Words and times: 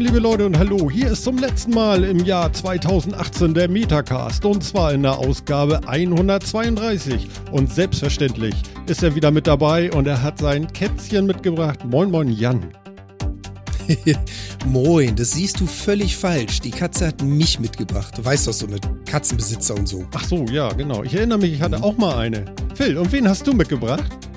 Moin 0.00 0.06
liebe 0.06 0.20
Leute 0.20 0.46
und 0.46 0.56
hallo, 0.56 0.90
hier 0.90 1.10
ist 1.10 1.24
zum 1.24 1.36
letzten 1.36 1.72
Mal 1.72 2.04
im 2.04 2.24
Jahr 2.24 2.50
2018 2.50 3.52
der 3.52 3.68
Metacast 3.68 4.46
und 4.46 4.64
zwar 4.64 4.94
in 4.94 5.02
der 5.02 5.18
Ausgabe 5.18 5.86
132 5.86 7.28
und 7.52 7.70
selbstverständlich 7.70 8.54
ist 8.86 9.02
er 9.02 9.14
wieder 9.14 9.30
mit 9.30 9.46
dabei 9.46 9.92
und 9.92 10.06
er 10.06 10.22
hat 10.22 10.38
sein 10.38 10.72
Kätzchen 10.72 11.26
mitgebracht. 11.26 11.84
Moin 11.84 12.10
moin 12.10 12.30
Jan. 12.30 12.70
Moin, 14.66 15.16
das 15.16 15.32
siehst 15.32 15.60
du 15.60 15.66
völlig 15.66 16.16
falsch. 16.16 16.60
Die 16.60 16.70
Katze 16.70 17.08
hat 17.08 17.22
mich 17.22 17.60
mitgebracht. 17.60 18.16
Du 18.16 18.24
weißt 18.24 18.46
doch, 18.46 18.54
so 18.54 18.68
eine 18.68 18.80
Katzenbesitzer 19.04 19.74
und 19.74 19.86
so. 19.86 20.06
Ach 20.14 20.24
so, 20.24 20.46
ja, 20.46 20.72
genau. 20.72 21.02
Ich 21.02 21.12
erinnere 21.12 21.40
mich, 21.40 21.52
ich 21.52 21.60
hatte 21.60 21.82
auch 21.82 21.98
mal 21.98 22.16
eine. 22.16 22.46
Phil, 22.74 22.96
und 22.96 23.12
wen 23.12 23.28
hast 23.28 23.46
du 23.46 23.52
mitgebracht? 23.52 24.29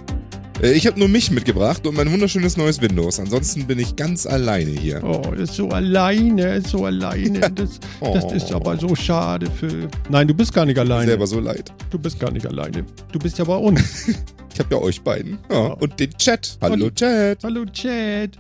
Äh, 0.64 0.74
Ich 0.74 0.88
habe 0.88 0.98
nur 1.00 1.08
mich 1.10 1.30
mitgebracht 1.32 1.86
und 1.86 1.96
mein 1.96 2.12
wunderschönes 2.12 2.58
neues 2.58 2.82
Windows. 2.82 3.20
Ansonsten 3.20 3.68
bin 3.68 3.78
ich 3.80 3.96
ganz 3.96 4.26
alleine 4.26 4.72
hier. 4.72 5.04
Oh, 5.04 5.32
ist 5.34 5.54
so 5.56 5.70
alleine, 5.70 6.56
ist 6.56 6.70
so 6.70 6.86
alleine. 6.86 7.40
Das, 7.52 7.80
das 8.02 8.32
ist 8.34 8.52
Oh. 8.52 8.56
aber 8.56 8.78
so 8.78 8.96
schade, 8.96 9.48
Phil. 9.52 9.88
Nein, 10.10 10.28
du 10.28 10.34
bist 10.34 10.54
gar 10.54 10.66
nicht 10.66 10.80
alleine. 10.80 11.08
Selber 11.08 11.28
so 11.28 11.40
leid. 11.40 11.72
Du 11.90 12.00
bist 12.00 12.20
gar 12.20 12.32
nicht 12.32 12.46
alleine. 12.48 12.86
Du 13.12 13.20
bist 13.20 13.38
ja 13.38 13.44
bei 13.46 13.58
uns. 13.58 14.08
Ich 14.56 14.60
habe 14.60 14.76
ja 14.76 14.82
euch 14.82 15.02
beiden. 15.02 15.40
Ja, 15.50 15.56
Ja. 15.70 15.74
Und 15.74 16.00
den 16.00 16.12
Chat. 16.16 16.60
Hallo 16.62 16.86
Und- 16.86 16.96
Chat. 16.96 17.44
Hallo 17.44 17.66
Chat. 17.66 18.38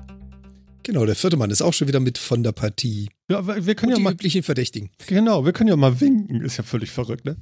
Genau, 0.83 1.07
der 1.07 1.15
vierte 1.15 1.37
Mann 1.37 1.49
ist 1.49 1.63
auch 1.63 1.73
schon 1.73 1.87
wieder 1.87 1.99
mit 1.99 2.19
von 2.19 2.43
der 2.43 2.51
Partie. 2.51 3.09
Ja, 3.31 3.47
wir 3.47 3.65
wir 3.65 3.73
können 3.73 3.93
Und 3.93 3.93
ja 3.93 3.97
die 3.97 4.03
mal, 4.03 4.13
üblichen 4.13 4.43
Verdächtigen. 4.43 4.91
genau, 5.07 5.43
wir 5.43 5.53
können 5.53 5.69
ja 5.69 5.75
mal 5.75 5.99
winken. 5.99 6.41
Ist 6.41 6.57
ja 6.57 6.63
völlig 6.63 6.91
verrückt, 6.91 7.25
ne? 7.25 7.35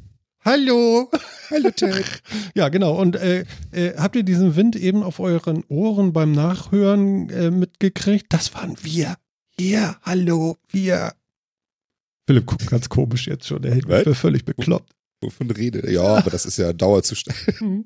Hallo. 0.44 1.10
Hallo 1.50 1.70
Chat. 1.72 2.24
Ja, 2.56 2.70
genau. 2.70 3.00
Und 3.00 3.16
äh, 3.16 3.46
äh, 3.72 3.96
habt 3.98 4.16
ihr 4.16 4.24
diesen 4.24 4.56
Wind 4.56 4.76
eben 4.76 5.04
auf 5.04 5.20
euren 5.20 5.64
Ohren 5.68 6.14
beim 6.14 6.32
Nachhören 6.32 7.30
äh, 7.30 7.52
mitgekriegt? 7.52 8.28
Das 8.30 8.54
waren 8.56 8.76
wir. 8.82 9.16
Hier, 9.60 9.98
hallo, 10.02 10.58
wir. 10.70 11.14
Philipp 12.28 12.46
guckt 12.46 12.68
ganz 12.68 12.90
komisch 12.90 13.28
jetzt 13.28 13.48
schon. 13.48 13.62
Der 13.62 13.74
hält 13.74 13.88
mich 13.88 14.04
für 14.04 14.16
völlig 14.16 14.44
bekloppt. 14.46 14.92
Wovon 15.22 15.52
rede? 15.52 15.92
Ja, 15.92 16.18
aber 16.18 16.32
das 16.32 16.46
ist 16.46 16.58
ja 16.58 16.74
Dauerzustand. 16.74 17.38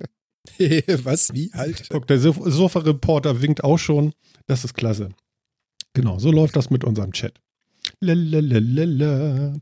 Was? 1.04 1.34
Wie? 1.34 1.52
Halt. 1.54 1.88
Guck, 1.90 2.08
der 2.08 2.20
Sof- 2.20 2.42
Sofa-Reporter 2.46 3.42
winkt 3.42 3.64
auch 3.64 3.78
schon. 3.80 4.14
Das 4.48 4.64
ist 4.64 4.76
klasse. 4.76 5.10
Genau, 5.94 6.20
so 6.20 6.32
läuft 6.32 6.56
das 6.56 6.70
mit 6.70 6.84
unserem 6.84 7.12
Chat. 7.12 7.34
Lalalala. 8.00 9.54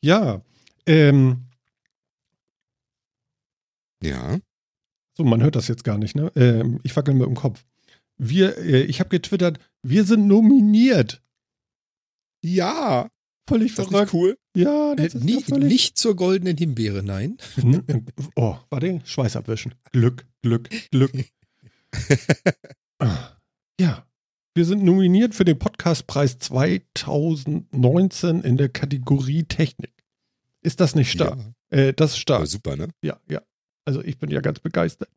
Ja, 0.00 0.42
ähm, 0.86 1.44
Ja. 4.04 4.38
so, 5.16 5.24
man 5.24 5.42
hört 5.42 5.56
das 5.56 5.68
jetzt 5.68 5.84
gar 5.84 5.98
nicht, 5.98 6.14
ne? 6.14 6.30
Ähm, 6.36 6.80
ich 6.82 6.94
wackel 6.96 7.14
mit 7.14 7.26
dem 7.26 7.34
Kopf. 7.34 7.64
Wir, 8.16 8.56
äh, 8.58 8.82
ich 8.84 9.00
habe 9.00 9.10
getwittert, 9.10 9.58
wir 9.82 10.04
sind 10.04 10.26
nominiert. 10.26 11.22
Ja. 12.42 13.08
Völlig 13.48 13.70
Ist 13.70 13.78
das 13.78 13.88
verrückt. 13.88 14.12
nicht 14.12 14.22
cool? 14.22 14.38
Ja, 14.56 14.92
Äh, 14.92 14.96
das 14.96 15.14
ist 15.14 15.24
nie, 15.24 15.34
ja 15.34 15.40
völlig 15.40 15.68
nicht 15.68 15.98
zur 15.98 16.16
goldenen 16.16 16.56
Himbeere, 16.56 17.02
nein. 17.02 17.36
Hm, 17.56 17.84
Oh, 18.36 18.56
warte, 18.70 19.00
Schweiß 19.04 19.36
abwischen. 19.36 19.74
Glück, 19.92 20.26
Glück, 20.42 20.68
Glück. 20.90 21.12
Ah, 23.00 23.36
ja, 23.80 24.06
wir 24.54 24.64
sind 24.64 24.84
nominiert 24.84 25.34
für 25.34 25.44
den 25.44 25.58
Podcastpreis 25.58 26.38
2019 26.38 28.42
in 28.42 28.56
der 28.56 28.68
Kategorie 28.68 29.42
Technik. 29.44 29.92
Ist 30.62 30.78
das 30.80 30.94
nicht 30.94 31.10
stark? 31.10 31.38
Ja. 31.72 31.78
Äh, 31.78 31.92
das 31.92 32.12
ist 32.12 32.18
stark. 32.18 32.38
Aber 32.38 32.46
super, 32.46 32.76
ne? 32.76 32.88
Ja, 33.02 33.18
ja. 33.28 33.42
Also 33.84 34.02
ich 34.02 34.18
bin 34.18 34.30
ja 34.30 34.40
ganz 34.40 34.60
begeistert. 34.60 35.08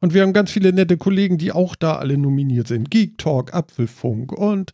Und 0.00 0.14
wir 0.14 0.22
haben 0.22 0.32
ganz 0.32 0.50
viele 0.50 0.72
nette 0.72 0.96
Kollegen, 0.96 1.36
die 1.36 1.52
auch 1.52 1.76
da 1.76 1.96
alle 1.96 2.16
nominiert 2.16 2.68
sind. 2.68 2.90
Geek 2.90 3.18
Talk, 3.18 3.52
Apfelfunk 3.52 4.32
und 4.32 4.72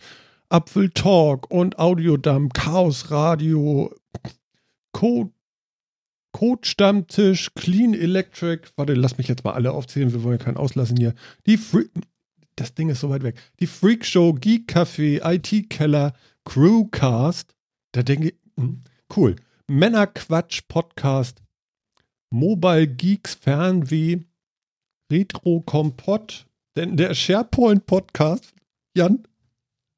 Apfel 0.48 0.90
Talk 0.90 1.50
und 1.50 1.78
Audiodump, 1.78 2.54
Chaos 2.54 3.10
Radio, 3.10 3.92
Code, 4.92 5.30
Code 6.32 6.66
Stammtisch, 6.68 7.50
Clean 7.54 7.94
Electric. 7.94 8.68
Warte, 8.76 8.94
lass 8.94 9.18
mich 9.18 9.26
jetzt 9.26 9.44
mal 9.44 9.54
alle 9.54 9.72
aufzählen, 9.72 10.12
wir 10.12 10.22
wollen 10.22 10.38
ja 10.38 10.44
keinen 10.44 10.56
auslassen 10.56 10.96
hier. 10.96 11.14
Die 11.46 11.56
Free 11.56 11.86
das 12.56 12.74
Ding 12.74 12.88
ist 12.88 13.00
so 13.00 13.10
weit 13.10 13.22
weg. 13.22 13.38
Die 13.60 13.66
Freak 13.66 14.04
Show, 14.04 14.32
Geek 14.32 14.74
Café, 14.74 15.20
IT 15.22 15.68
Keller, 15.68 16.14
Crewcast. 16.44 17.54
Da 17.92 18.02
denke 18.02 18.28
ich, 18.28 18.34
hm, 18.58 18.82
cool. 19.14 19.36
Männerquatsch 19.68 20.62
Podcast, 20.66 21.42
Mobile 22.30 22.86
Geeks 22.88 23.34
Fernweh, 23.34 24.18
Retro 25.10 25.60
Kompott, 25.60 26.46
denn 26.76 26.96
der 26.96 27.14
SharePoint 27.14 27.86
Podcast, 27.86 28.52
Jan, 28.96 29.22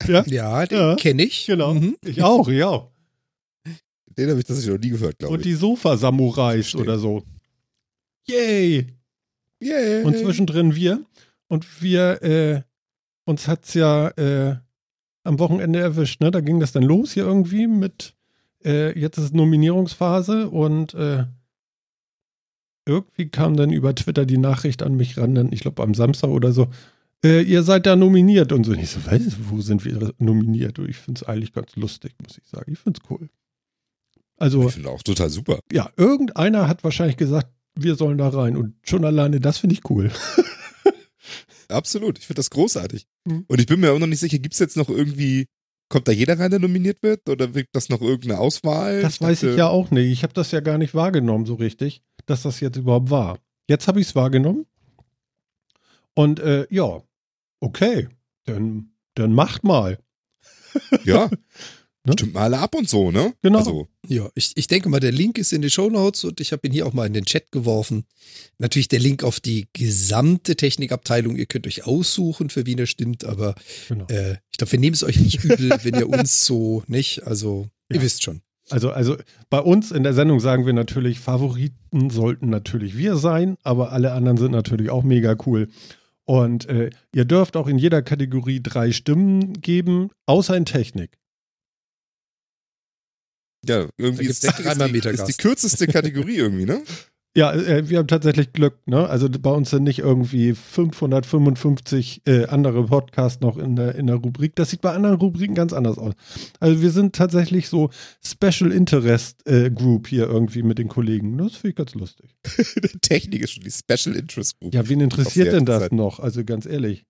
ja, 0.06 0.22
Ja, 0.26 0.66
den 0.66 0.78
Ja. 0.78 0.96
kenne 0.96 1.24
ich. 1.24 1.46
genau, 1.46 1.74
Mhm. 1.74 1.96
ich 2.04 2.22
auch, 2.22 2.48
ja. 2.48 2.88
Den 4.16 4.30
habe 4.30 4.40
ich 4.40 4.46
tatsächlich 4.46 4.74
noch 4.74 4.80
nie 4.82 4.90
gehört, 4.90 5.18
glaube 5.18 5.34
Und 5.34 5.40
ich. 5.40 5.46
die 5.46 5.54
Sofa-Samurais 5.54 6.74
oder 6.74 6.98
so. 6.98 7.24
Yay! 8.28 8.86
Yeah. 9.62 10.06
Und 10.06 10.16
zwischendrin 10.16 10.74
wir. 10.74 11.04
Und 11.48 11.82
wir, 11.82 12.22
äh, 12.22 12.62
uns 13.24 13.48
hat's 13.48 13.74
ja 13.74 14.08
äh, 14.10 14.56
am 15.24 15.38
Wochenende 15.38 15.78
erwischt, 15.80 16.20
ne? 16.20 16.30
Da 16.30 16.40
ging 16.40 16.60
das 16.60 16.72
dann 16.72 16.82
los 16.82 17.12
hier 17.12 17.24
irgendwie 17.24 17.66
mit, 17.66 18.14
äh, 18.64 18.96
jetzt 18.98 19.18
ist 19.18 19.34
Nominierungsphase 19.34 20.48
und 20.50 20.94
äh, 20.94 21.24
irgendwie 22.88 23.28
kam 23.28 23.56
dann 23.56 23.70
über 23.70 23.94
Twitter 23.94 24.26
die 24.26 24.38
Nachricht 24.38 24.82
an 24.82 24.96
mich 24.96 25.16
ran, 25.18 25.34
dann, 25.34 25.52
ich 25.52 25.60
glaube 25.60 25.82
am 25.82 25.94
Samstag 25.94 26.30
oder 26.30 26.52
so, 26.52 26.68
äh, 27.24 27.42
ihr 27.42 27.62
seid 27.62 27.86
da 27.86 27.94
nominiert 27.96 28.52
und 28.52 28.64
so. 28.64 28.72
Und 28.72 28.78
ich 28.80 28.90
so, 28.90 29.00
was, 29.04 29.20
wo 29.50 29.60
sind 29.60 29.84
wir 29.84 30.12
nominiert? 30.18 30.78
Und 30.78 30.88
ich 30.88 30.96
finde 30.96 31.20
es 31.20 31.28
eigentlich 31.28 31.52
ganz 31.52 31.76
lustig, 31.76 32.14
muss 32.22 32.38
ich 32.38 32.48
sagen. 32.48 32.72
Ich 32.72 32.78
finde 32.78 33.00
es 33.02 33.10
cool. 33.10 33.28
Also, 34.36 34.66
Ich 34.68 34.74
finde 34.74 34.90
auch 34.90 35.02
total 35.02 35.28
super. 35.30 35.58
ja, 35.72 35.90
irgendeiner 35.96 36.68
hat 36.68 36.84
wahrscheinlich 36.84 37.16
gesagt, 37.16 37.48
wir 37.74 37.94
sollen 37.96 38.18
da 38.18 38.28
rein. 38.28 38.56
Und 38.56 38.74
schon 38.84 39.04
alleine 39.04 39.40
das 39.40 39.58
finde 39.58 39.74
ich 39.74 39.88
cool. 39.90 40.10
Absolut. 41.68 42.18
Ich 42.18 42.26
finde 42.26 42.38
das 42.38 42.50
großartig. 42.50 43.06
Mhm. 43.24 43.44
Und 43.48 43.60
ich 43.60 43.66
bin 43.66 43.80
mir 43.80 43.92
auch 43.92 43.98
noch 43.98 44.06
nicht 44.06 44.20
sicher, 44.20 44.38
gibt 44.38 44.54
es 44.54 44.60
jetzt 44.60 44.76
noch 44.76 44.88
irgendwie, 44.88 45.46
kommt 45.90 46.08
da 46.08 46.12
jeder 46.12 46.38
rein, 46.38 46.50
der 46.50 46.60
nominiert 46.60 47.02
wird? 47.02 47.28
Oder 47.28 47.54
wird 47.54 47.66
das 47.72 47.88
noch 47.88 48.00
irgendeine 48.00 48.38
Auswahl? 48.38 49.02
Das 49.02 49.20
weiß 49.20 49.42
ich 49.42 49.48
dachte- 49.50 49.58
ja 49.58 49.68
auch 49.68 49.90
nicht. 49.90 50.10
Ich 50.10 50.22
habe 50.22 50.32
das 50.32 50.50
ja 50.50 50.60
gar 50.60 50.78
nicht 50.78 50.94
wahrgenommen 50.94 51.44
so 51.46 51.54
richtig, 51.54 52.02
dass 52.28 52.42
das 52.42 52.60
jetzt 52.60 52.76
überhaupt 52.76 53.10
war. 53.10 53.38
Jetzt 53.68 53.88
habe 53.88 54.00
ich 54.00 54.08
es 54.08 54.14
wahrgenommen. 54.14 54.66
Und 56.14 56.40
äh, 56.40 56.66
ja, 56.70 57.02
okay, 57.60 58.08
dann, 58.44 58.90
dann 59.14 59.32
macht 59.32 59.64
mal. 59.64 59.98
Ja. 61.04 61.30
Ne? 62.04 62.12
Stimmt 62.14 62.32
mal 62.32 62.44
alle 62.44 62.58
ab 62.58 62.74
und 62.74 62.88
so, 62.88 63.10
ne? 63.10 63.34
Genau. 63.42 63.58
Also, 63.58 63.88
Ja, 64.06 64.30
ich, 64.34 64.52
ich 64.54 64.66
denke 64.66 64.88
mal, 64.88 65.00
der 65.00 65.12
Link 65.12 65.36
ist 65.36 65.52
in 65.52 65.60
den 65.60 65.68
Shownotes 65.70 66.24
und 66.24 66.40
ich 66.40 66.52
habe 66.52 66.66
ihn 66.66 66.72
hier 66.72 66.86
auch 66.86 66.94
mal 66.94 67.06
in 67.06 67.12
den 67.12 67.26
Chat 67.26 67.52
geworfen. 67.52 68.04
Natürlich 68.56 68.88
der 68.88 69.00
Link 69.00 69.24
auf 69.24 69.40
die 69.40 69.66
gesamte 69.74 70.56
Technikabteilung. 70.56 71.36
Ihr 71.36 71.44
könnt 71.44 71.66
euch 71.66 71.84
aussuchen, 71.86 72.48
für 72.48 72.64
wen 72.64 72.78
er 72.78 72.86
stimmt, 72.86 73.24
aber 73.24 73.56
Genau. 73.88 74.06
äh, 74.06 74.38
ich 74.50 74.56
glaube, 74.56 74.72
wir 74.72 74.78
nehmen 74.78 74.94
es 74.94 75.02
euch 75.04 75.18
nicht 75.20 75.44
übel, 75.44 75.70
wenn 75.82 75.96
ihr 75.96 76.08
uns 76.08 76.46
so 76.46 76.82
nicht. 76.86 77.24
Also, 77.26 77.68
ihr 77.90 77.96
Ja. 77.96 78.02
wisst 78.02 78.22
schon. 78.22 78.40
Also, 78.70 78.90
also 78.90 79.16
bei 79.50 79.60
uns 79.60 79.90
in 79.90 80.02
der 80.02 80.14
Sendung 80.14 80.40
sagen 80.40 80.66
wir 80.66 80.72
natürlich, 80.72 81.20
Favoriten 81.20 82.10
sollten 82.10 82.50
natürlich 82.50 82.96
wir 82.96 83.16
sein, 83.16 83.56
aber 83.62 83.92
alle 83.92 84.12
anderen 84.12 84.36
sind 84.36 84.52
natürlich 84.52 84.90
auch 84.90 85.02
mega 85.02 85.36
cool. 85.46 85.68
Und 86.24 86.68
äh, 86.68 86.90
ihr 87.14 87.24
dürft 87.24 87.56
auch 87.56 87.66
in 87.68 87.78
jeder 87.78 88.02
Kategorie 88.02 88.62
drei 88.62 88.92
Stimmen 88.92 89.54
geben, 89.54 90.10
außer 90.26 90.56
in 90.56 90.66
Technik. 90.66 91.18
ja, 93.64 93.88
irgendwie 93.96 94.26
ist, 94.26 94.44
ist, 94.44 94.58
die, 94.58 95.08
ist 95.08 95.24
die 95.26 95.32
kürzeste 95.34 95.86
Kategorie 95.86 96.36
irgendwie, 96.36 96.64
ne? 96.64 96.82
Ja, 97.38 97.52
äh, 97.52 97.88
wir 97.88 97.98
haben 97.98 98.08
tatsächlich 98.08 98.52
Glück, 98.52 98.80
ne? 98.86 99.08
Also 99.08 99.28
bei 99.30 99.52
uns 99.52 99.70
sind 99.70 99.84
nicht 99.84 100.00
irgendwie 100.00 100.54
555 100.54 102.22
äh, 102.26 102.46
andere 102.46 102.86
Podcasts 102.86 103.40
noch 103.40 103.58
in 103.58 103.76
der, 103.76 103.94
in 103.94 104.08
der 104.08 104.16
Rubrik. 104.16 104.56
Das 104.56 104.70
sieht 104.70 104.80
bei 104.80 104.90
anderen 104.90 105.18
Rubriken 105.18 105.54
ganz 105.54 105.72
anders 105.72 105.98
aus. 105.98 106.14
Also 106.58 106.82
wir 106.82 106.90
sind 106.90 107.14
tatsächlich 107.14 107.68
so 107.68 107.90
Special 108.24 108.72
Interest 108.72 109.46
äh, 109.46 109.70
Group 109.70 110.08
hier 110.08 110.26
irgendwie 110.26 110.64
mit 110.64 110.78
den 110.78 110.88
Kollegen. 110.88 111.38
Das 111.38 111.52
finde 111.54 111.68
ich 111.68 111.76
ganz 111.76 111.94
lustig. 111.94 112.34
Technik 113.02 113.42
ist 113.42 113.52
schon 113.52 113.62
die 113.62 113.70
Special 113.70 114.16
Interest 114.16 114.58
Group. 114.58 114.74
Ja, 114.74 114.88
wen 114.88 115.00
interessiert 115.00 115.52
denn 115.52 115.64
das 115.64 115.92
noch? 115.92 116.18
Also 116.18 116.44
ganz 116.44 116.66
ehrlich. 116.66 117.04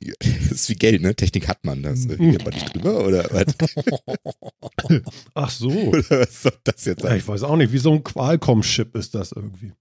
Das 0.00 0.28
ist 0.52 0.68
wie 0.70 0.74
Geld, 0.74 1.02
ne? 1.02 1.14
Technik 1.14 1.48
hat 1.48 1.64
man. 1.64 1.82
Das 1.82 2.00
Mhm. 2.06 2.10
redet 2.30 2.44
man 2.44 2.54
nicht 2.54 2.74
drüber, 2.74 3.06
oder 3.06 3.28
was? 3.30 3.54
Ach 5.34 5.50
so. 5.50 5.68
oder 5.70 6.20
was 6.20 6.42
soll 6.42 6.52
das 6.64 6.84
jetzt 6.84 7.02
Ja, 7.02 7.10
sein? 7.10 7.18
ich 7.18 7.28
weiß 7.28 7.42
auch 7.42 7.56
nicht, 7.56 7.72
wie 7.72 7.78
so 7.78 7.92
ein 7.92 8.02
Qualcomm-Chip 8.04 8.96
ist 8.96 9.14
das 9.14 9.32
irgendwie. 9.32 9.72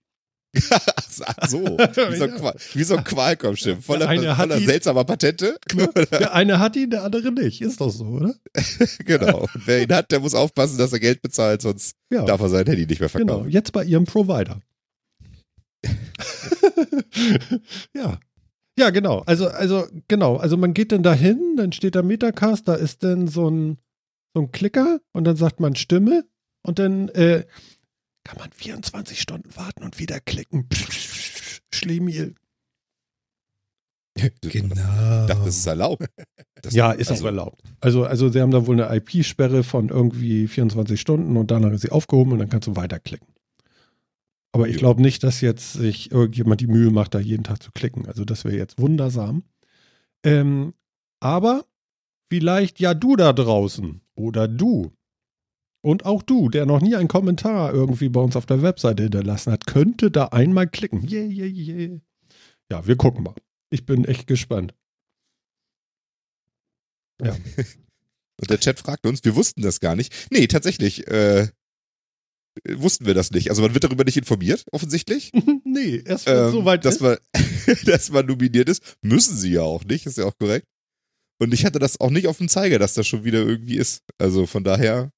Ach 0.72 1.48
so, 1.48 1.60
wie 1.60 2.16
so 2.18 2.24
ein, 2.24 2.30
Ja. 2.32 2.38
Qual 2.38 2.56
so 2.84 2.96
ein 2.98 3.04
Qualcomm-Schiff. 3.04 3.86
Voller, 3.86 4.08
voller 4.36 4.60
seltsamer 4.60 5.04
Patente. 5.06 5.60
Der 6.12 6.34
eine 6.34 6.58
hat 6.60 6.76
ihn, 6.76 6.90
der 6.90 7.04
andere 7.04 7.32
nicht. 7.32 7.62
Ist 7.62 7.80
doch 7.82 7.92
so, 7.92 8.06
oder? 8.06 8.34
genau. 9.06 9.42
Und 9.42 9.68
wer 9.68 9.84
ihn 9.84 9.94
hat, 9.94 10.12
der 10.12 10.20
muss 10.22 10.34
aufpassen, 10.34 10.80
dass 10.80 10.92
er 10.92 11.00
Geld 11.00 11.22
bezahlt, 11.22 11.62
sonst 11.62 11.96
Ja. 12.12 12.26
darf 12.26 12.42
er 12.42 12.50
sein 12.50 12.66
Handy 12.66 12.88
nicht 12.88 13.00
mehr 13.00 13.10
Genau, 13.10 13.34
verkaufen. 13.34 13.52
jetzt 13.52 13.72
bei 13.74 13.84
ihrem 13.84 14.06
Provider. 14.06 14.60
ja. 17.94 18.20
Ja, 18.80 18.92
genau. 18.92 19.24
Also, 19.26 19.50
also, 19.50 19.88
genau. 20.08 20.38
Also 20.38 20.56
man 20.56 20.74
geht 20.74 20.94
dann 20.94 21.04
dahin, 21.04 21.56
dann 21.58 21.74
steht 21.74 21.96
da 21.96 22.02
Metacast, 22.02 22.66
da 22.66 22.76
ist 22.76 23.04
dann 23.04 23.28
so 23.28 23.50
ein, 23.50 23.78
so 24.34 24.42
ein 24.42 24.52
Klicker 24.54 25.02
und 25.12 25.26
dann 25.26 25.36
sagt 25.36 25.60
man 25.60 25.76
Stimme 25.76 26.24
und 26.64 26.80
dann 26.80 27.10
äh, 27.10 27.46
kann 28.24 28.38
man 28.38 28.52
24 28.54 29.20
Stunden 29.20 29.54
warten 29.58 29.84
und 29.84 30.00
wieder 30.00 30.22
klicken. 30.22 30.70
Schlemiel. 31.74 32.36
Genau. 34.42 34.76
Ich 35.22 35.28
dachte, 35.28 35.46
das 35.46 35.58
ist 35.58 35.68
erlaubt. 35.68 36.06
Das, 36.62 36.74
Ja, 36.74 36.92
ist 36.92 37.12
also, 37.12 37.24
auch 37.24 37.28
erlaubt. 37.28 37.62
Also, 37.82 38.06
also 38.06 38.30
sie 38.30 38.42
haben 38.42 38.52
da 38.52 38.66
wohl 38.66 38.82
eine 38.82 38.96
IP-Sperre 38.96 39.64
von 39.64 39.90
irgendwie 39.90 40.48
24 40.48 41.00
Stunden 41.00 41.38
und 41.38 41.52
danach 41.52 41.72
ist 41.72 41.82
sie 41.82 41.92
aufgehoben 41.92 42.32
und 42.32 42.40
dann 42.40 42.50
kannst 42.50 42.68
du 42.68 42.76
weiterklicken. 42.76 43.28
Aber 44.52 44.68
ich 44.68 44.78
glaube 44.78 45.02
nicht, 45.02 45.24
dass 45.24 45.42
jetzt 45.42 45.74
sich 45.74 46.12
irgendjemand 46.12 46.62
die 46.62 46.68
Mühe 46.68 46.92
macht, 46.92 47.14
da 47.14 47.20
jeden 47.20 47.44
Tag 47.44 47.62
zu 47.62 47.72
klicken. 47.72 48.08
Also 48.08 48.26
das 48.26 48.46
wäre 48.46 48.58
jetzt 48.58 48.80
wundersam. 48.80 49.44
Ähm, 50.24 50.74
aber 51.20 51.66
vielleicht 52.32 52.80
ja 52.80 52.94
du 52.94 53.16
da 53.16 53.34
draußen 53.34 54.02
oder 54.16 54.48
du 54.48 54.92
und 55.82 56.06
auch 56.06 56.24
du, 56.24 56.50
der 56.50 56.66
noch 56.66 56.82
nie 56.82 56.96
einen 56.96 57.08
Kommentar 57.08 57.74
irgendwie 57.74 58.10
bei 58.10 58.20
uns 58.20 58.36
auf 58.36 58.46
der 58.46 58.62
Webseite 58.62 59.04
hinterlassen 59.04 59.54
hat, 59.54 59.66
könnte 59.66 60.12
da 60.12 60.26
einmal 60.26 60.68
klicken. 60.68 61.08
Yeah, 61.08 61.26
yeah, 61.26 61.46
yeah. 61.46 62.00
Ja, 62.72 62.86
wir 62.86 62.98
gucken 62.98 63.24
mal. 63.24 63.36
Ich 63.70 63.86
bin 63.86 64.06
echt 64.06 64.28
gespannt. 64.28 64.74
Und 68.42 68.50
der 68.50 68.60
Chat 68.60 68.80
fragt 68.80 69.06
uns, 69.06 69.24
wir 69.24 69.36
wussten 69.36 69.62
das 69.62 69.80
gar 69.80 69.96
nicht. 69.96 70.32
Nee, 70.32 70.48
tatsächlich, 70.48 71.08
äh, 71.08 71.48
wussten 72.76 73.06
wir 73.06 73.14
das 73.14 73.32
nicht. 73.32 73.50
Also 73.50 73.62
man 73.62 73.74
wird 73.74 73.84
darüber 73.84 74.04
nicht 74.04 74.18
informiert, 74.18 74.64
offensichtlich. 74.72 75.32
nee, 75.64 76.02
erst 76.06 76.26
wenn 76.28 76.38
Ähm, 76.46 76.52
soweit 76.52 76.86
dass 76.86 76.96
ist. 76.96 77.02
man, 77.02 77.18
dass 77.86 78.12
man 78.12 78.26
nominiert 78.26 78.70
ist. 78.70 78.98
Müssen 79.02 79.36
sie 79.36 79.52
ja 79.54 79.62
auch 79.62 79.84
nicht, 79.86 80.06
ist 80.06 80.18
ja 80.18 80.26
auch 80.26 80.38
korrekt. 80.38 80.66
Und 81.42 81.54
ich 81.54 81.66
hatte 81.66 81.80
das 81.80 82.00
auch 82.02 82.10
nicht 82.10 82.28
auf 82.28 82.38
dem 82.38 82.50
Zeiger, 82.50 82.80
dass 82.80 82.94
das 82.96 83.08
schon 83.08 83.24
wieder 83.24 83.40
irgendwie 83.40 83.78
ist. 83.78 84.02
Also 84.18 84.46
von 84.46 84.64
daher 84.66 85.10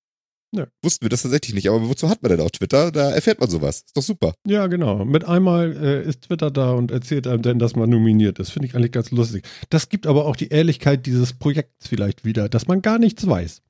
Ja. 0.54 0.68
wussten 0.84 1.04
wir 1.06 1.10
das 1.10 1.24
tatsächlich 1.24 1.56
nicht. 1.56 1.68
Aber 1.70 1.88
wozu 1.90 2.10
hat 2.10 2.22
man 2.22 2.32
denn 2.32 2.42
auch 2.42 2.52
Twitter? 2.52 2.92
Da 2.92 3.10
erfährt 3.12 3.40
man 3.40 3.50
sowas. 3.50 3.78
Ist 3.86 3.98
doch 3.98 4.04
super. 4.04 4.34
Ja, 4.46 4.68
genau. 4.68 5.04
Mit 5.06 5.24
einmal 5.26 5.76
äh, 5.76 6.08
ist 6.08 6.24
Twitter 6.24 6.52
da 6.52 6.74
und 6.74 6.92
erzählt 6.92 7.26
einem 7.26 7.42
dann, 7.42 7.58
dass 7.58 7.76
man 7.76 7.90
nominiert 7.90 8.38
ist. 8.38 8.52
Finde 8.52 8.68
ich 8.68 8.76
eigentlich 8.76 8.92
ganz 8.92 9.10
lustig. 9.12 9.48
Das 9.70 9.90
gibt 9.90 10.06
aber 10.06 10.26
auch 10.26 10.36
die 10.36 10.50
Ehrlichkeit 10.50 11.06
dieses 11.08 11.34
Projekts 11.34 11.88
vielleicht 11.88 12.24
wieder, 12.24 12.50
dass 12.50 12.68
man 12.68 12.82
gar 12.84 13.00
nichts 13.00 13.26
weiß. 13.26 13.62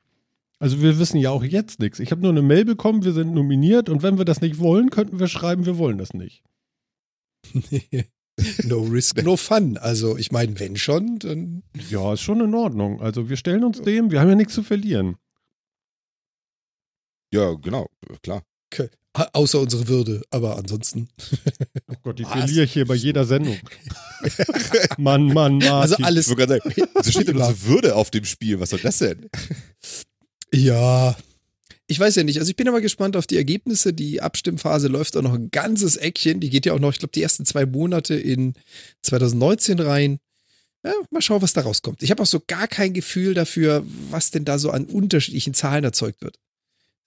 Also 0.62 0.80
wir 0.80 1.00
wissen 1.00 1.18
ja 1.18 1.32
auch 1.32 1.44
jetzt 1.44 1.80
nichts. 1.80 2.00
Ich 2.00 2.12
habe 2.12 2.22
nur 2.22 2.30
eine 2.30 2.44
Mail 2.44 2.66
bekommen, 2.66 3.04
wir 3.04 3.14
sind 3.14 3.34
nominiert 3.34 3.90
und 3.90 4.04
wenn 4.04 4.20
wir 4.20 4.26
das 4.26 4.42
nicht 4.42 4.60
wollen, 4.60 4.92
könnten 4.92 5.20
wir 5.20 5.28
schreiben, 5.28 5.66
wir 5.66 5.80
wollen 5.80 5.98
das 5.98 6.14
nicht. 6.14 6.44
no 8.64 8.82
risk, 8.84 9.24
no 9.24 9.38
fun. 9.38 9.78
Also 9.78 10.18
ich 10.18 10.32
meine, 10.32 10.60
wenn 10.60 10.76
schon, 10.78 11.18
dann 11.18 11.64
Ja, 11.90 12.14
ist 12.14 12.22
schon 12.22 12.42
in 12.42 12.54
Ordnung. 12.54 13.02
Also 13.02 13.28
wir 13.28 13.38
stellen 13.38 13.64
uns 13.64 13.82
dem, 13.82 14.12
wir 14.12 14.22
haben 14.22 14.30
ja 14.30 14.36
nichts 14.36 14.54
zu 14.54 14.62
verlieren. 14.62 15.16
Ja, 17.34 17.54
genau. 17.54 17.88
Klar. 18.22 18.44
a- 19.14 19.30
außer 19.34 19.60
unsere 19.60 19.88
Würde. 19.88 20.22
Aber 20.30 20.58
ansonsten. 20.58 21.10
Oh 21.88 21.96
Gott, 22.04 22.20
die 22.20 22.24
Was? 22.24 22.32
verliere 22.38 22.66
ich 22.66 22.74
hier 22.74 22.86
bei 22.86 22.94
jeder 22.96 23.26
Sendung. 23.26 23.58
Mann, 25.00 25.26
Mann, 25.28 25.58
Martin. 25.58 25.70
Also 25.70 25.96
alles. 26.04 26.28
sagen, 26.28 26.60
so 27.02 27.10
steht 27.12 27.30
denn 27.30 27.38
unsere 27.38 27.64
Würde 27.64 27.96
auf 27.96 28.12
dem 28.12 28.26
Spiel. 28.26 28.60
Was 28.60 28.70
soll 28.70 28.80
das 28.82 29.00
denn? 29.00 29.28
Ja. 30.54 31.16
Ich 31.88 32.00
weiß 32.00 32.16
ja 32.16 32.24
nicht. 32.24 32.40
Also 32.40 32.50
ich 32.50 32.56
bin 32.56 32.70
aber 32.70 32.80
gespannt 32.80 33.18
auf 33.18 33.28
die 33.28 33.38
Ergebnisse. 33.38 33.94
Die 33.94 34.22
Abstimmphase 34.22 34.88
läuft 34.88 35.18
auch 35.18 35.22
noch 35.22 35.34
ein 35.34 35.52
ganzes 35.52 35.98
Eckchen. 35.98 36.40
Die 36.40 36.50
geht 36.50 36.66
ja 36.66 36.74
auch 36.74 36.80
noch, 36.80 36.92
ich 36.92 37.00
glaube, 37.00 37.12
die 37.12 37.22
ersten 37.22 37.46
zwei 37.46 37.66
Monate 37.66 38.16
in 38.16 38.54
2019 39.02 39.80
rein. 39.80 40.20
Ja, 40.86 40.94
mal 41.12 41.22
schauen, 41.22 41.42
was 41.42 41.54
da 41.54 41.62
rauskommt. 41.62 42.02
Ich 42.02 42.10
habe 42.10 42.24
auch 42.24 42.28
so 42.28 42.42
gar 42.48 42.68
kein 42.68 42.94
Gefühl 42.94 43.34
dafür, 43.34 43.86
was 44.10 44.32
denn 44.32 44.46
da 44.46 44.58
so 44.58 44.72
an 44.72 44.86
unterschiedlichen 44.86 45.54
Zahlen 45.54 45.84
erzeugt 45.84 46.22
wird. 46.22 46.38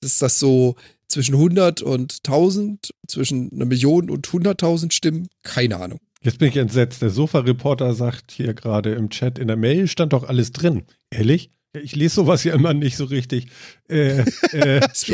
Ist 0.01 0.23
das 0.23 0.39
so 0.39 0.77
zwischen 1.09 1.35
100 1.35 1.83
und 1.83 2.19
1000, 2.25 2.91
zwischen 3.09 3.51
einer 3.53 3.65
Million 3.65 4.11
und 4.11 4.27
100.000 4.27 4.93
Stimmen? 4.93 5.29
Keine 5.43 5.79
Ahnung. 5.79 5.99
Jetzt 6.21 6.39
bin 6.39 6.49
ich 6.49 6.57
entsetzt. 6.57 7.03
Der 7.03 7.11
Sofa-Reporter 7.11 7.95
sagt 7.95 8.33
hier 8.33 8.55
gerade 8.55 8.95
im 8.95 9.11
Chat, 9.11 9.39
in 9.39 9.49
der 9.49 9.57
Mail 9.57 9.89
stand 9.89 10.13
doch 10.13 10.25
alles 10.25 10.53
drin. 10.53 10.85
Ehrlich? 11.11 11.51
Ich 11.83 11.97
lese 11.97 12.17
sowas 12.17 12.45
ja 12.45 12.55
immer 12.55 12.73
nicht 12.73 12.97
so 12.97 13.05
richtig. 13.05 13.47
Äh, 13.89 14.21
äh, 14.53 14.81
Das 14.81 15.03
ist 15.03 15.09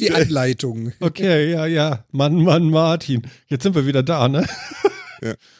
wie, 0.00 0.06
wie 0.06 0.10
Anleitung. 0.10 0.92
Okay, 1.00 1.52
ja, 1.52 1.66
ja. 1.66 2.04
Mann, 2.10 2.42
Mann, 2.42 2.70
Martin. 2.70 3.22
Jetzt 3.48 3.62
sind 3.62 3.74
wir 3.74 3.86
wieder 3.86 4.02
da, 4.02 4.28
ne? 4.28 4.46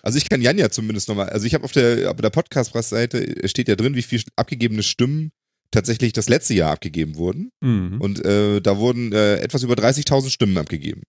Also 0.00 0.16
ich 0.16 0.26
kann 0.26 0.40
Jan 0.40 0.56
ja 0.56 0.70
zumindest 0.70 1.10
nochmal, 1.10 1.28
also 1.28 1.46
ich 1.46 1.52
habe 1.52 1.64
auf 1.64 1.72
der, 1.72 2.10
auf 2.10 2.16
der 2.16 2.30
Podcast-Seite 2.30 3.46
steht 3.46 3.68
ja 3.68 3.76
drin, 3.76 3.94
wie 3.94 4.00
viel 4.00 4.22
abgegebene 4.34 4.82
Stimmen 4.82 5.32
tatsächlich 5.70 6.14
das 6.14 6.30
letzte 6.30 6.54
Jahr 6.54 6.72
abgegeben 6.72 7.16
wurden. 7.16 7.50
Mhm. 7.60 8.00
Und 8.00 8.24
äh, 8.24 8.62
da 8.62 8.78
wurden 8.78 9.12
äh, 9.12 9.36
etwas 9.36 9.62
über 9.62 9.74
30.000 9.74 10.30
Stimmen 10.30 10.56
abgegeben. 10.56 11.02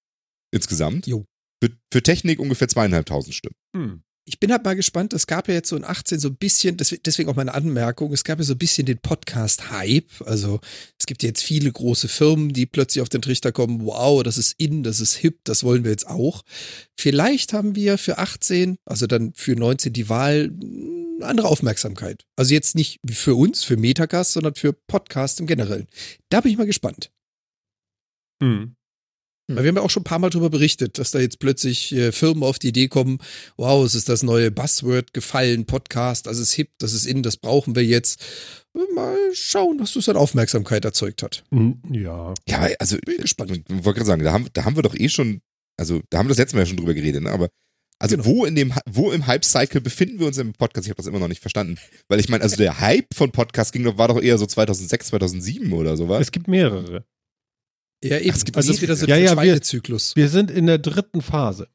Insgesamt. 0.52 1.08
Jo. 1.08 1.26
Für, 1.64 1.72
für 1.94 2.04
Technik 2.04 2.40
ungefähr 2.40 2.68
zweieinhalbtausend 2.68 3.36
Stimmen. 3.36 3.56
Hm. 3.74 4.04
Ich 4.26 4.40
bin 4.40 4.52
halt 4.52 4.64
mal 4.64 4.76
gespannt, 4.76 5.14
es 5.14 5.26
gab 5.26 5.48
ja 5.48 5.56
jetzt 5.56 5.70
so 5.70 5.76
in 5.76 5.84
18 5.84 6.20
so 6.20 6.28
ein 6.30 6.36
bisschen, 6.36 6.78
deswe- 6.78 7.02
deswegen 7.04 7.28
auch 7.30 7.36
meine 7.36 7.56
Anmerkung, 7.56 8.14
es 8.14 8.24
gab 8.24 8.38
ja 8.38 8.46
so 8.46 8.54
ein 8.54 8.58
bisschen 8.60 8.86
den 8.86 9.00
Podcast-Hype. 9.00 10.22
Also 10.26 10.60
es 11.00 11.08
gibt 11.08 11.24
jetzt 11.24 11.42
viele 11.42 11.72
große 11.72 12.08
Firmen, 12.08 12.54
die 12.54 12.68
plötzlich 12.68 13.02
auf 13.02 13.10
den 13.10 13.24
Trichter 13.24 13.52
kommen, 13.52 13.84
wow, 13.84 14.22
das 14.22 14.38
ist 14.38 14.54
in, 14.60 14.84
das 14.84 15.00
ist 15.00 15.16
hip, 15.16 15.40
das 15.44 15.64
wollen 15.64 15.84
wir 15.84 15.92
jetzt 15.92 16.08
auch. 16.08 16.44
Vielleicht 17.00 17.52
haben 17.54 17.76
wir 17.76 17.98
für 17.98 18.20
18, 18.20 18.78
also 18.86 19.08
dann 19.08 19.34
für 19.34 19.56
19 19.56 19.92
die 19.92 20.08
Wahl, 20.08 20.52
eine 20.62 21.26
andere 21.26 21.48
Aufmerksamkeit. 21.48 22.24
Also 22.36 22.54
jetzt 22.54 22.76
nicht 22.76 23.00
für 23.10 23.34
uns, 23.36 23.64
für 23.64 23.76
Metacast, 23.76 24.34
sondern 24.34 24.54
für 24.54 24.72
Podcast 24.72 25.40
im 25.40 25.48
Generellen. 25.48 25.88
Da 26.30 26.42
bin 26.42 26.52
ich 26.52 26.58
mal 26.60 26.68
gespannt. 26.68 27.12
Hm. 28.42 28.76
Weil 29.56 29.64
wir 29.64 29.70
haben 29.70 29.76
ja 29.78 29.82
auch 29.82 29.90
schon 29.90 30.02
ein 30.02 30.06
paar 30.06 30.20
Mal 30.20 30.30
darüber 30.30 30.50
berichtet, 30.50 30.98
dass 30.98 31.12
da 31.12 31.20
jetzt 31.20 31.40
plötzlich 31.40 31.92
äh, 31.94 32.12
Firmen 32.12 32.44
auf 32.44 32.60
die 32.60 32.70
Idee 32.70 32.88
kommen, 32.88 33.20
wow, 33.58 33.86
es 33.86 33.96
ist 33.96 34.10
das 34.10 34.24
neue 34.24 34.52
Buzzword 34.52 35.14
gefallen, 35.14 35.66
Podcast, 35.66 36.28
das 36.28 36.38
ist 36.38 36.54
hip, 36.54 36.70
das 36.80 36.94
ist 36.94 37.06
in, 37.06 37.24
das 37.24 37.38
brauchen 37.38 37.76
wir 37.76 37.84
jetzt. 37.86 38.20
Mal 38.96 39.18
schauen, 39.34 39.80
was 39.80 39.94
das 39.94 40.08
an 40.08 40.16
Aufmerksamkeit 40.16 40.86
erzeugt 40.86 41.24
hat. 41.24 41.44
Hm, 41.52 41.82
Ja. 41.92 42.34
Ja, 42.48 42.68
also, 42.80 42.98
Bin 43.06 43.18
gespannt. 43.18 43.52
ich 43.52 43.64
wollte 43.70 44.00
gerade 44.00 44.06
sagen, 44.06 44.24
da 44.24 44.32
haben, 44.32 44.48
da 44.54 44.64
haben 44.64 44.76
wir 44.78 44.84
doch 44.84 44.96
eh 44.96 45.10
schon, 45.10 45.42
also 45.78 46.02
da 46.10 46.18
haben 46.20 46.28
wir 46.28 46.30
das 46.30 46.38
letzte 46.38 46.56
Mal 46.56 46.62
ja 46.62 46.66
schon 46.68 46.78
drüber 46.78 46.94
geredet, 46.94 47.24
ne? 47.24 47.32
aber 47.32 47.50
also 48.00 48.18
Genau. 48.18 48.28
wo 48.28 48.46
in 48.46 48.56
dem, 48.56 48.74
wo 48.90 49.12
im 49.12 49.28
Hype-Cycle 49.28 49.80
befinden 49.80 50.20
wir 50.20 50.26
uns 50.26 50.40
im 50.40 50.54
Podcast? 50.54 50.88
Ich 50.88 50.90
habe 50.90 50.98
das 50.98 51.06
immer 51.06 51.20
noch 51.20 51.28
nicht 51.28 51.42
verstanden. 51.42 51.78
Weil 52.08 52.20
ich 52.20 52.30
meine, 52.30 52.44
also 52.44 52.56
der 52.56 52.80
Hype 52.80 53.14
von 53.14 53.32
Podcast 53.32 53.74
ging 53.74 53.84
doch, 53.84 53.98
war 54.00 54.08
doch 54.08 54.20
eher 54.20 54.40
so 54.40 54.48
2006, 54.48 55.08
2007 55.10 55.72
oder 55.72 55.96
sowas. 55.96 56.20
Es 56.22 56.32
gibt 56.32 56.48
mehrere. 56.48 57.06
Ja, 58.04 58.18
eben. 58.18 58.30
es 58.36 58.46
gibt 58.46 58.58
das 58.58 58.66
ist 58.66 58.72
also- 58.72 58.82
wieder 58.82 58.96
so 58.96 59.06
ja, 59.06 59.16
der 59.16 59.24
ja, 59.26 59.32
wir- 59.32 59.44
Schweinezyklus. 59.44 60.16
Wir 60.16 60.30
sind 60.30 60.50
in 60.52 60.66
der 60.68 60.78
dritten 60.80 61.22
Phase. 61.22 61.68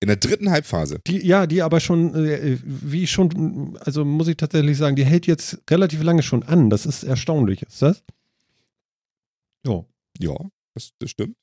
In 0.00 0.08
der 0.08 0.16
dritten 0.16 0.50
Hype-Phase. 0.50 0.98
Die, 1.06 1.24
ja, 1.24 1.46
die 1.46 1.62
aber 1.62 1.78
schon, 1.78 2.12
äh, 2.26 2.58
wie 2.64 3.06
schon, 3.06 3.78
also 3.82 4.04
muss 4.04 4.26
ich 4.26 4.36
tatsächlich 4.36 4.76
sagen, 4.76 4.96
die 4.96 5.04
hält 5.04 5.28
jetzt 5.28 5.60
relativ 5.70 6.02
lange 6.02 6.24
schon 6.24 6.42
an. 6.42 6.70
Das 6.70 6.86
ist 6.86 7.04
erstaunlich, 7.04 7.62
ist 7.62 7.80
das? 7.82 8.02
Ja, 9.64 9.84
Ja, 10.18 10.34
das, 10.74 10.90
das 10.98 11.10
stimmt. 11.10 11.36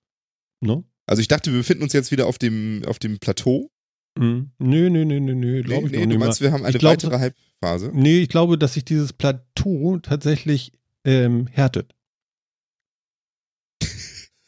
ne? 0.60 0.84
Also 1.06 1.22
ich 1.22 1.28
dachte, 1.30 1.52
wir 1.52 1.60
befinden 1.60 1.84
uns 1.84 1.94
jetzt 1.94 2.12
wieder 2.12 2.28
auf 2.28 2.38
dem, 2.38 2.84
auf 2.86 3.00
dem 3.00 3.18
Plateau. 3.20 3.72
Mhm. 4.18 4.52
Nö, 4.60 4.90
nö, 4.90 5.06
nö, 5.06 5.20
nö, 5.22 5.34
nö, 5.36 5.64
glaube 5.64 5.88
ich 5.88 5.94
nee, 5.94 6.06
du 6.06 6.18
meinst, 6.20 6.42
wir 6.42 6.52
haben 6.52 6.66
eine 6.66 6.78
glaub, 6.78 6.92
weitere 6.92 7.18
Hype-Phase. 7.18 7.92
Nee, 7.94 8.20
ich 8.24 8.30
glaube, 8.30 8.58
dass 8.58 8.74
sich 8.74 8.84
dieses 8.84 9.14
Plateau 9.14 10.00
tatsächlich 10.00 10.74
ähm, 11.06 11.48
härtet. 11.48 11.96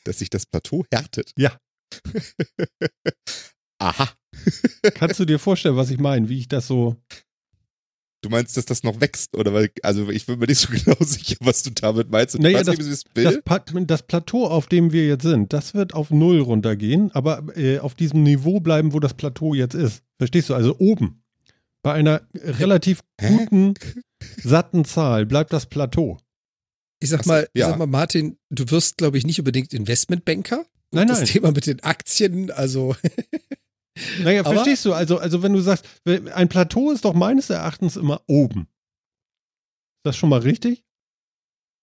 Dass 0.05 0.19
sich 0.19 0.29
das 0.29 0.45
Plateau 0.45 0.83
härtet. 0.91 1.31
Ja. 1.37 1.57
Aha. 3.79 4.09
Kannst 4.95 5.19
du 5.19 5.25
dir 5.25 5.39
vorstellen, 5.39 5.75
was 5.75 5.89
ich 5.89 5.99
meine, 5.99 6.29
wie 6.29 6.39
ich 6.39 6.47
das 6.47 6.67
so. 6.67 6.95
Du 8.23 8.29
meinst, 8.29 8.55
dass 8.55 8.65
das 8.65 8.83
noch 8.83 9.01
wächst? 9.01 9.35
Oder 9.35 9.51
weil, 9.51 9.71
also 9.81 10.07
ich 10.09 10.27
bin 10.27 10.37
mir 10.37 10.45
nicht 10.45 10.59
so 10.59 10.67
genau 10.71 10.95
sicher, 10.99 11.35
was 11.39 11.63
du 11.63 11.71
damit 11.71 12.11
meinst. 12.11 12.35
Und 12.35 12.41
Naja, 12.43 12.59
weißt 12.59 12.67
das- 12.69 12.77
du, 12.77 13.23
das 13.23 13.39
das 13.87 14.03
Plateau, 14.03 14.45
auf 14.47 14.67
dem 14.67 14.91
wir 14.91 15.07
jetzt 15.07 15.23
sind, 15.23 15.53
das 15.53 15.73
wird 15.73 15.93
auf 15.95 16.11
Null 16.11 16.39
runtergehen, 16.39 17.11
aber 17.13 17.43
äh, 17.57 17.79
auf 17.79 17.95
diesem 17.95 18.21
Niveau 18.23 18.59
bleiben, 18.59 18.93
wo 18.93 18.99
das 18.99 19.15
Plateau 19.15 19.53
jetzt 19.55 19.73
ist. 19.73 20.03
Verstehst 20.19 20.49
du? 20.49 20.53
Also 20.55 20.75
oben. 20.77 21.23
Bei 21.83 21.93
einer 21.93 22.21
relativ 22.35 23.01
Hä? 23.19 23.27
guten, 23.37 23.73
satten 24.43 24.85
Zahl 24.85 25.25
bleibt 25.25 25.51
das 25.51 25.65
Plateau. 25.65 26.19
Ich 27.01 27.09
sag 27.09 27.25
mal, 27.25 27.49
ich 27.53 27.59
ja. 27.59 27.69
sag 27.69 27.77
mal, 27.79 27.87
Martin, 27.87 28.37
du 28.49 28.69
wirst, 28.71 28.97
glaube 28.97 29.17
ich, 29.17 29.25
nicht 29.25 29.39
unbedingt 29.39 29.73
Investmentbanker. 29.73 30.65
Nein, 30.91 31.07
Das 31.07 31.17
nein. 31.19 31.27
Thema 31.27 31.51
mit 31.51 31.65
den 31.65 31.81
Aktien, 31.83 32.51
also 32.51 32.95
Naja, 34.23 34.41
Aber- 34.45 34.53
verstehst 34.53 34.85
du? 34.85 34.93
Also, 34.93 35.17
also 35.17 35.41
wenn 35.43 35.53
du 35.53 35.61
sagst, 35.61 35.85
ein 36.05 36.47
Plateau 36.49 36.91
ist 36.91 37.03
doch 37.05 37.13
meines 37.13 37.49
Erachtens 37.49 37.95
immer 37.97 38.21
oben. 38.27 38.61
Ist 38.61 40.05
das 40.05 40.17
schon 40.17 40.29
mal 40.29 40.39
richtig? 40.41 40.83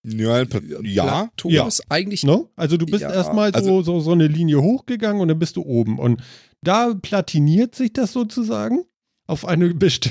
Ja, 0.06 0.34
ein 0.36 0.48
Pla 0.48 0.60
ja. 0.82 1.04
Plateau 1.04 1.48
Ja. 1.50 1.66
ist 1.66 1.82
eigentlich 1.90 2.22
No? 2.22 2.50
Also 2.54 2.76
du 2.76 2.86
bist 2.86 3.02
Ja, 3.02 3.12
erstmal 3.12 3.50
so, 3.52 3.56
also- 3.58 3.82
so, 3.82 4.00
so 4.00 4.12
eine 4.12 4.26
Linie 4.28 4.62
hochgegangen 4.62 5.20
und 5.20 5.28
dann 5.28 5.38
bist 5.38 5.56
du 5.56 5.62
oben. 5.62 5.98
Und 5.98 6.22
da 6.62 6.94
platiniert 6.94 7.74
sich 7.74 7.92
das 7.92 8.12
sozusagen. 8.12 8.84
auf 9.26 9.44
eine 9.44 9.74
besti 9.74 10.10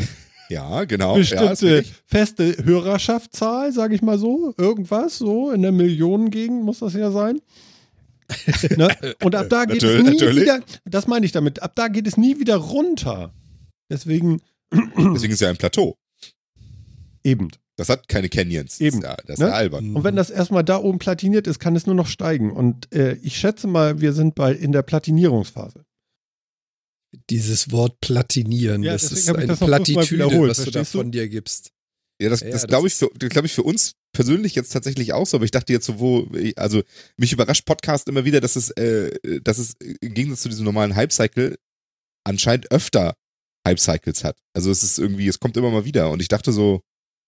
Ja, 0.49 0.83
genau. 0.85 1.13
Ja, 1.13 1.17
bestimmte 1.19 1.77
richtig. 1.79 1.95
feste 2.05 2.57
Hörerschaftszahl, 2.63 3.71
sage 3.71 3.95
ich 3.95 4.01
mal 4.01 4.17
so. 4.17 4.53
Irgendwas, 4.57 5.17
so 5.17 5.51
in 5.51 5.61
der 5.61 5.71
Millionengegend 5.71 6.63
muss 6.63 6.79
das 6.79 6.93
ja 6.93 7.11
sein. 7.11 7.39
ne? 8.75 8.89
Und 9.23 9.35
ab 9.35 9.47
da 9.49 9.65
geht 9.65 9.83
es 9.83 10.03
nie 10.03 10.11
natürlich. 10.11 10.41
wieder, 10.43 10.59
das 10.85 11.07
meine 11.07 11.25
ich 11.25 11.31
damit, 11.31 11.61
ab 11.61 11.73
da 11.75 11.87
geht 11.87 12.07
es 12.07 12.17
nie 12.17 12.39
wieder 12.39 12.55
runter. 12.57 13.33
Deswegen 13.89 14.41
Deswegen 14.97 15.33
ist 15.33 15.41
ja 15.41 15.49
ein 15.49 15.57
Plateau. 15.57 15.97
eben. 17.23 17.49
Das 17.77 17.89
hat 17.89 18.07
keine 18.07 18.27
Canyons. 18.27 18.81
Eben, 18.81 19.01
Das 19.01 19.15
ist 19.27 19.37
ja, 19.39 19.45
ne? 19.45 19.51
ja 19.51 19.55
albern. 19.55 19.95
Und 19.95 20.03
wenn 20.03 20.15
das 20.15 20.31
erstmal 20.31 20.63
da 20.63 20.77
oben 20.77 20.97
platiniert 20.97 21.45
ist, 21.45 21.59
kann 21.59 21.75
es 21.75 21.85
nur 21.85 21.93
noch 21.93 22.07
steigen. 22.07 22.51
Und 22.51 22.91
äh, 22.91 23.13
ich 23.21 23.37
schätze 23.37 23.67
mal, 23.67 24.01
wir 24.01 24.13
sind 24.13 24.33
bei 24.33 24.51
in 24.51 24.71
der 24.71 24.81
Platinierungsphase. 24.81 25.85
Dieses 27.29 27.71
Wort 27.71 27.99
platinieren, 28.01 28.83
Ja, 28.83 28.93
das 28.93 29.11
ist 29.11 29.29
eine 29.29 29.47
das 29.47 29.59
Plattitüde, 29.59 30.25
was 30.25 30.63
du 30.63 30.71
da 30.71 30.83
von 30.83 31.11
dir 31.11 31.27
gibst. 31.29 31.71
Ja, 32.21 32.29
das, 32.29 32.41
Ja, 32.41 32.49
das 32.49 32.61
das 32.61 32.67
glaube 32.67 32.87
ich, 32.87 32.95
für, 32.95 33.09
glaub 33.09 33.45
ich 33.45 33.53
für 33.53 33.63
uns 33.63 33.93
persönlich 34.11 34.55
jetzt 34.55 34.73
tatsächlich 34.73 35.13
auch 35.13 35.25
so, 35.25 35.37
aber 35.37 35.45
ich 35.45 35.51
dachte 35.51 35.71
jetzt 35.71 35.85
so, 35.85 35.99
wo, 35.99 36.27
also 36.55 36.81
mich 37.15 37.31
überrascht 37.31 37.65
Podcast 37.65 38.07
immer 38.09 38.25
wieder, 38.25 38.41
dass 38.41 38.55
es, 38.55 38.71
äh, 38.71 39.39
dass 39.41 39.57
es 39.59 39.75
im 40.01 40.13
Gegensatz 40.13 40.41
zu 40.41 40.49
diesem 40.49 40.65
normalen 40.65 40.95
Hype-Cycle 40.95 41.57
anscheinend 42.23 42.71
öfter 42.71 43.15
Hype-Cycles 43.67 44.23
hat. 44.23 44.37
Also 44.53 44.71
es 44.71 44.83
ist 44.83 44.97
irgendwie, 44.97 45.27
es 45.27 45.39
kommt 45.39 45.57
immer 45.57 45.69
mal 45.69 45.85
wieder 45.85 46.09
und 46.09 46.21
ich 46.21 46.27
dachte 46.27 46.51
so, 46.51 46.81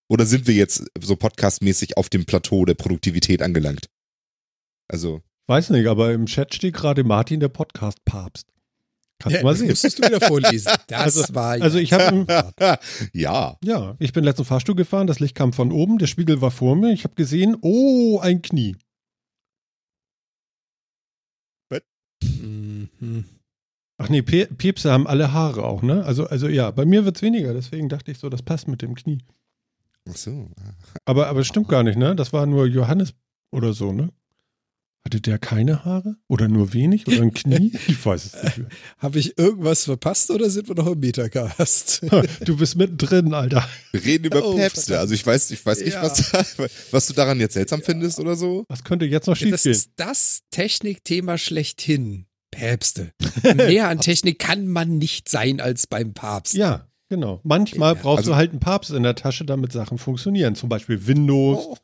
oder 0.09 0.25
sind 0.25 0.48
wir 0.48 0.55
jetzt 0.55 0.86
so 1.00 1.15
podcastmäßig 1.15 1.98
auf 1.98 2.09
dem 2.09 2.25
Plateau 2.25 2.65
der 2.65 2.74
Produktivität 2.74 3.41
angelangt? 3.41 3.88
Also, 4.88 5.21
Weiß 5.48 5.69
nicht, 5.71 5.88
aber 5.88 6.13
im 6.13 6.25
Chat 6.25 6.55
steht 6.55 6.75
gerade 6.75 7.03
Martin, 7.03 7.39
der 7.39 7.50
Podcast-Papst. 7.50 8.48
Kannst 9.19 9.38
du 9.39 9.43
mal 9.43 9.49
das 9.51 9.59
sehen. 9.59 9.69
musstest 9.69 9.99
du 9.99 10.07
wieder 10.07 10.21
vorlesen. 10.21 10.71
Das 10.88 11.17
Also- 11.17 11.35
war 11.35 11.57
ja 11.57 11.63
also 11.63 11.77
ich 11.77 11.91
habe 11.93 12.03
im, 12.15 12.27
ja, 13.13 13.57
Ja, 13.63 13.95
ich 13.99 14.13
bin 14.13 14.23
letzten 14.23 14.45
Fahrstuhl 14.45 14.75
gefahren, 14.75 15.07
das 15.07 15.19
Licht 15.19 15.35
kam 15.35 15.51
von 15.53 15.71
oben, 15.71 15.97
der 15.97 16.07
Spiegel 16.07 16.41
war 16.41 16.51
vor 16.51 16.75
mir, 16.75 16.91
ich 16.93 17.03
habe 17.03 17.15
gesehen, 17.15 17.57
oh, 17.61 18.19
ein 18.19 18.41
Knie. 18.41 18.75
Mhm. 22.23 23.25
Ach 23.97 24.09
nee, 24.09 24.21
Pe 24.21 24.45
Päpste 24.47 24.91
haben 24.91 25.07
alle 25.07 25.33
Haare 25.33 25.63
auch, 25.65 25.81
ne? 25.81 26.03
Also, 26.05 26.25
also 26.27 26.47
ja, 26.47 26.71
bei 26.71 26.85
mir 26.85 27.03
wird's 27.05 27.21
weniger, 27.21 27.53
deswegen 27.53 27.89
dachte 27.89 28.11
ich 28.11 28.17
so, 28.19 28.29
das 28.29 28.41
passt 28.41 28.67
mit 28.67 28.81
dem 28.81 28.95
Knie. 28.95 29.19
ach 30.09 30.15
so. 30.15 30.49
Aber, 31.05 31.27
aber 31.27 31.43
stimmt 31.43 31.67
gar 31.67 31.83
nicht, 31.83 31.97
ne? 31.97 32.15
Das 32.15 32.31
war 32.33 32.45
nur 32.45 32.65
Johannes 32.65 33.13
oder 33.51 33.73
so, 33.73 33.91
ne? 33.91 34.09
Hatte 35.09 35.21
der 35.21 35.39
keine 35.39 35.85
Haare? 35.85 36.17
Oder 36.27 36.47
nur 36.47 36.71
wenig? 36.73 37.07
Oder 37.07 37.23
ein 37.23 37.33
Knie? 37.33 37.71
Ich 37.87 38.05
weiß 38.05 38.25
es 38.25 38.43
nicht 38.43 38.57
mehr. 38.59 38.67
Habe 38.99 39.17
ich 39.17 39.39
irgendwas 39.39 39.85
verpasst 39.85 40.29
oder 40.29 40.51
sind 40.51 40.67
wir 40.67 40.75
noch 40.75 40.85
im 40.85 40.99
Metacast? 40.99 42.01
Du 42.45 42.55
bist 42.57 42.75
mittendrin, 42.75 43.33
Alter. 43.33 43.67
Wir 43.91 44.05
reden 44.05 44.25
über 44.25 44.45
Oh, 44.45 44.55
Päpste. 44.55 44.99
Also 44.99 45.15
ich 45.15 45.25
weiß, 45.25 45.49
ich 45.49 45.65
weiß 45.65 45.79
nicht, 45.79 45.93
Ja. 45.93 46.03
was, 46.03 46.31
was 46.91 47.07
du 47.07 47.13
daran 47.13 47.39
jetzt 47.39 47.55
seltsam 47.55 47.81
findest 47.81 48.19
oder 48.19 48.35
so. 48.35 48.65
Was 48.69 48.83
könnte 48.83 49.05
jetzt 49.05 49.25
noch 49.25 49.33
das 49.33 49.39
schiefgehen? 49.39 49.71
ist 49.71 49.89
das 49.95 50.41
Technikthema 50.51 51.39
schlechthin. 51.39 52.27
Päpste. 52.51 53.11
Mehr 53.55 53.87
an 53.89 53.99
Technik 54.01 54.37
kann 54.37 54.67
man 54.67 54.99
nicht 54.99 55.27
sein 55.27 55.59
als 55.59 55.87
beim 55.87 56.13
Papst. 56.13 56.53
Ja, 56.53 56.87
genau. 57.09 57.39
Manchmal 57.43 57.95
Ja, 57.95 58.01
brauchst 58.03 58.19
also- 58.19 58.31
du 58.31 58.35
halt 58.35 58.51
einen 58.51 58.59
Papst 58.59 58.91
in 58.91 59.01
der 59.01 59.15
Tasche, 59.15 59.43
damit 59.43 59.71
Sachen 59.71 59.97
funktionieren. 59.97 60.53
Zum 60.53 60.69
Beispiel 60.69 61.07
Windows. 61.07 61.65
Oh, 61.65 61.77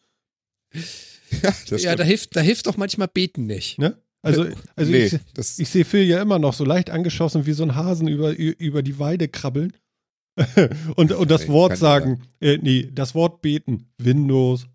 Ja, 1.31 1.39
das 1.41 1.69
ja 1.69 1.77
stimmt. 1.77 1.99
da 1.99 2.03
hilft, 2.03 2.35
da 2.35 2.41
hilft 2.41 2.67
doch 2.67 2.77
manchmal 2.77 3.07
Beten 3.07 3.45
nicht. 3.45 3.77
Ne? 3.79 3.97
Also, 4.21 4.45
also 4.75 4.91
nee, 4.91 5.05
ich, 5.05 5.19
das, 5.33 5.59
Ich 5.59 5.69
sehe 5.69 5.85
Phil 5.85 6.03
ja 6.03 6.21
immer 6.21 6.39
noch 6.39 6.53
so 6.53 6.65
leicht 6.65 6.89
angeschossen 6.89 7.45
wie 7.45 7.53
so 7.53 7.63
ein 7.63 7.75
Hasen 7.75 8.07
über, 8.07 8.35
über 8.37 8.81
die 8.81 8.97
Weide 8.97 9.27
krabbeln. 9.27 9.73
und, 10.95 11.11
und 11.11 11.31
das 11.31 11.43
Nee, 11.43 11.47
Wort 11.49 11.77
sagen, 11.77 12.23
äh, 12.41 12.57
nee, 12.57 12.89
das 12.91 13.15
Wort 13.15 13.41
beten. 13.41 13.91
Windows, 13.97 14.67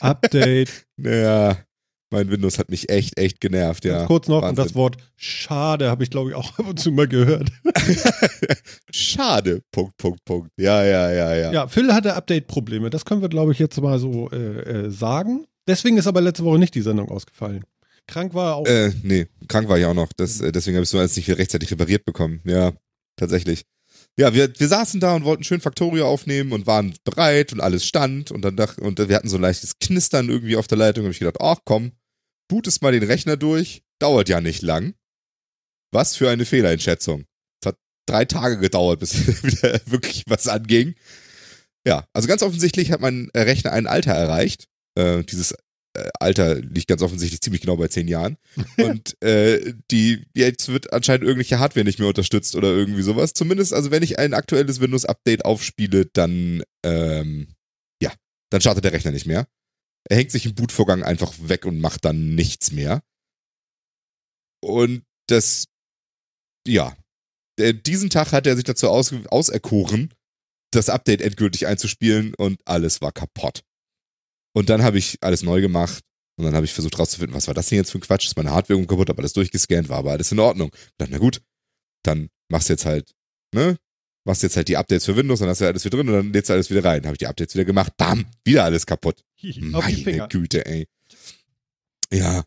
Update, 0.00 0.86
ja, 0.98 1.56
mein 2.12 2.30
Windows 2.30 2.58
hat 2.58 2.70
mich 2.70 2.88
echt, 2.88 3.18
echt 3.18 3.40
genervt, 3.40 3.84
ja. 3.84 3.98
ganz 3.98 4.06
kurz 4.06 4.28
noch. 4.28 4.36
Und 4.36 4.42
Wahnsinn. 4.42 4.64
das 4.64 4.74
Wort 4.74 4.96
schade 5.16 5.88
habe 5.88 6.04
ich, 6.04 6.10
glaube 6.10 6.30
ich, 6.30 6.36
auch 6.36 6.58
ab 6.58 6.68
und 6.68 6.78
zu 6.78 6.92
mal 6.92 7.08
gehört. 7.08 7.50
Schade. 8.92 9.62
Punkt, 9.72 9.96
Punkt, 9.96 10.24
Punkt. 10.24 10.50
Ja, 10.56 10.84
ja, 10.84 11.10
ja, 11.10 11.34
ja. 11.34 11.52
Ja, 11.52 11.68
Phil 11.68 11.92
hatte 11.92 12.14
Update-Probleme. 12.14 12.90
Das 12.90 13.04
können 13.04 13.22
wir, 13.22 13.28
glaube 13.28 13.52
ich, 13.52 13.58
jetzt 13.58 13.80
mal 13.80 13.98
so 13.98 14.30
äh, 14.30 14.36
äh, 14.86 14.90
sagen. 14.90 15.46
Deswegen 15.66 15.96
ist 15.96 16.06
aber 16.06 16.20
letzte 16.20 16.44
Woche 16.44 16.58
nicht 16.58 16.74
die 16.74 16.82
Sendung 16.82 17.08
ausgefallen. 17.08 17.64
Krank 18.06 18.34
war 18.34 18.52
er 18.52 18.56
auch. 18.56 18.66
Äh, 18.66 18.92
nee, 19.02 19.26
krank 19.48 19.68
war 19.68 19.78
ich 19.78 19.84
auch 19.86 19.94
noch. 19.94 20.12
Das, 20.16 20.40
äh, 20.40 20.52
deswegen 20.52 20.76
habe 20.76 20.84
ich 20.84 20.90
so 20.90 20.98
alles 20.98 21.16
nicht 21.16 21.28
rechtzeitig 21.30 21.70
repariert 21.70 22.04
bekommen. 22.04 22.40
Ja, 22.44 22.72
tatsächlich. 23.16 23.64
Ja, 24.18 24.34
wir, 24.34 24.52
wir 24.58 24.68
saßen 24.68 25.00
da 25.00 25.14
und 25.14 25.24
wollten 25.24 25.44
schön 25.44 25.60
Factorio 25.60 26.06
aufnehmen 26.06 26.52
und 26.52 26.66
waren 26.66 26.94
bereit 27.04 27.52
und 27.52 27.60
alles 27.60 27.86
stand 27.86 28.30
und 28.30 28.42
dann 28.42 28.56
dacht, 28.56 28.78
und 28.78 28.98
wir 28.98 29.16
hatten 29.16 29.28
so 29.28 29.36
ein 29.36 29.42
leichtes 29.42 29.78
Knistern 29.78 30.28
irgendwie 30.28 30.56
auf 30.56 30.66
der 30.66 30.78
Leitung. 30.78 31.04
habe 31.04 31.12
ich 31.12 31.18
gedacht, 31.18 31.40
ach 31.40 31.58
komm, 31.64 31.92
bootest 32.48 32.82
mal 32.82 32.92
den 32.92 33.02
Rechner 33.02 33.36
durch. 33.36 33.82
Dauert 33.98 34.28
ja 34.28 34.40
nicht 34.40 34.62
lang. 34.62 34.94
Was 35.92 36.16
für 36.16 36.30
eine 36.30 36.44
Fehleinschätzung. 36.44 37.24
Es 37.62 37.68
hat 37.68 37.78
drei 38.06 38.24
Tage 38.24 38.58
gedauert, 38.58 39.00
bis 39.00 39.14
wieder 39.42 39.80
wirklich 39.86 40.24
was 40.26 40.48
anging. 40.48 40.94
Ja, 41.86 42.06
also 42.12 42.28
ganz 42.28 42.42
offensichtlich 42.42 42.92
hat 42.92 43.00
mein 43.00 43.30
äh, 43.34 43.40
Rechner 43.40 43.72
ein 43.72 43.86
Alter 43.86 44.12
erreicht. 44.12 44.68
Äh, 44.94 45.24
dieses 45.24 45.52
äh, 45.94 46.08
Alter 46.20 46.56
liegt 46.56 46.88
ganz 46.88 47.02
offensichtlich 47.02 47.40
ziemlich 47.40 47.60
genau 47.60 47.76
bei 47.76 47.88
zehn 47.88 48.08
Jahren. 48.08 48.36
Und 48.78 49.20
äh, 49.22 49.74
die 49.90 50.24
jetzt 50.34 50.68
wird 50.68 50.92
anscheinend 50.92 51.24
irgendwelche 51.24 51.58
Hardware 51.58 51.84
nicht 51.84 51.98
mehr 51.98 52.08
unterstützt 52.08 52.56
oder 52.56 52.68
irgendwie 52.68 53.02
sowas. 53.02 53.34
Zumindest, 53.34 53.72
also 53.72 53.90
wenn 53.90 54.02
ich 54.02 54.18
ein 54.18 54.34
aktuelles 54.34 54.80
Windows-Update 54.80 55.44
aufspiele, 55.44 56.06
dann 56.06 56.62
ähm, 56.84 57.48
ja, 58.02 58.12
dann 58.50 58.60
startet 58.60 58.84
der 58.84 58.92
Rechner 58.92 59.10
nicht 59.10 59.26
mehr. 59.26 59.46
Er 60.08 60.16
hängt 60.16 60.30
sich 60.30 60.46
im 60.46 60.54
Bootvorgang 60.54 61.02
einfach 61.02 61.32
weg 61.38 61.64
und 61.64 61.80
macht 61.80 62.04
dann 62.04 62.34
nichts 62.34 62.72
mehr. 62.72 63.02
Und 64.62 65.04
das, 65.28 65.66
ja, 66.66 66.96
äh, 67.58 67.74
diesen 67.74 68.10
Tag 68.10 68.32
hat 68.32 68.46
er 68.46 68.56
sich 68.56 68.64
dazu 68.64 68.88
aus, 68.88 69.12
auserkoren, 69.28 70.12
das 70.72 70.88
Update 70.88 71.20
endgültig 71.20 71.66
einzuspielen 71.66 72.34
und 72.34 72.60
alles 72.64 73.00
war 73.00 73.12
kaputt. 73.12 73.62
Und 74.54 74.68
dann 74.68 74.82
habe 74.82 74.98
ich 74.98 75.18
alles 75.22 75.42
neu 75.42 75.60
gemacht 75.60 76.04
und 76.38 76.44
dann 76.44 76.54
habe 76.54 76.64
ich 76.64 76.72
versucht 76.72 76.98
rauszufinden, 76.98 77.34
was 77.34 77.46
war 77.46 77.54
das 77.54 77.68
denn 77.68 77.76
jetzt 77.76 77.90
für 77.90 77.98
ein 77.98 78.02
Quatsch? 78.02 78.26
Ist 78.26 78.36
meine 78.36 78.50
Hardware 78.50 78.84
kaputt, 78.86 79.08
habe 79.08 79.20
alles 79.20 79.32
durchgescannt, 79.32 79.88
war 79.88 79.98
aber 79.98 80.12
alles 80.12 80.32
in 80.32 80.38
Ordnung. 80.38 80.70
Und 80.70 80.92
dann, 80.98 81.10
na 81.10 81.18
gut, 81.18 81.42
dann 82.04 82.28
machst 82.50 82.68
du 82.68 82.74
jetzt 82.74 82.86
halt, 82.86 83.12
ne? 83.54 83.76
Machst 84.24 84.42
jetzt 84.42 84.56
halt 84.56 84.68
die 84.68 84.76
Updates 84.76 85.04
für 85.04 85.16
Windows, 85.16 85.40
dann 85.40 85.48
hast 85.48 85.60
du 85.60 85.66
alles 85.66 85.84
wieder 85.84 85.98
drin 85.98 86.08
und 86.08 86.14
dann 86.14 86.32
lädst 86.32 86.48
du 86.48 86.54
alles 86.54 86.70
wieder 86.70 86.84
rein. 86.84 87.04
Habe 87.04 87.14
ich 87.14 87.18
die 87.18 87.26
Updates 87.26 87.54
wieder 87.54 87.64
gemacht, 87.64 87.96
bam, 87.96 88.26
wieder 88.44 88.64
alles 88.64 88.86
kaputt. 88.86 89.24
Meine. 89.42 90.28
Güte, 90.28 90.64
ey. 90.64 90.86
Ja, 92.12 92.44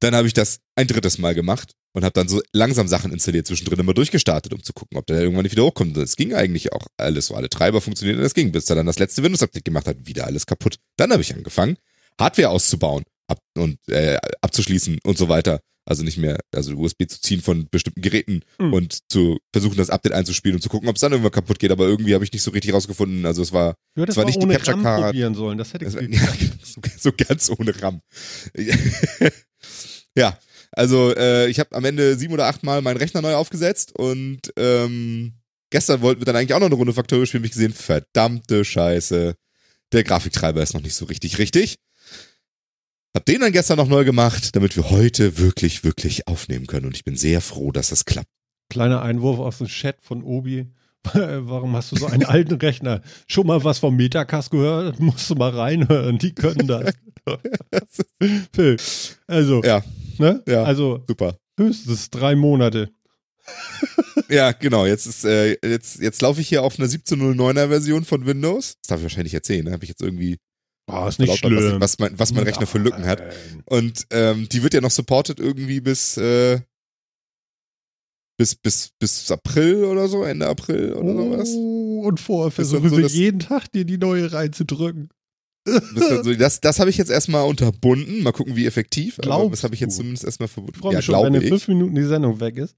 dann 0.00 0.14
habe 0.14 0.26
ich 0.26 0.32
das 0.32 0.60
ein 0.76 0.86
drittes 0.86 1.18
Mal 1.18 1.34
gemacht 1.34 1.74
und 1.92 2.04
habe 2.04 2.12
dann 2.12 2.28
so 2.28 2.40
langsam 2.52 2.88
Sachen 2.88 3.12
installiert, 3.12 3.46
zwischendrin 3.46 3.80
immer 3.80 3.94
durchgestartet, 3.94 4.52
um 4.54 4.62
zu 4.62 4.72
gucken, 4.72 4.96
ob 4.96 5.06
der 5.06 5.20
irgendwann 5.20 5.42
nicht 5.42 5.52
wieder 5.52 5.64
hochkommt. 5.64 5.96
Und 5.96 6.02
es 6.02 6.16
ging 6.16 6.34
eigentlich 6.34 6.72
auch 6.72 6.86
alles 6.96 7.26
so, 7.26 7.34
alle 7.34 7.48
Treiber 7.48 7.80
funktionierten, 7.80 8.22
das 8.22 8.34
ging, 8.34 8.52
bis 8.52 8.70
er 8.70 8.76
dann 8.76 8.86
das 8.86 8.98
letzte 8.98 9.22
Windows-Update 9.22 9.64
gemacht 9.64 9.86
hat, 9.86 9.96
wieder 10.06 10.26
alles 10.26 10.46
kaputt. 10.46 10.76
Dann 10.96 11.10
habe 11.10 11.22
ich 11.22 11.34
angefangen, 11.34 11.76
Hardware 12.18 12.50
auszubauen 12.50 13.04
ab 13.26 13.40
und 13.56 13.78
äh, 13.88 14.18
abzuschließen 14.40 14.98
und 15.04 15.18
so 15.18 15.28
weiter. 15.28 15.60
Also 15.88 16.02
nicht 16.02 16.18
mehr, 16.18 16.38
also 16.54 16.74
USB 16.74 17.08
zu 17.08 17.18
ziehen 17.20 17.40
von 17.40 17.66
bestimmten 17.70 18.02
Geräten 18.02 18.42
Mhm. 18.58 18.72
und 18.74 18.98
zu 19.10 19.38
versuchen, 19.52 19.76
das 19.78 19.88
Update 19.88 20.12
einzuspielen 20.12 20.56
und 20.56 20.60
zu 20.60 20.68
gucken, 20.68 20.88
ob 20.88 20.96
es 20.96 21.00
dann 21.00 21.12
irgendwann 21.12 21.32
kaputt 21.32 21.58
geht. 21.58 21.70
Aber 21.70 21.86
irgendwie 21.86 22.12
habe 22.14 22.24
ich 22.24 22.32
nicht 22.32 22.42
so 22.42 22.50
richtig 22.50 22.74
rausgefunden. 22.74 23.24
Also 23.24 23.40
es 23.40 23.52
war 23.52 23.74
Du 23.94 24.02
hättest 24.02 24.18
war 24.18 24.24
mal 24.24 24.28
nicht 24.28 24.40
die 24.42 24.44
ohne 24.44 24.54
Capture 24.54 24.76
RAM 24.76 24.82
Card. 24.82 25.04
probieren 25.04 25.34
sollen. 25.34 25.56
Das 25.56 25.72
hätte 25.72 25.86
das, 25.86 25.94
ich 25.94 26.10
ja, 26.14 26.28
so, 26.62 26.80
so 26.98 27.12
ganz 27.16 27.48
ohne 27.50 27.80
RAM. 27.80 28.00
ja, 30.16 30.38
also 30.72 31.14
äh, 31.16 31.48
ich 31.48 31.58
habe 31.60 31.74
am 31.74 31.84
Ende 31.84 32.16
sieben 32.16 32.34
oder 32.34 32.46
acht 32.46 32.62
Mal 32.62 32.82
meinen 32.82 32.96
Rechner 32.98 33.22
neu 33.22 33.34
aufgesetzt 33.34 33.92
und 33.96 34.40
ähm, 34.56 35.34
gestern 35.70 36.02
wollten 36.02 36.20
wir 36.20 36.26
dann 36.26 36.36
eigentlich 36.36 36.54
auch 36.54 36.60
noch 36.60 36.66
eine 36.66 36.74
Runde 36.74 36.92
Factorio 36.92 37.24
spielen, 37.26 37.42
hab 37.42 37.46
ich 37.46 37.52
gesehen, 37.52 37.72
verdammte 37.72 38.64
Scheiße, 38.64 39.34
der 39.92 40.04
Grafiktreiber 40.04 40.62
ist 40.62 40.74
noch 40.74 40.82
nicht 40.82 40.94
so 40.94 41.06
richtig 41.06 41.38
richtig. 41.38 41.76
Hab 43.18 43.24
den 43.24 43.40
dann 43.40 43.50
gestern 43.50 43.78
noch 43.78 43.88
neu 43.88 44.04
gemacht, 44.04 44.54
damit 44.54 44.76
wir 44.76 44.90
heute 44.90 45.38
wirklich, 45.38 45.82
wirklich 45.82 46.28
aufnehmen 46.28 46.68
können 46.68 46.86
und 46.86 46.94
ich 46.94 47.02
bin 47.02 47.16
sehr 47.16 47.40
froh, 47.40 47.72
dass 47.72 47.88
das 47.88 48.04
klappt. 48.04 48.28
Kleiner 48.70 49.02
Einwurf 49.02 49.40
aus 49.40 49.58
dem 49.58 49.66
Chat 49.66 49.96
von 50.02 50.22
Obi. 50.22 50.68
Warum 51.02 51.74
hast 51.74 51.90
du 51.90 51.96
so 51.96 52.06
einen 52.06 52.24
alten 52.24 52.54
Rechner? 52.54 53.02
Schon 53.26 53.48
mal 53.48 53.64
was 53.64 53.80
vom 53.80 53.96
Metacast 53.96 54.52
gehört? 54.52 55.00
Musst 55.00 55.28
du 55.30 55.34
mal 55.34 55.50
reinhören, 55.50 56.18
die 56.18 56.32
können 56.32 56.68
das. 56.68 56.92
Phil, 58.54 58.76
also, 59.26 59.64
Ja, 59.64 59.82
ne? 60.18 60.40
ja. 60.46 60.62
Also 60.62 61.02
super. 61.08 61.38
höchstens 61.58 62.10
drei 62.10 62.36
Monate. 62.36 62.88
Ja, 64.30 64.52
genau. 64.52 64.84
Jetzt 64.84 65.06
ist 65.06 65.24
äh, 65.24 65.56
jetzt 65.66 66.00
jetzt 66.00 66.20
laufe 66.20 66.40
ich 66.42 66.48
hier 66.48 66.62
auf 66.62 66.78
einer 66.78 66.86
1709er 66.86 67.68
Version 67.68 68.04
von 68.04 68.26
Windows. 68.26 68.74
Das 68.82 68.88
darf 68.88 68.98
ich 68.98 69.04
wahrscheinlich 69.04 69.32
erzählen. 69.32 69.64
Ne? 69.64 69.72
Habe 69.72 69.84
ich 69.84 69.88
jetzt 69.88 70.02
irgendwie 70.02 70.36
Oh, 70.88 71.06
ist 71.06 71.18
nicht 71.18 71.36
schlimm. 71.38 71.80
was 71.80 71.98
mein 71.98 72.18
was 72.18 72.32
mein 72.32 72.44
Rechner 72.44 72.66
für 72.66 72.78
Lücken 72.78 73.04
hat. 73.06 73.22
Und 73.66 74.06
ähm, 74.10 74.48
die 74.48 74.62
wird 74.62 74.74
ja 74.74 74.80
noch 74.80 74.90
supported 74.90 75.38
irgendwie 75.38 75.80
bis 75.80 76.16
äh, 76.16 76.60
bis, 78.38 78.54
bis, 78.54 78.90
bis 78.98 79.30
April 79.30 79.84
oder 79.84 80.08
so, 80.08 80.22
Ende 80.22 80.46
April 80.46 80.92
oder 80.94 81.12
sowas. 81.12 81.48
Oh, 81.54 82.02
und 82.06 82.20
vorher 82.20 82.50
versuchen 82.52 82.88
so, 82.88 83.00
jeden 83.00 83.40
Tag 83.40 83.70
dir 83.72 83.84
die 83.84 83.98
neue 83.98 84.32
reinzudrücken. 84.32 85.10
So, 85.66 86.34
das, 86.34 86.60
das 86.60 86.78
habe 86.78 86.88
ich 86.88 86.96
jetzt 86.96 87.10
erstmal 87.10 87.44
unterbunden. 87.44 88.22
Mal 88.22 88.32
gucken, 88.32 88.56
wie 88.56 88.64
effektiv. 88.66 89.18
aber 89.18 89.26
Glaubst 89.26 89.52
das 89.52 89.64
habe 89.64 89.74
ich 89.74 89.80
jetzt 89.80 89.94
du? 89.94 89.98
zumindest 89.98 90.24
erstmal 90.24 90.48
verbunden. 90.48 90.76
Ich 90.76 90.80
freue 90.80 90.92
Ja, 90.92 90.98
mich 90.98 91.04
schon, 91.04 91.24
wenn 91.26 91.34
in 91.34 91.48
fünf 91.48 91.68
Minuten 91.68 91.94
die 91.94 92.04
Sendung 92.04 92.40
weg 92.40 92.56
ist. 92.56 92.76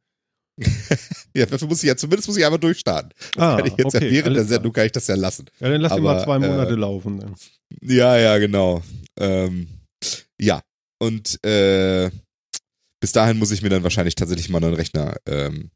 Ja, 1.35 1.47
dafür 1.47 1.69
muss 1.69 1.83
ich 1.83 1.87
ja 1.87 1.97
zumindest 1.97 2.27
muss 2.27 2.37
ich 2.37 2.45
einmal 2.45 2.59
durchstarten. 2.59 3.13
Ah, 3.37 3.57
kann 3.59 3.67
ich 3.67 3.75
jetzt 3.77 3.95
ja 3.95 4.01
okay, 4.01 4.11
während 4.11 4.37
der. 4.37 4.45
Sendung 4.45 4.73
kann 4.73 4.87
ich 4.87 4.93
das 4.93 5.07
ja 5.07 5.15
lassen. 5.15 5.47
Ja, 5.61 5.69
dann 5.69 5.81
lass 5.81 5.95
die 5.95 6.01
mal 6.01 6.17
Aber, 6.17 6.25
zwei 6.25 6.37
äh, 6.37 6.49
Monate 6.51 6.75
laufen. 6.75 7.21
Dann. 7.21 7.35
Ja, 7.83 8.17
ja, 8.19 8.39
genau. 8.39 8.83
Ähm, 9.17 9.69
ja. 10.41 10.61
Und 10.99 11.43
äh, 11.45 12.11
bis 12.99 13.13
dahin 13.13 13.39
muss 13.39 13.53
ich 13.53 13.63
mir 13.63 13.69
dann 13.69 13.85
wahrscheinlich 13.85 14.17
tatsächlich 14.17 14.49
mal 14.49 14.63
einen 14.63 14.75
Rechner 14.75 15.17
ähm, 15.27 15.71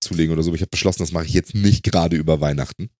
zulegen 0.00 0.32
oder 0.32 0.42
so. 0.42 0.50
Aber 0.50 0.56
Ich 0.56 0.60
habe 0.62 0.70
beschlossen, 0.70 1.02
das 1.02 1.12
mache 1.12 1.24
ich 1.24 1.32
jetzt 1.32 1.54
nicht 1.54 1.82
gerade 1.84 2.16
über 2.16 2.40
Weihnachten. 2.40 2.90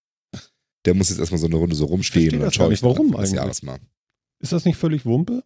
Der 0.86 0.94
muss 0.94 1.10
jetzt 1.10 1.18
erstmal 1.18 1.38
so 1.38 1.46
eine 1.46 1.56
Runde 1.56 1.76
so 1.76 1.84
rumstehen 1.84 2.34
und 2.34 2.40
dann 2.40 2.48
das 2.48 2.54
schaue 2.54 2.72
ich 2.72 2.82
Warum 2.82 3.14
eigentlich? 3.14 3.62
Mal. 3.62 3.78
Ist 4.40 4.52
das 4.52 4.64
nicht 4.64 4.78
völlig 4.78 5.04
Wumpe? 5.04 5.44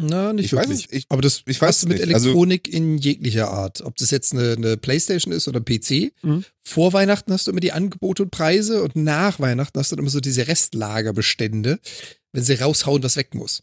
Na, 0.00 0.32
nicht 0.32 0.46
Ich 0.46 0.52
weiß 0.52 0.68
wirklich. 0.68 0.86
es- 0.90 0.92
ich- 0.98 1.06
Aber 1.08 1.22
das 1.22 1.42
ich 1.46 1.60
weiß 1.60 1.86
mit 1.86 1.98
nicht. 2.00 2.14
Also- 2.14 2.28
Elektronik 2.28 2.68
in 2.72 2.98
jeglicher 2.98 3.50
Art. 3.50 3.80
Ob 3.82 3.96
das 3.96 4.10
jetzt 4.12 4.32
eine, 4.32 4.52
eine 4.52 4.76
Playstation 4.76 5.32
ist 5.34 5.48
oder 5.48 5.60
ein 5.60 5.64
PC. 5.64 6.12
Mhm. 6.22 6.44
Vor 6.62 6.92
Weihnachten 6.92 7.32
hast 7.32 7.46
du 7.46 7.50
immer 7.50 7.60
die 7.60 7.72
Angebote 7.72 8.22
und 8.22 8.30
Preise 8.30 8.82
und 8.82 8.94
nach 8.96 9.40
Weihnachten 9.40 9.78
hast 9.78 9.90
du 9.90 9.96
dann 9.96 10.04
immer 10.04 10.10
so 10.10 10.20
diese 10.20 10.46
Restlagerbestände, 10.46 11.80
wenn 12.32 12.42
sie 12.44 12.54
raushauen, 12.54 13.02
was 13.02 13.16
weg 13.16 13.34
muss. 13.34 13.62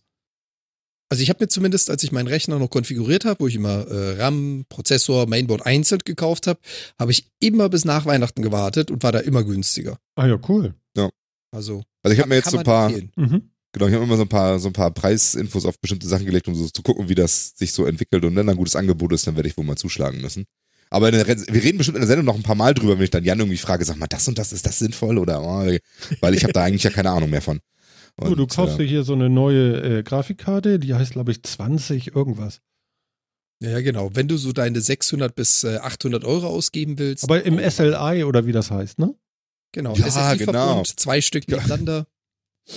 Also 1.09 1.21
ich 1.21 1.29
habe 1.29 1.43
mir 1.43 1.47
zumindest, 1.47 1.89
als 1.91 2.03
ich 2.03 2.11
meinen 2.11 2.27
Rechner 2.27 2.57
noch 2.59 2.69
konfiguriert 2.69 3.25
habe, 3.25 3.39
wo 3.41 3.47
ich 3.47 3.55
immer 3.55 3.87
äh, 3.87 4.19
RAM, 4.21 4.65
Prozessor, 4.69 5.27
Mainboard 5.27 5.65
einzeln 5.65 5.99
gekauft 6.03 6.47
habe, 6.47 6.59
habe 6.99 7.11
ich 7.11 7.27
immer 7.39 7.69
bis 7.69 7.85
nach 7.85 8.05
Weihnachten 8.05 8.41
gewartet 8.41 8.89
und 8.91 9.03
war 9.03 9.11
da 9.11 9.19
immer 9.19 9.43
günstiger. 9.43 9.99
Ah 10.15 10.27
ja, 10.27 10.39
cool. 10.49 10.73
Also 11.51 11.83
Also 12.03 12.13
ich 12.13 12.19
habe 12.19 12.27
mir 12.29 12.35
jetzt 12.35 12.49
so 12.51 12.57
ein 12.57 12.63
paar. 12.65 12.89
Mhm. 13.15 13.51
Genau, 13.75 13.87
ich 13.87 13.93
habe 13.93 14.05
immer 14.05 14.15
so 14.15 14.23
ein 14.23 14.29
paar, 14.29 14.57
so 14.59 14.69
ein 14.69 14.73
paar 14.73 14.91
Preisinfos 14.91 15.65
auf 15.65 15.79
bestimmte 15.79 16.07
Sachen 16.07 16.25
gelegt, 16.25 16.47
um 16.47 16.55
so 16.55 16.67
zu 16.69 16.81
gucken, 16.81 17.09
wie 17.09 17.15
das 17.15 17.53
sich 17.55 17.73
so 17.73 17.85
entwickelt. 17.85 18.23
Und 18.23 18.35
wenn 18.35 18.47
da 18.47 18.53
ein 18.53 18.57
gutes 18.57 18.75
Angebot 18.75 19.11
ist, 19.13 19.27
dann 19.27 19.35
werde 19.35 19.49
ich 19.49 19.57
wohl 19.57 19.65
mal 19.65 19.75
zuschlagen 19.75 20.21
müssen. 20.21 20.45
Aber 20.89 21.11
der, 21.11 21.27
wir 21.27 21.63
reden 21.63 21.77
bestimmt 21.77 21.97
in 21.97 22.01
der 22.01 22.07
Sendung 22.07 22.25
noch 22.25 22.35
ein 22.35 22.43
paar 22.43 22.55
Mal 22.55 22.73
drüber, 22.73 22.97
wenn 22.97 23.03
ich 23.03 23.09
dann 23.11 23.25
Jan 23.25 23.39
irgendwie 23.39 23.57
frage, 23.57 23.83
sag 23.83 23.97
mal, 23.97 24.07
das 24.07 24.27
und 24.27 24.37
das, 24.37 24.53
ist 24.53 24.65
das 24.65 24.79
sinnvoll? 24.79 25.17
Oder, 25.17 25.41
oh, 25.43 25.77
weil 26.21 26.33
ich 26.33 26.43
habe 26.43 26.53
da 26.53 26.63
eigentlich 26.63 26.83
ja 26.83 26.89
keine 26.89 27.09
Ahnung 27.11 27.29
mehr 27.29 27.41
von. 27.41 27.59
Du, 28.17 28.33
du 28.35 28.43
Und, 28.43 28.51
kaufst 28.51 28.75
äh, 28.75 28.83
dir 28.83 28.87
hier 28.87 29.03
so 29.03 29.13
eine 29.13 29.29
neue 29.29 29.99
äh, 29.99 30.03
Grafikkarte, 30.03 30.79
die 30.79 30.93
heißt, 30.93 31.11
glaube 31.11 31.31
ich, 31.31 31.43
20 31.43 32.15
irgendwas. 32.15 32.61
Ja, 33.61 33.71
ja, 33.71 33.81
genau. 33.81 34.11
Wenn 34.13 34.27
du 34.27 34.37
so 34.37 34.53
deine 34.53 34.79
600 34.79 35.35
bis 35.35 35.63
äh, 35.63 35.77
800 35.77 36.23
Euro 36.23 36.47
ausgeben 36.47 36.97
willst. 36.97 37.23
Aber 37.25 37.43
im 37.43 37.57
oh, 37.57 37.69
SLI 37.69 38.23
oder 38.23 38.45
wie 38.45 38.51
das 38.51 38.71
heißt, 38.71 38.99
ne? 38.99 39.15
Genau, 39.73 39.95
Ja, 39.95 40.09
SLI-Verbund, 40.09 40.45
genau. 40.45 40.83
zwei 40.83 41.19
Stück 41.19 41.49
Ja. 41.49 41.57
nebeneinander. 41.57 42.07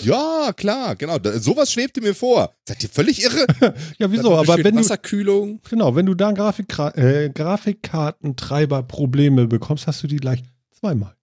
Ja, 0.03 0.53
klar, 0.55 0.97
genau. 0.97 1.19
Da, 1.19 1.39
sowas 1.39 1.73
schwebte 1.73 2.03
mir 2.03 2.15
vor. 2.15 2.55
Seid 2.69 2.83
ihr 2.83 2.91
völlig 2.91 3.23
irre? 3.23 3.47
Ja, 3.99 4.11
wieso? 4.13 4.37
Aber 4.37 4.59
wenn 4.63 4.75
du, 4.75 4.81
Wasserkühlung. 4.81 5.61
genau, 5.69 5.97
wenn 5.97 6.05
du 6.07 6.15
da 6.15 6.33
Grafikkra 6.33 6.91
äh, 6.97 7.31
Grafikkartentreiber-Probleme 7.31 9.47
bekommst, 9.47 9.87
hast 9.87 10.03
du 10.03 10.07
die 10.07 10.17
gleich 10.17 10.43
zweimal. 10.79 11.15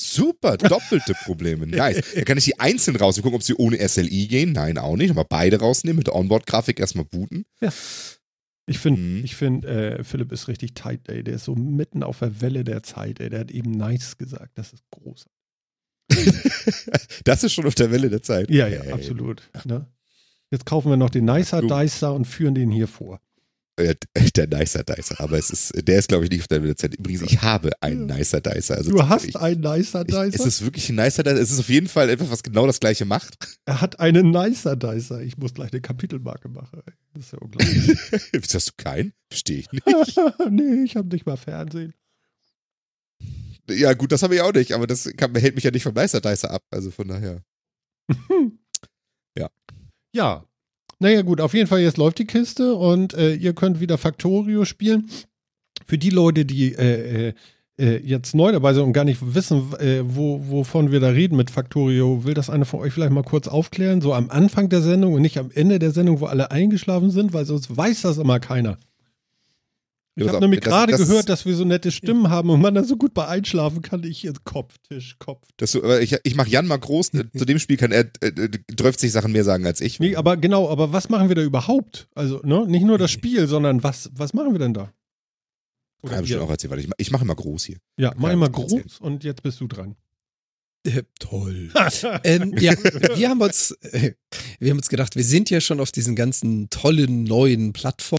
Super, 0.00 0.56
doppelte 0.56 1.14
Probleme. 1.24 1.66
Nice. 1.76 2.14
Da 2.14 2.22
kann 2.22 2.38
ich 2.38 2.44
die 2.44 2.58
einzeln 2.60 2.96
rausnehmen, 2.96 3.24
gucken, 3.24 3.36
ob 3.36 3.42
sie 3.42 3.54
ohne 3.54 3.76
SLI 3.88 4.26
gehen. 4.26 4.52
Nein, 4.52 4.78
auch 4.78 4.96
nicht. 4.96 5.10
Aber 5.10 5.24
beide 5.24 5.60
rausnehmen, 5.60 5.98
mit 5.98 6.06
der 6.08 6.14
Onboard-Grafik 6.16 6.80
erstmal 6.80 7.04
booten. 7.04 7.44
Ich 8.66 8.78
finde, 8.78 9.00
Mhm. 9.00 9.24
ich 9.24 9.36
finde, 9.36 9.68
äh, 9.98 10.04
Philipp 10.04 10.32
ist 10.32 10.48
richtig 10.48 10.74
tight, 10.74 11.08
ey. 11.08 11.22
Der 11.24 11.34
ist 11.34 11.44
so 11.44 11.54
mitten 11.54 12.02
auf 12.02 12.18
der 12.20 12.40
Welle 12.40 12.64
der 12.64 12.82
Zeit, 12.82 13.20
ey. 13.20 13.30
Der 13.30 13.40
hat 13.40 13.50
eben 13.50 13.70
nice 13.72 14.16
gesagt. 14.18 14.52
Das 14.56 14.72
ist 14.72 14.82
groß. 14.90 15.26
Das 17.24 17.44
ist 17.44 17.52
schon 17.52 17.66
auf 17.66 17.74
der 17.74 17.90
Welle 17.90 18.10
der 18.10 18.22
Zeit. 18.22 18.50
Ja, 18.50 18.66
ja, 18.68 18.82
Hey. 18.82 18.92
absolut. 18.92 19.42
Ne? 19.64 19.86
Jetzt 20.50 20.66
kaufen 20.66 20.90
wir 20.90 20.96
noch 20.96 21.10
den 21.10 21.24
Nicer 21.24 21.62
Dicer 21.62 22.12
und 22.14 22.26
führen 22.26 22.54
den 22.54 22.70
hier 22.70 22.88
vor. 22.88 23.20
Der 24.36 24.46
Nicer 24.46 24.84
Dicer. 24.84 25.18
Aber 25.18 25.38
es 25.38 25.48
ist, 25.50 25.72
der 25.88 25.98
ist, 25.98 26.08
glaube 26.08 26.24
ich, 26.24 26.30
nicht 26.30 26.42
auf 26.42 26.46
der 26.48 26.58
Welle 26.62 26.74
der 26.74 26.76
Zeit. 26.76 26.94
Übrigens, 26.94 27.22
ich 27.22 27.40
habe 27.40 27.70
einen 27.80 28.04
Nicer 28.06 28.40
Dicer. 28.42 28.76
Also 28.76 28.90
Du 28.90 29.08
hast 29.08 29.24
ich, 29.24 29.34
einen 29.36 29.60
Nicer 29.62 30.02
ich, 30.02 30.08
Dicer? 30.08 30.26
Es 30.34 30.46
ist 30.46 30.62
wirklich 30.62 30.90
ein 30.90 30.96
Nicer 30.96 31.22
Dicer. 31.22 31.40
Es 31.40 31.50
ist 31.50 31.58
auf 31.58 31.70
jeden 31.70 31.88
Fall 31.88 32.10
etwas, 32.10 32.30
was 32.30 32.42
genau 32.42 32.66
das 32.66 32.80
gleiche 32.80 33.06
macht. 33.06 33.34
er 33.64 33.80
hat 33.80 33.98
einen 33.98 34.30
Nicer 34.30 34.76
Dicer. 34.76 35.22
Ich 35.22 35.38
muss 35.38 35.54
gleich 35.54 35.72
eine 35.72 35.80
Kapitelmarke 35.80 36.48
machen. 36.50 36.82
Das 37.14 37.24
ist 37.24 37.32
ja 37.32 37.38
unglaublich. 37.38 37.96
Wieso 38.32 38.54
hast 38.56 38.68
du 38.68 38.72
keinen? 38.76 39.14
Verstehe 39.30 39.60
ich 39.60 39.72
nicht. 39.72 39.86
nee, 40.50 40.84
ich 40.84 40.94
habe 40.96 41.08
nicht 41.08 41.24
mal 41.24 41.36
Fernsehen. 41.38 41.94
Ja, 43.68 43.94
gut, 43.94 44.12
das 44.12 44.22
habe 44.22 44.34
ich 44.34 44.40
auch 44.40 44.52
nicht. 44.52 44.72
Aber 44.72 44.86
das 44.86 45.10
kann, 45.16 45.34
hält 45.34 45.54
mich 45.54 45.64
ja 45.64 45.70
nicht 45.70 45.82
vom 45.84 45.94
Nicer 45.94 46.20
Dicer 46.20 46.50
ab. 46.50 46.62
Also 46.70 46.90
von 46.90 47.08
daher. 47.08 47.42
Ja. 50.14 50.44
Naja, 50.98 51.22
gut, 51.22 51.40
auf 51.40 51.54
jeden 51.54 51.66
Fall, 51.66 51.80
jetzt 51.80 51.96
läuft 51.96 52.18
die 52.18 52.26
Kiste 52.26 52.74
und 52.74 53.14
äh, 53.14 53.34
ihr 53.34 53.54
könnt 53.54 53.80
wieder 53.80 53.98
Factorio 53.98 54.64
spielen. 54.64 55.10
Für 55.86 55.98
die 55.98 56.10
Leute, 56.10 56.44
die 56.44 56.74
äh, 56.74 57.28
äh, 57.28 57.34
äh, 57.78 57.96
jetzt 58.04 58.34
neu 58.34 58.52
dabei 58.52 58.72
sind 58.72 58.84
und 58.84 58.92
gar 58.92 59.04
nicht 59.04 59.34
wissen, 59.34 59.72
äh, 59.80 60.02
wo, 60.04 60.48
wovon 60.48 60.92
wir 60.92 61.00
da 61.00 61.08
reden 61.08 61.36
mit 61.36 61.50
Factorio, 61.50 62.24
will 62.24 62.34
das 62.34 62.50
einer 62.50 62.66
von 62.66 62.80
euch 62.80 62.92
vielleicht 62.92 63.12
mal 63.12 63.24
kurz 63.24 63.48
aufklären? 63.48 64.00
So 64.00 64.14
am 64.14 64.30
Anfang 64.30 64.68
der 64.68 64.82
Sendung 64.82 65.14
und 65.14 65.22
nicht 65.22 65.38
am 65.38 65.50
Ende 65.50 65.80
der 65.80 65.90
Sendung, 65.90 66.20
wo 66.20 66.26
alle 66.26 66.52
eingeschlafen 66.52 67.10
sind, 67.10 67.32
weil 67.32 67.46
sonst 67.46 67.76
weiß 67.76 68.02
das 68.02 68.18
immer 68.18 68.38
keiner. 68.38 68.78
Ich 70.14 70.24
Ja, 70.24 70.32
habe 70.32 70.40
nämlich 70.40 70.60
gerade 70.60 70.94
gehört, 70.94 71.30
dass 71.30 71.46
wir 71.46 71.54
so 71.54 71.64
nette 71.64 71.90
Stimmen 71.90 72.28
haben 72.28 72.50
und 72.50 72.60
man 72.60 72.74
dann 72.74 72.84
so 72.84 72.96
gut 72.96 73.14
bei 73.14 73.26
einschlafen 73.26 73.80
kann. 73.80 74.04
Ich 74.04 74.22
jetzt 74.22 74.44
Kopftisch, 74.44 75.16
Kopf. 75.18 75.48
Das 75.56 75.74
ich, 75.74 76.16
ich 76.22 76.34
mache 76.34 76.50
Jan 76.50 76.66
mal 76.66 76.78
groß. 76.78 77.14
Äh, 77.14 77.24
Zu 77.36 77.46
dem 77.46 77.58
Spiel 77.58 77.78
kann 77.78 77.92
er 77.92 78.10
äh, 78.20 78.28
äh, 78.28 78.50
30 78.76 79.10
Sachen 79.10 79.32
mehr 79.32 79.44
sagen 79.44 79.64
als 79.64 79.80
ich. 79.80 80.00
Nee, 80.00 80.16
aber 80.16 80.36
genau, 80.36 80.68
aber 80.68 80.92
was 80.92 81.08
machen 81.08 81.28
wir 81.28 81.34
da 81.34 81.42
überhaupt? 81.42 82.08
Also, 82.14 82.40
ne, 82.44 82.66
nicht 82.66 82.84
nur 82.84 82.98
das 82.98 83.10
Spiel, 83.10 83.46
sondern 83.46 83.82
was, 83.82 84.10
was 84.14 84.34
machen 84.34 84.52
wir 84.52 84.58
denn 84.58 84.74
da? 84.74 84.92
Kann 86.02 86.10
ich 86.10 86.12
ihr? 86.12 86.20
bestimmt 86.22 86.42
auch 86.42 86.50
erzählen, 86.50 86.70
weil 86.72 86.80
ich, 86.80 86.90
ich 86.98 87.10
mache 87.10 87.24
immer 87.24 87.36
groß 87.36 87.64
hier. 87.64 87.78
ja, 87.96 88.12
mach 88.16 88.30
ich 88.30 88.36
mal 88.36 88.50
groß 88.50 89.00
und 89.00 89.24
jetzt 89.24 89.42
bist 89.42 89.60
du 89.60 89.66
dran. 89.66 89.96
Äh, 90.84 91.04
toll. 91.20 91.70
ähm, 92.24 92.54
ja, 92.58 92.74
wir 93.16 93.28
haben 93.28 93.40
uns, 93.40 93.70
äh, 93.82 94.12
wir 94.58 94.70
haben 94.70 94.78
uns 94.78 94.88
gedacht, 94.88 95.14
wir 95.16 95.24
sind 95.24 95.48
ja 95.48 95.60
schon 95.60 95.80
auf 95.80 95.92
diesen 95.92 96.16
ganzen 96.16 96.68
tollen 96.70 97.24
neuen 97.24 97.72
Plattformen. 97.72 98.18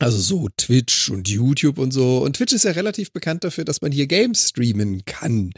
Also 0.00 0.18
so 0.18 0.48
Twitch 0.56 1.10
und 1.10 1.28
YouTube 1.28 1.78
und 1.78 1.92
so. 1.92 2.18
Und 2.18 2.36
Twitch 2.36 2.52
ist 2.52 2.64
ja 2.64 2.70
relativ 2.70 3.12
bekannt 3.12 3.42
dafür, 3.42 3.64
dass 3.64 3.80
man 3.80 3.90
hier 3.90 4.06
Games 4.06 4.50
streamen 4.50 5.04
kann. 5.04 5.50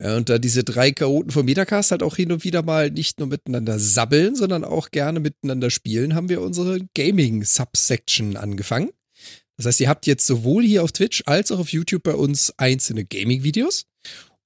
Ja, 0.00 0.16
und 0.16 0.28
da 0.28 0.38
diese 0.38 0.64
drei 0.64 0.90
Chaoten 0.90 1.30
vom 1.30 1.44
Metacast 1.44 1.92
halt 1.92 2.02
auch 2.02 2.16
hin 2.16 2.32
und 2.32 2.42
wieder 2.42 2.62
mal 2.62 2.90
nicht 2.90 3.20
nur 3.20 3.28
miteinander 3.28 3.78
sabbeln, 3.78 4.34
sondern 4.34 4.64
auch 4.64 4.90
gerne 4.90 5.20
miteinander 5.20 5.70
spielen, 5.70 6.14
haben 6.16 6.28
wir 6.28 6.42
unsere 6.42 6.80
Gaming-Subsection 6.94 8.36
angefangen. 8.36 8.90
Das 9.56 9.66
heißt, 9.66 9.80
ihr 9.80 9.88
habt 9.88 10.06
jetzt 10.06 10.26
sowohl 10.26 10.64
hier 10.64 10.82
auf 10.82 10.92
Twitch 10.92 11.22
als 11.26 11.52
auch 11.52 11.58
auf 11.60 11.72
YouTube 11.72 12.02
bei 12.02 12.14
uns 12.14 12.52
einzelne 12.58 13.04
Gaming-Videos. 13.04 13.84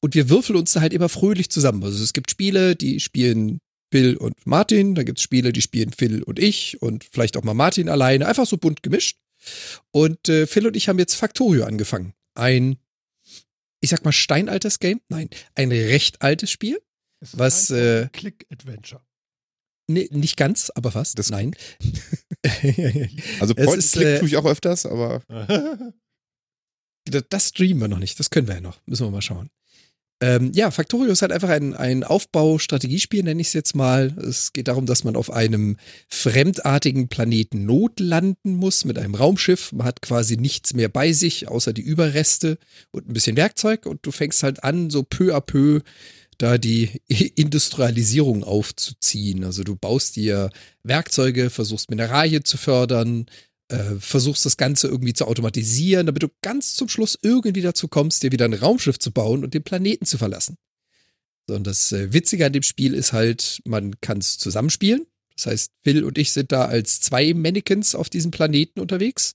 Und 0.00 0.14
wir 0.14 0.28
würfeln 0.28 0.58
uns 0.58 0.72
da 0.72 0.80
halt 0.80 0.92
immer 0.92 1.08
fröhlich 1.08 1.48
zusammen. 1.48 1.82
Also 1.84 2.02
es 2.02 2.12
gibt 2.12 2.30
Spiele, 2.30 2.76
die 2.76 3.00
spielen 3.00 3.60
Phil 3.92 4.16
und 4.16 4.46
Martin, 4.46 4.94
dann 4.94 5.04
gibt 5.04 5.18
es 5.18 5.22
Spiele, 5.22 5.52
die 5.52 5.60
spielen 5.62 5.92
Phil 5.92 6.22
und 6.22 6.38
ich 6.38 6.80
und 6.80 7.04
vielleicht 7.04 7.36
auch 7.36 7.44
mal 7.44 7.52
Martin 7.54 7.88
alleine, 7.90 8.26
einfach 8.26 8.46
so 8.46 8.56
bunt 8.56 8.82
gemischt. 8.82 9.18
Und 9.90 10.28
äh, 10.30 10.46
Phil 10.46 10.66
und 10.66 10.76
ich 10.76 10.88
haben 10.88 10.98
jetzt 10.98 11.14
Factorio 11.14 11.64
angefangen. 11.64 12.14
Ein, 12.34 12.78
ich 13.80 13.90
sag 13.90 14.02
mal, 14.04 14.12
steinaltes 14.12 14.78
Game? 14.78 15.00
Nein, 15.08 15.28
ein 15.54 15.70
recht 15.70 16.22
altes 16.22 16.50
Spiel. 16.50 16.80
Es 17.20 17.34
ist 17.34 17.38
Was, 17.38 17.70
äh, 17.70 18.08
Click-Adventure. 18.12 19.02
Nee, 19.88 20.08
nicht 20.10 20.36
ganz, 20.38 20.70
aber 20.74 20.90
fast. 20.90 21.18
Das- 21.18 21.30
Nein. 21.30 21.54
Also 23.40 23.54
Point 23.54 23.76
ist, 23.78 23.92
Click 23.92 24.06
äh, 24.06 24.18
tue 24.18 24.28
ich 24.28 24.36
auch 24.36 24.46
öfters, 24.46 24.84
aber 24.86 25.22
Das, 27.04 27.24
das 27.28 27.48
streamen 27.48 27.80
wir 27.80 27.88
noch 27.88 27.98
nicht. 27.98 28.18
Das 28.18 28.30
können 28.30 28.46
wir 28.48 28.54
ja 28.54 28.60
noch. 28.60 28.80
Müssen 28.86 29.06
wir 29.06 29.10
mal 29.10 29.22
schauen. 29.22 29.50
Ähm, 30.22 30.52
ja, 30.54 30.70
Factorio 30.70 31.10
ist 31.10 31.22
halt 31.22 31.32
einfach 31.32 31.48
ein, 31.48 31.74
ein 31.74 32.04
Aufbau-Strategiespiel, 32.04 33.24
nenne 33.24 33.40
ich 33.40 33.48
es 33.48 33.54
jetzt 33.54 33.74
mal. 33.74 34.14
Es 34.24 34.52
geht 34.52 34.68
darum, 34.68 34.86
dass 34.86 35.02
man 35.02 35.16
auf 35.16 35.32
einem 35.32 35.78
fremdartigen 36.08 37.08
Planeten 37.08 37.66
notlanden 37.66 38.54
muss 38.54 38.84
mit 38.84 38.98
einem 38.98 39.16
Raumschiff. 39.16 39.72
Man 39.72 39.84
hat 39.84 40.00
quasi 40.00 40.36
nichts 40.36 40.74
mehr 40.74 40.88
bei 40.88 41.12
sich, 41.12 41.48
außer 41.48 41.72
die 41.72 41.82
Überreste 41.82 42.58
und 42.92 43.08
ein 43.08 43.14
bisschen 43.14 43.36
Werkzeug. 43.36 43.84
Und 43.84 44.06
du 44.06 44.12
fängst 44.12 44.44
halt 44.44 44.62
an, 44.62 44.90
so 44.90 45.02
peu 45.02 45.34
à 45.34 45.40
peu 45.40 45.80
da 46.38 46.56
die 46.56 47.02
Industrialisierung 47.34 48.44
aufzuziehen. 48.44 49.42
Also 49.42 49.64
du 49.64 49.74
baust 49.74 50.14
dir 50.14 50.50
Werkzeuge, 50.84 51.50
versuchst 51.50 51.90
Mineralien 51.90 52.44
zu 52.44 52.58
fördern, 52.58 53.26
äh, 53.72 53.98
versuchst 53.98 54.46
das 54.46 54.56
Ganze 54.56 54.88
irgendwie 54.88 55.14
zu 55.14 55.26
automatisieren, 55.26 56.06
damit 56.06 56.22
du 56.22 56.28
ganz 56.42 56.74
zum 56.74 56.88
Schluss 56.88 57.18
irgendwie 57.22 57.62
dazu 57.62 57.88
kommst, 57.88 58.22
dir 58.22 58.32
wieder 58.32 58.44
ein 58.44 58.54
Raumschiff 58.54 58.98
zu 58.98 59.10
bauen 59.10 59.42
und 59.44 59.54
den 59.54 59.64
Planeten 59.64 60.06
zu 60.06 60.18
verlassen. 60.18 60.56
So, 61.48 61.56
und 61.56 61.66
das 61.66 61.90
äh, 61.92 62.12
Witzige 62.12 62.46
an 62.46 62.52
dem 62.52 62.62
Spiel 62.62 62.94
ist 62.94 63.12
halt, 63.12 63.60
man 63.64 64.00
kann 64.00 64.18
es 64.18 64.38
zusammenspielen. 64.38 65.06
Das 65.36 65.46
heißt, 65.46 65.70
Phil 65.82 66.04
und 66.04 66.18
ich 66.18 66.32
sind 66.32 66.52
da 66.52 66.66
als 66.66 67.00
zwei 67.00 67.34
Mannequins 67.34 67.94
auf 67.94 68.10
diesem 68.10 68.30
Planeten 68.30 68.80
unterwegs. 68.80 69.34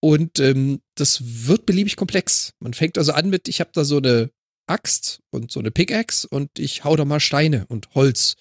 Und 0.00 0.38
ähm, 0.38 0.80
das 0.94 1.22
wird 1.46 1.66
beliebig 1.66 1.96
komplex. 1.96 2.52
Man 2.60 2.74
fängt 2.74 2.98
also 2.98 3.12
an 3.12 3.30
mit, 3.30 3.48
ich 3.48 3.60
habe 3.60 3.70
da 3.72 3.84
so 3.84 3.96
eine 3.96 4.30
Axt 4.66 5.20
und 5.30 5.50
so 5.50 5.60
eine 5.60 5.70
Pickaxe 5.70 6.28
und 6.28 6.58
ich 6.58 6.84
hau 6.84 6.94
da 6.96 7.04
mal 7.04 7.20
Steine 7.20 7.66
und 7.68 7.94
Holz. 7.94 8.36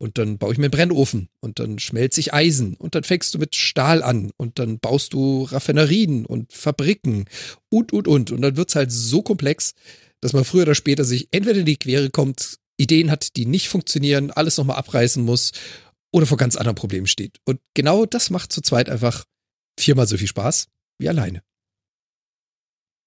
Und 0.00 0.16
dann 0.16 0.38
baue 0.38 0.52
ich 0.52 0.58
mir 0.58 0.64
einen 0.64 0.70
Brennofen 0.70 1.28
und 1.40 1.58
dann 1.58 1.78
schmelze 1.78 2.20
ich 2.20 2.32
Eisen 2.32 2.74
und 2.74 2.94
dann 2.94 3.04
fängst 3.04 3.34
du 3.34 3.38
mit 3.38 3.54
Stahl 3.54 4.02
an 4.02 4.30
und 4.38 4.58
dann 4.58 4.78
baust 4.78 5.12
du 5.12 5.42
Raffinerien 5.42 6.24
und 6.24 6.54
Fabriken 6.54 7.26
und, 7.68 7.92
und, 7.92 8.08
und. 8.08 8.30
Und 8.32 8.40
dann 8.40 8.56
wird's 8.56 8.76
halt 8.76 8.90
so 8.90 9.20
komplex, 9.20 9.74
dass 10.22 10.32
man 10.32 10.46
früher 10.46 10.62
oder 10.62 10.74
später 10.74 11.04
sich 11.04 11.28
entweder 11.32 11.60
in 11.60 11.66
die 11.66 11.76
Quere 11.76 12.08
kommt, 12.08 12.56
Ideen 12.78 13.10
hat, 13.10 13.36
die 13.36 13.44
nicht 13.44 13.68
funktionieren, 13.68 14.30
alles 14.30 14.56
nochmal 14.56 14.76
abreißen 14.76 15.22
muss 15.22 15.52
oder 16.12 16.24
vor 16.24 16.38
ganz 16.38 16.56
anderen 16.56 16.76
Problemen 16.76 17.06
steht. 17.06 17.38
Und 17.44 17.60
genau 17.74 18.06
das 18.06 18.30
macht 18.30 18.52
zu 18.52 18.62
zweit 18.62 18.88
einfach 18.88 19.26
viermal 19.78 20.06
so 20.06 20.16
viel 20.16 20.28
Spaß 20.28 20.68
wie 20.98 21.10
alleine. 21.10 21.42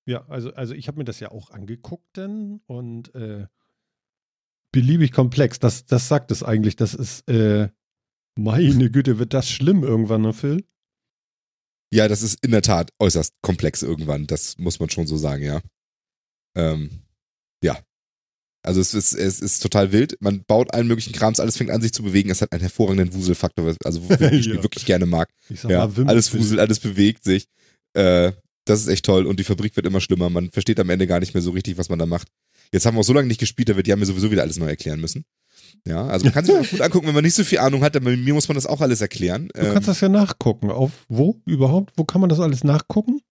Ja, 0.06 0.28
also, 0.28 0.54
also 0.54 0.76
ich 0.76 0.88
habe 0.88 1.00
mir 1.00 1.06
das 1.06 1.20
ja 1.20 1.32
auch 1.32 1.50
angeguckt 1.50 2.18
denn 2.18 2.62
und 2.68 3.16
äh, 3.16 3.48
beliebig 4.74 5.14
komplex. 5.14 5.60
Das, 5.60 5.86
das 5.86 6.10
sagt 6.10 6.32
es 6.32 6.44
eigentlich. 6.44 6.76
Das 6.76 6.94
ist, 6.94 7.30
äh, 7.30 7.70
meine 8.38 8.90
Güte, 8.92 9.20
wird 9.20 9.34
das 9.34 9.50
schlimm 9.50 9.84
irgendwann, 9.84 10.24
ne, 10.24 10.34
Phil? 10.34 10.66
Ja, 11.94 12.08
das 12.08 12.24
ist 12.24 12.40
in 12.44 12.52
der 12.52 12.64
Tat 12.64 12.90
äußerst 13.00 13.34
komplex 13.42 13.84
irgendwann. 13.84 14.26
Das 14.28 14.58
muss 14.58 14.80
man 14.80 14.90
schon 14.90 15.08
so 15.08 15.16
sagen, 15.16 15.44
ja. 15.44 15.62
Ähm, 16.58 17.04
ja. 17.64 17.80
Also 18.66 18.80
es 18.82 18.94
ist, 18.94 19.14
es 19.14 19.42
ist 19.42 19.60
total 19.62 19.92
wild. 19.92 20.18
Man 20.22 20.44
baut 20.48 20.74
allen 20.74 20.88
möglichen 20.88 21.14
Krams, 21.14 21.40
alles 21.40 21.58
fängt 21.58 21.70
an 21.70 21.82
sich 21.82 21.94
zu 21.94 22.02
bewegen. 22.02 22.30
Es 22.32 22.42
hat 22.42 22.52
einen 22.52 22.62
hervorragenden 22.62 23.14
Wuselfaktor, 23.14 23.76
also 23.84 24.10
wofür 24.10 24.32
ich 24.32 24.48
Ja. 24.48 24.64
wirklich 24.64 24.86
gerne 24.86 25.06
mag. 25.06 25.30
Ich 25.50 25.62
sag 25.62 25.70
Ja, 25.72 25.80
mal, 25.80 25.96
Wimpel. 25.98 26.12
alles 26.14 26.34
wuselt, 26.34 26.60
alles 26.60 26.80
bewegt 26.80 27.24
sich. 27.24 27.46
Äh, 27.96 28.32
das 28.66 28.80
ist 28.80 28.88
echt 28.88 29.06
toll 29.06 29.26
und 29.28 29.40
die 29.40 29.44
Fabrik 29.44 29.76
wird 29.76 29.86
immer 29.86 30.00
schlimmer. 30.02 30.30
Man 30.30 30.50
versteht 30.50 30.80
am 30.80 30.90
Ende 30.90 31.06
gar 31.06 31.20
nicht 31.20 31.34
mehr 31.34 31.44
so 31.44 31.52
richtig, 31.52 31.78
was 31.78 31.90
man 31.90 32.00
da 32.00 32.06
macht. 32.06 32.30
Jetzt 32.74 32.86
haben 32.86 32.96
wir 32.96 33.00
auch 33.00 33.06
so 33.06 33.14
lange 33.14 33.28
nicht 33.28 33.40
gespielt, 33.40 33.70
da 33.70 33.76
wird 33.78 33.88
die 33.88 33.92
haben 33.94 34.00
mir 34.00 34.06
sowieso 34.06 34.32
wieder 34.32 34.42
alles 34.42 34.58
neu 34.58 34.68
erklären 34.68 35.00
müssen. 35.00 35.24
Ja, 35.88 36.08
also 36.08 36.26
man 36.26 36.34
kann 36.34 36.46
sich 36.46 36.56
das 36.56 36.70
gut 36.70 36.82
angucken, 36.82 37.08
wenn 37.08 37.14
man 37.16 37.24
nicht 37.24 37.36
so 37.36 37.44
viel 37.44 37.60
Ahnung 37.60 37.84
hat, 37.84 37.96
dann 37.96 38.04
bei 38.04 38.16
mir 38.18 38.34
muss 38.34 38.48
man 38.48 38.56
das 38.56 38.66
auch 38.66 38.82
alles 38.82 39.00
erklären. 39.02 39.50
Du 39.54 39.74
kannst 39.74 39.88
das 39.88 40.02
ja 40.02 40.10
nachgucken. 40.10 40.72
Auf 40.72 40.92
wo 41.08 41.42
überhaupt? 41.46 41.94
Wo 41.98 42.04
kann 42.04 42.22
man 42.22 42.30
das 42.30 42.40
alles 42.40 42.64
nachgucken? 42.64 43.22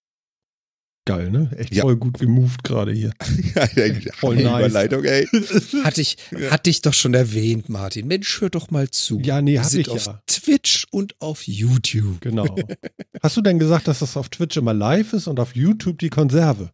Geil, 1.05 1.31
ne? 1.31 1.51
Echt 1.57 1.73
Ja. 1.75 1.81
voll 1.81 1.97
gut 1.97 2.17
gemoved 2.19 2.63
gerade 2.63 2.93
hier. 2.93 3.11
ja, 3.55 3.67
Voll 4.13 4.37
nice. 4.37 4.59
Überleitung, 4.59 5.03
ey. 5.03 5.27
Hatte 5.83 5.99
ich, 5.99 6.15
Ja. 6.31 6.51
hatte 6.51 6.69
ich 6.69 6.81
doch 6.81 6.93
schon 6.93 7.13
erwähnt, 7.13 7.67
Martin. 7.67 8.07
Mensch, 8.07 8.39
hör 8.39 8.49
doch 8.49 8.71
mal 8.71 8.89
zu. 8.89 9.19
Ja, 9.19 9.41
nee, 9.41 9.53
Wir 9.53 9.63
hab 9.63 9.69
sind 9.69 9.81
ich 9.81 9.89
auf 9.89 10.05
ja. 10.05 10.21
Twitch 10.27 10.87
und 10.91 11.19
auf 11.19 11.45
YouTube. 11.45 12.21
Genau. 12.21 12.55
Hast 13.21 13.35
du 13.35 13.41
denn 13.41 13.59
gesagt, 13.59 13.89
dass 13.89 13.99
das 13.99 14.15
auf 14.15 14.29
Twitch 14.29 14.55
immer 14.55 14.73
live 14.73 15.11
ist 15.11 15.27
und 15.27 15.41
auf 15.41 15.55
YouTube 15.57 15.99
die 15.99 16.09
Konserve? 16.09 16.71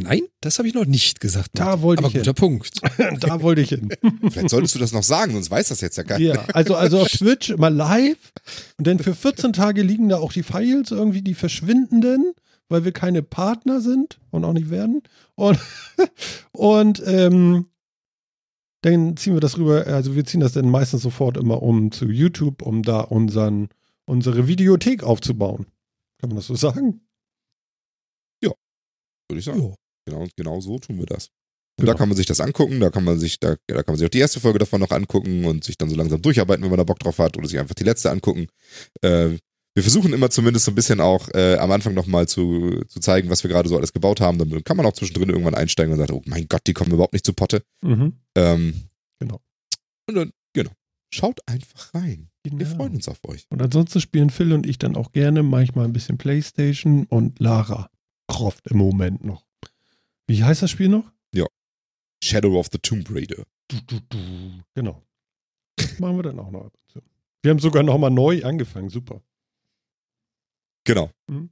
Nein, 0.00 0.22
das 0.40 0.58
habe 0.58 0.68
ich 0.68 0.74
noch 0.74 0.86
nicht 0.86 1.20
gesagt. 1.20 1.50
Da 1.54 1.82
wollte 1.82 2.00
Aber 2.00 2.08
ich 2.08 2.14
hin. 2.14 2.22
guter 2.22 2.34
Punkt. 2.34 2.80
da 3.20 3.42
wollte 3.42 3.60
ich 3.60 3.70
hin. 3.70 3.88
Vielleicht 4.30 4.50
solltest 4.50 4.74
du 4.74 4.78
das 4.78 4.92
noch 4.92 5.02
sagen, 5.02 5.32
sonst 5.32 5.50
weiß 5.50 5.68
das 5.68 5.80
jetzt 5.80 5.96
ja 5.96 6.04
keiner. 6.04 6.20
Ja, 6.20 6.44
also, 6.54 6.74
also 6.74 7.00
auf 7.00 7.08
Twitch 7.12 7.50
immer 7.50 7.70
live 7.70 8.32
und 8.78 8.86
dann 8.86 8.98
für 8.98 9.14
14 9.14 9.52
Tage 9.52 9.82
liegen 9.82 10.08
da 10.08 10.18
auch 10.18 10.32
die 10.32 10.42
Files 10.42 10.90
irgendwie, 10.90 11.22
die 11.22 11.34
verschwindenden, 11.34 12.32
weil 12.68 12.84
wir 12.84 12.92
keine 12.92 13.22
Partner 13.22 13.80
sind 13.80 14.18
und 14.30 14.44
auch 14.44 14.52
nicht 14.52 14.70
werden. 14.70 15.02
Und, 15.34 15.58
und 16.52 17.02
ähm, 17.06 17.66
dann 18.82 19.16
ziehen 19.16 19.34
wir 19.34 19.40
das 19.40 19.58
rüber, 19.58 19.86
also 19.86 20.16
wir 20.16 20.24
ziehen 20.24 20.40
das 20.40 20.52
dann 20.52 20.68
meistens 20.68 21.02
sofort 21.02 21.36
immer 21.36 21.62
um 21.62 21.92
zu 21.92 22.06
YouTube, 22.06 22.62
um 22.62 22.82
da 22.82 23.00
unseren, 23.00 23.68
unsere 24.04 24.48
Videothek 24.48 25.02
aufzubauen. 25.04 25.66
Kann 26.18 26.30
man 26.30 26.36
das 26.36 26.46
so 26.46 26.54
sagen? 26.54 27.00
Würde 29.32 29.38
ich 29.38 29.46
sagen. 29.46 29.60
Jo. 29.60 29.74
Genau, 30.06 30.26
genau 30.36 30.60
so 30.60 30.78
tun 30.78 30.98
wir 30.98 31.06
das. 31.06 31.28
Und 31.78 31.84
Genau. 31.86 31.92
da 31.92 31.98
kann 31.98 32.08
man 32.08 32.16
sich 32.16 32.26
das 32.26 32.40
angucken, 32.40 32.80
da 32.80 32.90
kann 32.90 33.04
man 33.04 33.18
sich, 33.18 33.40
da, 33.40 33.56
da 33.66 33.76
kann 33.82 33.94
man 33.94 33.96
sich 33.96 34.06
auch 34.06 34.10
die 34.10 34.18
erste 34.18 34.40
Folge 34.40 34.58
davon 34.58 34.80
noch 34.80 34.90
angucken 34.90 35.44
und 35.46 35.64
sich 35.64 35.78
dann 35.78 35.88
so 35.88 35.96
langsam 35.96 36.20
durcharbeiten, 36.20 36.62
wenn 36.62 36.70
man 36.70 36.76
da 36.78 36.84
Bock 36.84 36.98
drauf 36.98 37.18
hat, 37.18 37.36
oder 37.38 37.48
sich 37.48 37.58
einfach 37.58 37.74
die 37.74 37.84
letzte 37.84 38.10
angucken. 38.10 38.46
Äh, 39.00 39.30
wir 39.74 39.82
versuchen 39.82 40.12
immer 40.12 40.28
zumindest 40.28 40.66
so 40.66 40.70
ein 40.70 40.74
bisschen 40.74 41.00
auch 41.00 41.30
äh, 41.32 41.56
am 41.56 41.70
Anfang 41.70 41.94
nochmal 41.94 42.28
zu, 42.28 42.82
zu 42.88 43.00
zeigen, 43.00 43.30
was 43.30 43.42
wir 43.42 43.48
gerade 43.50 43.70
so 43.70 43.76
alles 43.78 43.94
gebaut 43.94 44.20
haben. 44.20 44.36
Dann 44.36 44.62
kann 44.64 44.76
man 44.76 44.84
auch 44.84 44.92
zwischendrin 44.92 45.30
irgendwann 45.30 45.54
einsteigen 45.54 45.92
und 45.94 45.98
sagen, 45.98 46.12
oh 46.12 46.20
mein 46.26 46.46
Gott, 46.46 46.60
die 46.66 46.74
kommen 46.74 46.92
überhaupt 46.92 47.14
nicht 47.14 47.24
zu 47.24 47.32
Potte. 47.32 47.62
Mhm. 47.82 48.18
Ähm, 48.36 48.74
Genau. 49.18 49.40
Und 50.08 50.14
dann, 50.16 50.30
genau. 50.52 50.72
Schaut 51.14 51.40
einfach 51.46 51.94
rein. 51.94 52.28
Wir 52.42 52.50
Genau. 52.58 52.74
freuen 52.76 52.94
uns 52.96 53.08
auf 53.08 53.18
euch. 53.26 53.46
Und 53.50 53.62
ansonsten 53.62 54.00
spielen 54.00 54.28
Phil 54.30 54.52
und 54.52 54.66
ich 54.66 54.78
dann 54.78 54.96
auch 54.96 55.12
gerne 55.12 55.42
manchmal 55.42 55.84
ein 55.86 55.92
bisschen 55.94 56.18
Playstation 56.18 57.04
und 57.06 57.38
Lara 57.40 57.88
Croft 58.28 58.66
im 58.66 58.76
Moment 58.78 59.24
noch. 59.24 59.44
Wie 60.26 60.44
heißt 60.44 60.62
das 60.62 60.70
Spiel 60.70 60.88
noch? 60.88 61.10
Shadow 62.22 62.58
of 62.58 62.68
the 62.72 62.78
Tomb 62.78 63.10
Raider. 63.10 63.44
Du, 63.68 63.80
du, 63.86 64.00
du. 64.08 64.18
Genau. 64.74 65.02
Machen 65.98 66.16
wir 66.16 66.22
dann 66.22 66.38
auch 66.38 66.50
noch 66.50 66.66
ab 66.66 66.72
und 66.72 66.92
zu. 66.92 67.02
Wir 67.42 67.50
haben 67.50 67.58
sogar 67.58 67.82
noch 67.82 67.98
mal 67.98 68.10
neu 68.10 68.44
angefangen. 68.44 68.88
Super. 68.88 69.20
Genau. 70.84 71.10
Mhm. 71.28 71.50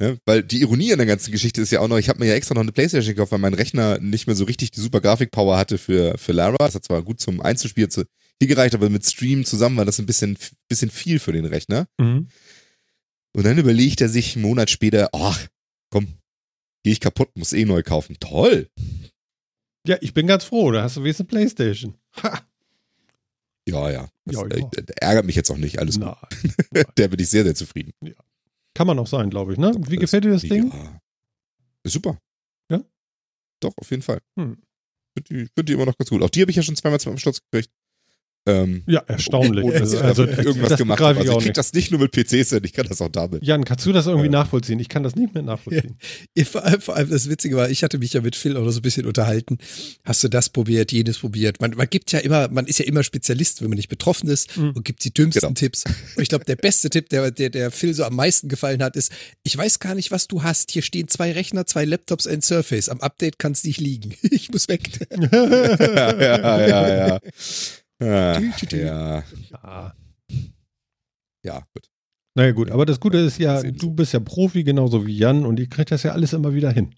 Ne? 0.00 0.18
Weil 0.26 0.42
die 0.42 0.60
Ironie 0.60 0.92
an 0.92 0.98
der 0.98 1.06
ganzen 1.06 1.32
Geschichte 1.32 1.62
ist 1.62 1.72
ja 1.72 1.80
auch 1.80 1.88
noch, 1.88 1.98
ich 1.98 2.08
habe 2.08 2.20
mir 2.20 2.26
ja 2.26 2.34
extra 2.34 2.54
noch 2.54 2.62
eine 2.62 2.72
Playstation 2.72 3.14
gekauft, 3.14 3.32
weil 3.32 3.38
mein 3.38 3.54
Rechner 3.54 3.98
nicht 3.98 4.26
mehr 4.26 4.36
so 4.36 4.44
richtig 4.44 4.70
die 4.70 4.80
super 4.80 5.00
Grafikpower 5.00 5.56
hatte 5.56 5.78
für, 5.78 6.16
für 6.18 6.32
Lara. 6.32 6.56
Das 6.58 6.74
hat 6.74 6.84
zwar 6.84 7.02
gut 7.02 7.20
zum 7.20 7.40
Einzelspiel 7.40 7.88
zu, 7.88 8.04
hier 8.38 8.48
gereicht, 8.48 8.74
aber 8.74 8.90
mit 8.90 9.06
Stream 9.06 9.44
zusammen 9.44 9.78
war 9.78 9.86
das 9.86 9.98
ein 9.98 10.06
bisschen, 10.06 10.38
bisschen 10.68 10.90
viel 10.90 11.18
für 11.18 11.32
den 11.32 11.46
Rechner. 11.46 11.88
Mhm. 11.98 12.28
Und 13.32 13.46
dann 13.46 13.58
überlegt 13.58 14.00
er 14.00 14.08
sich 14.08 14.36
einen 14.36 14.44
Monat 14.44 14.70
später, 14.70 15.08
ach, 15.12 15.48
komm, 15.90 16.18
gehe 16.82 16.92
ich 16.92 17.00
kaputt, 17.00 17.30
muss 17.36 17.52
eh 17.52 17.64
neu 17.64 17.82
kaufen. 17.82 18.16
Toll. 18.20 18.68
Ja, 19.86 19.96
ich 20.00 20.14
bin 20.14 20.26
ganz 20.26 20.44
froh. 20.44 20.70
Da 20.70 20.82
hast 20.82 20.96
du 20.96 21.02
wenigstens 21.02 21.24
eine 21.24 21.28
Playstation. 21.28 21.94
Ha. 22.22 22.40
Ja, 23.68 23.90
ja. 23.90 24.08
Das, 24.24 24.36
Ja, 24.36 24.46
ja. 24.46 24.56
Äh, 24.56 24.84
ärgert 24.96 25.26
mich 25.26 25.36
jetzt 25.36 25.50
auch 25.50 25.56
nicht, 25.56 25.78
alles 25.78 26.00
gut. 26.00 26.14
Nein. 26.70 26.84
Der 26.96 27.08
bin 27.08 27.20
ich 27.20 27.28
sehr, 27.28 27.44
sehr 27.44 27.54
zufrieden. 27.54 27.92
Kann 28.74 28.86
man 28.86 28.98
auch 28.98 29.06
sein, 29.06 29.30
glaube 29.30 29.52
ich. 29.52 29.58
Ne? 29.58 29.74
Wie 29.88 29.96
gefällt 29.96 30.24
dir 30.24 30.30
das 30.30 30.42
Ding? 30.42 30.70
Ja. 30.70 31.00
Super. 31.84 32.18
Ja? 32.70 32.82
Doch, 33.60 33.72
auf 33.76 33.90
jeden 33.90 34.02
Fall. 34.02 34.20
Hm. 34.38 34.58
Finde 35.16 35.28
die, 35.44 35.50
find 35.54 35.68
die 35.68 35.72
immer 35.72 35.86
noch 35.86 35.96
ganz 35.96 36.10
gut. 36.10 36.22
Auch 36.22 36.30
die 36.30 36.40
habe 36.42 36.50
ich 36.50 36.56
ja 36.56 36.62
schon 36.62 36.76
zweimal 36.76 37.00
zum 37.00 37.18
Sturz 37.18 37.40
gekriegt. 37.50 37.70
Ähm, 38.46 38.82
Ja, 38.86 39.00
erstaunlich. 39.06 39.64
ohne 39.64 39.78
dass 39.78 39.92
ich 39.92 40.00
also, 40.02 40.24
dafür 40.24 40.44
irgendwas 40.46 40.70
das 40.70 40.78
gemacht 40.78 41.00
habe. 41.00 41.12
ich 41.14 41.18
Also 41.20 41.32
ich 41.32 41.38
krieg 41.38 41.46
nicht. 41.48 41.56
das 41.58 41.72
nicht 41.74 41.90
nur 41.90 42.00
mit 42.00 42.12
PCs 42.12 42.50
hin, 42.50 42.60
ich 42.64 42.72
kann 42.72 42.86
das 42.88 43.00
auch 43.02 43.10
damit. 43.10 43.42
Jan, 43.44 43.64
kannst 43.64 43.84
du 43.84 43.92
das 43.92 44.06
irgendwie 44.06 44.26
Ja. 44.26 44.32
nachvollziehen? 44.32 44.78
Ich 44.80 44.88
kann 44.88 45.02
das 45.02 45.16
nicht 45.16 45.34
mehr 45.34 45.42
nachvollziehen. 45.42 45.96
Ja, 46.36 46.44
vor, 46.44 46.64
allem, 46.64 46.80
vor 46.80 46.96
allem 46.96 47.10
das 47.10 47.28
Witzige 47.28 47.56
war, 47.56 47.68
ich 47.68 47.82
hatte 47.82 47.98
mich 47.98 48.12
ja 48.14 48.20
mit 48.22 48.36
Phil 48.36 48.56
auch 48.56 48.62
noch 48.64 48.70
so 48.70 48.78
ein 48.78 48.82
bisschen 48.82 49.04
unterhalten. 49.06 49.58
Hast 50.04 50.22
du 50.24 50.28
das 50.28 50.48
probiert, 50.48 50.92
jenes 50.92 51.18
probiert? 51.18 51.60
Man, 51.60 51.72
man 51.76 51.88
gibt 51.90 52.12
ja 52.12 52.20
immer, 52.20 52.48
man 52.48 52.66
ist 52.66 52.78
ja 52.78 52.84
immer 52.86 53.02
Spezialist, 53.02 53.60
wenn 53.60 53.68
man 53.68 53.76
nicht 53.76 53.88
betroffen 53.88 54.28
ist 54.30 54.56
Mhm. 54.56 54.70
und 54.70 54.84
gibt 54.84 55.04
die 55.04 55.12
dümmsten 55.12 55.40
Genau. 55.40 55.52
Tipps. 55.52 55.84
Und 56.16 56.22
ich 56.22 56.28
glaube, 56.28 56.44
der 56.46 56.56
beste 56.56 56.88
Tipp, 56.90 57.08
der, 57.10 57.30
der, 57.30 57.50
der 57.50 57.70
Phil 57.70 57.92
so 57.92 58.04
am 58.04 58.14
meisten 58.16 58.48
gefallen 58.48 58.82
hat, 58.82 58.96
ist, 58.96 59.12
ich 59.42 59.56
weiß 59.56 59.78
gar 59.80 59.94
nicht, 59.94 60.10
was 60.10 60.26
du 60.28 60.42
hast. 60.42 60.70
Hier 60.70 60.82
stehen 60.82 61.08
zwei 61.08 61.32
Rechner, 61.32 61.66
zwei 61.66 61.84
Laptops, 61.84 62.26
ein 62.26 62.40
Surface. 62.40 62.88
Am 62.88 63.00
Update 63.00 63.38
kann 63.38 63.52
es 63.52 63.64
nicht 63.64 63.80
liegen. 63.80 64.14
Ich 64.30 64.50
muss 64.50 64.68
weg. 64.68 64.88
ja, 65.32 66.18
ja, 66.20 66.66
ja, 66.66 67.08
ja. 67.08 67.20
Ah, 68.00 68.38
tü. 68.56 68.76
ja, 68.76 69.24
ja. 69.50 69.94
ja, 71.44 71.58
gut. 71.74 71.88
Naja, 72.36 72.52
gut. 72.52 72.70
Aber 72.70 72.86
das 72.86 73.00
Gute 73.00 73.18
ist 73.18 73.38
ja, 73.38 73.62
du 73.62 73.90
bist 73.90 74.12
ja 74.12 74.20
Profi, 74.20 74.62
genauso 74.62 75.06
wie 75.06 75.16
Jan, 75.16 75.44
und 75.44 75.58
ihr 75.58 75.68
kriegt 75.68 75.90
das 75.90 76.04
ja 76.04 76.12
alles 76.12 76.32
immer 76.32 76.54
wieder 76.54 76.70
hin. 76.70 76.94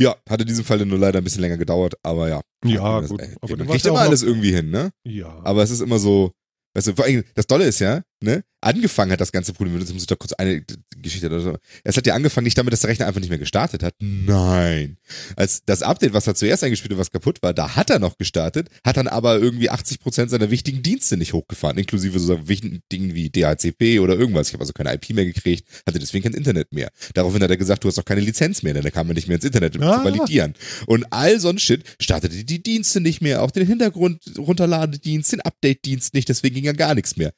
Ja, 0.00 0.14
hat 0.28 0.40
in 0.42 0.46
diesem 0.46 0.64
Fall 0.64 0.84
nur 0.84 0.98
leider 0.98 1.18
ein 1.18 1.24
bisschen 1.24 1.40
länger 1.40 1.56
gedauert, 1.56 1.94
aber 2.02 2.28
ja. 2.28 2.40
Ja, 2.64 3.00
Das, 3.00 3.10
gut. 3.10 3.22
ey, 3.22 3.34
Aber 3.40 3.56
man 3.56 3.66
kriegt 3.66 3.86
immer 3.86 4.00
alles 4.00 4.22
irgendwie 4.22 4.52
hin, 4.52 4.70
ne? 4.70 4.90
Ja. 5.04 5.40
Aber 5.42 5.62
es 5.62 5.70
ist 5.70 5.80
immer 5.80 5.98
so, 5.98 6.32
weißt 6.74 6.88
du, 6.88 6.94
vor 6.94 7.06
allem, 7.06 7.24
das 7.34 7.46
Dolle 7.46 7.64
ist 7.64 7.78
ja, 7.80 8.02
ne, 8.20 8.44
angefangen 8.60 9.12
hat 9.12 9.20
das 9.20 9.30
ganze 9.32 9.52
Problem, 9.52 9.78
das 9.78 9.92
muss 9.92 10.02
ich 10.02 10.06
da 10.08 10.16
kurz 10.16 10.32
eine 10.32 10.64
Geschichte 10.96 11.26
oder 11.26 11.40
so. 11.40 11.56
Es 11.84 11.96
hat 11.96 12.06
ja 12.06 12.14
angefangen 12.14 12.44
nicht 12.44 12.58
damit, 12.58 12.72
dass 12.72 12.80
der 12.80 12.90
Rechner 12.90 13.06
einfach 13.06 13.20
nicht 13.20 13.28
mehr 13.28 13.38
gestartet 13.38 13.82
hat. 13.82 13.94
Nein. 14.00 14.96
Als 15.36 15.62
das 15.64 15.82
Update, 15.82 16.12
was 16.14 16.26
er 16.26 16.34
zuerst 16.34 16.64
eingespielt 16.64 16.92
hat, 16.92 16.98
was 16.98 17.10
kaputt 17.10 17.42
war, 17.42 17.54
da 17.54 17.76
hat 17.76 17.90
er 17.90 17.98
noch 17.98 18.18
gestartet, 18.18 18.68
hat 18.84 18.96
dann 18.96 19.06
aber 19.06 19.38
irgendwie 19.38 19.70
80 19.70 20.00
Prozent 20.00 20.30
seiner 20.30 20.50
wichtigen 20.50 20.82
Dienste 20.82 21.16
nicht 21.16 21.32
hochgefahren, 21.32 21.78
inklusive 21.78 22.18
so 22.18 22.48
wichtigen 22.48 22.80
Dingen 22.90 23.14
wie 23.14 23.30
DHCP 23.30 24.00
oder 24.00 24.14
irgendwas. 24.16 24.48
Ich 24.48 24.54
habe 24.54 24.62
also 24.62 24.72
keine 24.72 24.92
IP 24.94 25.10
mehr 25.10 25.26
gekriegt, 25.26 25.68
hatte 25.86 25.98
deswegen 25.98 26.24
kein 26.24 26.34
Internet 26.34 26.72
mehr. 26.72 26.90
Daraufhin 27.14 27.42
hat 27.42 27.50
er 27.50 27.56
gesagt, 27.56 27.84
du 27.84 27.88
hast 27.88 27.98
doch 27.98 28.04
keine 28.04 28.20
Lizenz 28.22 28.62
mehr, 28.62 28.74
denn 28.74 28.82
da 28.82 28.90
kam 28.90 29.08
er 29.08 29.14
nicht 29.14 29.28
mehr 29.28 29.36
ins 29.36 29.44
Internet, 29.44 29.76
um 29.76 29.82
Ah. 29.82 29.98
zu 29.98 30.04
validieren. 30.04 30.54
Und 30.86 31.04
all 31.12 31.38
so 31.38 31.50
ein 31.50 31.58
Shit 31.58 31.84
startete 32.00 32.44
die 32.44 32.62
Dienste 32.62 33.00
nicht 33.00 33.20
mehr, 33.20 33.42
auch 33.42 33.50
den 33.50 33.66
Hintergrund 33.66 34.22
runterladedienst, 34.38 35.32
den 35.32 35.40
Update-Dienst 35.42 36.14
nicht, 36.14 36.28
deswegen 36.28 36.54
ging 36.56 36.64
ja 36.64 36.72
gar 36.72 36.94
nichts 36.94 37.16
mehr. 37.16 37.32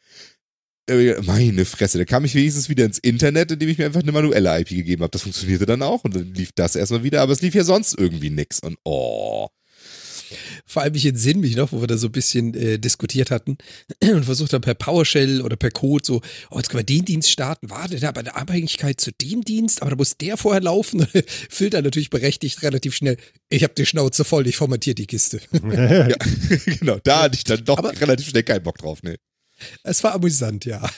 Äh, 0.88 1.20
Meine 1.22 1.64
Fresse, 1.64 1.98
da 1.98 2.04
kam 2.04 2.24
ich 2.24 2.34
wenigstens 2.34 2.68
wieder 2.68 2.84
ins 2.84 2.98
Internet, 2.98 3.50
indem 3.52 3.68
ich 3.68 3.78
mir 3.78 3.86
einfach 3.86 4.02
eine 4.02 4.12
manuelle 4.12 4.58
IP 4.60 4.68
gegeben 4.70 5.02
habe. 5.02 5.10
Das 5.10 5.22
funktionierte 5.22 5.66
dann 5.66 5.82
auch 5.82 6.04
und 6.04 6.14
dann 6.16 6.32
lief 6.34 6.52
das 6.54 6.76
erstmal 6.76 7.02
wieder, 7.04 7.20
aber 7.22 7.32
es 7.32 7.42
lief 7.42 7.54
ja 7.54 7.64
sonst 7.64 7.98
irgendwie 7.98 8.30
nix. 8.30 8.60
Und 8.60 8.76
oh. 8.84 9.48
Vor 10.66 10.82
allem, 10.82 10.94
ich 10.94 11.06
entsinne 11.06 11.40
mich 11.40 11.56
noch, 11.56 11.72
wo 11.72 11.80
wir 11.80 11.86
da 11.86 11.96
so 11.96 12.08
ein 12.08 12.12
bisschen 12.12 12.52
äh, 12.52 12.78
diskutiert 12.78 13.30
hatten 13.30 13.56
und 14.02 14.24
versucht 14.24 14.52
haben 14.52 14.60
per 14.60 14.74
PowerShell 14.74 15.40
oder 15.40 15.56
per 15.56 15.70
Code 15.70 16.04
so, 16.04 16.20
oh, 16.50 16.56
jetzt 16.58 16.68
können 16.68 16.80
wir 16.80 16.84
den 16.84 17.06
Dienst 17.06 17.30
starten, 17.30 17.70
warte, 17.70 17.98
da 17.98 18.12
bei 18.12 18.22
der 18.22 18.36
Abhängigkeit 18.36 19.00
zu 19.00 19.10
dem 19.12 19.42
Dienst, 19.42 19.80
aber 19.80 19.92
da 19.92 19.96
muss 19.96 20.18
der 20.18 20.36
vorher 20.36 20.60
laufen. 20.60 21.06
Filter 21.48 21.80
natürlich 21.80 22.10
berechtigt 22.10 22.62
relativ 22.62 22.94
schnell. 22.94 23.16
Ich 23.48 23.62
habe 23.64 23.72
die 23.74 23.86
Schnauze 23.86 24.24
voll, 24.24 24.46
ich 24.46 24.56
formatiere 24.58 24.96
die 24.96 25.06
Kiste. 25.06 25.40
ja, 25.52 26.08
genau, 26.78 26.98
da 27.04 27.22
hatte 27.22 27.36
ich 27.36 27.44
dann 27.44 27.64
doch 27.64 27.78
Aber- 27.78 27.98
relativ 27.98 28.28
schnell 28.28 28.42
keinen 28.42 28.62
Bock 28.62 28.76
drauf. 28.76 28.98
Nee. 29.02 29.16
Es 29.82 30.04
war 30.04 30.14
amüsant, 30.14 30.64
ja. 30.64 30.88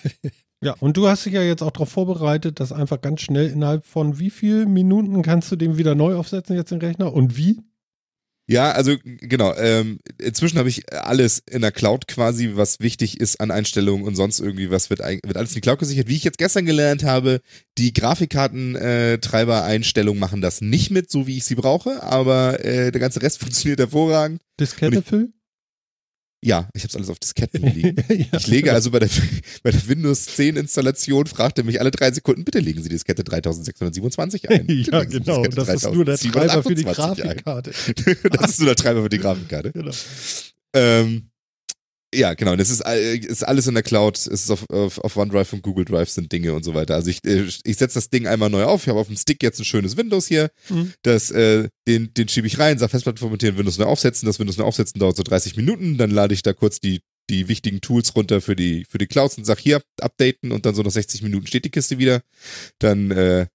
Ja, 0.63 0.75
und 0.81 0.99
du 0.99 1.09
hast 1.09 1.25
dich 1.25 1.33
ja 1.33 1.43
jetzt 1.43 1.63
auch 1.63 1.71
darauf 1.71 1.89
vorbereitet, 1.89 2.61
dass 2.61 2.71
einfach 2.71 3.01
ganz 3.01 3.23
schnell 3.23 3.49
innerhalb 3.49 3.87
von 3.87 4.19
wie 4.19 4.29
vielen 4.29 4.75
Minuten 4.75 5.23
kannst 5.23 5.51
du 5.51 5.57
den 5.57 5.79
wieder 5.79 5.95
neu 5.95 6.17
aufsetzen, 6.17 6.55
jetzt 6.55 6.71
den 6.71 6.81
Rechner? 6.81 7.15
Und 7.15 7.39
wie? 7.39 7.63
Ja, 8.47 8.73
also 8.73 8.95
genau. 9.05 9.55
Ähm, 9.55 10.01
inzwischen 10.19 10.59
habe 10.59 10.69
ich 10.69 10.93
alles 10.93 11.43
in 11.49 11.63
der 11.63 11.73
Cloud 11.73 12.09
quasi, 12.09 12.57
was 12.57 12.81
wichtig 12.81 13.21
ist 13.21 13.41
an 13.41 13.51
Einstellungen 13.53 14.05
und 14.05 14.17
sonst 14.17 14.41
irgendwie 14.41 14.73
was 14.73 14.91
wird, 14.91 14.99
wird 14.99 15.37
alles 15.37 15.53
in 15.53 15.55
die 15.55 15.61
Cloud 15.61 15.79
gesichert. 15.79 16.09
Wie 16.09 16.17
ich 16.17 16.25
jetzt 16.25 16.39
gestern 16.39 16.67
gelernt 16.67 17.05
habe, 17.05 17.43
die 17.79 17.93
Grafikkartentreiber-Einstellungen 17.93 20.19
machen 20.19 20.41
das 20.41 20.63
nicht 20.63 20.91
mit, 20.91 21.13
so 21.13 21.29
wie 21.29 21.37
ich 21.37 21.45
sie 21.45 21.55
brauche, 21.55 22.03
aber 22.03 22.65
äh, 22.65 22.91
der 22.91 23.01
ganze 23.01 23.23
Rest 23.23 23.39
funktioniert 23.41 23.79
hervorragend. 23.79 24.43
Diskette 24.59 25.03
füllen? 25.03 25.33
Ja, 26.43 26.71
ich 26.73 26.85
habe 26.85 26.95
alles 26.95 27.11
auf 27.11 27.19
Disketten 27.19 27.63
liegen. 27.63 27.97
ja. 28.09 28.39
Ich 28.39 28.47
lege 28.47 28.73
also 28.73 28.91
bei 28.91 28.99
der, 28.99 29.11
bei 29.63 29.71
der 29.71 29.89
Windows 29.89 30.25
10 30.25 30.57
Installation, 30.57 31.27
fragt 31.27 31.59
er 31.59 31.65
mich 31.65 31.81
alle 31.81 31.91
drei 31.91 32.11
Sekunden, 32.13 32.45
bitte 32.45 32.61
legen 32.61 32.83
Sie 32.83 32.89
die 32.89 32.95
Diskette 32.95 33.25
3627 33.25 34.49
ein. 34.49 34.67
Ja, 34.91 35.05
genau. 35.05 35.43
Das 35.45 35.69
ist 35.69 35.93
nur 35.93 36.05
der 36.05 36.17
Treiber 36.17 36.63
für 36.63 36.75
die 36.75 36.85
3728 36.85 37.25
ein. 37.25 37.37
Grafikkarte. 37.37 38.31
das 38.31 38.51
ist 38.53 38.59
nur 38.61 38.67
der 38.67 38.77
Treiber 38.77 39.03
für 39.03 39.09
die 39.09 39.19
Grafikkarte. 39.19 39.73
Genau. 39.73 39.93
Ähm, 40.73 41.30
ja, 42.15 42.35
genau. 42.35 42.57
Das 42.57 42.71
ist, 42.71 42.81
all- 42.83 42.99
ist 42.99 43.43
alles 43.47 43.67
in 43.67 43.75
der 43.75 43.83
Cloud. 43.83 44.17
Es 44.19 44.27
ist 44.27 44.51
auf, 44.51 44.69
auf, 44.71 44.99
auf 44.99 45.17
OneDrive 45.17 45.53
und 45.53 45.63
Google 45.63 45.85
Drive 45.85 46.11
sind 46.11 46.33
Dinge 46.33 46.55
und 46.55 46.65
so 46.65 46.75
weiter. 46.75 46.95
Also 46.97 47.11
ich, 47.11 47.25
äh, 47.25 47.43
ich 47.65 47.77
setze 47.77 47.95
das 47.95 48.11
Ding 48.11 48.27
einmal 48.27 48.51
neu 48.51 48.65
auf. 48.65 48.83
Ich 48.83 48.89
habe 48.89 48.99
auf 48.99 49.07
dem 49.07 49.17
Stick 49.17 49.43
jetzt 49.43 49.59
ein 49.61 49.65
schönes 49.65 49.97
Windows 49.97 50.27
hier. 50.27 50.51
Mhm. 50.69 50.93
Das, 51.03 51.31
äh, 51.31 51.69
den, 51.87 52.13
den 52.15 52.29
schiebe 52.29 52.47
ich 52.47 52.59
rein, 52.59 52.79
sage 52.79 52.91
Festplatte 52.91 53.21
formatieren, 53.21 53.57
Windows 53.59 53.79
neu 53.79 53.85
aufsetzen. 53.85 54.27
Das 54.27 54.39
Windows 54.39 54.57
neu 54.57 54.65
aufsetzen 54.65 54.99
dauert 54.99 55.17
so 55.17 55.23
30 55.23 55.57
Minuten. 55.57 55.99
Dann 55.99 56.11
lade 56.11 56.35
ich 56.35 56.43
da 56.43 56.53
kurz 56.53 56.81
die, 56.81 57.01
die 57.31 57.47
wichtigen 57.49 57.81
Tools 57.81 58.17
runter 58.17 58.41
für 58.41 58.57
die, 58.57 58.85
für 58.91 58.99
die 58.99 59.07
Clouds 59.07 59.39
und 59.39 59.45
sag 59.45 59.59
hier 59.61 59.81
updaten 60.01 60.51
und 60.51 60.67
dann 60.67 60.75
so 60.75 60.83
nach 60.83 60.91
60 60.91 61.23
Minuten 61.23 61.47
steht 61.47 61.65
die 61.65 61.71
Kiste 61.71 61.99
wieder. 61.99 62.23
Dann, 62.81 63.13
äh, 63.13 63.47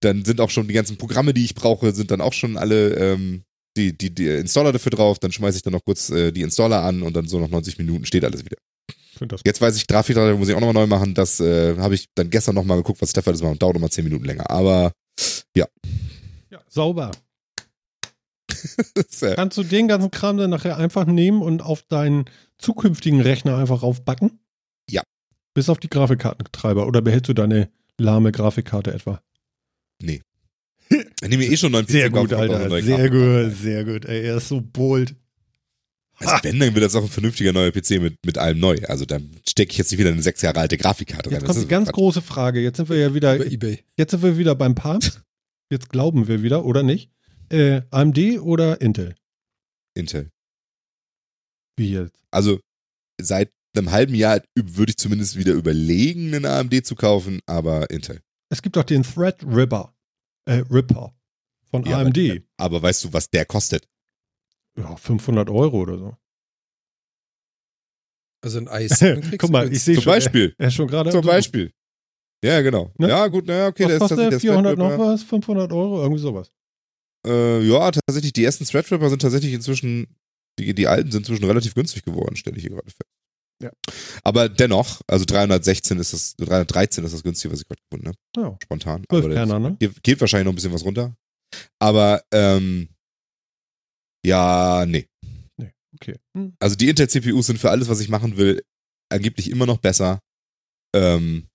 dann 0.00 0.24
sind 0.24 0.40
auch 0.40 0.50
schon 0.50 0.66
die 0.66 0.74
ganzen 0.74 0.96
Programme, 0.96 1.32
die 1.32 1.44
ich 1.44 1.54
brauche, 1.54 1.92
sind 1.94 2.10
dann 2.10 2.20
auch 2.20 2.32
schon 2.32 2.56
alle 2.56 2.94
ähm, 2.94 3.44
die, 3.76 3.96
die, 3.96 4.14
die 4.14 4.28
Installer 4.28 4.72
dafür 4.72 4.90
drauf, 4.90 5.18
dann 5.18 5.32
schmeiße 5.32 5.56
ich 5.56 5.62
dann 5.62 5.72
noch 5.72 5.84
kurz 5.84 6.10
äh, 6.10 6.32
die 6.32 6.42
Installer 6.42 6.82
an 6.82 7.02
und 7.02 7.14
dann 7.14 7.26
so 7.26 7.40
nach 7.40 7.48
90 7.48 7.78
Minuten 7.78 8.04
steht 8.04 8.24
alles 8.24 8.44
wieder. 8.44 8.56
Das 9.20 9.40
Jetzt 9.44 9.60
weiß 9.60 9.76
ich, 9.76 9.86
Grafiktreiber 9.86 10.36
muss 10.36 10.48
ich 10.48 10.54
auch 10.54 10.60
nochmal 10.60 10.86
neu 10.86 10.86
machen. 10.86 11.14
Das 11.14 11.38
äh, 11.38 11.76
habe 11.78 11.94
ich 11.94 12.08
dann 12.14 12.30
gestern 12.30 12.54
nochmal 12.54 12.78
geguckt, 12.78 13.00
was 13.00 13.12
der 13.12 13.22
Fall 13.22 13.34
ist, 13.34 13.42
und 13.42 13.62
dauert 13.62 13.74
nochmal 13.74 13.90
10 13.90 14.04
Minuten 14.04 14.24
länger. 14.24 14.50
Aber 14.50 14.92
ja, 15.54 15.66
sauber. 16.68 17.10
das, 18.94 19.22
äh, 19.22 19.34
Kannst 19.34 19.58
du 19.58 19.62
den 19.62 19.88
ganzen 19.88 20.10
Kram 20.10 20.36
dann 20.36 20.50
nachher 20.50 20.76
einfach 20.76 21.06
nehmen 21.06 21.42
und 21.42 21.62
auf 21.62 21.82
deinen 21.82 22.26
zukünftigen 22.58 23.20
Rechner 23.20 23.56
einfach 23.56 23.82
raufbacken? 23.82 24.40
Ja. 24.88 25.02
Bis 25.54 25.68
auf 25.68 25.78
die 25.78 25.88
Grafikkartentreiber. 25.88 26.86
Oder 26.86 27.02
behältst 27.02 27.28
du 27.28 27.34
deine 27.34 27.70
lahme 27.98 28.32
Grafikkarte 28.32 28.92
etwa? 28.92 29.22
Ich 31.22 31.28
nehme 31.28 31.44
mir 31.44 31.50
eh 31.52 31.56
schon 31.56 31.68
einen 31.74 31.84
neuen 31.84 31.86
PC 31.86 31.90
Sehr 31.92 32.10
kaufen, 32.10 32.28
gut, 32.28 32.38
Alter. 32.38 32.68
neue 32.68 32.82
Sehr 32.82 33.10
gut, 33.10 33.56
sehr 33.56 33.84
gut. 33.84 34.04
Ey, 34.04 34.22
er 34.26 34.36
ist 34.36 34.48
so 34.48 34.60
bold. 34.60 35.14
Also 36.18 36.34
wenn, 36.42 36.60
dann 36.60 36.74
wird 36.74 36.84
das 36.84 36.94
auch 36.94 37.02
ein 37.02 37.08
vernünftiger 37.08 37.52
neuer 37.52 37.72
PC 37.72 38.00
mit, 38.00 38.16
mit 38.24 38.38
allem 38.38 38.60
neu. 38.60 38.76
Also 38.86 39.04
dann 39.04 39.30
stecke 39.48 39.72
ich 39.72 39.78
jetzt 39.78 39.90
nicht 39.90 39.98
wieder 39.98 40.10
eine 40.10 40.22
sechs 40.22 40.40
Jahre 40.42 40.60
alte 40.60 40.76
Grafikkarte 40.76 41.30
rein. 41.30 41.34
Jetzt 41.34 41.42
Das 41.42 41.48
kommt 41.48 41.58
ist 41.58 41.64
die 41.64 41.68
ganz 41.68 41.88
Quatsch. 41.88 41.94
große 41.94 42.22
Frage. 42.22 42.60
Jetzt 42.60 42.76
sind 42.76 42.88
wir 42.88 42.96
ja 42.98 43.14
wieder, 43.14 43.36
Über 43.36 43.46
Ebay. 43.46 43.84
jetzt 43.96 44.10
sind 44.12 44.22
wir 44.22 44.38
wieder 44.38 44.54
beim 44.54 44.74
Papst. 44.74 45.22
Jetzt 45.70 45.88
glauben 45.88 46.28
wir 46.28 46.42
wieder, 46.42 46.64
oder 46.64 46.82
nicht? 46.82 47.10
Äh, 47.48 47.82
AMD 47.90 48.18
oder 48.40 48.80
Intel? 48.80 49.14
Intel. 49.94 50.30
Wie 51.76 51.92
jetzt? 51.92 52.16
Also 52.30 52.60
seit 53.20 53.50
einem 53.76 53.90
halben 53.90 54.14
Jahr 54.14 54.42
würde 54.54 54.90
ich 54.90 54.98
zumindest 54.98 55.36
wieder 55.36 55.54
überlegen, 55.54 56.34
einen 56.34 56.44
AMD 56.44 56.84
zu 56.86 56.94
kaufen, 56.94 57.40
aber 57.46 57.90
Intel. 57.90 58.20
Es 58.50 58.60
gibt 58.62 58.76
doch 58.76 58.84
den 58.84 59.02
Threadripper. 59.02 59.94
Äh, 60.46 60.62
Ripper. 60.70 61.14
Von 61.70 61.84
Ja, 61.84 61.98
AMD. 61.98 62.18
aber- 62.18 62.40
Aber 62.56 62.82
weißt 62.82 63.04
du, 63.04 63.12
was 63.12 63.30
der 63.30 63.44
kostet? 63.46 63.88
ja, 64.76 64.96
500 64.96 65.50
Euro 65.50 65.80
oder 65.82 65.98
so. 65.98 66.16
Also 68.44 68.58
ein 68.58 68.68
i7 68.68 69.20
kriegst 69.20 69.38
Guck 69.38 69.50
mal, 69.50 69.72
ich 69.72 69.82
sehe 69.82 69.94
Zum 69.94 70.04
schon. 70.04 70.12
Beispiel. 70.14 70.54
Er, 70.58 70.64
er 70.64 70.68
ist 70.68 70.74
schon 70.74 70.88
gerade. 70.88 71.10
Zum. 71.10 71.24
Beispiel. 71.24 71.72
Ja, 72.44 72.60
genau. 72.60 72.90
Ne? 72.98 73.08
Ja, 73.08 73.26
gut, 73.28 73.46
naja, 73.46 73.68
okay, 73.68 73.84
der 73.86 73.88
was 73.88 73.94
ist 73.94 73.98
kostet 74.00 74.18
der? 74.18 74.24
tatsächlich 74.30 74.50
400 74.50 74.78
noch 74.78 74.98
was? 74.98 75.22
500 75.22 75.72
Euro? 75.72 76.02
Irgendwie 76.02 76.20
sowas. 76.20 76.50
Äh, 77.24 77.60
ja, 77.62 77.90
tatsächlich, 77.92 78.32
die 78.32 78.42
ersten 78.44 78.64
Threadripper 78.64 79.08
sind 79.10 79.22
tatsächlich 79.22 79.52
inzwischen, 79.52 80.16
die, 80.58 80.74
die 80.74 80.88
alten 80.88 81.12
sind 81.12 81.20
inzwischen 81.20 81.44
relativ 81.44 81.74
günstig 81.74 82.02
geworden, 82.04 82.34
stelle 82.34 82.56
ich 82.56 82.62
hier 82.62 82.70
gerade 82.72 82.90
fest. 82.90 83.02
Ja. 83.62 83.70
Aber 84.24 84.48
dennoch, 84.48 85.00
also 85.06 85.24
316 85.24 85.98
ist 85.98 86.12
das, 86.12 86.36
313 86.36 87.04
ist 87.04 87.14
das 87.14 87.22
günstige, 87.22 87.52
was 87.52 87.60
ich 87.60 87.68
gerade 87.68 87.80
gefunden 87.88 88.08
habe. 88.08 88.18
Ja. 88.36 88.58
Spontan. 88.62 89.04
12 89.08 89.24
Aber 89.24 89.34
Kerner, 89.34 89.58
ne? 89.58 89.76
geht, 89.78 90.02
geht 90.02 90.20
wahrscheinlich 90.20 90.46
noch 90.46 90.52
ein 90.52 90.56
bisschen 90.56 90.72
was 90.72 90.84
runter. 90.84 91.14
Aber, 91.80 92.22
ähm, 92.32 92.88
ja, 94.24 94.84
nee. 94.86 95.08
Okay. 95.94 96.16
Hm. 96.36 96.54
Also 96.58 96.74
die 96.74 96.88
Intel-CPUs 96.88 97.46
sind 97.46 97.58
für 97.58 97.70
alles, 97.70 97.88
was 97.88 98.00
ich 98.00 98.08
machen 98.08 98.36
will, 98.36 98.62
angeblich 99.10 99.50
immer 99.50 99.66
noch 99.66 99.78
besser. 99.78 100.20
Ähm, 100.94 101.48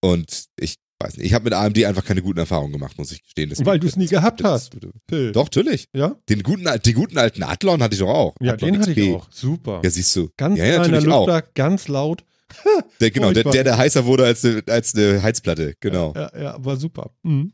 und 0.00 0.46
ich 0.58 0.76
weiß 1.00 1.16
nicht, 1.16 1.26
ich 1.26 1.34
habe 1.34 1.44
mit 1.44 1.52
AMD 1.54 1.84
einfach 1.84 2.04
keine 2.04 2.22
guten 2.22 2.38
Erfahrungen 2.38 2.72
gemacht, 2.72 2.98
muss 2.98 3.12
ich 3.12 3.22
gestehen. 3.22 3.48
Deswegen- 3.50 3.66
Weil 3.66 3.78
du 3.78 3.86
es 3.86 3.96
nie 3.96 4.06
gehabt 4.06 4.42
hast. 4.42 4.72
Phil. 5.08 5.32
Doch, 5.32 5.44
natürlich. 5.44 5.88
Ja? 5.94 6.16
Den 6.28 6.42
guten, 6.42 6.64
den 6.84 6.94
guten 6.94 7.18
alten 7.18 7.42
Athlon 7.42 7.82
hatte 7.82 7.94
ich 7.94 8.00
doch 8.00 8.08
auch. 8.08 8.34
Ja, 8.40 8.54
Athlon 8.54 8.72
den 8.72 8.80
hatte 8.82 8.92
ich 8.92 8.96
XP. 8.98 9.14
auch. 9.16 9.28
Super. 9.32 9.80
Ja, 9.84 9.90
siehst 9.90 10.14
du. 10.16 10.28
Ganz 10.36 10.58
ja, 10.58 10.64
ja, 10.66 10.78
natürlich 10.78 11.08
auch. 11.08 11.26
Lüfter, 11.26 11.42
ganz 11.54 11.88
laut. 11.88 12.24
Der, 13.00 13.10
genau, 13.10 13.30
der, 13.32 13.44
der, 13.44 13.62
der 13.62 13.76
heißer 13.76 14.06
wurde 14.06 14.24
als 14.24 14.42
eine, 14.44 14.62
als 14.68 14.94
eine 14.94 15.22
Heizplatte. 15.22 15.74
Genau. 15.80 16.14
Ja, 16.16 16.32
ja, 16.40 16.64
war 16.64 16.76
super. 16.78 17.10
Mhm. 17.22 17.52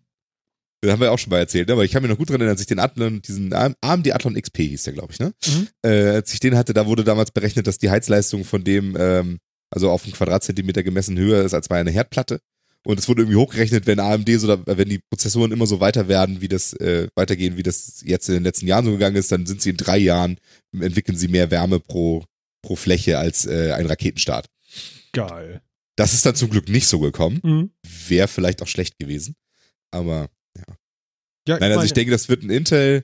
Das 0.80 0.92
haben 0.92 1.00
wir 1.00 1.10
auch 1.10 1.18
schon 1.18 1.30
mal 1.30 1.38
erzählt, 1.38 1.66
ne? 1.68 1.72
aber 1.72 1.84
ich 1.84 1.90
kann 1.90 2.02
mir 2.02 2.08
noch 2.10 2.16
gut 2.18 2.28
dran 2.28 2.36
erinnern, 2.36 2.52
als 2.52 2.60
ich 2.60 2.66
den 2.68 2.78
Athlon, 2.78 3.20
diesen 3.22 3.52
AMD 3.52 4.12
Athlon 4.12 4.34
XP 4.40 4.58
hieß 4.58 4.82
der, 4.84 4.92
glaube 4.92 5.12
ich, 5.12 5.18
ne? 5.18 5.32
Mhm. 5.46 5.68
Äh, 5.82 6.08
als 6.10 6.32
ich 6.34 6.40
den 6.40 6.56
hatte, 6.56 6.74
da 6.74 6.86
wurde 6.86 7.02
damals 7.04 7.30
berechnet, 7.32 7.66
dass 7.66 7.78
die 7.78 7.90
Heizleistung 7.90 8.44
von 8.44 8.62
dem, 8.64 8.94
ähm, 8.98 9.38
also 9.70 9.90
auf 9.90 10.04
einen 10.04 10.12
Quadratzentimeter 10.12 10.82
gemessen 10.82 11.18
höher 11.18 11.42
ist 11.42 11.54
als 11.54 11.68
bei 11.68 11.80
einer 11.80 11.90
Herdplatte. 11.90 12.40
Und 12.86 12.98
es 12.98 13.08
wurde 13.08 13.22
irgendwie 13.22 13.38
hochgerechnet, 13.38 13.86
wenn 13.86 13.98
AMD 13.98 14.28
so, 14.38 14.46
da- 14.46 14.62
wenn 14.76 14.88
die 14.88 15.00
Prozessoren 15.10 15.52
immer 15.52 15.66
so 15.66 15.80
weiter 15.80 16.06
werden, 16.08 16.40
wie 16.42 16.48
das, 16.48 16.74
äh, 16.74 17.08
weitergehen, 17.14 17.56
wie 17.56 17.62
das 17.62 18.02
jetzt 18.04 18.28
in 18.28 18.34
den 18.34 18.44
letzten 18.44 18.66
Jahren 18.66 18.84
so 18.84 18.92
gegangen 18.92 19.16
ist, 19.16 19.32
dann 19.32 19.46
sind 19.46 19.62
sie 19.62 19.70
in 19.70 19.76
drei 19.78 19.96
Jahren, 19.98 20.38
entwickeln 20.72 21.16
sie 21.16 21.28
mehr 21.28 21.50
Wärme 21.50 21.80
pro, 21.80 22.24
pro 22.62 22.76
Fläche 22.76 23.18
als 23.18 23.46
äh, 23.46 23.72
ein 23.72 23.86
Raketenstart. 23.86 24.46
Geil. 25.12 25.62
Das 25.96 26.12
ist 26.12 26.26
dann 26.26 26.34
zum 26.34 26.50
Glück 26.50 26.68
nicht 26.68 26.86
so 26.86 26.98
gekommen. 27.00 27.40
Mhm. 27.42 27.70
Wäre 28.08 28.28
vielleicht 28.28 28.60
auch 28.62 28.66
schlecht 28.68 28.98
gewesen. 28.98 29.34
Aber 29.90 30.28
Ja, 31.46 31.58
Nein, 31.58 31.72
also 31.72 31.84
ich 31.84 31.92
denke, 31.92 32.10
das 32.10 32.28
wird 32.28 32.42
ein 32.42 32.50
Intel. 32.50 33.02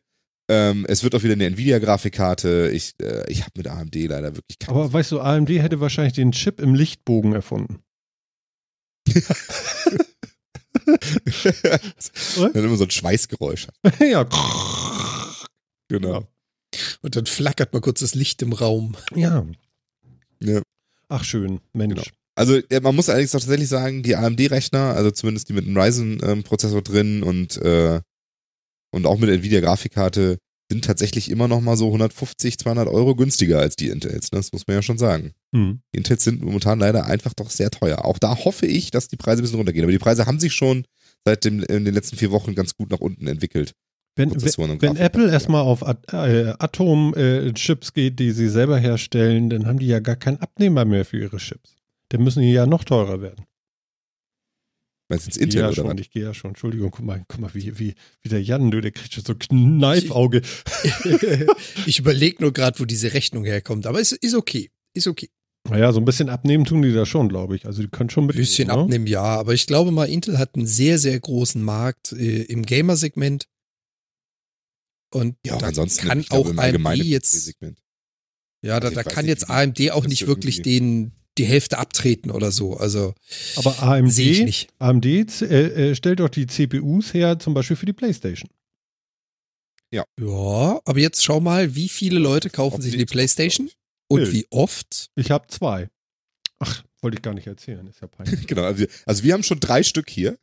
Ähm, 0.50 0.84
es 0.88 1.02
wird 1.04 1.14
auch 1.14 1.22
wieder 1.22 1.34
eine 1.34 1.44
Nvidia-Grafikkarte. 1.46 2.70
Ich, 2.72 2.94
äh, 3.00 3.30
ich 3.30 3.42
habe 3.42 3.52
mit 3.56 3.68
AMD 3.68 3.94
leider 4.06 4.34
wirklich 4.34 4.58
keine. 4.58 4.76
Aber 4.78 4.92
weißt 4.92 5.12
du, 5.12 5.20
AMD 5.20 5.50
hätte 5.50 5.80
wahrscheinlich 5.80 6.14
den 6.14 6.32
Chip 6.32 6.60
im 6.60 6.74
Lichtbogen 6.74 7.32
erfunden. 7.34 7.80
Dann 12.52 12.64
immer 12.64 12.76
so 12.76 12.84
ein 12.84 12.90
Schweißgeräusch. 12.90 13.68
ja. 14.00 14.26
Genau. 15.88 16.26
Und 17.02 17.16
dann 17.16 17.26
flackert 17.26 17.72
mal 17.72 17.80
kurz 17.80 18.00
das 18.00 18.14
Licht 18.14 18.42
im 18.42 18.52
Raum. 18.52 18.96
Ja. 19.14 19.44
Ja. 20.40 20.62
Ach, 21.08 21.24
schön. 21.24 21.60
Mensch. 21.72 21.94
Genau. 21.94 22.04
Also 22.36 22.60
ja, 22.70 22.80
man 22.80 22.94
muss 22.94 23.08
allerdings 23.08 23.34
auch 23.34 23.40
tatsächlich 23.40 23.68
sagen, 23.68 24.02
die 24.02 24.16
AMD-Rechner, 24.16 24.94
also 24.94 25.10
zumindest 25.10 25.48
die 25.48 25.52
mit 25.52 25.66
einem 25.66 25.76
Ryzen-Prozessor 25.76 26.80
drin 26.82 27.22
und, 27.22 27.56
äh, 27.58 28.00
und 28.92 29.06
auch 29.06 29.18
mit 29.18 29.28
Nvidia-Grafikkarte, 29.28 30.38
sind 30.70 30.84
tatsächlich 30.84 31.30
immer 31.30 31.48
noch 31.48 31.60
mal 31.60 31.76
so 31.76 31.86
150, 31.86 32.58
200 32.58 32.88
Euro 32.88 33.16
günstiger 33.16 33.58
als 33.58 33.74
die 33.74 33.88
Intels. 33.88 34.30
Ne? 34.30 34.38
Das 34.38 34.52
muss 34.52 34.66
man 34.66 34.76
ja 34.76 34.82
schon 34.82 34.98
sagen. 34.98 35.32
Mhm. 35.50 35.80
Die 35.92 35.98
Intels 35.98 36.22
sind 36.22 36.42
momentan 36.42 36.78
leider 36.78 37.06
einfach 37.06 37.34
doch 37.34 37.50
sehr 37.50 37.70
teuer. 37.70 38.04
Auch 38.04 38.18
da 38.18 38.44
hoffe 38.44 38.66
ich, 38.66 38.90
dass 38.90 39.08
die 39.08 39.16
Preise 39.16 39.40
ein 39.40 39.42
bisschen 39.42 39.58
runtergehen. 39.58 39.84
Aber 39.84 39.92
die 39.92 39.98
Preise 39.98 40.26
haben 40.26 40.38
sich 40.38 40.54
schon 40.54 40.84
seit 41.24 41.44
dem, 41.44 41.62
in 41.64 41.84
den 41.84 41.94
letzten 41.94 42.16
vier 42.16 42.30
Wochen 42.30 42.54
ganz 42.54 42.76
gut 42.76 42.90
nach 42.90 43.00
unten 43.00 43.26
entwickelt. 43.26 43.74
Wenn, 44.16 44.30
wenn 44.30 44.38
Grafikkarten, 44.38 44.96
Apple 44.96 45.26
ja. 45.26 45.32
erstmal 45.32 45.62
auf 45.62 45.86
At 45.86 46.12
äh, 46.12 46.54
Atom-Chips 46.58 47.92
geht, 47.92 48.18
die 48.18 48.32
sie 48.32 48.48
selber 48.48 48.78
herstellen, 48.78 49.50
dann 49.50 49.66
haben 49.66 49.78
die 49.78 49.86
ja 49.86 50.00
gar 50.00 50.16
keinen 50.16 50.38
Abnehmer 50.38 50.84
mehr 50.84 51.04
für 51.04 51.18
ihre 51.18 51.38
Chips. 51.38 51.76
Dann 52.10 52.22
müssen 52.22 52.42
die 52.42 52.52
ja 52.52 52.66
noch 52.66 52.84
teurer 52.84 53.22
werden. 53.22 53.44
Meinst 55.10 55.26
du 55.26 55.28
ins 55.28 55.36
Ich 55.36 55.40
gehe 55.40 55.44
Intel 55.44 55.60
ja 55.60 55.66
oder 55.66 55.74
schon, 55.76 55.86
was? 55.88 56.00
ich 56.00 56.10
gehe 56.10 56.22
ja 56.22 56.32
schon. 56.34 56.50
Entschuldigung, 56.52 56.90
guck 56.90 57.04
mal, 57.04 57.24
guck 57.28 57.40
mal, 57.40 57.50
wie, 57.52 57.78
wie, 57.78 57.94
wie 58.22 58.28
der 58.28 58.42
Jan, 58.42 58.70
du, 58.70 58.80
der 58.80 58.92
kriegt 58.92 59.12
schon 59.12 59.24
so 59.24 59.34
Kneifauge. 59.34 60.40
ich 61.86 61.98
überlege 61.98 62.40
nur 62.40 62.52
gerade, 62.52 62.78
wo 62.78 62.84
diese 62.84 63.12
Rechnung 63.12 63.44
herkommt, 63.44 63.86
aber 63.86 64.00
es 64.00 64.12
ist 64.12 64.34
okay. 64.34 64.70
Ist 64.94 65.06
okay. 65.06 65.28
Naja, 65.68 65.92
so 65.92 66.00
ein 66.00 66.04
bisschen 66.04 66.30
abnehmen 66.30 66.64
tun 66.64 66.80
die 66.82 66.92
da 66.92 67.04
schon, 67.04 67.28
glaube 67.28 67.54
ich. 67.54 67.66
Also 67.66 67.82
die 67.82 67.88
können 67.88 68.08
schon 68.08 68.24
Ein 68.24 68.28
mit. 68.28 68.36
bisschen 68.36 68.68
ne? 68.68 68.74
abnehmen, 68.74 69.06
ja, 69.06 69.22
aber 69.22 69.52
ich 69.52 69.66
glaube 69.66 69.90
mal, 69.90 70.08
Intel 70.08 70.38
hat 70.38 70.54
einen 70.54 70.66
sehr, 70.66 70.98
sehr 70.98 71.18
großen 71.20 71.62
Markt 71.62 72.12
äh, 72.12 72.42
im 72.44 72.64
Gamer-Segment. 72.64 73.46
Und 75.12 75.36
Ja, 75.44 75.58
da 75.58 75.66
ansonsten 75.66 76.06
kann 76.08 76.20
ich 76.20 76.28
glaube, 76.28 76.50
auch 76.50 76.56
AMD 76.56 76.96
jetzt, 76.96 77.54
ja, 78.62 78.78
da, 78.80 78.88
Also 78.88 78.94
da 78.94 79.02
kann 79.02 79.24
nicht, 79.24 79.30
jetzt 79.30 79.50
AMD 79.50 79.90
auch 79.90 80.06
nicht 80.06 80.26
wirklich 80.26 80.62
den, 80.62 81.12
die 81.38 81.44
Hälfte 81.44 81.78
abtreten 81.78 82.30
oder 82.30 82.50
so. 82.50 82.76
Also 82.76 83.14
Aber 83.56 83.82
AMD, 83.82 84.12
sehe 84.12 84.32
ich 84.32 84.42
nicht. 84.42 84.68
AMD 84.78 85.06
äh, 85.06 85.90
äh, 85.90 85.94
stellt 85.94 86.20
doch 86.20 86.28
die 86.28 86.46
CPUs 86.46 87.14
her, 87.14 87.38
zum 87.38 87.54
Beispiel 87.54 87.76
für 87.76 87.86
die 87.86 87.92
PlayStation. 87.92 88.50
Ja, 89.92 90.04
aber 90.18 90.98
jetzt 90.98 91.24
schau 91.24 91.40
mal, 91.40 91.74
wie 91.74 91.88
viele 91.88 92.20
Leute 92.20 92.48
kaufen 92.48 92.76
Ob 92.76 92.82
sich 92.82 92.92
die 92.92 92.98
die 92.98 93.06
Playstation 93.06 93.70
und 94.08 94.22
Nö. 94.22 94.32
wie 94.32 94.46
oft? 94.50 95.10
Ich 95.16 95.30
habe 95.30 95.48
zwei. 95.48 95.88
Ach, 96.60 96.84
wollte 97.00 97.16
ich 97.16 97.22
gar 97.22 97.34
nicht 97.34 97.46
erzählen, 97.46 97.86
ist 97.86 98.00
ja 98.00 98.06
peinlich. 98.06 98.46
Genau, 98.46 98.62
also 98.62 98.80
wir, 98.80 98.88
also 99.06 99.22
wir 99.24 99.32
haben 99.32 99.42
schon 99.42 99.58
drei 99.58 99.82
Stück 99.82 100.10
hier 100.10 100.38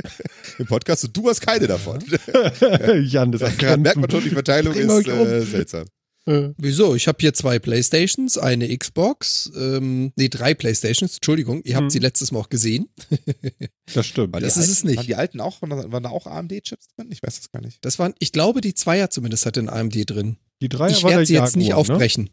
im 0.58 0.66
Podcast 0.66 1.04
und 1.04 1.16
du 1.16 1.28
hast 1.28 1.40
keine 1.40 1.66
davon. 1.66 2.02
Jan, 3.04 3.30
das 3.30 3.42
ist 3.42 3.62
Da 3.62 3.76
merkt 3.76 3.98
man 3.98 4.10
schon, 4.10 4.24
die 4.24 4.30
Verteilung 4.30 4.72
Bring 4.72 4.88
ist 4.88 5.08
um. 5.08 5.26
äh, 5.26 5.42
seltsam. 5.42 5.86
Äh, 6.28 6.52
Wieso? 6.58 6.94
Ich 6.94 7.08
habe 7.08 7.18
hier 7.20 7.32
zwei 7.32 7.58
Playstations, 7.58 8.36
eine 8.38 8.76
Xbox, 8.76 9.50
ähm, 9.56 10.12
nee, 10.16 10.28
drei 10.28 10.52
Playstations, 10.54 11.14
Entschuldigung, 11.14 11.62
ihr 11.64 11.76
habt 11.76 11.84
Mhm. 11.86 11.90
sie 11.90 11.98
letztes 12.00 12.32
Mal 12.32 12.40
auch 12.40 12.48
gesehen. 12.50 12.88
Das 13.94 14.06
stimmt. 14.06 14.34
Das 14.36 14.42
ist 14.42 14.58
alten, 14.58 14.70
es 14.70 14.84
nicht. 14.84 14.96
Waren 14.98 15.06
die 15.06 15.14
alten 15.14 15.40
auch, 15.40 15.62
waren, 15.62 16.02
da 16.02 16.10
auch 16.10 16.26
AMD-Chips 16.26 16.88
drin? 16.94 17.08
Ich 17.10 17.22
weiß 17.22 17.36
das 17.40 17.50
gar 17.50 17.62
nicht. 17.62 17.82
Das 17.84 17.98
waren, 17.98 18.12
ich 18.18 18.32
glaube, 18.32 18.60
die 18.60 18.74
Zweier 18.74 19.08
zumindest 19.08 19.46
hat 19.46 19.56
den 19.56 19.70
AMD 19.70 19.94
drin. 20.10 20.36
Die 20.60 20.68
Dreier 20.68 20.90
ich 20.90 21.02
war 21.02 21.10
der 21.10 21.18
werde 21.20 21.26
sie 21.26 21.34
jetzt 21.34 21.56
nicht 21.56 21.68
Jaguar, 21.68 21.86
Ne? 21.86 21.92
aufbrechen. 21.94 22.30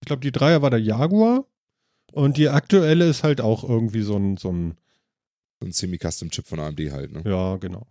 Ich 0.00 0.06
glaube, 0.06 0.20
die 0.20 0.32
Dreier 0.32 0.62
war 0.62 0.70
der 0.70 0.80
Jaguar. 0.80 1.44
Und 2.12 2.38
die 2.38 2.48
aktuelle 2.48 3.10
ist 3.10 3.22
halt 3.24 3.42
auch 3.42 3.62
irgendwie 3.68 4.00
so 4.02 4.16
ein, 4.16 4.38
so 4.38 4.50
ein 4.50 4.78
So 5.60 5.66
ein 5.66 5.72
Semi-Custom-Chip 5.72 6.46
von 6.46 6.60
AMD 6.60 6.80
halt, 6.92 7.12
ne? 7.12 7.22
ja, 7.26 7.56
genau. 7.56 7.86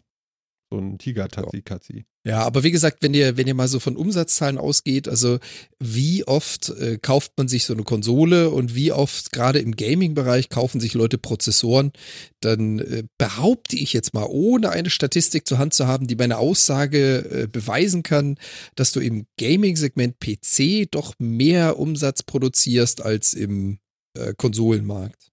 So 0.69 0.79
ein 0.79 0.97
Tiger-Tazi-Kazi. 0.97 2.05
Ja, 2.25 2.41
aber 2.41 2.63
wie 2.63 2.71
gesagt, 2.71 3.01
wenn 3.01 3.13
ihr, 3.13 3.37
wenn 3.37 3.47
ihr 3.47 3.53
mal 3.53 3.69
so 3.69 3.79
von 3.79 3.95
Umsatzzahlen 3.95 4.57
ausgeht, 4.57 5.07
also 5.07 5.39
wie 5.79 6.25
oft 6.25 6.69
äh, 6.71 6.97
kauft 6.97 7.31
man 7.37 7.47
sich 7.47 7.63
so 7.63 7.73
eine 7.73 7.83
Konsole 7.83 8.49
und 8.49 8.75
wie 8.75 8.91
oft 8.91 9.31
gerade 9.31 9.59
im 9.59 9.77
Gaming-Bereich 9.77 10.49
kaufen 10.49 10.81
sich 10.81 10.93
Leute 10.93 11.17
Prozessoren, 11.17 11.93
dann 12.41 12.79
äh, 12.79 13.03
behaupte 13.17 13.77
ich 13.77 13.93
jetzt 13.93 14.13
mal, 14.13 14.27
ohne 14.29 14.71
eine 14.71 14.89
Statistik 14.89 15.47
zur 15.47 15.57
Hand 15.57 15.73
zu 15.73 15.87
haben, 15.87 16.05
die 16.05 16.17
meine 16.17 16.37
Aussage 16.37 17.43
äh, 17.43 17.47
beweisen 17.47 18.03
kann, 18.03 18.37
dass 18.75 18.91
du 18.91 18.99
im 18.99 19.25
Gaming-Segment 19.39 20.19
PC 20.19 20.91
doch 20.91 21.13
mehr 21.19 21.79
Umsatz 21.79 22.23
produzierst 22.23 23.01
als 23.01 23.33
im 23.33 23.79
äh, 24.17 24.33
Konsolenmarkt. 24.35 25.31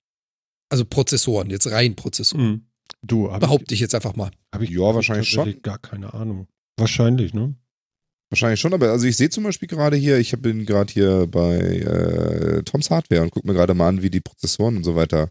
Also 0.69 0.85
Prozessoren, 0.85 1.51
jetzt 1.51 1.69
rein 1.73 1.97
Prozessoren. 1.97 2.47
Mhm. 2.47 2.67
Du, 3.07 3.29
Behaupte 3.29 3.75
ich 3.75 3.81
jetzt 3.81 3.95
einfach 3.95 4.17
mal. 4.17 4.31
Hab 4.53 4.63
ich, 4.63 4.71
Ja, 4.71 4.89
ich 4.89 4.95
wahrscheinlich 4.95 5.33
tatsächlich 5.33 5.63
Gar 5.63 5.79
keine 5.79 6.15
Ahnung. 6.15 6.47
Wahrscheinlich, 6.79 7.35
ne? 7.35 7.55
Wahrscheinlich 8.31 8.61
schon, 8.61 8.75
aber 8.75 8.91
also 8.91 9.07
ich 9.07 9.17
sehe 9.17 9.31
zum 9.31 9.45
Beispiel 9.45 9.69
gerade 9.69 9.97
hier, 9.97 10.19
ich 10.19 10.33
bin 10.41 10.67
gerade 10.67 10.93
hier 10.93 11.27
bei 11.27 11.57
äh, 11.57 12.63
Toms 12.63 12.91
Hardware 12.91 13.23
und 13.23 13.31
gucke 13.31 13.47
mir 13.47 13.55
gerade 13.55 13.75
mal 13.75 13.89
an, 13.89 14.03
wie 14.03 14.11
die 14.11 14.21
Prozessoren 14.21 14.77
und 14.77 14.85
so 14.85 14.97
weiter, 14.97 15.29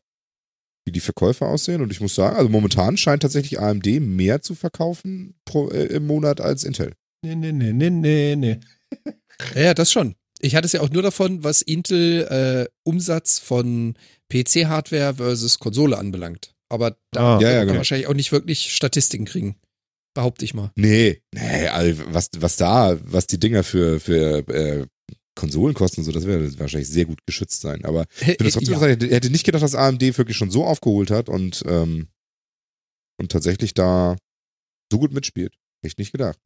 wie 0.85 0.91
die 0.91 0.99
Verkäufe 0.99 1.45
aussehen. 1.45 1.81
Und 1.81 1.91
ich 1.91 1.99
muss 1.99 2.15
sagen, 2.15 2.37
also 2.37 2.49
momentan 2.49 2.95
scheint 2.95 3.23
tatsächlich 3.23 3.59
AMD 3.59 3.85
mehr 3.99 4.41
zu 4.41 4.55
verkaufen 4.55 5.35
pro, 5.43 5.69
äh, 5.69 5.85
im 5.87 6.07
Monat 6.07 6.39
als 6.39 6.63
Intel. 6.63 6.93
Nee, 7.25 7.35
nee, 7.35 7.51
nee, 7.51 7.73
nee, 7.73 7.89
nee, 7.89 8.35
nee. 8.35 8.59
Ja, 9.55 9.61
ja, 9.61 9.73
das 9.73 9.91
schon. 9.91 10.15
Ich 10.39 10.55
hatte 10.55 10.65
es 10.65 10.73
ja 10.73 10.81
auch 10.81 10.89
nur 10.89 11.01
davon, 11.01 11.43
was 11.43 11.61
Intel 11.61 12.27
äh, 12.29 12.71
Umsatz 12.83 13.39
von 13.39 13.95
PC-Hardware 14.31 15.15
versus 15.15 15.57
Konsole 15.59 15.97
anbelangt. 15.97 16.52
Aber 16.73 16.97
da 17.11 17.37
Ah. 17.37 17.39
Ja, 17.39 17.49
ja, 17.49 17.49
kann 17.49 17.57
man 17.57 17.67
genau. 17.67 17.77
wahrscheinlich 17.77 18.07
auch 18.07 18.15
nicht 18.15 18.31
wirklich 18.31 18.73
Statistiken 18.73 19.25
kriegen. 19.25 19.55
Behaupte 20.15 20.43
ich 20.43 20.53
mal. 20.53 20.71
Nee, 20.75 21.21
nee, 21.33 21.67
also 21.67 22.03
was, 22.07 22.29
was 22.37 22.55
da, 22.55 22.97
was 23.03 23.27
die 23.27 23.39
Dinger 23.39 23.63
für, 23.63 23.99
für 23.99 24.47
äh, 24.49 24.85
Konsolen 25.35 25.75
kosten 25.75 26.01
und 26.01 26.05
so, 26.05 26.11
das 26.11 26.25
wird 26.25 26.59
wahrscheinlich 26.59 26.89
sehr 26.89 27.05
gut 27.05 27.19
geschützt 27.27 27.61
sein. 27.61 27.85
Aber 27.85 28.05
ich 28.21 28.39
es 28.39 28.53
trotzdem 28.53 28.79
ja. 28.79 28.89
ich 28.89 29.11
hätte 29.11 29.29
nicht 29.29 29.43
gedacht, 29.43 29.63
dass 29.63 29.75
AMD 29.75 30.01
wirklich 30.17 30.37
schon 30.37 30.51
so 30.51 30.65
aufgeholt 30.65 31.11
hat 31.11 31.29
und, 31.29 31.63
ähm, 31.67 32.07
und 33.19 33.31
tatsächlich 33.31 33.73
da 33.73 34.15
so 34.91 34.99
gut 34.99 35.13
mitspielt. 35.13 35.53
Echt 35.83 35.99
nicht 35.99 36.11
gedacht. 36.11 36.37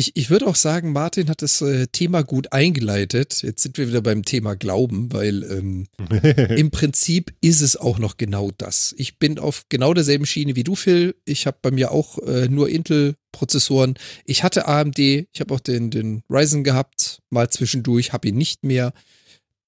Ich, 0.00 0.16
ich 0.16 0.30
würde 0.30 0.46
auch 0.46 0.54
sagen, 0.54 0.92
Martin 0.92 1.28
hat 1.28 1.42
das 1.42 1.60
äh, 1.60 1.86
Thema 1.86 2.22
gut 2.22 2.54
eingeleitet. 2.54 3.42
Jetzt 3.42 3.62
sind 3.62 3.76
wir 3.76 3.86
wieder 3.86 4.00
beim 4.00 4.24
Thema 4.24 4.56
Glauben, 4.56 5.12
weil 5.12 5.42
ähm, 5.42 5.88
im 6.56 6.70
Prinzip 6.70 7.34
ist 7.42 7.60
es 7.60 7.76
auch 7.76 7.98
noch 7.98 8.16
genau 8.16 8.50
das. 8.56 8.94
Ich 8.96 9.18
bin 9.18 9.38
auf 9.38 9.66
genau 9.68 9.92
derselben 9.92 10.24
Schiene 10.24 10.56
wie 10.56 10.64
du, 10.64 10.74
Phil. 10.74 11.16
Ich 11.26 11.46
habe 11.46 11.58
bei 11.60 11.70
mir 11.70 11.92
auch 11.92 12.16
äh, 12.16 12.48
nur 12.48 12.70
Intel-Prozessoren. 12.70 13.92
Ich 14.24 14.42
hatte 14.42 14.66
AMD, 14.66 14.98
ich 14.98 15.28
habe 15.38 15.52
auch 15.52 15.60
den, 15.60 15.90
den 15.90 16.22
Ryzen 16.30 16.64
gehabt, 16.64 17.20
mal 17.28 17.50
zwischendurch, 17.50 18.14
habe 18.14 18.28
ihn 18.28 18.38
nicht 18.38 18.64
mehr. 18.64 18.94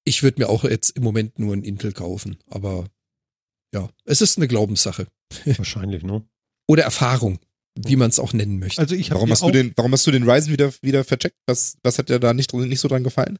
Ich 0.03 0.23
würde 0.23 0.41
mir 0.41 0.49
auch 0.49 0.63
jetzt 0.63 0.97
im 0.97 1.03
Moment 1.03 1.37
nur 1.37 1.53
einen 1.53 1.63
Intel 1.63 1.91
kaufen. 1.91 2.37
Aber 2.49 2.87
ja, 3.71 3.87
es 4.05 4.21
ist 4.21 4.37
eine 4.37 4.47
Glaubenssache. 4.47 5.05
Wahrscheinlich, 5.45 6.01
ne? 6.01 6.25
Oder 6.65 6.81
Erfahrung, 6.81 7.37
wie 7.75 7.95
man 7.95 8.09
es 8.09 8.19
auch 8.19 8.33
nennen 8.33 8.59
möchte. 8.59 8.81
Also 8.81 8.95
ich 8.95 9.09
habe 9.09 9.15
Warum 9.15 9.31
hast, 9.31 9.41
du 9.41 9.51
den, 9.51 9.73
warum 9.75 9.91
hast 9.91 10.05
du 10.05 10.11
den 10.11 10.29
Ryzen 10.29 10.51
wieder, 10.51 10.71
wieder 10.81 11.03
vercheckt? 11.03 11.37
Was, 11.47 11.77
was 11.83 11.97
hat 11.97 12.09
dir 12.09 12.19
da 12.19 12.33
nicht, 12.33 12.53
nicht 12.53 12.79
so 12.79 12.87
dran 12.87 13.03
gefallen? 13.03 13.39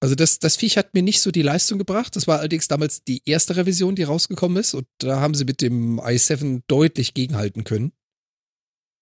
Also 0.00 0.14
das, 0.14 0.38
das 0.38 0.56
Viech 0.56 0.76
hat 0.76 0.92
mir 0.92 1.02
nicht 1.02 1.20
so 1.20 1.30
die 1.30 1.42
Leistung 1.42 1.78
gebracht. 1.78 2.16
Das 2.16 2.26
war 2.26 2.40
allerdings 2.40 2.68
damals 2.68 3.04
die 3.04 3.22
erste 3.24 3.56
Revision, 3.56 3.94
die 3.94 4.02
rausgekommen 4.02 4.58
ist. 4.58 4.74
Und 4.74 4.86
da 4.98 5.20
haben 5.20 5.34
sie 5.34 5.44
mit 5.44 5.60
dem 5.60 6.00
i7 6.00 6.62
deutlich 6.66 7.14
gegenhalten 7.14 7.64
können. 7.64 7.92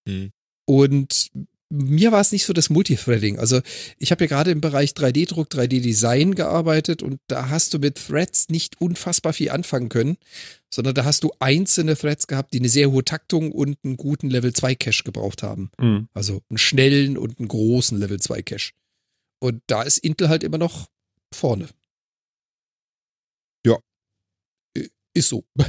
Hm. 0.07 0.31
Und 0.65 1.31
mir 1.73 2.11
war 2.11 2.21
es 2.21 2.31
nicht 2.31 2.45
so 2.45 2.53
das 2.53 2.69
Multithreading. 2.69 3.39
Also 3.39 3.61
ich 3.97 4.11
habe 4.11 4.25
ja 4.25 4.27
gerade 4.27 4.51
im 4.51 4.61
Bereich 4.61 4.91
3D-Druck, 4.91 5.47
3D-Design 5.49 6.35
gearbeitet 6.35 7.01
und 7.01 7.19
da 7.27 7.49
hast 7.49 7.73
du 7.73 7.79
mit 7.79 7.95
Threads 7.95 8.49
nicht 8.49 8.79
unfassbar 8.79 9.33
viel 9.33 9.49
anfangen 9.49 9.89
können, 9.89 10.17
sondern 10.71 10.93
da 10.93 11.03
hast 11.03 11.23
du 11.23 11.31
einzelne 11.39 11.97
Threads 11.97 12.27
gehabt, 12.27 12.53
die 12.53 12.59
eine 12.59 12.69
sehr 12.69 12.91
hohe 12.91 13.03
Taktung 13.03 13.51
und 13.51 13.77
einen 13.83 13.97
guten 13.97 14.29
Level 14.29 14.53
2 14.53 14.75
Cache 14.75 15.03
gebraucht 15.03 15.41
haben. 15.41 15.71
Mhm. 15.79 16.07
Also 16.13 16.41
einen 16.49 16.57
schnellen 16.57 17.17
und 17.17 17.39
einen 17.39 17.47
großen 17.47 17.97
Level 17.97 18.19
2 18.19 18.43
Cache. 18.43 18.71
Und 19.39 19.61
da 19.67 19.81
ist 19.81 19.97
Intel 19.97 20.29
halt 20.29 20.43
immer 20.43 20.59
noch 20.59 20.87
vorne. 21.33 21.69
Ja. 23.65 23.79
Ist 25.13 25.29
so. 25.29 25.43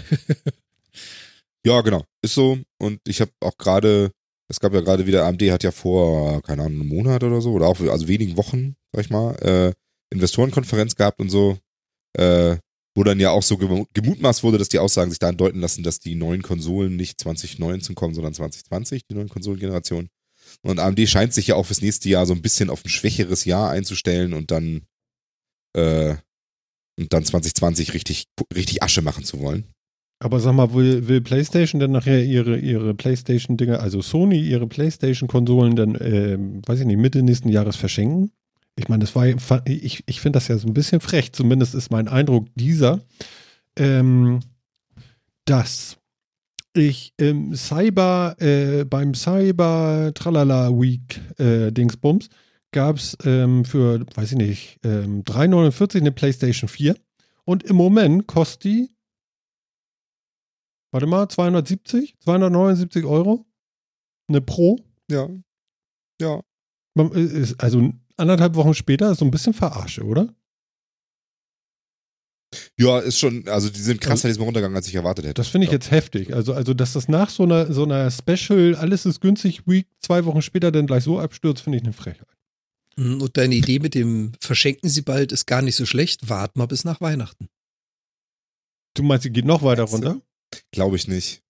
Ja, 1.66 1.80
genau. 1.80 2.04
Ist 2.22 2.34
so. 2.34 2.58
Und 2.78 3.00
ich 3.08 3.20
habe 3.20 3.32
auch 3.40 3.56
gerade, 3.56 4.12
es 4.48 4.60
gab 4.60 4.74
ja 4.74 4.80
gerade 4.80 5.06
wieder, 5.06 5.24
AMD 5.24 5.42
hat 5.50 5.64
ja 5.64 5.70
vor, 5.70 6.42
keine 6.42 6.62
Ahnung, 6.62 6.80
einem 6.82 6.88
Monat 6.88 7.24
oder 7.24 7.40
so, 7.40 7.52
oder 7.52 7.66
auch, 7.66 7.80
also 7.80 8.08
wenigen 8.08 8.36
Wochen, 8.36 8.76
sag 8.92 9.04
ich 9.04 9.10
mal, 9.10 9.34
äh, 9.36 9.72
Investorenkonferenz 10.12 10.96
gehabt 10.96 11.20
und 11.20 11.30
so, 11.30 11.58
äh, 12.16 12.56
wo 12.96 13.02
dann 13.02 13.18
ja 13.18 13.30
auch 13.30 13.42
so 13.42 13.56
gemu- 13.56 13.86
gemutmaßt 13.94 14.42
wurde, 14.44 14.58
dass 14.58 14.68
die 14.68 14.78
Aussagen 14.78 15.10
sich 15.10 15.18
dahin 15.18 15.36
deuten 15.36 15.60
lassen, 15.60 15.82
dass 15.82 15.98
die 15.98 16.14
neuen 16.14 16.42
Konsolen 16.42 16.94
nicht 16.96 17.20
2019 17.20 17.94
kommen, 17.94 18.14
sondern 18.14 18.34
2020, 18.34 19.06
die 19.06 19.14
neuen 19.14 19.28
Konsolengenerationen. 19.28 20.10
Und 20.62 20.78
AMD 20.78 21.08
scheint 21.08 21.32
sich 21.32 21.48
ja 21.48 21.56
auch 21.56 21.66
fürs 21.66 21.80
nächste 21.80 22.08
Jahr 22.08 22.26
so 22.26 22.34
ein 22.34 22.42
bisschen 22.42 22.70
auf 22.70 22.84
ein 22.84 22.90
schwächeres 22.90 23.44
Jahr 23.44 23.70
einzustellen 23.70 24.34
und 24.34 24.50
dann, 24.50 24.82
äh, 25.74 26.14
und 26.96 27.12
dann 27.12 27.24
2020 27.24 27.94
richtig, 27.94 28.26
richtig 28.54 28.82
Asche 28.82 29.02
machen 29.02 29.24
zu 29.24 29.40
wollen. 29.40 29.72
Aber 30.20 30.40
sag 30.40 30.54
mal, 30.54 30.72
will, 30.72 31.06
will 31.08 31.20
PlayStation 31.20 31.80
denn 31.80 31.92
nachher 31.92 32.24
ihre, 32.24 32.58
ihre 32.58 32.94
PlayStation-Dinger, 32.94 33.80
also 33.80 34.00
Sony 34.00 34.40
ihre 34.40 34.66
PlayStation-Konsolen 34.66 35.76
dann, 35.76 35.96
ähm, 36.00 36.62
weiß 36.66 36.80
ich 36.80 36.86
nicht, 36.86 36.98
Mitte 36.98 37.22
nächsten 37.22 37.48
Jahres 37.48 37.76
verschenken? 37.76 38.30
Ich 38.76 38.88
meine, 38.88 39.04
das 39.04 39.14
war, 39.14 39.26
ich, 39.66 40.02
ich 40.06 40.20
finde 40.20 40.38
das 40.38 40.48
ja 40.48 40.58
so 40.58 40.66
ein 40.66 40.74
bisschen 40.74 41.00
frech, 41.00 41.32
zumindest 41.32 41.74
ist 41.74 41.90
mein 41.90 42.08
Eindruck 42.08 42.48
dieser, 42.54 43.00
ähm, 43.76 44.40
dass 45.44 45.98
ich 46.74 47.12
im 47.16 47.54
Cyber, 47.54 48.34
äh, 48.40 48.84
beim 48.84 49.14
Cyber 49.14 50.10
Tralala 50.14 50.70
Week 50.70 51.20
äh, 51.38 51.70
Dingsbums 51.70 52.28
gab 52.72 52.96
es 52.96 53.16
ähm, 53.24 53.64
für, 53.64 54.04
weiß 54.14 54.32
ich 54.32 54.38
nicht, 54.38 54.80
ähm, 54.84 55.22
3,49 55.22 55.98
eine 55.98 56.12
PlayStation 56.12 56.68
4 56.68 56.96
und 57.44 57.62
im 57.62 57.76
Moment 57.76 58.26
kostet 58.26 58.64
die 58.64 58.93
Warte 60.94 61.08
mal, 61.08 61.28
270? 61.28 62.14
279 62.20 63.04
Euro? 63.04 63.44
Eine 64.28 64.40
Pro? 64.40 64.78
Ja. 65.10 65.28
Ja. 66.20 66.40
Man, 66.96 67.10
äh, 67.12 67.20
ist, 67.20 67.60
also 67.60 67.92
anderthalb 68.16 68.54
Wochen 68.54 68.74
später 68.74 69.10
ist 69.10 69.18
so 69.18 69.24
ein 69.24 69.32
bisschen 69.32 69.54
verarsche, 69.54 70.04
oder? 70.04 70.32
Ja, 72.78 73.00
ist 73.00 73.18
schon, 73.18 73.48
also 73.48 73.70
die 73.70 73.80
sind 73.80 74.00
krasser 74.00 74.28
diesmal 74.28 74.44
runtergegangen, 74.44 74.76
als 74.76 74.86
ich 74.86 74.94
erwartet 74.94 75.24
hätte. 75.24 75.34
Das 75.34 75.48
finde 75.48 75.64
ich 75.64 75.72
ja. 75.72 75.78
jetzt 75.78 75.90
heftig. 75.90 76.32
Also, 76.32 76.54
also, 76.54 76.74
dass 76.74 76.92
das 76.92 77.08
nach 77.08 77.28
so 77.28 77.42
einer, 77.42 77.72
so 77.72 77.82
einer 77.82 78.08
Special, 78.12 78.76
alles 78.76 79.04
ist 79.04 79.20
günstig 79.20 79.66
Week, 79.66 79.88
zwei 79.98 80.24
Wochen 80.26 80.42
später 80.42 80.70
dann 80.70 80.86
gleich 80.86 81.02
so 81.02 81.18
abstürzt, 81.18 81.64
finde 81.64 81.78
ich 81.78 81.82
eine 81.82 81.92
Frechheit. 81.92 82.28
Mhm, 82.94 83.20
Und 83.20 83.36
deine 83.36 83.56
Idee 83.56 83.80
mit 83.80 83.96
dem 83.96 84.30
Verschenken 84.38 84.88
Sie 84.88 85.02
bald 85.02 85.32
ist 85.32 85.46
gar 85.46 85.60
nicht 85.60 85.74
so 85.74 85.86
schlecht. 85.86 86.28
Wart 86.28 86.56
mal 86.56 86.66
bis 86.66 86.84
nach 86.84 87.00
Weihnachten. 87.00 87.48
Du 88.96 89.02
meinst, 89.02 89.24
sie 89.24 89.30
geht 89.30 89.44
noch 89.44 89.64
weiter 89.64 89.82
runter? 89.82 90.20
Glaube 90.72 90.96
ich 90.96 91.08
nicht. 91.08 91.40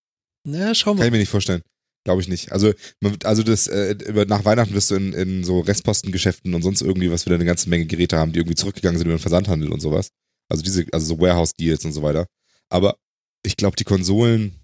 Na, 0.47 0.75
schauen 0.75 0.97
Kann 0.97 1.03
wir. 1.03 1.07
ich 1.07 1.13
mir 1.13 1.19
nicht 1.19 1.31
vorstellen. 1.31 1.63
Glaube 2.05 2.21
ich 2.21 2.29
nicht. 2.29 2.53
Also, 2.53 2.73
man- 3.01 3.17
also 3.25 3.43
das, 3.43 3.67
äh, 3.67 3.93
über, 4.07 4.27
nach 4.27 4.45
Weihnachten 4.45 4.75
wirst 4.75 4.91
du 4.91 4.95
in, 4.97 5.13
in 5.15 5.43
so 5.45 5.61
Restpostengeschäften 5.61 6.55
und 6.55 6.63
sonst 6.63 6.83
irgendwie, 6.83 7.11
was 7.11 7.25
wieder 7.25 7.37
eine 7.37 7.47
ganze 7.47 7.69
Menge 7.71 7.87
Geräte 7.87 8.19
haben, 8.19 8.33
die 8.33 8.41
irgendwie 8.41 8.57
zurückgegangen 8.57 8.99
sind 8.99 9.07
über 9.07 9.17
den 9.17 9.23
Versandhandel 9.23 9.73
und 9.73 9.81
sowas. 9.81 10.09
Also 10.51 10.63
diese, 10.63 10.85
also 10.93 11.07
so 11.07 11.19
Warehouse-Deals 11.21 11.85
und 11.87 11.93
so 11.93 12.03
weiter. 12.03 12.27
Aber 12.71 12.97
ich 13.43 13.57
glaube, 13.57 13.77
die 13.77 13.85
Konsolen, 13.85 14.61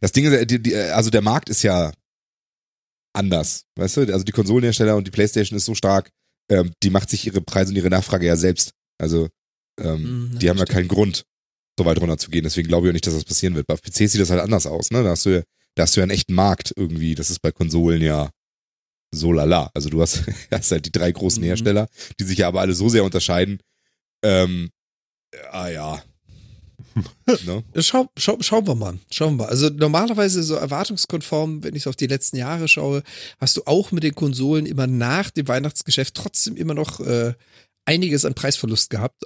das 0.00 0.12
Ding 0.12 0.24
ist, 0.32 0.50
die, 0.50 0.62
die, 0.62 0.74
also 0.74 1.10
der 1.10 1.20
Markt 1.22 1.50
ist 1.50 1.62
ja 1.62 1.92
anders, 3.12 3.64
weißt 3.76 3.96
du? 3.98 4.00
Also 4.12 4.24
die 4.24 4.32
Konsolenhersteller 4.32 4.96
und 4.96 5.06
die 5.06 5.10
Playstation 5.10 5.56
ist 5.56 5.64
so 5.66 5.74
stark, 5.74 6.10
ähm, 6.50 6.72
die 6.82 6.90
macht 6.90 7.10
sich 7.10 7.26
ihre 7.26 7.40
Preise 7.40 7.70
und 7.70 7.76
ihre 7.76 7.90
Nachfrage 7.90 8.26
ja 8.26 8.36
selbst. 8.36 8.72
Also 8.98 9.28
ähm, 9.80 10.30
Mhm, 10.32 10.38
die 10.38 10.48
haben 10.48 10.58
ja 10.58 10.64
keinen 10.66 10.88
Grund, 10.88 11.24
so 11.78 11.84
weit 11.84 12.00
runter 12.00 12.18
zu 12.18 12.30
gehen. 12.30 12.44
Deswegen 12.44 12.68
glaube 12.68 12.86
ich 12.86 12.90
auch 12.90 12.94
nicht, 12.94 13.06
dass 13.06 13.14
das 13.14 13.24
passieren 13.24 13.54
wird. 13.54 13.66
Bei 13.66 13.76
PC 13.76 14.08
sieht 14.08 14.20
das 14.20 14.30
halt 14.30 14.40
anders 14.40 14.66
aus, 14.66 14.90
ne? 14.90 15.02
Da 15.02 15.10
hast 15.10 15.26
du 15.26 15.30
ja, 15.30 15.42
da 15.74 15.82
hast 15.82 15.96
du 15.96 16.00
ja 16.00 16.04
einen 16.04 16.12
echten 16.12 16.34
Markt 16.34 16.72
irgendwie. 16.76 17.14
Das 17.14 17.30
ist 17.30 17.40
bei 17.40 17.52
Konsolen 17.52 18.02
ja 18.02 18.30
so 19.12 19.32
lala. 19.32 19.70
Also 19.74 19.88
du 19.90 20.00
hast, 20.02 20.24
hast 20.50 20.70
halt 20.72 20.86
die 20.86 20.92
drei 20.92 21.10
großen 21.10 21.42
Mhm. 21.42 21.46
Hersteller, 21.46 21.88
die 22.18 22.24
sich 22.24 22.38
ja 22.38 22.48
aber 22.48 22.60
alle 22.60 22.74
so 22.74 22.88
sehr 22.88 23.04
unterscheiden. 23.04 23.60
Ähm, 24.22 24.70
ah 25.50 25.68
ja. 25.68 26.02
ne? 27.26 27.64
Schau, 27.78 28.08
schau, 28.16 28.36
schauen 28.40 28.66
wir 28.66 28.74
mal. 28.74 28.98
Schauen 29.10 29.36
wir 29.36 29.44
mal. 29.44 29.50
Also 29.50 29.68
normalerweise 29.68 30.42
so 30.42 30.54
erwartungskonform, 30.54 31.64
wenn 31.64 31.74
ich 31.74 31.84
so 31.84 31.90
auf 31.90 31.96
die 31.96 32.06
letzten 32.06 32.36
Jahre 32.36 32.68
schaue, 32.68 33.02
hast 33.40 33.56
du 33.56 33.62
auch 33.66 33.90
mit 33.90 34.04
den 34.04 34.14
Konsolen 34.14 34.66
immer 34.66 34.86
nach 34.86 35.30
dem 35.30 35.48
Weihnachtsgeschäft 35.48 36.14
trotzdem 36.14 36.56
immer 36.56 36.74
noch 36.74 37.00
äh, 37.00 37.34
einiges 37.84 38.24
an 38.24 38.34
Preisverlust 38.34 38.90
gehabt. 38.90 39.24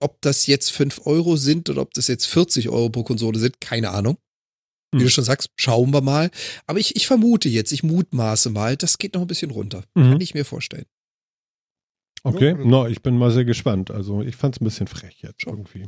Ob 0.00 0.20
das 0.22 0.46
jetzt 0.46 0.70
5 0.72 1.06
Euro 1.06 1.36
sind 1.36 1.68
oder 1.68 1.82
ob 1.82 1.92
das 1.94 2.08
jetzt 2.08 2.26
40 2.26 2.68
Euro 2.70 2.88
pro 2.90 3.02
Konsole 3.04 3.38
sind, 3.38 3.60
keine 3.60 3.90
Ahnung. 3.90 4.16
Wie 4.92 4.98
Hm. 4.98 5.04
du 5.04 5.10
schon 5.10 5.24
sagst, 5.24 5.50
schauen 5.56 5.92
wir 5.92 6.00
mal. 6.00 6.30
Aber 6.66 6.78
ich, 6.78 6.96
ich 6.96 7.06
vermute 7.06 7.48
jetzt, 7.48 7.70
ich 7.72 7.82
mutmaße 7.82 8.50
mal, 8.50 8.76
das 8.76 8.98
geht 8.98 9.14
noch 9.14 9.20
ein 9.20 9.26
bisschen 9.28 9.50
runter. 9.50 9.84
Mhm. 9.94 10.02
Kann 10.12 10.20
ich 10.20 10.34
mir 10.34 10.44
vorstellen. 10.44 10.86
Okay, 12.22 12.54
no, 12.54 12.86
ich 12.86 13.02
bin 13.02 13.16
mal 13.16 13.30
sehr 13.30 13.44
gespannt. 13.46 13.90
Also 13.90 14.20
ich 14.22 14.36
fand 14.36 14.56
es 14.56 14.60
ein 14.60 14.64
bisschen 14.64 14.86
frech 14.86 15.22
jetzt 15.22 15.46
irgendwie. 15.46 15.86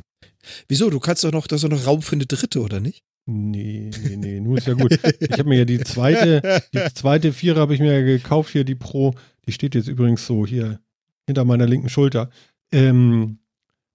Wieso? 0.67 0.89
Du 0.89 0.99
kannst 0.99 1.23
doch 1.23 1.31
noch, 1.31 1.45
da 1.47 1.57
ist 1.57 1.63
doch 1.63 1.69
noch 1.69 1.85
Raum 1.85 2.01
für 2.01 2.15
eine 2.15 2.25
dritte, 2.25 2.61
oder 2.61 2.79
nicht? 2.79 3.03
Nee, 3.25 3.91
nee, 4.03 4.17
nee, 4.17 4.39
nur 4.39 4.57
ist 4.57 4.67
ja 4.67 4.73
gut. 4.73 4.99
Ich 5.19 5.31
habe 5.31 5.47
mir 5.47 5.59
ja 5.59 5.65
die 5.65 5.79
zweite, 5.79 6.63
die 6.73 6.93
zweite 6.93 7.31
Vierer 7.33 7.61
habe 7.61 7.73
ich 7.73 7.79
mir 7.79 7.93
ja 7.93 8.01
gekauft, 8.01 8.51
hier 8.51 8.63
die 8.63 8.75
Pro, 8.75 9.13
die 9.45 9.51
steht 9.51 9.75
jetzt 9.75 9.87
übrigens 9.87 10.25
so 10.25 10.45
hier 10.45 10.79
hinter 11.27 11.45
meiner 11.45 11.67
linken 11.67 11.89
Schulter, 11.89 12.29
ähm, 12.73 13.39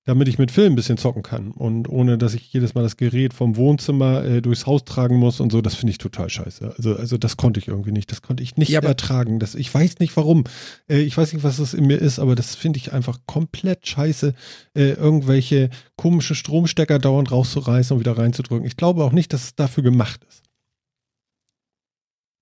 damit 0.09 0.27
ich 0.27 0.39
mit 0.39 0.51
Film 0.51 0.73
ein 0.73 0.75
bisschen 0.75 0.97
zocken 0.97 1.23
kann 1.23 1.51
und 1.51 1.87
ohne, 1.87 2.17
dass 2.17 2.33
ich 2.33 2.51
jedes 2.51 2.75
Mal 2.75 2.81
das 2.81 2.97
Gerät 2.97 3.35
vom 3.35 3.57
Wohnzimmer 3.57 4.25
äh, 4.25 4.41
durchs 4.41 4.65
Haus 4.65 4.87
tragen 4.87 5.17
muss 5.17 5.39
und 5.39 5.53
so, 5.53 5.61
das 5.61 5.75
finde 5.75 5.91
ich 5.91 5.99
total 5.99 6.31
scheiße. 6.31 6.73
Also, 6.79 6.97
also 6.97 7.19
das 7.19 7.37
konnte 7.37 7.61
ich 7.61 7.69
irgendwie 7.69 7.93
nicht, 7.93 8.11
das 8.11 8.23
konnte 8.23 8.43
ich 8.43 8.57
nicht 8.57 8.71
Ja, 8.71 8.81
ertragen. 8.81 9.39
Das, 9.39 9.55
ich 9.55 9.73
weiß 9.73 9.99
nicht 9.99 10.17
warum, 10.17 10.45
äh, 10.89 11.01
ich 11.01 11.15
weiß 11.15 11.35
nicht, 11.35 11.43
was 11.43 11.59
das 11.59 11.75
in 11.75 11.87
mir 11.87 11.99
ist, 11.99 12.21
aber 12.21 12.35
das 12.35 12.55
finde 12.55 12.79
ich 12.79 12.95
einfach 12.95 13.19
komplett 13.27 13.87
scheiße, 13.87 14.33
äh, 14.73 14.93
irgendwelche 14.93 15.69
komischen 15.97 16.37
Stromstecker 16.37 16.99
dauernd 16.99 17.31
rauszureißen 17.31 17.95
und 17.95 18.01
wieder 18.01 18.17
reinzudrücken. 18.17 18.67
Ich 18.67 18.79
glaube 18.79 19.05
auch 19.05 19.13
nicht, 19.13 19.35
dass 19.35 19.45
es 19.45 19.57
dafür 19.57 19.83
gemacht 19.83 20.25
ist. 20.27 20.43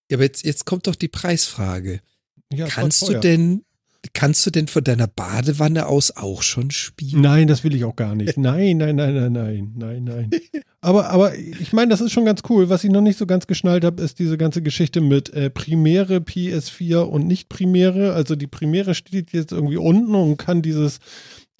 Ja, 0.08 0.18
aber 0.18 0.22
jetzt, 0.22 0.44
jetzt 0.44 0.66
kommt 0.66 0.86
doch 0.86 0.94
die 0.94 1.08
Preisfrage. 1.08 2.00
Ja, 2.52 2.68
Kannst 2.68 3.08
du 3.08 3.14
denn, 3.14 3.64
kannst 4.12 4.44
du 4.46 4.50
denn 4.50 4.68
von 4.68 4.84
deiner 4.84 5.06
Badewanne 5.06 5.86
aus 5.86 6.10
auch 6.16 6.42
schon 6.42 6.70
spielen? 6.70 7.22
Nein, 7.22 7.46
das 7.48 7.64
will 7.64 7.74
ich 7.74 7.84
auch 7.84 7.96
gar 7.96 8.14
nicht. 8.14 8.36
Nein, 8.36 8.76
nein, 8.76 8.96
nein, 8.96 9.14
nein, 9.14 9.32
nein, 9.32 9.72
nein, 9.76 10.04
nein. 10.04 10.30
Aber, 10.80 11.10
aber 11.10 11.36
ich 11.36 11.72
meine, 11.72 11.90
das 11.90 12.00
ist 12.00 12.12
schon 12.12 12.24
ganz 12.24 12.42
cool. 12.48 12.68
Was 12.68 12.84
ich 12.84 12.90
noch 12.90 13.00
nicht 13.00 13.18
so 13.18 13.26
ganz 13.26 13.46
geschnallt 13.46 13.84
habe, 13.84 14.02
ist 14.02 14.18
diese 14.18 14.38
ganze 14.38 14.62
Geschichte 14.62 15.00
mit 15.00 15.30
äh, 15.30 15.50
Primäre, 15.50 16.18
PS4 16.18 16.98
und 16.98 17.26
nicht 17.26 17.48
Primäre. 17.48 18.12
Also 18.12 18.36
die 18.36 18.46
Primäre 18.46 18.94
steht 18.94 19.32
jetzt 19.32 19.52
irgendwie 19.52 19.78
unten 19.78 20.14
und 20.14 20.36
kann 20.36 20.62
dieses, 20.62 20.98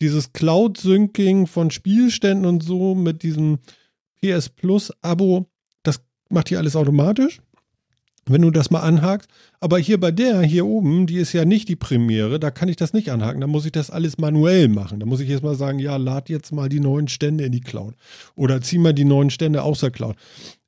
dieses 0.01 0.33
Cloud-Syncing 0.33 1.47
von 1.47 1.71
Spielständen 1.71 2.47
und 2.47 2.63
so 2.63 2.95
mit 2.95 3.23
diesem 3.23 3.59
PS 4.21 4.49
Plus-Abo, 4.51 5.47
das 5.83 6.01
macht 6.29 6.49
hier 6.49 6.59
alles 6.59 6.77
automatisch. 6.77 7.41
Wenn 8.29 8.43
du 8.43 8.51
das 8.51 8.71
mal 8.71 8.81
anhakst. 8.81 9.29
Aber 9.61 9.79
hier 9.79 10.01
bei 10.01 10.11
der, 10.11 10.43
hier 10.43 10.67
oben, 10.67 11.07
die 11.07 11.19
ist 11.19 11.33
ja 11.33 11.45
nicht 11.45 11.69
die 11.69 11.77
Premiere, 11.77 12.41
da 12.41 12.51
kann 12.51 12.69
ich 12.69 12.75
das 12.75 12.93
nicht 12.93 13.11
anhaken. 13.11 13.41
Da 13.41 13.47
muss 13.47 13.65
ich 13.65 13.73
das 13.73 13.91
alles 13.91 14.19
manuell 14.19 14.69
machen. 14.69 14.99
Da 14.99 15.07
muss 15.07 15.21
ich 15.21 15.29
jetzt 15.29 15.45
mal 15.45 15.55
sagen, 15.55 15.79
ja, 15.79 15.97
lad 15.97 16.29
jetzt 16.29 16.53
mal 16.53 16.69
die 16.69 16.81
neuen 16.81 17.07
Stände 17.07 17.45
in 17.45 17.53
die 17.53 17.61
Cloud. 17.61 17.95
Oder 18.35 18.61
zieh 18.61 18.79
mal 18.79 18.93
die 18.93 19.05
neuen 19.05 19.31
Stände 19.31 19.63
aus 19.63 19.81
der 19.81 19.93
Cloud. 19.93 20.17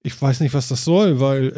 Ich 0.05 0.21
weiß 0.21 0.39
nicht, 0.41 0.55
was 0.55 0.69
das 0.69 0.85
soll, 0.85 1.19
weil, 1.19 1.49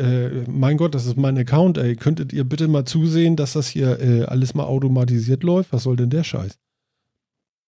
äh, 0.47 0.51
mein 0.51 0.79
Gott, 0.79 0.95
das 0.95 1.05
ist 1.05 1.19
mein 1.19 1.37
Account, 1.37 1.77
ey. 1.77 1.97
Könntet 1.97 2.33
ihr 2.33 2.45
bitte 2.45 2.67
mal 2.67 2.87
zusehen, 2.87 3.37
dass 3.37 3.53
das 3.53 3.69
hier 3.69 4.01
äh, 4.01 4.23
alles 4.25 4.55
mal 4.55 4.65
automatisiert 4.65 5.43
läuft? 5.43 5.73
Was 5.73 5.83
soll 5.83 5.97
denn 5.97 6.11
der 6.11 6.25
Scheiß? 6.25 6.59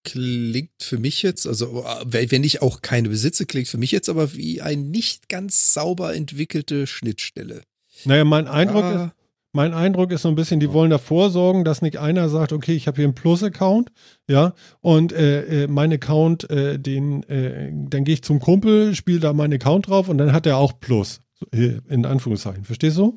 Klingt 0.04 0.70
für 0.80 0.98
mich 0.98 1.22
jetzt, 1.22 1.46
also 1.46 1.84
äh, 1.84 2.30
wenn 2.30 2.42
ich 2.42 2.62
auch 2.62 2.80
keine 2.80 3.10
besitze, 3.10 3.44
klingt 3.44 3.68
für 3.68 3.78
mich 3.78 3.92
jetzt 3.92 4.08
aber 4.08 4.32
wie 4.34 4.62
eine 4.62 4.82
nicht 4.82 5.28
ganz 5.28 5.74
sauber 5.74 6.14
entwickelte 6.14 6.86
Schnittstelle. 6.86 7.62
Naja, 8.04 8.24
mein 8.24 8.48
Eindruck 8.48 8.84
ist, 8.84 8.90
Ah, 9.00 9.12
Mein 9.54 9.74
Eindruck 9.74 10.12
ist 10.12 10.22
so 10.22 10.28
ein 10.28 10.34
bisschen, 10.34 10.60
die 10.60 10.72
wollen 10.72 10.90
davor 10.90 11.28
sorgen, 11.30 11.64
dass 11.64 11.82
nicht 11.82 11.98
einer 11.98 12.28
sagt, 12.30 12.52
okay, 12.52 12.74
ich 12.74 12.86
habe 12.86 12.96
hier 12.96 13.04
einen 13.04 13.14
Plus-Account, 13.14 13.92
ja, 14.26 14.54
und 14.80 15.12
äh, 15.12 15.64
äh, 15.64 15.66
mein 15.68 15.92
Account, 15.92 16.48
äh, 16.50 16.78
den, 16.78 17.22
äh, 17.24 17.70
dann 17.72 18.04
gehe 18.04 18.14
ich 18.14 18.22
zum 18.22 18.40
Kumpel, 18.40 18.94
spiele 18.94 19.20
da 19.20 19.32
meinen 19.34 19.52
Account 19.52 19.88
drauf 19.88 20.08
und 20.08 20.16
dann 20.18 20.32
hat 20.32 20.46
er 20.46 20.56
auch 20.56 20.80
Plus, 20.80 21.20
äh, 21.52 21.78
in 21.88 22.06
Anführungszeichen. 22.06 22.64
Verstehst 22.64 22.96
du? 22.96 23.14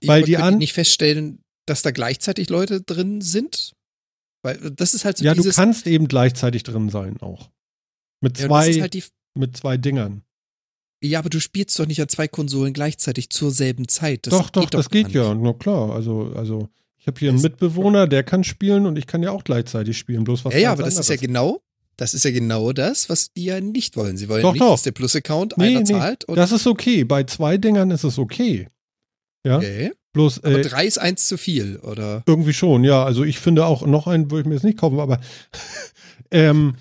ich 0.00 0.08
weil 0.08 0.20
wollte 0.22 0.30
die 0.30 0.36
an- 0.38 0.58
nicht 0.58 0.72
feststellen, 0.72 1.40
dass 1.66 1.82
da 1.82 1.90
gleichzeitig 1.90 2.48
Leute 2.50 2.80
drin 2.80 3.20
sind. 3.20 3.72
Weil 4.42 4.58
das 4.72 4.92
ist 4.94 5.04
halt 5.06 5.16
so 5.18 5.24
ja, 5.24 5.34
du 5.34 5.42
kannst 5.48 5.86
eben 5.86 6.08
gleichzeitig 6.08 6.62
drin 6.64 6.88
sein 6.90 7.18
auch. 7.22 7.50
Mit 8.20 8.38
ja, 8.38 8.46
zwei, 8.46 8.68
ist 8.70 8.80
halt 8.80 9.10
mit 9.34 9.56
zwei 9.56 9.76
Dingern. 9.78 10.22
Ja, 11.06 11.18
aber 11.18 11.30
du 11.30 11.40
spielst 11.40 11.78
doch 11.78 11.86
nicht 11.86 12.00
an 12.00 12.08
zwei 12.08 12.28
Konsolen 12.28 12.72
gleichzeitig 12.72 13.30
zur 13.30 13.50
selben 13.50 13.88
Zeit. 13.88 14.26
Das 14.26 14.32
doch, 14.32 14.50
doch, 14.50 14.70
das 14.70 14.88
geht 14.90 15.10
ja, 15.10 15.34
nicht. 15.34 15.42
na 15.44 15.52
klar. 15.52 15.92
Also, 15.92 16.32
also 16.34 16.68
ich 16.98 17.06
habe 17.06 17.18
hier 17.18 17.28
einen 17.28 17.38
Das- 17.38 17.42
Mitbewohner, 17.44 18.06
der 18.06 18.22
kann 18.22 18.44
spielen 18.44 18.86
und 18.86 18.96
ich 18.96 19.06
kann 19.06 19.22
ja 19.22 19.30
auch 19.30 19.44
gleichzeitig 19.44 19.98
spielen, 19.98 20.24
bloß 20.24 20.44
was 20.44 20.54
Ja, 20.54 20.60
ja, 20.60 20.72
aber 20.72 20.82
das 20.84 20.98
ist 20.98 21.10
ja 21.10 21.16
genau, 21.16 21.60
das 21.96 22.14
ist 22.14 22.24
ja 22.24 22.30
genau 22.30 22.72
das, 22.72 23.08
was 23.08 23.32
die 23.32 23.44
ja 23.44 23.60
nicht 23.60 23.96
wollen. 23.96 24.16
Sie 24.16 24.28
wollen 24.28 24.42
Doch, 24.42 24.52
nicht, 24.52 24.62
doch. 24.62 24.72
dass 24.72 24.82
der 24.82 24.92
Plus-Account 24.92 25.58
Nee, 25.58 25.66
einer 25.66 25.80
nee, 25.80 25.84
zahlt 25.86 26.24
Das 26.28 26.50
ist 26.52 26.66
okay. 26.66 27.04
Bei 27.04 27.24
zwei 27.24 27.58
Dingern 27.58 27.90
ist 27.90 28.04
es 28.04 28.18
okay. 28.18 28.68
Ja, 29.46 29.58
okay. 29.58 29.92
bloß 30.14 30.42
Aber 30.42 30.58
äh, 30.58 30.62
drei 30.62 30.86
ist 30.86 30.98
eins 30.98 31.26
zu 31.28 31.36
viel, 31.36 31.76
oder? 31.76 32.22
Irgendwie 32.26 32.54
schon, 32.54 32.82
ja. 32.82 33.04
Also 33.04 33.24
ich 33.24 33.38
finde 33.38 33.66
auch, 33.66 33.84
noch 33.86 34.06
einen 34.06 34.30
würde 34.30 34.40
ich 34.40 34.46
mir 34.46 34.54
jetzt 34.54 34.64
nicht 34.64 34.78
kaufen, 34.78 34.98
aber 34.98 35.20
ähm, 36.30 36.76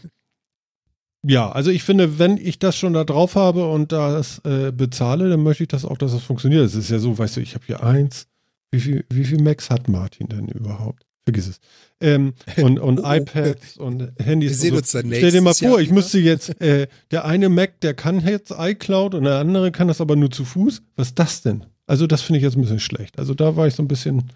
ja, 1.26 1.52
also 1.52 1.72
ich 1.72 1.84
finde, 1.84 2.20
wenn 2.20 2.38
ich 2.38 2.60
das 2.60 2.76
schon 2.78 2.94
da 2.94 3.04
drauf 3.04 3.36
habe 3.36 3.70
und 3.70 3.92
das 3.92 4.40
äh, 4.46 4.72
bezahle, 4.72 5.30
dann 5.30 5.42
möchte 5.44 5.64
ich 5.64 5.70
das 5.70 5.86
auch, 5.86 5.98
dass 5.98 6.12
das 6.12 6.24
funktioniert. 6.24 6.66
Es 6.66 6.76
ist 6.76 6.90
ja 6.90 7.00
so, 7.00 7.18
weißt 7.18 7.38
du, 7.38 7.42
ich 7.42 7.56
habe 7.56 7.66
hier 7.66 7.84
eins. 7.84 8.28
Wie 8.72 8.80
viel, 8.80 9.06
wie 9.10 9.24
viel 9.24 9.42
Macs 9.42 9.70
hat 9.70 9.88
Martin 9.88 10.28
denn 10.28 10.48
überhaupt? 10.48 11.04
Vergiss 11.26 11.48
es. 11.48 11.60
Ähm, 12.02 12.34
und 12.58 12.80
und 12.80 13.00
Oh, 13.04 13.14
iPads 13.14 13.78
und 13.78 14.12
Handys. 14.20 14.50
Wir 14.52 14.58
sehen 14.58 14.72
und 14.74 14.78
uns 14.80 14.92
dann 14.92 15.06
Stell 15.14 15.32
dir 15.32 15.42
mal 15.42 15.54
vor, 15.54 15.70
Jahr 15.70 15.80
ich 15.80 15.86
wieder. 15.88 15.96
müsste 15.96 16.20
jetzt, 16.20 16.60
äh, 16.62 16.88
der 17.12 17.24
eine 17.26 17.48
Mac, 17.50 17.80
der 17.82 17.94
kann 17.94 18.20
jetzt 18.20 18.52
iCloud 18.58 19.16
und 19.16 19.24
der 19.24 19.38
andere 19.38 19.72
kann 19.72 19.88
das 19.88 20.02
aber 20.02 20.16
nur 20.16 20.32
zu 20.32 20.44
Fuß. 20.44 20.82
Was 20.96 21.10
ist 21.10 21.20
das 21.20 21.42
denn? 21.44 21.66
Also 21.86 22.08
das 22.08 22.22
finde 22.22 22.40
ich 22.40 22.44
jetzt 22.44 22.56
ein 22.58 22.62
bisschen 22.62 22.80
schlecht. 22.80 23.20
Also 23.20 23.34
da 23.34 23.56
war 23.56 23.68
ich 23.68 23.76
so 23.76 23.84
ein 23.84 23.88
bisschen, 23.88 24.32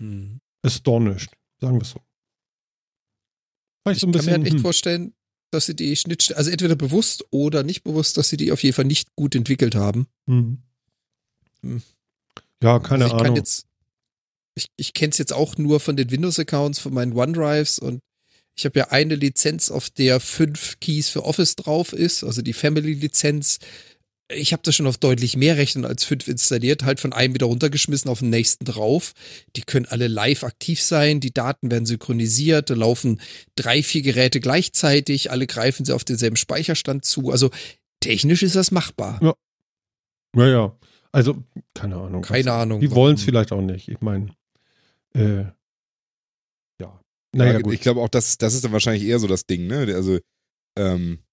Hm. 0.00 0.40
astonished, 0.66 1.30
sagen 1.60 1.76
wir 1.76 1.82
es 1.82 1.90
so. 1.90 2.00
War 3.84 3.92
ich 3.92 3.96
Ich 3.96 4.00
so 4.00 4.06
ein 4.08 4.12
kann 4.12 4.24
mir 4.24 4.32
halt 4.32 4.44
echt 4.46 4.54
hm, 4.54 4.60
vorstellen, 4.62 5.14
dass 5.52 5.66
sie 5.66 5.76
die 5.76 5.94
Schnittstelle, 5.96 6.38
also 6.38 6.50
entweder 6.50 6.76
bewusst 6.76 7.24
oder 7.30 7.62
nicht 7.62 7.84
bewusst, 7.84 8.16
dass 8.16 8.28
sie 8.28 8.36
die 8.36 8.52
auf 8.52 8.62
jeden 8.62 8.74
Fall 8.74 8.84
nicht 8.84 9.14
gut 9.14 9.34
entwickelt 9.34 9.74
haben. 9.74 10.06
hm. 10.26 10.58
Hm. 11.62 11.82
Ja, 12.62 12.78
keine 12.78 13.04
also 13.04 13.16
ich 13.16 13.18
Kann 13.18 13.26
Ahnung. 13.26 13.36
jetzt, 13.36 13.66
ich 14.54 14.66
ich 14.76 14.92
kenne 14.94 15.10
es 15.10 15.18
jetzt 15.18 15.32
auch 15.32 15.58
nur 15.58 15.80
von 15.80 15.96
den 15.96 16.10
Windows-Accounts, 16.10 16.78
von 16.78 16.94
meinen 16.94 17.12
OneDrives 17.12 17.78
und 17.78 18.00
ich 18.54 18.64
habe 18.64 18.78
ja 18.78 18.88
eine 18.88 19.14
Lizenz, 19.14 19.70
auf 19.70 19.90
der 19.90 20.20
fünf 20.20 20.78
Keys 20.80 21.08
für 21.08 21.24
Office 21.24 21.56
drauf 21.56 21.92
ist, 21.92 22.22
also 22.22 22.42
die 22.42 22.52
Family-Lizenz. 22.52 23.58
Ich 24.34 24.52
habe 24.52 24.62
das 24.64 24.74
schon 24.74 24.86
auf 24.86 24.98
deutlich 24.98 25.36
mehr 25.36 25.56
Rechnern 25.56 25.84
als 25.84 26.04
fünf 26.04 26.28
installiert, 26.28 26.84
halt 26.84 27.00
von 27.00 27.12
einem 27.12 27.34
wieder 27.34 27.46
runtergeschmissen 27.46 28.10
auf 28.10 28.20
den 28.20 28.30
nächsten 28.30 28.64
drauf. 28.64 29.12
Die 29.56 29.62
können 29.62 29.86
alle 29.86 30.08
live 30.08 30.44
aktiv 30.44 30.80
sein, 30.80 31.20
die 31.20 31.32
Daten 31.32 31.70
werden 31.70 31.86
synchronisiert, 31.86 32.70
da 32.70 32.74
laufen 32.74 33.20
drei, 33.54 33.82
vier 33.82 34.02
Geräte 34.02 34.40
gleichzeitig, 34.40 35.30
alle 35.30 35.46
greifen 35.46 35.84
sie 35.84 35.94
auf 35.94 36.04
denselben 36.04 36.36
Speicherstand 36.36 37.04
zu. 37.04 37.30
Also 37.30 37.50
technisch 38.00 38.42
ist 38.42 38.56
das 38.56 38.70
machbar. 38.70 39.18
Ja. 39.22 39.34
Naja, 40.34 40.76
also 41.12 41.42
keine 41.74 41.96
Ahnung. 41.96 42.22
Keine 42.22 42.52
Ahnung. 42.52 42.80
Die 42.80 42.90
wollen 42.90 43.14
es 43.16 43.22
vielleicht 43.22 43.52
auch 43.52 43.60
nicht. 43.60 43.88
Ich 43.88 44.00
meine, 44.00 44.34
äh, 45.14 45.44
ja. 46.80 47.00
Naja, 47.34 47.52
Ja, 47.52 47.60
gut. 47.60 47.74
Ich 47.74 47.80
glaube 47.80 48.00
auch, 48.00 48.08
das, 48.08 48.38
das 48.38 48.54
ist 48.54 48.64
dann 48.64 48.72
wahrscheinlich 48.72 49.04
eher 49.04 49.18
so 49.18 49.26
das 49.26 49.46
Ding, 49.46 49.66
ne? 49.66 49.94
Also, 49.94 50.18
ähm, 50.76 51.18
äh, 51.18 51.31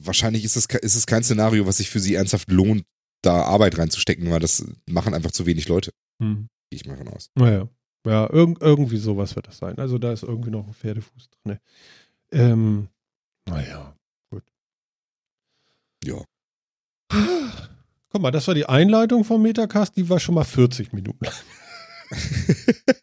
wahrscheinlich 0.00 0.44
ist 0.44 0.56
es, 0.56 0.66
ist 0.66 0.94
es 0.94 1.06
kein 1.06 1.24
Szenario, 1.24 1.66
was 1.66 1.78
sich 1.78 1.90
für 1.90 2.00
sie 2.00 2.14
ernsthaft 2.14 2.50
lohnt, 2.50 2.84
da 3.22 3.42
Arbeit 3.42 3.78
reinzustecken, 3.78 4.30
weil 4.30 4.40
das 4.40 4.64
machen 4.86 5.14
einfach 5.14 5.32
zu 5.32 5.46
wenig 5.46 5.68
Leute. 5.68 5.92
Hm. 6.20 6.48
Gehe 6.70 6.80
ich 6.80 6.86
mal 6.86 6.96
von 6.96 7.08
aus. 7.08 7.30
Naja. 7.34 7.68
Ja, 8.06 8.28
irg 8.30 8.58
irgendwie 8.60 8.98
sowas 8.98 9.34
wird 9.34 9.48
das 9.48 9.56
sein. 9.58 9.78
Also 9.78 9.96
da 9.98 10.12
ist 10.12 10.24
irgendwie 10.24 10.50
noch 10.50 10.66
ein 10.66 10.74
Pferdefuß 10.74 11.30
drin. 11.30 11.58
Ähm, 12.32 12.88
naja, 13.48 13.96
gut. 14.30 14.42
Ja. 16.04 16.22
Guck 18.10 18.20
mal, 18.20 18.30
das 18.30 18.46
war 18.46 18.54
die 18.54 18.66
Einleitung 18.66 19.24
vom 19.24 19.40
Metacast, 19.40 19.96
die 19.96 20.06
war 20.08 20.20
schon 20.20 20.34
mal 20.34 20.44
40 20.44 20.92
Minuten 20.92 21.24
lang. 21.24 21.34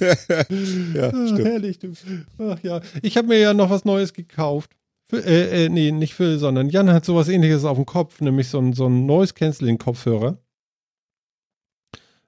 ja, 0.00 0.10
Ah, 0.10 1.26
stimmt. 1.26 1.44
herrlich, 1.44 1.78
du. 1.78 1.92
Ach 2.38 2.58
ja. 2.62 2.80
Ich 3.02 3.16
habe 3.16 3.28
mir 3.28 3.38
ja 3.38 3.54
noch 3.54 3.70
was 3.70 3.84
Neues 3.84 4.12
gekauft. 4.12 4.72
Äh, 5.12 5.66
äh, 5.66 5.68
nee, 5.68 5.92
nicht 5.92 6.14
Phil, 6.14 6.38
sondern 6.38 6.70
Jan 6.70 6.90
hat 6.90 7.04
sowas 7.04 7.28
ähnliches 7.28 7.64
auf 7.64 7.76
dem 7.76 7.86
Kopf, 7.86 8.20
nämlich 8.20 8.48
so 8.48 8.58
ein, 8.58 8.72
so 8.72 8.86
ein 8.86 9.06
Noise-Canceling-Kopfhörer. 9.06 10.38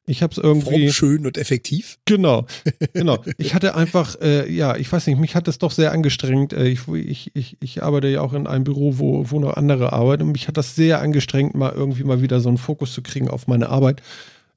Ich 0.06 0.22
habe 0.22 0.32
es 0.32 0.38
irgendwie. 0.38 0.84
Formschön 0.84 1.26
und 1.26 1.38
effektiv. 1.38 1.98
Genau, 2.04 2.46
genau. 2.92 3.24
Ich 3.38 3.54
hatte 3.54 3.74
einfach, 3.74 4.20
äh, 4.20 4.52
ja, 4.52 4.76
ich 4.76 4.92
weiß 4.92 5.06
nicht, 5.06 5.18
mich 5.18 5.34
hat 5.34 5.48
es 5.48 5.58
doch 5.58 5.70
sehr 5.70 5.92
angestrengt. 5.92 6.52
Äh, 6.52 6.68
ich, 6.68 6.86
ich, 6.88 7.30
ich, 7.34 7.56
ich 7.60 7.82
arbeite 7.82 8.08
ja 8.08 8.20
auch 8.20 8.34
in 8.34 8.46
einem 8.46 8.64
Büro, 8.64 8.98
wo, 8.98 9.30
wo 9.30 9.40
noch 9.40 9.56
andere 9.56 9.94
arbeiten 9.94 10.24
und 10.24 10.32
mich 10.32 10.46
hat 10.46 10.58
das 10.58 10.74
sehr 10.74 11.00
angestrengt, 11.00 11.54
mal 11.54 11.72
irgendwie 11.72 12.04
mal 12.04 12.20
wieder 12.20 12.40
so 12.40 12.50
einen 12.50 12.58
Fokus 12.58 12.92
zu 12.92 13.02
kriegen 13.02 13.28
auf 13.28 13.46
meine 13.46 13.70
Arbeit 13.70 14.02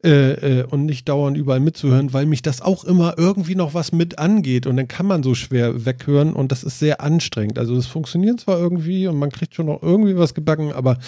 äh, 0.04 0.60
äh, 0.60 0.64
und 0.64 0.86
nicht 0.86 1.10
dauernd 1.10 1.36
überall 1.36 1.60
mitzuhören, 1.60 2.14
weil 2.14 2.28
mich 2.28 2.44
das 2.44 2.62
auch 2.62 2.84
immer 2.84 3.16
irgendwie 3.18 3.56
noch 3.56 3.74
was 3.74 3.92
mit 3.92 4.20
angeht 4.20 4.68
und 4.68 4.78
dann 4.78 4.88
kann 4.88 5.08
man 5.08 5.24
so 5.24 5.34
schwer 5.34 5.88
weghören 5.88 6.34
und 6.34 6.52
das 6.52 6.64
ist 6.64 6.78
sehr 6.78 7.02
anstrengend. 7.02 7.58
Also 7.58 7.76
es 7.76 7.88
funktioniert 7.88 8.40
zwar 8.40 8.60
irgendwie 8.60 9.08
und 9.08 9.18
man 9.18 9.32
kriegt 9.32 9.56
schon 9.56 9.66
noch 9.66 9.82
irgendwie 9.82 10.16
was 10.16 10.36
gebacken, 10.36 10.72
aber 10.72 11.00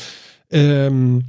ähm, 0.49 1.25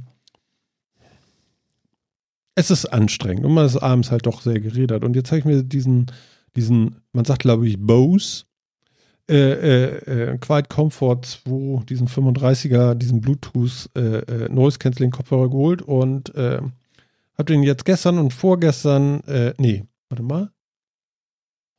es 2.55 2.71
ist 2.71 2.87
anstrengend 2.87 3.45
und 3.45 3.53
man 3.53 3.67
ist 3.67 3.77
abends 3.77 4.09
halt 4.09 4.25
doch 4.25 4.41
sehr 4.41 4.59
geredet. 4.59 5.03
Und 5.03 5.15
jetzt 5.15 5.29
habe 5.29 5.37
ich 5.37 5.45
mir 5.45 5.61
diesen, 5.61 6.07
diesen, 6.55 6.95
man 7.13 7.25
sagt 7.25 7.43
glaube 7.43 7.67
ich 7.67 7.79
Bose, 7.79 8.45
äh, 9.29 9.35
äh, 9.35 10.31
äh, 10.31 10.37
Quiet 10.39 10.67
Comfort 10.67 11.21
2, 11.45 11.85
diesen 11.85 12.07
35er, 12.07 12.95
diesen 12.95 13.21
Bluetooth 13.21 13.87
äh, 13.95 14.49
Noise 14.49 14.79
Cancelling 14.79 15.11
Kopfhörer 15.11 15.49
geholt 15.49 15.83
und 15.83 16.33
äh, 16.33 16.59
habe 17.41 17.53
den 17.53 17.63
jetzt 17.63 17.85
gestern 17.85 18.19
und 18.19 18.33
vorgestern, 18.33 19.21
äh, 19.21 19.55
nee, 19.57 19.83
warte 20.09 20.21
mal, 20.21 20.53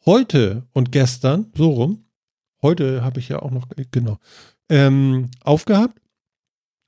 heute 0.05 0.67
und 0.73 0.91
gestern, 0.91 1.53
so 1.55 1.71
rum, 1.71 2.05
heute 2.63 3.05
habe 3.05 3.21
ich 3.21 3.29
ja 3.29 3.39
auch 3.39 3.53
noch, 3.53 3.71
äh, 3.77 3.85
genau, 3.89 4.19
ähm, 4.69 5.31
aufgehabt 5.41 6.03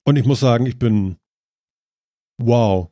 und 0.05 0.17
ich 0.17 0.25
muss 0.25 0.41
sagen, 0.41 0.67
ich 0.67 0.77
bin, 0.77 1.19
wow, 2.43 2.91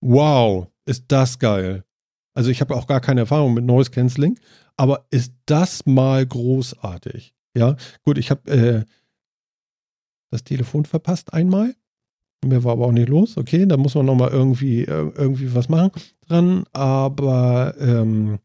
wow, 0.00 0.68
ist 0.84 1.06
das 1.08 1.40
geil. 1.40 1.84
Also 2.32 2.50
ich 2.50 2.60
habe 2.60 2.76
auch 2.76 2.86
gar 2.86 3.00
keine 3.00 3.22
Erfahrung 3.22 3.52
mit 3.52 3.64
Noise 3.64 3.90
Cancelling, 3.90 4.38
aber 4.76 5.08
ist 5.10 5.32
das 5.46 5.86
mal 5.86 6.24
großartig. 6.24 7.34
Ja, 7.56 7.74
gut, 8.04 8.18
ich 8.18 8.30
habe 8.30 8.48
äh, 8.48 8.84
das 10.30 10.44
Telefon 10.44 10.84
verpasst 10.84 11.32
einmal. 11.32 11.74
Mehr 12.46 12.64
war 12.64 12.72
aber 12.72 12.86
auch 12.86 12.92
nicht 12.92 13.08
los. 13.08 13.36
Okay, 13.36 13.66
da 13.66 13.76
muss 13.76 13.94
man 13.94 14.06
nochmal 14.06 14.30
irgendwie, 14.30 14.82
äh, 14.82 15.10
irgendwie 15.16 15.54
was 15.54 15.68
machen 15.68 15.90
dran. 16.28 16.64
Aber 16.72 17.74
ähm, 17.80 18.38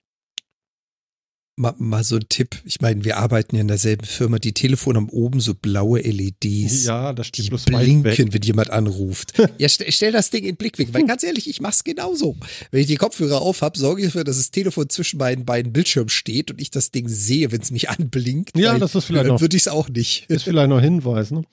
Mal, 1.57 1.75
mal 1.77 2.03
so 2.03 2.15
ein 2.15 2.25
Tipp. 2.29 2.55
Ich 2.65 2.79
meine, 2.81 3.03
wir 3.03 3.17
arbeiten 3.17 3.55
ja 3.55 3.61
in 3.61 3.67
derselben 3.67 4.05
Firma. 4.05 4.39
Die 4.39 4.53
Telefone 4.53 4.97
haben 4.97 5.09
oben 5.09 5.41
so 5.41 5.53
blaue 5.53 5.99
LEDs. 5.99 6.85
ja, 6.85 7.13
das 7.13 7.27
steht 7.27 7.45
Die 7.45 7.49
bloß 7.49 7.65
blinken, 7.65 8.33
wenn 8.33 8.41
jemand 8.41 8.71
anruft. 8.71 9.33
Ja, 9.59 9.67
stell, 9.69 9.91
stell 9.91 10.11
das 10.11 10.29
Ding 10.31 10.43
in 10.43 10.51
den 10.51 10.55
Blickwinkel, 10.55 10.93
weil 10.95 11.05
ganz 11.05 11.23
ehrlich, 11.23 11.47
ich 11.49 11.61
mach's 11.61 11.83
genauso. 11.83 12.35
Wenn 12.71 12.81
ich 12.81 12.87
die 12.87 12.95
Kopfhörer 12.95 13.41
auf 13.41 13.61
habe, 13.61 13.77
sorge 13.77 14.01
ich 14.01 14.07
dafür, 14.07 14.23
dass 14.23 14.37
das 14.37 14.49
Telefon 14.49 14.89
zwischen 14.89 15.17
meinen 15.19 15.45
beiden 15.45 15.71
Bildschirmen 15.73 16.09
steht 16.09 16.49
und 16.51 16.59
ich 16.59 16.71
das 16.71 16.89
Ding 16.89 17.07
sehe, 17.09 17.51
wenn 17.51 17.61
es 17.61 17.69
mich 17.69 17.89
anblinkt. 17.91 18.57
Ja, 18.57 18.79
das 18.79 18.95
ist 18.95 19.05
vielleicht 19.05 19.25
dann 19.25 19.33
noch- 19.33 19.41
würde 19.41 19.55
ich 19.57 19.63
es 19.63 19.67
auch 19.67 19.89
nicht. 19.89 20.25
ist 20.29 20.43
vielleicht 20.45 20.69
noch 20.69 20.81
Hinweis, 20.81 21.29
ne? 21.31 21.43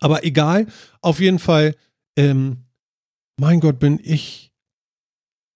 Aber 0.00 0.24
egal, 0.24 0.66
auf 1.00 1.20
jeden 1.20 1.38
Fall, 1.38 1.74
ähm, 2.16 2.64
mein 3.38 3.60
Gott, 3.60 3.78
bin 3.78 4.00
ich 4.02 4.52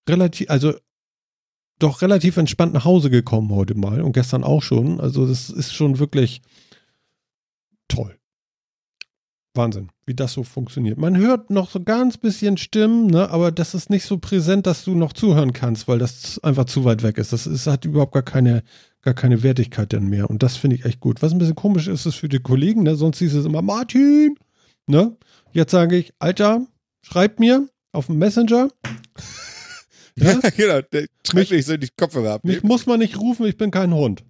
relativ, 0.09 0.51
also 0.51 0.75
doch 1.79 2.03
relativ 2.03 2.37
entspannt 2.37 2.75
nach 2.75 2.85
Hause 2.85 3.11
gekommen 3.11 3.51
heute 3.51 3.75
mal 3.75 4.03
und 4.03 4.13
gestern 4.13 4.45
auch 4.45 4.63
schon. 4.63 5.01
Also 5.01 5.27
das 5.27 5.51
ist 5.51 5.75
schon 5.75 5.99
wirklich 5.99 6.43
toll. 7.89 8.17
Wahnsinn, 9.55 9.91
wie 10.07 10.15
das 10.15 10.33
so 10.33 10.45
funktioniert. 10.45 10.97
Man 10.97 11.17
hört 11.17 11.51
noch 11.51 11.71
so 11.71 11.83
ganz 11.83 12.17
bisschen 12.17 12.57
Stimmen, 12.57 13.09
ne, 13.09 13.31
aber 13.31 13.51
das 13.51 13.75
ist 13.75 13.91
nicht 13.91 14.05
so 14.05 14.19
präsent, 14.19 14.67
dass 14.67 14.85
du 14.85 14.95
noch 14.95 15.13
zuhören 15.13 15.53
kannst, 15.53 15.89
weil 15.89 15.99
das 15.99 16.39
einfach 16.45 16.67
zu 16.67 16.85
weit 16.85 17.03
weg 17.03 17.19
ist. 17.19 17.33
Das 17.33 17.49
ist, 17.49 17.67
hat 17.67 17.85
überhaupt 17.85 18.13
gar 18.13 18.23
keine, 18.23 18.63
gar 19.03 19.15
keine 19.15 19.43
Wertigkeit 19.43 19.93
dann 19.93 20.09
mehr. 20.09 20.29
Und 20.31 20.43
das 20.43 20.57
finde 20.57 20.77
ich 20.77 20.85
echt 20.85 21.01
gut. 21.01 21.23
Was 21.23 21.33
ein 21.33 21.39
bisschen 21.39 21.55
komisch 21.55 21.87
ist, 21.89 22.07
ist 22.07 22.17
für 22.17 22.29
die 22.29 22.39
Kollegen, 22.41 22.83
ne? 22.83 22.97
Sonst 22.97 23.19
hieß 23.19 23.35
es 23.35 23.47
immer 23.47 23.63
Martin. 23.63 24.37
Ne? 24.87 25.17
Jetzt 25.53 25.71
sage 25.73 25.97
ich, 25.97 26.13
Alter, 26.19 26.67
schreib 27.03 27.39
mir 27.41 27.69
auf 27.93 28.07
dem 28.07 28.19
Messenger. 28.19 28.69
Ja, 30.17 30.33
Ja? 30.33 30.51
genau. 30.51 30.81
Der 30.93 31.07
schreibt 31.27 31.51
nicht 31.53 31.67
so 31.67 31.77
die 31.77 31.89
Kopfhörer 31.97 32.41
Mich 32.43 32.57
abnehmen. 32.57 32.61
muss 32.65 32.85
man 32.85 32.99
nicht 32.99 33.19
rufen, 33.19 33.47
ich 33.47 33.57
bin 33.57 33.71
kein 33.71 33.95
Hund. 33.95 34.23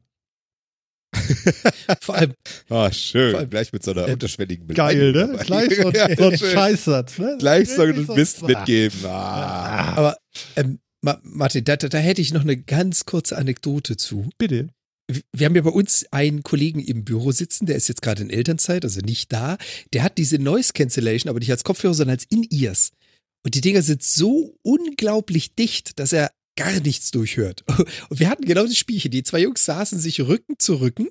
Vor 2.01 2.15
allem, 2.15 2.35
Ah, 2.69 2.93
schön. 2.93 3.31
Vor 3.33 3.41
allem- 3.41 3.51
Gleich 3.51 3.73
mit 3.73 3.83
so 3.83 3.91
einer 3.93 4.07
Äh, 4.07 4.13
unterschwelligen 4.13 4.69
Geil, 4.69 5.13
Beleidigung 5.13 5.31
ne? 5.33 5.39
dabei. 5.39 5.45
Gleich 5.67 5.77
so, 5.81 5.89
ein- 5.89 5.95
Ja, 5.95 6.17
so 6.17 6.29
ein. 6.29 6.39
Scheißsatz, 6.39 7.19
ne? 7.19 7.37
Gleich 7.39 7.69
so 7.71 7.83
einen 7.83 8.07
Mist 8.07 8.43
mitgeben. 8.47 9.01
Ah. 9.07 9.95
aber 9.97 10.17
ähm, 10.57 10.79
Ma 11.03 11.21
Martin, 11.23 11.65
da, 11.65 11.77
da, 11.77 11.99
hätte 11.99 12.21
ich 12.21 12.33
noch 12.33 12.43
eine 12.43 12.57
ganz 12.57 13.07
kurze 13.07 13.39
Anekdote 13.39 13.97
zu. 13.97 14.31
Bitte. 14.39 14.69
wir 15.33 15.47
haben 15.47 15.57
ja 15.57 15.63
bei 15.63 15.71
uns 15.71 16.07
einen 16.13 16.43
Kollegen 16.43 16.81
im 16.81 17.05
Büro 17.05 17.33
sitzen, 17.33 17.67
der 17.67 17.77
ist 17.77 17.89
jetzt 17.89 18.03
gerade 18.03 18.23
in 18.23 18.31
Elternzeit, 18.31 18.85
also 18.85 19.01
nicht 19.01 19.33
da. 19.33 19.57
Der 19.93 20.03
hat 20.03 20.19
diese 20.19 20.39
Noise 20.39 20.73
Cancellation, 20.73 21.31
aber 21.31 21.39
nicht 21.39 21.51
als 21.51 21.65
Kopfhörer, 21.65 21.95
sondern 21.95 22.17
als 22.17 22.27
In-Ears. 22.29 22.93
Und 23.43 23.55
die 23.55 23.63
Dinger 23.63 23.83
sind 23.83 24.03
so 24.03 24.59
unglaublich 24.63 25.55
dicht, 25.55 25.99
dass 25.99 26.13
er 26.13 26.31
gar 26.57 26.81
nichts 26.81 27.11
durchhört. 27.11 27.65
Und 28.11 28.21
wir 28.21 28.29
hatten 28.29 28.45
genau 28.45 28.65
das 28.65 28.77
Spielchen. 28.77 29.11
Die 29.11 29.23
zwei 29.23 29.41
Jungs 29.41 29.65
saßen 29.65 29.99
sich 29.99 30.21
Rücken 30.21 30.59
zu 30.59 30.75
Rücken 30.75 31.09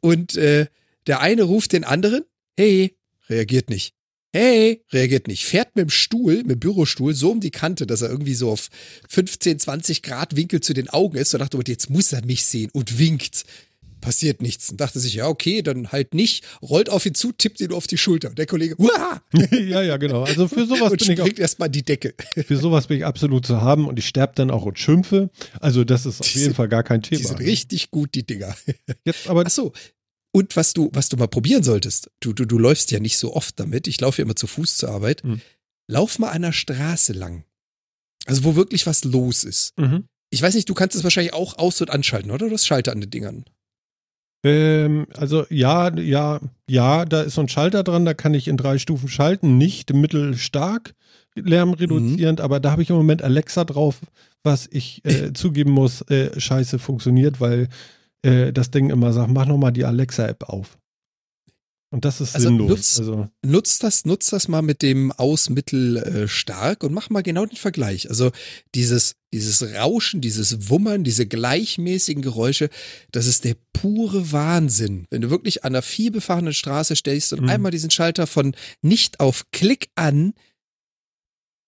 und 0.00 0.36
äh, 0.36 0.66
der 1.06 1.20
eine 1.20 1.42
ruft 1.42 1.72
den 1.72 1.84
anderen, 1.84 2.24
hey, 2.58 2.96
reagiert 3.28 3.68
nicht. 3.68 3.94
Hey, 4.38 4.82
reagiert 4.92 5.26
nicht. 5.26 5.44
Fährt 5.44 5.74
mit 5.74 5.86
dem 5.86 5.90
Stuhl, 5.90 6.36
mit 6.44 6.50
dem 6.52 6.60
Bürostuhl, 6.60 7.12
so 7.12 7.32
um 7.32 7.40
die 7.40 7.50
Kante, 7.50 7.86
dass 7.88 8.02
er 8.02 8.08
irgendwie 8.10 8.34
so 8.34 8.50
auf 8.52 8.68
15, 9.08 9.58
20 9.58 10.02
Grad 10.02 10.36
Winkel 10.36 10.60
zu 10.60 10.74
den 10.74 10.88
Augen 10.88 11.16
ist 11.16 11.34
und 11.34 11.40
dachte, 11.40 11.58
jetzt 11.66 11.90
muss 11.90 12.12
er 12.12 12.24
mich 12.24 12.44
sehen 12.46 12.70
und 12.72 12.98
winkt. 13.00 13.44
Passiert 14.00 14.40
nichts. 14.40 14.70
Und 14.70 14.80
dachte 14.80 15.00
sich, 15.00 15.14
ja, 15.14 15.26
okay, 15.26 15.60
dann 15.62 15.90
halt 15.90 16.14
nicht. 16.14 16.44
Rollt 16.62 16.88
auf 16.88 17.04
ihn 17.04 17.16
zu, 17.16 17.32
tippt 17.32 17.60
ihn 17.60 17.72
auf 17.72 17.88
die 17.88 17.98
Schulter. 17.98 18.28
Und 18.28 18.38
der 18.38 18.46
Kollege, 18.46 18.76
Uah! 18.78 19.20
ja, 19.50 19.82
ja, 19.82 19.96
genau. 19.96 20.22
Also 20.22 20.46
für 20.46 20.66
sowas 20.66 20.92
und 20.92 20.98
bin 21.00 21.10
ich 21.14 21.20
auch, 21.20 21.28
erstmal 21.36 21.68
die 21.68 21.82
Decke. 21.82 22.14
für 22.46 22.56
sowas 22.56 22.86
bin 22.86 22.98
ich 22.98 23.04
absolut 23.04 23.44
zu 23.44 23.60
haben 23.60 23.88
und 23.88 23.98
ich 23.98 24.06
sterbe 24.06 24.34
dann 24.36 24.52
auch 24.52 24.64
und 24.66 24.78
schimpfe. 24.78 25.30
Also 25.58 25.82
das 25.82 26.06
ist 26.06 26.20
auf 26.20 26.26
Die 26.28 26.34
jeden 26.34 26.44
sind- 26.50 26.54
Fall 26.54 26.68
gar 26.68 26.84
kein 26.84 27.00
Die 27.02 27.16
Thema. 27.16 27.28
sind 27.30 27.40
richtig 27.40 27.90
gut, 27.90 28.14
die 28.14 28.24
Dinger. 28.24 28.54
Jetzt 29.04 29.26
aber 29.28 29.42
Ach 29.44 29.50
so. 29.50 29.72
Und 30.32 30.56
was 30.56 30.74
du, 30.74 30.90
was 30.92 31.08
du 31.08 31.16
mal 31.16 31.28
probieren 31.28 31.62
solltest, 31.62 32.10
du, 32.20 32.32
du, 32.32 32.44
du 32.44 32.58
läufst 32.58 32.90
ja 32.90 33.00
nicht 33.00 33.18
so 33.18 33.34
oft 33.34 33.58
damit. 33.58 33.86
Ich 33.86 34.00
laufe 34.00 34.20
ja 34.20 34.24
immer 34.24 34.36
zu 34.36 34.46
Fuß 34.46 34.76
zur 34.76 34.90
Arbeit. 34.90 35.22
Hm. 35.22 35.40
Lauf 35.90 36.18
mal 36.18 36.30
an 36.30 36.42
der 36.42 36.52
Straße 36.52 37.12
lang. 37.12 37.44
Also 38.26 38.44
wo 38.44 38.54
wirklich 38.56 38.86
was 38.86 39.04
los 39.04 39.44
ist. 39.44 39.76
mhm. 39.78 40.04
Ich 40.30 40.42
weiß 40.42 40.54
nicht, 40.54 40.68
du 40.68 40.74
kannst 40.74 40.94
es 40.94 41.04
wahrscheinlich 41.04 41.32
auch 41.32 41.56
aus- 41.56 41.80
und 41.80 41.88
anschalten, 41.88 42.30
oder? 42.30 42.48
Du 42.48 42.52
hast 42.52 42.66
Schalter 42.66 42.92
an 42.92 43.00
den 43.00 43.08
Dingern. 43.08 43.46
Ähm, 44.44 45.06
also 45.14 45.46
ja, 45.48 45.96
ja, 45.98 46.40
ja, 46.68 47.06
da 47.06 47.22
ist 47.22 47.34
so 47.34 47.40
ein 47.40 47.48
Schalter 47.48 47.82
dran, 47.82 48.04
da 48.04 48.12
kann 48.12 48.34
ich 48.34 48.46
in 48.46 48.58
drei 48.58 48.78
Stufen 48.78 49.08
schalten, 49.08 49.56
nicht 49.56 49.94
mittelstark 49.94 50.94
lärmreduzierend, 51.34 52.40
aber 52.40 52.60
da 52.60 52.70
habe 52.72 52.82
ich 52.82 52.90
im 52.90 52.96
Moment 52.96 53.22
Alexa 53.22 53.64
drauf, 53.64 54.00
was 54.42 54.68
ich 54.70 55.04
äh, 55.04 55.32
zugeben 55.34 55.70
muss, 55.70 56.02
äh, 56.02 56.38
scheiße 56.38 56.78
funktioniert, 56.78 57.40
weil 57.40 57.68
äh, 58.22 58.52
das 58.52 58.70
Ding 58.70 58.90
immer 58.90 59.12
sagt, 59.12 59.30
mach 59.30 59.46
nochmal 59.46 59.72
die 59.72 59.84
Alexa-App 59.84 60.44
auf. 60.44 60.78
Und 61.90 62.04
das 62.04 62.20
ist 62.20 62.34
Also 62.34 62.48
sinnlos. 62.48 62.68
nutzt- 62.68 62.98
also, 62.98 63.28
Nutzt 63.46 63.82
das, 63.82 64.04
nutzt 64.04 64.30
das 64.34 64.46
mal 64.46 64.60
mit 64.60 64.82
dem 64.82 65.10
Ausmittel 65.12 65.96
äh, 65.96 66.28
stark 66.28 66.84
und 66.84 66.92
mach 66.92 67.08
mal 67.08 67.22
genau 67.22 67.46
den 67.46 67.56
Vergleich. 67.56 68.10
Also 68.10 68.30
dieses, 68.74 69.14
dieses 69.32 69.62
Rauschen, 69.74 70.20
dieses 70.20 70.68
Wummern, 70.68 71.02
diese 71.02 71.26
gleichmäßigen 71.26 72.20
Geräusche, 72.22 72.68
das 73.10 73.26
ist 73.26 73.44
der 73.44 73.56
pure 73.72 74.32
Wahnsinn. 74.32 75.06
Wenn 75.08 75.22
du 75.22 75.30
wirklich 75.30 75.64
an 75.64 75.72
einer 75.72 75.80
vielbefahrenen 75.82 76.52
Straße 76.52 76.94
stehst 76.94 77.32
und 77.32 77.44
Mhm. 77.44 77.48
einmal 77.48 77.70
diesen 77.72 77.90
Schalter 77.90 78.26
von 78.26 78.54
nicht 78.82 79.18
auf 79.20 79.46
Klick 79.50 79.88
an, 79.94 80.34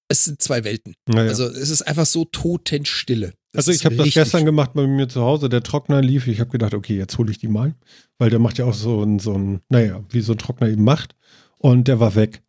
es 0.09 0.25
sind 0.25 0.43
zwei 0.43 0.65
Welten. 0.65 0.95
naja. 1.09 1.31
Also 1.31 1.47
es 1.47 1.71
ist 1.71 1.83
einfach 1.83 2.05
so 2.07 2.27
totenstille. 2.27 3.33
Das 3.53 3.67
Also 3.67 3.73
ich 3.73 3.85
habe 3.85 3.97
das 3.97 4.15
gestern 4.15 4.45
gemacht 4.45 4.73
bei 4.75 4.87
mir 4.87 5.09
zu 5.09 5.23
Hause, 5.23 5.49
der 5.49 5.63
Trockner 5.63 6.01
lief. 6.01 6.27
Ich 6.29 6.39
habe 6.41 6.51
gedacht, 6.51 6.73
okay, 6.75 6.97
jetzt 6.97 7.19
hole 7.19 7.31
ich 7.33 7.39
die 7.39 7.49
mal, 7.49 7.75
weil 8.19 8.31
der 8.31 8.39
macht 8.39 8.59
ja 8.59 8.65
auch 8.65 8.75
so 8.75 9.03
ein, 9.03 9.19
so 9.19 9.35
ein, 9.37 9.61
naja, 9.69 10.05
wie 10.11 10.21
so 10.21 10.33
ein 10.33 10.39
Trockner 10.39 10.69
eben 10.69 10.85
macht. 10.85 11.17
Und 11.59 11.89
der 11.89 11.99
war 11.99 12.15
weg. 12.15 12.43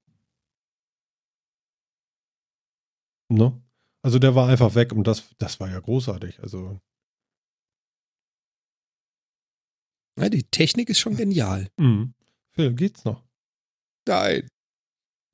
Ne? 3.30 3.60
Also 4.04 4.20
der 4.20 4.36
war 4.36 4.48
einfach 4.50 4.76
weg 4.76 4.94
und 4.94 5.06
das, 5.08 5.30
das 5.38 5.60
war 5.60 5.70
ja 5.70 5.80
großartig. 5.80 6.40
Also, 6.42 6.80
Ja, 10.20 10.30
die 10.30 10.44
Technik 10.44 10.90
ist 10.90 11.00
schon 11.00 11.16
genial. 11.16 11.70
mh. 11.78 12.12
Phil, 12.54 12.74
geht's 12.76 13.06
noch? 13.06 13.24
Nein. 14.08 14.48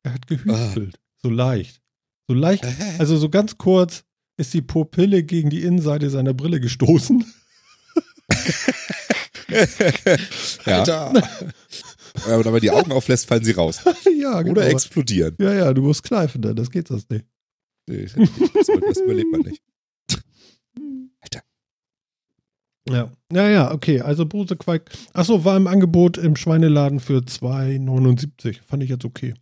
Er 0.04 0.14
hat 0.14 0.28
gehüstelt. 0.28 1.00
So 1.18 1.30
leicht. 1.30 1.82
So 2.30 2.36
leicht. 2.36 2.64
Also 3.00 3.18
so 3.18 3.30
ganz 3.30 3.58
kurz 3.58 4.06
ist 4.38 4.54
die 4.54 4.62
Pupille 4.62 5.24
gegen 5.24 5.50
die 5.50 5.64
Innenseite 5.64 6.10
seiner 6.10 6.34
Brille 6.34 6.60
gestoßen. 6.60 7.26
ja. 10.66 10.80
Alter. 10.80 11.14
Ja, 12.26 12.36
Und 12.38 12.46
wenn 12.46 12.52
man 12.52 12.62
die 12.62 12.72
Augen 12.72 12.92
auflässt, 12.92 13.28
fallen 13.28 13.44
sie 13.44 13.52
raus. 13.52 13.82
ja, 14.18 14.42
genau. 14.42 14.54
Oder 14.54 14.70
explodieren. 14.70 15.36
Ja, 15.40 15.54
ja, 15.54 15.74
du 15.74 15.82
musst 15.82 16.04
kneifen, 16.04 16.42
dann, 16.42 16.56
das 16.56 16.72
geht 16.72 16.90
das 16.90 17.10
nicht. 17.10 17.26
Nee, 17.88 18.04
das, 18.06 18.14
das 18.68 18.98
überlebt 18.98 19.32
man 19.32 19.42
nicht. 19.42 19.62
Ja, 22.90 23.12
ja, 23.34 23.50
ja, 23.50 23.72
okay. 23.72 24.02
Also 24.02 24.26
Bose 24.26 24.56
Quake. 24.56 24.92
Achso, 25.14 25.44
war 25.44 25.58
im 25.58 25.68
Angebot 25.68 26.18
im 26.18 26.36
Schweineladen 26.36 27.00
für 27.00 27.20
2,79. 27.20 28.60
Fand 28.66 28.84
ich 28.84 28.90
jetzt 28.90 29.06
okay. 29.06 29.34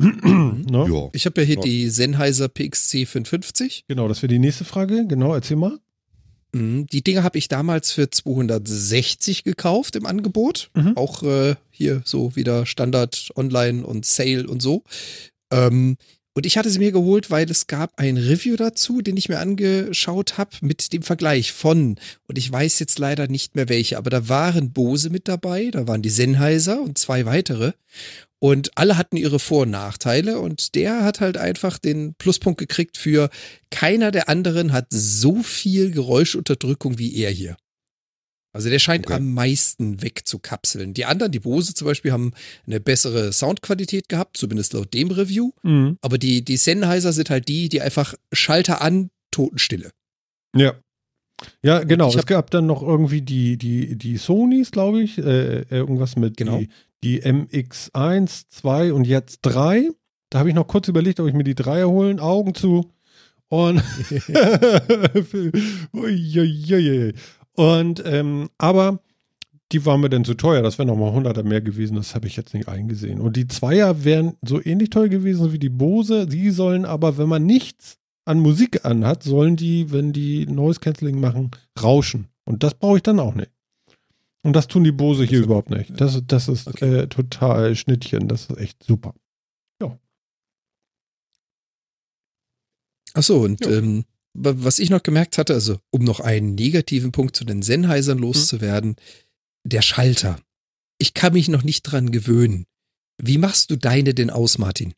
No? 0.00 0.86
Ja. 0.88 1.08
Ich 1.12 1.26
habe 1.26 1.40
ja 1.40 1.46
hier 1.46 1.56
Ja. 1.56 1.60
die 1.62 1.88
Sennheiser 1.90 2.48
PXC 2.48 3.06
550. 3.06 3.84
Genau, 3.88 4.08
das 4.08 4.22
wäre 4.22 4.28
die 4.32 4.38
nächste 4.38 4.64
Frage. 4.64 5.06
Genau, 5.06 5.34
erzähl 5.34 5.56
mal. 5.56 5.78
Mhm, 6.52 6.86
Die 6.86 7.02
Dinger 7.04 7.22
habe 7.22 7.38
ich 7.38 7.48
damals 7.48 7.92
für 7.92 8.10
260 8.10 9.44
gekauft 9.44 9.96
im 9.96 10.06
Angebot. 10.06 10.70
Mhm. 10.74 10.96
Auch 10.96 11.22
äh, 11.22 11.54
hier 11.70 12.02
so 12.04 12.34
wieder 12.34 12.66
Standard 12.66 13.30
Online 13.36 13.86
und 13.86 14.04
Sale 14.06 14.46
und 14.48 14.60
so. 14.60 14.82
Ähm, 15.52 15.96
und 16.34 16.46
ich 16.46 16.56
hatte 16.56 16.70
sie 16.70 16.78
mir 16.78 16.92
geholt, 16.92 17.30
weil 17.30 17.50
es 17.50 17.66
gab 17.66 17.92
ein 17.98 18.16
Review 18.16 18.56
dazu, 18.56 19.00
den 19.00 19.16
ich 19.16 19.28
mir 19.28 19.40
angeschaut 19.40 20.38
habe 20.38 20.50
mit 20.60 20.92
dem 20.92 21.02
Vergleich 21.02 21.52
von, 21.52 21.96
und 22.28 22.38
ich 22.38 22.50
weiß 22.50 22.78
jetzt 22.78 22.98
leider 22.98 23.26
nicht 23.26 23.56
mehr 23.56 23.68
welche, 23.68 23.98
aber 23.98 24.10
da 24.10 24.28
waren 24.28 24.72
Bose 24.72 25.10
mit 25.10 25.26
dabei, 25.26 25.70
da 25.72 25.88
waren 25.88 26.02
die 26.02 26.10
Sennheiser 26.10 26.80
und 26.80 26.98
zwei 26.98 27.26
weitere. 27.26 27.72
Und 28.38 28.70
alle 28.78 28.96
hatten 28.96 29.16
ihre 29.16 29.38
Vor- 29.38 29.62
und 29.62 29.70
Nachteile 29.70 30.40
und 30.40 30.74
der 30.74 31.04
hat 31.04 31.20
halt 31.20 31.36
einfach 31.36 31.78
den 31.78 32.14
Pluspunkt 32.14 32.58
gekriegt 32.58 32.96
für 32.96 33.28
keiner 33.70 34.10
der 34.10 34.28
anderen 34.28 34.72
hat 34.72 34.86
so 34.90 35.42
viel 35.42 35.90
Geräuschunterdrückung 35.90 36.98
wie 36.98 37.16
er 37.16 37.30
hier. 37.30 37.56
Also 38.52 38.68
der 38.68 38.78
scheint 38.80 39.06
Okay. 39.06 39.14
am 39.14 39.32
meisten 39.32 40.02
wegzukapseln. 40.02 40.92
Die 40.94 41.04
anderen, 41.04 41.30
die 41.32 41.38
Bose 41.40 41.72
zum 41.74 41.86
Beispiel, 41.86 42.10
haben 42.12 42.32
eine 42.66 42.80
bessere 42.80 43.32
Soundqualität 43.32 44.08
gehabt, 44.08 44.36
zumindest 44.36 44.72
laut 44.72 44.92
dem 44.92 45.10
Review. 45.10 45.52
Mhm. 45.62 45.98
Aber 46.02 46.18
die, 46.18 46.44
die 46.44 46.56
Sennheiser 46.56 47.12
sind 47.12 47.30
halt 47.30 47.46
die, 47.48 47.68
die 47.68 47.80
einfach 47.80 48.14
Schalter 48.32 48.80
an, 48.82 49.10
Totenstille. 49.30 49.90
Ja. 50.56 50.74
Ja, 51.62 51.84
genau. 51.84 52.12
Es 52.12 52.26
gab 52.26 52.50
dann 52.50 52.66
noch 52.66 52.82
irgendwie 52.82 53.22
die, 53.22 53.56
die, 53.56 53.96
die 53.96 54.16
Sonys, 54.18 54.70
glaube 54.72 55.00
ich. 55.02 55.16
Äh, 55.18 55.62
irgendwas 55.70 56.16
mit 56.16 56.36
Genau. 56.36 56.58
die, 56.58 56.68
die 57.02 57.22
MX1, 57.22 58.48
2 58.50 58.92
und 58.92 59.06
jetzt 59.06 59.38
3. 59.42 59.88
Da 60.28 60.40
habe 60.40 60.48
ich 60.50 60.54
noch 60.54 60.66
kurz 60.66 60.88
überlegt, 60.88 61.18
ob 61.20 61.28
ich 61.28 61.34
mir 61.34 61.44
die 61.44 61.54
3 61.54 61.84
holen. 61.84 62.20
Augen 62.20 62.54
zu. 62.54 62.92
Und. 63.48 63.82
Und, 67.60 68.02
ähm, 68.06 68.48
aber 68.58 69.00
die 69.72 69.84
waren 69.86 70.00
mir 70.00 70.08
dann 70.08 70.24
zu 70.24 70.34
teuer. 70.34 70.62
Das 70.62 70.78
wären 70.78 70.88
nochmal 70.88 71.12
100er 71.12 71.42
mehr 71.42 71.60
gewesen. 71.60 71.96
Das 71.96 72.14
habe 72.14 72.26
ich 72.26 72.36
jetzt 72.36 72.54
nicht 72.54 72.68
eingesehen. 72.68 73.20
Und 73.20 73.36
die 73.36 73.46
Zweier 73.46 74.04
wären 74.04 74.36
so 74.42 74.60
ähnlich 74.64 74.90
teuer 74.90 75.08
gewesen 75.08 75.52
wie 75.52 75.58
die 75.58 75.68
Bose. 75.68 76.26
Die 76.26 76.50
sollen 76.50 76.84
aber, 76.84 77.18
wenn 77.18 77.28
man 77.28 77.44
nichts 77.46 77.98
an 78.24 78.40
Musik 78.40 78.84
anhat, 78.84 79.22
sollen 79.22 79.56
die, 79.56 79.90
wenn 79.92 80.12
die 80.12 80.46
Noise 80.46 80.80
Cancelling 80.80 81.20
machen, 81.20 81.50
rauschen. 81.82 82.28
Und 82.44 82.62
das 82.62 82.74
brauche 82.74 82.96
ich 82.96 83.02
dann 83.02 83.20
auch 83.20 83.34
nicht. 83.34 83.50
Und 84.42 84.54
das 84.56 84.66
tun 84.66 84.84
die 84.84 84.92
Bose 84.92 85.24
hier 85.24 85.40
ist- 85.40 85.44
überhaupt 85.44 85.70
nicht. 85.70 85.92
Das, 86.00 86.20
das 86.26 86.48
ist 86.48 86.66
Okay. 86.66 87.00
äh, 87.00 87.06
total 87.08 87.76
Schnittchen. 87.76 88.26
Das 88.26 88.46
ist 88.46 88.58
echt 88.58 88.82
super. 88.82 89.14
Ach 93.14 93.22
so, 93.24 93.40
und 93.40 93.64
Ja. 93.66 93.72
ähm, 93.72 94.04
was 94.42 94.78
ich 94.78 94.90
noch 94.90 95.02
gemerkt 95.02 95.38
hatte, 95.38 95.54
also 95.54 95.78
um 95.90 96.04
noch 96.04 96.20
einen 96.20 96.54
negativen 96.54 97.12
Punkt 97.12 97.36
zu 97.36 97.44
den 97.44 97.62
Sennheisern 97.62 98.18
loszuwerden, 98.18 98.96
der 99.64 99.82
Schalter. 99.82 100.40
Ich 100.98 101.14
kann 101.14 101.32
mich 101.32 101.48
noch 101.48 101.62
nicht 101.62 101.82
dran 101.82 102.10
gewöhnen. 102.10 102.66
Wie 103.22 103.38
machst 103.38 103.70
du 103.70 103.76
deine 103.76 104.14
denn 104.14 104.30
aus, 104.30 104.58
Martin? 104.58 104.94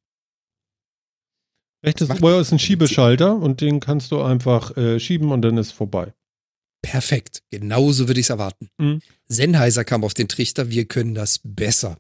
Rechtes 1.85 2.09
Macht- 2.09 2.23
Ohr 2.23 2.41
ist 2.41 2.53
ein 2.53 2.59
Schiebeschalter 2.59 3.35
und 3.37 3.61
den 3.61 3.81
kannst 3.81 4.13
du 4.13 4.23
einfach 4.23 4.77
äh, 4.77 5.01
schieben 5.01 5.33
und 5.33 5.43
dann 5.43 5.59
ist 5.59 5.73
vorbei. 5.73 6.13
Perfekt. 6.83 7.43
Genauso 7.51 8.09
würde 8.09 8.21
ich 8.21 8.27
es 8.27 8.31
erwarten. 8.31 8.69
Mhm. 8.79 9.01
Sennheiser 9.27 9.85
kam 9.85 10.05
auf 10.05 10.15
den 10.15 10.29
Trichter, 10.29 10.71
wir 10.71 10.85
können 10.87 11.15
das 11.15 11.41
besser. 11.43 11.99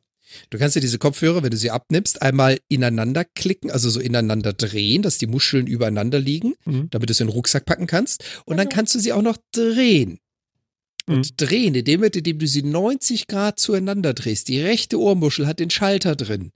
Du 0.50 0.58
kannst 0.58 0.76
dir 0.76 0.80
diese 0.80 0.98
Kopfhörer, 0.98 1.42
wenn 1.42 1.50
du 1.50 1.56
sie 1.56 1.70
abnimmst, 1.70 2.22
einmal 2.22 2.58
ineinander 2.68 3.24
klicken, 3.24 3.70
also 3.70 3.90
so 3.90 4.00
ineinander 4.00 4.52
drehen, 4.52 5.02
dass 5.02 5.18
die 5.18 5.26
Muscheln 5.26 5.66
übereinander 5.66 6.18
liegen, 6.20 6.54
Mhm. 6.64 6.88
damit 6.90 7.08
du 7.08 7.12
es 7.12 7.20
in 7.20 7.26
den 7.28 7.32
Rucksack 7.32 7.64
packen 7.64 7.86
kannst. 7.86 8.24
Und 8.44 8.56
dann 8.56 8.68
kannst 8.68 8.94
du 8.94 8.98
sie 8.98 9.12
auch 9.12 9.22
noch 9.22 9.36
drehen. 9.52 10.18
Und 11.06 11.40
drehen, 11.40 11.74
indem, 11.74 12.04
indem 12.04 12.38
du 12.38 12.46
sie 12.46 12.62
90 12.62 13.26
Grad 13.26 13.58
zueinander 13.58 14.14
drehst. 14.14 14.46
Die 14.48 14.60
rechte 14.60 15.00
Ohrmuschel 15.00 15.46
hat 15.48 15.58
den 15.58 15.70
Schalter 15.70 16.14
drin. 16.14 16.52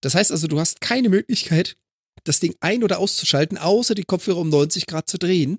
Das 0.00 0.14
heißt 0.14 0.32
also, 0.32 0.48
du 0.48 0.58
hast 0.58 0.80
keine 0.80 1.08
Möglichkeit, 1.08 1.76
das 2.24 2.40
Ding 2.40 2.54
ein- 2.60 2.82
oder 2.82 2.98
auszuschalten, 2.98 3.56
außer 3.56 3.94
die 3.94 4.02
Kopfhörer 4.04 4.38
um 4.38 4.48
90 4.48 4.86
Grad 4.86 5.08
zu 5.08 5.16
drehen, 5.18 5.58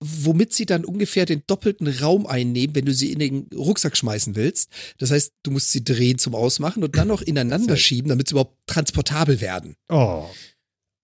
womit 0.00 0.52
sie 0.54 0.66
dann 0.66 0.84
ungefähr 0.84 1.26
den 1.26 1.42
doppelten 1.46 1.88
Raum 1.88 2.26
einnehmen, 2.26 2.74
wenn 2.76 2.84
du 2.84 2.94
sie 2.94 3.12
in 3.12 3.18
den 3.18 3.48
Rucksack 3.54 3.96
schmeißen 3.96 4.36
willst. 4.36 4.70
Das 4.98 5.10
heißt, 5.10 5.32
du 5.42 5.50
musst 5.50 5.70
sie 5.70 5.82
drehen 5.82 6.18
zum 6.18 6.34
Ausmachen 6.34 6.84
und 6.84 6.96
dann 6.96 7.08
noch 7.08 7.22
ineinander 7.22 7.76
schieben, 7.76 8.08
damit 8.08 8.28
sie 8.28 8.32
überhaupt 8.32 8.56
transportabel 8.66 9.40
werden. 9.40 9.74
Oh. 9.88 10.24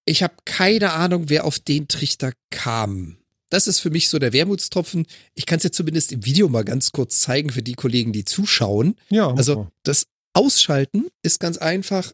Ich 0.04 0.22
habe 0.22 0.34
keine 0.44 0.92
Ahnung, 0.92 1.28
wer 1.28 1.44
auf 1.44 1.58
den 1.58 1.88
Trichter 1.88 2.32
kam. 2.50 3.16
Das 3.48 3.66
ist 3.66 3.80
für 3.80 3.90
mich 3.90 4.08
so 4.08 4.18
der 4.18 4.32
Wermutstropfen. 4.32 5.06
Ich 5.34 5.46
kann 5.46 5.58
es 5.58 5.64
jetzt 5.64 5.76
zumindest 5.76 6.12
im 6.12 6.24
Video 6.24 6.48
mal 6.48 6.64
ganz 6.64 6.92
kurz 6.92 7.20
zeigen 7.20 7.50
für 7.50 7.62
die 7.62 7.74
Kollegen, 7.74 8.12
die 8.12 8.24
zuschauen. 8.24 8.96
Ja, 9.10 9.32
Also 9.34 9.68
das 9.82 10.06
Ausschalten 10.34 11.06
ist 11.22 11.40
ganz 11.40 11.58
einfach 11.58 12.12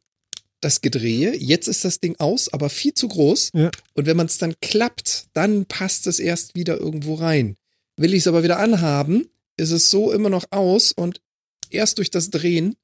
das 0.61 0.81
Gedrehe. 0.81 1.35
Jetzt 1.37 1.69
ist 1.69 1.85
das 1.85 2.01
Ding 2.01 2.17
aus, 2.19 2.53
aber 2.53 2.71
viel 2.71 2.95
zu 2.95 3.09
groß. 3.09 3.51
Ja. 3.55 3.71
Und 3.95 4.07
wenn 4.07 4.17
man 4.17 4.27
es 4.27 4.39
dann 4.39 4.55
klappt, 4.61 5.27
dann 5.33 5.67
passt 5.67 6.07
es 6.07 6.19
erst 6.19 6.55
wieder 6.55 6.79
irgendwo 6.79 7.15
rein. 7.15 7.57
Will 7.97 8.15
ich 8.15 8.21
es 8.21 8.27
aber 8.27 8.43
wieder 8.43 8.59
anhaben, 8.59 9.29
ist 9.57 9.71
es 9.71 9.91
so 9.91 10.13
immer 10.13 10.31
noch 10.31 10.45
aus 10.51 10.93
und 10.93 11.21
erst 11.71 11.99
durch 11.99 12.11
das 12.11 12.31
Drehen 12.31 12.77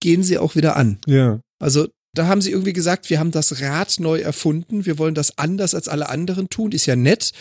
gehen 0.00 0.22
sie 0.22 0.38
auch 0.38 0.54
wieder 0.54 0.76
an. 0.76 0.98
ja. 1.06 1.40
Also 1.60 1.88
da 2.14 2.26
haben 2.26 2.40
sie 2.40 2.52
irgendwie 2.52 2.72
gesagt, 2.72 3.10
wir 3.10 3.18
haben 3.18 3.32
das 3.32 3.60
Rad 3.60 3.98
neu 3.98 4.20
erfunden, 4.20 4.86
wir 4.86 4.98
wollen 4.98 5.14
das 5.14 5.36
anders 5.36 5.74
als 5.74 5.88
alle 5.88 6.08
anderen 6.08 6.48
tun, 6.48 6.70
ist 6.72 6.86
ja 6.86 6.94
nett. 6.94 7.32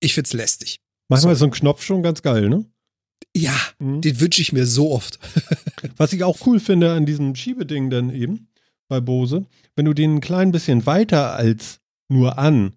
Ich 0.00 0.14
find's 0.14 0.32
lästig. 0.32 0.78
Manchmal 1.08 1.32
ist 1.32 1.40
so 1.40 1.46
ein 1.46 1.50
Knopf 1.50 1.82
schon 1.82 2.02
ganz 2.02 2.22
geil, 2.22 2.48
ne? 2.48 2.64
Ja, 3.36 3.54
Mhm. 3.78 4.00
den 4.00 4.20
wünsche 4.20 4.42
ich 4.42 4.52
mir 4.52 4.66
so 4.66 4.90
oft. 4.92 5.18
Was 5.96 6.12
ich 6.12 6.24
auch 6.24 6.38
cool 6.46 6.60
finde 6.60 6.92
an 6.92 7.06
diesem 7.06 7.34
Schiebeding 7.34 7.90
dann 7.90 8.10
eben 8.10 8.48
bei 8.88 9.00
Bose, 9.00 9.46
wenn 9.76 9.84
du 9.84 9.92
den 9.94 10.16
ein 10.16 10.20
klein 10.20 10.50
bisschen 10.50 10.86
weiter 10.86 11.34
als 11.34 11.80
nur 12.08 12.38
an 12.38 12.74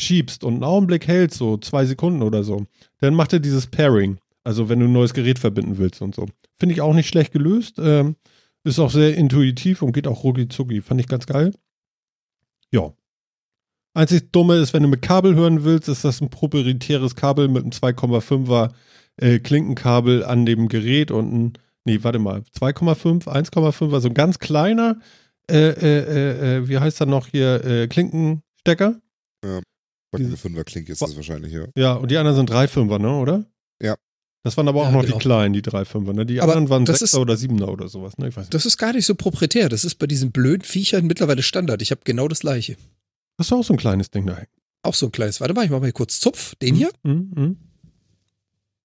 schiebst 0.00 0.42
und 0.42 0.54
einen 0.54 0.64
Augenblick 0.64 1.06
hältst, 1.06 1.38
so 1.38 1.56
zwei 1.58 1.84
Sekunden 1.86 2.22
oder 2.22 2.42
so, 2.42 2.66
dann 3.00 3.14
macht 3.14 3.32
er 3.32 3.40
dieses 3.40 3.66
Pairing. 3.68 4.18
Also 4.42 4.68
wenn 4.68 4.80
du 4.80 4.86
ein 4.86 4.92
neues 4.92 5.14
Gerät 5.14 5.38
verbinden 5.38 5.78
willst 5.78 6.02
und 6.02 6.14
so. 6.14 6.26
Finde 6.58 6.74
ich 6.74 6.80
auch 6.80 6.94
nicht 6.94 7.08
schlecht 7.08 7.32
gelöst. 7.32 7.76
Ähm, 7.78 8.16
ist 8.64 8.78
auch 8.78 8.90
sehr 8.90 9.14
intuitiv 9.16 9.82
und 9.82 9.92
geht 9.92 10.06
auch 10.08 10.24
rucki 10.24 10.48
zucki. 10.48 10.80
Fand 10.80 11.00
ich 11.00 11.06
ganz 11.08 11.26
geil. 11.26 11.52
Ja. 12.70 12.92
Einzig 13.92 14.32
Dumme 14.32 14.56
ist, 14.56 14.72
wenn 14.72 14.82
du 14.82 14.88
mit 14.88 15.02
Kabel 15.02 15.34
hören 15.34 15.62
willst, 15.64 15.88
ist 15.88 16.04
das 16.04 16.20
ein 16.20 16.30
proprietäres 16.30 17.14
Kabel 17.14 17.48
mit 17.48 17.62
einem 17.62 17.70
2,5er 17.72 18.72
äh, 19.20 19.38
Klinkenkabel 19.38 20.24
an 20.24 20.46
dem 20.46 20.68
Gerät 20.68 21.10
und 21.10 21.32
ein 21.32 21.52
Nee, 21.86 21.98
warte 22.02 22.18
mal. 22.18 22.42
2,5, 22.58 23.26
1,5, 23.28 23.92
also 23.92 24.08
ein 24.08 24.14
ganz 24.14 24.38
kleiner, 24.38 24.98
äh, 25.50 25.68
äh, 25.68 25.98
äh, 25.98 26.56
äh, 26.56 26.68
wie 26.68 26.78
heißt 26.78 26.98
er 27.00 27.06
noch 27.06 27.26
hier, 27.26 27.62
äh, 27.62 27.88
Klinkenstecker. 27.88 29.00
Was 29.42 29.60
Diese- 30.16 30.28
eine 30.28 30.36
Fünferklinke 30.38 30.92
ist 30.92 31.02
das 31.02 31.14
wahrscheinlich, 31.14 31.52
ja. 31.52 31.66
Ja, 31.76 31.92
und 31.94 32.10
die 32.10 32.16
anderen 32.16 32.36
sind 32.36 32.48
3,5er, 32.50 32.98
ne, 32.98 33.18
oder? 33.18 33.44
Ja. 33.82 33.96
Das 34.44 34.56
waren 34.56 34.68
aber 34.68 34.80
auch 34.80 34.86
Ja, 34.86 34.92
noch 34.92 35.02
genau. 35.02 35.16
die 35.18 35.20
kleinen, 35.22 35.52
die 35.52 35.60
3,5er, 35.62 36.12
ne? 36.14 36.24
Die 36.24 36.40
Aber 36.40 36.52
anderen 36.52 36.70
waren 36.70 36.84
das 36.86 37.00
6er 37.00 37.04
ist- 37.04 37.14
oder 37.16 37.36
7er 37.36 37.68
oder 37.68 37.88
sowas, 37.88 38.16
ne? 38.16 38.28
Ich 38.28 38.36
weiß 38.36 38.44
nicht. 38.44 38.54
Das 38.54 38.64
ist 38.64 38.78
gar 38.78 38.92
nicht 38.94 39.04
so 39.04 39.14
proprietär. 39.14 39.68
Das 39.68 39.84
ist 39.84 39.96
bei 39.96 40.06
diesen 40.06 40.32
blöden 40.32 40.62
Viechern 40.62 41.06
mittlerweile 41.06 41.42
Standard. 41.42 41.82
Ich 41.82 41.90
habe 41.90 42.00
genau 42.04 42.28
das 42.28 42.40
gleiche. 42.40 42.76
Hast 43.38 43.50
du 43.50 43.56
auch 43.56 43.64
so 43.64 43.74
ein 43.74 43.78
kleines 43.78 44.10
Ding 44.10 44.24
da 44.26 44.36
hängen? 44.36 44.48
Auch 44.82 44.94
so 44.94 45.06
ein 45.06 45.12
kleines. 45.12 45.40
Warte 45.40 45.52
mal, 45.54 45.64
ich 45.64 45.70
mach 45.70 45.80
mal 45.80 45.86
hier 45.86 45.92
kurz 45.92 46.20
Zupf. 46.20 46.54
Den 46.56 46.74
hier? 46.76 46.90
Mhm, 47.02 47.30
mhm. 47.34 47.56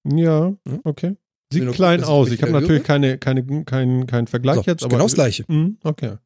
Ja, 0.04 0.54
Hm? 0.66 0.80
okay. 0.84 1.16
Sieht 1.52 1.64
nur 1.64 1.74
klein 1.74 2.04
aus. 2.04 2.30
Ich 2.30 2.40
habe 2.42 2.52
natürlich 2.52 2.84
keine, 2.84 3.18
keine, 3.18 3.64
keinen 3.64 4.06
keinen 4.06 4.26
Vergleich 4.28 4.56
So, 4.56 4.62
jetzt, 4.62 4.82
aber. 4.84 4.90
genau 4.96 5.04
das 5.06 5.14
gleiche. 5.14 5.44
Mhm, 5.48 5.78
okay. 5.82 6.16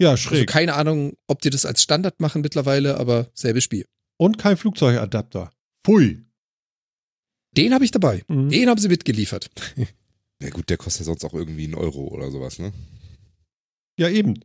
Ja, 0.00 0.10
Also 0.10 0.28
schräg. 0.28 0.48
keine 0.48 0.74
Ahnung, 0.74 1.14
ob 1.26 1.40
die 1.40 1.50
das 1.50 1.64
als 1.64 1.82
Standard 1.82 2.20
machen 2.20 2.42
mittlerweile, 2.42 2.98
aber 2.98 3.28
selbes 3.34 3.64
Spiel. 3.64 3.86
Und 4.18 4.36
kein 4.38 4.56
Flugzeugadapter. 4.56 5.50
Pfui. 5.84 6.22
Den 7.56 7.72
habe 7.72 7.84
ich 7.84 7.90
dabei. 7.92 8.22
Mhm. 8.28 8.50
Den 8.50 8.68
haben 8.68 8.78
sie 8.80 8.88
mitgeliefert. 8.88 9.50
Ja 10.40 10.50
gut, 10.50 10.70
der 10.70 10.76
kostet 10.76 11.00
ja 11.00 11.04
sonst 11.06 11.24
auch 11.24 11.34
irgendwie 11.34 11.64
einen 11.64 11.74
Euro 11.74 12.06
oder 12.14 12.30
sowas, 12.30 12.60
ne? 12.60 12.72
Ja, 13.98 14.08
eben. 14.08 14.38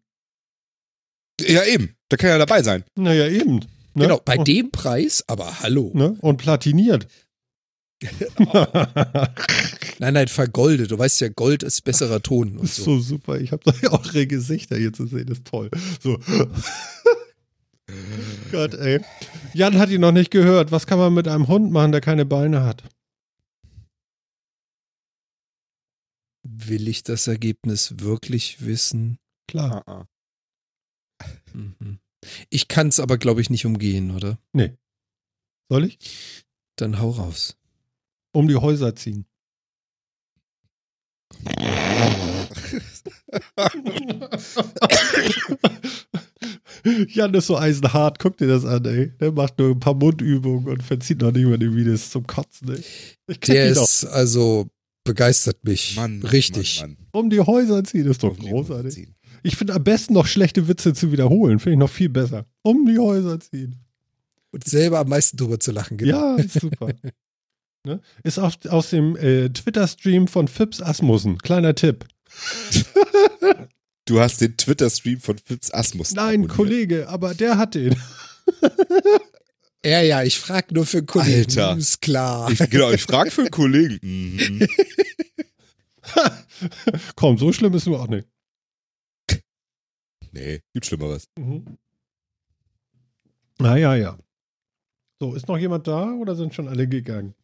Ja, 1.40 1.64
eben. 1.66 1.96
Da 2.10 2.18
kann 2.18 2.30
ja 2.32 2.40
dabei 2.40 2.64
sein. 2.64 2.84
Naja, 2.96 3.28
eben. 3.28 3.58
Ne? 3.58 3.68
Genau, 4.08 4.20
bei 4.26 4.40
und, 4.40 4.48
dem 4.48 4.72
Preis, 4.72 5.24
aber 5.28 5.60
hallo. 5.60 5.92
ne? 5.94 6.18
und 6.22 6.38
platiniert. 6.38 7.06
Nein, 10.00 10.16
nein, 10.16 10.28
vergoldet. 10.28 10.92
Du 10.92 10.98
weißt 10.98 11.22
ja, 11.22 11.30
Gold 11.30 11.64
ist 11.64 11.84
besserer 11.84 12.22
Ton 12.22 12.58
und 12.58 12.66
ist 12.66 12.78
so. 12.78 12.84
so 12.84 13.00
super. 13.00 13.40
Ich 13.40 13.52
habe 13.52 13.64
da 13.64 13.72
auch 13.92 14.06
ihre 14.06 14.28
Gesichter 14.28 14.76
hier 14.78 14.92
zu 14.92 15.06
sehen. 15.06 15.28
Das 15.28 15.38
ist 15.38 15.48
toll. 15.48 15.70
So. 16.02 16.18
Gott, 18.52 18.74
ey. 18.74 19.00
Jan 19.54 19.78
hat 19.78 19.90
ihn 19.90 20.02
noch 20.02 20.12
nicht 20.12 20.32
gehört. 20.32 20.72
Was 20.72 20.88
kann 20.88 21.00
man 21.00 21.14
mit 21.14 21.28
einem 21.28 21.48
Hund 21.48 21.72
machen, 21.72 21.92
der 21.92 22.02
keine 22.02 22.26
Beine 22.26 22.64
hat? 22.64 22.84
Will 26.46 26.88
ich 26.88 27.04
das 27.04 27.28
Ergebnis 27.28 27.96
wirklich 28.00 28.66
wissen? 28.66 29.18
Klar. 29.48 29.84
Ah, 29.88 30.06
Mhm. 31.54 32.00
Ich 32.50 32.68
kann 32.68 32.88
es 32.88 33.00
aber, 33.00 33.18
glaube 33.18 33.42
ich, 33.42 33.50
nicht 33.50 33.66
umgehen, 33.66 34.12
oder? 34.12 34.40
Soll 35.70 35.86
ich? 35.86 36.46
Dann 36.78 37.00
hau 37.00 37.12
raus. 37.12 37.58
Um 38.34 38.48
die 38.48 38.56
Häuser 38.56 38.96
ziehen. 38.96 39.26
Jan 47.08 47.34
ist 47.34 47.48
so 47.48 47.58
eisenhart, 47.58 48.20
guck 48.20 48.38
dir 48.38 48.48
das 48.48 48.66
an, 48.66 48.84
ey. 48.86 49.12
Der 49.20 49.32
macht 49.32 49.58
nur 49.60 49.72
ein 49.72 49.80
paar 49.80 49.94
Mundübungen 49.94 50.68
und 50.68 50.84
verzieht 50.84 51.22
noch 51.22 51.32
nicht 51.32 51.46
mal 51.46 51.58
die 51.58 51.74
Videos 51.74 52.10
zum 52.10 52.28
Kotzen, 52.28 52.76
ey. 52.76 53.38
Der 53.48 53.68
ist 53.68 54.06
also 54.06 54.68
begeistert 55.04 55.64
mich. 55.64 55.96
Mann, 55.96 56.22
Richtig. 56.24 56.82
Mann, 56.82 56.92
Mann. 56.92 57.08
Um 57.12 57.30
die 57.30 57.40
Häuser 57.40 57.84
ziehen, 57.84 58.08
ist 58.08 58.24
doch 58.24 58.38
Um 58.38 58.46
großartig. 58.46 59.10
Ich 59.44 59.58
finde 59.58 59.74
am 59.74 59.84
besten 59.84 60.14
noch 60.14 60.26
schlechte 60.26 60.68
Witze 60.68 60.94
zu 60.94 61.12
wiederholen. 61.12 61.60
Finde 61.60 61.74
ich 61.74 61.80
noch 61.80 61.90
viel 61.90 62.10
besser. 62.10 62.46
Um 62.62 62.86
die 62.86 62.98
Häuser 62.98 63.40
ziehen. 63.40 63.76
Und 64.52 64.64
selber 64.64 65.00
am 65.00 65.10
meisten 65.10 65.36
drüber 65.38 65.60
zu 65.60 65.72
lachen, 65.72 65.98
genau. 65.98 66.38
Ja, 66.38 66.44
ist 66.44 66.60
super. 66.60 66.90
ne? 67.86 68.02
Ist 68.24 68.40
aus, 68.40 68.54
aus 68.68 68.90
dem 68.90 69.16
äh, 69.18 69.50
Twitter-Stream 69.50 70.28
von 70.28 70.48
Fips 70.48 70.82
Asmussen. 70.82 71.38
Kleiner 71.38 71.76
Tipp. 71.76 72.06
Du 74.06 74.20
hast 74.20 74.42
den 74.42 74.58
Twitter-Stream 74.58 75.20
von 75.20 75.38
Fips 75.38 75.74
Asmus. 75.74 76.14
Nein, 76.14 76.46
abonniert. 76.46 76.52
Kollege, 76.52 77.10
aber 77.10 77.34
der 77.34 77.58
hat 77.58 77.76
den. 77.76 77.96
Ja, 79.86 80.02
ja, 80.02 80.24
ich 80.24 80.40
frage 80.40 80.74
nur 80.74 80.86
für 80.86 81.00
einen 81.00 81.08
Kollegen. 81.08 81.60
Alter. 81.60 81.76
Ist 81.78 82.02
klar. 82.02 82.50
Ich, 82.50 82.70
genau, 82.70 82.92
ich 82.92 83.04
frage 83.04 83.32
für 83.32 83.42
einen 83.42 83.52
Kollegen. 83.52 84.00
Mhm. 84.04 84.68
Komm, 87.16 87.38
so 87.38 87.54
schlimm 87.54 87.74
ist 87.74 87.88
nur 87.88 88.02
auch 88.02 88.08
nicht. 88.08 88.28
Nee, 90.32 90.62
gibt 90.74 90.86
Schlimmeres. 90.86 91.28
Mhm. 91.38 91.78
Na 93.60 93.78
ja, 93.78 93.96
ja. 93.96 94.18
So, 95.20 95.34
ist 95.34 95.48
noch 95.48 95.58
jemand 95.58 95.88
da 95.88 96.12
oder 96.12 96.36
sind 96.36 96.54
schon 96.54 96.68
alle 96.68 96.88
gegangen? 96.88 97.36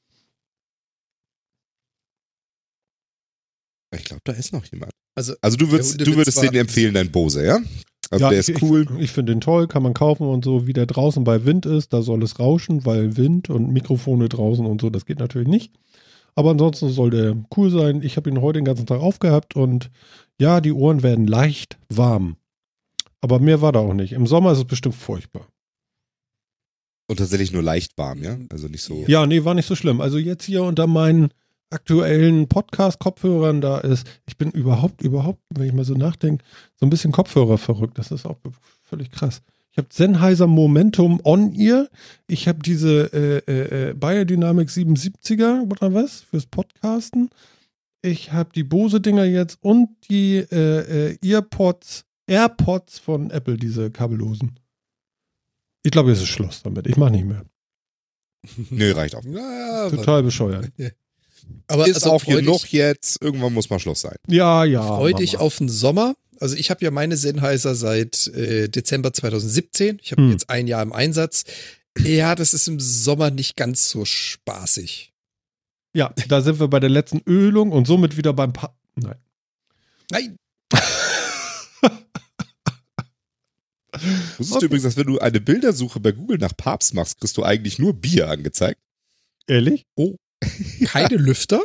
Ich 3.96 4.04
glaube, 4.04 4.22
da 4.24 4.34
ist 4.34 4.54
noch 4.54 4.66
jemand. 4.66 4.92
Also, 5.16 5.34
Also 5.42 5.58
du 5.58 5.72
würdest, 5.72 6.00
du 6.00 6.16
würdest 6.16 6.42
den 6.42 6.54
empfehlen, 6.56 6.94
dein 6.94 7.12
Bose, 7.12 7.46
ja? 7.46 7.60
Also 8.12 8.26
ja, 8.26 8.30
der 8.32 8.40
ist 8.40 8.50
ich, 8.50 8.62
cool. 8.62 8.88
Ich, 8.96 9.04
ich 9.04 9.12
finde 9.12 9.34
den 9.34 9.42
toll, 9.42 9.68
kann 9.68 9.84
man 9.84 9.94
kaufen 9.94 10.28
und 10.28 10.44
so. 10.44 10.66
Wie 10.66 10.74
der 10.74 10.86
draußen 10.86 11.24
bei 11.24 11.46
Wind 11.46 11.66
ist, 11.66 11.94
da 11.94 12.02
soll 12.02 12.24
es 12.24 12.40
rauschen, 12.40 12.86
weil 12.86 13.18
Wind 13.18 13.50
und 13.50 13.72
Mikrofone 13.72 14.30
draußen 14.30 14.66
und 14.66 14.82
so, 14.82 14.90
das 14.90 15.06
geht 15.06 15.20
natürlich 15.20 15.48
nicht. 15.48 15.74
Aber 16.36 16.52
ansonsten 16.52 16.90
soll 16.90 17.10
der 17.10 17.36
cool 17.56 17.70
sein. 17.70 18.02
Ich 18.02 18.18
habe 18.18 18.30
ihn 18.30 18.42
heute 18.42 18.60
den 18.60 18.66
ganzen 18.66 18.86
Tag 18.86 19.02
aufgehabt 19.02 19.56
und 19.56 19.92
ja, 20.40 20.62
die 20.62 20.72
Ohren 20.72 21.04
werden 21.04 21.28
leicht 21.28 21.78
warm. 21.90 22.38
Aber 23.22 23.40
mehr 23.40 23.62
war 23.62 23.72
da 23.72 23.80
auch 23.80 23.94
nicht. 23.94 24.14
Im 24.14 24.26
Sommer 24.26 24.54
ist 24.54 24.60
es 24.60 24.66
bestimmt 24.66 24.96
furchtbar. 24.96 25.48
Und 27.08 27.18
tatsächlich 27.18 27.52
nur 27.52 27.64
leicht 27.64 27.98
warm, 27.98 28.24
ja? 28.24 28.38
Also 28.50 28.68
nicht 28.68 28.84
so. 28.84 29.04
Ja, 29.08 29.26
nee, 29.26 29.44
war 29.44 29.56
nicht 29.56 29.66
so 29.66 29.76
schlimm. 29.76 30.00
Also 30.00 30.18
jetzt 30.18 30.46
hier 30.46 30.64
unter 30.64 30.88
meinen 30.88 31.30
aktuellen 31.70 32.48
Podcast-Kopfhörern 32.48 33.62
da 33.62 33.80
ist, 33.80 34.08
ich 34.28 34.38
bin 34.38 34.52
überhaupt, 34.52 35.02
überhaupt, 35.02 35.42
wenn 35.50 35.68
ich 35.68 35.74
mal 35.74 35.86
so 35.86 35.94
nachdenke, 35.94 36.44
so 36.76 36.86
ein 36.86 36.90
bisschen 36.90 37.12
Kopfhörer 37.12 37.58
verrückt. 37.58 37.98
Das 37.98 38.12
ist 38.12 38.26
auch 38.26 38.38
völlig 38.84 39.12
krass. 39.12 39.42
Ich 39.72 39.78
habe 39.78 39.88
Sennheiser 39.92 40.48
Momentum 40.48 41.22
On-Ear. 41.24 41.88
Ich 42.28 42.48
habe 42.48 42.60
diese 42.60 43.14
äh, 43.14 43.52
äh, 43.52 43.90
äh, 43.90 43.94
Biodynamic 43.94 44.70
77er 44.70 45.70
oder 45.70 45.94
was 45.94 46.22
fürs 46.22 46.48
Podcasten. 46.48 47.30
Ich 48.02 48.32
habe 48.32 48.50
die 48.56 48.64
Bose-Dinger 48.64 49.26
jetzt 49.26 49.60
und 49.62 49.90
die 50.10 50.38
äh, 50.38 51.12
äh, 51.12 51.18
Earpods, 51.24 52.06
AirPods 52.28 53.00
von 53.00 53.30
Apple, 53.30 53.58
diese 53.58 53.92
kabellosen. 53.92 54.60
Ich 55.84 55.92
glaube, 55.92 56.10
jetzt 56.10 56.22
ist 56.22 56.28
Schluss 56.28 56.64
damit. 56.64 56.88
Ich 56.88 56.98
mache 56.98 57.12
nicht 57.12 57.26
mehr. 57.26 57.46
Nee, 58.70 58.92
reicht 58.92 59.16
auch. 59.16 59.24
Ja, 59.26 59.90
Total 59.90 60.24
bescheuert. 60.24 60.72
aber 61.68 61.88
Ist 61.88 61.96
also 61.98 62.12
auch 62.12 62.26
genug 62.26 62.72
jetzt. 62.72 63.22
Irgendwann 63.22 63.54
muss 63.54 63.70
mal 63.70 63.80
Schluss 63.80 64.02
sein. 64.02 64.16
Ja, 64.28 64.64
ja. 64.66 64.82
freu 64.86 65.14
dich 65.14 65.38
auf 65.38 65.58
den 65.58 65.70
Sommer. 65.70 66.16
Also 66.40 66.56
ich 66.56 66.70
habe 66.70 66.84
ja 66.84 66.92
meine 66.92 67.18
Sennheiser 67.18 67.76
seit 67.76 68.28
äh, 68.28 68.70
Dezember 68.70 69.12
2017. 69.14 70.00
Ich 70.02 70.12
habe 70.14 70.22
Hm. 70.24 70.32
jetzt 70.32 70.50
ein 70.50 70.68
Jahr 70.68 70.82
im 70.82 70.94
Einsatz. 70.94 71.44
Ja, 71.98 72.34
das 72.36 72.54
ist 72.54 72.68
im 72.68 72.80
Sommer 72.80 73.30
nicht 73.30 73.56
ganz 73.58 73.90
so 73.90 74.06
spaßig. 74.06 75.12
Ja, 75.94 76.14
da 76.28 76.42
sind 76.42 76.60
wir 76.60 76.68
bei 76.68 76.80
der 76.80 76.90
letzten 76.90 77.22
Ölung 77.28 77.72
und 77.72 77.86
somit 77.88 78.16
wieder 78.16 78.32
beim 78.34 78.54
pa 78.54 78.74
Nein. 78.96 79.16
Nein, 80.12 80.36
Wusstest 84.38 84.52
Okay. 84.52 84.60
du 84.60 84.66
übrigens, 84.68 84.84
dass 84.84 84.98
wenn 84.98 85.08
du 85.08 85.20
eine 85.20 85.42
Bildersuche 85.42 86.00
bei 86.00 86.12
Google 86.12 86.38
nach 86.38 86.56
Papst 86.56 86.94
machst, 86.94 87.20
kriegst 87.20 87.36
du 87.38 87.44
eigentlich 87.44 87.80
nur 87.80 87.94
Bier 87.94 88.30
angezeigt? 88.30 88.80
Ehrlich? 89.48 89.86
Keine 90.86 91.16
Lüfter? 91.18 91.62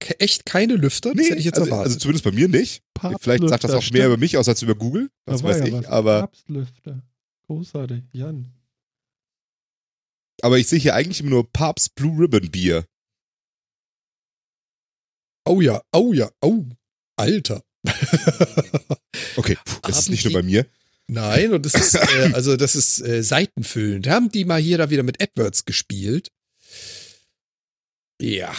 Ke 0.00 0.18
echt 0.20 0.44
keine 0.46 0.74
Lüfter? 0.74 1.14
Das 1.14 1.26
hätte 1.26 1.38
ich 1.38 1.44
jetzt 1.44 1.58
also, 1.58 1.70
erwartet. 1.70 1.86
also 1.92 1.98
zumindest 2.00 2.24
bei 2.24 2.32
mir 2.32 2.48
nicht. 2.48 2.82
Vielleicht 3.20 3.48
sagt 3.48 3.64
das 3.64 3.70
auch 3.72 3.90
mehr 3.90 4.06
über 4.06 4.16
mich 4.16 4.36
aus 4.36 4.48
als 4.48 4.62
über 4.62 4.74
Google. 4.74 5.10
Da 5.24 5.34
Was 5.34 5.42
war 5.42 5.50
weiß 5.50 5.58
ja 5.60 5.66
ich. 5.66 5.72
was. 5.72 5.86
Aber, 5.86 6.20
Papstlüfter. 6.22 7.02
Großartig. 7.46 8.02
Jan. 8.12 8.52
aber 10.42 10.58
ich 10.58 10.66
sehe 10.68 10.78
hier 10.78 10.94
eigentlich 10.94 11.20
immer 11.20 11.30
nur 11.30 11.50
Papst 11.52 11.94
Blue 11.94 12.18
Ribbon 12.20 12.50
Bier. 12.50 12.84
oh 15.48 15.60
ja, 15.60 15.82
oh 15.92 16.12
ja, 16.12 16.30
oh. 16.40 16.64
Alter. 17.16 17.62
Okay, 19.36 19.56
puh, 19.64 19.78
das 19.82 19.98
ist 19.98 20.08
nicht 20.10 20.24
nur 20.24 20.34
bei 20.34 20.42
mir. 20.42 20.66
Nein, 21.06 21.52
und 21.52 21.64
das 21.66 21.74
ist, 21.74 21.94
äh, 21.94 22.30
also 22.34 22.56
das 22.56 22.74
ist 22.76 23.00
äh, 23.00 23.22
seitenfüllend. 23.22 24.06
Haben 24.08 24.30
die 24.30 24.44
mal 24.44 24.60
hier 24.60 24.78
da 24.78 24.90
wieder 24.90 25.02
mit 25.02 25.22
AdWords 25.22 25.64
gespielt? 25.64 26.30
Ja. 28.22 28.54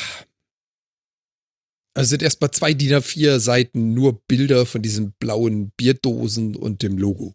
Also 1.96 2.10
sind 2.10 2.24
erstmal 2.24 2.52
zwei 2.52 2.74
DIN 2.74 2.94
A4 2.94 3.40
Seiten 3.40 3.94
nur 3.94 4.22
Bilder 4.28 4.66
von 4.66 4.82
diesen 4.82 5.14
blauen 5.14 5.72
Bierdosen 5.78 6.56
und 6.56 6.82
dem 6.82 6.98
Logo. 6.98 7.34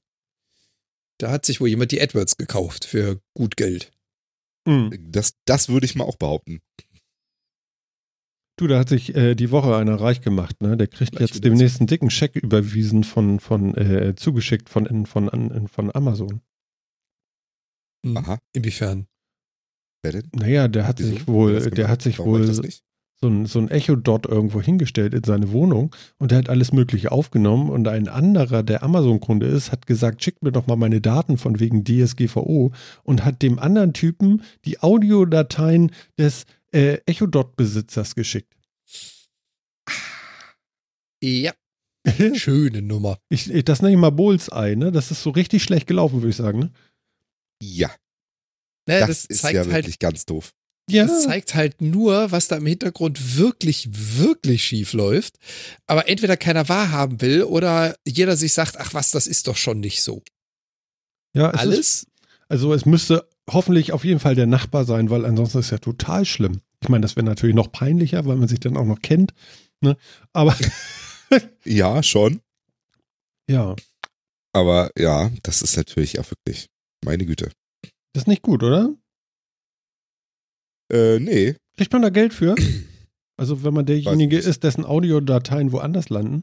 Da 1.18 1.30
hat 1.30 1.46
sich 1.46 1.60
wohl 1.60 1.68
jemand 1.68 1.90
die 1.92 2.00
AdWords 2.00 2.36
gekauft 2.36 2.84
für 2.84 3.20
gut 3.34 3.56
Geld. 3.56 3.90
Hm. 4.68 4.90
Das, 5.10 5.34
das 5.46 5.68
würde 5.68 5.86
ich 5.86 5.94
mal 5.94 6.04
auch 6.04 6.16
behaupten. 6.16 6.60
Du, 8.58 8.66
da 8.66 8.80
hat 8.80 8.88
sich 8.88 9.14
äh, 9.14 9.36
die 9.36 9.50
Woche 9.52 9.76
einer 9.76 9.94
reich 10.00 10.20
gemacht, 10.20 10.60
ne? 10.60 10.76
Der 10.76 10.88
kriegt 10.88 11.12
Gleich 11.12 11.30
jetzt 11.30 11.44
demnächst 11.44 11.78
einen 11.80 11.86
dicken 11.86 12.10
Scheck 12.10 12.34
überwiesen 12.34 13.04
von, 13.04 13.38
von 13.38 13.76
äh, 13.76 14.16
zugeschickt 14.16 14.68
von, 14.68 14.84
in- 14.86 15.06
von, 15.06 15.28
an- 15.28 15.68
von 15.68 15.94
Amazon. 15.94 16.40
Hm. 18.04 18.16
Aha. 18.16 18.38
Inwiefern? 18.52 19.06
Wer 20.02 20.12
denn? 20.12 20.28
Naja, 20.34 20.68
der 20.68 20.86
hat 20.86 21.00
Wieso? 21.00 21.10
sich 21.10 21.28
wohl, 21.28 21.70
der 21.70 21.88
hat 21.88 22.02
sich 22.02 22.18
Warum 22.18 22.32
wohl 22.32 22.46
so 23.20 23.28
ein, 23.28 23.46
so 23.46 23.58
ein 23.58 23.68
Echo-Dot 23.68 24.26
irgendwo 24.26 24.62
hingestellt 24.62 25.12
in 25.12 25.24
seine 25.24 25.50
Wohnung 25.50 25.94
und 26.18 26.30
der 26.30 26.38
hat 26.38 26.48
alles 26.48 26.72
Mögliche 26.72 27.10
aufgenommen 27.10 27.68
und 27.68 27.88
ein 27.88 28.06
anderer, 28.06 28.62
der 28.62 28.84
Amazon-Kunde 28.84 29.46
ist, 29.46 29.72
hat 29.72 29.86
gesagt, 29.86 30.22
schickt 30.22 30.42
mir 30.42 30.52
doch 30.52 30.68
mal 30.68 30.76
meine 30.76 31.00
Daten 31.00 31.36
von 31.36 31.58
wegen 31.58 31.84
DSGVO 31.84 32.72
und 33.02 33.24
hat 33.24 33.42
dem 33.42 33.58
anderen 33.58 33.92
Typen 33.92 34.42
die 34.64 34.80
Audiodateien 34.80 35.90
des 36.16 36.46
äh, 36.72 36.98
Echo-Dot-Besitzers 37.06 38.14
geschickt. 38.14 38.54
Ja, 41.20 41.52
schöne 42.34 42.82
Nummer. 42.82 43.18
Ich, 43.28 43.50
das 43.64 43.82
nenne 43.82 43.94
ich 43.94 44.00
mal 44.00 44.10
Bullseye, 44.10 44.76
ne? 44.76 44.92
Das 44.92 45.10
ist 45.10 45.24
so 45.24 45.30
richtig 45.30 45.64
schlecht 45.64 45.88
gelaufen, 45.88 46.20
würde 46.20 46.30
ich 46.30 46.36
sagen, 46.36 46.60
ne? 46.60 46.70
Ja, 47.60 47.90
Ne, 48.88 49.00
das, 49.00 49.08
das, 49.08 49.24
ist 49.26 49.40
zeigt 49.42 49.54
ja 49.54 49.60
halt 49.60 49.84
wirklich 49.84 49.98
ganz 49.98 50.24
doof. 50.24 50.52
Ja. 50.90 51.04
Das 51.04 51.24
zeigt 51.24 51.54
halt 51.54 51.82
nur, 51.82 52.32
was 52.32 52.48
da 52.48 52.56
im 52.56 52.64
Hintergrund 52.64 53.36
wirklich, 53.36 53.88
wirklich 53.92 54.64
schief 54.64 54.94
läuft. 54.94 55.34
Aber 55.86 56.08
entweder 56.08 56.38
keiner 56.38 56.70
wahrhaben 56.70 57.20
will 57.20 57.42
oder 57.42 57.94
jeder 58.06 58.36
sich 58.36 58.54
sagt, 58.54 58.78
ach 58.78 58.94
was, 58.94 59.10
das 59.10 59.26
ist 59.26 59.46
doch 59.46 59.58
schon 59.58 59.80
nicht 59.80 60.02
so. 60.02 60.22
ja, 61.36 61.50
es 61.50 61.56
Ist, 61.56 61.60
Alles? 61.60 62.06
also 62.48 62.72
es 62.72 62.86
müsste 62.86 63.28
hoffentlich 63.50 63.92
auf 63.92 64.04
jeden 64.04 64.20
Fall 64.20 64.34
der 64.34 64.46
Nachbar 64.46 64.86
sein, 64.86 65.10
weil 65.10 65.26
ansonsten 65.26 65.58
ist 65.58 65.66
es 65.66 65.70
ja 65.70 65.78
total 65.78 66.24
schlimm. 66.24 66.62
Ich 66.82 66.88
meine, 66.88 67.02
das 67.02 67.16
wäre 67.16 67.26
natürlich 67.26 67.54
noch 67.54 67.70
peinlicher, 67.70 68.24
weil 68.24 68.36
man 68.36 68.48
sich 68.48 68.60
dann 68.60 68.78
auch 68.78 68.86
noch 68.86 69.02
kennt. 69.02 69.34
Ne? 69.82 69.98
Aber 70.32 70.56
Ja, 71.66 72.02
schon. 72.02 72.40
ja, 73.50 73.76
Aber 74.54 74.90
ja, 74.96 75.30
das 75.42 75.60
ist 75.60 75.76
natürlich 75.76 76.18
auch 76.18 76.30
wirklich, 76.30 76.68
meine 77.04 77.26
Güte. 77.26 77.50
Das 78.12 78.22
ist 78.24 78.26
nicht 78.28 78.42
gut, 78.42 78.62
oder? 78.62 78.94
Äh, 80.92 81.18
nee. 81.18 81.56
Kriegt 81.76 81.92
man 81.92 82.02
da 82.02 82.10
Geld 82.10 82.32
für? 82.32 82.54
Also 83.40 83.62
wenn 83.62 83.72
man 83.72 83.86
derjenige 83.86 84.36
ist, 84.36 84.64
dessen 84.64 84.84
Audiodateien 84.84 85.70
woanders 85.70 86.08
landen. 86.08 86.42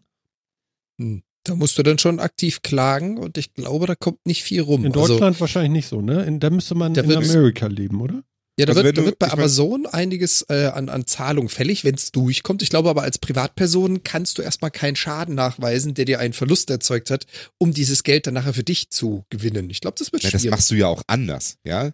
Hm. 0.98 1.24
Da 1.44 1.54
musst 1.54 1.78
du 1.78 1.84
dann 1.84 2.00
schon 2.00 2.22
aktiv 2.22 2.62
klagen 2.62 3.18
und 3.18 3.38
ich 3.38 3.54
glaube, 3.54 3.86
da 3.86 3.96
kommt 3.96 4.26
nicht 4.26 4.44
viel 4.44 4.62
rum. 4.62 4.86
In 4.86 4.94
Also, 4.94 5.10
Deutschland 5.10 5.42
wahrscheinlich 5.42 5.72
nicht 5.74 5.88
so, 5.88 6.00
ne? 6.00 6.24
In, 6.24 6.40
da 6.40 6.50
müsste 6.50 6.74
man 6.74 6.96
in 6.96 7.12
Amerika 7.18 7.68
leben, 7.68 8.00
oder? 8.00 8.24
Ja, 8.58 8.66
da 8.66 8.72
Also 8.72 8.84
wird, 8.86 8.98
da 8.98 9.04
wird 9.04 9.20
bei 9.20 9.28
ich 9.28 9.34
mein- 9.34 9.40
Amazon 9.40 9.86
einiges 9.86 10.44
äh, 10.50 10.68
an, 10.68 10.88
an 10.88 11.06
Zahlung 11.06 11.50
fällig, 11.50 11.84
wenn 11.84 11.96
es 11.96 12.14
durchkommt. 12.14 12.62
Ich 12.62 12.70
glaube 12.70 12.90
aber, 12.90 13.02
als 13.04 13.18
Privatperson 13.18 14.04
kannst 14.04 14.38
du 14.38 14.42
erstmal 14.42 14.72
keinen 14.72 14.96
Schaden 14.96 15.36
nachweisen, 15.36 15.94
der 15.94 16.06
dir 16.06 16.20
einen 16.20 16.32
Verlust 16.34 16.70
erzeugt 16.70 17.12
hat, 17.12 17.26
um 17.58 17.74
dieses 17.74 18.04
Geld 18.04 18.28
dann 18.28 18.34
nachher 18.36 18.54
für 18.54 18.64
dich 18.64 18.90
zu 18.92 19.26
gewinnen. 19.30 19.70
Ich 19.70 19.82
glaube, 19.82 19.98
das 20.00 20.14
wird 20.14 20.24
Ja, 20.24 20.32
das 20.32 20.42
schwierig. 20.42 20.52
machst 20.52 20.72
du 20.72 20.76
ja 20.76 20.88
auch 20.88 21.04
anders, 21.08 21.58
ja? 21.66 21.92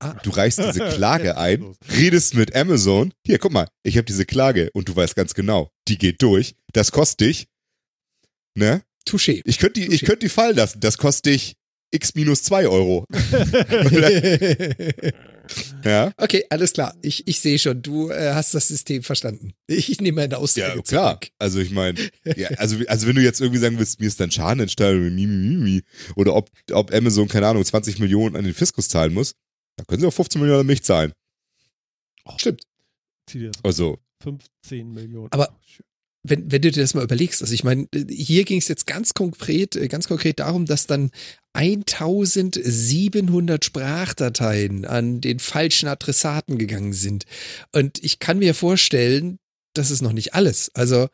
Ah. 0.00 0.14
Du 0.24 0.30
reichst 0.30 0.58
diese 0.58 0.80
Klage 0.96 1.36
ein, 1.36 1.76
redest 1.96 2.34
mit 2.34 2.56
Amazon. 2.56 3.12
Hier, 3.24 3.38
guck 3.38 3.52
mal, 3.52 3.68
ich 3.84 3.96
habe 3.96 4.04
diese 4.04 4.26
Klage 4.26 4.70
und 4.74 4.88
du 4.88 4.96
weißt 4.96 5.14
ganz 5.14 5.32
genau, 5.34 5.70
die 5.86 5.96
geht 5.96 6.20
durch. 6.22 6.56
Das 6.72 6.90
kostet 6.90 7.20
dich, 7.28 7.46
ne? 8.58 8.82
Touché. 9.08 9.42
Ich 9.44 9.58
könnte 9.58 9.80
die, 9.80 9.94
ich 9.94 10.00
könnte 10.04 10.26
die 10.26 10.28
fallen 10.28 10.56
lassen. 10.56 10.80
Das 10.80 10.98
kostet 10.98 11.26
dich 11.26 11.54
x 11.92 12.16
minus 12.16 12.42
zwei 12.42 12.66
Euro. 12.66 13.04
Ja? 15.84 16.12
okay, 16.16 16.44
alles 16.50 16.72
klar. 16.72 16.94
Ich, 17.02 17.26
ich 17.26 17.40
sehe 17.40 17.58
schon, 17.58 17.82
du 17.82 18.10
äh, 18.10 18.32
hast 18.34 18.54
das 18.54 18.68
System 18.68 19.02
verstanden. 19.02 19.52
Ich 19.68 20.00
nehme 20.00 20.22
meine 20.22 20.38
Aussage 20.38 20.76
Ja, 20.76 20.82
klar. 20.82 21.20
zurück. 21.20 21.32
Also 21.38 21.58
ich 21.60 21.70
meine, 21.70 21.98
ja, 22.36 22.48
also, 22.56 22.76
also 22.86 23.06
wenn 23.06 23.16
du 23.16 23.22
jetzt 23.22 23.40
irgendwie 23.40 23.60
sagen 23.60 23.78
willst, 23.78 24.00
mir 24.00 24.06
ist 24.06 24.20
dann 24.20 24.30
Schaden 24.30 24.60
entstanden, 24.60 25.82
oder 26.16 26.34
ob, 26.34 26.50
ob 26.72 26.92
Amazon, 26.94 27.28
keine 27.28 27.46
Ahnung, 27.48 27.64
20 27.64 27.98
Millionen 27.98 28.36
an 28.36 28.44
den 28.44 28.54
Fiskus 28.54 28.88
zahlen 28.88 29.12
muss, 29.14 29.34
dann 29.76 29.86
können 29.86 30.00
sie 30.00 30.06
auch 30.06 30.12
15 30.12 30.40
Millionen 30.40 30.60
an 30.60 30.66
mich 30.66 30.82
zahlen. 30.84 31.12
Stimmt. 32.38 32.62
Zieh 33.28 33.38
dir 33.40 33.50
das 33.50 33.64
Also, 33.64 33.98
15 34.22 34.92
Millionen. 34.92 35.28
Aber- 35.32 35.50
Oh, 35.50 35.82
wenn, 36.26 36.50
wenn 36.50 36.62
du 36.62 36.70
dir 36.70 36.80
das 36.82 36.94
mal 36.94 37.04
überlegst, 37.04 37.42
also 37.42 37.52
ich 37.52 37.64
meine, 37.64 37.86
hier 38.08 38.44
ging 38.44 38.58
es 38.58 38.68
jetzt 38.68 38.86
ganz 38.86 39.12
konkret, 39.12 39.76
äh, 39.76 39.88
ganz 39.88 40.08
konkret 40.08 40.38
darum, 40.38 40.64
dass 40.64 40.86
dann 40.86 41.10
1700 41.54 43.64
Sprachdateien 43.64 44.84
an 44.84 45.20
den 45.20 45.38
falschen 45.38 45.88
Adressaten 45.88 46.58
gegangen 46.58 46.92
sind. 46.92 47.24
Und 47.72 48.02
ich 48.02 48.18
kann 48.18 48.38
mir 48.38 48.54
vorstellen, 48.54 49.38
das 49.72 49.90
ist 49.90 50.02
noch 50.02 50.12
nicht 50.12 50.34
alles. 50.34 50.70
Also 50.74 51.08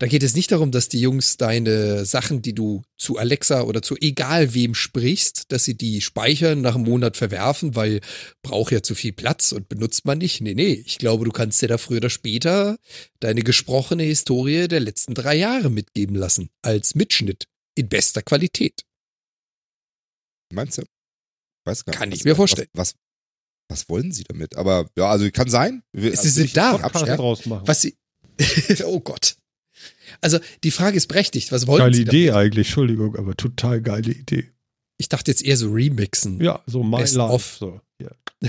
da 0.00 0.06
geht 0.06 0.22
es 0.22 0.36
nicht 0.36 0.52
darum, 0.52 0.70
dass 0.70 0.88
die 0.88 1.00
Jungs 1.00 1.38
deine 1.38 2.04
Sachen, 2.04 2.40
die 2.40 2.54
du 2.54 2.82
zu 2.98 3.18
Alexa 3.18 3.62
oder 3.62 3.82
zu 3.82 3.96
egal 3.96 4.54
wem 4.54 4.76
sprichst, 4.76 5.46
dass 5.48 5.64
sie 5.64 5.76
die 5.76 6.00
speichern, 6.00 6.60
nach 6.60 6.76
einem 6.76 6.84
Monat 6.84 7.16
verwerfen, 7.16 7.74
weil 7.74 8.00
braucht 8.42 8.70
ja 8.70 8.80
zu 8.80 8.94
viel 8.94 9.12
Platz 9.12 9.50
und 9.50 9.68
benutzt 9.68 10.04
man 10.04 10.18
nicht. 10.18 10.40
Nee, 10.40 10.54
nee, 10.54 10.84
ich 10.86 10.98
glaube, 10.98 11.24
du 11.24 11.32
kannst 11.32 11.60
dir 11.62 11.68
da 11.68 11.78
früher 11.78 11.96
oder 11.96 12.10
später 12.10 12.76
deine 13.18 13.42
gesprochene 13.42 14.04
Historie 14.04 14.68
der 14.68 14.80
letzten 14.80 15.14
drei 15.14 15.34
Jahre 15.34 15.68
mitgeben 15.68 16.14
lassen. 16.14 16.50
Als 16.62 16.94
Mitschnitt. 16.94 17.46
In 17.74 17.88
bester 17.88 18.22
Qualität. 18.22 18.84
Meinst 20.52 20.78
du? 20.78 20.82
Weiß 21.64 21.84
gar 21.84 21.92
nicht. 21.92 21.98
Kann 21.98 22.12
ich 22.12 22.20
was- 22.20 22.24
mir 22.24 22.36
vorstellen. 22.36 22.68
Was, 22.72 22.94
was, 23.68 23.80
was 23.82 23.88
wollen 23.88 24.12
sie 24.12 24.24
damit? 24.24 24.56
Aber 24.56 24.88
ja, 24.96 25.08
also 25.10 25.30
kann 25.30 25.48
sein. 25.48 25.82
Wir- 25.92 26.10
Sie 26.12 26.18
also 26.18 26.28
sind 26.30 26.56
da. 26.56 26.78
draus 26.78 27.46
machen. 27.46 27.66
Was 27.66 27.82
sie. 27.82 27.96
oh 28.84 29.00
Gott. 29.00 29.36
Also 30.20 30.38
die 30.64 30.70
Frage 30.70 30.96
ist 30.96 31.06
berechtigt. 31.06 31.52
Was 31.52 31.66
wollen 31.66 31.78
geile 31.80 31.94
sie 31.94 32.02
Idee 32.02 32.26
damit? 32.28 32.40
eigentlich, 32.40 32.66
Entschuldigung, 32.68 33.16
aber 33.16 33.36
total 33.36 33.80
geile 33.82 34.10
Idee. 34.12 34.50
Ich 34.96 35.08
dachte 35.08 35.30
jetzt 35.30 35.44
eher 35.44 35.56
so 35.56 35.70
remixen. 35.70 36.40
Ja, 36.40 36.62
so 36.66 36.82
my 36.82 36.96
Best 36.98 37.14
life. 37.14 37.32
of. 37.32 37.56
So, 37.58 37.80
ja. 38.02 38.10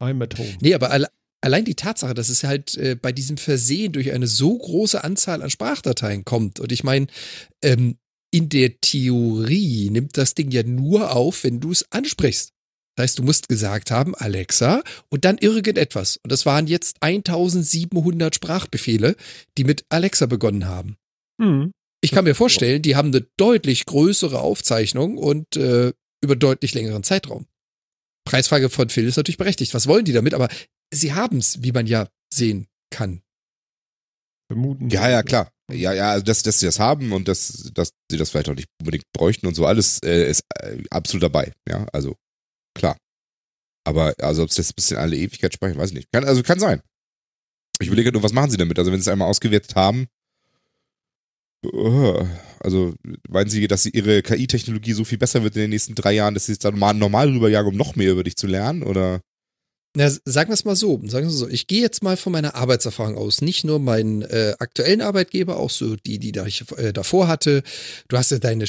I'm 0.00 0.22
at 0.22 0.36
home. 0.38 0.58
Nee, 0.60 0.74
aber 0.74 0.90
alle, 0.90 1.08
allein 1.42 1.64
die 1.64 1.74
Tatsache, 1.74 2.12
dass 2.12 2.28
es 2.28 2.44
halt 2.44 2.76
äh, 2.76 2.96
bei 2.96 3.12
diesem 3.12 3.38
Versehen 3.38 3.92
durch 3.92 4.12
eine 4.12 4.26
so 4.26 4.58
große 4.58 5.02
Anzahl 5.02 5.42
an 5.42 5.48
Sprachdateien 5.50 6.24
kommt. 6.24 6.60
Und 6.60 6.72
ich 6.72 6.84
meine, 6.84 7.06
ähm, 7.62 7.96
in 8.30 8.48
der 8.48 8.80
Theorie 8.80 9.90
nimmt 9.90 10.16
das 10.16 10.34
Ding 10.34 10.50
ja 10.50 10.62
nur 10.62 11.14
auf, 11.14 11.44
wenn 11.44 11.60
du 11.60 11.72
es 11.72 11.90
ansprichst. 11.90 12.52
Das 12.96 13.04
heißt, 13.04 13.18
du 13.18 13.22
musst 13.22 13.48
gesagt 13.48 13.90
haben, 13.90 14.14
Alexa, 14.14 14.82
und 15.08 15.24
dann 15.24 15.38
irgendetwas. 15.38 16.18
Und 16.18 16.30
das 16.30 16.44
waren 16.46 16.66
jetzt 16.66 16.96
1700 17.00 18.34
Sprachbefehle, 18.34 19.16
die 19.56 19.64
mit 19.64 19.84
Alexa 19.88 20.26
begonnen 20.26 20.66
haben. 20.66 20.96
Hm. 21.40 21.72
Ich 22.02 22.12
kann 22.12 22.24
mir 22.24 22.34
vorstellen, 22.34 22.82
die 22.82 22.96
haben 22.96 23.08
eine 23.08 23.26
deutlich 23.36 23.86
größere 23.86 24.40
Aufzeichnung 24.40 25.18
und 25.18 25.56
äh, 25.56 25.92
über 26.22 26.36
deutlich 26.36 26.74
längeren 26.74 27.02
Zeitraum. 27.02 27.46
Preisfrage 28.24 28.70
von 28.70 28.90
Phil 28.90 29.06
ist 29.06 29.16
natürlich 29.16 29.38
berechtigt. 29.38 29.74
Was 29.74 29.86
wollen 29.86 30.04
die 30.04 30.12
damit? 30.12 30.34
Aber 30.34 30.48
sie 30.92 31.12
haben 31.14 31.38
es, 31.38 31.62
wie 31.62 31.72
man 31.72 31.86
ja 31.86 32.08
sehen 32.32 32.68
kann. 32.90 33.22
Vermuten. 34.50 34.90
Ja, 34.90 35.08
ja, 35.08 35.22
klar. 35.22 35.52
Ja, 35.72 35.92
ja, 35.92 36.10
also 36.12 36.24
dass, 36.24 36.42
dass 36.42 36.58
sie 36.58 36.66
das 36.66 36.78
haben 36.78 37.12
und 37.12 37.28
dass, 37.28 37.70
dass 37.74 37.90
sie 38.10 38.16
das 38.16 38.30
vielleicht 38.30 38.48
auch 38.48 38.54
nicht 38.54 38.68
unbedingt 38.80 39.04
bräuchten 39.12 39.46
und 39.46 39.54
so, 39.54 39.66
alles 39.66 40.00
äh, 40.02 40.28
ist 40.30 40.42
äh, 40.56 40.82
absolut 40.90 41.22
dabei. 41.22 41.52
Ja, 41.68 41.86
also 41.92 42.16
klar. 42.74 42.96
Aber 43.86 44.14
also 44.18 44.42
ob 44.42 44.50
es 44.50 44.56
das 44.56 44.70
ein 44.70 44.74
bisschen 44.76 44.98
alle 44.98 45.16
Ewigkeit 45.16 45.54
speichern, 45.54 45.78
weiß 45.78 45.90
ich 45.90 45.96
nicht. 45.96 46.12
Kann, 46.12 46.24
also 46.24 46.42
kann 46.42 46.58
sein. 46.58 46.80
Ich 47.80 47.88
überlege 47.88 48.12
nur, 48.12 48.22
was 48.22 48.32
machen 48.32 48.50
sie 48.50 48.56
damit? 48.56 48.78
Also 48.78 48.92
wenn 48.92 49.00
sie 49.00 49.08
es 49.08 49.12
einmal 49.12 49.28
ausgewertet 49.28 49.74
haben, 49.74 50.06
äh, 51.64 52.24
also 52.60 52.94
meinen 53.28 53.50
sie, 53.50 53.66
dass 53.68 53.82
sie 53.82 53.90
ihre 53.90 54.22
KI-Technologie 54.22 54.92
so 54.92 55.04
viel 55.04 55.18
besser 55.18 55.42
wird 55.42 55.56
in 55.56 55.62
den 55.62 55.70
nächsten 55.70 55.94
drei 55.94 56.12
Jahren, 56.12 56.34
dass 56.34 56.46
sie 56.46 56.52
es 56.52 56.58
dann 56.58 56.78
mal 56.78 56.92
normal 56.92 57.30
rüberjagen, 57.30 57.72
um 57.72 57.76
noch 57.76 57.96
mehr 57.96 58.12
über 58.12 58.24
dich 58.24 58.36
zu 58.36 58.46
lernen? 58.46 58.82
Oder? 58.82 59.20
Na, 59.96 60.08
sagen 60.08 60.50
wir 60.50 60.54
es 60.54 60.64
mal 60.64 60.76
so, 60.76 61.00
sagen 61.06 61.26
wir 61.26 61.30
so. 61.30 61.48
Ich 61.48 61.66
gehe 61.66 61.82
jetzt 61.82 62.02
mal 62.02 62.16
von 62.16 62.32
meiner 62.32 62.54
Arbeitserfahrung 62.54 63.16
aus. 63.16 63.40
Nicht 63.40 63.64
nur 63.64 63.80
meinen 63.80 64.22
äh, 64.22 64.54
aktuellen 64.60 65.00
Arbeitgeber, 65.00 65.56
auch 65.56 65.70
so 65.70 65.96
die, 65.96 66.20
die 66.20 66.30
da 66.30 66.46
ich 66.46 66.64
äh, 66.76 66.92
davor 66.92 67.26
hatte. 67.26 67.64
Du 68.06 68.16
hast 68.16 68.30
ja 68.30 68.38
deine 68.38 68.68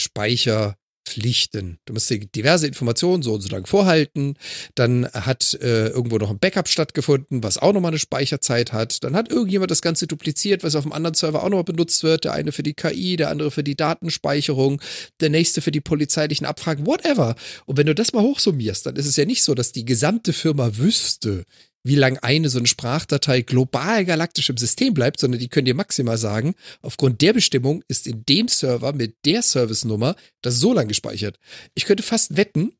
Speicherpflichten. 1.11 1.79
Du 1.85 1.93
musst 1.93 2.09
dir 2.09 2.19
diverse 2.19 2.67
Informationen 2.67 3.23
so 3.23 3.33
und 3.33 3.41
so 3.41 3.49
lang 3.49 3.65
vorhalten. 3.65 4.35
Dann 4.75 5.07
hat 5.13 5.53
äh, 5.61 5.87
irgendwo 5.87 6.17
noch 6.17 6.29
ein 6.29 6.39
Backup 6.39 6.67
stattgefunden, 6.67 7.43
was 7.43 7.57
auch 7.57 7.73
nochmal 7.73 7.91
eine 7.91 7.99
Speicherzeit 7.99 8.73
hat. 8.73 9.03
Dann 9.03 9.15
hat 9.15 9.29
irgendjemand 9.29 9.71
das 9.71 9.81
Ganze 9.81 10.07
dupliziert, 10.07 10.63
was 10.63 10.75
auf 10.75 10.83
dem 10.83 10.93
anderen 10.93 11.15
Server 11.15 11.43
auch 11.43 11.49
nochmal 11.49 11.63
benutzt 11.63 12.03
wird. 12.03 12.25
Der 12.25 12.33
eine 12.33 12.51
für 12.51 12.63
die 12.63 12.73
KI, 12.73 13.15
der 13.15 13.29
andere 13.29 13.51
für 13.51 13.63
die 13.63 13.75
Datenspeicherung, 13.75 14.81
der 15.19 15.29
nächste 15.29 15.61
für 15.61 15.71
die 15.71 15.81
polizeilichen 15.81 16.45
Abfragen, 16.45 16.85
whatever. 16.85 17.35
Und 17.65 17.77
wenn 17.77 17.87
du 17.87 17.95
das 17.95 18.13
mal 18.13 18.23
hochsummierst, 18.23 18.85
dann 18.85 18.95
ist 18.95 19.07
es 19.07 19.15
ja 19.15 19.25
nicht 19.25 19.43
so, 19.43 19.53
dass 19.53 19.71
die 19.71 19.85
gesamte 19.85 20.33
Firma 20.33 20.77
wüsste, 20.77 21.45
wie 21.83 21.95
lang 21.95 22.17
eine 22.19 22.49
so 22.49 22.59
eine 22.59 22.67
Sprachdatei 22.67 23.41
global 23.41 24.05
galaktisch 24.05 24.49
im 24.49 24.57
System 24.57 24.93
bleibt, 24.93 25.19
sondern 25.19 25.39
die 25.39 25.47
können 25.49 25.65
dir 25.65 25.73
maximal 25.73 26.17
sagen, 26.17 26.53
aufgrund 26.81 27.21
der 27.21 27.33
Bestimmung 27.33 27.83
ist 27.87 28.05
in 28.07 28.23
dem 28.25 28.47
Server 28.47 28.93
mit 28.93 29.15
der 29.25 29.41
Servicenummer 29.41 30.15
das 30.43 30.59
so 30.59 30.73
lang 30.73 30.87
gespeichert. 30.87 31.39
Ich 31.73 31.85
könnte 31.85 32.03
fast 32.03 32.37
wetten, 32.37 32.73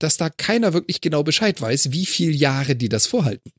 dass 0.00 0.16
da 0.16 0.28
keiner 0.30 0.72
wirklich 0.72 1.00
genau 1.00 1.22
Bescheid 1.22 1.60
weiß, 1.60 1.92
wie 1.92 2.06
viele 2.06 2.32
Jahre 2.32 2.74
die 2.76 2.88
das 2.88 3.06
vorhalten. 3.06 3.50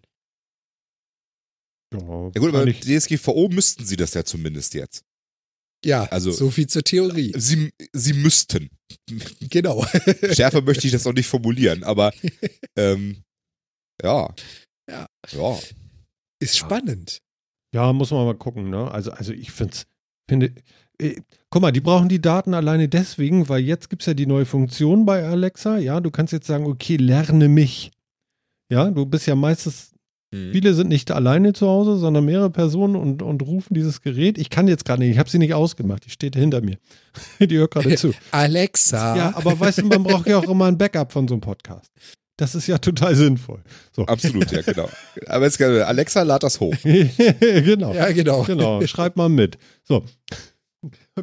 Ja, 1.93 1.99
Ja 1.99 2.05
gut, 2.05 2.35
aber 2.49 2.65
wahrscheinlich- 2.65 2.81
DSGVO 2.81 3.49
müssten 3.49 3.85
sie 3.85 3.95
das 3.95 4.13
ja 4.13 4.23
zumindest 4.23 4.73
jetzt. 4.73 5.03
Ja, 5.85 6.03
Also- 6.05 6.31
so 6.31 6.51
viel 6.51 6.67
zur 6.67 6.83
Theorie. 6.83 7.33
Sie, 7.37 7.71
sie 7.93 8.13
müssten. 8.13 8.69
Genau. 9.49 9.85
Schärfer 10.33 10.61
möchte 10.61 10.85
ich 10.87 10.93
das 10.93 11.07
auch 11.07 11.13
nicht 11.13 11.27
formulieren, 11.27 11.83
aber 11.83 12.13
ähm, 12.75 13.23
ja. 14.03 14.33
Ja. 14.89 15.05
Ja. 15.31 15.57
Ist 16.39 16.57
spannend. 16.57 17.19
Ja, 17.73 17.93
muss 17.93 18.11
man 18.11 18.25
mal 18.25 18.35
gucken, 18.35 18.69
ne? 18.69 18.89
Also, 18.91 19.11
also 19.11 19.31
ich 19.33 19.51
find's, 19.51 19.85
finde, 20.27 20.53
äh, 20.99 21.15
guck 21.49 21.61
mal, 21.61 21.71
die 21.71 21.81
brauchen 21.81 22.09
die 22.09 22.21
Daten 22.21 22.53
alleine 22.53 22.87
deswegen, 22.89 23.47
weil 23.49 23.61
jetzt 23.61 23.89
gibt 23.89 24.01
es 24.01 24.07
ja 24.07 24.13
die 24.13 24.25
neue 24.25 24.45
Funktion 24.45 25.05
bei 25.05 25.23
Alexa. 25.23 25.77
Ja, 25.77 25.99
du 25.99 26.09
kannst 26.11 26.33
jetzt 26.33 26.47
sagen, 26.47 26.65
okay, 26.65 26.95
lerne 26.97 27.47
mich. 27.49 27.91
Ja, 28.71 28.89
du 28.89 29.05
bist 29.05 29.27
ja 29.27 29.35
meistens, 29.35 29.91
Mhm. 30.31 30.51
viele 30.51 30.75
sind 30.75 30.89
nicht 30.89 31.09
alleine 31.09 31.53
zu 31.53 31.65
Hause, 31.67 31.97
sondern 31.97 32.23
mehrere 32.25 32.51
Personen 32.51 32.95
und, 32.95 33.23
und 33.23 33.41
rufen 33.41 33.73
dieses 33.73 34.01
Gerät. 34.01 34.37
Ich 34.37 34.51
kann 34.51 34.67
jetzt 34.67 34.85
gerade 34.85 35.01
nicht, 35.01 35.11
ich 35.11 35.17
habe 35.17 35.27
sie 35.27 35.39
nicht 35.39 35.55
ausgemacht, 35.55 36.05
die 36.05 36.11
steht 36.11 36.35
hinter 36.35 36.61
mir. 36.61 36.77
die 37.39 37.57
hört 37.57 37.71
gerade 37.71 37.95
zu. 37.97 38.13
Alexa. 38.29 39.15
Ja, 39.17 39.35
aber 39.35 39.59
weißt 39.59 39.79
du, 39.79 39.85
man 39.87 40.03
braucht 40.03 40.27
ja 40.27 40.37
auch 40.37 40.47
immer 40.47 40.65
ein 40.65 40.77
Backup 40.77 41.11
von 41.11 41.27
so 41.27 41.33
einem 41.33 41.41
Podcast. 41.41 41.91
Das 42.39 42.55
ist 42.55 42.67
ja 42.67 42.77
total 42.77 43.15
sinnvoll. 43.15 43.61
So. 43.91 44.05
Absolut, 44.05 44.49
ja, 44.49 44.61
genau. 44.65 44.89
Aber 45.27 45.43
jetzt, 45.43 45.61
Alexa, 45.61 46.21
lad 46.23 46.41
das 46.41 46.61
hoch. 46.61 46.73
genau. 46.83 47.93
Ja, 47.93 48.09
genau. 48.13 48.43
Genau, 48.43 48.85
schreib 48.87 49.17
mal 49.17 49.27
mit. 49.27 49.57
So. 49.83 50.05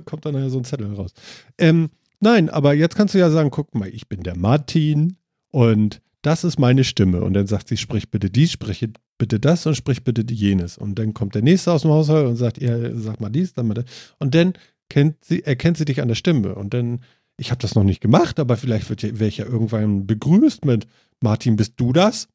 Kommt 0.05 0.27
dann 0.27 0.35
nachher 0.35 0.51
so 0.51 0.59
ein 0.59 0.65
Zettel 0.65 0.93
raus. 0.93 1.13
Ähm, 1.57 1.89
nein, 2.21 2.51
aber 2.51 2.75
jetzt 2.75 2.97
kannst 2.97 3.15
du 3.15 3.19
ja 3.19 3.31
sagen, 3.31 3.51
guck 3.51 3.75
mal, 3.75 3.89
ich 3.89 4.09
bin 4.09 4.25
der 4.25 4.37
Martin 4.37 5.17
und 5.51 6.03
das 6.21 6.45
ist 6.45 6.59
meine 6.59 6.85
Stimme. 6.85 7.23
Und 7.23 7.33
dann 7.33 7.47
sagt 7.47 7.69
sie, 7.69 7.79
sprich 7.79 8.11
bitte 8.11 8.29
dies, 8.29 8.53
sprich 8.53 8.87
bitte 9.17 9.41
das 9.41 9.65
und 9.65 9.75
sprich 9.75 10.05
bitte 10.05 10.23
jenes. 10.31 10.77
Und 10.77 10.99
dann 10.99 11.15
kommt 11.15 11.35
der 11.35 11.41
Nächste 11.41 11.73
aus 11.73 11.81
dem 11.81 11.93
Haushalt 11.93 12.27
und 12.27 12.37
sagt, 12.37 12.59
ihr 12.59 12.93
sag 12.95 13.23
mal 13.23 13.31
dies, 13.31 13.55
dann 13.55 13.69
mal 13.69 13.75
das. 13.75 13.87
Und 14.19 14.35
dann 14.35 14.53
kennt 14.91 15.25
sie, 15.25 15.43
erkennt 15.45 15.79
sie 15.79 15.87
dich 15.87 16.03
an 16.03 16.09
der 16.09 16.15
Stimme. 16.15 16.57
Und 16.57 16.75
dann, 16.75 17.01
ich 17.39 17.51
habe 17.51 17.61
das 17.61 17.75
noch 17.75 17.85
nicht 17.85 18.01
gemacht, 18.01 18.39
aber 18.39 18.57
vielleicht 18.57 18.89
wird 18.89 19.03
ja, 19.03 19.11
werde 19.11 19.27
ich 19.27 19.39
ja 19.39 19.47
irgendwann 19.47 20.07
begrüßt 20.07 20.65
mit 20.65 20.87
Martin, 21.21 21.57
bist 21.57 21.75
du 21.77 21.93
das? 21.93 22.29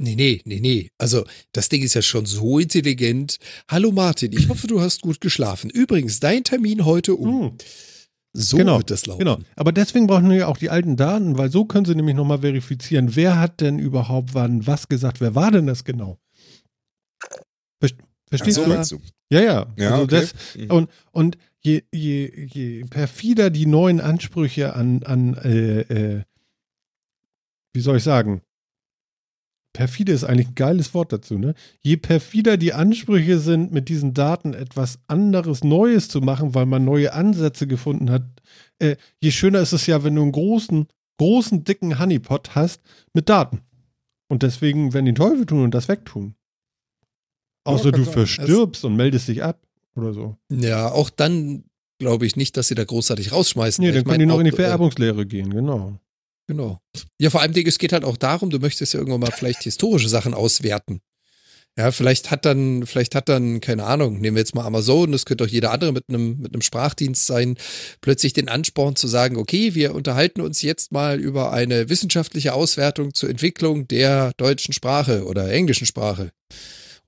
Nee, 0.00 0.14
nee, 0.14 0.40
nee, 0.44 0.60
nee. 0.60 0.90
Also, 0.98 1.24
das 1.52 1.68
Ding 1.68 1.82
ist 1.82 1.94
ja 1.94 2.02
schon 2.02 2.24
so 2.24 2.60
intelligent. 2.60 3.38
Hallo 3.68 3.90
Martin, 3.90 4.32
ich 4.32 4.48
hoffe, 4.48 4.68
du 4.68 4.80
hast 4.80 5.02
gut 5.02 5.20
geschlafen. 5.20 5.70
Übrigens, 5.70 6.20
dein 6.20 6.44
Termin 6.44 6.84
heute 6.84 7.16
um. 7.16 7.42
Hm. 7.42 7.58
So 8.32 8.58
Genau, 8.58 8.78
wird 8.78 8.90
das 8.90 9.06
laufen. 9.06 9.20
Genau. 9.20 9.38
Aber 9.56 9.72
deswegen 9.72 10.06
brauchen 10.06 10.28
wir 10.30 10.36
ja 10.36 10.46
auch 10.46 10.58
die 10.58 10.70
alten 10.70 10.96
Daten, 10.96 11.36
weil 11.36 11.50
so 11.50 11.64
können 11.64 11.86
sie 11.86 11.96
nämlich 11.96 12.14
nochmal 12.14 12.40
verifizieren, 12.40 13.16
wer 13.16 13.40
hat 13.40 13.60
denn 13.60 13.78
überhaupt 13.80 14.34
wann 14.34 14.66
was 14.66 14.88
gesagt, 14.88 15.20
wer 15.20 15.34
war 15.34 15.50
denn 15.50 15.66
das 15.66 15.82
genau? 15.82 16.18
Verstehst 18.28 18.56
so 18.56 18.64
du? 18.64 18.70
du. 18.70 19.00
Ja, 19.30 19.40
ja. 19.40 19.66
Ja, 19.76 19.90
also 19.92 20.02
okay. 20.04 20.20
das, 20.20 20.34
Mhm. 20.56 20.70
und 20.70 20.90
und 21.12 21.38
je, 21.60 21.82
je, 21.92 22.46
je 22.46 22.84
perfider 22.84 23.50
die 23.50 23.66
neuen 23.66 24.00
Ansprüche 24.00 24.74
an, 24.74 25.02
an 25.02 25.34
äh, 25.34 25.80
äh, 25.80 26.22
wie 27.74 27.80
soll 27.80 27.96
ich 27.98 28.02
sagen? 28.04 28.42
Perfide 29.74 30.12
ist 30.12 30.24
eigentlich 30.24 30.48
ein 30.48 30.54
geiles 30.54 30.94
Wort 30.94 31.12
dazu, 31.12 31.38
ne? 31.38 31.54
Je 31.80 31.96
perfider 31.96 32.56
die 32.56 32.72
Ansprüche 32.72 33.38
sind, 33.38 33.70
mit 33.70 33.88
diesen 33.88 34.14
Daten 34.14 34.54
etwas 34.54 34.98
anderes 35.06 35.62
Neues 35.62 36.08
zu 36.08 36.20
machen, 36.20 36.54
weil 36.54 36.66
man 36.66 36.84
neue 36.84 37.12
Ansätze 37.12 37.66
gefunden 37.66 38.10
hat, 38.10 38.22
äh, 38.80 38.96
je 39.20 39.30
schöner 39.30 39.60
ist 39.60 39.72
es 39.72 39.86
ja, 39.86 40.02
wenn 40.02 40.16
du 40.16 40.22
einen 40.22 40.32
großen, 40.32 40.88
großen, 41.18 41.64
dicken 41.64 41.98
Honeypot 41.98 42.54
hast 42.56 42.82
mit 43.12 43.28
Daten. 43.28 43.60
Und 44.28 44.42
deswegen 44.42 44.94
werden 44.94 45.06
die 45.06 45.14
Teufel 45.14 45.46
tun 45.46 45.62
und 45.64 45.74
das 45.74 45.88
wegtun. 45.88 46.34
Außer 47.68 47.92
du 47.92 48.04
sein. 48.04 48.12
verstirbst 48.12 48.84
und 48.84 48.96
meldest 48.96 49.28
dich 49.28 49.42
ab 49.42 49.60
oder 49.94 50.12
so. 50.12 50.36
Ja, 50.50 50.90
auch 50.90 51.10
dann 51.10 51.64
glaube 51.98 52.26
ich 52.26 52.36
nicht, 52.36 52.56
dass 52.56 52.68
sie 52.68 52.74
da 52.74 52.84
großartig 52.84 53.32
rausschmeißen. 53.32 53.82
Nee, 53.82 53.90
Ich 53.90 53.94
dann 53.94 54.04
können 54.04 54.12
mein, 54.12 54.20
die 54.20 54.26
noch 54.26 54.38
in 54.38 54.44
die 54.44 54.52
auch, 54.52 54.58
äh, 54.58 54.62
Vererbungslehre 54.62 55.26
gehen, 55.26 55.52
genau. 55.52 55.98
Genau. 56.46 56.80
Ja, 57.20 57.28
vor 57.30 57.42
allem, 57.42 57.52
es 57.52 57.78
geht 57.78 57.92
halt 57.92 58.04
auch 58.04 58.16
darum, 58.16 58.48
du 58.50 58.58
möchtest 58.58 58.94
ja 58.94 59.00
irgendwann 59.00 59.20
mal 59.20 59.32
vielleicht 59.32 59.62
historische 59.64 60.08
Sachen 60.08 60.32
auswerten. 60.32 61.00
Ja, 61.78 61.92
vielleicht 61.92 62.32
hat 62.32 62.44
dann, 62.44 62.86
vielleicht 62.86 63.14
hat 63.14 63.28
dann, 63.28 63.60
keine 63.60 63.84
Ahnung, 63.84 64.18
nehmen 64.18 64.34
wir 64.34 64.40
jetzt 64.40 64.54
mal 64.54 64.64
Amazon, 64.64 65.12
das 65.12 65.26
könnte 65.26 65.44
auch 65.44 65.48
jeder 65.48 65.70
andere 65.70 65.92
mit 65.92 66.04
einem, 66.08 66.40
mit 66.40 66.52
einem 66.52 66.62
Sprachdienst 66.62 67.24
sein, 67.24 67.56
plötzlich 68.00 68.32
den 68.32 68.48
Ansporn 68.48 68.96
zu 68.96 69.06
sagen, 69.06 69.36
okay, 69.36 69.76
wir 69.76 69.94
unterhalten 69.94 70.40
uns 70.40 70.62
jetzt 70.62 70.90
mal 70.90 71.20
über 71.20 71.52
eine 71.52 71.88
wissenschaftliche 71.88 72.52
Auswertung 72.52 73.14
zur 73.14 73.30
Entwicklung 73.30 73.86
der 73.86 74.32
deutschen 74.38 74.74
Sprache 74.74 75.24
oder 75.24 75.52
englischen 75.52 75.86
Sprache. 75.86 76.32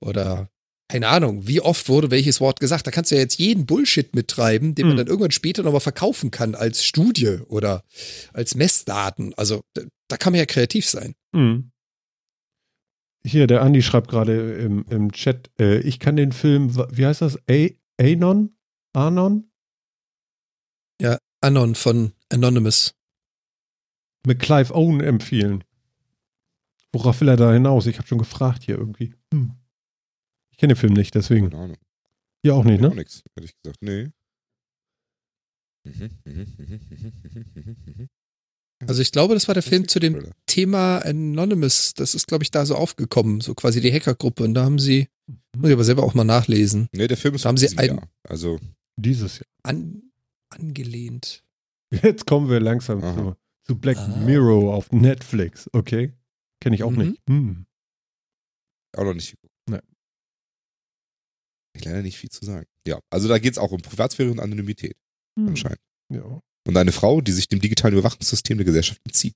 Oder 0.01 0.49
keine 0.89 1.07
Ahnung, 1.07 1.47
wie 1.47 1.61
oft 1.61 1.87
wurde 1.87 2.11
welches 2.11 2.41
Wort 2.41 2.59
gesagt. 2.59 2.85
Da 2.85 2.91
kannst 2.91 3.11
du 3.11 3.15
ja 3.15 3.21
jetzt 3.21 3.39
jeden 3.39 3.65
Bullshit 3.65 4.13
mittreiben, 4.13 4.75
den 4.75 4.87
man 4.87 4.91
Hm. 4.91 4.97
dann 4.97 5.07
irgendwann 5.07 5.31
später 5.31 5.63
nochmal 5.63 5.79
verkaufen 5.79 6.31
kann 6.31 6.53
als 6.53 6.83
Studie 6.83 7.37
oder 7.47 7.83
als 8.33 8.55
Messdaten. 8.55 9.33
Also 9.35 9.61
da, 9.73 9.83
da 10.09 10.17
kann 10.17 10.33
man 10.33 10.39
ja 10.39 10.45
kreativ 10.45 10.85
sein. 10.89 11.15
Mhm. 11.31 11.71
Hier, 13.23 13.47
der 13.47 13.61
Andi 13.61 13.83
schreibt 13.83 14.09
gerade 14.09 14.55
im, 14.55 14.83
im 14.89 15.11
Chat, 15.13 15.49
äh, 15.59 15.79
ich 15.79 15.99
kann 15.99 16.17
den 16.17 16.31
Film, 16.31 16.75
wie 16.75 17.05
heißt 17.05 17.21
das? 17.21 17.37
A 17.49 17.67
Anon? 17.99 18.57
Anon? 18.93 19.47
Anon 21.43 21.73
von 21.73 22.13
Anonymous. 22.29 22.93
Mit 24.27 24.39
Clive 24.39 24.75
Owen 24.75 25.01
empfehlen. 25.01 25.63
Worauf 26.93 27.19
will 27.21 27.29
er 27.29 27.37
da 27.37 27.51
hinaus? 27.51 27.87
Ich 27.87 27.97
habe 27.97 28.07
schon 28.07 28.19
gefragt 28.19 28.61
hier 28.63 28.77
irgendwie. 28.77 29.15
Hm. 29.33 29.55
Ich 30.51 30.57
kenne 30.57 30.73
den 30.73 30.79
Film 30.79 30.93
nicht, 30.93 31.15
deswegen. 31.15 31.49
Keine 31.49 31.63
Ahnung. 31.63 31.77
Ihr 32.43 32.55
auch 32.55 32.63
nicht, 32.63 32.83
Auch 32.83 32.89
ne? 32.89 32.95
nix, 32.95 33.23
ehrlich 33.35 33.53
gesagt. 33.61 33.81
Nee. 33.81 34.09
Mhm, 35.83 36.09
mhm, 36.25 36.79
mhm. 37.97 38.09
Also 38.87 39.01
ich 39.01 39.11
glaube, 39.11 39.33
das 39.35 39.47
war 39.47 39.53
der 39.53 39.63
Film 39.63 39.87
zu 39.87 39.99
dem. 39.99 40.31
Thema 40.47 40.99
Anonymous. 40.99 41.93
Das 41.93 42.15
ist, 42.15 42.27
glaube 42.27 42.43
ich, 42.43 42.51
da 42.51 42.65
so 42.65 42.75
aufgekommen, 42.75 43.41
so 43.41 43.53
quasi 43.53 43.79
die 43.79 43.91
Hackergruppe. 43.93 44.43
Und 44.43 44.53
da 44.55 44.63
haben 44.65 44.79
sie, 44.79 45.07
muss 45.55 45.69
ich 45.69 45.73
aber 45.73 45.83
selber 45.83 46.03
auch 46.03 46.13
mal 46.15 46.23
nachlesen, 46.23 46.87
Nee, 46.91 47.07
der 47.07 47.17
Film 47.17 47.35
ist 47.35 47.45
Da 47.45 47.49
haben 47.49 47.57
von 47.57 47.67
sie 47.67 47.77
ein- 47.77 47.87
Jahr. 47.97 48.09
Also, 48.23 48.59
Dieses 48.97 49.39
Jahr. 49.39 49.45
an, 49.63 50.01
angelehnt. 50.49 51.43
Jetzt 51.91 52.25
kommen 52.25 52.49
wir 52.49 52.59
langsam 52.59 53.03
Aha. 53.03 53.15
zu, 53.15 53.35
zu 53.65 53.75
Black 53.79 53.97
Ah. 53.97 54.07
Mirror 54.25 54.73
auf 54.75 54.91
Netflix, 54.91 55.69
okay? 55.73 56.13
Kenne 56.59 56.75
ich 56.75 56.83
auch 56.83 56.91
Mhm. 56.91 56.97
nicht. 57.09 57.21
Hm. 57.27 57.65
auch 58.97 59.03
noch 59.03 59.13
nicht. 59.13 59.35
Ich 61.73 61.85
leider 61.85 62.01
nicht 62.01 62.17
viel 62.17 62.29
zu 62.29 62.43
sagen. 62.45 62.65
Ja, 62.87 62.99
also 63.09 63.27
da 63.27 63.39
geht 63.39 63.53
es 63.53 63.57
auch 63.57 63.71
um 63.71 63.81
Privatsphäre 63.81 64.29
und 64.31 64.39
Anonymität, 64.39 64.95
Hm. 65.39 65.47
anscheinend. 65.49 65.79
Ja. 66.11 66.41
Und 66.67 66.77
eine 66.77 66.91
Frau, 66.91 67.21
die 67.21 67.31
sich 67.31 67.47
dem 67.47 67.59
digitalen 67.61 67.93
Überwachungssystem 67.93 68.57
der 68.57 68.65
Gesellschaft 68.65 69.01
entzieht. 69.05 69.33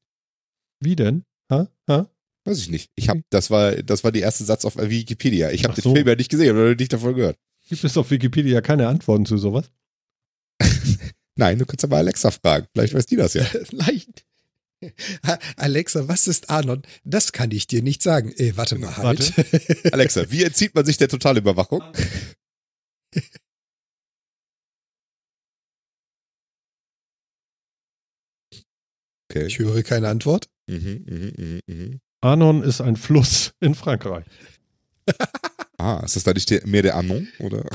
Wie 0.80 0.96
denn? 0.96 1.24
Ha? 1.52 1.70
Ha? 1.90 2.10
Weiß 2.46 2.60
ich 2.60 2.70
nicht. 2.70 2.92
Ich 2.96 3.10
hab, 3.10 3.18
das 3.32 3.50
war, 3.50 3.72
das 3.82 4.04
war 4.04 4.12
der 4.12 4.22
erste 4.22 4.44
Satz 4.44 4.66
auf 4.66 4.76
Wikipedia. 4.78 5.50
Ich 5.52 5.64
habe 5.64 5.72
Ach 5.72 5.76
den 5.76 5.82
so. 5.84 5.96
Film 5.96 6.08
ja 6.08 6.16
nicht 6.16 6.30
gesehen, 6.30 6.56
oder 6.56 6.76
nicht 6.76 6.94
davon 6.94 7.16
gehört. 7.16 7.38
Gibt 7.68 7.84
es 7.84 7.98
auf 7.98 8.12
Wikipedia 8.12 8.62
keine 8.62 8.88
Antworten 8.88 9.26
zu 9.26 9.38
sowas? 9.38 9.72
Nein, 11.36 11.58
du 11.60 11.66
kannst 11.66 11.84
aber 11.84 11.98
Alexa 11.98 12.32
fragen. 12.32 12.68
Vielleicht 12.74 12.94
weiß 12.94 13.06
die 13.08 13.16
das 13.16 13.34
ja. 13.34 13.46
Nein. 13.72 14.02
Alexa, 15.58 16.08
was 16.08 16.28
ist 16.28 16.50
Anon? 16.50 16.84
Das 17.04 17.32
kann 17.32 17.52
ich 17.52 17.68
dir 17.68 17.82
nicht 17.82 18.04
sagen. 18.04 18.32
Äh, 18.38 18.56
warte 18.56 18.78
mal 18.78 18.96
halt. 18.98 19.34
Alexa, 19.92 20.30
wie 20.32 20.44
entzieht 20.44 20.76
man 20.76 20.86
sich 20.86 20.98
der 20.98 21.10
Totalüberwachung? 21.10 21.84
Okay. 29.32 29.48
Ich 29.48 29.60
höre 29.60 29.84
keine 29.84 30.08
Antwort. 30.08 30.48
Mhm, 30.68 31.04
mhm, 31.06 31.34
mhm, 31.38 31.60
mhm. 31.68 32.00
Anon 32.22 32.64
ist 32.64 32.80
ein 32.80 32.96
Fluss 32.96 33.54
in 33.60 33.76
Frankreich. 33.76 34.26
Ah, 35.78 36.02
ist 36.06 36.16
das 36.16 36.24
da 36.24 36.32
nicht 36.32 36.50
der, 36.50 36.66
mehr 36.66 36.84
der 36.84 36.96
Anon? 36.96 37.28
Oder? 37.38 37.66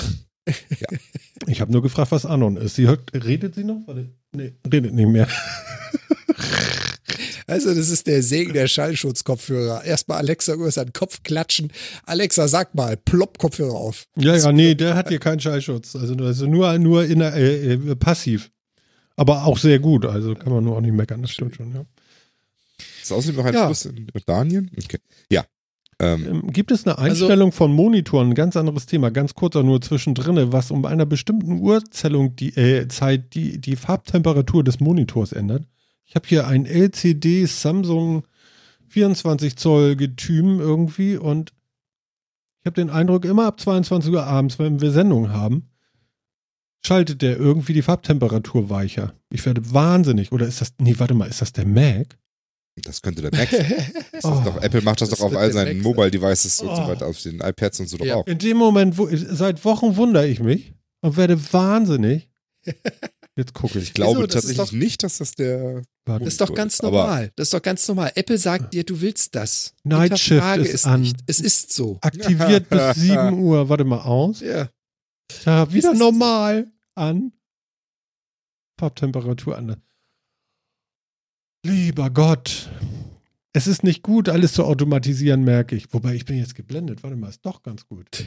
Ich 1.46 1.60
habe 1.60 1.70
nur 1.70 1.82
gefragt, 1.82 2.12
was 2.12 2.24
Anon 2.24 2.56
ist. 2.56 2.76
Sie 2.76 2.86
hört, 2.86 3.12
redet 3.12 3.54
sie 3.54 3.62
noch? 3.62 3.86
Warte. 3.86 4.08
Nee, 4.32 4.54
redet 4.72 4.94
nicht 4.94 5.06
mehr. 5.06 5.28
Also, 7.50 7.74
das 7.74 7.90
ist 7.90 8.06
der 8.06 8.22
Segen 8.22 8.52
der 8.52 8.66
Schallschutzkopfhörer. 8.68 9.84
Erstmal 9.84 10.18
Alexa 10.18 10.54
über 10.54 10.70
seinen 10.70 10.92
Kopf 10.92 11.22
klatschen. 11.22 11.72
Alexa, 12.06 12.48
sag 12.48 12.74
mal, 12.74 12.96
plopp 12.96 13.38
Kopfhörer 13.38 13.74
auf. 13.74 14.06
Ja, 14.16 14.36
ja, 14.36 14.52
nee, 14.52 14.74
der 14.74 14.94
hat 14.94 15.08
hier 15.08 15.18
keinen 15.18 15.40
Schallschutz. 15.40 15.96
Also, 15.96 16.14
also 16.14 16.46
nur, 16.46 16.78
nur 16.78 17.04
in 17.04 17.20
äh, 17.20 17.74
äh, 17.74 17.96
passiv. 17.96 18.50
Aber 19.16 19.44
auch 19.44 19.58
sehr 19.58 19.78
gut. 19.78 20.06
Also 20.06 20.34
kann 20.34 20.52
man 20.52 20.64
nur 20.64 20.76
auch 20.76 20.80
nicht 20.80 20.94
meckern. 20.94 21.20
Das 21.22 21.30
stimmt 21.32 21.56
schon, 21.56 21.74
ja. 21.74 21.84
Ist 23.02 23.12
außerdem 23.12 23.36
noch 23.36 23.44
ein 23.44 23.54
Ja. 23.54 23.66
Fluss 23.66 23.84
in 23.84 24.06
Jordanien? 24.14 24.70
Okay. 24.82 24.98
Ja. 25.30 25.44
Ähm, 26.00 26.26
Ähm, 26.26 26.52
gibt 26.52 26.70
es 26.70 26.86
eine 26.86 26.96
Einstellung 26.98 27.52
von 27.52 27.70
Monitoren, 27.72 28.30
ein 28.30 28.34
ganz 28.34 28.56
anderes 28.56 28.86
Thema, 28.86 29.10
ganz 29.10 29.34
kurz 29.34 29.56
auch 29.56 29.62
nur 29.62 29.82
zwischendrin, 29.82 30.52
was 30.52 30.70
um 30.70 30.86
einer 30.86 31.04
bestimmten 31.04 31.60
Uhrzählung 31.60 32.34
die 32.36 32.56
äh, 32.56 32.88
Zeit 32.88 33.34
die, 33.34 33.60
die 33.60 33.76
Farbtemperatur 33.76 34.64
des 34.64 34.80
Monitors 34.80 35.32
ändert? 35.32 35.64
Ich 36.10 36.16
habe 36.16 36.26
hier 36.26 36.48
ein 36.48 36.66
LCD 36.66 37.44
Samsung 37.46 38.24
24 38.88 39.54
Zoll 39.54 39.94
Getüm 39.94 40.58
irgendwie 40.58 41.16
und 41.16 41.52
ich 42.58 42.66
habe 42.66 42.74
den 42.74 42.90
Eindruck, 42.90 43.24
immer 43.24 43.46
ab 43.46 43.60
22 43.60 44.12
Uhr 44.12 44.24
abends, 44.24 44.58
wenn 44.58 44.80
wir 44.80 44.90
Sendung 44.90 45.30
haben, 45.30 45.70
schaltet 46.84 47.22
der 47.22 47.36
irgendwie 47.36 47.74
die 47.74 47.82
Farbtemperatur 47.82 48.68
weicher. 48.70 49.14
Ich 49.30 49.46
werde 49.46 49.72
wahnsinnig. 49.72 50.32
Oder 50.32 50.48
ist 50.48 50.60
das, 50.60 50.74
nee, 50.80 50.96
warte 50.98 51.14
mal, 51.14 51.28
ist 51.28 51.40
das 51.42 51.52
der 51.52 51.64
Mac? 51.64 52.18
Das 52.82 53.02
könnte 53.02 53.22
der 53.22 53.30
Mac. 53.30 53.48
Das 54.12 54.24
Oh. 54.24 54.34
ist 54.36 54.44
doch, 54.46 54.60
Apple 54.60 54.82
macht 54.82 55.00
das, 55.00 55.10
Das 55.10 55.20
doch 55.20 55.26
auf 55.26 55.36
all 55.36 55.52
seinen 55.52 55.76
Mac 55.76 55.84
Mobile 55.84 56.10
Devices 56.10 56.60
und 56.60 56.74
so 56.74 56.82
Oh. 56.82 56.88
weiter, 56.88 57.06
auf 57.06 57.22
den 57.22 57.38
iPads 57.40 57.78
und 57.78 57.86
so 57.88 57.98
doch 57.98 58.04
Ja. 58.04 58.16
auch. 58.16 58.26
In 58.26 58.38
dem 58.38 58.56
Moment, 58.56 58.98
wo, 58.98 59.08
seit 59.12 59.64
Wochen 59.64 59.94
wundere 59.94 60.26
ich 60.26 60.40
mich 60.40 60.74
und 61.02 61.16
werde 61.16 61.40
wahnsinnig. 61.52 62.28
Jetzt 63.36 63.54
gucke 63.54 63.78
ich. 63.78 63.84
Ich 63.84 63.94
glaube 63.94 64.18
Wieso? 64.18 64.26
Das 64.26 64.44
ist 64.44 64.56
tatsächlich 64.56 64.82
nicht, 64.82 65.02
dass 65.02 65.18
das 65.18 65.32
der. 65.34 65.82
Das 66.04 66.22
ist 66.22 66.40
doch 66.40 66.52
ganz 66.54 66.82
normal. 66.82 67.30
Das 67.36 67.48
ist 67.48 67.54
doch 67.54 67.62
ganz 67.62 67.86
normal. 67.86 68.10
Apple 68.16 68.36
sagt 68.38 68.74
dir, 68.74 68.84
du 68.84 69.00
willst 69.00 69.34
das. 69.34 69.74
Night 69.84 70.18
Shift 70.18 70.56
ist 70.58 70.74
es 70.74 70.84
an. 70.84 71.02
nicht. 71.02 71.16
Es 71.26 71.40
ist 71.40 71.72
so. 71.72 71.98
Aktiviert 72.00 72.68
bis 72.70 72.96
7 72.96 73.38
Uhr. 73.38 73.68
Warte 73.68 73.84
mal 73.84 74.00
aus. 74.00 74.40
Ja. 74.40 74.68
Ja, 75.44 75.72
wieder 75.72 75.92
ist- 75.92 75.98
normal 75.98 76.66
an. 76.96 77.32
Farbtemperatur 78.78 79.56
an. 79.56 79.76
Lieber 81.64 82.10
Gott. 82.10 82.70
Es 83.52 83.66
ist 83.66 83.82
nicht 83.82 84.02
gut, 84.02 84.28
alles 84.28 84.52
zu 84.52 84.64
automatisieren, 84.64 85.42
merke 85.42 85.74
ich. 85.76 85.92
Wobei, 85.92 86.14
ich 86.14 86.24
bin 86.24 86.38
jetzt 86.38 86.54
geblendet. 86.54 87.02
Warte 87.02 87.16
mal, 87.16 87.28
ist 87.28 87.44
doch 87.44 87.62
ganz 87.62 87.86
gut. 87.86 88.06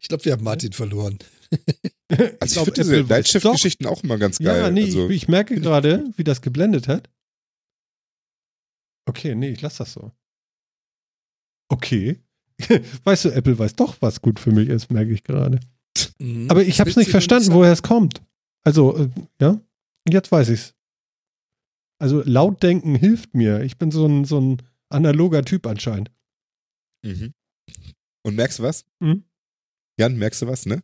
ich 0.00 0.08
glaube, 0.08 0.24
wir 0.24 0.32
haben 0.32 0.44
Martin 0.44 0.72
verloren. 0.72 1.18
Also 2.08 2.44
ich, 2.44 2.52
glaub, 2.52 2.64
finde 2.66 2.80
diese 2.82 2.92
Apple 2.96 3.08
weiß 3.08 3.16
Night 3.18 3.28
Shift 3.28 3.44
doch- 3.44 3.52
Geschichten 3.52 3.86
auch 3.86 4.02
immer 4.04 4.16
ganz 4.18 4.38
geil. 4.38 4.58
Ja, 4.62 4.70
nee, 4.70 4.84
also, 4.84 5.08
ich, 5.10 5.22
ich 5.24 5.28
merke 5.28 5.58
gerade, 5.60 6.04
wie 6.16 6.24
das 6.24 6.40
geblendet 6.40 6.86
hat. 6.88 7.08
Okay, 9.08 9.34
nee, 9.34 9.50
ich 9.50 9.60
lasse 9.60 9.78
das 9.78 9.92
so. 9.92 10.12
Okay. 11.68 12.20
Weißt 13.04 13.24
du, 13.24 13.30
Apple 13.30 13.58
weiß 13.58 13.74
doch, 13.74 14.00
was 14.00 14.20
gut 14.22 14.40
für 14.40 14.50
mich 14.52 14.68
ist, 14.68 14.90
merke 14.90 15.12
ich 15.12 15.24
gerade. 15.24 15.60
Mhm. 16.18 16.48
Aber 16.50 16.62
ich 16.62 16.80
habe 16.80 16.88
es 16.90 16.96
nicht 16.96 17.10
verstanden, 17.10 17.52
woher 17.52 17.72
es 17.72 17.82
kommt. 17.82 18.22
Also, 18.64 18.96
äh, 18.96 19.08
ja, 19.40 19.60
jetzt 20.08 20.30
weiß 20.32 20.48
ich's. 20.50 20.74
Also 21.98 22.22
laut 22.24 22.62
denken 22.62 22.94
hilft 22.94 23.34
mir. 23.34 23.62
Ich 23.62 23.78
bin 23.78 23.90
so 23.90 24.06
ein, 24.06 24.24
so 24.24 24.40
ein 24.40 24.62
analoger 24.90 25.44
Typ 25.44 25.66
anscheinend. 25.66 26.10
mhm. 27.04 27.32
Und 28.24 28.34
merkst 28.34 28.58
du 28.58 28.64
was? 28.64 28.84
Mhm. 29.00 29.24
Jan, 29.98 30.16
merkst 30.16 30.42
du 30.42 30.46
was, 30.48 30.66
ne? 30.66 30.82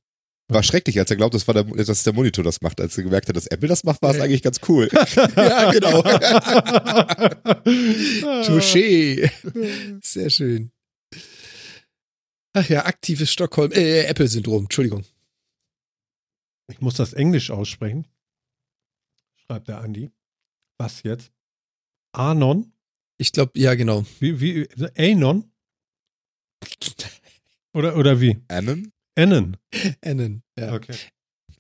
War 0.53 0.63
schrecklich, 0.63 0.99
als 0.99 1.11
er 1.11 1.17
glaubt, 1.17 1.35
das 1.35 1.47
war 1.47 1.55
der, 1.55 1.65
dass 1.65 2.03
der 2.05 2.13
Monitor 2.13 2.45
das 2.45 2.61
macht. 2.61 2.81
Als 2.81 2.97
er 2.97 3.05
gemerkt 3.05 3.29
hat, 3.29 3.37
dass 3.37 3.47
Apple 3.47 3.69
das 3.69 3.85
macht, 3.85 4.03
war 4.03 4.15
es 4.15 4.21
eigentlich 4.21 4.43
ganz 4.43 4.61
cool. 4.69 4.89
Ja, 5.37 5.71
genau. 5.71 6.03
Touché. 8.45 9.31
Sehr 10.03 10.31
schön. 10.31 10.73
Ach 12.55 12.69
ja, 12.69 12.85
aktives 12.85 13.33
Stockholm, 13.33 13.73
äh, 13.73 14.05
Apple-Syndrom, 14.05 14.65
Entschuldigung. 14.65 15.05
Ich 16.69 16.81
muss 16.81 16.95
das 16.95 17.13
Englisch 17.15 17.51
aussprechen. 17.51 18.07
Schreibt 19.47 19.69
der 19.69 19.79
Andi. 19.79 20.11
Was 20.79 21.03
jetzt? 21.03 21.33
Anon? 22.13 22.73
Ich 23.19 23.33
glaube, 23.33 23.53
ja, 23.55 23.75
genau. 23.75 24.05
Wie, 24.21 24.41
wie, 24.41 24.69
Anon? 24.97 25.51
Oder, 27.73 27.97
oder 27.97 28.21
wie? 28.21 28.39
Anon? 28.49 28.93
Anon. 29.17 29.57
Anon, 30.05 30.43
ja. 30.59 30.75
Okay. 30.75 30.97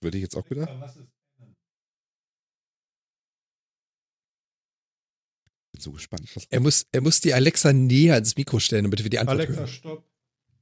Würde 0.00 0.18
ich 0.18 0.22
jetzt 0.22 0.36
auch 0.36 0.48
wieder. 0.50 0.66
Was 0.80 0.96
ist 0.96 1.08
Bin 5.72 5.80
so 5.80 5.92
gespannt. 5.92 6.28
Was 6.34 6.46
Er 6.50 6.60
muss, 6.60 6.86
er 6.92 7.00
muss 7.00 7.20
die 7.20 7.34
Alexa 7.34 7.72
näher 7.72 8.14
ans 8.14 8.36
Mikro 8.36 8.58
stellen, 8.58 8.84
damit 8.84 9.02
wir 9.02 9.10
die 9.10 9.18
Antwort 9.18 9.38
Alexa, 9.38 9.56
hören. 9.60 9.68
stopp. 9.68 10.10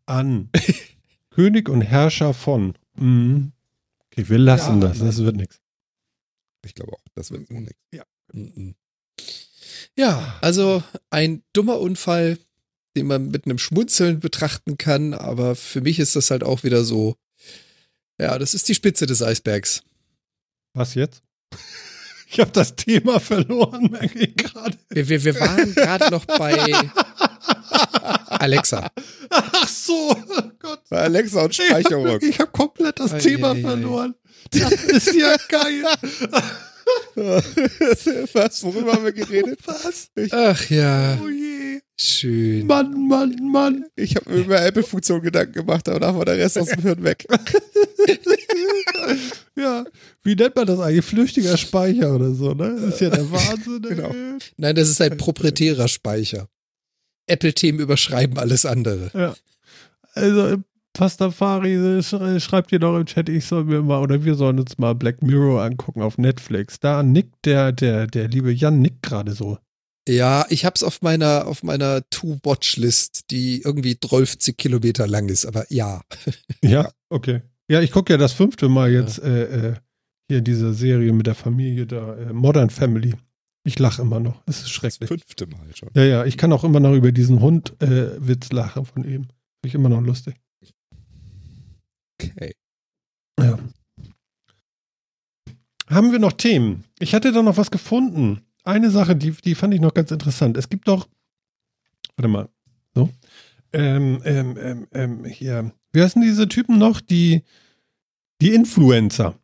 An. 0.06 0.50
König 1.30 1.68
und 1.68 1.82
Herrscher 1.82 2.34
von. 2.34 2.76
Mhm. 2.94 3.52
Okay, 4.06 4.28
wir 4.28 4.38
lassen 4.38 4.80
Ja, 4.82 4.88
das. 4.88 4.98
Das 4.98 5.18
wird 5.18 5.36
nichts. 5.36 5.60
ich 6.64 6.74
glaube 6.74 6.92
auch, 6.92 7.02
das 7.14 7.30
wird 7.30 7.46
so 7.48 7.54
nichts. 7.54 7.78
Mhm. 8.32 8.74
Ja, 9.96 10.38
also 10.40 10.82
ein 11.10 11.42
dummer 11.52 11.80
Unfall, 11.80 12.38
den 12.96 13.06
man 13.06 13.28
mit 13.28 13.44
einem 13.46 13.58
Schmunzeln 13.58 14.20
betrachten 14.20 14.78
kann, 14.78 15.14
aber 15.14 15.54
für 15.56 15.80
mich 15.80 15.98
ist 15.98 16.16
das 16.16 16.30
halt 16.30 16.42
auch 16.44 16.62
wieder 16.64 16.84
so, 16.84 17.16
ja, 18.20 18.38
das 18.38 18.54
ist 18.54 18.68
die 18.68 18.74
Spitze 18.74 19.06
des 19.06 19.22
Eisbergs. 19.22 19.82
Was 20.74 20.94
jetzt? 20.94 21.22
Ich 22.32 22.38
habe 22.38 22.52
das 22.52 22.76
Thema 22.76 23.18
verloren, 23.18 23.88
merke 23.90 24.16
ich 24.20 24.36
gerade. 24.36 24.78
Wir, 24.88 25.08
wir, 25.08 25.24
wir 25.24 25.40
waren 25.40 25.74
gerade 25.74 26.10
noch 26.12 26.24
bei 26.26 26.72
Alexa. 28.28 28.88
Ach 29.30 29.68
so, 29.68 30.12
oh 30.16 30.42
Gott. 30.60 30.80
Alexa 30.90 31.42
und 31.42 31.50
Ich 31.50 31.58
habe 31.58 31.80
Speicherung. 31.82 32.20
hab 32.38 32.52
komplett 32.52 33.00
das 33.00 33.14
Ei, 33.14 33.18
Thema 33.18 33.50
ei, 33.50 33.56
ei. 33.58 33.60
verloren. 33.62 34.14
Das 34.52 34.72
ist 34.72 35.12
ja 35.14 35.34
geil. 35.48 35.84
Was? 38.34 38.62
Worüber 38.64 38.92
haben 38.92 39.04
wir 39.04 39.12
geredet? 39.12 39.58
Was? 39.66 40.10
Ach 40.30 40.70
ja, 40.70 41.18
Oh 41.22 41.28
je. 41.28 41.80
schön. 41.98 42.66
Mann, 42.66 43.08
Mann, 43.08 43.36
Mann. 43.50 43.84
Ich 43.96 44.16
habe 44.16 44.30
mir 44.30 44.36
über 44.40 44.62
Apple-Funktion 44.64 45.20
Gedanken 45.22 45.52
gemacht, 45.52 45.88
aber 45.88 46.00
danach 46.00 46.16
war 46.16 46.24
der 46.24 46.38
Rest 46.38 46.58
aus 46.58 46.68
dem 46.68 46.82
Hirn 46.82 47.02
weg. 47.02 47.26
Ja, 49.56 49.84
wie 50.22 50.34
nennt 50.36 50.56
man 50.56 50.66
das 50.66 50.78
eigentlich? 50.80 51.04
Flüchtiger 51.04 51.56
Speicher 51.56 52.14
oder 52.14 52.32
so, 52.32 52.54
ne? 52.54 52.76
Das 52.80 52.94
ist 52.94 53.00
ja 53.00 53.10
der 53.10 53.30
Wahnsinn. 53.30 53.82
Genau. 53.82 54.14
Nein, 54.56 54.74
das 54.74 54.88
ist 54.88 55.00
ein 55.02 55.16
proprietärer 55.16 55.88
Speicher. 55.88 56.48
Apple-Themen 57.26 57.80
überschreiben 57.80 58.38
alles 58.38 58.64
andere. 58.64 59.10
Ja. 59.14 59.34
Also, 60.14 60.56
Pastafari 60.92 61.76
sch- 62.00 62.40
schreibt 62.40 62.72
ihr 62.72 62.78
doch 62.78 62.96
im 62.98 63.06
Chat, 63.06 63.28
ich 63.28 63.44
soll 63.46 63.64
mir 63.64 63.82
mal, 63.82 64.00
oder 64.02 64.24
wir 64.24 64.34
sollen 64.34 64.58
uns 64.58 64.76
mal 64.78 64.94
Black 64.94 65.22
Mirror 65.22 65.62
angucken 65.62 66.02
auf 66.02 66.18
Netflix. 66.18 66.80
Da 66.80 67.02
nickt 67.02 67.44
der, 67.46 67.72
der, 67.72 68.06
der 68.06 68.28
liebe 68.28 68.52
Jan 68.52 68.80
nickt 68.80 69.02
gerade 69.02 69.32
so. 69.32 69.58
Ja, 70.08 70.46
ich 70.48 70.64
hab's 70.64 70.82
auf 70.82 71.02
meiner, 71.02 71.46
auf 71.46 71.62
meiner 71.62 72.02
To-Watch-List, 72.10 73.30
die 73.30 73.62
irgendwie 73.62 73.98
12 74.00 74.56
Kilometer 74.56 75.06
lang 75.06 75.28
ist, 75.28 75.46
aber 75.46 75.64
ja. 75.70 76.02
Ja, 76.64 76.90
okay. 77.08 77.42
Ja, 77.70 77.80
ich 77.80 77.92
gucke 77.92 78.12
ja 78.12 78.16
das 78.16 78.32
fünfte 78.32 78.68
Mal 78.68 78.90
jetzt 78.90 79.18
äh, 79.22 79.68
äh, 79.70 79.74
hier 80.28 80.40
diese 80.40 80.74
Serie 80.74 81.12
mit 81.12 81.26
der 81.26 81.34
Familie 81.36 81.86
da, 81.86 82.16
äh, 82.16 82.32
Modern 82.32 82.70
Family. 82.70 83.14
Ich 83.64 83.78
lache 83.78 84.02
immer 84.02 84.20
noch. 84.20 84.42
Es 84.46 84.56
ist 84.56 84.64
Das 84.64 84.70
schrecklich. 84.70 85.08
fünfte 85.08 85.46
Mal 85.46 85.60
schon. 85.74 85.90
Ja, 85.94 86.02
ja, 86.04 86.24
ich 86.24 86.36
kann 86.36 86.52
auch 86.52 86.64
immer 86.64 86.80
noch 86.80 86.94
über 86.94 87.12
diesen 87.12 87.40
Hund 87.40 87.74
äh, 87.80 88.16
lachen 88.52 88.84
von 88.86 89.04
eben. 89.04 89.24
Finde 89.24 89.66
ich 89.66 89.74
immer 89.74 89.90
noch 89.90 90.00
lustig. 90.00 90.34
Okay. 92.24 92.54
Ja. 93.38 93.58
Haben 95.88 96.12
wir 96.12 96.18
noch 96.18 96.32
Themen? 96.32 96.84
Ich 96.98 97.14
hatte 97.14 97.32
da 97.32 97.42
noch 97.42 97.56
was 97.56 97.70
gefunden. 97.70 98.42
Eine 98.62 98.90
Sache, 98.90 99.16
die, 99.16 99.32
die 99.32 99.54
fand 99.54 99.74
ich 99.74 99.80
noch 99.80 99.94
ganz 99.94 100.10
interessant. 100.10 100.56
Es 100.56 100.68
gibt 100.68 100.86
doch, 100.86 101.08
warte 102.16 102.28
mal, 102.28 102.48
so, 102.94 103.10
ähm, 103.72 104.20
ähm, 104.24 104.56
ähm, 104.60 104.86
ähm, 104.92 105.24
hier, 105.24 105.72
wie 105.92 106.02
heißen 106.02 106.20
diese 106.22 106.48
Typen 106.48 106.78
noch? 106.78 107.00
Die, 107.00 107.42
die 108.40 108.52
Influencer. 108.54 109.38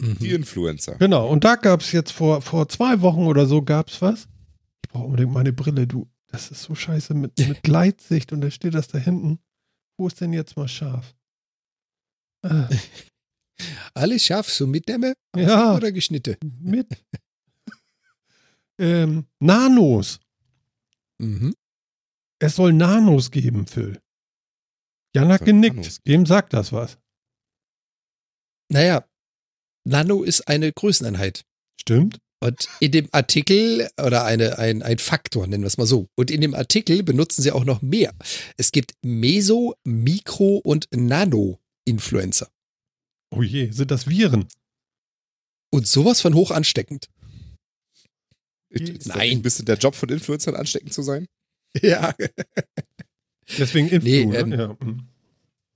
Die 0.00 0.28
Mhm. 0.28 0.34
Influencer. 0.36 0.96
Genau, 0.96 1.28
und 1.28 1.44
da 1.44 1.54
gab 1.54 1.80
es 1.80 1.92
jetzt 1.92 2.10
vor, 2.12 2.42
vor 2.42 2.68
zwei 2.68 3.00
Wochen 3.02 3.24
oder 3.26 3.46
so, 3.46 3.62
gab 3.62 3.88
es 3.88 4.02
was. 4.02 4.28
Ich 4.84 4.90
brauche 4.90 5.04
unbedingt 5.04 5.32
meine 5.32 5.52
Brille, 5.52 5.86
du. 5.86 6.08
Das 6.26 6.50
ist 6.50 6.62
so 6.62 6.74
scheiße 6.74 7.14
mit, 7.14 7.38
mit 7.38 7.62
Gleitsicht 7.62 8.32
und 8.32 8.40
da 8.40 8.50
steht 8.50 8.74
das 8.74 8.88
da 8.88 8.98
hinten. 8.98 9.38
Wo 9.96 10.06
ist 10.08 10.20
denn 10.20 10.32
jetzt 10.32 10.56
mal 10.56 10.66
scharf? 10.68 11.14
Ah, 12.42 12.68
Alles 13.94 14.24
scharf, 14.24 14.48
so 14.50 14.66
mitnehmen 14.66 15.14
Ja. 15.36 15.76
oder 15.76 15.92
geschnitten? 15.92 16.36
mit. 16.60 16.88
ähm, 18.78 19.26
Nanos. 19.40 20.20
Mhm. 21.18 21.54
Es 22.40 22.56
soll 22.56 22.72
Nanos 22.72 23.30
geben, 23.30 23.66
Phil. 23.66 24.00
Jan 25.14 25.28
hat 25.30 25.44
genickt. 25.44 26.06
Dem 26.06 26.26
sagt 26.26 26.52
das 26.54 26.72
was. 26.72 26.98
Naja, 28.70 29.06
Nano 29.84 30.22
ist 30.22 30.48
eine 30.48 30.72
Größeneinheit. 30.72 31.44
Stimmt? 31.80 32.18
Und 32.42 32.66
in 32.80 32.90
dem 32.90 33.08
Artikel, 33.12 33.88
oder 34.02 34.24
eine, 34.24 34.58
ein, 34.58 34.82
ein 34.82 34.98
Faktor, 34.98 35.46
nennen 35.46 35.62
wir 35.62 35.68
es 35.68 35.76
mal 35.78 35.86
so. 35.86 36.08
Und 36.16 36.30
in 36.30 36.40
dem 36.40 36.54
Artikel 36.54 37.02
benutzen 37.04 37.42
sie 37.42 37.52
auch 37.52 37.64
noch 37.64 37.82
mehr. 37.82 38.14
Es 38.56 38.72
gibt 38.72 38.94
Meso, 39.02 39.74
Mikro 39.84 40.56
und 40.56 40.88
Nano-Influencer. 41.86 42.48
Oh 43.30 43.42
je, 43.42 43.70
sind 43.70 43.90
das 43.90 44.06
Viren? 44.08 44.46
Und 45.70 45.86
sowas 45.86 46.20
von 46.20 46.34
hoch 46.34 46.50
ansteckend. 46.50 47.08
Ist 48.68 48.96
das 48.98 49.06
Nein. 49.06 49.18
nicht 49.20 49.32
ein 49.38 49.42
bisschen 49.42 49.64
der 49.66 49.76
Job 49.78 49.94
von 49.94 50.08
Influencern 50.08 50.54
ansteckend 50.56 50.92
zu 50.92 51.02
sein? 51.02 51.26
Ja. 51.80 52.14
Deswegen 53.56 53.88
Influ, 53.88 54.06
Nee, 54.10 54.26
ne? 54.26 54.38
ähm, 54.38 54.52
ja. 54.52 54.76
hm. 54.78 55.08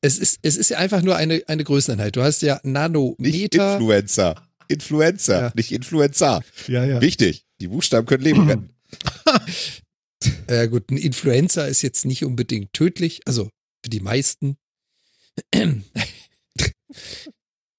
Es 0.03 0.19
ist, 0.19 0.39
es 0.43 0.59
ist 0.59 0.69
ja 0.69 0.77
einfach 0.77 1.01
nur 1.01 1.17
eine, 1.17 1.43
eine 1.47 1.65
Größeneinheit. 1.65 2.15
Du 2.17 2.21
hast 2.23 2.43
ja 2.43 2.57
Nicht 2.57 2.65
Nanometer. 2.67 3.77
Influencer. 3.79 4.47
Influencer, 4.69 5.41
Ja. 5.41 5.53
nicht 5.57 5.73
Influencer. 5.73 6.43
ja, 6.69 6.85
ja. 6.85 7.01
Wichtig. 7.01 7.47
Die 7.63 7.69
Buchstaben 7.69 8.07
können 8.07 8.25
Leben 8.25 8.47
retten. 8.47 8.75
Äh, 10.49 10.69
gut, 10.69 10.91
ein 10.91 10.99
Influencer 10.99 11.67
ist 11.67 11.81
jetzt 11.81 12.05
nicht 12.05 12.27
unbedingt 12.27 12.75
tödlich, 12.75 13.23
also 13.25 13.45
für 13.83 13.89
die 13.89 14.01
meisten. 14.01 14.59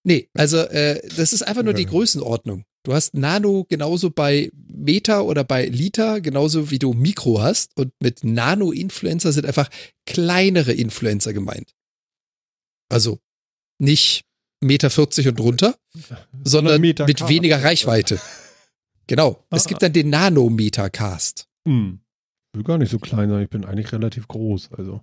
Nee, 0.03 0.29
also 0.33 0.57
äh, 0.57 1.01
das 1.15 1.33
ist 1.33 1.43
einfach 1.43 1.63
nur 1.63 1.73
die 1.73 1.85
Größenordnung. 1.85 2.63
Du 2.83 2.93
hast 2.93 3.13
Nano 3.15 3.65
genauso 3.67 4.09
bei 4.11 4.49
Meta 4.67 5.21
oder 5.21 5.43
bei 5.43 5.65
Liter, 5.65 6.21
genauso 6.21 6.71
wie 6.71 6.79
du 6.79 6.93
Mikro 6.93 7.41
hast. 7.41 7.75
Und 7.77 7.91
mit 8.01 8.23
Nano-Influencer 8.23 9.33
sind 9.33 9.45
einfach 9.45 9.69
kleinere 10.05 10.71
Influencer 10.71 11.33
gemeint. 11.33 11.73
Also 12.89 13.19
nicht 13.79 14.23
Meter 14.61 14.89
40 14.89 15.27
und 15.27 15.39
drunter, 15.39 15.77
sondern 16.43 16.79
Meter 16.79 17.05
mit 17.05 17.27
weniger 17.27 17.61
Reichweite. 17.61 18.19
Genau. 19.07 19.43
Es 19.51 19.65
Ah. 19.65 19.69
gibt 19.69 19.81
dann 19.83 19.93
den 19.93 20.09
Nanometer-Cast. 20.09 21.47
Hm. 21.67 21.99
Ich 22.53 22.57
will 22.57 22.63
gar 22.63 22.77
nicht 22.77 22.89
so 22.91 22.99
klein 22.99 23.29
sein, 23.29 23.43
ich 23.43 23.49
bin 23.49 23.65
eigentlich 23.65 23.91
relativ 23.91 24.27
groß. 24.29 24.69
Also. 24.71 25.01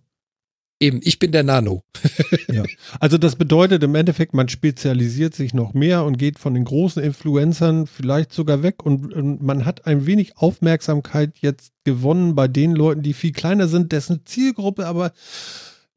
Eben, 0.80 1.01
ich 1.02 1.18
bin 1.18 1.32
der 1.32 1.44
Nano. 1.44 1.82
also 3.01 3.16
das 3.16 3.36
bedeutet 3.36 3.82
im 3.82 3.94
Endeffekt, 3.94 4.34
man 4.34 4.48
spezialisiert 4.48 5.34
sich 5.34 5.55
noch 5.55 5.72
mehr 5.72 6.05
und 6.05 6.18
geht 6.18 6.38
von 6.38 6.55
den 6.55 6.64
großen 6.64 7.02
Influencern 7.02 7.86
vielleicht 7.86 8.32
sogar 8.32 8.62
weg 8.62 8.84
und, 8.84 9.12
und 9.12 9.42
man 9.42 9.64
hat 9.64 9.86
ein 9.86 10.06
wenig 10.06 10.36
Aufmerksamkeit 10.36 11.38
jetzt 11.38 11.72
gewonnen 11.84 12.34
bei 12.34 12.48
den 12.48 12.74
Leuten, 12.74 13.02
die 13.02 13.14
viel 13.14 13.32
kleiner 13.32 13.68
sind, 13.68 13.92
dessen 13.92 14.26
Zielgruppe 14.26 14.86
aber 14.86 15.12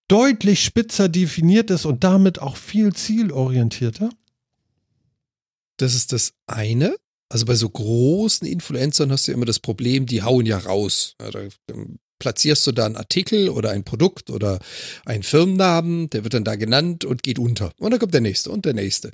deutlich 0.08 0.64
spitzer 0.64 1.10
definiert 1.10 1.70
ist 1.72 1.86
und 1.86 2.04
damit 2.04 2.40
auch 2.40 2.56
viel 2.56 2.94
zielorientierter. 2.94 4.10
Das 5.78 5.96
ist 5.96 6.14
das 6.14 6.34
eine. 6.48 6.96
Also 7.30 7.46
bei 7.46 7.56
so 7.56 7.70
großen 7.70 8.48
Influencern 8.48 9.12
hast 9.12 9.28
du 9.28 9.32
ja 9.32 9.36
immer 9.36 9.46
das 9.46 9.60
Problem, 9.60 10.06
die 10.06 10.24
hauen 10.24 10.46
ja 10.46 10.58
raus. 10.58 11.16
Ja, 11.22 11.32
da 11.32 11.40
ähm, 11.70 12.00
platzierst 12.20 12.66
du 12.68 12.72
da 12.72 12.86
einen 12.86 12.96
Artikel 12.96 13.50
oder 13.50 13.72
ein 13.72 13.84
Produkt 13.84 14.30
oder 14.30 14.60
einen 15.06 15.24
Firmennamen, 15.24 16.10
der 16.10 16.24
wird 16.24 16.34
dann 16.34 16.44
da 16.44 16.56
genannt 16.56 17.06
und 17.06 17.24
geht 17.24 17.40
unter. 17.40 17.72
Und 17.78 17.92
dann 17.92 18.00
kommt 18.00 18.14
der 18.14 18.22
nächste 18.22 18.52
und 18.52 18.66
der 18.66 18.74
nächste. 18.74 19.12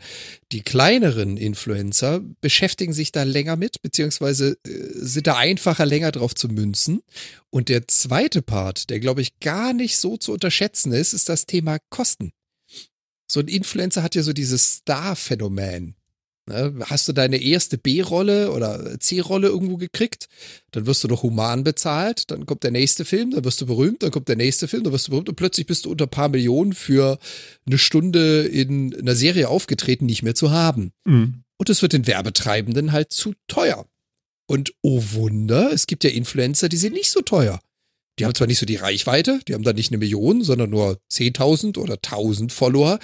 Die 0.51 0.61
kleineren 0.61 1.37
Influencer 1.37 2.21
beschäftigen 2.41 2.93
sich 2.93 3.11
da 3.11 3.23
länger 3.23 3.55
mit, 3.55 3.81
beziehungsweise 3.81 4.57
äh, 4.65 4.69
sind 4.93 5.27
da 5.27 5.37
einfacher 5.37 5.85
länger 5.85 6.11
drauf 6.11 6.35
zu 6.35 6.47
münzen. 6.47 7.01
Und 7.49 7.69
der 7.69 7.87
zweite 7.87 8.41
Part, 8.41 8.89
der 8.89 8.99
glaube 8.99 9.21
ich 9.21 9.39
gar 9.39 9.73
nicht 9.73 9.97
so 9.97 10.17
zu 10.17 10.33
unterschätzen 10.33 10.91
ist, 10.91 11.13
ist 11.13 11.29
das 11.29 11.45
Thema 11.45 11.77
Kosten. 11.89 12.31
So 13.27 13.39
ein 13.39 13.47
Influencer 13.47 14.03
hat 14.03 14.15
ja 14.15 14.23
so 14.23 14.33
dieses 14.33 14.75
Star-Phänomen. 14.75 15.95
Ne, 16.45 16.73
Hast 16.85 17.07
du 17.07 17.13
deine 17.13 17.37
erste 17.37 17.77
B-Rolle 17.77 18.51
oder 18.51 18.99
C-Rolle 18.99 19.47
irgendwo 19.47 19.77
gekriegt, 19.77 20.27
dann 20.71 20.85
wirst 20.85 21.03
du 21.03 21.07
doch 21.07 21.23
human 21.23 21.63
bezahlt, 21.63 22.31
dann 22.31 22.45
kommt 22.45 22.63
der 22.63 22.71
nächste 22.71 23.05
Film, 23.05 23.31
dann 23.31 23.45
wirst 23.45 23.61
du 23.61 23.65
berühmt, 23.65 24.03
dann 24.03 24.11
kommt 24.11 24.27
der 24.27 24.35
nächste 24.35 24.67
Film, 24.67 24.83
dann 24.83 24.91
wirst 24.91 25.07
du 25.07 25.11
berühmt 25.11 25.29
und 25.29 25.35
plötzlich 25.35 25.67
bist 25.67 25.85
du 25.85 25.91
unter 25.91 26.05
ein 26.05 26.09
paar 26.09 26.27
Millionen 26.27 26.73
für 26.73 27.17
eine 27.65 27.77
Stunde 27.77 28.43
in 28.43 28.93
einer 28.93 29.15
Serie 29.15 29.47
aufgetreten, 29.47 30.05
nicht 30.05 30.23
mehr 30.23 30.35
zu 30.35 30.51
haben. 30.51 30.91
Mhm. 31.05 31.43
Und 31.57 31.69
es 31.69 31.81
wird 31.81 31.93
den 31.93 32.07
Werbetreibenden 32.07 32.91
halt 32.91 33.13
zu 33.13 33.33
teuer. 33.47 33.85
Und 34.45 34.73
oh 34.81 35.01
Wunder, 35.13 35.71
es 35.71 35.87
gibt 35.87 36.03
ja 36.03 36.09
Influencer, 36.09 36.67
die 36.67 36.77
sind 36.77 36.93
nicht 36.93 37.09
so 37.09 37.21
teuer. 37.21 37.61
Die 38.19 38.25
haben 38.25 38.35
zwar 38.35 38.45
nicht 38.47 38.59
so 38.59 38.65
die 38.67 38.75
Reichweite, 38.75 39.39
die 39.47 39.53
haben 39.55 39.63
dann 39.63 39.75
nicht 39.75 39.91
eine 39.91 39.97
Million, 39.97 40.43
sondern 40.43 40.69
nur 40.69 40.99
10.000 41.11 41.79
oder 41.79 41.95
1.000 41.95 42.51
Follower, 42.51 42.99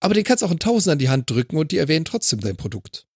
aber 0.00 0.14
den 0.14 0.24
kannst 0.24 0.42
du 0.42 0.46
auch 0.46 0.50
ein 0.50 0.58
Tausend 0.58 0.92
an 0.92 0.98
die 0.98 1.10
Hand 1.10 1.28
drücken 1.30 1.56
und 1.58 1.70
die 1.70 1.76
erwähnen 1.78 2.04
trotzdem 2.06 2.40
dein 2.40 2.56
Produkt. 2.56 3.06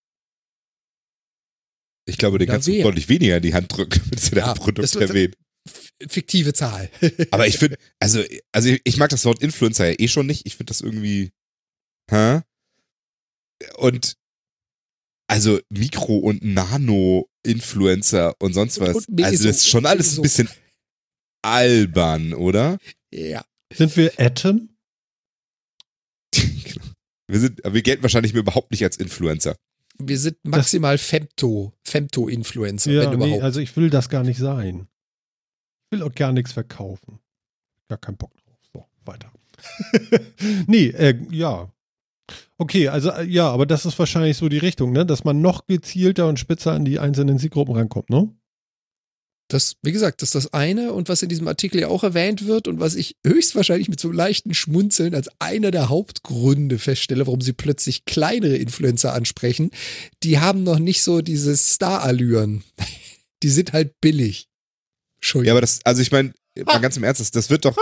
Ich 2.06 2.18
glaube, 2.18 2.38
den 2.38 2.48
kannst 2.48 2.68
du 2.68 2.82
deutlich 2.82 3.08
weniger 3.08 3.36
in 3.36 3.42
die 3.42 3.54
Hand 3.54 3.74
drücken, 3.74 4.00
wenn 4.10 4.18
sie 4.18 4.34
Ja, 4.36 4.46
dein 4.46 4.54
Produkt 4.56 4.94
erwähnen. 4.96 5.34
Fiktive 6.06 6.52
Zahl. 6.54 6.90
Aber 7.30 7.46
ich 7.46 7.58
finde, 7.58 7.76
also, 8.00 8.22
also 8.52 8.74
ich 8.84 8.96
mag 8.96 9.10
das 9.10 9.24
Wort 9.26 9.42
Influencer 9.42 9.88
ja 9.90 9.96
eh 9.98 10.08
schon 10.08 10.26
nicht. 10.26 10.46
Ich 10.46 10.56
finde 10.56 10.70
das 10.70 10.80
irgendwie, 10.80 11.32
hä? 12.10 12.40
Und 13.76 14.14
also 15.30 15.60
Mikro- 15.68 16.18
und 16.18 16.42
Nano-Influencer 16.42 18.34
und 18.40 18.54
sonst 18.54 18.80
was. 18.80 18.96
Und 18.96 19.08
Meso- 19.10 19.24
also 19.24 19.46
das 19.48 19.56
ist 19.58 19.68
schon 19.68 19.84
alles 19.84 20.16
ein 20.16 20.22
bisschen 20.22 20.48
albern, 21.42 22.34
oder? 22.34 22.78
ja. 23.10 23.44
Sind 23.72 23.96
wir 23.96 24.12
Atom? 24.18 24.70
Wir 27.30 27.40
sind, 27.40 27.60
wir 27.62 27.82
gelten 27.82 28.02
wahrscheinlich 28.02 28.32
überhaupt 28.32 28.70
nicht 28.70 28.82
als 28.82 28.96
Influencer. 28.96 29.54
Wir 29.98 30.18
sind 30.18 30.38
maximal 30.44 30.96
Femto, 30.96 31.74
Femto-Influencer, 31.84 32.90
Ja, 32.90 33.10
wenn 33.10 33.18
nee, 33.18 33.26
überhaupt. 33.26 33.42
also 33.42 33.60
ich 33.60 33.76
will 33.76 33.90
das 33.90 34.08
gar 34.08 34.22
nicht 34.24 34.38
sein. 34.38 34.88
Ich 35.90 35.98
will 35.98 36.02
auch 36.02 36.14
gar 36.14 36.32
nichts 36.32 36.52
verkaufen. 36.52 37.18
Gar 37.88 37.98
keinen 37.98 38.16
Bock 38.16 38.32
drauf. 38.34 38.56
So, 38.72 38.86
weiter. 39.04 39.30
nee, 40.66 40.86
äh, 40.86 41.20
ja. 41.30 41.70
Okay, 42.56 42.88
also 42.88 43.10
äh, 43.10 43.24
ja, 43.24 43.50
aber 43.50 43.66
das 43.66 43.84
ist 43.84 43.98
wahrscheinlich 43.98 44.38
so 44.38 44.48
die 44.48 44.56
Richtung, 44.58 44.92
ne? 44.92 45.04
Dass 45.04 45.24
man 45.24 45.42
noch 45.42 45.66
gezielter 45.66 46.28
und 46.28 46.38
spitzer 46.38 46.72
an 46.72 46.86
die 46.86 46.98
einzelnen 46.98 47.38
Zielgruppen 47.38 47.74
rankommt, 47.74 48.08
ne? 48.08 48.34
Das, 49.48 49.76
wie 49.82 49.92
gesagt, 49.92 50.20
das 50.20 50.28
ist 50.28 50.34
das 50.34 50.52
eine 50.52 50.92
und 50.92 51.08
was 51.08 51.22
in 51.22 51.28
diesem 51.28 51.48
Artikel 51.48 51.80
ja 51.80 51.88
auch 51.88 52.04
erwähnt 52.04 52.46
wird 52.46 52.68
und 52.68 52.80
was 52.80 52.94
ich 52.94 53.16
höchstwahrscheinlich 53.26 53.88
mit 53.88 53.98
so 53.98 54.08
einem 54.08 54.16
leichten 54.16 54.54
Schmunzeln 54.54 55.14
als 55.14 55.30
einer 55.38 55.70
der 55.70 55.88
Hauptgründe 55.88 56.78
feststelle, 56.78 57.26
warum 57.26 57.40
sie 57.40 57.54
plötzlich 57.54 58.04
kleinere 58.04 58.56
Influencer 58.56 59.14
ansprechen, 59.14 59.70
die 60.22 60.38
haben 60.38 60.62
noch 60.62 60.78
nicht 60.78 61.02
so 61.02 61.22
diese 61.22 61.56
Star-Allüren. 61.56 62.64
Die 63.44 63.50
sind 63.50 63.72
halt 63.72 64.00
billig. 64.00 64.48
Ja, 64.48 65.16
Entschuldigung. 65.18 65.52
aber 65.52 65.60
das, 65.60 65.78
also 65.84 66.02
ich 66.02 66.10
meine, 66.10 66.32
mal 66.66 66.80
ganz 66.80 66.96
im 66.96 67.04
Ernst, 67.04 67.20
das, 67.20 67.30
das 67.30 67.50
wird 67.50 67.64
doch. 67.64 67.76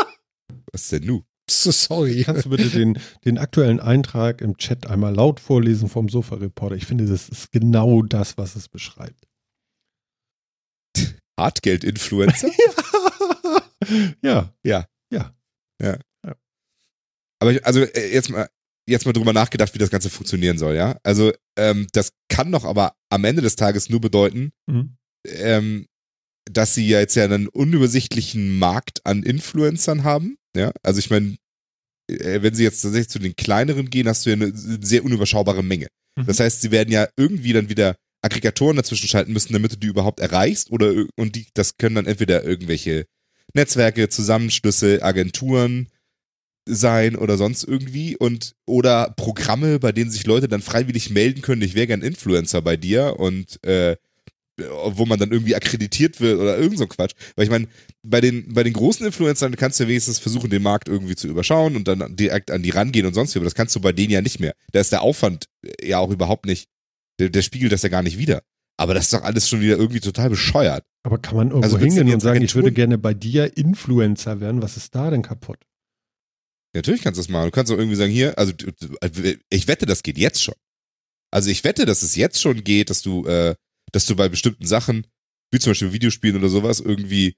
Was 0.71 0.83
ist 0.83 0.93
denn 0.93 1.07
nu? 1.07 1.25
so 1.49 1.71
sorry. 1.71 2.25
Kannst 2.25 2.47
du 2.47 2.51
bitte 2.51 2.69
den, 2.69 2.99
den 3.25 3.39
aktuellen 3.39 3.81
Eintrag 3.81 4.41
im 4.41 4.57
Chat 4.57 4.87
einmal 4.87 5.15
laut 5.15 5.41
vorlesen 5.41 5.89
vom 5.89 6.09
Sofa-Reporter? 6.09 6.77
Ich 6.77 6.87
finde, 6.87 7.07
das 7.07 7.29
ist 7.29 7.53
genau 7.53 8.03
das, 8.03 8.37
was 8.37 8.57
es 8.57 8.69
beschreibt. 8.69 9.26
Hartgeld-Influencer? 11.39 12.51
ja. 15.83 15.99
Aber 17.39 17.53
ich, 17.53 17.65
also 17.67 17.83
äh, 17.83 18.13
jetzt 18.13 18.31
mal, 18.31 18.49
jetzt 18.89 19.05
mal 19.05 19.13
drüber 19.13 19.33
nachgedacht, 19.33 19.75
wie 19.75 19.79
das 19.79 19.91
Ganze 19.91 20.11
funktionieren 20.11 20.59
soll, 20.59 20.75
ja? 20.75 20.99
Also, 21.03 21.33
ähm, 21.59 21.87
das 21.93 22.13
kann 22.29 22.51
doch 22.51 22.65
aber 22.65 22.95
am 23.11 23.25
Ende 23.25 23.43
des 23.43 23.57
Tages 23.57 23.91
nur 23.91 24.01
bedeuten, 24.01 24.53
Mhm. 24.67 24.97
ähm, 25.27 25.87
dass 26.51 26.75
sie 26.75 26.89
ja 26.89 27.01
jetzt 27.01 27.15
ja 27.17 27.25
einen 27.25 27.49
unübersichtlichen 27.49 28.59
Markt 28.59 29.05
an 29.05 29.23
Influencern 29.23 30.05
haben, 30.05 30.39
ja? 30.57 30.73
Also 30.83 30.99
ich 31.01 31.11
meine, 31.11 31.37
äh, 32.11 32.41
wenn 32.43 32.55
sie 32.55 32.63
jetzt 32.63 32.81
tatsächlich 32.83 33.11
zu 33.11 33.19
den 33.19 33.37
kleineren 33.37 33.91
gehen, 33.91 34.09
hast 34.09 34.25
du 34.25 34.31
ja 34.31 34.37
eine 34.37 34.53
sehr 34.55 35.05
unüberschaubare 35.05 35.63
Menge. 35.63 35.89
Mhm. 36.19 36.27
Das 36.27 36.41
heißt, 36.41 36.63
sie 36.63 36.71
werden 36.71 36.91
ja 36.93 37.09
irgendwie 37.17 37.53
dann 37.53 37.69
wieder 37.69 37.97
Aggregatoren 38.23 38.77
dazwischen 38.77 39.09
schalten 39.09 39.33
müssen, 39.33 39.53
damit 39.53 39.73
du 39.73 39.77
die 39.77 39.87
überhaupt 39.87 40.21
erreichst 40.21 40.71
oder 40.71 40.93
und 41.17 41.37
die, 41.37 41.47
das 41.55 41.77
können 41.77 41.97
dann 41.97 42.07
entweder 42.07 42.45
irgendwelche 42.45 43.07
Netzwerke, 43.55 44.09
Zusammenschlüsse, 44.09 45.03
Agenturen 45.03 45.89
sein 46.69 47.15
oder 47.17 47.37
sonst 47.37 47.65
irgendwie 47.65 48.17
und 48.17 48.55
oder 48.67 49.15
Programme, 49.17 49.79
bei 49.79 49.93
denen 49.93 50.11
sich 50.11 50.27
Leute 50.27 50.49
dann 50.49 50.63
freiwillig 50.63 51.11
melden 51.11 51.43
können, 51.43 51.63
ich 51.63 51.75
wäre 51.75 51.87
gern 51.87 52.03
Influencer 52.03 52.61
bei 52.61 52.77
dir 52.77 53.19
und 53.19 53.65
äh, 53.65 53.97
wo 54.59 55.05
man 55.05 55.19
dann 55.19 55.33
irgendwie 55.33 55.55
akkreditiert 55.55 56.21
wird 56.21 56.41
oder 56.41 56.59
irgend 56.59 56.79
so 56.79 56.87
Quatsch. 56.87 57.13
Weil 57.35 57.45
ich 57.45 57.51
meine, 57.51 57.69
bei 58.03 58.21
den, 58.21 58.55
bei 58.55 58.63
den 58.63 58.73
großen 58.73 59.05
Influencern 59.05 59.55
kannst 59.57 59.79
du 59.81 59.87
wenigstens 59.87 60.19
versuchen, 60.19 60.51
den 60.51 60.63
Markt 60.63 60.89
irgendwie 60.89 61.15
zu 61.15 61.29
überschauen 61.29 61.77
und 61.77 61.87
dann 61.87 62.17
direkt 62.17 62.51
an 62.51 62.63
die 62.63 62.71
rangehen 62.71 63.07
und 63.07 63.15
sonst 63.15 63.35
wie, 63.35 63.39
aber 63.39 63.45
das 63.45 63.55
kannst 63.55 63.77
du 63.77 63.81
bei 63.81 63.93
denen 63.93 64.13
ja 64.13 64.23
nicht 64.23 64.41
mehr. 64.41 64.55
Da 64.73 64.81
ist 64.81 64.93
der 64.93 65.03
Aufwand 65.03 65.47
ja 65.83 65.99
auch 65.99 66.11
überhaupt 66.11 66.47
nicht, 66.47 66.69
der, 67.19 67.31
der 67.31 67.43
spiegelt 67.43 67.73
das 67.73 67.83
ja 67.83 67.89
gar 67.89 68.03
nicht 68.03 68.19
wieder. 68.19 68.43
Aber 68.79 68.93
das 68.93 69.05
ist 69.05 69.13
doch 69.15 69.23
alles 69.23 69.49
schon 69.49 69.61
wieder 69.61 69.77
irgendwie 69.77 70.01
total 70.01 70.29
bescheuert. 70.29 70.85
Aber 71.03 71.19
kann 71.19 71.37
man 71.37 71.49
irgendwo 71.49 71.65
Also 71.65 71.79
hingehen 71.79 72.13
und 72.13 72.21
sagen, 72.21 72.43
ich 72.43 72.55
würde 72.55 72.73
gerne 72.73 72.99
bei 72.99 73.15
dir 73.15 73.57
Influencer 73.57 74.41
werden? 74.41 74.61
Was 74.61 74.77
ist 74.77 74.95
da 74.95 75.11
denn 75.11 75.23
kaputt? 75.23 75.59
Natürlich 76.75 77.03
kannst 77.03 77.17
du 77.19 77.23
das 77.23 77.31
machen. 77.31 77.47
Du 77.47 77.51
kannst 77.53 77.73
auch 77.73 77.79
irgendwie 77.79 77.97
sagen, 77.97 78.13
hier, 78.13 78.39
also 78.39 78.53
ich 79.49 79.67
wette, 79.67 79.87
das 79.87 80.03
geht 80.03 80.19
jetzt 80.19 80.43
schon. 80.43 80.55
Also 81.31 81.51
ich 81.51 81.65
wette, 81.65 81.87
dass 81.87 82.03
es 82.03 82.17
jetzt 82.17 82.41
schon 82.41 82.65
geht, 82.65 82.91
dass 82.91 83.01
du, 83.01 83.25
äh, 83.27 83.55
dass 83.93 84.05
du 84.05 84.15
bei 84.15 84.29
bestimmten 84.29 84.67
Sachen, 84.67 85.07
wie 85.51 85.59
zum 85.59 85.71
Beispiel 85.71 85.93
Videospielen 85.93 86.37
oder 86.37 86.51
sowas, 86.51 86.81
irgendwie 86.81 87.37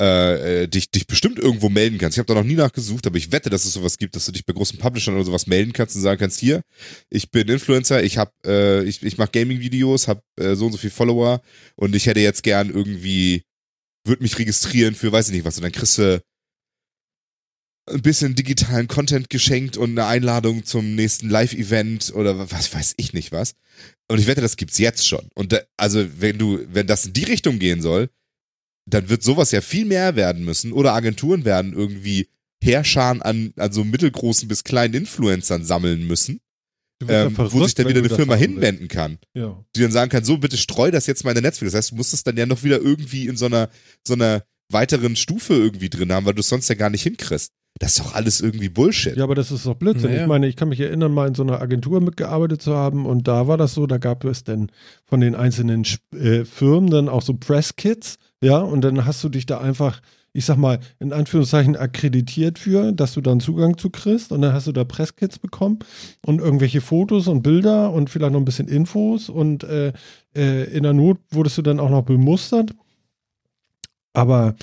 äh, 0.00 0.62
äh, 0.62 0.68
dich, 0.68 0.90
dich 0.90 1.06
bestimmt 1.06 1.38
irgendwo 1.38 1.68
melden 1.68 1.98
kannst. 1.98 2.16
Ich 2.16 2.18
habe 2.20 2.26
da 2.26 2.34
noch 2.34 2.46
nie 2.46 2.54
nachgesucht, 2.54 3.06
aber 3.06 3.16
ich 3.16 3.32
wette, 3.32 3.50
dass 3.50 3.64
es 3.64 3.72
sowas 3.72 3.98
gibt, 3.98 4.14
dass 4.14 4.26
du 4.26 4.32
dich 4.32 4.46
bei 4.46 4.52
großen 4.52 4.78
Publishern 4.78 5.14
oder 5.16 5.24
sowas 5.24 5.48
melden 5.48 5.72
kannst 5.72 5.96
und 5.96 6.02
sagen 6.02 6.20
kannst, 6.20 6.38
hier, 6.38 6.62
ich 7.10 7.30
bin 7.30 7.48
Influencer, 7.48 8.02
ich 8.04 8.16
hab, 8.16 8.32
äh, 8.46 8.84
ich, 8.84 9.02
ich 9.02 9.18
mache 9.18 9.30
Gaming-Videos, 9.32 10.06
habe 10.06 10.22
äh, 10.36 10.54
so 10.54 10.66
und 10.66 10.72
so 10.72 10.78
viel 10.78 10.90
Follower 10.90 11.42
und 11.74 11.96
ich 11.96 12.06
hätte 12.06 12.20
jetzt 12.20 12.44
gern 12.44 12.70
irgendwie, 12.70 13.42
würde 14.04 14.22
mich 14.22 14.38
registrieren 14.38 14.94
für, 14.94 15.10
weiß 15.10 15.28
ich 15.28 15.34
nicht 15.34 15.44
was, 15.44 15.56
und 15.56 15.64
dann 15.64 15.72
kriegst 15.72 15.98
du 15.98 16.22
ein 17.88 18.02
bisschen 18.02 18.34
digitalen 18.34 18.86
Content 18.86 19.30
geschenkt 19.30 19.76
und 19.76 19.98
eine 19.98 20.06
Einladung 20.06 20.64
zum 20.64 20.94
nächsten 20.94 21.28
Live-Event 21.28 22.12
oder 22.14 22.50
was 22.50 22.72
weiß 22.72 22.94
ich 22.98 23.12
nicht 23.12 23.32
was. 23.32 23.54
Und 24.08 24.18
ich 24.18 24.26
wette, 24.26 24.40
das 24.40 24.56
gibt's 24.56 24.78
jetzt 24.78 25.06
schon. 25.08 25.28
Und 25.34 25.52
da, 25.52 25.60
also, 25.76 26.06
wenn 26.20 26.38
du, 26.38 26.60
wenn 26.70 26.86
das 26.86 27.06
in 27.06 27.12
die 27.12 27.24
Richtung 27.24 27.58
gehen 27.58 27.82
soll, 27.82 28.10
dann 28.94 29.08
wird 29.08 29.22
sowas 29.22 29.50
ja 29.50 29.60
viel 29.60 29.84
mehr 29.84 30.16
werden 30.16 30.44
müssen. 30.44 30.72
Oder 30.72 30.94
Agenturen 30.94 31.44
werden 31.44 31.72
irgendwie 31.72 32.28
Heerscharen 32.62 33.22
an, 33.22 33.52
an 33.56 33.72
so 33.72 33.84
mittelgroßen 33.84 34.48
bis 34.48 34.64
kleinen 34.64 34.94
Influencern 34.94 35.64
sammeln 35.64 36.06
müssen, 36.06 36.40
ähm, 37.06 37.30
wo 37.30 37.48
verrückt, 37.48 37.64
sich 37.66 37.74
dann 37.74 37.88
wieder 37.88 38.00
eine 38.00 38.08
Firma 38.08 38.34
hinwenden 38.34 38.88
kann, 38.88 39.18
willst. 39.32 39.46
Ja. 39.46 39.64
die 39.76 39.80
dann 39.82 39.92
sagen 39.92 40.10
kann, 40.10 40.24
so 40.24 40.38
bitte 40.38 40.56
streu 40.56 40.90
das 40.90 41.06
jetzt 41.06 41.24
mal 41.24 41.30
in 41.30 41.36
dein 41.36 41.44
Netzwerk. 41.44 41.70
Das 41.70 41.78
heißt, 41.78 41.90
du 41.92 41.96
musst 41.96 42.14
es 42.14 42.24
dann 42.24 42.36
ja 42.36 42.46
noch 42.46 42.64
wieder 42.64 42.80
irgendwie 42.80 43.28
in 43.28 43.36
so 43.36 43.46
einer, 43.46 43.70
so 44.06 44.14
einer 44.14 44.42
weiteren 44.70 45.16
Stufe 45.16 45.54
irgendwie 45.54 45.88
drin 45.88 46.12
haben, 46.12 46.26
weil 46.26 46.34
du 46.34 46.40
es 46.40 46.48
sonst 46.48 46.68
ja 46.68 46.74
gar 46.74 46.90
nicht 46.90 47.02
hinkriegst. 47.02 47.52
Das 47.78 47.92
ist 47.92 48.00
doch 48.00 48.14
alles 48.14 48.40
irgendwie 48.40 48.68
Bullshit. 48.68 49.16
Ja, 49.16 49.24
aber 49.24 49.34
das 49.34 49.52
ist 49.52 49.66
doch 49.66 49.74
Blödsinn. 49.74 50.10
Naja. 50.10 50.22
Ich 50.22 50.28
meine, 50.28 50.48
ich 50.48 50.56
kann 50.56 50.68
mich 50.68 50.80
erinnern, 50.80 51.12
mal 51.12 51.28
in 51.28 51.34
so 51.34 51.42
einer 51.42 51.60
Agentur 51.60 52.00
mitgearbeitet 52.00 52.60
zu 52.60 52.74
haben 52.74 53.06
und 53.06 53.28
da 53.28 53.46
war 53.46 53.56
das 53.56 53.74
so, 53.74 53.86
da 53.86 53.98
gab 53.98 54.24
es 54.24 54.44
dann 54.44 54.70
von 55.04 55.20
den 55.20 55.34
einzelnen 55.34 55.84
äh, 56.12 56.44
Firmen 56.44 56.90
dann 56.90 57.08
auch 57.08 57.22
so 57.22 57.34
Presskits, 57.34 58.18
ja, 58.42 58.58
und 58.58 58.82
dann 58.82 59.04
hast 59.04 59.22
du 59.24 59.28
dich 59.28 59.46
da 59.46 59.58
einfach, 59.58 60.00
ich 60.32 60.44
sag 60.44 60.56
mal, 60.56 60.80
in 60.98 61.12
Anführungszeichen 61.12 61.76
akkreditiert 61.76 62.58
für, 62.58 62.92
dass 62.92 63.14
du 63.14 63.20
dann 63.20 63.40
Zugang 63.40 63.78
zu 63.78 63.90
kriegst 63.90 64.32
und 64.32 64.42
dann 64.42 64.52
hast 64.52 64.66
du 64.66 64.72
da 64.72 64.84
Presskits 64.84 65.38
bekommen 65.38 65.80
und 66.24 66.40
irgendwelche 66.40 66.80
Fotos 66.80 67.28
und 67.28 67.42
Bilder 67.42 67.92
und 67.92 68.10
vielleicht 68.10 68.32
noch 68.32 68.40
ein 68.40 68.44
bisschen 68.44 68.68
Infos 68.68 69.28
und 69.28 69.64
äh, 69.64 69.92
äh, 70.36 70.64
in 70.64 70.82
der 70.82 70.92
Not 70.92 71.18
wurdest 71.30 71.58
du 71.58 71.62
dann 71.62 71.80
auch 71.80 71.90
noch 71.90 72.02
bemustert. 72.02 72.70
Aber 74.12 74.54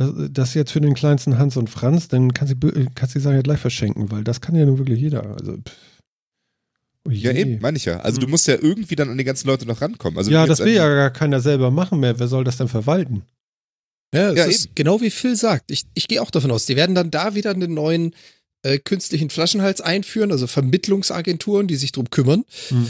das, 0.00 0.12
das 0.32 0.54
jetzt 0.54 0.72
für 0.72 0.80
den 0.80 0.94
kleinsten 0.94 1.38
Hans 1.38 1.56
und 1.56 1.68
Franz, 1.68 2.08
dann 2.08 2.32
kannst 2.32 2.54
du, 2.58 2.70
kannst 2.94 3.14
du 3.14 3.18
die 3.18 3.22
Sache 3.22 3.34
ja 3.34 3.42
gleich 3.42 3.60
verschenken, 3.60 4.10
weil 4.10 4.24
das 4.24 4.40
kann 4.40 4.54
ja 4.54 4.64
nun 4.64 4.78
wirklich 4.78 4.98
jeder. 5.00 5.24
Also. 5.36 5.58
Oh 7.06 7.10
Ja, 7.10 7.32
eben, 7.32 7.60
meine 7.60 7.76
ich 7.76 7.84
ja. 7.84 8.00
Also 8.00 8.18
du 8.18 8.24
Hm. 8.26 8.30
musst 8.30 8.46
ja 8.46 8.54
irgendwie 8.60 8.96
dann 8.96 9.10
an 9.10 9.18
die 9.18 9.24
ganzen 9.24 9.46
Leute 9.46 9.66
noch 9.66 9.80
rankommen. 9.80 10.18
Also 10.18 10.30
ja, 10.30 10.46
das 10.46 10.58
will 10.60 10.72
ja 10.74 10.88
gar 10.88 11.10
keiner 11.10 11.40
selber 11.40 11.70
machen 11.70 12.00
mehr. 12.00 12.18
Wer 12.18 12.28
soll 12.28 12.44
das 12.44 12.56
denn 12.56 12.68
verwalten? 12.68 13.22
Ja, 14.14 14.30
es 14.30 14.36
Ja, 14.38 14.44
ist 14.46 14.70
genau 14.74 15.00
wie 15.00 15.10
Phil 15.10 15.36
sagt. 15.36 15.70
Ich, 15.70 15.84
ich 15.94 16.08
gehe 16.08 16.20
auch 16.20 16.30
davon 16.30 16.50
aus, 16.50 16.66
die 16.66 16.76
werden 16.76 16.94
dann 16.94 17.10
da 17.10 17.34
wieder 17.34 17.50
einen 17.50 17.72
neuen 17.74 18.14
äh, 18.62 18.78
künstlichen 18.78 19.30
Flaschenhals 19.30 19.80
einführen, 19.80 20.32
also 20.32 20.46
Vermittlungsagenturen, 20.46 21.66
die 21.68 21.76
sich 21.76 21.92
drum 21.92 22.10
kümmern. 22.10 22.44
Hm. 22.68 22.88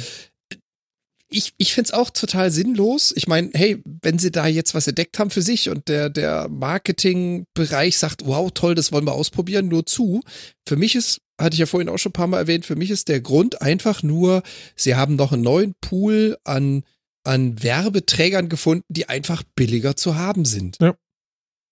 Ich, 1.32 1.55
ich 1.59 1.73
finde 1.73 1.89
es 1.89 1.93
auch 1.93 2.11
total 2.11 2.51
sinnlos. 2.51 3.12
Ich 3.16 3.28
meine, 3.28 3.51
hey, 3.55 3.81
wenn 4.02 4.19
sie 4.19 4.32
da 4.32 4.47
jetzt 4.48 4.74
was 4.74 4.89
entdeckt 4.89 5.19
haben 5.19 5.31
für 5.31 5.43
sich 5.43 5.69
und 5.69 5.89
der, 5.89 6.11
der 6.11 6.48
Marketingbereich 6.48 7.98
sagt, 7.98 8.27
wow, 8.27 8.51
toll, 8.52 8.74
das 8.74 8.90
wollen 8.90 9.07
wir 9.07 9.12
ausprobieren, 9.12 9.69
nur 9.69 9.86
zu. 9.86 10.23
Für 10.66 10.77
mich 10.77 10.97
ist, 10.97 11.20
hatte 11.40 11.55
ich 11.55 11.61
ja 11.61 11.66
vorhin 11.66 11.89
auch 11.89 11.98
schon 11.98 12.11
ein 12.11 12.15
paar 12.15 12.27
Mal 12.27 12.39
erwähnt, 12.39 12.66
für 12.66 12.74
mich 12.74 12.90
ist 12.90 13.09
der 13.09 13.20
Grund 13.20 13.62
einfach 13.62 14.02
nur, 14.02 14.43
sie 14.74 14.97
haben 14.97 15.15
noch 15.15 15.32
einen 15.32 15.43
neuen 15.43 15.74
Pool 15.81 16.36
an, 16.43 16.82
an 17.23 17.62
Werbeträgern 17.62 18.48
gefunden, 18.48 18.85
die 18.89 19.09
einfach 19.09 19.44
billiger 19.55 19.97
zu 19.97 20.16
haben 20.16 20.44
sind. 20.44 20.78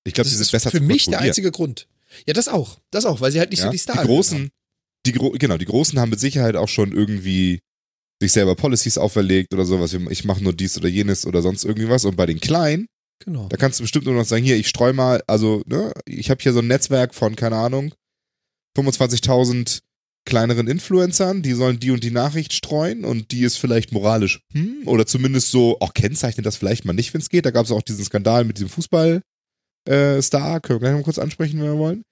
ich 0.05 0.15
glaube, 0.15 0.29
Das 0.29 0.29
die 0.29 0.35
sind 0.35 0.43
ist 0.43 0.53
besser 0.53 0.71
für 0.71 0.79
zu 0.79 0.85
mich 0.85 1.07
der 1.07 1.21
einzige 1.21 1.51
Grund. 1.51 1.89
Ja, 2.27 2.33
das 2.33 2.49
auch. 2.49 2.79
Das 2.91 3.05
auch, 3.07 3.21
weil 3.21 3.33
sie 3.33 3.41
halt 3.41 3.51
nicht 3.51 3.61
ja? 3.61 3.67
so 3.67 3.73
die 3.73 3.79
Stars 3.79 4.01
Die 4.01 4.07
großen, 4.07 4.51
die 5.07 5.13
gro 5.13 5.31
genau, 5.31 5.59
die 5.59 5.65
großen 5.65 5.99
haben 5.99 6.11
mit 6.11 6.21
Sicherheit 6.21 6.57
auch 6.57 6.69
schon 6.69 6.93
irgendwie 6.93 7.61
sich 8.21 8.33
selber 8.33 8.55
Policies 8.57 8.99
auferlegt 8.99 9.53
oder 9.55 9.65
sowas. 9.65 9.93
Ich 10.11 10.25
mache 10.25 10.43
nur 10.43 10.53
dies 10.53 10.77
oder 10.77 10.89
jenes 10.89 11.27
oder 11.27 11.43
sonst 11.43 11.65
irgendwie 11.65 11.89
was. 11.89 12.05
Und 12.05 12.17
bei 12.17 12.27
den 12.27 12.41
kleinen, 12.41 12.87
Genau. 13.25 13.49
da 13.49 13.57
kannst 13.57 13.79
du 13.79 13.85
bestimmt 13.85 14.07
nur 14.07 14.15
noch 14.15 14.25
sagen, 14.25 14.45
hier, 14.45 14.57
ich 14.57 14.69
streu 14.69 14.93
mal, 14.93 15.23
also, 15.27 15.63
ne, 15.67 15.93
ich 16.07 16.31
habe 16.31 16.41
hier 16.43 16.53
so 16.53 16.61
ein 16.61 16.67
Netzwerk 16.69 17.15
von, 17.15 17.37
keine 17.37 17.57
Ahnung, 17.57 17.93
25.000 18.77 19.81
kleineren 20.25 20.69
Influencern, 20.69 21.43
die 21.43 21.53
sollen 21.55 21.81
die 21.81 21.91
und 21.91 22.05
die 22.05 22.11
Nachricht 22.11 22.53
streuen 22.53 23.05
und 23.05 23.31
die 23.33 23.43
ist 23.43 23.57
vielleicht 23.57 23.93
moralisch, 23.93 24.41
hm, 24.53 24.83
oder 24.87 25.07
zumindest 25.07 25.51
so, 25.51 25.79
auch 25.81 25.95
kennzeichnet 25.95 26.45
das 26.45 26.57
vielleicht 26.57 26.85
mal 26.85 26.93
nicht, 26.93 27.15
wenn 27.15 27.21
es 27.21 27.31
geht. 27.31 27.47
Da 27.47 27.51
gab 27.51 27.65
es 27.65 27.73
auch 27.73 27.83
diesen 27.83 28.05
Skandal 28.05 28.45
mit 28.45 28.59
diesem 28.59 28.69
Fußball-Star, 28.69 30.61
können 30.61 30.77
wir 30.77 30.81
gleich 30.81 30.97
noch 30.97 31.03
kurz 31.05 31.19
ansprechen, 31.19 31.61
wenn 31.61 31.73
wir 31.73 31.79
wollen. 31.79 32.03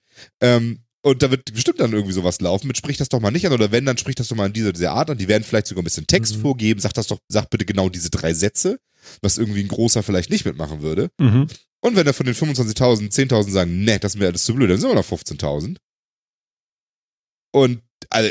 Ähm, 0.41 0.79
und 1.03 1.21
da 1.23 1.31
wird 1.31 1.53
bestimmt 1.53 1.79
dann 1.79 1.93
irgendwie 1.93 2.13
sowas 2.13 2.41
laufen 2.41 2.67
mit, 2.67 2.77
sprich 2.77 2.97
das 2.97 3.09
doch 3.09 3.19
mal 3.21 3.31
nicht 3.31 3.45
an, 3.47 3.53
oder 3.53 3.71
wenn, 3.71 3.85
dann 3.85 3.97
sprich 3.97 4.15
das 4.15 4.27
doch 4.27 4.35
mal 4.35 4.47
in 4.47 4.53
dieser, 4.53 4.73
dieser 4.73 4.91
Art 4.91 5.09
an. 5.09 5.17
Die 5.17 5.27
werden 5.27 5.43
vielleicht 5.43 5.67
sogar 5.67 5.81
ein 5.81 5.85
bisschen 5.85 6.07
Text 6.07 6.37
Mhm. 6.37 6.41
vorgeben, 6.41 6.79
sag 6.79 6.93
das 6.93 7.07
doch, 7.07 7.19
sag 7.29 7.49
bitte 7.49 7.65
genau 7.65 7.89
diese 7.89 8.09
drei 8.09 8.33
Sätze, 8.33 8.79
was 9.21 9.37
irgendwie 9.37 9.61
ein 9.61 9.67
großer 9.69 10.03
vielleicht 10.03 10.29
nicht 10.29 10.45
mitmachen 10.45 10.81
würde. 10.81 11.09
Mhm. 11.19 11.47
Und 11.81 11.95
wenn 11.95 12.05
da 12.05 12.13
von 12.13 12.25
den 12.25 12.35
25.000 12.35 13.11
10.000 13.13 13.51
sagen, 13.51 13.83
ne, 13.85 13.99
das 13.99 14.15
ist 14.15 14.19
mir 14.19 14.25
alles 14.27 14.43
zu 14.43 14.53
blöd, 14.55 14.69
dann 14.69 14.79
sind 14.79 14.89
wir 14.89 14.95
noch 14.95 15.05
15.000. 15.05 15.77
Und 17.53 17.81
also, 18.09 18.29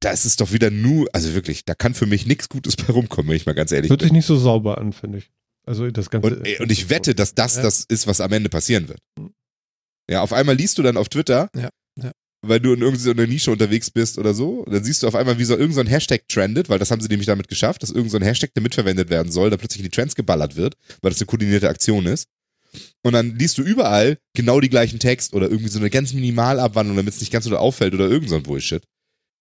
das 0.00 0.24
ist 0.26 0.40
doch 0.40 0.52
wieder 0.52 0.70
nur, 0.70 1.08
also 1.12 1.34
wirklich, 1.34 1.64
da 1.64 1.74
kann 1.74 1.94
für 1.94 2.06
mich 2.06 2.26
nichts 2.26 2.48
Gutes 2.48 2.76
bei 2.76 2.92
rumkommen, 2.92 3.28
wenn 3.30 3.36
ich 3.36 3.46
mal 3.46 3.54
ganz 3.54 3.72
ehrlich 3.72 3.90
Hört 3.90 4.00
bin. 4.00 4.06
sich 4.06 4.12
nicht 4.12 4.26
so 4.26 4.36
sauber 4.36 4.78
an, 4.78 4.92
finde 4.92 5.18
ich. 5.18 5.30
Also 5.66 5.90
das 5.90 6.08
Ganze. 6.10 6.28
Und, 6.36 6.46
äh, 6.46 6.58
und 6.62 6.70
ich 6.72 6.88
wette, 6.88 7.14
dass 7.14 7.34
das 7.34 7.56
Ja. 7.56 7.62
das 7.62 7.84
ist, 7.88 8.06
was 8.06 8.20
am 8.20 8.32
Ende 8.32 8.48
passieren 8.48 8.88
wird. 8.88 9.00
Ja, 10.10 10.22
auf 10.22 10.32
einmal 10.32 10.54
liest 10.54 10.78
du 10.78 10.82
dann 10.82 10.96
auf 10.96 11.08
Twitter, 11.08 11.50
ja. 11.54 11.68
Weil 12.42 12.60
du 12.60 12.72
in 12.72 12.82
irgendeiner 12.82 13.26
Nische 13.26 13.50
unterwegs 13.50 13.90
bist 13.90 14.18
oder 14.18 14.34
so, 14.34 14.60
und 14.60 14.72
dann 14.72 14.84
siehst 14.84 15.02
du 15.02 15.08
auf 15.08 15.14
einmal, 15.14 15.38
wie 15.38 15.44
so 15.44 15.56
irgendein 15.56 15.86
so 15.86 15.92
Hashtag 15.92 16.28
trendet, 16.28 16.68
weil 16.68 16.78
das 16.78 16.90
haben 16.90 17.00
sie 17.00 17.08
nämlich 17.08 17.26
damit 17.26 17.48
geschafft, 17.48 17.82
dass 17.82 17.90
irgendein 17.90 18.22
so 18.22 18.26
Hashtag, 18.26 18.54
der 18.54 18.62
mitverwendet 18.62 19.10
werden 19.10 19.32
soll, 19.32 19.50
da 19.50 19.56
plötzlich 19.56 19.80
in 19.80 19.90
die 19.90 19.94
Trends 19.94 20.14
geballert 20.14 20.56
wird, 20.56 20.76
weil 21.02 21.10
das 21.10 21.20
eine 21.20 21.26
koordinierte 21.26 21.68
Aktion 21.68 22.06
ist. 22.06 22.28
Und 23.02 23.14
dann 23.14 23.36
liest 23.38 23.58
du 23.58 23.62
überall 23.62 24.18
genau 24.34 24.60
die 24.60 24.68
gleichen 24.68 24.98
Text 24.98 25.32
oder 25.32 25.50
irgendwie 25.50 25.70
so 25.70 25.78
eine 25.78 25.90
ganz 25.90 26.12
Minimalabwandlung, 26.12 26.96
damit 26.96 27.14
es 27.14 27.20
nicht 27.20 27.32
ganz 27.32 27.46
so 27.46 27.56
auffällt 27.56 27.94
oder 27.94 28.08
irgend 28.08 28.28
so 28.28 28.36
ein 28.36 28.42
Bullshit. 28.42 28.82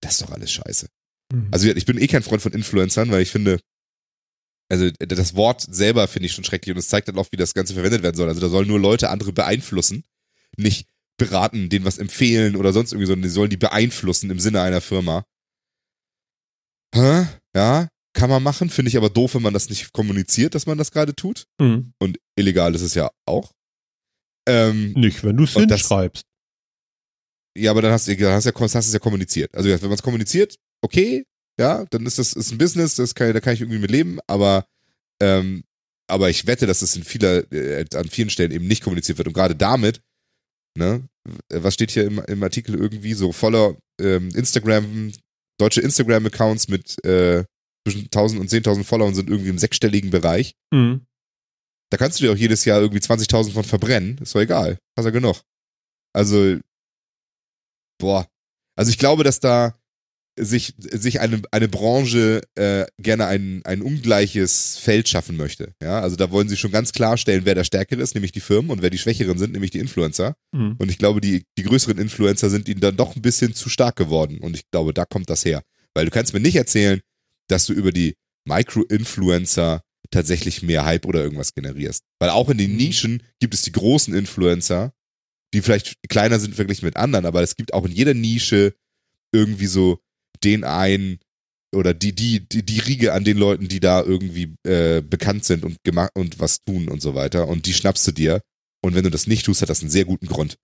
Das 0.01 0.13
ist 0.13 0.21
doch 0.21 0.31
alles 0.31 0.51
scheiße. 0.51 0.87
Mhm. 1.33 1.47
Also 1.51 1.67
ich 1.67 1.85
bin 1.85 1.99
eh 1.99 2.07
kein 2.07 2.23
Freund 2.23 2.41
von 2.41 2.53
Influencern, 2.53 3.11
weil 3.11 3.21
ich 3.21 3.31
finde, 3.31 3.59
also 4.69 4.89
das 4.97 5.35
Wort 5.35 5.61
selber 5.61 6.07
finde 6.07 6.27
ich 6.27 6.33
schon 6.33 6.45
schrecklich 6.45 6.73
und 6.73 6.79
es 6.79 6.87
zeigt 6.87 7.09
dann 7.09 7.17
auch, 7.17 7.27
wie 7.31 7.37
das 7.37 7.53
Ganze 7.53 7.73
verwendet 7.73 8.01
werden 8.01 8.15
soll. 8.15 8.29
Also 8.29 8.41
da 8.41 8.49
sollen 8.49 8.67
nur 8.67 8.79
Leute 8.79 9.09
andere 9.09 9.33
beeinflussen, 9.33 10.03
nicht 10.55 10.87
beraten, 11.17 11.69
denen 11.69 11.85
was 11.85 11.97
empfehlen 11.97 12.55
oder 12.55 12.73
sonst 12.73 12.91
irgendwie, 12.91 13.07
sondern 13.07 13.23
die 13.23 13.29
sollen 13.29 13.49
die 13.49 13.57
beeinflussen 13.57 14.29
im 14.29 14.39
Sinne 14.39 14.61
einer 14.61 14.81
Firma. 14.81 15.23
Hä? 16.93 17.27
Ja, 17.55 17.89
kann 18.13 18.29
man 18.29 18.43
machen, 18.43 18.69
finde 18.69 18.89
ich 18.89 18.97
aber 18.97 19.09
doof, 19.09 19.35
wenn 19.35 19.41
man 19.41 19.53
das 19.53 19.69
nicht 19.69 19.93
kommuniziert, 19.93 20.55
dass 20.55 20.65
man 20.65 20.77
das 20.77 20.91
gerade 20.91 21.15
tut. 21.15 21.45
Mhm. 21.59 21.93
Und 21.99 22.17
illegal 22.35 22.73
ist 22.75 22.81
es 22.81 22.93
ja 22.93 23.09
auch. 23.25 23.51
Ähm, 24.47 24.93
Nicht, 24.93 25.23
wenn 25.23 25.37
du 25.37 25.43
es 25.43 25.53
hinschreibst. 25.53 26.23
Ja, 27.57 27.71
aber 27.71 27.81
dann 27.81 27.91
hast 27.91 28.07
du 28.07 28.15
dann 28.15 28.33
hast 28.33 28.45
du 28.45 28.49
ja, 28.49 28.59
hast 28.59 28.75
es 28.75 28.93
ja 28.93 28.99
kommuniziert. 28.99 29.53
Also 29.55 29.69
wenn 29.69 29.81
man 29.81 29.93
es 29.93 30.03
kommuniziert, 30.03 30.55
okay, 30.81 31.25
ja, 31.59 31.85
dann 31.89 32.05
ist 32.05 32.19
das 32.19 32.33
ist 32.33 32.51
ein 32.51 32.57
Business, 32.57 32.95
das 32.95 33.15
kann, 33.15 33.33
da 33.33 33.39
kann 33.39 33.55
ich 33.55 33.61
irgendwie 33.61 33.79
mit 33.79 33.89
leben, 33.89 34.19
aber 34.27 34.65
ähm, 35.21 35.63
aber 36.07 36.29
ich 36.29 36.47
wette, 36.47 36.67
dass 36.67 36.81
es 36.81 36.95
in 36.95 37.03
vieler, 37.03 37.51
äh, 37.51 37.85
an 37.93 38.07
vielen 38.07 38.29
Stellen 38.29 38.51
eben 38.51 38.67
nicht 38.67 38.83
kommuniziert 38.83 39.17
wird. 39.17 39.27
Und 39.27 39.33
gerade 39.33 39.55
damit, 39.55 40.01
ne, 40.77 41.07
was 41.49 41.73
steht 41.73 41.91
hier 41.91 42.05
im, 42.05 42.19
im 42.19 42.43
Artikel 42.43 42.75
irgendwie, 42.75 43.13
so 43.13 43.31
voller 43.31 43.75
ähm, 43.99 44.29
Instagram, 44.29 45.11
deutsche 45.59 45.81
Instagram-Accounts 45.81 46.67
mit 46.69 47.03
äh, 47.05 47.43
zwischen 47.85 48.05
1000 48.05 48.41
und 48.41 48.49
10.000 48.49 48.83
Followern 48.83 49.15
sind 49.15 49.29
irgendwie 49.29 49.49
im 49.49 49.57
sechsstelligen 49.57 50.09
Bereich. 50.09 50.55
Mhm. 50.71 51.05
Da 51.89 51.97
kannst 51.97 52.19
du 52.19 52.25
dir 52.25 52.33
auch 52.33 52.37
jedes 52.37 52.65
Jahr 52.65 52.81
irgendwie 52.81 53.01
20.000 53.01 53.53
von 53.53 53.63
verbrennen. 53.63 54.17
Ist 54.17 54.35
doch 54.35 54.41
egal. 54.41 54.77
Hast 54.97 55.05
ja 55.05 55.11
genug. 55.11 55.41
Also, 56.13 56.57
boah. 57.97 58.27
Also 58.75 58.89
ich 58.89 58.97
glaube, 58.97 59.23
dass 59.23 59.39
da 59.39 59.79
sich, 60.39 60.73
sich 60.77 61.19
eine, 61.19 61.41
eine 61.51 61.67
Branche 61.67 62.41
äh, 62.55 62.85
gerne 62.97 63.25
ein, 63.25 63.61
ein 63.65 63.81
ungleiches 63.81 64.77
Feld 64.77 65.09
schaffen 65.09 65.35
möchte. 65.35 65.73
Ja, 65.81 65.99
also 65.99 66.15
da 66.15 66.31
wollen 66.31 66.47
sie 66.47 66.57
schon 66.57 66.71
ganz 66.71 66.91
klarstellen, 66.91 67.45
wer 67.45 67.55
der 67.55 67.63
Stärkere 67.63 68.01
ist, 68.01 68.13
nämlich 68.13 68.31
die 68.31 68.39
Firmen, 68.39 68.71
und 68.71 68.81
wer 68.81 68.89
die 68.89 68.97
Schwächeren 68.97 69.37
sind, 69.37 69.53
nämlich 69.53 69.71
die 69.71 69.79
Influencer. 69.79 70.35
Mhm. 70.51 70.75
Und 70.77 70.89
ich 70.89 70.97
glaube, 70.97 71.21
die, 71.21 71.43
die 71.57 71.63
größeren 71.63 71.97
Influencer 71.97 72.49
sind 72.49 72.69
ihnen 72.69 72.81
dann 72.81 72.97
doch 72.97 73.15
ein 73.15 73.21
bisschen 73.21 73.53
zu 73.53 73.69
stark 73.69 73.95
geworden. 73.95 74.37
Und 74.39 74.55
ich 74.55 74.69
glaube, 74.71 74.93
da 74.93 75.05
kommt 75.05 75.29
das 75.29 75.43
her. 75.43 75.63
Weil 75.93 76.05
du 76.05 76.11
kannst 76.11 76.33
mir 76.33 76.39
nicht 76.39 76.55
erzählen, 76.55 77.01
dass 77.47 77.65
du 77.65 77.73
über 77.73 77.91
die 77.91 78.15
Micro-Influencer 78.45 79.81
tatsächlich 80.11 80.61
mehr 80.61 80.85
Hype 80.85 81.05
oder 81.05 81.21
irgendwas 81.23 81.53
generierst. 81.53 82.03
Weil 82.19 82.29
auch 82.29 82.49
in 82.49 82.57
den 82.57 82.71
Mhm. 82.71 82.77
Nischen 82.77 83.23
gibt 83.39 83.53
es 83.53 83.63
die 83.63 83.71
großen 83.71 84.13
Influencer, 84.13 84.93
die 85.53 85.61
vielleicht 85.61 85.95
kleiner 86.09 86.39
sind 86.39 86.55
verglichen 86.55 86.85
mit 86.85 86.97
anderen, 86.97 87.25
aber 87.25 87.41
es 87.41 87.55
gibt 87.55 87.73
auch 87.73 87.85
in 87.85 87.91
jeder 87.91 88.13
Nische 88.13 88.73
irgendwie 89.33 89.67
so 89.67 89.99
den 90.43 90.63
einen 90.63 91.19
oder 91.75 91.93
die, 91.93 92.13
die, 92.13 92.47
die, 92.47 92.63
die 92.63 92.79
Riege 92.79 93.13
an 93.13 93.23
den 93.23 93.37
Leuten, 93.37 93.67
die 93.67 93.79
da 93.79 94.01
irgendwie 94.01 94.55
äh, 94.63 95.01
bekannt 95.01 95.45
sind 95.45 95.63
und 95.63 95.77
gemacht 95.83 96.11
und 96.15 96.39
was 96.39 96.63
tun 96.63 96.87
und 96.87 97.01
so 97.01 97.13
weiter. 97.13 97.47
Und 97.47 97.65
die 97.65 97.73
schnappst 97.73 98.07
du 98.07 98.11
dir. 98.11 98.41
Und 98.83 98.95
wenn 98.95 99.03
du 99.03 99.09
das 99.09 99.27
nicht 99.27 99.45
tust, 99.45 99.61
hat 99.61 99.69
das 99.69 99.81
einen 99.81 99.89
sehr 99.89 100.05
guten 100.05 100.27
Grund. 100.27 100.57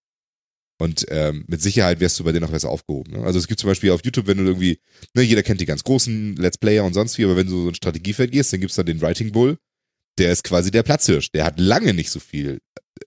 Und 0.81 1.05
ähm, 1.09 1.45
mit 1.47 1.61
Sicherheit 1.61 1.99
wärst 1.99 2.19
du 2.19 2.23
bei 2.23 2.31
denen 2.31 2.45
auch 2.45 2.51
besser 2.51 2.69
aufgehoben. 2.69 3.13
Ne? 3.13 3.23
Also 3.23 3.39
es 3.39 3.47
gibt 3.47 3.59
zum 3.59 3.69
Beispiel 3.69 3.91
auf 3.91 4.03
YouTube, 4.03 4.27
wenn 4.27 4.37
du 4.37 4.43
irgendwie, 4.43 4.79
ne, 5.13 5.21
jeder 5.21 5.43
kennt 5.43 5.61
die 5.61 5.65
ganz 5.65 5.83
großen 5.83 6.35
Let's 6.35 6.57
Player 6.57 6.83
und 6.83 6.93
sonst 6.93 7.17
wie, 7.17 7.25
aber 7.25 7.35
wenn 7.35 7.47
du 7.47 7.63
so 7.63 7.69
ein 7.69 7.75
Strategiefeld 7.75 8.31
gehst, 8.31 8.51
dann 8.51 8.59
gibt's 8.59 8.75
da 8.75 8.83
den 8.83 9.01
Writing 9.01 9.31
Bull, 9.31 9.57
der 10.17 10.31
ist 10.31 10.43
quasi 10.43 10.71
der 10.71 10.83
Platzhirsch. 10.83 11.31
Der 11.31 11.45
hat 11.45 11.59
lange 11.59 11.93
nicht 11.93 12.09
so 12.09 12.19
viel 12.19 12.59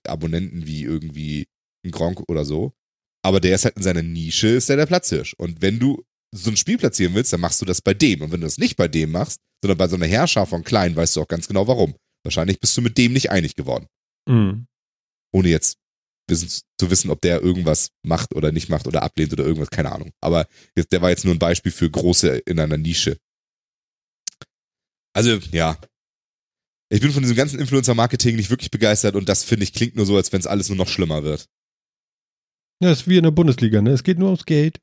Abonnenten 0.05 0.65
wie 0.65 0.83
irgendwie 0.83 1.47
ein 1.85 1.91
Gronk 1.91 2.21
oder 2.29 2.45
so. 2.45 2.73
Aber 3.23 3.39
der 3.39 3.55
ist 3.55 3.65
halt 3.65 3.75
in 3.75 3.83
seiner 3.83 4.03
Nische, 4.03 4.47
ist 4.47 4.69
der 4.69 4.77
der 4.77 4.85
Platzhirsch. 4.85 5.33
Und 5.37 5.61
wenn 5.61 5.79
du 5.79 6.03
so 6.33 6.49
ein 6.49 6.57
Spiel 6.57 6.77
platzieren 6.77 7.13
willst, 7.15 7.33
dann 7.33 7.41
machst 7.41 7.61
du 7.61 7.65
das 7.65 7.81
bei 7.81 7.93
dem. 7.93 8.21
Und 8.21 8.31
wenn 8.31 8.41
du 8.41 8.47
das 8.47 8.57
nicht 8.57 8.75
bei 8.75 8.87
dem 8.87 9.11
machst, 9.11 9.39
sondern 9.61 9.77
bei 9.77 9.87
so 9.87 9.95
einer 9.95 10.05
Herrscher 10.05 10.45
von 10.45 10.63
Klein, 10.63 10.95
weißt 10.95 11.15
du 11.15 11.21
auch 11.21 11.27
ganz 11.27 11.47
genau 11.47 11.67
warum. 11.67 11.95
Wahrscheinlich 12.23 12.59
bist 12.59 12.75
du 12.77 12.81
mit 12.81 12.97
dem 12.97 13.13
nicht 13.13 13.31
einig 13.31 13.55
geworden. 13.55 13.87
Mhm. 14.27 14.67
Ohne 15.31 15.49
jetzt 15.49 15.77
wissen, 16.29 16.49
zu 16.79 16.91
wissen, 16.91 17.09
ob 17.09 17.21
der 17.21 17.41
irgendwas 17.41 17.89
macht 18.03 18.35
oder 18.35 18.51
nicht 18.51 18.69
macht 18.69 18.87
oder 18.87 19.01
ablehnt 19.03 19.33
oder 19.33 19.45
irgendwas, 19.45 19.69
keine 19.69 19.91
Ahnung. 19.91 20.11
Aber 20.21 20.47
jetzt, 20.75 20.91
der 20.91 21.01
war 21.01 21.09
jetzt 21.09 21.25
nur 21.25 21.33
ein 21.33 21.39
Beispiel 21.39 21.71
für 21.71 21.89
große 21.89 22.37
in 22.39 22.59
einer 22.59 22.77
Nische. 22.77 23.17
Also, 25.13 25.39
ja. 25.51 25.77
Ich 26.89 27.01
bin 27.01 27.11
von 27.11 27.23
diesem 27.23 27.35
ganzen 27.35 27.59
Influencer-Marketing 27.59 28.35
nicht 28.35 28.49
wirklich 28.49 28.71
begeistert 28.71 29.15
und 29.15 29.27
das 29.27 29.43
finde 29.43 29.63
ich 29.63 29.73
klingt 29.73 29.95
nur 29.95 30.05
so, 30.05 30.15
als 30.15 30.31
wenn 30.31 30.39
es 30.39 30.47
alles 30.47 30.69
nur 30.69 30.77
noch 30.77 30.87
schlimmer 30.87 31.23
wird. 31.23 31.47
Ja, 32.81 32.91
ist 32.91 33.07
wie 33.07 33.17
in 33.17 33.23
der 33.23 33.31
Bundesliga, 33.31 33.81
ne? 33.81 33.91
Es 33.91 34.03
geht 34.03 34.19
nur 34.19 34.29
ums 34.29 34.45
Geld. 34.45 34.79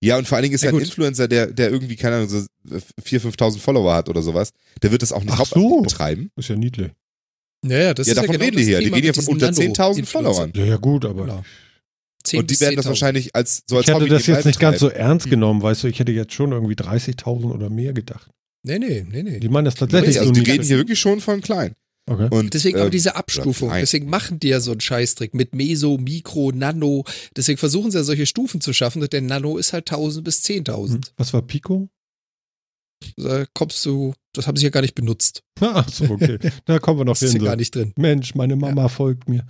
Ja, 0.00 0.16
und 0.16 0.28
vor 0.28 0.36
allen 0.36 0.44
Dingen 0.44 0.54
ist 0.54 0.62
Ja, 0.62 0.70
ja 0.70 0.76
ein. 0.76 0.82
Influencer, 0.82 1.26
der, 1.28 1.48
der 1.48 1.70
irgendwie, 1.70 1.96
keine 1.96 2.16
Ahnung, 2.16 2.28
so 2.28 2.38
4.000, 2.68 3.32
5.000 3.36 3.58
Follower 3.58 3.94
hat 3.94 4.08
oder 4.08 4.22
sowas, 4.22 4.50
der 4.82 4.92
wird 4.92 5.02
das 5.02 5.12
auch 5.12 5.22
nicht 5.24 5.32
Ach 5.36 5.44
so. 5.46 5.80
betreiben. 5.82 6.30
Ist 6.36 6.48
ja 6.48 6.56
niedlich. 6.56 6.90
Ja, 7.64 7.78
ja, 7.78 7.94
das 7.94 8.06
ja, 8.06 8.12
ist 8.12 8.16
davon 8.18 8.32
ja 8.34 8.38
genau 8.38 8.44
reden 8.44 8.56
wir 8.56 8.62
das 8.62 8.68
hier. 8.68 8.78
Die 8.78 8.84
reden 8.84 9.02
hier 9.02 9.12
mit 9.16 9.24
von 9.24 9.34
unter 9.34 9.48
10.000 9.48 9.78
Nano-Influencern. 9.78 10.06
Followern. 10.06 10.52
Ja, 10.54 10.64
ja, 10.64 10.76
gut, 10.76 11.04
aber. 11.04 11.22
Genau. 11.22 11.44
10 12.24 12.40
Und 12.40 12.50
die 12.50 12.60
werden 12.60 12.76
das 12.76 12.84
10.000. 12.84 12.88
wahrscheinlich 12.90 13.34
als 13.34 13.62
so 13.66 13.76
als 13.76 13.84
Ich 13.84 13.88
hätte 13.88 14.00
Hobby 14.00 14.10
das 14.10 14.26
jetzt 14.26 14.44
nicht 14.44 14.60
ganz 14.60 14.78
so 14.78 14.88
ernst 14.88 15.26
Hm. 15.26 15.30
genommen, 15.30 15.62
weißt 15.62 15.82
du, 15.82 15.88
ich 15.88 15.98
hätte 15.98 16.12
jetzt 16.12 16.32
schon 16.32 16.52
irgendwie 16.52 16.74
30.000 16.74 17.52
oder 17.52 17.70
mehr 17.70 17.92
gedacht. 17.92 18.30
Nee, 18.64 18.78
nee, 18.78 19.04
nee, 19.08 19.22
nee. 19.22 19.40
Die 19.40 19.48
meinen 19.48 19.64
das 19.64 19.76
tatsächlich 19.76 20.14
Nee, 20.14 20.20
also 20.20 20.34
so 20.34 20.40
die 20.40 20.50
reden 20.50 20.64
hier 20.64 20.76
wirklich 20.76 21.00
schon 21.00 21.20
von 21.20 21.40
klein. 21.40 21.72
Okay. 22.08 22.28
Und, 22.30 22.54
Deswegen 22.54 22.76
aber 22.78 22.86
ähm, 22.86 22.90
diese 22.90 23.16
Abstufung, 23.16 23.70
deswegen 23.70 24.08
machen 24.08 24.40
die 24.40 24.48
ja 24.48 24.60
so 24.60 24.70
einen 24.72 24.80
Scheißtrick 24.80 25.34
mit 25.34 25.54
Meso, 25.54 25.98
Mikro, 25.98 26.52
Nano. 26.52 27.04
Deswegen 27.36 27.58
versuchen 27.58 27.90
sie 27.90 27.98
ja 27.98 28.04
solche 28.04 28.26
Stufen 28.26 28.60
zu 28.60 28.72
schaffen. 28.72 29.06
Der 29.08 29.20
Nano 29.20 29.58
ist 29.58 29.72
halt 29.72 29.90
1000 29.90 30.24
bis 30.24 30.42
10.000. 30.42 30.88
Hm. 30.92 31.00
Was 31.16 31.32
war 31.32 31.42
Pico? 31.42 31.88
Da 33.16 33.44
kommst 33.54 33.84
du, 33.86 34.14
das 34.32 34.46
haben 34.46 34.56
sie 34.56 34.64
ja 34.64 34.70
gar 34.70 34.80
nicht 34.80 34.94
benutzt. 34.94 35.42
Ach 35.60 35.88
so, 35.88 36.04
okay. 36.04 36.38
Da 36.64 36.78
kommen 36.78 36.98
wir 36.98 37.04
noch 37.04 37.14
Das 37.14 37.22
ist 37.22 37.32
hin. 37.32 37.42
ja 37.42 37.50
gar 37.50 37.56
nicht 37.56 37.74
drin. 37.74 37.92
Mensch, 37.96 38.34
meine 38.34 38.56
Mama 38.56 38.88
folgt 38.88 39.28
mir. 39.28 39.46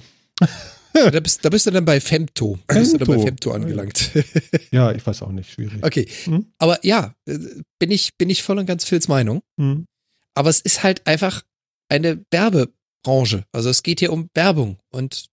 Da 0.92 1.20
bist, 1.20 1.44
da 1.44 1.48
bist 1.48 1.66
du 1.66 1.70
dann 1.70 1.84
bei 1.84 2.00
Femto. 2.00 2.58
Da 2.66 2.78
bist 2.78 2.94
du 2.94 2.98
dann 2.98 3.06
bei 3.08 3.14
Femto. 3.14 3.26
Femto 3.26 3.50
angelangt. 3.52 4.10
Ja, 4.72 4.92
ich 4.92 5.06
weiß 5.06 5.22
auch 5.22 5.30
nicht, 5.32 5.50
schwierig. 5.52 5.82
okay. 5.84 6.06
Hm? 6.24 6.46
Aber 6.58 6.84
ja, 6.84 7.14
äh, 7.26 7.38
bin 7.78 7.90
ich, 7.90 8.16
bin 8.18 8.28
ich 8.30 8.42
voll 8.42 8.58
und 8.58 8.66
ganz 8.66 8.84
Phils 8.84 9.06
Meinung. 9.08 9.40
Hm. 9.60 9.86
Aber 10.34 10.50
es 10.50 10.60
ist 10.60 10.82
halt 10.82 11.06
einfach 11.06 11.42
eine 11.88 12.24
Werbebranche. 12.30 13.44
Also 13.52 13.70
es 13.70 13.82
geht 13.82 14.00
hier 14.00 14.12
um 14.12 14.28
Werbung 14.34 14.78
und 14.90 15.26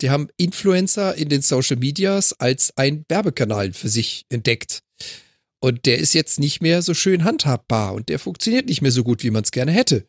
die 0.00 0.10
haben 0.10 0.28
Influencer 0.36 1.14
in 1.14 1.28
den 1.28 1.42
Social 1.42 1.76
Medias 1.76 2.32
als 2.38 2.76
ein 2.76 3.04
Werbekanal 3.08 3.72
für 3.72 3.88
sich 3.88 4.26
entdeckt. 4.28 4.82
Und 5.60 5.86
der 5.86 5.98
ist 5.98 6.12
jetzt 6.12 6.38
nicht 6.38 6.60
mehr 6.60 6.82
so 6.82 6.92
schön 6.92 7.24
handhabbar 7.24 7.94
und 7.94 8.08
der 8.08 8.18
funktioniert 8.18 8.66
nicht 8.66 8.82
mehr 8.82 8.90
so 8.90 9.02
gut, 9.02 9.22
wie 9.22 9.30
man 9.30 9.44
es 9.44 9.50
gerne 9.50 9.72
hätte. 9.72 10.06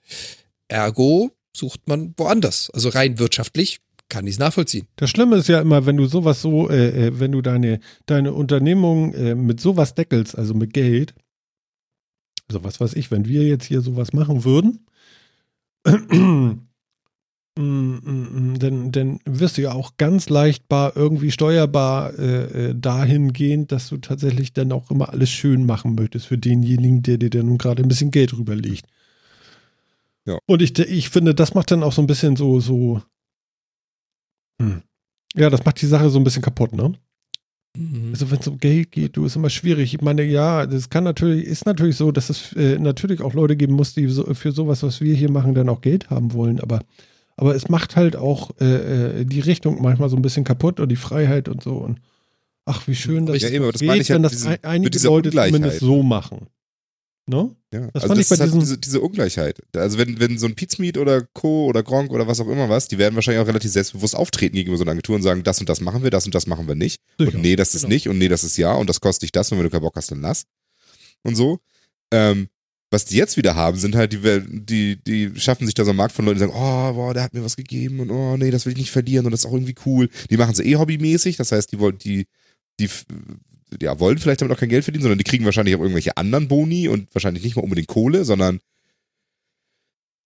Ergo 0.68 1.32
sucht 1.56 1.88
man 1.88 2.14
woanders. 2.18 2.70
Also 2.72 2.90
rein 2.90 3.20
wirtschaftlich 3.20 3.80
kann 4.10 4.28
ich 4.28 4.34
es 4.34 4.40
nachvollziehen. 4.40 4.88
Das 4.98 5.10
Schlimme 5.10 5.38
ist 5.38 5.48
ja 5.48 5.62
immer, 5.62 5.86
wenn 5.86 5.98
du 5.98 6.06
sowas 6.06 6.42
so, 6.42 6.70
äh, 6.70 7.08
äh, 7.08 7.20
wenn 7.20 7.32
du 7.32 7.42
deine, 7.42 7.80
deine 8.06 8.34
Unternehmung 8.34 9.14
äh, 9.14 9.36
mit 9.36 9.60
sowas 9.60 9.96
deckelst, 9.96 10.38
also 10.38 10.54
mit 10.54 10.74
Geld, 10.74 11.16
also 12.48 12.64
was 12.64 12.80
weiß 12.80 12.94
ich, 12.94 13.10
wenn 13.10 13.26
wir 13.26 13.44
jetzt 13.44 13.66
hier 13.66 13.82
sowas 13.82 14.14
machen 14.14 14.44
würden, 14.44 14.86
dann, 17.58 18.92
dann 18.92 19.20
wirst 19.26 19.58
du 19.58 19.62
ja 19.62 19.72
auch 19.72 19.96
ganz 19.98 20.30
leichtbar 20.30 20.94
irgendwie 20.96 21.32
steuerbar 21.32 22.18
äh, 22.20 22.70
äh, 22.70 22.76
dahingehend, 22.76 23.72
dass 23.72 23.88
du 23.90 23.98
tatsächlich 23.98 24.52
dann 24.52 24.72
auch 24.72 24.92
immer 24.92 25.10
alles 25.10 25.30
schön 25.30 25.66
machen 25.66 25.96
möchtest 25.96 26.26
für 26.26 26.38
denjenigen, 26.38 27.02
der 27.02 27.18
dir 27.18 27.30
dann 27.30 27.46
nun 27.46 27.58
gerade 27.58 27.82
ein 27.82 27.88
bisschen 27.88 28.12
Geld 28.12 28.34
rüberlegt. 28.38 28.86
Ja. 30.26 30.38
Und 30.48 30.62
ich, 30.62 30.78
ich 30.80 31.10
finde, 31.10 31.34
das 31.34 31.54
macht 31.54 31.72
dann 31.72 31.84
auch 31.84 31.94
so 31.94 32.02
ein 32.02 32.08
bisschen 32.08 32.36
so, 32.36 32.60
so, 32.60 33.02
hm. 34.60 34.82
ja, 35.36 35.50
das 35.50 35.64
macht 35.64 35.82
die 35.82 35.86
Sache 35.86 36.10
so 36.10 36.20
ein 36.20 36.24
bisschen 36.24 36.42
kaputt, 36.42 36.74
ne? 36.74 36.94
Also 38.12 38.32
wenn 38.32 38.40
es 38.40 38.48
um 38.48 38.58
Geld 38.58 38.92
geht, 38.92 39.18
du 39.18 39.26
ist 39.26 39.36
immer 39.36 39.50
schwierig. 39.50 39.94
Ich 39.94 40.02
meine, 40.02 40.24
ja, 40.24 40.66
das 40.66 40.90
kann 40.90 41.04
natürlich, 41.04 41.46
ist 41.46 41.66
natürlich 41.66 41.98
so, 41.98 42.12
dass 42.12 42.30
es 42.30 42.54
äh, 42.54 42.78
natürlich 42.80 43.22
auch 43.22 43.34
Leute 43.34 43.56
geben 43.56 43.74
muss, 43.74 43.94
die 43.94 44.08
so, 44.08 44.24
für 44.34 44.52
sowas, 44.52 44.82
was 44.84 45.02
wir 45.02 45.14
hier 45.16 45.30
machen, 45.32 45.54
dann 45.54 45.70
auch 45.70 45.82
Geld 45.82 46.10
haben 46.10 46.34
wollen. 46.34 46.60
Aber, 46.62 46.80
aber 47.38 47.56
es 47.56 47.68
macht 47.70 47.96
halt 47.96 48.16
auch 48.16 48.52
äh, 48.62 49.22
äh, 49.22 49.26
die 49.26 49.42
Richtung 49.42 49.82
manchmal 49.82 50.10
so 50.10 50.16
ein 50.16 50.22
bisschen 50.22 50.44
kaputt 50.46 50.80
und 50.80 50.90
die 50.90 50.96
Freiheit 50.96 51.50
und 51.50 51.62
so. 51.64 51.74
Und 51.76 52.00
ach, 52.66 52.88
wie 52.88 52.96
schön 52.96 53.26
das 53.26 53.42
Ja, 53.42 53.50
eben, 53.50 53.70
das 53.72 53.82
geht, 53.82 53.90
ich 54.02 54.10
halt 54.10 54.10
wenn 54.10 54.22
mit 54.22 54.26
das 54.26 54.32
diesem- 54.38 54.52
ein, 54.52 54.58
einige 54.64 54.98
Leute 55.08 55.30
zumindest 55.32 55.80
so 55.80 56.04
machen. 56.04 56.48
Ne? 57.28 57.56
Ja, 57.74 57.80
Das 57.94 58.04
also 58.04 58.08
fand 58.08 58.20
das 58.20 58.26
ich 58.26 58.30
bei 58.30 58.46
ist 58.46 58.52
halt 58.52 58.62
diese, 58.62 58.78
diese 58.78 59.02
Ungleichheit. 59.02 59.60
Also 59.76 59.98
wenn, 59.98 60.20
wenn 60.20 60.38
so 60.38 60.46
ein 60.46 60.54
Pizmeet 60.56 60.98
oder 61.00 61.24
Co. 61.34 61.66
oder 61.66 61.82
Gronk 61.82 62.12
oder 62.12 62.28
was 62.28 62.40
auch 62.40 62.48
immer 62.48 62.70
was, 62.70 62.88
die 62.88 63.00
werden 63.00 63.16
wahrscheinlich 63.16 63.42
auch 63.42 63.48
relativ 63.48 63.72
selbstbewusst 63.72 64.16
auftreten 64.16 64.56
gegenüber 64.56 64.78
so 64.78 64.84
einer 64.84 64.92
Agentur 64.92 65.16
und 65.16 65.24
sagen, 65.24 65.42
das 65.44 65.60
und 65.60 65.68
das 65.68 65.82
machen 65.82 66.04
wir, 66.04 66.12
das 66.12 66.26
und 66.26 66.36
das 66.36 66.46
machen 66.46 66.68
wir 66.68 66.76
nicht. 66.76 67.02
Sicher. 67.18 67.34
Und 67.36 67.42
nee, 67.42 67.56
das 67.56 67.74
ist 67.74 67.82
Genau. 67.82 67.94
nicht 67.94 68.08
und 68.10 68.18
nee, 68.20 68.28
das 68.28 68.44
ist 68.44 68.58
ja 68.58 68.74
und 68.74 68.90
das 68.90 69.02
kostet 69.02 69.24
dich 69.24 69.32
das 69.32 69.52
und 69.52 69.58
wenn 69.58 69.66
du 69.66 69.72
keinen 69.72 69.82
Bock 69.82 69.96
hast, 69.96 70.12
dann 70.12 70.22
lass. 70.22 70.46
Und 71.24 71.36
so. 71.36 71.60
Ähm, 72.12 72.48
was 72.92 73.06
die 73.06 73.18
jetzt 73.18 73.36
wieder 73.36 73.56
haben, 73.56 73.78
sind 73.78 73.96
halt, 73.96 74.14
die, 74.14 74.20
die, 74.48 75.04
die 75.04 75.40
schaffen 75.40 75.66
sich 75.66 75.74
da 75.74 75.84
so 75.84 75.90
einen 75.90 75.98
Markt 75.98 76.14
von 76.14 76.24
Leuten, 76.24 76.36
die 76.36 76.42
sagen, 76.42 76.54
oh, 76.56 76.94
boah, 76.94 77.14
der 77.16 77.24
hat 77.24 77.34
mir 77.34 77.44
was 77.44 77.56
gegeben 77.56 78.00
und 78.00 78.12
oh, 78.12 78.38
nee, 78.38 78.52
das 78.52 78.66
will 78.66 78.74
ich 78.74 78.78
nicht 78.78 78.92
verlieren 78.92 79.26
und 79.26 79.32
das 79.32 79.42
ist 79.42 79.46
auch 79.48 79.54
irgendwie 79.54 79.76
cool. 79.88 80.08
Die 80.30 80.38
machen 80.38 80.54
sie 80.54 80.64
eh 80.64 80.76
hobbymäßig, 80.76 81.36
das 81.38 81.52
heißt, 81.52 81.72
die 81.72 81.80
wollen, 81.80 81.98
die, 81.98 82.28
die, 82.80 82.88
ja, 83.82 84.00
wollen 84.00 84.18
vielleicht 84.18 84.42
damit 84.42 84.56
auch 84.56 84.60
kein 84.60 84.70
Geld 84.70 84.84
verdienen, 84.84 85.04
sondern 85.04 85.18
die 85.18 85.24
kriegen 85.24 85.46
wahrscheinlich 85.46 85.76
auch 85.76 85.80
irgendwelche 85.82 86.18
anderen 86.18 86.48
Boni 86.48 86.88
und 86.88 87.14
wahrscheinlich 87.14 87.44
nicht 87.44 87.56
mal 87.56 87.62
unbedingt 87.64 87.88
Kohle, 87.88 88.26
sondern 88.26 88.60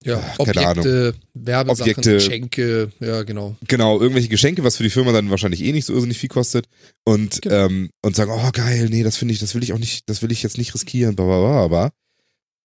Ja, 0.03 0.17
Ah, 0.37 0.45
keine 0.45 0.67
Objekte, 0.69 1.15
Werbesachen, 1.33 1.81
Objekte. 1.91 2.13
Geschenke, 2.13 2.91
ja, 3.01 3.23
genau. 3.23 3.57
genau, 3.67 3.99
irgendwelche 3.99 4.29
Geschenke, 4.29 4.63
was 4.63 4.77
für 4.77 4.83
die 4.83 4.89
Firma 4.89 5.11
dann 5.11 5.29
wahrscheinlich 5.29 5.61
eh 5.61 5.73
nicht 5.73 5.85
so 5.85 5.93
irrsinnig 5.93 6.17
viel 6.17 6.29
kostet 6.29 6.67
und, 7.03 7.41
Genau. 7.41 7.65
ähm, 7.65 7.89
und 8.01 8.15
sagen, 8.15 8.31
oh 8.33 8.49
geil, 8.53 8.87
nee, 8.89 9.03
das 9.03 9.17
finde 9.17 9.33
ich, 9.33 9.39
das 9.41 9.55
will 9.55 9.63
ich 9.63 9.73
auch 9.73 9.77
nicht, 9.79 10.09
das 10.09 10.21
will 10.21 10.31
ich 10.31 10.41
jetzt 10.41 10.57
nicht 10.57 10.73
riskieren, 10.73 11.15
bla, 11.17 11.25
bla, 11.25 11.39
bla, 11.39 11.63
aber, 11.63 11.91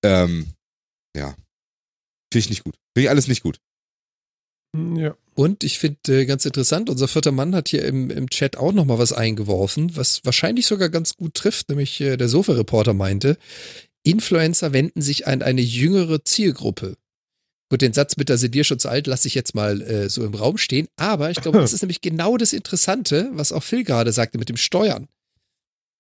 ähm, 0.04 0.46
ja, 1.16 1.30
finde 2.32 2.38
ich 2.44 2.50
nicht 2.50 2.62
gut. 2.64 2.76
Finde 2.94 3.04
ich 3.06 3.10
alles 3.10 3.26
nicht 3.26 3.42
gut. 3.42 3.58
Ja. 4.74 5.16
Und 5.34 5.64
ich 5.64 5.78
finde 5.78 6.20
äh, 6.20 6.26
ganz 6.26 6.44
interessant, 6.44 6.90
unser 6.90 7.08
vierter 7.08 7.32
Mann 7.32 7.54
hat 7.54 7.68
hier 7.68 7.84
im, 7.84 8.10
im 8.10 8.28
Chat 8.30 8.56
auch 8.56 8.72
noch 8.72 8.84
mal 8.84 8.98
was 8.98 9.12
eingeworfen, 9.12 9.96
was 9.96 10.24
wahrscheinlich 10.24 10.66
sogar 10.66 10.88
ganz 10.88 11.16
gut 11.16 11.34
trifft, 11.34 11.68
nämlich 11.68 12.00
äh, 12.00 12.16
der 12.16 12.28
Sofa-Reporter 12.28 12.94
meinte, 12.94 13.36
Influencer 14.04 14.72
wenden 14.72 15.00
sich 15.00 15.26
an 15.26 15.42
eine 15.42 15.60
jüngere 15.60 16.24
Zielgruppe. 16.24 16.96
Gut, 17.70 17.82
den 17.82 17.92
Satz 17.92 18.16
mit, 18.16 18.30
da 18.30 18.36
sind 18.36 18.54
wir 18.54 18.64
schon 18.64 18.78
zu 18.78 18.88
alt, 18.88 19.06
lasse 19.06 19.26
ich 19.26 19.34
jetzt 19.34 19.54
mal 19.54 19.80
äh, 19.82 20.08
so 20.08 20.24
im 20.24 20.34
Raum 20.34 20.58
stehen. 20.58 20.86
Aber 20.96 21.30
ich 21.30 21.40
glaube, 21.40 21.58
das 21.60 21.72
ist 21.72 21.82
nämlich 21.82 22.00
genau 22.00 22.36
das 22.36 22.52
Interessante, 22.52 23.30
was 23.32 23.52
auch 23.52 23.62
Phil 23.62 23.84
gerade 23.84 24.12
sagte 24.12 24.38
mit 24.38 24.48
dem 24.48 24.56
Steuern. 24.56 25.08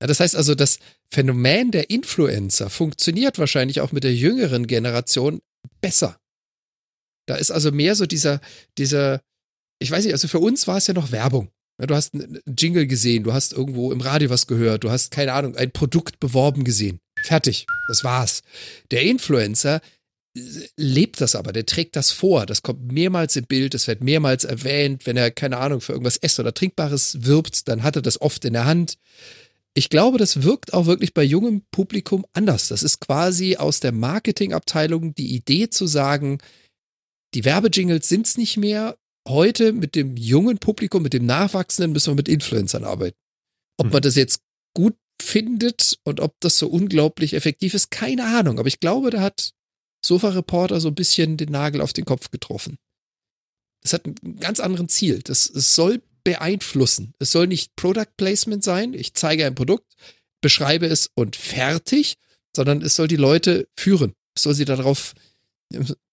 Ja, 0.00 0.06
das 0.06 0.20
heißt 0.20 0.36
also, 0.36 0.54
das 0.54 0.78
Phänomen 1.10 1.70
der 1.70 1.90
Influencer 1.90 2.70
funktioniert 2.70 3.38
wahrscheinlich 3.38 3.80
auch 3.80 3.92
mit 3.92 4.04
der 4.04 4.14
jüngeren 4.14 4.66
Generation 4.66 5.40
besser. 5.80 6.18
Da 7.26 7.36
ist 7.36 7.50
also 7.50 7.72
mehr 7.72 7.94
so 7.94 8.06
dieser, 8.06 8.40
dieser, 8.78 9.20
ich 9.78 9.90
weiß 9.90 10.04
nicht, 10.04 10.14
also 10.14 10.28
für 10.28 10.40
uns 10.40 10.66
war 10.66 10.76
es 10.76 10.86
ja 10.86 10.94
noch 10.94 11.12
Werbung. 11.12 11.50
Du 11.78 11.94
hast 11.94 12.14
einen 12.14 12.40
Jingle 12.46 12.86
gesehen, 12.86 13.24
du 13.24 13.32
hast 13.32 13.52
irgendwo 13.52 13.90
im 13.90 14.00
Radio 14.00 14.30
was 14.30 14.46
gehört, 14.46 14.84
du 14.84 14.90
hast, 14.90 15.10
keine 15.10 15.32
Ahnung, 15.32 15.56
ein 15.56 15.72
Produkt 15.72 16.20
beworben 16.20 16.62
gesehen. 16.62 17.00
Fertig. 17.24 17.66
Das 17.88 18.04
war's. 18.04 18.42
Der 18.90 19.02
Influencer 19.02 19.80
äh, 20.36 20.40
lebt 20.76 21.20
das 21.20 21.34
aber, 21.34 21.52
der 21.52 21.66
trägt 21.66 21.96
das 21.96 22.12
vor. 22.12 22.46
Das 22.46 22.62
kommt 22.62 22.92
mehrmals 22.92 23.34
im 23.34 23.44
Bild, 23.44 23.74
es 23.74 23.88
wird 23.88 24.04
mehrmals 24.04 24.44
erwähnt. 24.44 25.04
Wenn 25.04 25.16
er, 25.16 25.32
keine 25.32 25.58
Ahnung, 25.58 25.80
für 25.80 25.92
irgendwas 25.92 26.16
Essen 26.16 26.42
oder 26.42 26.54
Trinkbares 26.54 27.24
wirbt, 27.24 27.66
dann 27.66 27.82
hat 27.82 27.96
er 27.96 28.02
das 28.02 28.20
oft 28.20 28.44
in 28.44 28.52
der 28.52 28.66
Hand. 28.66 28.94
Ich 29.74 29.90
glaube, 29.90 30.18
das 30.18 30.44
wirkt 30.44 30.72
auch 30.72 30.86
wirklich 30.86 31.12
bei 31.12 31.24
jungem 31.24 31.62
Publikum 31.72 32.24
anders. 32.32 32.68
Das 32.68 32.84
ist 32.84 33.00
quasi 33.00 33.56
aus 33.56 33.80
der 33.80 33.90
Marketingabteilung 33.90 35.14
die 35.16 35.34
Idee 35.34 35.68
zu 35.68 35.88
sagen, 35.88 36.38
die 37.34 37.44
Werbejingles 37.44 38.08
sind's 38.08 38.36
nicht 38.36 38.56
mehr. 38.56 38.96
Heute 39.26 39.72
mit 39.72 39.94
dem 39.94 40.16
jungen 40.16 40.58
Publikum, 40.58 41.02
mit 41.02 41.14
dem 41.14 41.26
Nachwachsenden 41.26 41.92
müssen 41.92 42.10
wir 42.10 42.16
mit 42.16 42.28
Influencern 42.28 42.84
arbeiten. 42.84 43.16
Ob 43.78 43.86
Hm. 43.86 43.92
man 43.92 44.02
das 44.02 44.16
jetzt 44.16 44.40
gut 44.74 44.96
findet 45.20 45.98
und 46.04 46.20
ob 46.20 46.34
das 46.40 46.58
so 46.58 46.68
unglaublich 46.68 47.34
effektiv 47.34 47.74
ist, 47.74 47.90
keine 47.90 48.24
Ahnung. 48.24 48.58
Aber 48.58 48.68
ich 48.68 48.80
glaube, 48.80 49.10
da 49.10 49.20
hat 49.20 49.52
Sofa 50.04 50.28
Reporter 50.30 50.80
so 50.80 50.88
ein 50.88 50.94
bisschen 50.94 51.36
den 51.36 51.50
Nagel 51.50 51.80
auf 51.80 51.92
den 51.92 52.04
Kopf 52.04 52.30
getroffen. 52.30 52.76
Das 53.82 53.94
hat 53.94 54.06
ein 54.06 54.36
ganz 54.38 54.60
anderen 54.60 54.88
Ziel. 54.88 55.20
Das, 55.22 55.48
es 55.48 55.74
soll 55.74 56.02
beeinflussen. 56.24 57.14
Es 57.18 57.30
soll 57.32 57.46
nicht 57.46 57.74
Product 57.76 58.16
Placement 58.16 58.62
sein. 58.62 58.94
Ich 58.94 59.14
zeige 59.14 59.46
ein 59.46 59.54
Produkt, 59.54 59.94
beschreibe 60.42 60.86
es 60.86 61.10
und 61.14 61.36
fertig, 61.36 62.16
sondern 62.54 62.82
es 62.82 62.96
soll 62.96 63.08
die 63.08 63.16
Leute 63.16 63.68
führen. 63.78 64.14
Es 64.34 64.42
soll 64.42 64.54
sie 64.54 64.64
darauf 64.64 65.14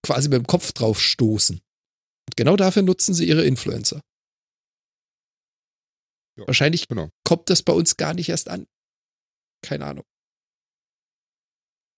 quasi 0.04 0.28
mit 0.28 0.38
dem 0.38 0.46
Kopf 0.46 0.72
drauf 0.72 1.00
stoßen. 1.00 1.56
Und 1.56 2.36
genau 2.36 2.56
dafür 2.56 2.82
nutzen 2.82 3.14
sie 3.14 3.26
ihre 3.28 3.44
Influencer. 3.44 4.00
Ja, 6.38 6.46
Wahrscheinlich 6.46 6.88
genau. 6.88 7.10
kommt 7.24 7.50
das 7.50 7.62
bei 7.62 7.72
uns 7.72 7.96
gar 7.96 8.14
nicht 8.14 8.28
erst 8.28 8.48
an. 8.48 8.66
Keine 9.62 9.86
Ahnung. 9.86 10.04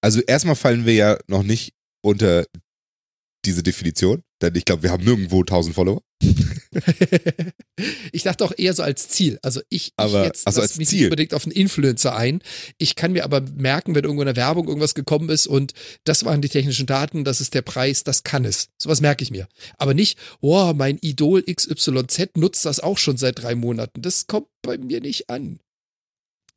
Also 0.03 0.21
erstmal 0.21 0.57
fallen 0.57 0.85
wir 0.85 0.95
ja 0.95 1.19
noch 1.29 1.43
nicht 1.43 1.73
unter 2.05 2.45
diese 3.45 3.63
Definition, 3.63 4.23
denn 4.43 4.55
ich 4.55 4.65
glaube, 4.65 4.83
wir 4.83 4.91
haben 4.91 5.05
nirgendwo 5.05 5.41
1000 5.41 5.75
Follower. 5.75 6.03
ich 8.13 8.23
dachte 8.23 8.45
auch 8.45 8.53
eher 8.57 8.75
so 8.75 8.83
als 8.83 9.09
Ziel. 9.09 9.39
Also 9.43 9.61
ich, 9.69 9.93
Aber- 9.97 10.21
ich 10.21 10.27
jetzt 10.27 10.43
ach 10.47 10.53
so, 10.53 10.61
lass 10.61 10.71
als 10.71 10.79
mich 10.79 10.89
Ziel. 10.89 10.99
nicht 10.99 11.07
unbedingt 11.07 11.35
auf 11.35 11.45
einen 11.45 11.53
Influencer 11.53 12.15
ein. 12.17 12.41
Ich 12.79 12.95
kann 12.97 13.13
mir 13.13 13.25
aber 13.25 13.41
merken, 13.41 13.95
wenn 13.95 14.05
irgendwo 14.05 14.23
in 14.23 14.27
der 14.27 14.37
Werbung 14.37 14.67
irgendwas 14.69 14.95
gekommen 14.95 15.29
ist 15.29 15.47
und 15.47 15.73
das 16.05 16.25
waren 16.25 16.41
die 16.43 16.49
technischen 16.49 16.87
Daten, 16.87 17.25
das 17.25 17.41
ist 17.41 17.55
der 17.55 17.63
Preis, 17.63 18.05
das 18.05 18.23
kann 18.23 18.45
es. 18.45 18.69
Sowas 18.79 19.01
merke 19.01 19.23
ich 19.23 19.31
mir. 19.31 19.49
Aber 19.79 19.95
nicht, 19.95 20.19
oh, 20.41 20.73
mein 20.75 20.99
Idol 21.01 21.43
XYZ 21.43 22.31
nutzt 22.37 22.65
das 22.65 22.81
auch 22.81 22.99
schon 22.99 23.17
seit 23.17 23.43
drei 23.43 23.55
Monaten. 23.55 24.03
Das 24.03 24.27
kommt 24.27 24.49
bei 24.63 24.79
mir 24.79 25.01
nicht 25.01 25.31
an. 25.31 25.61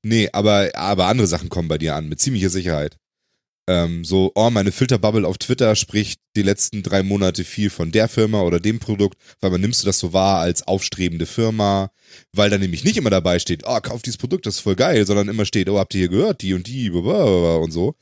Nee, 0.03 0.29
aber, 0.31 0.69
aber 0.75 1.07
andere 1.07 1.27
Sachen 1.27 1.49
kommen 1.49 1.67
bei 1.67 1.77
dir 1.77 1.95
an, 1.95 2.07
mit 2.07 2.19
ziemlicher 2.21 2.49
Sicherheit. 2.49 2.97
Ähm, 3.69 4.05
so, 4.05 4.31
oh, 4.35 4.49
meine 4.49 4.71
Filterbubble 4.71 5.27
auf 5.27 5.37
Twitter 5.37 5.75
spricht 5.75 6.21
die 6.37 6.41
letzten 6.41 6.83
drei 6.83 7.03
Monate 7.03 7.43
viel 7.43 7.69
von 7.69 7.91
der 7.91 8.07
Firma 8.07 8.41
oder 8.41 8.61
dem 8.61 8.79
Produkt, 8.79 9.17
weil 9.41 9.51
man 9.51 9.59
nimmst 9.59 9.81
du 9.81 9.85
das 9.85 9.99
so 9.99 10.13
wahr 10.13 10.39
als 10.39 10.65
aufstrebende 10.65 11.25
Firma, 11.25 11.91
weil 12.31 12.49
da 12.49 12.57
nämlich 12.57 12.85
nicht 12.85 12.95
immer 12.95 13.09
dabei 13.09 13.39
steht, 13.39 13.63
oh, 13.65 13.79
kauf 13.81 14.01
dieses 14.03 14.17
Produkt, 14.17 14.45
das 14.45 14.55
ist 14.55 14.61
voll 14.61 14.75
geil, 14.75 15.05
sondern 15.05 15.27
immer 15.27 15.45
steht, 15.45 15.67
oh, 15.69 15.79
habt 15.79 15.93
ihr 15.95 15.99
hier 15.99 16.09
gehört, 16.09 16.41
die 16.43 16.53
und 16.53 16.67
die, 16.67 16.89
blablabla 16.89 17.57
und 17.57 17.71
so. 17.71 17.95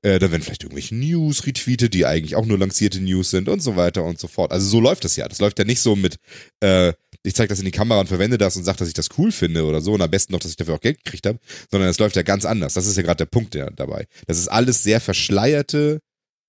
Äh, 0.00 0.18
da 0.18 0.30
werden 0.30 0.42
vielleicht 0.42 0.62
irgendwelche 0.62 0.94
News 0.94 1.46
retweetet, 1.46 1.92
die 1.92 2.06
eigentlich 2.06 2.36
auch 2.36 2.46
nur 2.46 2.58
lancierte 2.58 3.00
News 3.00 3.30
sind 3.30 3.48
und 3.50 3.60
so 3.60 3.76
weiter 3.76 4.04
und 4.04 4.18
so 4.18 4.26
fort. 4.26 4.52
Also 4.52 4.66
so 4.68 4.80
läuft 4.80 5.04
das 5.04 5.16
ja. 5.16 5.28
Das 5.28 5.40
läuft 5.40 5.58
ja 5.58 5.66
nicht 5.66 5.80
so 5.80 5.96
mit, 5.96 6.16
äh, 6.60 6.94
ich 7.22 7.34
zeige 7.34 7.48
das 7.48 7.58
in 7.58 7.64
die 7.66 7.70
Kamera 7.70 8.00
und 8.00 8.06
verwende 8.06 8.38
das 8.38 8.56
und 8.56 8.64
sage, 8.64 8.78
dass 8.78 8.88
ich 8.88 8.94
das 8.94 9.08
cool 9.18 9.30
finde 9.32 9.64
oder 9.64 9.80
so 9.80 9.92
und 9.92 10.02
am 10.02 10.10
besten 10.10 10.32
noch, 10.32 10.40
dass 10.40 10.50
ich 10.50 10.56
dafür 10.56 10.74
auch 10.74 10.80
Geld 10.80 11.04
gekriegt 11.04 11.26
habe, 11.26 11.38
sondern 11.70 11.88
es 11.88 11.98
läuft 11.98 12.16
ja 12.16 12.22
ganz 12.22 12.44
anders. 12.44 12.74
Das 12.74 12.86
ist 12.86 12.96
ja 12.96 13.02
gerade 13.02 13.18
der 13.18 13.26
Punkt 13.26 13.54
der, 13.54 13.70
dabei. 13.70 14.06
Das 14.26 14.38
ist 14.38 14.48
alles 14.48 14.82
sehr 14.82 15.00
verschleierte 15.00 16.00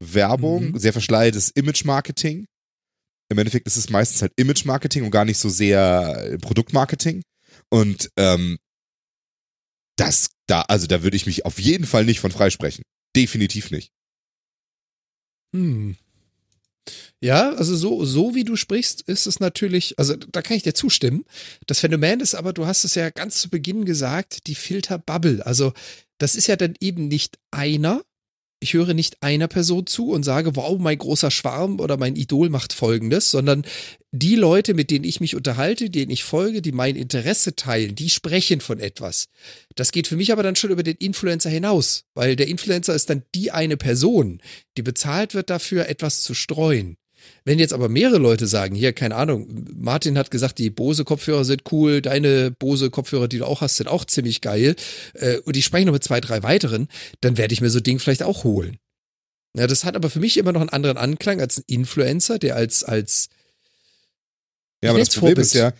Werbung, 0.03 0.71
Mhm. 0.71 0.79
sehr 0.79 0.93
verschleiertes 0.93 1.49
Image-Marketing. 1.49 2.45
Im 3.29 3.37
Endeffekt 3.37 3.67
ist 3.67 3.77
es 3.77 3.89
meistens 3.89 4.21
halt 4.21 4.33
Image-Marketing 4.35 5.03
und 5.03 5.11
gar 5.11 5.25
nicht 5.25 5.37
so 5.37 5.49
sehr 5.49 6.31
äh, 6.31 6.37
Produktmarketing. 6.37 7.21
Und 7.69 8.09
ähm, 8.17 8.57
das, 9.97 10.29
da, 10.47 10.61
also 10.63 10.87
da 10.87 11.03
würde 11.03 11.15
ich 11.15 11.25
mich 11.25 11.45
auf 11.45 11.59
jeden 11.59 11.85
Fall 11.85 12.05
nicht 12.05 12.19
von 12.19 12.31
freisprechen. 12.31 12.83
Definitiv 13.15 13.71
nicht. 13.71 13.91
Hm. 15.53 15.95
Ja, 17.19 17.53
also 17.53 17.75
so, 17.75 18.03
so 18.05 18.33
wie 18.33 18.43
du 18.43 18.55
sprichst, 18.55 19.01
ist 19.01 19.27
es 19.27 19.39
natürlich, 19.39 19.99
also 19.99 20.15
da 20.15 20.41
kann 20.41 20.57
ich 20.57 20.63
dir 20.63 20.73
zustimmen. 20.73 21.25
Das 21.67 21.79
Phänomen 21.79 22.19
ist 22.19 22.33
aber, 22.33 22.53
du 22.53 22.65
hast 22.65 22.83
es 22.83 22.95
ja 22.95 23.09
ganz 23.09 23.39
zu 23.39 23.49
Beginn 23.49 23.85
gesagt, 23.85 24.47
die 24.47 24.55
Filterbubble. 24.55 25.45
Also 25.45 25.73
das 26.17 26.35
ist 26.35 26.47
ja 26.47 26.55
dann 26.55 26.73
eben 26.79 27.07
nicht 27.07 27.37
einer. 27.51 28.01
Ich 28.63 28.73
höre 28.75 28.93
nicht 28.93 29.23
einer 29.23 29.47
Person 29.47 29.87
zu 29.87 30.11
und 30.11 30.21
sage, 30.21 30.55
wow, 30.55 30.77
mein 30.79 30.99
großer 30.99 31.31
Schwarm 31.31 31.79
oder 31.79 31.97
mein 31.97 32.15
Idol 32.15 32.49
macht 32.49 32.73
Folgendes, 32.73 33.31
sondern 33.31 33.65
die 34.11 34.35
Leute, 34.35 34.75
mit 34.75 34.91
denen 34.91 35.03
ich 35.03 35.19
mich 35.19 35.35
unterhalte, 35.35 35.89
denen 35.89 36.11
ich 36.11 36.23
folge, 36.23 36.61
die 36.61 36.71
mein 36.71 36.95
Interesse 36.95 37.55
teilen, 37.55 37.95
die 37.95 38.11
sprechen 38.11 38.61
von 38.61 38.79
etwas. 38.79 39.29
Das 39.75 39.91
geht 39.91 40.05
für 40.05 40.15
mich 40.15 40.31
aber 40.31 40.43
dann 40.43 40.55
schon 40.55 40.69
über 40.69 40.83
den 40.83 40.97
Influencer 40.97 41.49
hinaus, 41.49 42.03
weil 42.13 42.35
der 42.35 42.49
Influencer 42.49 42.93
ist 42.93 43.09
dann 43.09 43.23
die 43.33 43.49
eine 43.49 43.77
Person, 43.77 44.41
die 44.77 44.83
bezahlt 44.83 45.33
wird 45.33 45.49
dafür, 45.49 45.89
etwas 45.89 46.21
zu 46.21 46.35
streuen. 46.35 46.97
Wenn 47.45 47.59
jetzt 47.59 47.73
aber 47.73 47.89
mehrere 47.89 48.17
Leute 48.17 48.47
sagen, 48.47 48.75
hier, 48.75 48.93
keine 48.93 49.15
Ahnung, 49.15 49.47
Martin 49.75 50.17
hat 50.17 50.31
gesagt, 50.31 50.57
die 50.59 50.69
Bose-Kopfhörer 50.69 51.45
sind 51.45 51.63
cool, 51.71 52.01
deine 52.01 52.51
Bose-Kopfhörer, 52.51 53.27
die 53.27 53.39
du 53.39 53.45
auch 53.45 53.61
hast, 53.61 53.77
sind 53.77 53.87
auch 53.87 54.05
ziemlich 54.05 54.41
geil, 54.41 54.75
äh, 55.13 55.37
und 55.39 55.55
die 55.55 55.61
sprechen 55.63 55.85
noch 55.87 55.93
mit 55.93 56.03
zwei, 56.03 56.21
drei 56.21 56.43
weiteren, 56.43 56.87
dann 57.21 57.37
werde 57.37 57.53
ich 57.53 57.61
mir 57.61 57.69
so 57.69 57.79
ein 57.79 57.83
Ding 57.83 57.99
vielleicht 57.99 58.23
auch 58.23 58.43
holen. 58.43 58.77
Ja, 59.57 59.67
das 59.67 59.83
hat 59.83 59.95
aber 59.95 60.09
für 60.09 60.19
mich 60.19 60.37
immer 60.37 60.51
noch 60.53 60.61
einen 60.61 60.69
anderen 60.69 60.97
Anklang 60.97 61.41
als 61.41 61.57
ein 61.57 61.63
Influencer, 61.67 62.39
der 62.39 62.55
als, 62.55 62.83
als, 62.83 63.27
Ja, 64.83 64.91
aber 64.91 64.99
Ich 64.99 65.07
das 65.09 65.15
Problem 65.15 65.31
Vorbild. 65.35 65.47
ist 65.47 65.53
ja, 65.53 65.73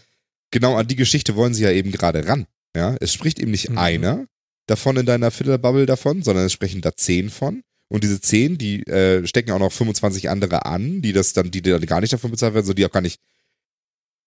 genau 0.51 0.75
an 0.75 0.87
die 0.87 0.95
Geschichte 0.95 1.35
wollen 1.35 1.53
sie 1.53 1.63
ja 1.63 1.71
eben 1.71 1.91
gerade 1.91 2.27
ran. 2.27 2.47
Ja, 2.75 2.95
es 2.99 3.13
spricht 3.13 3.39
eben 3.39 3.51
nicht 3.51 3.69
Mhm. 3.69 3.77
einer 3.77 4.25
davon 4.67 4.97
in 4.97 5.05
deiner 5.05 5.31
Filterbubble 5.31 5.85
davon, 5.85 6.21
sondern 6.23 6.45
es 6.45 6.53
sprechen 6.53 6.81
da 6.81 6.95
zehn 6.95 7.29
von. 7.29 7.63
Und 7.91 8.05
diese 8.05 8.21
zehn, 8.21 8.57
die 8.57 8.87
äh, 8.87 9.27
stecken 9.27 9.51
auch 9.51 9.59
noch 9.59 9.73
25 9.73 10.29
andere 10.29 10.65
an, 10.65 11.01
die 11.01 11.11
das 11.11 11.33
dann, 11.33 11.51
die 11.51 11.61
dann 11.61 11.85
gar 11.85 11.99
nicht 11.99 12.13
davon 12.13 12.31
bezahlt 12.31 12.53
werden, 12.53 12.65
so 12.65 12.73
die 12.73 12.85
auch 12.85 12.91
gar 12.91 13.01
nicht, 13.01 13.19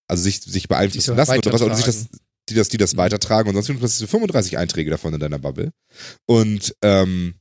also 0.06 0.22
sich, 0.22 0.42
sich 0.42 0.68
beeinflussen 0.68 1.16
lassen 1.16 1.38
oder 1.38 1.50
was, 1.50 1.62
oder 1.62 1.74
sich 1.74 1.86
das, 1.86 2.08
die 2.50 2.54
das, 2.54 2.68
die 2.68 2.76
das 2.76 2.92
Mhm. 2.92 2.98
weitertragen 2.98 3.48
und 3.48 3.54
sonst 3.54 3.82
hast 3.82 4.02
du 4.02 4.06
35 4.06 4.58
Einträge 4.58 4.90
davon 4.90 5.14
in 5.14 5.20
deiner 5.20 5.38
Bubble. 5.38 5.72
Und 6.26 6.76
ähm, 6.82 7.36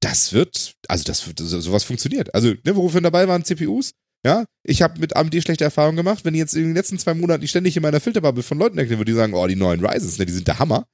das 0.00 0.32
wird, 0.32 0.76
also 0.88 1.04
das 1.04 1.26
wird, 1.26 1.40
so, 1.40 1.60
sowas 1.60 1.84
funktioniert. 1.84 2.34
Also, 2.34 2.54
ne, 2.64 2.74
wofür 2.74 3.02
dabei 3.02 3.28
waren 3.28 3.44
CPUs? 3.44 3.92
Ja, 4.24 4.46
ich 4.64 4.80
habe 4.80 4.98
mit 4.98 5.14
AMD 5.14 5.42
schlechte 5.42 5.64
Erfahrungen 5.64 5.96
gemacht, 5.96 6.24
wenn 6.24 6.32
die 6.32 6.38
jetzt 6.38 6.54
in 6.54 6.62
den 6.62 6.74
letzten 6.74 6.98
zwei 6.98 7.12
Monaten 7.12 7.46
ständig 7.46 7.76
in 7.76 7.82
meiner 7.82 8.00
Filterbubble 8.00 8.42
von 8.42 8.58
Leuten 8.58 8.78
erklären, 8.78 8.98
würde 8.98 9.12
die 9.12 9.16
sagen, 9.16 9.34
oh, 9.34 9.46
die 9.46 9.56
neuen 9.56 9.84
Rises, 9.84 10.16
ne, 10.16 10.24
die 10.24 10.32
sind 10.32 10.48
der 10.48 10.58
Hammer. 10.58 10.86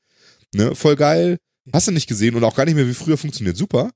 Ne, 0.52 0.74
voll 0.74 0.96
geil. 0.96 1.38
Hast 1.72 1.88
du 1.88 1.92
nicht 1.92 2.06
gesehen 2.08 2.34
und 2.34 2.44
auch 2.44 2.54
gar 2.54 2.64
nicht 2.64 2.74
mehr 2.74 2.86
wie 2.88 2.94
früher 2.94 3.16
funktioniert 3.16 3.56
super. 3.56 3.90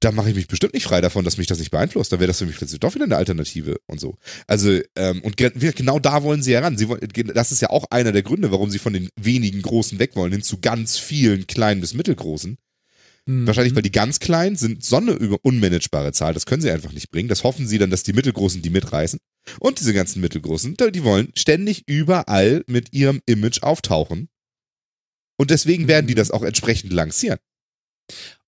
Da 0.00 0.12
mache 0.12 0.28
ich 0.28 0.36
mich 0.36 0.46
bestimmt 0.46 0.74
nicht 0.74 0.84
frei 0.84 1.00
davon, 1.00 1.24
dass 1.24 1.38
mich 1.38 1.46
das 1.46 1.58
nicht 1.58 1.70
beeinflusst. 1.70 2.12
Da 2.12 2.20
wäre 2.20 2.26
das 2.26 2.38
für 2.38 2.46
mich 2.46 2.56
plötzlich 2.56 2.80
doch 2.80 2.94
wieder 2.94 3.04
eine 3.06 3.16
Alternative 3.16 3.76
und 3.86 3.98
so. 3.98 4.16
Also, 4.46 4.78
ähm, 4.94 5.22
und 5.22 5.38
ge- 5.38 5.52
genau 5.72 5.98
da 5.98 6.22
wollen 6.22 6.42
sie 6.42 6.52
ja 6.52 6.60
ran. 6.60 6.76
Sie 6.76 6.88
wollen, 6.88 7.00
das 7.34 7.50
ist 7.50 7.62
ja 7.62 7.70
auch 7.70 7.84
einer 7.90 8.12
der 8.12 8.22
Gründe, 8.22 8.52
warum 8.52 8.70
sie 8.70 8.78
von 8.78 8.92
den 8.92 9.08
wenigen 9.18 9.62
Großen 9.62 9.98
weg 9.98 10.14
wollen, 10.14 10.32
hin 10.32 10.42
zu 10.42 10.60
ganz 10.60 10.98
vielen 10.98 11.46
kleinen 11.46 11.80
bis 11.80 11.94
mittelgroßen. 11.94 12.58
Mhm. 13.24 13.46
Wahrscheinlich, 13.46 13.74
weil 13.74 13.82
die 13.82 13.90
ganz 13.90 14.20
kleinen 14.20 14.56
sind 14.56 14.84
so 14.84 14.96
eine 14.96 15.12
über 15.12 15.38
unmanagebare 15.42 16.12
Zahl. 16.12 16.34
Das 16.34 16.44
können 16.44 16.60
sie 16.62 16.70
einfach 16.70 16.92
nicht 16.92 17.10
bringen. 17.10 17.30
Das 17.30 17.42
hoffen 17.42 17.66
sie 17.66 17.78
dann, 17.78 17.90
dass 17.90 18.02
die 18.02 18.12
Mittelgroßen 18.12 18.60
die 18.60 18.70
mitreißen. 18.70 19.18
Und 19.60 19.80
diese 19.80 19.94
ganzen 19.94 20.20
Mittelgroßen, 20.20 20.76
die 20.92 21.04
wollen 21.04 21.32
ständig 21.34 21.84
überall 21.86 22.64
mit 22.66 22.92
ihrem 22.92 23.22
Image 23.26 23.62
auftauchen. 23.62 24.28
Und 25.36 25.50
deswegen 25.50 25.88
werden 25.88 26.06
die 26.06 26.14
das 26.14 26.30
auch 26.30 26.42
entsprechend 26.42 26.92
lancieren. 26.92 27.38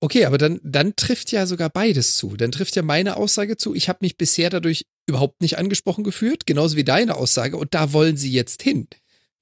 Okay, 0.00 0.24
aber 0.24 0.38
dann, 0.38 0.60
dann 0.62 0.94
trifft 0.94 1.32
ja 1.32 1.46
sogar 1.46 1.70
beides 1.70 2.16
zu. 2.16 2.36
Dann 2.36 2.52
trifft 2.52 2.76
ja 2.76 2.82
meine 2.82 3.16
Aussage 3.16 3.56
zu, 3.56 3.74
ich 3.74 3.88
habe 3.88 3.98
mich 4.02 4.16
bisher 4.16 4.50
dadurch 4.50 4.86
überhaupt 5.06 5.40
nicht 5.40 5.58
angesprochen 5.58 6.04
gefühlt, 6.04 6.46
genauso 6.46 6.76
wie 6.76 6.84
deine 6.84 7.16
Aussage, 7.16 7.56
und 7.56 7.74
da 7.74 7.92
wollen 7.92 8.16
sie 8.16 8.30
jetzt 8.30 8.62
hin. 8.62 8.86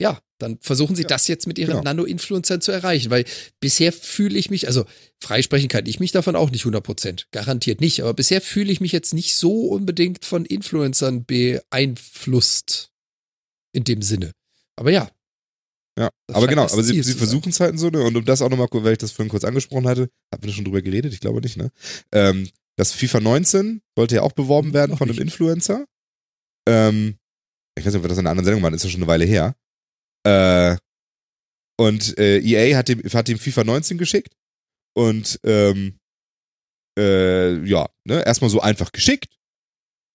Ja, 0.00 0.20
dann 0.38 0.58
versuchen 0.60 0.94
sie 0.96 1.02
Ja, 1.02 1.08
das 1.08 1.28
jetzt 1.28 1.46
mit 1.46 1.58
ihren 1.58 1.70
genau. 1.70 1.82
Nano-Influencern 1.82 2.60
zu 2.60 2.70
erreichen, 2.72 3.10
weil 3.10 3.24
bisher 3.60 3.92
fühle 3.92 4.38
ich 4.38 4.50
mich, 4.50 4.66
also 4.66 4.84
freisprechen 5.22 5.68
kann 5.68 5.86
ich 5.86 6.00
mich 6.00 6.12
davon 6.12 6.36
auch 6.36 6.50
nicht 6.50 6.62
100 6.62 6.84
Prozent, 6.84 7.26
garantiert 7.30 7.80
nicht, 7.80 8.02
aber 8.02 8.12
bisher 8.12 8.40
fühle 8.40 8.70
ich 8.72 8.80
mich 8.80 8.92
jetzt 8.92 9.14
nicht 9.14 9.36
so 9.36 9.68
unbedingt 9.68 10.24
von 10.24 10.44
Influencern 10.44 11.24
beeinflusst 11.24 12.90
in 13.72 13.84
dem 13.84 14.02
Sinne. 14.02 14.32
Aber 14.76 14.90
ja, 14.90 15.10
Ja, 15.98 16.10
Das 16.26 16.36
aber 16.36 16.46
genau, 16.46 16.64
aber 16.64 16.82
sie, 16.82 17.02
sie 17.02 17.14
versuchen 17.14 17.48
es 17.48 17.60
halt 17.60 17.72
in 17.72 17.78
so 17.78 17.86
eine, 17.86 18.02
und 18.02 18.16
um 18.16 18.24
das 18.24 18.42
auch 18.42 18.50
nochmal, 18.50 18.68
weil 18.70 18.92
ich 18.92 18.98
das 18.98 19.12
vorhin 19.12 19.30
kurz 19.30 19.44
angesprochen 19.44 19.88
hatte, 19.88 20.10
hatten 20.32 20.44
wir 20.44 20.52
schon 20.52 20.64
drüber 20.64 20.82
geredet, 20.82 21.12
ich 21.14 21.20
glaube 21.20 21.40
nicht, 21.40 21.56
ne? 21.56 21.70
Ähm, 22.12 22.50
das 22.76 22.92
FIFA 22.92 23.20
19 23.20 23.80
sollte 23.96 24.16
ja 24.16 24.22
auch 24.22 24.32
beworben 24.32 24.74
werden 24.74 24.90
Noch 24.90 24.98
von 24.98 25.08
einem. 25.08 25.18
Influencer. 25.18 25.86
Ähm, 26.68 27.16
ich 27.78 27.84
weiß 27.86 27.94
nicht, 27.94 27.98
ob 27.98 28.04
wir 28.04 28.08
das 28.08 28.18
in 28.18 28.26
einer 28.26 28.32
anderen 28.32 28.44
Sendung 28.44 28.62
waren, 28.62 28.74
ist 28.74 28.84
ja 28.84 28.90
schon 28.90 29.00
eine 29.00 29.08
Weile 29.08 29.24
her. 29.24 29.56
Äh, 30.26 30.76
und 31.78 32.18
äh, 32.18 32.38
EA 32.40 32.76
hat 32.76 32.88
dem, 32.88 33.00
hat 33.02 33.28
dem 33.28 33.38
FIFA 33.38 33.64
19 33.64 33.98
geschickt 33.98 34.34
und 34.94 35.40
ähm, 35.44 35.98
äh, 36.98 37.62
ja, 37.66 37.88
ne, 38.04 38.24
erstmal 38.24 38.50
so 38.50 38.60
einfach 38.60 38.92
geschickt. 38.92 39.28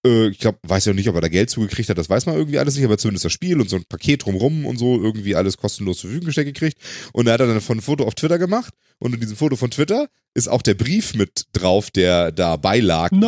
Äh, 0.05 0.29
ich 0.29 0.39
glaube, 0.39 0.59
weiß 0.63 0.85
ja 0.85 0.93
nicht, 0.93 1.09
ob 1.09 1.15
er 1.15 1.21
da 1.21 1.27
Geld 1.27 1.49
zugekriegt 1.49 1.89
hat, 1.89 1.97
das 1.97 2.09
weiß 2.09 2.25
man 2.25 2.35
irgendwie 2.35 2.59
alles 2.59 2.75
nicht, 2.75 2.85
aber 2.85 2.97
zumindest 2.97 3.25
das 3.25 3.33
Spiel 3.33 3.59
und 3.59 3.69
so 3.69 3.75
ein 3.75 3.85
Paket 3.85 4.25
drumrum 4.25 4.65
und 4.65 4.77
so 4.77 5.01
irgendwie 5.01 5.35
alles 5.35 5.57
kostenlos 5.57 5.99
zur 5.99 6.09
Verfügung 6.09 6.27
gestellt 6.27 6.47
gekriegt. 6.47 6.77
Und 7.13 7.27
er 7.27 7.33
hat 7.33 7.41
dann 7.41 7.61
von 7.61 7.77
ein 7.77 7.81
Foto 7.81 8.05
auf 8.05 8.15
Twitter 8.15 8.39
gemacht 8.39 8.73
und 8.99 9.13
in 9.13 9.19
diesem 9.19 9.37
Foto 9.37 9.55
von 9.55 9.71
Twitter 9.71 10.07
ist 10.33 10.47
auch 10.47 10.61
der 10.61 10.75
Brief 10.75 11.13
mit 11.15 11.45
drauf, 11.53 11.91
der 11.91 12.31
da 12.31 12.55
beilag, 12.55 13.11
mit 13.11 13.21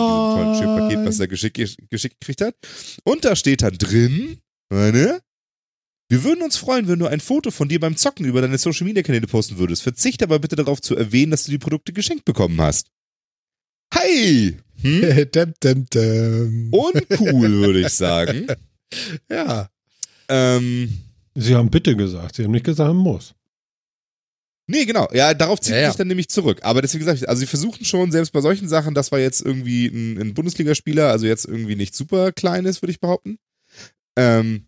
diesem 0.53 0.77
Paket, 0.77 1.05
was 1.05 1.19
er 1.19 1.27
geschickt, 1.27 1.57
geschickt 1.89 2.19
gekriegt 2.19 2.41
hat. 2.41 2.55
Und 3.03 3.25
da 3.25 3.35
steht 3.35 3.61
dann 3.61 3.77
drin, 3.77 4.39
ne? 4.71 5.19
Wir 6.09 6.23
würden 6.23 6.43
uns 6.43 6.57
freuen, 6.57 6.87
wenn 6.87 6.99
du 6.99 7.07
ein 7.07 7.21
Foto 7.21 7.49
von 7.49 7.69
dir 7.69 7.79
beim 7.79 7.97
Zocken 7.97 8.25
über 8.25 8.41
deine 8.41 8.59
Social 8.59 8.85
Media 8.85 9.01
Kanäle 9.01 9.25
posten 9.25 9.57
würdest. 9.57 9.81
Verzicht 9.81 10.21
aber 10.21 10.37
bitte 10.37 10.55
darauf 10.55 10.79
zu 10.79 10.95
erwähnen, 10.95 11.31
dass 11.31 11.45
du 11.45 11.51
die 11.51 11.57
Produkte 11.57 11.91
geschenkt 11.91 12.23
bekommen 12.23 12.61
hast. 12.61 12.91
Hi! 13.95 14.59
Hm? 14.83 15.31
dum, 15.31 15.53
dum, 15.59 15.85
dum. 15.89 16.69
Uncool, 16.73 17.51
würde 17.51 17.81
ich 17.81 17.89
sagen. 17.89 18.47
ja. 19.29 19.69
Ähm, 20.29 20.97
Sie 21.35 21.55
haben 21.55 21.69
bitte 21.69 21.95
gesagt, 21.95 22.35
Sie 22.35 22.43
haben 22.43 22.51
nicht 22.51 22.65
gesagt, 22.65 22.93
muss. 22.93 23.33
nee, 24.67 24.85
genau. 24.85 25.07
Ja, 25.13 25.33
darauf 25.33 25.59
zieht 25.59 25.73
Ja, 25.73 25.81
ja. 25.81 25.87
sich 25.89 25.97
dann 25.97 26.07
nämlich 26.07 26.29
zurück. 26.29 26.59
Aber 26.61 26.81
deswegen 26.81 27.03
sage 27.03 27.17
ich, 27.17 27.27
also 27.27 27.39
sie 27.39 27.47
versuchen 27.47 27.83
schon, 27.85 28.11
selbst 28.11 28.31
bei 28.31 28.41
solchen 28.41 28.67
Sachen, 28.67 28.93
das 28.93 29.11
war 29.11 29.19
jetzt 29.19 29.41
irgendwie 29.41 29.87
ein, 29.87 30.19
ein 30.19 30.33
Bundesligaspieler, 30.33 31.09
also 31.09 31.25
jetzt 31.25 31.45
irgendwie 31.45 31.75
nicht 31.75 31.95
super 31.95 32.31
klein 32.31 32.65
ist, 32.65 32.81
würde 32.81 32.91
ich 32.91 32.99
behaupten. 32.99 33.39
Ähm, 34.17 34.67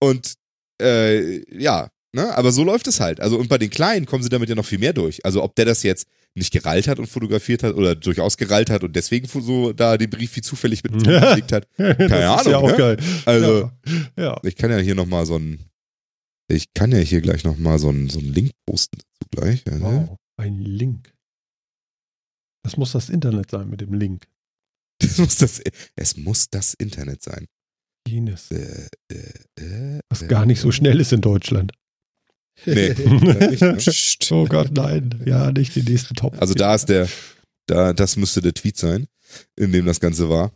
und 0.00 0.34
äh, 0.82 1.40
ja, 1.58 1.90
ne? 2.14 2.36
Aber 2.36 2.52
so 2.52 2.64
läuft 2.64 2.86
es 2.86 3.00
halt. 3.00 3.20
Also 3.20 3.38
und 3.38 3.48
bei 3.48 3.58
den 3.58 3.70
Kleinen 3.70 4.06
kommen 4.06 4.22
sie 4.22 4.28
damit 4.28 4.48
ja 4.48 4.54
noch 4.54 4.64
viel 4.64 4.78
mehr 4.78 4.92
durch. 4.92 5.24
Also 5.24 5.42
ob 5.42 5.54
der 5.56 5.64
das 5.64 5.82
jetzt 5.82 6.06
nicht 6.34 6.52
gerallt 6.52 6.88
hat 6.88 6.98
und 6.98 7.06
fotografiert 7.06 7.62
hat 7.62 7.74
oder 7.74 7.94
durchaus 7.94 8.36
gerallt 8.36 8.70
hat 8.70 8.82
und 8.82 8.96
deswegen 8.96 9.28
so 9.28 9.72
da 9.72 9.96
den 9.96 10.10
Brief 10.10 10.34
wie 10.36 10.42
zufällig 10.42 10.82
mit 10.82 10.92
gelegt 11.04 11.52
hat. 11.52 11.68
Keine 11.76 11.96
das 11.96 12.12
Ahnung. 12.12 12.38
Ist 12.38 12.46
ja 12.46 12.58
auch 12.58 12.70
ne? 12.70 12.76
geil. 12.76 12.96
Also 13.24 13.70
Ja. 14.16 14.22
ja. 14.24 14.40
ich 14.42 14.56
kann 14.56 14.70
ja 14.70 14.78
hier 14.78 14.94
nochmal 14.94 15.26
so 15.26 15.36
ein, 15.36 15.70
ich 16.48 16.72
kann 16.74 16.92
ja 16.92 16.98
hier 16.98 17.20
gleich 17.20 17.44
nochmal 17.44 17.78
so 17.78 17.88
einen 17.88 18.08
so 18.08 18.18
einen 18.18 18.32
Link 18.32 18.52
posten 18.66 18.98
dazu 18.98 19.28
gleich. 19.30 19.64
Ja, 19.66 19.74
ne? 19.74 20.08
Wow, 20.08 20.16
ein 20.36 20.58
Link. 20.58 21.12
Das 22.64 22.76
muss 22.76 22.92
das 22.92 23.10
Internet 23.10 23.50
sein 23.50 23.68
mit 23.68 23.80
dem 23.80 23.92
Link. 23.92 24.26
Das 25.00 25.18
muss 25.18 25.36
das, 25.36 25.60
es 25.96 26.16
muss 26.16 26.48
das 26.50 26.72
Internet 26.74 27.20
sein. 27.22 27.46
Jenes. 28.08 28.50
Äh, 28.50 28.88
äh, 29.10 29.16
äh, 29.60 30.00
Was 30.08 30.22
äh, 30.22 30.28
gar 30.28 30.46
nicht 30.46 30.60
so 30.60 30.70
schnell 30.70 31.00
ist 31.00 31.12
in 31.12 31.20
Deutschland. 31.20 31.72
Nee, 32.66 32.88
nicht, 33.50 33.60
ne? 33.60 33.74
Psst. 33.78 34.30
Oh 34.32 34.46
Gott, 34.46 34.70
nein. 34.72 35.22
Ja, 35.26 35.50
nicht 35.52 35.74
die 35.74 35.82
nächsten 35.82 36.14
Top. 36.14 36.40
Also 36.40 36.54
da 36.54 36.74
ist 36.74 36.86
der, 36.86 37.08
da, 37.66 37.92
das 37.92 38.16
müsste 38.16 38.40
der 38.42 38.54
Tweet 38.54 38.76
sein, 38.76 39.06
in 39.56 39.72
dem 39.72 39.86
das 39.86 40.00
Ganze 40.00 40.28
war. 40.28 40.52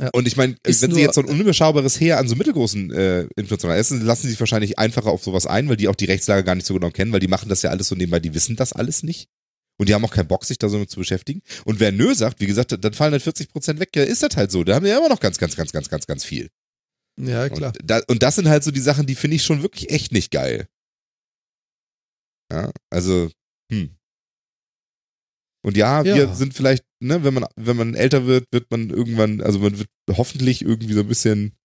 Ja. 0.00 0.10
Und 0.12 0.26
ich 0.26 0.36
meine, 0.36 0.56
wenn 0.64 0.70
Ist 0.70 0.80
sie 0.80 0.88
nur- 0.88 0.98
jetzt 0.98 1.14
so 1.14 1.20
ein 1.20 1.28
unüberschaubares 1.28 2.00
Heer 2.00 2.18
an 2.18 2.26
so 2.28 2.34
mittelgroßen 2.34 2.92
äh, 2.92 3.28
Influencern 3.36 3.70
essen, 3.70 4.00
lassen 4.04 4.22
sie 4.22 4.30
sich 4.30 4.40
wahrscheinlich 4.40 4.78
einfacher 4.78 5.10
auf 5.10 5.22
sowas 5.22 5.46
ein, 5.46 5.68
weil 5.68 5.76
die 5.76 5.86
auch 5.88 5.94
die 5.94 6.06
Rechtslage 6.06 6.42
gar 6.44 6.56
nicht 6.56 6.66
so 6.66 6.74
genau 6.74 6.90
kennen, 6.90 7.12
weil 7.12 7.20
die 7.20 7.28
machen 7.28 7.48
das 7.48 7.62
ja 7.62 7.70
alles 7.70 7.88
so 7.88 7.94
nebenbei, 7.94 8.18
die 8.18 8.34
wissen 8.34 8.56
das 8.56 8.72
alles 8.72 9.02
nicht. 9.04 9.28
Und 9.76 9.88
die 9.88 9.94
haben 9.94 10.04
auch 10.04 10.10
keinen 10.12 10.28
Bock, 10.28 10.44
sich 10.44 10.58
da 10.58 10.68
so 10.68 10.78
mit 10.78 10.90
zu 10.90 10.98
beschäftigen. 11.00 11.42
Und 11.64 11.78
wer 11.80 11.90
nö 11.92 12.14
sagt, 12.14 12.40
wie 12.40 12.46
gesagt, 12.46 12.76
dann 12.84 12.92
fallen 12.92 13.12
halt 13.12 13.22
40 13.22 13.48
Prozent 13.50 13.80
weg, 13.80 13.90
ja, 13.94 14.02
ist 14.04 14.22
das 14.22 14.36
halt 14.36 14.50
so. 14.52 14.62
Da 14.64 14.74
haben 14.76 14.84
wir 14.84 14.92
ja 14.92 14.98
immer 14.98 15.08
noch 15.08 15.20
ganz, 15.20 15.38
ganz, 15.38 15.56
ganz, 15.56 15.72
ganz, 15.72 15.88
ganz, 15.88 16.06
ganz 16.06 16.24
viel. 16.24 16.48
Ja, 17.16 17.48
klar. 17.48 17.72
Und, 17.80 17.90
da, 17.90 18.00
und 18.08 18.22
das 18.22 18.36
sind 18.36 18.48
halt 18.48 18.64
so 18.64 18.70
die 18.70 18.80
Sachen, 18.80 19.06
die 19.06 19.14
finde 19.14 19.36
ich 19.36 19.44
schon 19.44 19.62
wirklich 19.62 19.90
echt 19.90 20.12
nicht 20.12 20.30
geil. 20.30 20.66
Ja, 22.52 22.70
also, 22.90 23.30
hm. 23.70 23.96
Und 25.64 25.76
ja, 25.76 26.04
wir 26.04 26.14
Ja. 26.16 26.34
sind 26.34 26.52
vielleicht, 26.54 26.84
ne, 27.00 27.24
wenn 27.24 27.32
man, 27.34 27.46
wenn 27.56 27.76
man 27.76 27.94
älter 27.94 28.26
wird, 28.26 28.46
wird 28.52 28.70
man 28.70 28.90
irgendwann, 28.90 29.40
also 29.40 29.58
man 29.60 29.78
wird 29.78 29.88
hoffentlich 30.10 30.60
irgendwie 30.62 30.92
so 30.92 31.00
ein 31.00 31.08
bisschen 31.08 31.56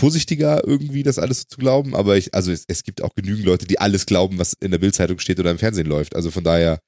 vorsichtiger 0.00 0.66
irgendwie, 0.66 1.04
das 1.04 1.20
alles 1.20 1.40
so 1.42 1.44
zu 1.48 1.58
glauben, 1.58 1.94
aber 1.94 2.16
ich, 2.16 2.34
also 2.34 2.50
es, 2.50 2.64
es 2.66 2.82
gibt 2.82 3.02
auch 3.02 3.14
genügend 3.14 3.44
Leute, 3.44 3.66
die 3.66 3.78
alles 3.78 4.04
glauben, 4.06 4.38
was 4.38 4.54
in 4.54 4.72
der 4.72 4.78
Bildzeitung 4.78 5.20
steht 5.20 5.38
oder 5.38 5.52
im 5.52 5.58
Fernsehen 5.58 5.86
läuft. 5.86 6.16
Also 6.16 6.32
von 6.32 6.42
daher, 6.42 6.80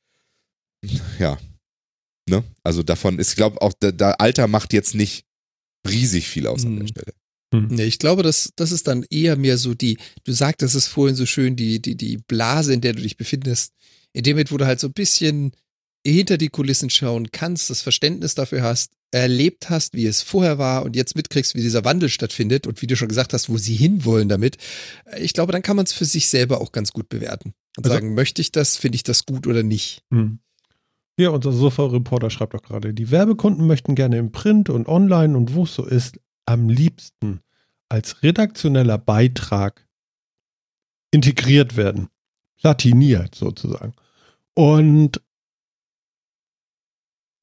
ja, 1.20 1.38
ne, 2.28 2.42
also 2.64 2.82
davon 2.82 3.20
ist, 3.20 3.30
ich 3.30 3.36
glaube 3.36 3.62
auch, 3.62 3.72
da, 3.78 3.92
da 3.92 4.12
Alter 4.12 4.48
macht 4.48 4.72
jetzt 4.72 4.96
nicht 4.96 5.23
riesig 5.86 6.28
viel 6.28 6.46
aus 6.46 6.64
an 6.64 6.72
der 6.76 6.80
Hm. 6.82 6.88
Stelle. 6.88 7.12
Nee, 7.52 7.84
ich 7.84 8.00
glaube, 8.00 8.24
das, 8.24 8.50
das 8.56 8.72
ist 8.72 8.88
dann 8.88 9.04
eher 9.10 9.36
mehr 9.36 9.58
so 9.58 9.74
die, 9.74 9.96
du 10.24 10.32
sagtest 10.32 10.74
es 10.74 10.88
vorhin 10.88 11.14
so 11.14 11.24
schön, 11.24 11.54
die, 11.54 11.80
die, 11.80 11.94
die 11.94 12.16
Blase, 12.16 12.72
in 12.74 12.80
der 12.80 12.94
du 12.94 13.02
dich 13.02 13.16
befindest, 13.16 13.72
in 14.12 14.24
dem 14.24 14.34
Moment, 14.34 14.50
wo 14.50 14.56
du 14.56 14.66
halt 14.66 14.80
so 14.80 14.88
ein 14.88 14.92
bisschen 14.92 15.52
hinter 16.04 16.36
die 16.36 16.48
Kulissen 16.48 16.90
schauen 16.90 17.30
kannst, 17.30 17.70
das 17.70 17.80
Verständnis 17.80 18.34
dafür 18.34 18.62
hast, 18.62 18.90
erlebt 19.12 19.70
hast, 19.70 19.94
wie 19.94 20.06
es 20.06 20.20
vorher 20.20 20.58
war 20.58 20.84
und 20.84 20.96
jetzt 20.96 21.14
mitkriegst, 21.14 21.54
wie 21.54 21.62
dieser 21.62 21.84
Wandel 21.84 22.08
stattfindet 22.08 22.66
und 22.66 22.82
wie 22.82 22.88
du 22.88 22.96
schon 22.96 23.06
gesagt 23.08 23.32
hast, 23.32 23.48
wo 23.48 23.56
sie 23.56 23.76
hinwollen 23.76 24.28
damit. 24.28 24.56
Ich 25.20 25.32
glaube, 25.32 25.52
dann 25.52 25.62
kann 25.62 25.76
man 25.76 25.84
es 25.86 25.92
für 25.92 26.04
sich 26.06 26.26
selber 26.28 26.60
auch 26.60 26.72
ganz 26.72 26.90
gut 26.90 27.08
bewerten 27.08 27.54
und 27.76 27.84
Also- 27.86 27.94
sagen, 27.94 28.14
möchte 28.14 28.42
ich 28.42 28.50
das, 28.50 28.76
finde 28.76 28.96
ich 28.96 29.04
das 29.04 29.26
gut 29.26 29.46
oder 29.46 29.62
nicht. 29.62 30.02
Hm. 30.12 30.40
Hier, 31.16 31.32
unser 31.32 31.52
Sofa-Reporter 31.52 32.30
schreibt 32.30 32.54
doch 32.54 32.62
gerade, 32.62 32.92
die 32.92 33.10
Werbekunden 33.10 33.66
möchten 33.66 33.94
gerne 33.94 34.18
im 34.18 34.32
Print 34.32 34.68
und 34.68 34.88
online 34.88 35.36
und 35.36 35.54
wo 35.54 35.62
es 35.62 35.74
so 35.74 35.84
ist, 35.84 36.18
am 36.44 36.68
liebsten 36.68 37.40
als 37.88 38.22
redaktioneller 38.22 38.98
Beitrag 38.98 39.86
integriert 41.12 41.76
werden. 41.76 42.08
Platiniert 42.56 43.34
sozusagen. 43.34 43.94
Und 44.54 45.20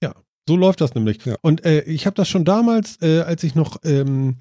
ja, 0.03 0.13
so 0.47 0.57
läuft 0.57 0.81
das 0.81 0.93
nämlich. 0.93 1.23
Ja. 1.25 1.35
Und 1.41 1.63
äh, 1.63 1.83
ich 1.83 2.05
habe 2.05 2.15
das 2.15 2.27
schon 2.27 2.43
damals, 2.43 3.01
äh, 3.01 3.21
als 3.21 3.43
ich 3.43 3.55
noch 3.55 3.77
ähm, 3.83 4.35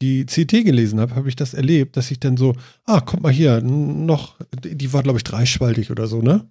die 0.00 0.26
CT 0.26 0.64
gelesen 0.64 1.00
habe, 1.00 1.16
habe 1.16 1.28
ich 1.28 1.34
das 1.34 1.54
erlebt, 1.54 1.96
dass 1.96 2.12
ich 2.12 2.20
dann 2.20 2.36
so, 2.36 2.54
ah, 2.84 3.00
kommt 3.00 3.24
mal 3.24 3.32
hier, 3.32 3.60
noch, 3.60 4.36
die 4.62 4.92
war, 4.92 5.02
glaube 5.02 5.18
ich, 5.18 5.24
dreispaltig 5.24 5.90
oder 5.90 6.06
so, 6.06 6.22
ne? 6.22 6.48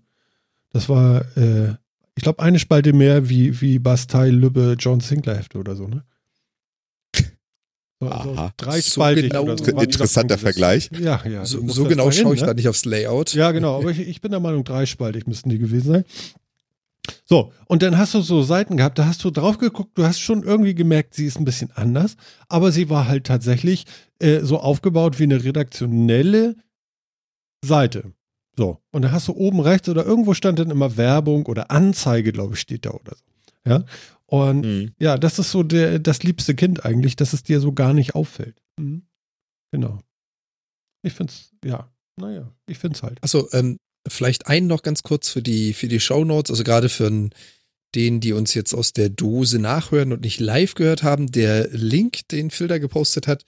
Das 0.71 0.89
war, 0.89 1.21
äh, 1.37 1.75
ich 2.17 2.23
glaube, 2.23 2.41
eine 2.41 2.57
Spalte 2.57 2.93
mehr 2.93 3.29
wie, 3.29 3.61
wie 3.61 3.77
Bastei, 3.77 4.29
Lübbe, 4.29 4.75
John 4.79 4.99
Sinclair 4.99 5.37
Hefte 5.37 5.59
oder 5.59 5.75
so, 5.75 5.87
ne? 5.87 6.03
So, 7.99 8.05
so 8.07 8.11
Aha. 8.11 8.53
dreispaltig 8.57 9.23
So 9.25 9.29
genau- 9.29 9.43
oder 9.43 9.57
so. 9.57 9.71
Interessanter 9.79 10.37
Vergleich. 10.37 10.89
Ja, 10.99 11.23
ja. 11.27 11.45
So, 11.45 11.67
so 11.67 11.85
genau 11.85 12.11
schaue 12.11 12.35
ich 12.35 12.41
ne? 12.41 12.47
da 12.47 12.53
nicht 12.53 12.67
aufs 12.67 12.85
Layout. 12.85 13.33
Ja, 13.33 13.51
genau, 13.51 13.77
aber 13.77 13.89
ich, 13.89 13.99
ich 13.99 14.21
bin 14.21 14.31
der 14.31 14.39
Meinung, 14.39 14.63
dreispaltig 14.63 15.25
müssten 15.25 15.49
die 15.49 15.57
gewesen 15.57 15.91
sein. 15.93 16.05
So, 17.25 17.51
und 17.65 17.81
dann 17.81 17.97
hast 17.97 18.13
du 18.13 18.21
so 18.21 18.43
Seiten 18.43 18.77
gehabt, 18.77 18.99
da 18.99 19.05
hast 19.05 19.23
du 19.23 19.31
drauf 19.31 19.57
geguckt, 19.57 19.97
du 19.97 20.03
hast 20.03 20.19
schon 20.19 20.43
irgendwie 20.43 20.75
gemerkt, 20.75 21.13
sie 21.15 21.25
ist 21.25 21.39
ein 21.39 21.45
bisschen 21.45 21.71
anders, 21.73 22.17
aber 22.49 22.71
sie 22.71 22.89
war 22.89 23.07
halt 23.07 23.25
tatsächlich 23.25 23.85
äh, 24.19 24.41
so 24.41 24.59
aufgebaut 24.59 25.17
wie 25.19 25.23
eine 25.23 25.43
redaktionelle 25.43 26.55
Seite. 27.63 28.11
So, 28.57 28.81
und 28.91 29.03
dann 29.03 29.11
hast 29.11 29.27
du 29.27 29.33
oben 29.33 29.59
rechts 29.59 29.87
oder 29.87 30.05
irgendwo 30.05 30.33
stand 30.33 30.57
dann 30.59 30.71
immer 30.71 30.97
Werbung 30.97 31.45
oder 31.45 31.69
Anzeige, 31.69 32.31
glaube 32.33 32.55
ich, 32.55 32.59
steht 32.59 32.85
da 32.85 32.91
oder 32.91 33.15
so. 33.15 33.23
Ja, 33.69 33.85
und 34.25 34.61
Mhm. 34.65 34.91
ja, 34.99 35.17
das 35.17 35.37
ist 35.39 35.51
so 35.51 35.61
der, 35.63 35.99
das 35.99 36.23
liebste 36.23 36.55
Kind 36.55 36.83
eigentlich, 36.85 37.15
dass 37.15 37.33
es 37.33 37.43
dir 37.43 37.59
so 37.59 37.71
gar 37.73 37.93
nicht 37.93 38.15
auffällt. 38.15 38.61
Mhm. 38.79 39.03
Genau. 39.71 39.99
Ich 41.03 41.13
find's, 41.13 41.51
ja, 41.63 41.89
naja, 42.19 42.51
ich 42.65 42.79
find's 42.79 43.03
halt. 43.03 43.19
Achso, 43.23 43.47
ähm, 43.51 43.77
vielleicht 44.07 44.47
einen 44.47 44.67
noch 44.67 44.81
ganz 44.81 45.03
kurz 45.03 45.29
für 45.29 45.41
die, 45.41 45.73
für 45.73 45.87
die 45.87 45.99
Shownotes, 45.99 46.49
also 46.49 46.63
gerade 46.63 46.89
für 46.89 47.07
n- 47.07 47.29
den, 47.95 48.19
die 48.19 48.33
uns 48.33 48.53
jetzt 48.53 48.73
aus 48.73 48.91
der 48.93 49.09
Dose 49.09 49.59
nachhören 49.59 50.11
und 50.11 50.21
nicht 50.21 50.39
live 50.39 50.73
gehört 50.73 51.03
haben, 51.03 51.31
der 51.31 51.67
Link, 51.69 52.27
den 52.29 52.49
da 52.67 52.77
gepostet 52.79 53.27
hat, 53.27 53.45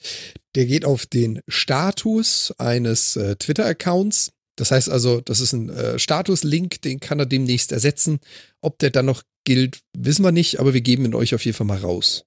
der 0.56 0.65
geht 0.65 0.86
auf 0.86 1.06
den 1.06 1.41
Status 1.48 2.53
eines 2.57 3.15
äh, 3.15 3.36
Twitter-Accounts. 3.36 4.31
Das 4.60 4.72
heißt 4.72 4.90
also, 4.90 5.22
das 5.22 5.40
ist 5.40 5.53
ein 5.53 5.69
äh, 5.69 5.98
Status-Link, 5.98 6.81
den 6.81 6.99
kann 6.99 7.19
er 7.19 7.26
demnächst 7.26 7.72
ersetzen. 7.72 8.19
Ob 8.61 8.77
der 8.80 8.90
dann 8.90 9.06
noch 9.06 9.23
gilt, 9.45 9.80
wissen 9.98 10.23
wir 10.23 10.34
nicht, 10.34 10.60
aber 10.60 10.73
wir 10.73 10.81
geben 10.81 11.06
ihn 11.06 11.15
euch 11.15 11.34
auf 11.34 11.45
jeden 11.45 11.56
Fall 11.56 11.68
mal 11.68 11.77
raus. 11.77 12.26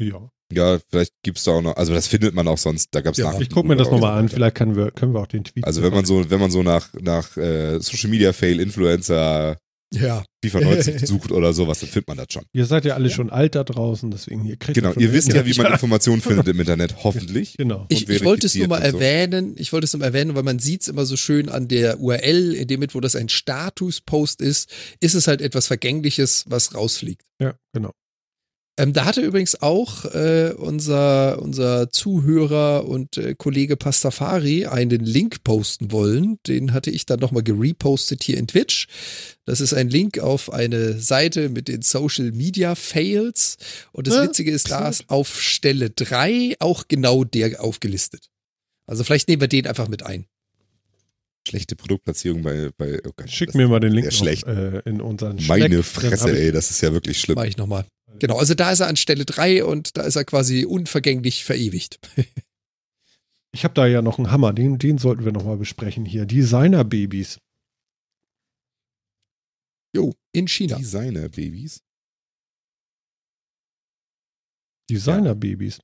Ja. 0.00 0.30
Ja, 0.52 0.78
vielleicht 0.88 1.14
gibt's 1.22 1.44
da 1.44 1.52
auch 1.52 1.62
noch, 1.62 1.76
also 1.76 1.92
das 1.92 2.08
findet 2.08 2.34
man 2.34 2.48
auch 2.48 2.58
sonst, 2.58 2.88
da 2.92 3.00
gab's 3.00 3.18
Ja. 3.18 3.26
Nachrichten 3.26 3.44
Ich 3.44 3.50
gucke 3.50 3.68
mir 3.68 3.76
das 3.76 3.90
nochmal 3.90 4.18
an, 4.18 4.28
vielleicht 4.28 4.56
können 4.56 4.74
wir, 4.74 4.90
können 4.90 5.14
wir 5.14 5.20
auch 5.20 5.26
den 5.26 5.44
Tweet. 5.44 5.64
Also 5.64 5.82
wenn 5.82 5.92
man 5.92 6.04
so, 6.04 6.28
wenn 6.30 6.40
man 6.40 6.50
so 6.50 6.62
nach, 6.62 6.92
nach 6.94 7.36
äh, 7.36 7.78
Social 7.80 8.10
Media 8.10 8.32
Fail 8.32 8.58
Influencer 8.58 9.58
Ja. 9.92 10.24
FIFA 10.44 10.60
90 10.62 11.06
sucht 11.06 11.32
oder 11.32 11.52
sowas, 11.52 11.80
dann 11.80 11.88
findet 11.88 12.08
man 12.08 12.16
das 12.16 12.28
schon. 12.30 12.44
Ihr 12.52 12.66
seid 12.66 12.84
ja 12.84 12.94
alle 12.94 13.10
schon 13.10 13.30
alt 13.30 13.54
da 13.54 13.64
draußen, 13.64 14.10
deswegen 14.10 14.42
hier 14.42 14.56
kriegt 14.56 14.76
Genau, 14.76 14.92
schon 14.92 15.02
ihr 15.02 15.12
wisst 15.12 15.32
ja, 15.32 15.44
wie 15.44 15.54
man 15.54 15.66
Ja, 15.66 15.72
Informationen 15.72 16.22
findet 16.22 16.48
im 16.48 16.60
Internet, 16.60 17.02
hoffentlich. 17.02 17.56
Genau. 17.56 17.86
Ich, 17.88 18.08
ich 18.08 18.24
wollte 18.24 18.46
es 18.46 18.54
nur 18.54 18.68
mal 18.68 18.80
so. 18.80 18.96
erwähnen, 18.98 19.54
ich 19.58 19.72
wollte 19.72 19.84
es 19.86 19.92
nur 19.92 20.00
mal 20.00 20.06
erwähnen, 20.06 20.34
weil 20.34 20.42
man 20.42 20.58
sieht 20.58 20.82
es 20.82 20.88
immer 20.88 21.04
so 21.04 21.16
schön 21.16 21.48
an 21.48 21.68
der 21.68 22.00
URL, 22.00 22.54
in 22.54 22.68
dem 22.68 22.80
mit, 22.80 22.94
wo 22.94 23.00
das 23.00 23.16
ein 23.16 23.28
Status-Post 23.28 24.40
ist, 24.40 24.70
ist 25.00 25.14
es 25.14 25.26
halt 25.26 25.40
etwas 25.40 25.66
Vergängliches, 25.66 26.44
was 26.46 26.74
rausfliegt. 26.74 27.22
Ja, 27.40 27.54
genau. 27.72 27.92
Ähm, 28.80 28.94
da 28.94 29.04
hatte 29.04 29.20
übrigens 29.20 29.60
auch 29.60 30.06
äh, 30.06 30.54
unser, 30.56 31.42
unser 31.42 31.90
Zuhörer 31.90 32.86
und 32.88 33.18
äh, 33.18 33.34
Kollege 33.34 33.76
Pastafari 33.76 34.64
einen 34.64 35.00
Link 35.04 35.44
posten 35.44 35.92
wollen. 35.92 36.38
Den 36.46 36.72
hatte 36.72 36.90
ich 36.90 37.04
dann 37.04 37.20
nochmal 37.20 37.42
gerepostet 37.42 38.22
hier 38.22 38.38
in 38.38 38.46
Twitch. 38.46 38.88
Das 39.44 39.60
ist 39.60 39.74
ein 39.74 39.90
Link 39.90 40.18
auf 40.18 40.50
eine 40.50 40.98
Seite 40.98 41.50
mit 41.50 41.68
den 41.68 41.82
Social 41.82 42.32
Media 42.32 42.74
Fails. 42.74 43.58
Und 43.92 44.06
das 44.06 44.14
Ja, 44.14 44.22
Witzige 44.22 44.50
ist, 44.50 44.70
da 44.70 44.88
ist 44.88 45.10
auf 45.10 45.42
Stelle 45.42 45.90
drei 45.90 46.56
auch 46.58 46.84
genau 46.88 47.24
der 47.24 47.62
aufgelistet. 47.62 48.30
Also 48.86 49.04
vielleicht 49.04 49.28
nehmen 49.28 49.42
wir 49.42 49.48
den 49.48 49.66
einfach 49.66 49.88
mit 49.88 50.04
ein. 50.04 50.24
Schlechte 51.46 51.76
Produktplatzierung 51.76 52.42
bei, 52.42 52.70
bei 52.78 52.98
oh 53.06 53.10
Gott, 53.14 53.30
Schick 53.30 53.54
mir 53.54 53.68
mal 53.68 53.80
den 53.80 53.92
Link 53.92 54.06
noch, 54.06 54.12
schlecht. 54.12 54.46
äh, 54.46 54.78
in 54.86 55.02
unseren 55.02 55.36
Meine. 55.46 55.68
Dann 55.68 55.82
Fresse, 55.82 56.38
ey, 56.38 56.50
das 56.50 56.70
ist 56.70 56.80
ja 56.80 56.94
wirklich 56.94 57.20
schlimm. 57.20 57.34
Mache 57.34 57.48
ich 57.48 57.58
nochmal. 57.58 57.84
Genau, 58.18 58.38
also 58.38 58.54
da 58.54 58.70
ist 58.70 58.80
er 58.80 58.88
an 58.88 58.96
Stelle 58.96 59.24
drei 59.24 59.64
und 59.64 59.96
da 59.96 60.02
ist 60.02 60.16
er 60.16 60.24
quasi 60.24 60.64
unvergänglich 60.64 61.44
verewigt. 61.44 61.98
Ich 63.52 63.64
habe 63.64 63.74
da 63.74 63.86
ja 63.86 64.00
noch 64.00 64.18
einen 64.18 64.30
Hammer, 64.30 64.52
den, 64.52 64.78
den 64.78 64.98
sollten 64.98 65.24
wir 65.24 65.32
nochmal 65.32 65.56
besprechen 65.56 66.04
hier. 66.04 66.24
Designer-Babys. 66.24 67.40
Jo, 69.92 70.14
in 70.32 70.46
China. 70.46 70.76
Designer-Babys. 70.76 71.82
Designer-Babys. 74.88 75.80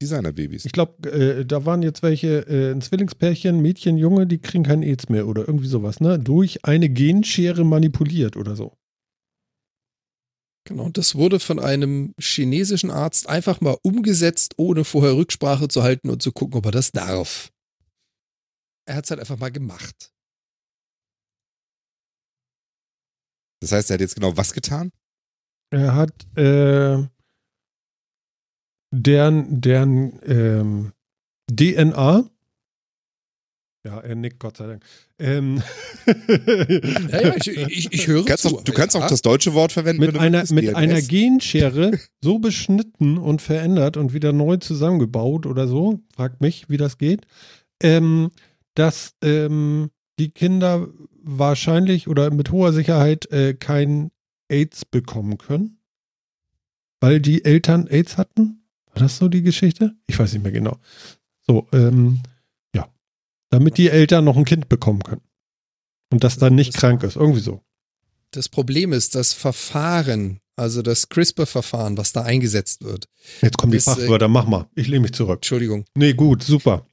Designer-Babys. 0.00 0.64
Ich 0.64 0.72
glaube, 0.72 1.10
äh, 1.10 1.44
da 1.44 1.64
waren 1.64 1.82
jetzt 1.82 2.04
welche, 2.04 2.46
äh, 2.46 2.70
ein 2.70 2.80
Zwillingspärchen, 2.80 3.60
Mädchen, 3.60 3.98
Junge, 3.98 4.28
die 4.28 4.38
kriegen 4.38 4.62
keinen 4.62 4.84
AIDS 4.84 5.08
mehr 5.08 5.26
oder 5.26 5.48
irgendwie 5.48 5.66
sowas, 5.66 5.98
ne? 5.98 6.20
Durch 6.20 6.64
eine 6.64 6.88
Genschere 6.88 7.64
manipuliert 7.64 8.36
oder 8.36 8.54
so. 8.54 8.77
Genau, 10.68 10.90
das 10.90 11.14
wurde 11.14 11.40
von 11.40 11.58
einem 11.58 12.12
chinesischen 12.20 12.90
Arzt 12.90 13.26
einfach 13.26 13.62
mal 13.62 13.78
umgesetzt, 13.82 14.52
ohne 14.58 14.84
vorher 14.84 15.16
Rücksprache 15.16 15.66
zu 15.68 15.82
halten 15.82 16.10
und 16.10 16.22
zu 16.22 16.30
gucken, 16.30 16.58
ob 16.58 16.66
er 16.66 16.72
das 16.72 16.92
darf. 16.92 17.50
Er 18.86 18.96
hat 18.96 19.04
es 19.04 19.10
halt 19.10 19.20
einfach 19.20 19.38
mal 19.38 19.50
gemacht. 19.50 20.12
Das 23.62 23.72
heißt, 23.72 23.90
er 23.90 23.94
hat 23.94 24.02
jetzt 24.02 24.14
genau 24.14 24.36
was 24.36 24.52
getan? 24.52 24.92
Er 25.70 25.94
hat 25.94 26.12
äh, 26.36 27.02
deren, 28.92 29.60
deren 29.62 30.20
ähm, 30.24 30.92
DNA. 31.50 32.28
Ja, 33.84 34.00
er 34.00 34.14
nickt, 34.16 34.40
Gott 34.40 34.56
sei 34.56 34.66
Dank. 34.66 34.84
Ähm, 35.18 35.62
Ja, 36.06 37.20
ja, 37.22 37.34
ich, 37.36 37.48
ich, 37.48 37.92
ich 37.92 38.06
höre 38.06 38.24
Kannst 38.24 38.42
zu. 38.42 38.56
auch, 38.58 38.62
du 38.64 38.72
kannst 38.72 38.96
auch 38.96 39.06
das 39.06 39.22
deutsche 39.22 39.54
Wort 39.54 39.72
verwenden. 39.72 40.00
mit 40.00 40.08
wenn 40.08 40.14
du 40.14 40.20
einer, 40.20 40.44
mit 40.52 40.64
DNS. 40.64 40.74
einer 40.74 41.00
Genschere 41.02 41.98
so 42.20 42.38
beschnitten 42.38 43.18
und 43.18 43.40
verändert 43.40 43.96
und 43.96 44.12
wieder 44.12 44.32
neu 44.32 44.56
zusammengebaut 44.56 45.46
oder 45.46 45.68
so, 45.68 46.00
fragt 46.14 46.40
mich, 46.40 46.68
wie 46.68 46.76
das 46.76 46.98
geht, 46.98 47.26
ähm, 47.82 48.30
dass 48.74 49.14
ähm, 49.22 49.90
die 50.18 50.30
Kinder 50.30 50.88
wahrscheinlich 51.22 52.08
oder 52.08 52.30
mit 52.32 52.50
hoher 52.50 52.72
Sicherheit 52.72 53.30
äh, 53.30 53.54
kein 53.54 54.10
AIDS 54.48 54.84
bekommen 54.84 55.38
können, 55.38 55.78
weil 57.00 57.20
die 57.20 57.44
Eltern 57.44 57.86
AIDS 57.86 58.16
hatten. 58.18 58.64
War 58.92 59.02
das 59.04 59.18
so 59.18 59.28
die 59.28 59.42
Geschichte? 59.42 59.94
Ich 60.08 60.18
weiß 60.18 60.32
nicht 60.32 60.42
mehr 60.42 60.52
genau. 60.52 60.78
So, 61.46 61.68
ähm. 61.72 62.20
Damit 63.50 63.78
die 63.78 63.88
Eltern 63.90 64.24
noch 64.24 64.36
ein 64.36 64.44
Kind 64.44 64.68
bekommen 64.68 65.02
können. 65.02 65.22
Und 66.12 66.24
das 66.24 66.38
dann 66.38 66.54
nicht 66.54 66.74
Das- 66.74 66.80
krank 66.80 67.02
ist. 67.02 67.16
Irgendwie 67.16 67.40
so. 67.40 67.62
Das 68.32 68.48
Problem 68.48 68.92
ist, 68.92 69.14
das 69.14 69.32
Verfahren, 69.32 70.40
also 70.56 70.82
das 70.82 71.08
CRISPR-Verfahren, 71.08 71.96
was 71.96 72.12
da 72.12 72.22
eingesetzt 72.22 72.84
wird. 72.84 73.08
Jetzt 73.40 73.56
kommen 73.56 73.72
die 73.72 73.78
Das, 73.78 73.86
äh, 73.86 73.90
Fachwörter, 74.02 74.28
mach 74.28 74.46
mal. 74.46 74.66
Ich 74.74 74.86
lehne 74.88 75.00
mich 75.00 75.12
zurück. 75.12 75.36
Entschuldigung. 75.38 75.84
Nee, 75.96 76.12
gut, 76.12 76.42
super. 76.42 76.86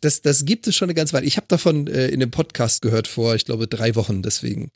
Das, 0.00 0.22
das 0.22 0.44
gibt 0.44 0.66
es 0.66 0.76
schon 0.76 0.86
eine 0.86 0.94
ganze 0.94 1.12
Weile. 1.12 1.26
Ich 1.26 1.36
habe 1.36 1.46
davon 1.48 1.86
äh, 1.86 2.08
in 2.08 2.22
einem 2.22 2.30
Podcast 2.30 2.82
gehört 2.82 3.06
vor, 3.06 3.34
ich 3.34 3.44
glaube, 3.44 3.66
drei 3.66 3.94
Wochen 3.96 4.22
deswegen. 4.22 4.70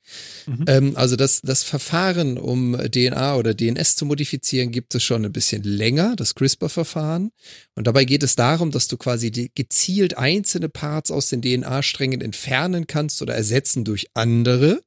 Mhm. 0.46 0.64
Ähm, 0.66 0.96
also 0.96 1.16
das, 1.16 1.40
das 1.42 1.62
Verfahren, 1.62 2.36
um 2.36 2.76
DNA 2.76 3.36
oder 3.36 3.55
DNS 3.55 3.96
zu 3.96 4.05
modifizieren, 4.05 4.70
gibt 4.70 4.94
es 4.94 5.02
schon 5.02 5.24
ein 5.24 5.32
bisschen 5.32 5.62
länger, 5.62 6.14
das 6.16 6.34
CRISPR-Verfahren. 6.34 7.30
Und 7.74 7.86
dabei 7.86 8.05
geht 8.05 8.22
es 8.22 8.36
darum, 8.36 8.70
dass 8.70 8.88
du 8.88 8.96
quasi 8.96 9.30
gezielt 9.55 10.18
einzelne 10.18 10.68
Parts 10.68 11.10
aus 11.10 11.28
den 11.28 11.40
DNA-Strängen 11.40 12.20
entfernen 12.20 12.86
kannst 12.86 13.22
oder 13.22 13.34
ersetzen 13.34 13.84
durch 13.84 14.09
andere. 14.14 14.82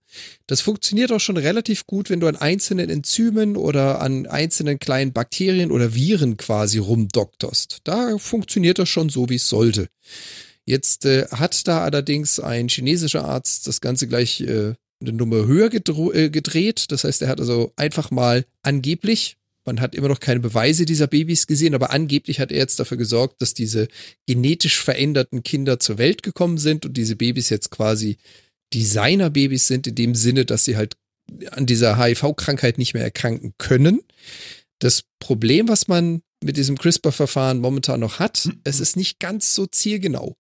Das 0.47 0.61
funktioniert 0.61 1.11
auch 1.11 1.19
schon 1.19 1.37
relativ 1.37 1.85
gut, 1.85 2.09
wenn 2.09 2.19
du 2.19 2.27
an 2.27 2.35
einzelnen 2.35 2.89
Enzymen 2.89 3.55
oder 3.55 4.01
an 4.01 4.25
einzelnen 4.25 4.79
kleinen 4.79 5.13
Bakterien 5.13 5.71
oder 5.71 5.93
Viren 5.93 6.37
quasi 6.37 6.77
rumdokterst. 6.77 7.79
Da 7.83 8.17
funktioniert 8.17 8.79
das 8.79 8.89
schon 8.89 9.09
so, 9.09 9.29
wie 9.29 9.35
es 9.35 9.49
sollte. 9.49 9.87
Jetzt 10.65 11.05
äh, 11.05 11.27
hat 11.31 11.67
da 11.67 11.83
allerdings 11.83 12.39
ein 12.39 12.67
chinesischer 12.67 13.23
Arzt 13.23 13.67
das 13.67 13.79
Ganze 13.79 14.07
gleich 14.07 14.41
äh, 14.41 14.73
eine 14.99 15.13
Nummer 15.13 15.45
höher 15.45 15.71
äh, 15.73 16.29
gedreht. 16.29 16.85
Das 16.89 17.03
heißt, 17.03 17.21
er 17.21 17.29
hat 17.29 17.39
also 17.39 17.71
einfach 17.75 18.11
mal 18.11 18.45
angeblich, 18.63 19.37
man 19.65 19.81
hat 19.81 19.95
immer 19.95 20.07
noch 20.07 20.21
keine 20.21 20.39
Beweise 20.39 20.85
dieser 20.85 21.07
Babys 21.07 21.45
gesehen, 21.45 21.75
aber 21.75 21.91
angeblich 21.91 22.39
hat 22.39 22.51
er 22.51 22.57
jetzt 22.57 22.79
dafür 22.79 22.97
gesorgt, 22.97 23.41
dass 23.41 23.53
diese 23.53 23.89
genetisch 24.25 24.81
veränderten 24.81 25.43
Kinder 25.43 25.79
zur 25.79 25.97
Welt 25.97 26.23
gekommen 26.23 26.57
sind 26.57 26.85
und 26.85 26.95
diese 26.95 27.17
Babys 27.17 27.49
jetzt 27.49 27.69
quasi 27.69 28.17
Designer-Babys 28.73 29.67
sind, 29.67 29.87
in 29.87 29.95
dem 29.95 30.15
Sinne, 30.15 30.45
dass 30.45 30.65
sie 30.65 30.77
halt 30.77 30.95
an 31.51 31.65
dieser 31.65 31.97
HIV-Krankheit 31.97 32.77
nicht 32.77 32.93
mehr 32.93 33.03
erkranken 33.03 33.53
können. 33.57 34.01
Das 34.79 35.03
Problem, 35.19 35.67
was 35.67 35.87
man 35.87 36.21
mit 36.43 36.57
diesem 36.57 36.77
CRISPR-Verfahren 36.77 37.59
momentan 37.59 37.99
noch 37.99 38.19
hat, 38.19 38.49
es 38.63 38.79
ist 38.79 38.95
nicht 38.95 39.19
ganz 39.19 39.53
so 39.53 39.65
zielgenau. 39.65 40.35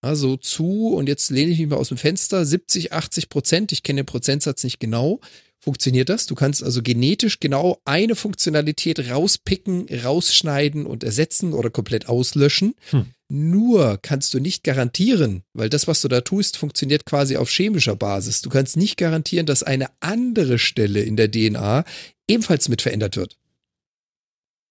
Also 0.00 0.36
zu, 0.36 0.94
und 0.94 1.08
jetzt 1.08 1.30
lehne 1.30 1.50
ich 1.50 1.58
mich 1.58 1.68
mal 1.68 1.76
aus 1.76 1.88
dem 1.88 1.96
Fenster, 1.96 2.44
70, 2.44 2.92
80 2.92 3.28
Prozent, 3.28 3.72
ich 3.72 3.82
kenne 3.82 4.02
den 4.02 4.06
Prozentsatz 4.06 4.62
nicht 4.62 4.78
genau, 4.78 5.20
funktioniert 5.58 6.08
das. 6.08 6.26
Du 6.26 6.34
kannst 6.34 6.62
also 6.62 6.82
genetisch 6.82 7.40
genau 7.40 7.80
eine 7.84 8.14
Funktionalität 8.14 9.10
rauspicken, 9.10 9.86
rausschneiden 10.04 10.86
und 10.86 11.02
ersetzen 11.02 11.52
oder 11.52 11.70
komplett 11.70 12.08
auslöschen. 12.08 12.74
Hm. 12.90 13.06
Nur 13.30 13.98
kannst 14.00 14.32
du 14.32 14.40
nicht 14.40 14.64
garantieren, 14.64 15.42
weil 15.52 15.68
das, 15.68 15.86
was 15.86 16.00
du 16.00 16.08
da 16.08 16.22
tust, 16.22 16.56
funktioniert 16.56 17.04
quasi 17.04 17.36
auf 17.36 17.50
chemischer 17.50 17.94
Basis. 17.94 18.40
Du 18.40 18.48
kannst 18.48 18.76
nicht 18.78 18.96
garantieren, 18.96 19.44
dass 19.44 19.62
eine 19.62 19.90
andere 20.00 20.58
Stelle 20.58 21.02
in 21.02 21.16
der 21.16 21.30
DNA 21.30 21.84
ebenfalls 22.26 22.70
mit 22.70 22.80
verändert 22.80 23.16
wird. 23.16 23.36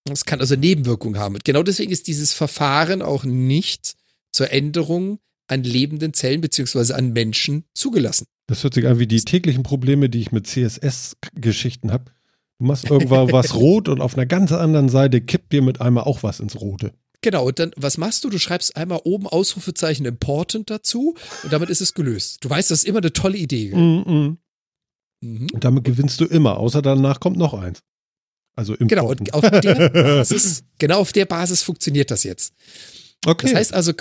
Das 0.05 0.25
kann 0.25 0.39
also 0.39 0.55
Nebenwirkungen 0.55 1.19
haben. 1.19 1.38
Genau 1.43 1.61
deswegen 1.61 1.91
ist 1.91 2.07
dieses 2.07 2.34
Verfahren 2.34 3.01
auch 3.03 3.25
nicht 3.25 3.95
zur 4.31 4.51
Änderung 4.51 5.19
an 5.47 5.63
lebenden 5.63 6.13
Zellen 6.13 6.41
beziehungsweise 6.41 6.95
an 6.95 7.13
Menschen 7.13 7.63
zugelassen. 7.73 8.25
Das 8.47 8.63
hört 8.63 8.73
sich 8.73 8.88
an 8.88 8.99
wie 8.99 9.07
die 9.07 9.21
täglichen 9.21 9.63
Probleme, 9.63 10.09
die 10.09 10.21
ich 10.21 10.31
mit 10.31 10.47
CSS-Geschichten 10.47 11.91
habe. 11.91 12.05
Du 12.59 12.65
machst 12.65 12.89
irgendwann 12.89 13.31
was 13.31 13.53
rot 13.55 13.88
und 13.88 14.01
auf 14.01 14.15
einer 14.15 14.25
ganz 14.25 14.51
anderen 14.51 14.89
Seite 14.89 15.21
kippt 15.21 15.51
dir 15.51 15.61
mit 15.61 15.79
einmal 15.81 16.05
auch 16.05 16.23
was 16.23 16.39
ins 16.39 16.59
Rote. 16.59 16.93
Genau, 17.22 17.48
und 17.48 17.60
dann, 17.60 17.72
was 17.76 17.98
machst 17.98 18.23
du? 18.23 18.30
Du 18.30 18.38
schreibst 18.38 18.76
einmal 18.76 19.02
oben 19.03 19.27
Ausrufezeichen 19.27 20.06
important 20.06 20.69
dazu 20.69 21.15
und 21.44 21.52
damit 21.52 21.69
ist 21.69 21.81
es 21.81 21.94
gelöst. 21.94 22.44
Du 22.44 22.49
weißt, 22.49 22.69
das 22.69 22.80
ist 22.80 22.88
immer 22.88 22.99
eine 22.99 23.11
tolle 23.14 23.38
Idee. 23.38 23.73
Mm 23.73 24.03
-mm. 24.03 24.38
Mhm. 25.22 25.48
Und 25.53 25.64
damit 25.64 25.84
gewinnst 25.84 26.19
du 26.22 26.26
immer, 26.26 26.57
außer 26.57 26.81
danach 26.81 27.19
kommt 27.19 27.38
noch 27.38 27.53
eins. 27.53 27.81
Also 28.56 28.76
im 28.76 28.88
Genau, 28.88 29.10
und 29.10 29.34
auf 29.34 29.49
der 29.49 29.89
Basis, 29.89 30.64
genau 30.80 30.99
auf 30.99 31.11
der 31.11 31.26
Basis 31.26 31.64
funktioniert 31.64 32.11
das 32.11 32.23
jetzt. 32.23 32.53
Okay. 33.26 33.48
Das 33.48 33.56
heißt 33.56 33.73
also 33.73 33.94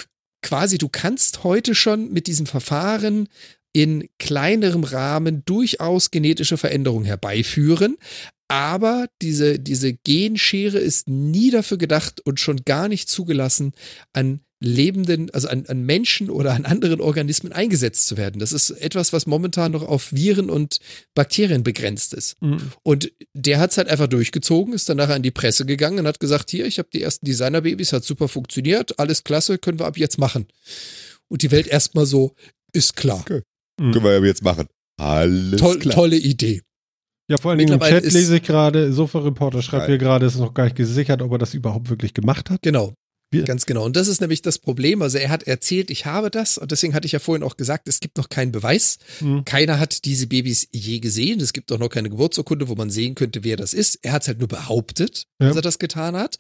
quasi, 0.43 0.79
du 0.79 0.89
kannst 0.89 1.45
heute 1.45 1.75
schon 1.75 2.13
mit 2.13 2.27
diesem 2.27 2.47
Verfahren 2.47 3.29
in 3.73 4.09
kleinerem 4.19 4.85
Rahmen 4.85 5.45
durchaus 5.45 6.11
genetische 6.11 6.57
Veränderungen 6.57 7.05
herbeiführen. 7.05 7.99
Aber 8.49 9.09
diese, 9.23 9.59
diese 9.59 9.93
Genschere 9.93 10.79
ist 10.79 11.09
nie 11.09 11.51
dafür 11.51 11.79
gedacht 11.79 12.21
und 12.25 12.39
schon 12.39 12.63
gar 12.65 12.89
nicht 12.89 13.09
zugelassen, 13.09 13.73
an 14.13 14.41
lebenden, 14.61 15.31
also 15.31 15.49
an, 15.49 15.67
an 15.67 15.83
Menschen 15.83 16.31
oder 16.31 16.55
an 16.55 16.65
anderen 16.65 17.01
Organismen 17.01 17.53
eingesetzt 17.53 18.07
zu 18.07 18.17
werden. 18.17 18.39
Das 18.39 18.53
ist 18.53 18.71
etwas, 18.71 19.13
was 19.13 19.27
momentan 19.27 19.73
noch 19.73 19.83
auf 19.83 20.13
Viren 20.13 20.49
und 20.49 20.79
Bakterien 21.15 21.63
begrenzt 21.63 22.15
ist. 22.15 22.41
Mm. 22.41 22.57
Und 22.83 23.13
der 23.35 23.59
hat 23.59 23.73
es 23.73 23.79
halt 23.79 23.89
einfach 23.89 24.07
durchgezogen, 24.07 24.73
ist 24.73 24.89
dann 24.89 24.97
nachher 24.97 25.15
an 25.15 25.23
die 25.23 25.31
Presse 25.31 25.67
gegangen 25.67 25.99
und 25.99 26.07
hat 26.07 26.21
gesagt, 26.21 26.51
hier, 26.51 26.67
ich 26.67 26.79
habe 26.79 26.89
die 26.93 27.03
ersten 27.03 27.27
Designerbabys, 27.27 27.93
hat 27.93 28.05
super 28.05 28.29
funktioniert, 28.29 28.99
alles 28.99 29.25
klasse, 29.25 29.59
können 29.59 29.79
wir 29.79 29.87
ab 29.87 29.99
jetzt 29.99 30.19
machen. 30.19 30.47
Und 31.29 31.43
die 31.43 31.51
Welt 31.51 31.67
erstmal 31.67 32.07
so, 32.07 32.35
ist 32.73 32.97
klar. 32.97 33.25
Mm. 33.79 33.93
Können 33.93 34.05
wir 34.05 34.19
ja 34.19 34.25
jetzt 34.25 34.43
machen. 34.43 34.69
Alles 34.97 35.61
Toll, 35.61 35.79
klar. 35.79 35.95
tolle 35.95 36.17
Idee. 36.17 36.63
Ja, 37.29 37.37
vor 37.39 37.51
allen 37.51 37.59
Dingen 37.59 37.73
im 37.75 37.81
Chat 37.81 38.05
lese 38.05 38.37
ich 38.37 38.43
gerade, 38.43 38.93
Sofa-Reporter 38.93 39.61
schreibt 39.63 39.87
hier 39.87 39.99
gerade, 39.99 40.27
es 40.27 40.35
ist 40.35 40.41
noch 40.41 40.55
gar 40.55 40.65
nicht 40.65 40.77
gesichert, 40.77 41.23
ob 41.23 41.33
er 41.33 41.39
das 41.39 41.55
überhaupt 41.55 41.91
wirklich 41.91 42.15
gemacht 42.15 42.51
hat. 42.51 42.63
Genau. 42.63 42.95
Wir- 43.33 43.43
Ganz 43.43 43.67
genau. 43.67 43.85
Und 43.85 43.97
das 43.97 44.07
ist 44.07 44.21
nämlich 44.21 44.41
das 44.41 44.61
Problem. 44.61 45.03
Also 45.03 45.19
er 45.19 45.31
hat 45.31 45.43
erzählt, 45.43 45.91
ich 45.91 46.07
habe 46.07 46.31
das. 46.31 46.59
Und 46.59 46.71
deswegen 46.71 46.95
hatte 46.95 47.07
ich 47.07 47.13
ja 47.13 47.19
vorhin 47.19 47.43
auch 47.43 47.57
gesagt, 47.57 47.89
es 47.89 47.99
gibt 47.99 48.19
noch 48.19 48.29
keinen 48.29 48.53
Beweis. 48.53 48.99
Mm. 49.21 49.41
Keiner 49.45 49.81
hat 49.81 50.05
diese 50.05 50.29
Babys 50.29 50.69
je 50.71 51.01
gesehen. 51.01 51.41
Es 51.41 51.53
gibt 51.53 51.73
auch 51.73 51.79
noch 51.81 51.89
keine 51.89 52.09
Geburtsurkunde, 52.09 52.69
wo 52.69 52.77
man 52.77 52.89
sehen 52.89 53.17
könnte, 53.17 53.43
wer 53.43 53.57
das 53.57 53.75
ist. 53.75 53.99
Er 54.03 54.13
hat 54.13 54.23
es 54.23 54.29
halt 54.29 54.39
nur 54.39 54.47
behauptet, 54.47 55.25
Ja. 55.41 55.49
dass 55.49 55.57
er 55.57 55.63
das 55.63 55.81
getan 55.81 56.15
hat. 56.15 56.39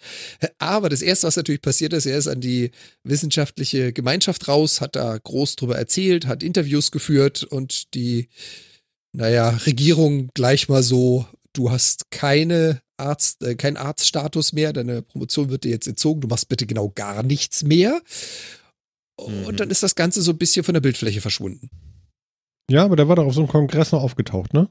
Aber 0.58 0.88
das 0.88 1.02
Erste, 1.02 1.26
was 1.26 1.34
natürlich 1.34 1.60
passiert 1.60 1.92
ist, 1.92 2.06
er 2.06 2.18
ist 2.18 2.28
an 2.28 2.40
die 2.40 2.70
wissenschaftliche 3.02 3.92
Gemeinschaft 3.92 4.46
raus, 4.46 4.80
hat 4.80 4.94
da 4.94 5.18
groß 5.18 5.56
drüber 5.56 5.76
erzählt, 5.76 6.28
hat 6.28 6.44
Interviews 6.44 6.92
geführt 6.92 7.42
und 7.42 7.94
die, 7.94 8.28
naja, 9.12 9.50
Regierung 9.50 10.28
gleich 10.34 10.68
mal 10.68 10.82
so, 10.82 11.26
du 11.52 11.70
hast 11.70 12.10
keine 12.10 12.80
Arzt, 12.98 13.42
äh, 13.42 13.54
keinen 13.54 13.76
Arztstatus 13.76 14.52
mehr, 14.52 14.72
deine 14.72 15.02
Promotion 15.02 15.50
wird 15.50 15.64
dir 15.64 15.70
jetzt 15.70 15.86
entzogen, 15.86 16.20
du 16.22 16.28
machst 16.28 16.48
bitte 16.48 16.66
genau 16.66 16.90
gar 16.94 17.22
nichts 17.22 17.62
mehr. 17.62 18.00
Und 19.18 19.52
Mhm. 19.52 19.56
dann 19.56 19.70
ist 19.70 19.82
das 19.82 19.94
Ganze 19.94 20.22
so 20.22 20.32
ein 20.32 20.38
bisschen 20.38 20.64
von 20.64 20.74
der 20.74 20.80
Bildfläche 20.80 21.20
verschwunden. 21.20 21.70
Ja, 22.70 22.84
aber 22.84 22.96
der 22.96 23.08
war 23.08 23.16
doch 23.16 23.26
auf 23.26 23.34
so 23.34 23.40
einem 23.40 23.48
Kongress 23.48 23.92
noch 23.92 24.02
aufgetaucht, 24.02 24.52
ne? 24.52 24.68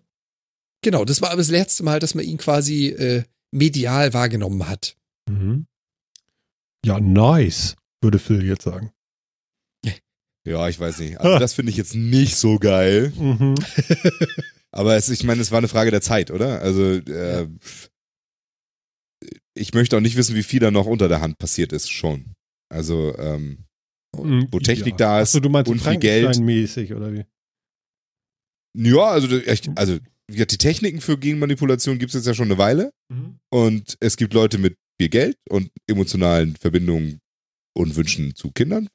Genau, 0.84 1.06
das 1.06 1.22
war 1.22 1.30
aber 1.30 1.38
das 1.42 1.50
letzte 1.50 1.84
Mal, 1.84 2.00
dass 2.00 2.14
man 2.14 2.26
ihn 2.26 2.38
quasi 2.38 2.90
äh, 2.90 3.24
medial 3.52 4.14
wahrgenommen 4.14 4.68
hat. 4.68 4.96
Mhm. 5.30 5.66
Ja, 6.86 7.00
nice, 7.00 7.76
würde 8.02 8.20
Phil 8.20 8.46
jetzt 8.46 8.64
sagen. 8.64 8.92
Ja, 10.46 10.68
ich 10.70 10.80
weiß 10.80 11.00
nicht. 11.00 11.20
Also 11.20 11.40
das 11.40 11.54
finde 11.54 11.72
ich 11.72 11.78
jetzt 11.78 11.96
nicht 11.96 12.36
so 12.36 12.60
geil. 12.60 13.12
Mhm. 13.18 13.56
Aber 14.72 14.96
es, 14.96 15.10
ich 15.10 15.24
meine, 15.24 15.42
es 15.42 15.52
war 15.52 15.58
eine 15.58 15.68
Frage 15.68 15.92
der 15.92 16.02
Zeit, 16.02 16.32
oder? 16.32 16.62
Also 16.62 16.94
äh, 16.94 17.48
ich 19.56 19.74
möchte 19.74 19.98
auch 19.98 20.02
nicht 20.02 20.18
wissen, 20.18 20.36
wie 20.36 20.44
viel 20.44 20.60
da 20.60 20.70
noch 20.70 20.86
unter 20.86 21.08
der 21.08 21.22
Hand 21.22 21.38
passiert 21.38 21.72
ist 21.74 21.90
schon. 21.90 22.34
Also 22.70 23.18
ähm, 23.18 23.66
Mhm. 24.24 24.48
Wo 24.52 24.60
Technik 24.60 24.94
ja. 24.94 24.98
da 24.98 25.22
ist 25.22 25.42
meinst 25.50 25.72
und 25.72 25.82
viel 25.82 25.98
Geld. 25.98 26.40
mäßig 26.40 26.94
oder 26.94 27.14
wie? 27.14 27.26
ja, 28.78 29.04
also 29.06 29.38
echt, 29.40 29.70
also 29.76 30.00
die 30.30 30.46
Techniken 30.46 31.02
für 31.02 31.18
Genmanipulation 31.18 32.00
gibt 32.00 32.10
es 32.10 32.16
jetzt 32.16 32.28
ja 32.28 32.34
schon 32.34 32.48
eine 32.48 32.58
Weile. 32.58 32.92
Mhm. 33.10 33.40
Und 33.52 33.98
es 34.00 34.18
gibt 34.18 34.34
Leute 34.34 34.58
mit 34.58 34.76
viel 35.00 35.10
Geld 35.10 35.38
und 35.50 35.70
emotionalen 35.88 36.56
Verbindungen 36.56 37.20
und 37.76 37.96
Wünschen 37.96 38.36
zu 38.36 38.52
Kindern, 38.52 38.88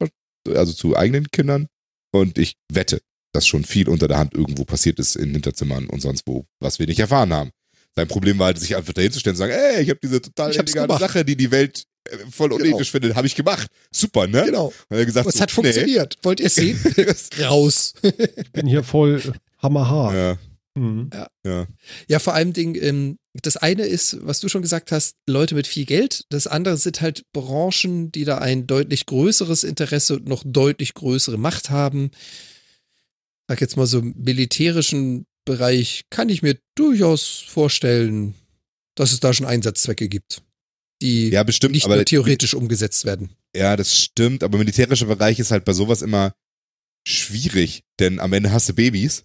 also 0.49 0.73
zu 0.73 0.97
eigenen 0.97 1.27
Kindern. 1.31 1.67
Und 2.13 2.39
ich 2.39 2.55
wette, 2.73 3.01
dass 3.33 3.47
schon 3.47 3.65
viel 3.65 3.89
unter 3.89 4.09
der 4.09 4.19
Hand 4.19 4.35
irgendwo 4.35 4.65
passiert 4.65 4.99
ist 4.99 5.17
in 5.17 5.31
Hinterzimmern 5.33 5.87
und 5.87 6.01
sonst 6.01 6.23
wo, 6.27 6.45
was 6.61 6.79
wir 6.79 6.87
nicht 6.87 6.99
erfahren 7.01 7.33
haben. 7.33 7.51
Sein 7.97 8.09
Problem 8.09 8.39
war 8.39 8.47
halt, 8.47 8.59
sich 8.59 8.77
einfach 8.77 8.93
dahinzustellen 8.93 9.35
und 9.35 9.39
sagen, 9.39 9.53
ey, 9.53 9.83
ich 9.83 9.91
habe 9.91 10.01
diese 10.03 10.21
total 10.23 10.53
illegale. 10.55 10.99
Sache, 10.99 11.25
die 11.25 11.37
die 11.37 11.51
Welt 11.51 11.85
äh, 12.09 12.17
voll 12.31 12.49
Genau. 12.51 12.63
unethisch 12.65 12.91
findet, 12.91 13.15
habe 13.15 13.27
ich 13.27 13.35
gemacht. 13.35 13.67
Super, 13.93 14.27
ne? 14.27 14.45
Genau. 14.47 14.67
Und 14.67 14.75
er 14.91 15.01
hat 15.01 15.07
gesagt, 15.07 15.29
Es 15.29 15.35
so, 15.35 15.41
hat 15.41 15.51
funktioniert. 15.51 16.17
Wollt 16.23 16.41
ihr 16.41 16.47
es 16.47 16.55
sehen? 16.55 16.79
Raus. 17.43 17.95
Ich 18.03 18.53
bin 18.53 18.67
hier 18.67 18.83
voll 18.85 19.21
hammerhart. 19.59 20.15
ja, 20.15 20.39
Mhm. 20.77 21.11
ja. 21.45 21.67
Ja, 22.09 22.19
vor 22.21 22.35
allem 22.35 22.53
Ding, 22.53 22.77
ähm, 22.81 23.19
das 23.35 23.57
eine 23.57 23.85
ist, 23.87 24.19
was 24.23 24.41
du 24.41 24.49
schon 24.49 24.63
gesagt 24.63 24.91
hast, 24.91 25.17
Leute 25.29 25.55
mit 25.55 25.67
viel 25.67 25.85
Geld. 25.85 26.25
Das 26.31 26.47
andere 26.47 26.77
sind 26.77 27.01
halt 27.01 27.23
Branchen, 27.33 28.11
die 28.11 28.25
da 28.25 28.39
ein 28.39 28.67
deutlich 28.67 29.07
größeres 29.07 29.63
Interesse 29.65 30.17
und 30.17 30.27
noch 30.27 30.43
deutlich 30.45 30.95
größere 30.95 31.39
Macht 31.39 31.71
haben. 31.71 32.11
Sag 33.49 33.61
jetzt 33.61 33.77
mal 33.77 33.87
so 33.87 34.01
im 34.01 34.15
militärischen 34.17 35.27
Bereich 35.45 36.05
kann 36.11 36.29
ich 36.29 36.43
mir 36.43 36.59
durchaus 36.75 37.45
vorstellen, 37.47 38.35
dass 38.95 39.13
es 39.13 39.21
da 39.21 39.33
schon 39.33 39.47
Einsatzzwecke 39.47 40.09
gibt, 40.09 40.43
die 41.01 41.31
ja, 41.31 41.43
bestimmt. 41.43 41.73
nicht 41.73 41.87
nur 41.87 42.05
theoretisch 42.05 42.55
umgesetzt 42.55 43.05
werden. 43.05 43.31
Ja, 43.57 43.77
das 43.77 43.97
stimmt, 43.97 44.43
aber 44.43 44.59
militärischer 44.59 45.07
Bereich 45.07 45.39
ist 45.39 45.51
halt 45.51 45.65
bei 45.65 45.73
sowas 45.73 46.03
immer 46.03 46.35
schwierig, 47.07 47.83
denn 47.99 48.21
am 48.21 48.33
Ende 48.33 48.53
hast 48.53 48.69
du 48.69 48.75
Babys. 48.75 49.25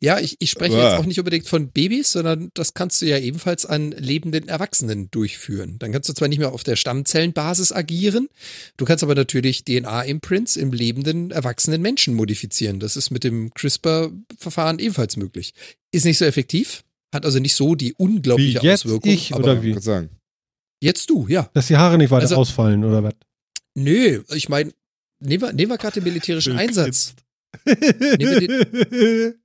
Ja, 0.00 0.18
ich, 0.18 0.36
ich 0.40 0.50
spreche 0.50 0.76
Ah. 0.76 0.90
jetzt 0.90 0.98
auch 1.00 1.06
nicht 1.06 1.18
unbedingt 1.18 1.46
von 1.46 1.68
Babys, 1.70 2.12
sondern 2.12 2.50
das 2.54 2.74
kannst 2.74 3.00
du 3.02 3.06
ja 3.06 3.18
ebenfalls 3.18 3.64
an 3.66 3.92
lebenden 3.92 4.48
Erwachsenen 4.48 5.10
durchführen. 5.10 5.76
Dann 5.78 5.92
kannst 5.92 6.08
du 6.08 6.12
zwar 6.14 6.28
nicht 6.28 6.38
mehr 6.38 6.52
auf 6.52 6.64
der 6.64 6.76
Stammzellenbasis 6.76 7.72
agieren, 7.72 8.28
du 8.76 8.84
kannst 8.84 9.04
aber 9.04 9.14
natürlich 9.14 9.64
DNA-Imprints 9.64 10.56
im 10.56 10.72
lebenden, 10.72 11.30
erwachsenen 11.30 11.80
Menschen 11.82 12.14
modifizieren. 12.14 12.80
Das 12.80 12.96
ist 12.96 13.10
mit 13.10 13.24
dem 13.24 13.52
CRISPR-Verfahren 13.54 14.78
ebenfalls 14.78 15.16
möglich. 15.16 15.54
Ist 15.92 16.04
nicht 16.04 16.18
so 16.18 16.24
effektiv, 16.24 16.82
hat 17.14 17.24
also 17.24 17.38
nicht 17.38 17.54
so 17.54 17.74
die 17.74 17.90
Wie 17.90 17.94
unglaubliche 17.98 18.60
jetzt 18.62 18.84
Auswirkung. 18.86 19.10
ich 19.10 19.34
aber 19.34 19.44
oder 19.44 19.62
wie? 19.62 19.78
Sagen. 19.80 20.10
Jetzt 20.82 21.10
du, 21.10 21.26
ja. 21.28 21.48
Dass 21.54 21.68
die 21.68 21.76
Haare 21.76 21.98
nicht 21.98 22.10
weiter 22.10 22.22
Also- 22.22 22.36
ausfallen 22.36 22.84
oder 22.84 23.02
was? 23.04 23.14
Nö, 23.74 24.22
ich 24.34 24.48
meine, 24.48 24.72
nehmen 25.20 25.42
wir, 25.42 25.52
nehmen 25.52 25.70
wir 25.70 25.78
gerade 25.78 25.94
den 26.00 26.04
militärischen 26.04 26.56
Einsatz. 26.58 27.14
Wir 27.64 29.34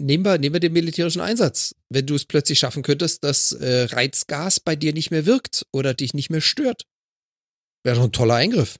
Nehmen 0.00 0.24
wir, 0.24 0.38
nehmen 0.38 0.54
wir 0.54 0.60
den 0.60 0.72
militärischen 0.72 1.20
Einsatz. 1.20 1.74
Wenn 1.88 2.06
du 2.06 2.14
es 2.14 2.24
plötzlich 2.24 2.60
schaffen 2.60 2.84
könntest, 2.84 3.24
dass 3.24 3.50
äh, 3.52 3.88
Reizgas 3.90 4.60
bei 4.60 4.76
dir 4.76 4.92
nicht 4.92 5.10
mehr 5.10 5.26
wirkt 5.26 5.66
oder 5.72 5.92
dich 5.92 6.14
nicht 6.14 6.30
mehr 6.30 6.40
stört. 6.40 6.84
Wäre 7.82 7.96
doch 7.96 8.04
ein 8.04 8.12
toller 8.12 8.36
Eingriff. 8.36 8.76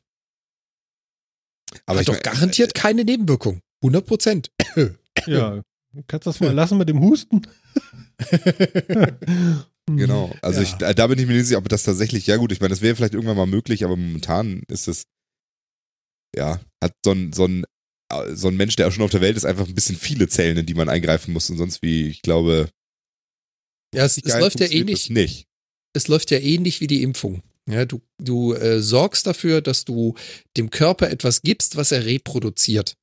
Aber 1.87 2.01
Hat 2.01 2.09
doch 2.09 2.15
mein, 2.15 2.23
garantiert 2.23 2.75
keine 2.75 3.05
Nebenwirkung. 3.05 3.63
100 3.83 4.07
Prozent. 4.07 4.51
ja. 5.27 5.63
Kannst 6.07 6.27
du 6.27 6.31
das 6.31 6.41
mal 6.41 6.53
lassen 6.53 6.79
mit 6.79 6.89
dem 6.89 7.01
Husten? 7.01 7.43
Genau. 9.97 10.31
Also 10.43 10.61
Ja. 10.61 10.67
ich, 10.67 10.75
da 10.95 11.07
bin 11.07 11.19
ich 11.19 11.27
mir 11.27 11.33
nicht 11.35 11.47
sicher, 11.47 11.59
ob 11.59 11.69
das 11.69 11.83
tatsächlich, 11.83 12.27
ja 12.27 12.37
gut, 12.37 12.53
ich 12.53 12.61
meine, 12.61 12.71
das 12.71 12.83
wäre 12.83 12.95
vielleicht 12.95 13.15
irgendwann 13.15 13.39
mal 13.39 13.47
möglich, 13.47 13.85
aber 13.85 13.97
momentan 13.97 14.63
ist 14.69 14.87
es, 14.87 15.05
ja, 16.37 16.61
hat 16.83 16.93
so 17.03 17.13
ein, 17.13 17.33
so 17.33 17.47
ein, 17.47 17.65
äh, 17.65 17.67
so 18.33 18.49
ein 18.49 18.57
Mensch, 18.57 18.77
der 18.77 18.89
auch 18.89 18.93
schon 18.93 19.05
auf 19.05 19.11
der 19.11 19.21
Welt 19.21 19.37
ist, 19.37 19.45
einfach 19.45 19.67
ein 19.67 19.75
bisschen 19.75 19.97
viele 19.97 20.29
Zellen, 20.29 20.57
in 20.57 20.67
die 20.67 20.75
man 20.75 20.89
eingreifen 20.89 21.33
muss 21.33 21.51
und 21.51 21.59
sonst 21.59 21.83
wie, 21.83 22.09
ich 22.09 22.23
glaube, 22.23 22.71
ja, 23.95 24.05
es, 24.05 24.19
es 24.19 24.39
läuft 24.39 24.61
ja 24.61 24.71
ähnlich. 24.71 25.11
nicht. 25.11 25.47
es 25.95 26.09
läuft 26.09 26.31
ja 26.31 26.39
ähnlich 26.39 26.81
wie 26.81 26.87
die 26.87 27.03
Impfung. 27.03 27.43
Ja, 27.69 27.85
du 27.85 28.01
du 28.19 28.55
äh, 28.55 28.81
sorgst 28.81 29.27
dafür, 29.27 29.61
dass 29.61 29.85
du 29.85 30.15
dem 30.57 30.71
Körper 30.71 31.11
etwas 31.11 31.43
gibst, 31.43 31.77
was 31.77 31.93
er 31.93 32.07
reproduziert. 32.07 32.97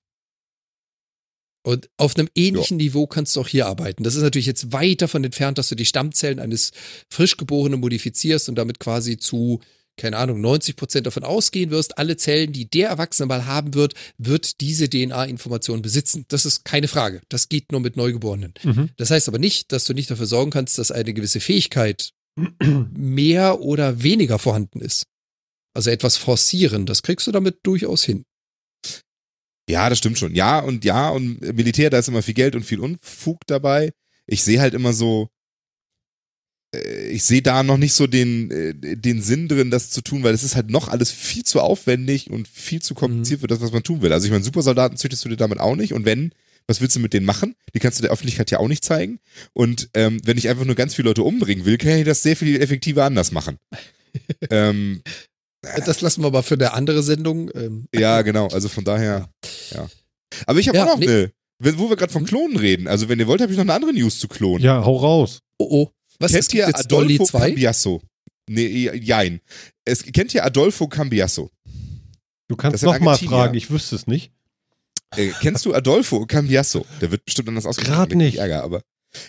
Und 1.63 1.89
auf 1.97 2.15
einem 2.15 2.29
ähnlichen 2.35 2.77
Niveau 2.77 3.07
kannst 3.07 3.35
du 3.35 3.41
auch 3.41 3.47
hier 3.47 3.65
arbeiten. 3.65 4.03
Das 4.03 4.13
ist 4.13 4.21
natürlich 4.21 4.45
jetzt 4.45 4.71
weit 4.71 5.01
davon 5.01 5.23
entfernt, 5.23 5.57
dass 5.57 5.69
du 5.69 5.75
die 5.75 5.85
Stammzellen 5.85 6.39
eines 6.39 6.71
Frischgeborenen 7.09 7.79
modifizierst 7.79 8.49
und 8.49 8.55
damit 8.55 8.79
quasi 8.79 9.17
zu, 9.17 9.61
keine 9.97 10.17
Ahnung, 10.17 10.41
90 10.41 10.75
Prozent 10.75 11.07
davon 11.07 11.23
ausgehen 11.23 11.69
wirst, 11.69 11.97
alle 11.97 12.17
Zellen, 12.17 12.51
die 12.51 12.69
der 12.69 12.89
Erwachsene 12.89 13.27
mal 13.27 13.45
haben 13.45 13.73
wird, 13.73 13.93
wird 14.17 14.61
diese 14.61 14.89
DNA-Information 14.89 15.81
besitzen. 15.81 16.25
Das 16.27 16.45
ist 16.45 16.65
keine 16.65 16.87
Frage. 16.87 17.21
Das 17.29 17.49
geht 17.49 17.71
nur 17.71 17.81
mit 17.81 17.97
Neugeborenen. 17.97 18.53
Mhm. 18.63 18.89
Das 18.97 19.11
heißt 19.11 19.27
aber 19.27 19.39
nicht, 19.39 19.71
dass 19.71 19.85
du 19.85 19.93
nicht 19.93 20.11
dafür 20.11 20.25
sorgen 20.25 20.51
kannst, 20.51 20.77
dass 20.77 20.91
eine 20.91 21.13
gewisse 21.13 21.39
Fähigkeit 21.39 22.11
mehr 22.93 23.61
oder 23.61 24.03
weniger 24.03 24.39
vorhanden 24.39 24.81
ist. 24.81 25.05
Also 25.73 25.89
etwas 25.89 26.17
forcieren, 26.17 26.85
das 26.85 27.03
kriegst 27.03 27.27
du 27.27 27.31
damit 27.31 27.59
durchaus 27.63 28.03
hin. 28.03 28.23
Ja, 29.69 29.89
das 29.89 29.97
stimmt 29.97 30.19
schon. 30.19 30.35
Ja 30.35 30.59
und 30.59 30.85
ja 30.85 31.09
und 31.09 31.41
Militär, 31.41 31.89
da 31.89 31.99
ist 31.99 32.07
immer 32.07 32.21
viel 32.21 32.33
Geld 32.33 32.55
und 32.55 32.63
viel 32.63 32.79
Unfug 32.79 33.45
dabei. 33.47 33.91
Ich 34.27 34.43
sehe 34.43 34.59
halt 34.59 34.73
immer 34.73 34.93
so, 34.93 35.29
ich 37.09 37.23
sehe 37.23 37.41
da 37.41 37.63
noch 37.63 37.77
nicht 37.77 37.93
so 37.93 38.07
den, 38.07 38.51
äh, 38.51 38.73
den 38.97 39.21
Sinn 39.21 39.47
drin, 39.47 39.71
das 39.71 39.89
zu 39.89 40.01
tun, 40.01 40.23
weil 40.23 40.33
es 40.33 40.43
ist 40.43 40.55
halt 40.55 40.69
noch 40.69 40.87
alles 40.87 41.11
viel 41.11 41.43
zu 41.43 41.61
aufwendig 41.61 42.29
und 42.29 42.47
viel 42.47 42.81
zu 42.81 42.93
kompliziert 42.95 43.41
für 43.41 43.47
das, 43.47 43.61
was 43.61 43.71
man 43.71 43.83
tun 43.83 44.01
will. 44.01 44.11
Also 44.13 44.25
ich 44.25 44.31
meine, 44.31 44.43
Supersoldaten 44.43 44.97
züchtest 44.97 45.23
du 45.25 45.29
dir 45.29 45.37
damit 45.37 45.59
auch 45.59 45.75
nicht 45.75 45.93
und 45.93 46.05
wenn, 46.05 46.31
was 46.67 46.81
willst 46.81 46.95
du 46.95 46.99
mit 46.99 47.13
denen 47.13 47.25
machen? 47.27 47.55
Die 47.73 47.79
kannst 47.79 47.99
du 47.99 48.01
der 48.01 48.11
Öffentlichkeit 48.11 48.49
ja 48.51 48.59
auch 48.59 48.67
nicht 48.67 48.83
zeigen. 48.83 49.19
Und 49.53 49.89
ähm, 49.93 50.19
wenn 50.25 50.37
ich 50.37 50.49
einfach 50.49 50.65
nur 50.65 50.73
ganz 50.75 50.95
viele 50.95 51.09
Leute 51.09 51.21
umbringen 51.23 51.63
will, 51.65 51.77
kann 51.77 51.91
ich 51.99 52.05
das 52.05 52.23
sehr 52.23 52.35
viel 52.35 52.59
effektiver 52.61 53.03
anders 53.05 53.31
machen. 53.31 53.57
ähm, 54.49 55.01
Das 55.85 56.01
lassen 56.01 56.23
wir 56.23 56.31
mal 56.31 56.41
für 56.43 56.55
eine 56.55 56.73
andere 56.73 57.03
Sendung. 57.03 57.51
Ähm, 57.53 57.85
ja, 57.93 58.21
genau. 58.23 58.47
Also 58.47 58.69
von 58.69 58.83
daher, 58.83 59.29
ja. 59.71 59.87
Aber 60.47 60.59
ich 60.59 60.67
habe 60.67 60.77
Ja, 60.77 60.83
auch 60.85 60.89
noch 60.93 60.97
nee. 60.99 61.07
eine, 61.07 61.31
wenn- 61.59 61.77
wo 61.77 61.89
wir 61.89 61.95
gerade 61.97 62.11
von 62.13 62.25
Klonen 62.25 62.57
reden. 62.57 62.87
Also 62.87 63.09
wenn 63.09 63.19
ihr 63.19 63.27
wollt, 63.27 63.41
habe 63.41 63.51
ich 63.51 63.57
noch 63.57 63.63
eine 63.65 63.73
andere 63.73 63.93
News 63.93 64.19
zu 64.19 64.27
Klonen. 64.27 64.63
Ja, 64.63 64.83
hau 64.83 64.97
raus. 64.97 65.39
oh 65.59 65.67
oh. 65.69 65.91
Was 66.19 66.31
kennt 66.31 66.43
gibt 66.49 66.53
ihr 66.53 66.67
jetzt 66.67 66.91
Dolly 66.91 67.15
Adolfo 67.15 67.31
2? 67.37 67.39
Cambiasso? 67.49 68.01
Nee, 68.49 68.91
jein. 68.95 69.41
Es, 69.85 70.03
kennt 70.03 70.33
ihr 70.33 70.45
Adolfo 70.45 70.87
Cambiasso? 70.87 71.49
Du 72.47 72.55
kannst 72.55 72.75
ist 72.75 72.81
noch 72.83 72.99
mal 72.99 73.11
Argentinier. 73.13 73.29
fragen, 73.37 73.55
ich 73.55 73.69
wüsste 73.71 73.95
es 73.95 74.05
nicht. 74.07 74.31
Äh, 75.15 75.31
kennst 75.41 75.65
du 75.65 75.73
Adolfo 75.73 76.25
Cambiasso? 76.25 76.85
Der 77.01 77.11
wird 77.11 77.25
bestimmt 77.25 77.49
anders 77.49 77.65
ausgesprochen. 77.65 77.99
Kriegt 78.03 78.15
nicht. 78.15 78.37
Ärger, 78.37 78.63
aber 78.63 78.81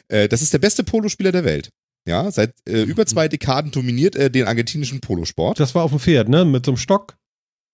äh, 0.09 0.29
das 0.29 0.43
ist 0.43 0.53
der 0.53 0.59
beste 0.59 0.85
Polospieler 0.85 1.33
der 1.33 1.45
Welt. 1.45 1.71
Ja, 2.09 2.31
seit 2.31 2.55
äh, 2.69 2.83
über 2.83 3.03
Mhm. 3.03 3.07
zwei 3.09 3.29
Dekaden 3.29 3.71
dominiert 3.73 4.15
er 4.17 4.31
den 4.31 4.47
argentinischen 4.47 5.01
Polosport. 5.01 5.59
Das 5.59 5.75
war 5.75 5.83
auf 5.85 5.91
dem 5.91 5.99
Pferd, 6.01 6.29
ne? 6.29 6.45
Mit 6.45 6.65
so 6.67 6.73
einem 6.73 6.79
Stock. 6.79 7.17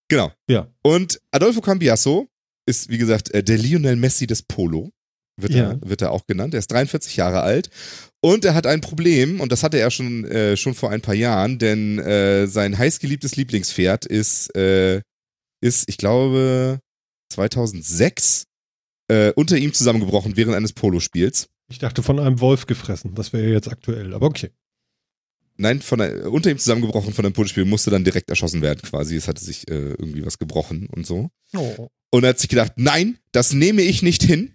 Genau. 0.09 0.33
Ja. 0.49 0.69
Und 0.83 1.21
Adolfo 1.33 1.61
Cambiasso 1.61 2.29
ist, 2.67 2.89
wie 2.89 2.99
gesagt, 2.99 3.33
äh, 3.35 3.43
der 3.43 3.59
Lionel 3.59 3.97
Messi 3.97 4.27
des 4.27 4.43
Polo. 4.43 4.91
Wird, 5.41 5.53
Ja. 5.55 5.71
er, 5.73 5.81
wird 5.83 6.03
er 6.03 6.13
auch 6.13 6.27
genannt. 6.27 6.55
Er 6.55 6.59
ist 6.61 6.71
43 6.71 7.17
Jahre 7.17 7.41
alt. 7.43 7.71
Und 8.25 8.45
er 8.45 8.55
hat 8.55 8.69
ein 8.69 8.81
Problem, 8.81 9.41
und 9.41 9.51
das 9.51 9.65
hatte 9.65 9.79
er 9.79 9.91
schon, 9.91 10.25
äh, 10.25 10.57
schon 10.57 10.75
vor 10.75 10.91
ein 10.91 11.01
paar 11.01 11.15
Jahren, 11.15 11.59
denn 11.59 11.99
äh, 11.99 12.47
sein 12.47 12.79
heißgeliebtes 12.79 13.35
Lieblingspferd 13.35 14.07
ist, 14.07 14.55
äh, 14.57 15.03
ist, 15.61 15.89
ich 15.89 15.97
glaube, 15.97 16.79
2006 17.33 18.45
äh, 19.09 19.33
unter 19.33 19.57
ihm 19.57 19.73
zusammengebrochen 19.73 20.37
während 20.37 20.55
eines 20.55 20.73
Polospiels. 20.73 21.49
Ich 21.69 21.79
dachte 21.79 22.05
von 22.05 22.21
einem 22.21 22.41
Wolf 22.41 22.67
gefressen. 22.67 23.15
Das 23.15 23.33
wäre 23.33 23.51
jetzt 23.51 23.69
aktuell, 23.69 24.15
aber 24.15 24.27
okay. 24.27 24.51
Nein, 25.57 25.83
von 25.83 25.99
der, 25.99 26.31
unter 26.31 26.51
ihm 26.51 26.59
zusammengebrochen 26.59 27.13
von 27.13 27.25
einem 27.25 27.35
Polospiel, 27.35 27.65
musste 27.65 27.91
dann 27.91 28.05
direkt 28.05 28.31
erschossen 28.31 28.63
werden 28.63 28.83
quasi. 28.83 29.17
Es 29.17 29.27
hatte 29.27 29.45
sich 29.45 29.69
äh, 29.69 29.91
irgendwie 29.91 30.25
was 30.25 30.39
gebrochen 30.39 30.87
und 30.87 31.07
so. 31.07 31.31
Oh. 31.55 31.89
Und 32.11 32.25
er 32.25 32.31
hat 32.31 32.39
sich 32.39 32.49
gedacht, 32.49 32.75
nein, 32.77 33.19
das 33.33 33.53
nehme 33.53 33.83
ich 33.83 34.03
nicht 34.03 34.23
hin. 34.23 34.55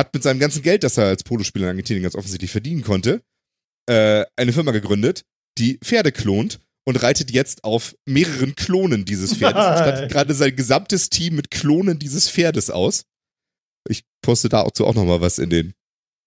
Hat 0.00 0.14
mit 0.14 0.22
seinem 0.22 0.38
ganzen 0.38 0.62
Geld, 0.62 0.82
das 0.82 0.96
er 0.96 1.04
als 1.04 1.24
Polospieler 1.24 1.66
in 1.66 1.72
Argentinien 1.72 2.02
ganz 2.02 2.14
offensichtlich 2.14 2.50
verdienen 2.50 2.80
konnte, 2.80 3.22
äh, 3.86 4.24
eine 4.34 4.54
Firma 4.54 4.70
gegründet, 4.70 5.26
die 5.58 5.76
Pferde 5.76 6.10
klont 6.10 6.58
und 6.86 7.02
reitet 7.02 7.30
jetzt 7.30 7.64
auf 7.64 7.94
mehreren 8.06 8.54
Klonen 8.54 9.04
dieses 9.04 9.34
Pferdes. 9.34 9.54
Nein. 9.62 9.76
Stattet 9.76 10.10
gerade 10.10 10.32
sein 10.32 10.56
gesamtes 10.56 11.10
Team 11.10 11.34
mit 11.36 11.50
Klonen 11.50 11.98
dieses 11.98 12.30
Pferdes 12.30 12.70
aus. 12.70 13.04
Ich 13.90 14.04
poste 14.22 14.48
dazu 14.48 14.86
auch 14.86 14.94
nochmal 14.94 15.20
was 15.20 15.38
in 15.38 15.50
den 15.50 15.74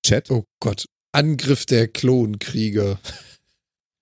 Chat. 0.06 0.30
Oh 0.30 0.46
Gott. 0.60 0.86
Angriff 1.12 1.66
der 1.66 1.88
Klonkrieger. 1.88 3.00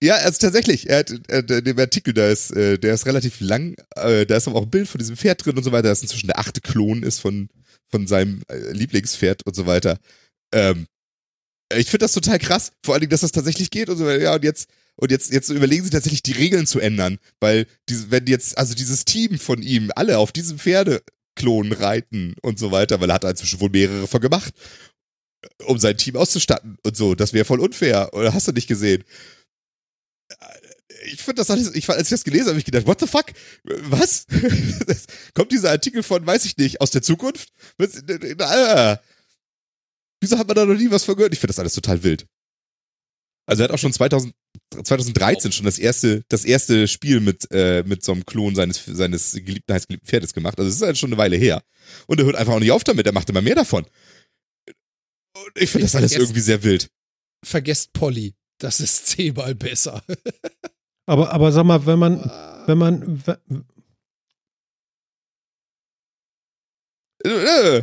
Ja, 0.03 0.15
also 0.15 0.39
tatsächlich, 0.39 0.89
er 0.89 0.99
hat 0.99 1.11
äh, 1.29 1.39
in 1.39 1.63
dem 1.63 1.79
Artikel, 1.79 2.13
da 2.13 2.27
ist, 2.27 2.51
äh, 2.51 2.77
der 2.77 2.93
ist 2.93 3.05
relativ 3.05 3.39
lang, 3.39 3.75
äh, 3.95 4.25
da 4.25 4.35
ist 4.35 4.49
aber 4.49 4.59
auch 4.59 4.63
ein 4.63 4.69
Bild 4.69 4.89
von 4.89 4.99
diesem 4.99 5.15
Pferd 5.15 5.45
drin 5.45 5.55
und 5.55 5.63
so 5.63 5.71
weiter, 5.71 5.87
das 5.87 6.01
inzwischen 6.01 6.27
der 6.27 6.39
achte 6.39 6.59
Klon 6.59 7.03
ist 7.03 7.19
von, 7.19 7.49
von 7.91 8.07
seinem 8.07 8.43
äh, 8.49 8.71
Lieblingspferd 8.71 9.45
und 9.45 9.55
so 9.55 9.65
weiter. 9.65 9.97
Ähm, 10.53 10.87
ich 11.73 11.87
finde 11.87 12.05
das 12.05 12.13
total 12.13 12.39
krass, 12.39 12.73
vor 12.85 12.93
allen 12.93 13.01
Dingen, 13.01 13.11
dass 13.11 13.21
das 13.21 13.31
tatsächlich 13.31 13.69
geht 13.71 13.89
und 13.89 13.97
so 13.97 14.05
weiter. 14.05 14.21
Ja, 14.21 14.35
und 14.35 14.43
jetzt, 14.43 14.69
und 14.97 15.11
jetzt, 15.11 15.31
jetzt 15.31 15.49
überlegen 15.49 15.83
sie 15.85 15.89
tatsächlich 15.89 16.23
die 16.23 16.33
Regeln 16.33 16.67
zu 16.67 16.79
ändern, 16.79 17.17
weil 17.39 17.65
diese, 17.89 18.11
wenn 18.11 18.27
jetzt, 18.27 18.57
also 18.57 18.73
dieses 18.75 19.05
Team 19.05 19.39
von 19.39 19.61
ihm 19.61 19.91
alle 19.95 20.17
auf 20.17 20.31
diesem 20.31 20.59
Pferdeklon 20.59 21.71
reiten 21.71 22.35
und 22.41 22.59
so 22.59 22.71
weiter, 22.71 22.99
weil 22.99 23.09
er 23.09 23.15
hat 23.15 23.23
inzwischen 23.23 23.61
wohl 23.61 23.69
mehrere 23.69 24.07
von 24.07 24.21
gemacht. 24.21 24.53
um 25.65 25.77
sein 25.79 25.97
Team 25.97 26.15
auszustatten 26.17 26.77
und 26.83 26.95
so. 26.97 27.15
Das 27.15 27.33
wäre 27.33 27.45
voll 27.45 27.59
unfair. 27.59 28.13
Oder 28.13 28.33
hast 28.33 28.47
du 28.47 28.51
nicht 28.51 28.67
gesehen? 28.67 29.03
Ich 31.05 31.21
finde 31.21 31.41
das 31.41 31.49
alles, 31.49 31.73
ich, 31.73 31.89
als 31.89 32.03
ich 32.03 32.09
das 32.09 32.23
gelesen 32.23 32.43
habe, 32.43 32.51
habe 32.51 32.59
ich 32.59 32.65
gedacht, 32.65 32.85
what 32.85 32.99
the 32.99 33.07
fuck? 33.07 33.25
Was? 33.63 34.25
Kommt 35.33 35.51
dieser 35.51 35.71
Artikel 35.71 36.03
von, 36.03 36.25
weiß 36.25 36.45
ich 36.45 36.57
nicht, 36.57 36.81
aus 36.81 36.91
der 36.91 37.01
Zukunft? 37.01 37.49
Was, 37.77 37.95
äh, 37.95 38.97
Wieso 40.21 40.37
hat 40.37 40.47
man 40.47 40.55
da 40.55 40.65
noch 40.65 40.77
nie 40.77 40.91
was 40.91 41.03
von 41.03 41.15
gehört? 41.15 41.33
Ich 41.33 41.39
finde 41.39 41.51
das 41.51 41.59
alles 41.59 41.73
total 41.73 42.03
wild. 42.03 42.27
Also 43.47 43.63
er 43.63 43.65
hat 43.65 43.71
auch 43.71 43.79
schon 43.79 43.91
2000, 43.91 44.33
2013 44.83 45.51
schon 45.51 45.65
das 45.65 45.79
erste, 45.79 46.23
das 46.29 46.45
erste 46.45 46.87
Spiel 46.87 47.19
mit, 47.19 47.47
äh, 47.51 47.83
mit 47.85 48.03
so 48.03 48.11
einem 48.11 48.25
Klon 48.25 48.55
seines, 48.55 48.85
seines 48.85 49.33
geliebten, 49.33 49.73
heißgeliebten 49.73 50.07
Pferdes 50.07 50.33
gemacht. 50.33 50.59
Also 50.59 50.69
es 50.69 50.75
ist 50.75 50.81
halt 50.83 50.97
schon 50.97 51.09
eine 51.09 51.17
Weile 51.17 51.37
her. 51.37 51.63
Und 52.05 52.19
er 52.19 52.27
hört 52.27 52.35
einfach 52.35 52.53
auch 52.53 52.59
nicht 52.59 52.71
auf 52.71 52.83
damit, 52.83 53.07
er 53.07 53.13
macht 53.13 53.29
immer 53.29 53.41
mehr 53.41 53.55
davon. 53.55 53.85
Und 55.35 55.51
ich 55.55 55.71
finde 55.71 55.85
das 55.85 55.95
alles 55.95 56.13
irgendwie 56.13 56.39
sehr 56.39 56.63
wild. 56.63 56.89
Vergesst 57.43 57.91
Polly. 57.93 58.35
Das 58.59 58.79
ist 58.79 59.07
zehnmal 59.07 59.55
besser. 59.55 60.03
Aber, 61.07 61.33
aber 61.33 61.51
sag 61.51 61.65
mal, 61.65 61.85
wenn 61.85 61.99
man, 61.99 62.31
wenn 62.67 62.77
man, 62.77 63.23
Äh, 67.23 67.81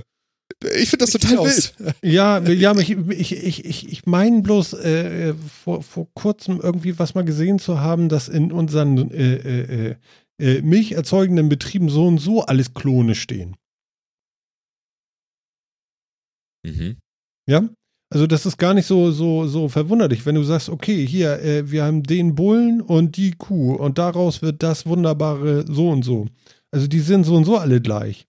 Ich 0.83 0.91
finde 0.91 1.05
das 1.05 1.13
total 1.13 1.39
wild. 1.39 1.75
Ja, 2.03 2.41
ja, 2.41 2.77
ich, 2.79 2.91
ich, 2.91 3.33
ich, 3.33 3.65
ich, 3.65 3.93
ich 3.93 4.07
meine 4.07 4.43
bloß 4.43 4.75
äh, 4.75 5.35
vor, 5.35 5.83
vor 5.83 6.09
kurzem 6.15 6.61
irgendwie 6.61 6.99
was 6.99 7.15
mal 7.15 7.25
gesehen 7.25 7.59
zu 7.59 7.81
haben, 7.81 8.09
dass 8.09 8.29
in 8.29 8.53
unseren 8.53 9.11
äh, 9.13 9.35
äh, 9.91 9.97
äh, 10.41 10.63
milcherzeugenden 10.63 11.49
Betrieben 11.49 11.89
so 11.89 12.07
und 12.07 12.19
so 12.19 12.43
alles 12.43 12.75
Klone 12.75 13.15
stehen. 13.15 13.57
Mhm. 16.65 16.99
Ja? 17.49 17.69
Also 18.11 18.27
das 18.27 18.47
ist 18.47 18.57
gar 18.57 18.73
nicht 18.73 18.87
so, 18.87 19.11
so, 19.11 19.47
so 19.47 19.69
verwunderlich, 19.69 20.25
wenn 20.25 20.35
du 20.35 20.43
sagst, 20.43 20.71
okay, 20.71 21.07
hier, 21.07 21.41
äh, 21.43 21.71
wir 21.71 21.85
haben 21.85 22.03
den 22.03 22.35
Bullen 22.35 22.81
und 22.81 23.17
die 23.17 23.33
Kuh 23.33 23.75
und 23.75 23.99
daraus 23.99 24.41
wird 24.41 24.63
das 24.63 24.87
wunderbare 24.87 25.65
so 25.71 25.91
und 25.91 26.05
so. 26.05 26.27
Also 26.71 26.87
die 26.87 27.01
sind 27.01 27.25
so 27.25 27.37
und 27.37 27.45
so 27.45 27.59
alle 27.59 27.81
gleich. 27.83 28.27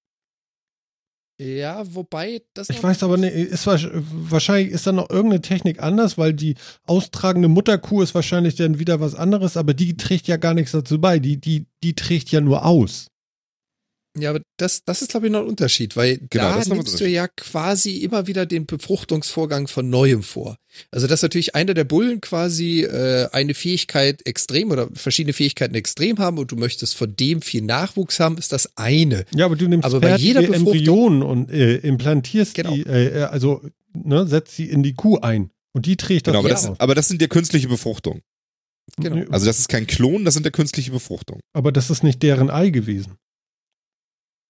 Ja, 1.42 1.84
wobei 1.96 2.42
das. 2.54 2.70
Ich 2.70 2.84
weiß 2.84 3.02
aber 3.04 3.16
nicht, 3.16 3.34
ist 3.34 3.66
wahrsch- 3.66 3.90
wahrscheinlich 3.94 4.74
ist 4.74 4.86
da 4.86 4.92
noch 4.92 5.10
irgendeine 5.10 5.42
Technik 5.42 5.82
anders, 5.82 6.18
weil 6.18 6.34
die 6.34 6.56
austragende 6.86 7.48
Mutterkuh 7.48 8.02
ist 8.02 8.14
wahrscheinlich 8.14 8.56
dann 8.56 8.80
wieder 8.80 9.00
was 9.00 9.16
anderes, 9.16 9.56
aber 9.56 9.74
die 9.74 9.96
trägt 9.96 10.28
ja 10.28 10.36
gar 10.36 10.54
nichts 10.54 10.74
dazu 10.74 11.00
bei. 11.00 11.20
Die, 11.20 11.40
die, 11.40 11.68
die 11.82 11.96
trägt 11.96 12.30
ja 12.32 12.42
nur 12.42 12.66
aus. 12.66 13.08
Ja, 14.22 14.32
aber 14.32 14.42
das, 14.58 14.84
das 14.86 15.02
ist, 15.02 15.12
glaube 15.12 15.28
ich, 15.28 15.32
noch 15.32 15.40
ein 15.42 15.48
Unterschied, 15.48 15.96
weil 15.96 16.18
Genau, 16.30 16.60
da 16.60 16.64
nimmst 16.76 17.00
du 17.00 17.08
ja 17.08 17.28
quasi 17.28 17.98
immer 17.98 18.28
wieder 18.28 18.46
den 18.46 18.66
Befruchtungsvorgang 18.66 19.68
von 19.68 19.90
Neuem 19.90 20.24
vor. 20.24 20.58
Also, 20.92 21.08
dass 21.08 21.22
natürlich 21.22 21.56
einer 21.56 21.74
der 21.74 21.84
Bullen 21.84 22.22
quasi 22.22 22.82
äh, 22.84 23.28
eine 23.32 23.54
Fähigkeit 23.54 24.26
extrem 24.26 24.72
oder 24.72 24.90
verschiedene 24.94 25.34
Fähigkeiten 25.34 25.76
extrem 25.76 26.18
haben 26.20 26.38
und 26.38 26.52
du 26.52 26.56
möchtest 26.56 26.96
von 26.96 27.16
dem 27.16 27.42
viel 27.42 27.62
Nachwuchs 27.64 28.20
haben, 28.20 28.38
ist 28.38 28.52
das 28.52 28.78
eine. 28.78 29.26
Ja, 29.36 29.46
aber 29.46 29.56
du 29.56 29.68
nimmst 29.68 29.86
Aber 29.86 30.00
bei 30.00 30.16
jeder 30.16 30.42
Befruchtung- 30.42 30.68
Embryonen 30.74 31.24
und 31.24 31.52
äh, 31.52 31.78
implantierst 31.78 32.54
Genau. 32.56 32.74
die, 32.74 32.86
äh, 32.86 33.20
äh, 33.20 33.24
also 33.24 33.62
ne, 33.94 34.28
setzt 34.28 34.56
sie 34.56 34.66
in 34.66 34.84
die 34.84 34.94
Kuh 34.94 35.18
ein. 35.20 35.50
Und 35.74 35.86
die 35.86 35.98
trägt 35.98 36.28
das 36.28 36.32
Genau, 36.34 36.40
aber 36.40 36.50
das, 36.50 36.66
aus. 36.68 36.80
aber 36.80 36.96
das 36.96 37.08
sind 37.08 37.22
ja 37.22 37.28
künstliche 37.28 37.68
Befruchtungen. 37.68 38.22
Genau. 38.98 39.24
Also 39.32 39.46
das 39.46 39.60
ist 39.60 39.70
kein 39.70 39.86
Klon, 39.88 40.26
das 40.26 40.34
sind 40.34 40.46
ja 40.46 40.52
künstliche 40.52 40.92
Befruchtungen. 40.92 41.42
aber 41.54 41.72
das 41.72 41.90
ist 41.92 42.04
nicht 42.04 42.24
deren 42.24 42.50
Ei 42.50 42.70
gewesen. 42.72 43.14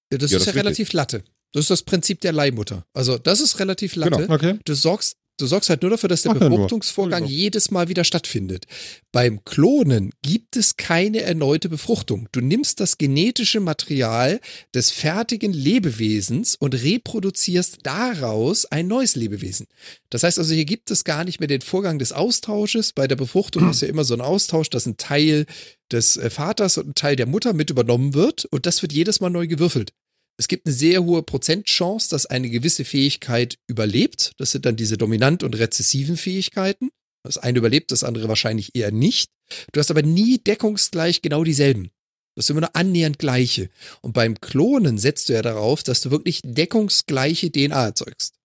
Das 0.10 0.32
Ja, 0.32 0.38
ist 0.38 0.48
das 0.48 0.56
ja 0.56 0.62
relativ 0.62 0.94
Latte. 0.94 1.24
Das 1.52 1.62
ist 1.62 1.70
das 1.70 1.84
Prinzip 1.84 2.22
der 2.22 2.32
Leihmutter. 2.32 2.86
Also, 2.94 3.18
das 3.18 3.40
ist 3.42 3.60
relativ 3.60 3.96
Latte. 3.96 4.18
Genau. 4.18 4.34
Okay. 4.34 4.60
Du 4.66 4.74
sorgst, 4.74 5.18
du 5.42 5.48
sorgst 5.48 5.70
halt 5.70 5.82
nur 5.82 5.92
dafür, 5.92 6.10
dass 6.10 6.24
der 6.24 6.32
Ach 6.32 6.42
ja. 6.42 6.50
Befruchtungsvorgang 6.50 7.24
Entschuldigung. 7.24 7.42
jedes 7.44 7.72
Mal 7.72 7.90
wieder 7.90 8.04
stattfindet. 8.04 8.66
Beim 9.12 9.44
Klonen 9.46 10.12
gibt 10.22 10.56
es 10.56 10.78
keine 10.78 11.22
erneute 11.22 11.70
Befruchtung. 11.70 12.28
Du 12.32 12.42
nimmst 12.42 12.80
das 12.80 12.98
genetische 12.98 13.60
Material 13.60 14.40
des 14.74 14.92
fertigen 14.92 15.54
Lebewesens 15.54 16.56
und 16.56 16.76
reproduzierst 16.76 17.80
daraus 17.84 18.66
ein 18.66 18.88
neues 18.88 19.16
Lebewesen. 19.16 19.68
Das 20.10 20.24
heißt 20.24 20.40
also, 20.40 20.54
hier 20.54 20.66
gibt 20.66 20.92
es 20.92 21.04
gar 21.04 21.24
nicht 21.24 21.40
mehr 21.40 21.48
den 21.48 21.62
Vorgang 21.62 22.00
des 22.00 22.12
Austausches. 22.12 22.94
Bei 22.94 23.08
der 23.08 23.16
Befruchtung 23.16 23.70
ist 23.70 23.82
ja 23.82 23.88
immer 23.88 24.04
so 24.04 24.14
ein 24.14 24.22
Austausch, 24.22 24.70
dass 24.70 24.86
ein 24.86 24.98
Teil 24.98 25.46
des 25.92 26.18
äh, 26.18 26.30
Vaters 26.30 26.78
und 26.78 26.90
ein 26.90 26.96
Teil 26.96 27.16
der 27.16 27.26
Mutter 27.26 27.54
mit 27.54 27.70
übernommen 27.70 28.14
wird 28.14 28.46
und 28.46 28.66
das 28.66 28.82
wird 28.82 28.94
jedes 28.94 29.20
Mal 29.20 29.30
neu 29.30 29.48
gewürfelt. 29.48 29.92
Es 30.40 30.48
gibt 30.48 30.66
eine 30.66 30.74
sehr 30.74 31.04
hohe 31.04 31.22
Prozentchance, 31.22 32.10
dass 32.10 32.26
eine 32.26 32.50
gewisse 32.50 32.86
Fähigkeit 32.86 33.58
überlebt. 33.68 34.32
Das 34.38 34.52
sind 34.52 34.66
dann 34.66 34.78
diese 34.78 34.98
dominant 34.98 35.44
und 35.44 35.60
rezessiven 35.60 36.16
Fähigkeiten. 36.16 36.92
Das 37.24 37.38
eine 37.38 37.58
überlebt, 37.58 37.92
das 37.92 38.06
andere 38.06 38.30
wahrscheinlich 38.30 38.74
eher 38.74 38.92
nicht. 38.92 39.30
Du 39.74 39.82
hast 39.82 39.92
aber 39.92 40.02
nie 40.02 40.38
deckungsgleich 40.38 41.22
genau 41.22 41.44
dieselben. 41.44 41.92
Das 42.36 42.48
sind 42.48 42.54
immer 42.54 42.68
nur 42.68 42.76
annähernd 42.78 43.20
gleiche. 43.20 43.70
Und 44.02 44.14
beim 44.14 44.40
Klonen 44.40 44.98
setzt 44.98 45.28
du 45.28 45.34
ja 45.34 45.42
darauf, 45.42 45.84
dass 45.84 46.00
du 46.00 46.10
wirklich 46.10 46.40
deckungsgleiche 46.46 47.52
DNA 47.52 47.88
erzeugst. 47.88 48.36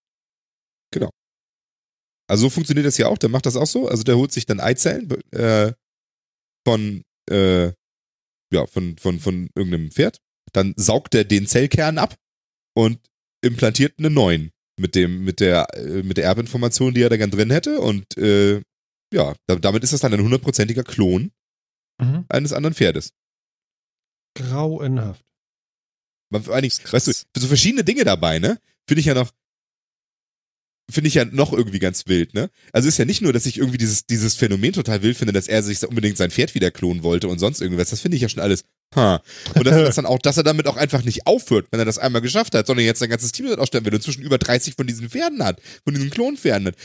Also 2.27 2.47
so 2.47 2.51
funktioniert 2.51 2.87
das 2.87 2.99
ja 2.99 3.07
auch, 3.07 3.19
der 3.19 3.29
macht 3.29 3.47
das 3.47 3.55
auch 3.55 3.69
so. 3.69 3.87
Also 3.87 4.03
der 4.03 4.17
holt 4.17 4.33
sich 4.33 4.47
dann 4.47 4.59
Eizellen 4.59 5.09
äh, 5.31 5.73
von, 6.67 7.05
äh, 7.31 7.67
ja, 8.53 8.67
von, 8.67 8.97
von, 8.99 9.21
von 9.21 9.49
irgendeinem 9.55 9.93
Pferd. 9.93 10.19
Dann 10.53 10.75
saugt 10.77 11.15
er 11.15 11.25
den 11.25 11.47
Zellkern 11.47 11.99
ab 11.99 12.17
und 12.77 12.99
implantiert 13.43 13.99
einen 13.99 14.15
neuen 14.15 14.51
mit 14.79 14.95
dem, 14.95 15.25
mit 15.25 15.41
der, 15.41 15.67
äh, 15.75 16.03
mit 16.03 16.17
der 16.17 16.25
Erbinformation, 16.25 16.95
die 16.95 17.03
er 17.03 17.11
da 17.11 17.17
gern 17.17 17.31
drin 17.31 17.51
hätte. 17.51 17.81
Und 17.81 18.17
äh, 18.17 18.63
ja, 19.13 19.35
da, 19.47 19.57
damit 19.57 19.85
ist 19.85 19.93
das 19.93 20.01
dann 20.01 20.13
ein 20.15 20.23
hundertprozentiger 20.23 20.85
Klon 20.85 21.33
Mhm. 22.01 22.25
eines 22.29 22.53
anderen 22.53 22.75
Pferdes. 22.75 23.13
Grauenhaft. 24.37 25.25
Man, 26.33 26.43
vor 26.43 26.55
allen 26.55 26.63
Dingen, 26.63 26.75
krass. 26.83 27.07
weißt 27.07 27.25
du, 27.35 27.41
so 27.41 27.47
verschiedene 27.47 27.85
Dinge 27.85 28.05
dabei, 28.05 28.39
ne? 28.41 28.59
Finde 28.89 29.01
ich 29.01 29.07
ja 29.07 29.15
noch, 29.15 29.31
finde 30.91 31.09
ich 31.09 31.15
ja 31.15 31.25
noch 31.25 31.53
irgendwie 31.53 31.79
ganz 31.79 32.07
wild, 32.07 32.35
ne? 32.35 32.51
Also 32.73 32.89
ist 32.89 32.99
ja 32.99 33.05
nicht 33.05 33.23
nur, 33.23 33.33
dass 33.33 33.47
ich 33.47 33.59
irgendwie 33.59 33.79
dieses, 33.79 34.07
dieses 34.07 34.35
Phänomen 34.35 34.73
total 34.73 35.03
wild 35.03 35.17
finde, 35.17 35.33
dass 35.33 35.47
er 35.47 35.63
sich 35.63 35.87
unbedingt 35.87 36.17
sein 36.17 36.33
Pferd 36.33 36.55
wieder 36.55 36.71
klonen 36.73 37.03
wollte 37.05 37.29
und 37.29 37.39
sonst 37.39 37.61
irgendwas. 37.61 37.91
Das 37.91 38.01
finde 38.01 38.17
ich 38.17 38.23
ja 38.23 38.29
schon 38.29 38.43
alles, 38.43 38.65
ha. 38.95 39.23
Und 39.55 39.67
dass 39.67 39.77
er 39.77 39.85
das 39.85 39.97
dann 39.97 40.07
auch, 40.07 40.19
dass 40.19 40.37
er 40.37 40.43
damit 40.43 40.67
auch 40.67 40.77
einfach 40.77 41.03
nicht 41.05 41.27
aufhört, 41.27 41.67
wenn 41.71 41.81
er 41.81 41.85
das 41.85 41.99
einmal 41.99 42.23
geschafft 42.23 42.55
hat, 42.55 42.67
sondern 42.67 42.87
jetzt 42.87 43.01
sein 43.01 43.11
ganzes 43.11 43.33
Team 43.33 43.47
damit 43.47 43.59
ausstellen 43.59 43.85
will 43.85 43.95
und 43.95 44.03
zwischen 44.03 44.23
über 44.23 44.39
30 44.39 44.75
von 44.75 44.87
diesen 44.87 45.11
Pferden 45.11 45.45
hat, 45.45 45.61
von 45.85 45.95
diesen 45.95 46.11
Klonpferden 46.11 46.69
hat. 46.69 46.77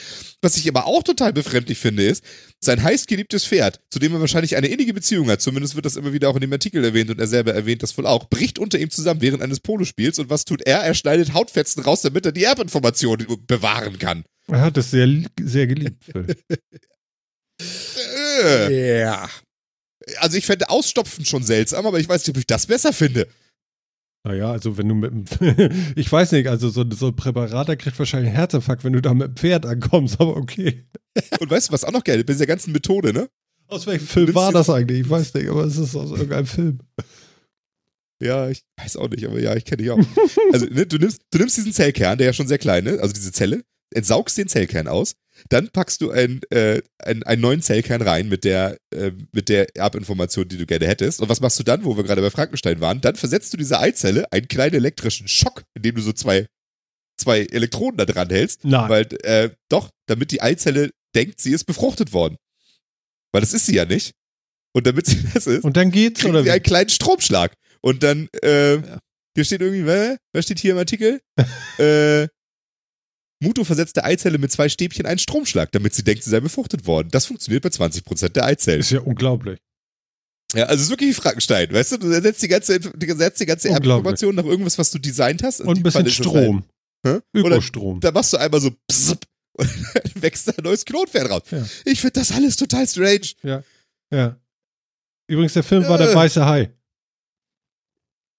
Was 0.41 0.57
ich 0.57 0.67
aber 0.67 0.85
auch 0.85 1.03
total 1.03 1.33
befremdlich 1.33 1.77
finde, 1.77 2.03
ist, 2.03 2.23
sein 2.59 2.81
heißgeliebtes 2.81 3.45
Pferd, 3.45 3.79
zu 3.89 3.99
dem 3.99 4.13
er 4.13 4.21
wahrscheinlich 4.21 4.55
eine 4.55 4.67
innige 4.67 4.93
Beziehung 4.93 5.29
hat, 5.29 5.41
zumindest 5.41 5.75
wird 5.75 5.85
das 5.85 5.95
immer 5.95 6.13
wieder 6.13 6.29
auch 6.29 6.35
in 6.35 6.41
dem 6.41 6.53
Artikel 6.53 6.83
erwähnt 6.83 7.09
und 7.09 7.19
er 7.19 7.27
selber 7.27 7.53
erwähnt 7.53 7.83
das 7.83 7.97
wohl 7.97 8.05
auch, 8.05 8.29
bricht 8.29 8.59
unter 8.59 8.79
ihm 8.79 8.89
zusammen 8.89 9.21
während 9.21 9.41
eines 9.41 9.59
Polospiels 9.59 10.19
und 10.19 10.29
was 10.29 10.45
tut 10.45 10.61
er? 10.63 10.79
Er 10.79 10.93
schneidet 10.93 11.33
Hautfetzen 11.33 11.83
raus, 11.83 12.01
damit 12.01 12.25
er 12.25 12.31
die 12.31 12.43
Erbinformation 12.43 13.25
bewahren 13.47 13.99
kann. 13.99 14.23
Er 14.47 14.61
hat 14.61 14.77
es 14.77 14.91
sehr, 14.91 15.07
sehr 15.39 15.67
geliebt. 15.67 16.03
Äh, 18.41 19.01
Ja. 19.01 19.29
Also 20.17 20.37
ich 20.37 20.45
fände 20.45 20.69
Ausstopfen 20.69 21.25
schon 21.25 21.43
seltsam, 21.43 21.85
aber 21.85 21.99
ich 21.99 22.07
weiß 22.07 22.21
nicht, 22.21 22.35
ob 22.35 22.39
ich 22.39 22.47
das 22.47 22.67
besser 22.67 22.93
finde. 22.93 23.27
Naja, 24.25 24.51
also 24.51 24.77
wenn 24.77 24.89
du 24.89 24.95
mit 24.95 25.11
dem, 25.11 25.93
ich 25.95 26.11
weiß 26.11 26.33
nicht, 26.33 26.47
also 26.47 26.69
so, 26.69 26.83
so 26.91 27.07
ein 27.07 27.15
Präparat, 27.15 27.69
der 27.69 27.77
kriegt 27.77 27.97
wahrscheinlich 27.97 28.29
einen 28.29 28.37
Herzinfarkt, 28.37 28.83
wenn 28.83 28.93
du 28.93 29.01
da 29.01 29.13
mit 29.13 29.27
dem 29.27 29.35
Pferd 29.35 29.65
ankommst, 29.65 30.19
aber 30.19 30.35
okay. 30.35 30.85
Und 31.39 31.49
weißt 31.49 31.69
du, 31.69 31.73
was 31.73 31.85
auch 31.85 31.91
noch 31.91 32.03
geil 32.03 32.19
ist? 32.19 32.25
Bei 32.25 32.33
dieser 32.33 32.45
ganzen 32.45 32.71
Methode, 32.71 33.13
ne? 33.13 33.29
Aus 33.67 33.85
welchem 33.87 34.07
Film 34.07 34.35
war 34.35 34.51
das 34.51 34.69
eigentlich? 34.69 35.01
Ich 35.01 35.09
weiß 35.09 35.33
nicht, 35.35 35.47
aber 35.47 35.63
es 35.63 35.77
ist 35.77 35.95
aus 35.95 36.11
irgendeinem 36.11 36.47
Film. 36.47 36.79
Ja, 38.21 38.49
ich 38.49 38.65
weiß 38.75 38.97
auch 38.97 39.07
nicht, 39.09 39.25
aber 39.25 39.39
ja, 39.39 39.55
ich 39.55 39.63
kenne 39.63 39.77
dich 39.77 39.91
auch. 39.91 39.99
Also, 40.51 40.65
ne, 40.65 40.85
du 40.85 40.97
nimmst, 40.97 41.21
du 41.31 41.37
nimmst 41.37 41.55
diesen 41.55 41.71
Zellkern, 41.71 42.17
der 42.17 42.27
ja 42.27 42.33
schon 42.33 42.49
sehr 42.49 42.57
klein 42.57 42.85
ist, 42.85 42.99
also 42.99 43.13
diese 43.13 43.31
Zelle, 43.31 43.63
entsaugst 43.93 44.37
den 44.37 44.47
Zellkern 44.47 44.87
aus, 44.87 45.15
dann 45.49 45.69
packst 45.69 46.01
du 46.01 46.11
ein, 46.11 46.41
äh, 46.49 46.81
ein, 46.99 47.23
einen 47.23 47.41
neuen 47.41 47.61
Zellkern 47.61 48.01
rein 48.01 48.27
mit 48.29 48.43
der, 48.43 48.77
äh, 48.93 49.11
mit 49.31 49.47
der 49.49 49.75
Erbinformation, 49.75 50.47
die 50.47 50.57
du 50.57 50.65
gerne 50.65 50.87
hättest. 50.87 51.21
Und 51.21 51.29
was 51.29 51.39
machst 51.39 51.57
du 51.59 51.63
dann, 51.63 51.85
wo 51.85 51.95
wir 51.95 52.03
gerade 52.03 52.21
bei 52.21 52.29
Frankenstein 52.29 52.81
waren? 52.81 53.01
Dann 53.01 53.15
versetzt 53.15 53.53
du 53.53 53.57
dieser 53.57 53.79
Eizelle 53.79 54.31
einen 54.31 54.47
kleinen 54.47 54.75
elektrischen 54.75 55.27
Schock, 55.27 55.63
indem 55.75 55.95
du 55.95 56.01
so 56.01 56.11
zwei, 56.11 56.45
zwei 57.17 57.41
Elektroden 57.41 57.97
da 57.97 58.05
dran 58.05 58.29
hältst. 58.29 58.65
Nein. 58.65 58.89
Weil, 58.89 59.07
äh, 59.23 59.49
doch, 59.69 59.89
damit 60.07 60.31
die 60.31 60.41
Eizelle 60.41 60.91
denkt, 61.15 61.39
sie 61.39 61.51
ist 61.53 61.63
befruchtet 61.65 62.11
worden. 62.13 62.35
Weil 63.31 63.41
das 63.41 63.53
ist 63.53 63.65
sie 63.65 63.75
ja 63.75 63.85
nicht. 63.85 64.11
Und 64.73 64.85
damit 64.87 65.05
sie 65.07 65.23
das 65.33 65.47
ist, 65.47 65.63
Und 65.63 65.77
dann 65.77 65.89
geht's, 65.91 66.23
oder 66.25 66.45
wie? 66.45 66.51
einen 66.51 66.63
kleinen 66.63 66.89
Stromschlag. 66.89 67.53
Und 67.81 68.03
dann, 68.03 68.27
äh, 68.43 68.75
Ja. 68.75 68.99
hier 69.35 69.45
steht 69.45 69.61
irgendwie, 69.61 69.85
wer 69.85 70.17
steht 70.41 70.59
hier 70.59 70.73
im 70.73 70.77
Artikel? 70.79 71.21
äh, 71.79 72.27
Muto 73.41 73.63
versetzt 73.63 73.95
der 73.95 74.05
Eizelle 74.05 74.37
mit 74.37 74.51
zwei 74.51 74.67
Stäbchen 74.69 75.05
einen 75.05 75.19
Stromschlag, 75.19 75.71
damit 75.71 75.93
sie 75.93 76.03
denkt, 76.03 76.23
sie 76.23 76.29
sei 76.29 76.39
befruchtet 76.41 76.85
worden. 76.87 77.09
Das 77.11 77.25
funktioniert 77.25 77.63
bei 77.63 77.69
20% 77.69 78.29
der 78.29 78.45
Eizellen. 78.45 78.81
Ist 78.81 78.91
ja 78.91 78.99
unglaublich. 79.01 79.59
Ja, 80.53 80.65
also 80.65 80.75
es 80.75 80.81
ist 80.83 80.89
wirklich 80.89 81.09
wie 81.11 81.13
Frankenstein, 81.21 81.71
weißt 81.71 81.93
du? 81.93 81.97
Du 81.97 82.09
ersetzt 82.09 82.41
die 82.41 82.47
ganze, 82.47 82.79
du 82.79 83.07
ersetzt 83.07 83.39
die 83.39 83.45
ganze. 83.45 83.69
Erbinformation 83.69 84.35
nach 84.35 84.43
irgendwas, 84.45 84.77
was 84.77 84.91
du 84.91 84.99
designt 84.99 85.43
hast. 85.43 85.61
Und 85.61 85.69
ein 85.69 85.77
in 85.77 85.83
bisschen 85.83 86.09
Strom. 86.09 86.63
Oder 87.05 87.21
Ökostrom. 87.33 87.99
da 88.01 88.11
machst 88.11 88.33
du 88.33 88.37
einmal 88.37 88.59
so 88.59 88.71
pssp, 88.71 89.23
Und 89.53 89.69
dann 89.93 90.21
wächst 90.21 90.47
da 90.47 90.51
ein 90.57 90.63
neues 90.63 90.83
Klonpferd 90.83 91.29
raus. 91.29 91.43
Ja. 91.51 91.65
Ich 91.85 92.01
finde 92.01 92.19
das 92.19 92.31
alles 92.31 92.57
total 92.57 92.87
strange. 92.87 93.27
Ja. 93.43 93.63
Ja. 94.11 94.37
Übrigens, 95.29 95.53
der 95.53 95.63
Film 95.63 95.87
war 95.87 95.97
der 95.97 96.11
Äh. 96.11 96.15
weiße 96.15 96.45
Hai. 96.45 96.73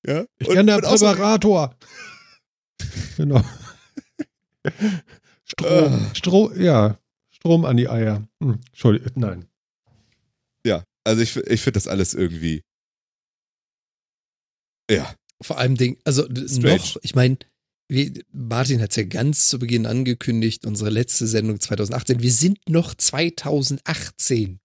Ja? 0.07 0.25
Ich 0.39 0.49
Und- 0.49 0.55
kenne 0.57 0.77
außerdem- 0.77 1.17
Präparator. 1.17 1.77
genau. 3.17 3.43
Strom, 5.47 5.69
Ah. 5.69 6.15
Strom, 6.15 6.61
ja. 6.61 6.99
Strom 7.31 7.65
an 7.65 7.77
die 7.77 7.89
Eier. 7.89 8.29
Hm, 8.43 8.61
Entschuldigung, 8.69 9.13
nein. 9.17 9.47
Ja, 10.67 10.85
also 11.05 11.23
ich, 11.23 11.37
ich 11.37 11.61
finde 11.63 11.79
das 11.79 11.89
alles 11.89 12.15
irgendwie. 12.15 12.63
Ja, 14.91 15.15
Vor 15.43 15.59
allem 15.59 15.77
Ding, 15.77 15.99
also 16.05 16.25
Strange. 16.25 16.77
noch, 16.77 16.97
ich 17.03 17.15
meine, 17.15 17.39
Martin 18.33 18.81
hat 18.83 18.91
es 18.91 18.97
ja 18.97 19.05
ganz 19.05 19.49
zu 19.49 19.59
Beginn 19.59 19.87
angekündigt, 19.87 20.67
unsere 20.67 20.91
letzte 20.91 21.27
Sendung 21.27 21.59
2018. 21.61 22.21
Wir 22.21 22.33
sind 22.33 22.59
noch 22.69 22.95
2018. 22.95 24.61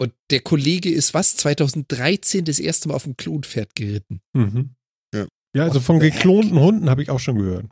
Und 0.00 0.12
der 0.30 0.40
Kollege 0.40 0.90
ist 0.90 1.14
was? 1.14 1.36
2013 1.36 2.44
das 2.44 2.58
erste 2.58 2.88
Mal 2.88 2.94
auf 2.94 3.04
dem 3.04 3.16
Klonpferd 3.16 3.74
geritten. 3.74 4.20
Mhm. 4.32 4.74
Ja. 5.14 5.26
Ja, 5.54 5.64
also 5.64 5.80
von 5.80 6.00
geklonten 6.00 6.58
Hunden 6.58 6.90
habe 6.90 7.02
ich 7.02 7.10
auch 7.10 7.20
schon 7.20 7.36
gehört. 7.36 7.66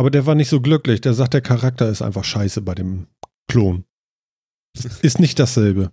Aber 0.00 0.10
der 0.10 0.24
war 0.24 0.34
nicht 0.34 0.48
so 0.48 0.62
glücklich. 0.62 1.02
Der 1.02 1.12
sagt, 1.12 1.34
der 1.34 1.42
Charakter 1.42 1.86
ist 1.90 2.00
einfach 2.00 2.24
scheiße 2.24 2.62
bei 2.62 2.74
dem 2.74 3.06
Klon. 3.48 3.84
Ist 5.02 5.20
nicht 5.20 5.38
dasselbe. 5.38 5.92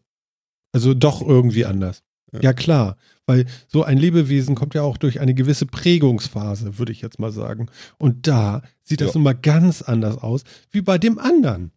Also 0.71 0.93
doch 0.93 1.21
irgendwie 1.21 1.65
anders. 1.65 2.03
Ja. 2.31 2.39
Ja, 2.39 2.53
klar, 2.53 2.95
weil 3.25 3.47
so 3.67 3.83
ein 3.83 3.97
Lebewesen 3.97 4.55
kommt 4.55 4.75
ja 4.75 4.81
auch 4.83 4.95
durch 4.95 5.19
eine 5.19 5.33
gewisse 5.33 5.65
Prägungsphase, 5.65 6.77
würde 6.77 6.93
ich 6.93 7.01
jetzt 7.01 7.19
mal 7.19 7.33
sagen. 7.33 7.67
Und 7.97 8.27
da 8.27 8.61
sieht 8.81 9.01
das 9.01 9.09
Ja. 9.09 9.13
nun 9.15 9.23
mal 9.23 9.33
ganz 9.33 9.81
anders 9.81 10.17
aus 10.19 10.45
wie 10.71 10.81
bei 10.81 10.97
dem 10.97 11.19
anderen. 11.19 11.73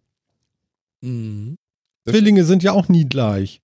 Mhm. 1.01 1.57
Zwillinge 2.09 2.45
sind 2.45 2.63
ja 2.63 2.71
auch 2.71 2.89
nie 2.89 3.09
gleich. 3.09 3.61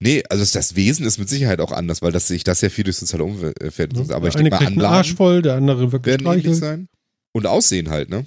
Nee, 0.00 0.22
also 0.30 0.44
das- 0.44 0.76
Wesen 0.76 1.04
ist 1.06 1.18
mit 1.18 1.28
Sicherheit 1.28 1.60
auch 1.60 1.72
anders, 1.72 2.02
weil 2.02 2.12
das 2.12 2.28
sich 2.28 2.44
das 2.44 2.60
ja 2.60 2.68
viel 2.70 2.84
durch 2.84 2.96
soziale 2.96 3.24
Umfeld. 3.24 3.60
äh, 3.96 4.12
Aber 4.12 4.28
ich 4.28 4.34
denke 4.34 4.50
mal, 4.50 4.58
einen 4.58 4.80
Arsch 4.80 5.08
Anlagen 5.10 5.16
voll, 5.16 5.42
der 5.42 5.54
andere 5.54 5.90
wird 5.92 6.06
werden 6.06 6.26
ähnlich 6.26 6.44
gestreichelt. 6.44 6.60
sein. 6.60 6.88
Und 7.32 7.46
Aussehen 7.46 7.88
halt, 7.90 8.08
ne? 8.08 8.24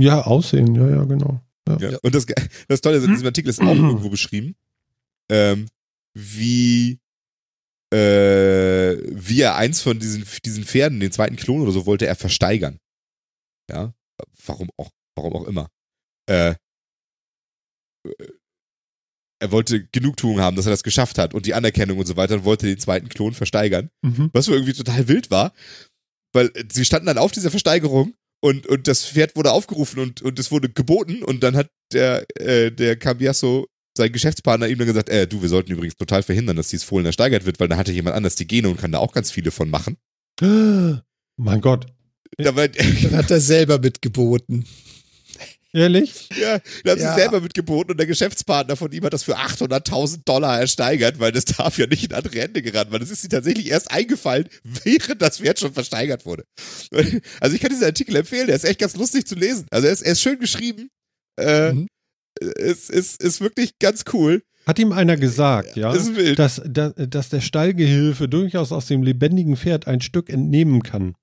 Ja, 0.00 0.22
aussehen, 0.22 0.74
ja, 0.74 0.88
ja, 0.88 1.04
genau. 1.04 1.40
Ja. 1.68 1.78
Ja. 1.78 1.98
Und 2.02 2.14
das, 2.14 2.26
das 2.68 2.80
Tolle 2.80 2.96
ist, 2.96 3.04
in 3.04 3.12
diesem 3.12 3.26
Artikel 3.26 3.48
ist 3.50 3.60
auch 3.60 3.66
irgendwo 3.74 4.08
beschrieben, 4.10 4.56
ähm, 5.30 5.68
wie, 6.14 6.98
äh, 7.92 8.96
wie 9.10 9.40
er 9.42 9.54
eins 9.56 9.80
von 9.80 9.98
diesen, 10.00 10.24
diesen 10.44 10.64
Pferden, 10.64 10.98
den 10.98 11.12
zweiten 11.12 11.36
Klon 11.36 11.60
oder 11.62 11.70
so, 11.72 11.86
wollte 11.86 12.06
er 12.06 12.16
versteigern. 12.16 12.78
Ja, 13.70 13.94
warum 14.44 14.68
auch, 14.76 14.90
warum 15.14 15.34
auch 15.34 15.44
immer. 15.46 15.68
Äh, 16.26 16.54
er 19.42 19.50
wollte 19.50 19.84
Genugtuung 19.86 20.40
haben, 20.40 20.56
dass 20.56 20.66
er 20.66 20.70
das 20.70 20.84
geschafft 20.84 21.18
hat 21.18 21.34
und 21.34 21.46
die 21.46 21.54
Anerkennung 21.54 21.98
und 21.98 22.06
so 22.06 22.16
weiter 22.16 22.34
und 22.34 22.44
wollte 22.44 22.66
den 22.66 22.78
zweiten 22.78 23.08
Klon 23.08 23.34
versteigern. 23.34 23.90
Mhm. 24.02 24.30
Was 24.32 24.46
irgendwie 24.46 24.72
total 24.72 25.08
wild 25.08 25.32
war, 25.32 25.52
weil 26.32 26.46
äh, 26.54 26.64
sie 26.72 26.84
standen 26.84 27.06
dann 27.06 27.18
auf 27.18 27.32
dieser 27.32 27.50
Versteigerung 27.50 28.14
und, 28.40 28.68
und 28.68 28.86
das 28.86 29.04
Pferd 29.04 29.34
wurde 29.34 29.50
aufgerufen 29.50 29.98
und, 29.98 30.22
und 30.22 30.38
es 30.38 30.52
wurde 30.52 30.68
geboten 30.68 31.24
und 31.24 31.42
dann 31.42 31.56
hat 31.56 31.70
der, 31.92 32.24
äh, 32.38 32.70
der 32.70 32.96
Cambiasso, 32.96 33.66
sein 33.98 34.12
Geschäftspartner, 34.12 34.68
ihm 34.68 34.78
dann 34.78 34.86
gesagt, 34.86 35.08
äh, 35.08 35.26
du, 35.26 35.42
wir 35.42 35.48
sollten 35.48 35.72
übrigens 35.72 35.96
total 35.96 36.22
verhindern, 36.22 36.56
dass 36.56 36.68
dieses 36.68 36.84
Fohlen 36.84 37.04
ersteigert 37.04 37.44
wird, 37.44 37.58
weil 37.58 37.68
dann 37.68 37.78
hatte 37.78 37.92
jemand 37.92 38.14
anders 38.14 38.36
die 38.36 38.46
Gene 38.46 38.68
und 38.68 38.78
kann 38.80 38.92
da 38.92 38.98
auch 38.98 39.12
ganz 39.12 39.32
viele 39.32 39.50
von 39.50 39.70
machen. 39.70 39.96
Mein 40.40 41.60
Gott. 41.60 41.86
Da 42.38 42.54
war, 42.56 42.68
Dann 42.68 43.16
hat 43.16 43.30
er 43.30 43.40
selber 43.40 43.78
mitgeboten. 43.78 44.64
Ehrlich? 45.74 46.28
ja, 46.38 46.58
da 46.84 46.92
hat 46.92 46.98
Ja. 46.98 47.14
sie 47.14 47.20
selber 47.20 47.40
mitgeboten 47.40 47.92
und 47.92 47.96
der 47.98 48.06
Geschäftspartner 48.06 48.76
von 48.76 48.92
ihm 48.92 49.04
hat 49.04 49.12
das 49.12 49.22
für 49.22 49.38
800.000 49.38 50.20
Dollar 50.24 50.60
ersteigert, 50.60 51.18
weil 51.18 51.32
das 51.32 51.46
darf 51.46 51.78
ja 51.78 51.86
nicht 51.86 52.04
in 52.04 52.12
andere 52.12 52.38
Hände 52.40 52.60
geraten, 52.62 52.92
weil 52.92 52.98
das 53.00 53.10
ist 53.10 53.24
ihm 53.24 53.30
tatsächlich 53.30 53.70
erst 53.70 53.90
eingefallen, 53.90 54.48
während 54.84 55.22
das 55.22 55.38
Pferd 55.38 55.58
schon 55.60 55.72
versteigert 55.72 56.26
wurde. 56.26 56.44
Also 57.40 57.54
ich 57.56 57.60
kann 57.62 57.70
diesen 57.70 57.84
Artikel 57.84 58.14
empfehlen, 58.16 58.46
der 58.48 58.56
ist 58.56 58.64
echt 58.64 58.78
ganz 58.80 58.96
lustig 58.96 59.26
zu 59.26 59.34
lesen. 59.34 59.66
Also 59.70 59.86
er 59.86 59.92
ist, 59.92 60.02
er 60.02 60.12
ist 60.12 60.20
schön 60.20 60.38
geschrieben, 60.38 60.88
äh, 61.40 61.72
Mhm. 61.72 61.86
ist, 62.40 62.90
ist, 62.90 63.22
ist 63.22 63.40
wirklich 63.40 63.78
ganz 63.78 64.04
cool. 64.12 64.42
Hat 64.66 64.78
ihm 64.78 64.92
einer 64.92 65.16
gesagt, 65.16 65.74
ja, 65.76 65.92
dass, 65.92 66.60
dass, 66.68 66.92
dass 66.96 67.28
der 67.30 67.40
Stallgehilfe 67.40 68.28
durchaus 68.28 68.70
aus 68.72 68.86
dem 68.86 69.02
lebendigen 69.02 69.56
Pferd 69.56 69.86
ein 69.88 70.00
Stück 70.00 70.28
entnehmen 70.30 70.82
kann. 70.82 71.14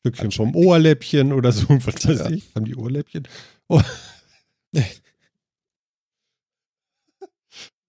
Stückchen 0.00 0.30
vom 0.30 0.54
Ohrläppchen 0.56 1.32
oder 1.32 1.52
so, 1.52 1.66
was 1.86 2.06
weiß 2.08 2.18
Ja. 2.20 2.30
ich. 2.30 2.54
Haben 2.54 2.64
die 2.64 2.76
Ohrläppchen? 2.76 3.26
Oh, 3.68 3.80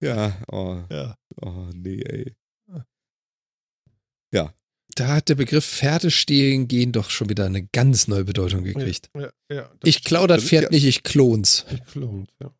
Ja, 0.01 0.41
oh, 0.51 0.81
ja. 0.89 1.15
oh 1.41 1.69
nee, 1.73 2.01
ey. 2.01 2.35
Da 4.95 5.07
hat 5.07 5.29
der 5.29 5.35
Begriff 5.35 5.65
Pferdestehlen 5.65 6.67
gehen 6.67 6.91
doch 6.91 7.09
schon 7.09 7.29
wieder 7.29 7.45
eine 7.45 7.65
ganz 7.67 8.09
neue 8.09 8.25
Bedeutung 8.25 8.65
gekriegt. 8.65 9.09
Ja, 9.15 9.29
ja, 9.49 9.71
Ich 9.83 10.03
klau 10.03 10.27
das 10.27 10.43
Pferd 10.43 10.63
ja- 10.63 10.69
nicht, 10.71 10.83
ich 10.83 11.03
klon's. 11.03 11.63
ist 11.69 11.85
geklont, 11.85 12.29
ja. 12.41 12.51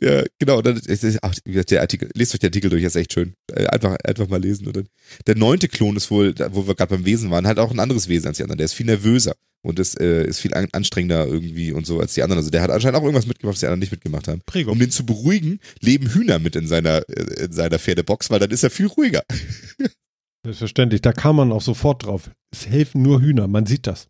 Ja, 0.00 0.24
genau. 0.38 0.60
Dann, 0.62 0.76
ist, 0.76 1.04
ist, 1.04 1.18
ach, 1.22 1.34
der 1.44 1.80
Artikel, 1.80 2.10
lest 2.14 2.34
euch 2.34 2.40
den 2.40 2.48
Artikel 2.48 2.70
durch, 2.70 2.82
ist 2.82 2.96
echt 2.96 3.12
schön. 3.12 3.34
Äh, 3.52 3.66
Einfach, 3.66 3.96
einfach 4.04 4.28
mal 4.28 4.40
lesen. 4.40 4.66
Und 4.66 4.76
dann, 4.76 4.88
der 5.26 5.36
neunte 5.36 5.68
Klon 5.68 5.96
ist 5.96 6.10
wohl, 6.10 6.34
wo 6.52 6.66
wir 6.66 6.74
gerade 6.74 6.94
beim 6.94 7.04
Wesen 7.04 7.30
waren, 7.30 7.46
halt 7.46 7.58
auch 7.58 7.70
ein 7.70 7.80
anderes 7.80 8.08
Wesen 8.08 8.28
als 8.28 8.36
die 8.36 8.42
anderen. 8.42 8.58
Der 8.58 8.66
ist 8.66 8.74
viel 8.74 8.86
nervöser 8.86 9.34
und 9.62 9.78
ist, 9.78 9.98
äh, 10.00 10.26
ist 10.26 10.40
viel 10.40 10.54
an, 10.54 10.68
anstrengender 10.72 11.26
irgendwie 11.26 11.72
und 11.72 11.86
so 11.86 11.98
als 12.00 12.14
die 12.14 12.22
anderen. 12.22 12.38
Also 12.38 12.50
der 12.50 12.62
hat 12.62 12.70
anscheinend 12.70 12.98
auch 12.98 13.02
irgendwas 13.02 13.26
mitgemacht, 13.26 13.54
was 13.54 13.60
die 13.60 13.66
anderen 13.66 13.80
nicht 13.80 13.92
mitgemacht 13.92 14.28
haben. 14.28 14.42
Prägung. 14.44 14.74
Um 14.74 14.78
den 14.78 14.90
zu 14.90 15.06
beruhigen, 15.06 15.60
leben 15.80 16.08
Hühner 16.08 16.38
mit 16.38 16.56
in 16.56 16.66
seiner, 16.66 17.08
in 17.08 17.52
seiner 17.52 17.78
Pferdebox, 17.78 18.30
weil 18.30 18.38
dann 18.38 18.50
ist 18.50 18.62
er 18.62 18.70
viel 18.70 18.86
ruhiger. 18.86 19.22
Selbstverständlich, 20.44 21.00
da 21.00 21.12
kam 21.12 21.36
man 21.36 21.50
auch 21.50 21.62
sofort 21.62 22.04
drauf. 22.04 22.30
Es 22.52 22.68
helfen 22.68 23.02
nur 23.02 23.20
Hühner, 23.20 23.48
man 23.48 23.66
sieht 23.66 23.86
das. 23.86 24.08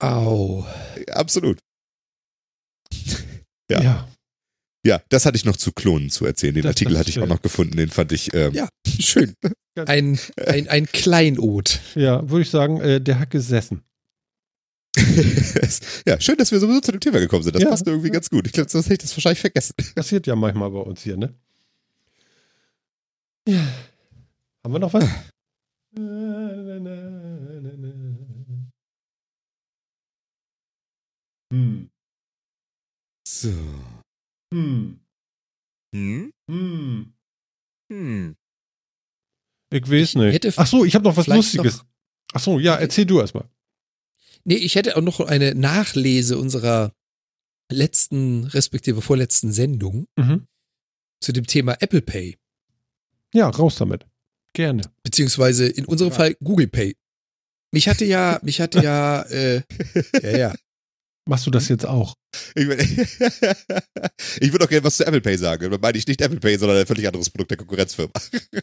Au. 0.00 0.66
Absolut. 1.10 1.58
Ja. 3.70 3.82
ja. 3.82 4.08
Ja, 4.86 5.02
das 5.08 5.26
hatte 5.26 5.36
ich 5.36 5.44
noch 5.44 5.56
zu 5.56 5.72
Klonen 5.72 6.08
zu 6.10 6.24
erzählen. 6.24 6.54
Den 6.54 6.62
Das- 6.62 6.70
Artikel 6.70 6.92
das 6.92 7.00
hatte 7.00 7.10
ich 7.10 7.18
auch 7.20 7.26
noch 7.26 7.42
gefunden, 7.42 7.76
den 7.76 7.90
fand 7.90 8.12
ich, 8.12 8.32
ähm, 8.34 8.54
Ja, 8.54 8.68
schön. 9.00 9.34
Ein, 9.74 10.18
ein, 10.36 10.68
ein 10.68 10.86
Kleinod. 10.92 11.80
Ja, 11.94 12.28
würde 12.28 12.42
ich 12.42 12.50
sagen, 12.50 12.80
äh, 12.80 13.00
der 13.00 13.18
hat 13.20 13.30
gesessen. 13.30 13.82
ja, 16.06 16.20
schön, 16.20 16.36
dass 16.38 16.50
wir 16.50 16.58
sowieso 16.58 16.80
zu 16.80 16.92
dem 16.92 17.00
Thema 17.00 17.18
gekommen 17.20 17.42
sind. 17.42 17.54
Das 17.54 17.62
Ja. 17.62 17.68
passt 17.70 17.86
irgendwie 17.86 18.10
ganz 18.10 18.30
gut. 18.30 18.46
Ich 18.46 18.52
glaube, 18.52 18.70
sonst 18.70 18.86
hätte 18.86 18.94
ich 19.04 19.10
das 19.10 19.16
wahrscheinlich 19.16 19.40
vergessen. 19.40 19.74
Passiert 19.94 20.26
ja 20.26 20.34
manchmal 20.34 20.70
bei 20.70 20.78
uns 20.80 21.02
hier, 21.02 21.16
ne? 21.16 21.34
Ja. 23.46 23.66
Haben 24.64 24.72
wir 24.74 24.78
noch 24.80 24.92
was? 24.92 25.04
Hm. 31.52 31.88
So. 33.26 33.52
Hm. 34.52 35.00
Hm? 35.94 36.32
Hm. 36.50 37.14
Hm. 37.92 38.36
Ich 39.70 39.82
weiß 39.90 39.92
Ich 40.10 40.14
nicht. 40.14 40.34
hätte 40.34 40.52
Ach 40.56 40.66
so, 40.66 40.84
ich 40.84 40.94
habe 40.94 41.04
noch 41.04 41.16
was 41.16 41.26
Lustiges. 41.26 41.78
noch- 41.78 41.84
Ach 42.34 42.40
so, 42.40 42.58
ja, 42.58 42.76
erzähl 42.76 43.06
du 43.06 43.20
erstmal. 43.20 43.48
Nee, 44.44 44.56
ich 44.56 44.74
hätte 44.76 44.96
auch 44.96 45.02
noch 45.02 45.20
eine 45.20 45.54
Nachlese 45.54 46.38
unserer 46.38 46.94
letzten, 47.70 48.44
respektive 48.44 49.02
vorletzten 49.02 49.52
Sendung 49.52 50.06
Mhm. 50.18 50.46
zu 51.22 51.32
dem 51.32 51.46
Thema 51.46 51.76
Apple 51.80 52.00
Pay. 52.02 52.38
Ja, 53.34 53.48
raus 53.48 53.76
damit. 53.76 54.06
Gerne. 54.54 54.82
Beziehungsweise 55.02 55.66
in 55.68 55.84
unserem 55.84 56.10
Ja. 56.10 56.16
Fall 56.16 56.34
Google 56.42 56.68
Pay. 56.68 56.96
Mich 57.72 57.88
hatte 57.88 58.06
ja, 58.06 58.40
mich 58.42 58.60
hatte 58.62 58.82
ja, 58.82 59.22
äh, 59.24 59.62
ja, 60.22 60.36
ja. 60.38 60.54
Machst 61.28 61.46
du 61.46 61.50
das 61.50 61.68
jetzt 61.68 61.84
auch? 61.86 62.14
Ich, 62.54 62.66
mein- 62.66 62.78
ich 64.40 64.52
würde 64.52 64.64
auch 64.64 64.68
gerne 64.68 64.84
was 64.84 64.96
zu 64.96 65.06
Apple 65.06 65.20
Pay 65.20 65.36
sagen. 65.36 65.70
Da 65.70 65.78
meine 65.78 65.98
ich 65.98 66.06
nicht 66.06 66.20
Apple 66.20 66.40
Pay, 66.40 66.56
sondern 66.58 66.78
ein 66.78 66.86
völlig 66.86 67.06
anderes 67.06 67.28
Produkt 67.30 67.50
der 67.50 67.58
Konkurrenzfirma. 67.58 68.12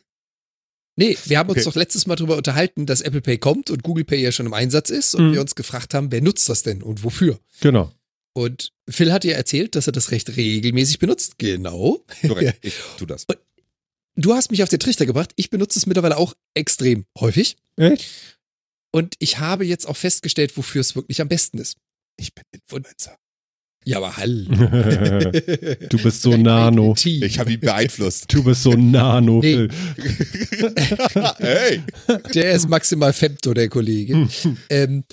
Nee, 0.98 1.18
wir 1.26 1.40
haben 1.40 1.50
uns 1.50 1.58
Okay. 1.58 1.66
doch 1.66 1.76
letztes 1.76 2.08
Mal 2.08 2.16
darüber 2.16 2.38
unterhalten, 2.38 2.86
dass 2.86 3.02
Apple 3.02 3.20
Pay 3.20 3.38
kommt 3.38 3.70
und 3.70 3.84
Google 3.84 4.06
Pay 4.06 4.22
ja 4.22 4.32
schon 4.32 4.46
im 4.46 4.54
Einsatz 4.54 4.90
ist 4.90 5.14
und 5.14 5.28
Mhm. 5.28 5.34
wir 5.34 5.42
uns 5.42 5.54
gefragt 5.56 5.94
haben, 5.94 6.10
wer 6.10 6.22
nutzt 6.22 6.48
das 6.48 6.64
denn 6.64 6.82
und 6.82 7.04
wofür? 7.04 7.38
Genau. 7.60 7.92
Und 8.34 8.72
Phil 8.90 9.12
hat 9.12 9.26
ja 9.26 9.34
erzählt, 9.34 9.76
dass 9.76 9.88
er 9.88 9.92
das 9.92 10.12
recht 10.12 10.38
regelmäßig 10.38 11.00
benutzt. 11.00 11.38
Genau. 11.38 12.06
Korrekt, 12.26 12.60
ich 12.66 12.76
tu 12.98 13.06
das. 13.06 13.26
Du 14.16 14.34
hast 14.34 14.52
mich 14.52 14.64
auf 14.64 14.70
den 14.70 14.80
Trichter 14.80 15.06
gebracht. 15.06 15.32
Ich 15.36 15.50
benutze 15.50 15.80
es 15.80 15.86
mittlerweile 15.86 16.16
auch 16.16 16.34
extrem 16.54 17.04
häufig. 17.20 17.58
Echt? 17.76 18.06
Und 18.94 19.16
ich 19.20 19.40
habe 19.40 19.66
jetzt 19.66 19.90
auch 19.90 19.98
festgestellt, 19.98 20.56
wofür 20.56 20.80
es 20.80 20.96
wirklich 20.96 21.20
am 21.20 21.28
besten 21.28 21.58
ist. 21.58 21.76
Ich 22.18 22.34
bin 22.34 22.44
Influencer. 22.54 23.18
Ja, 23.88 23.98
aber 23.98 24.18
Hall. 24.18 24.46
du 25.90 25.98
bist 26.02 26.24
so 26.24 26.36
nano. 26.36 26.96
Ich 26.98 27.38
habe 27.38 27.54
ihn 27.54 27.60
beeinflusst. 27.60 28.34
Du 28.34 28.44
bist 28.44 28.64
so 28.64 28.74
nano, 28.74 29.42
Nee. 29.42 29.70
Phil. 29.70 30.74
hey! 31.38 31.84
Der 32.34 32.54
ist 32.54 32.68
maximal 32.68 33.14
Femto, 33.14 33.54
der 33.54 33.70
Kollege. 33.70 34.28
ähm, 34.70 35.04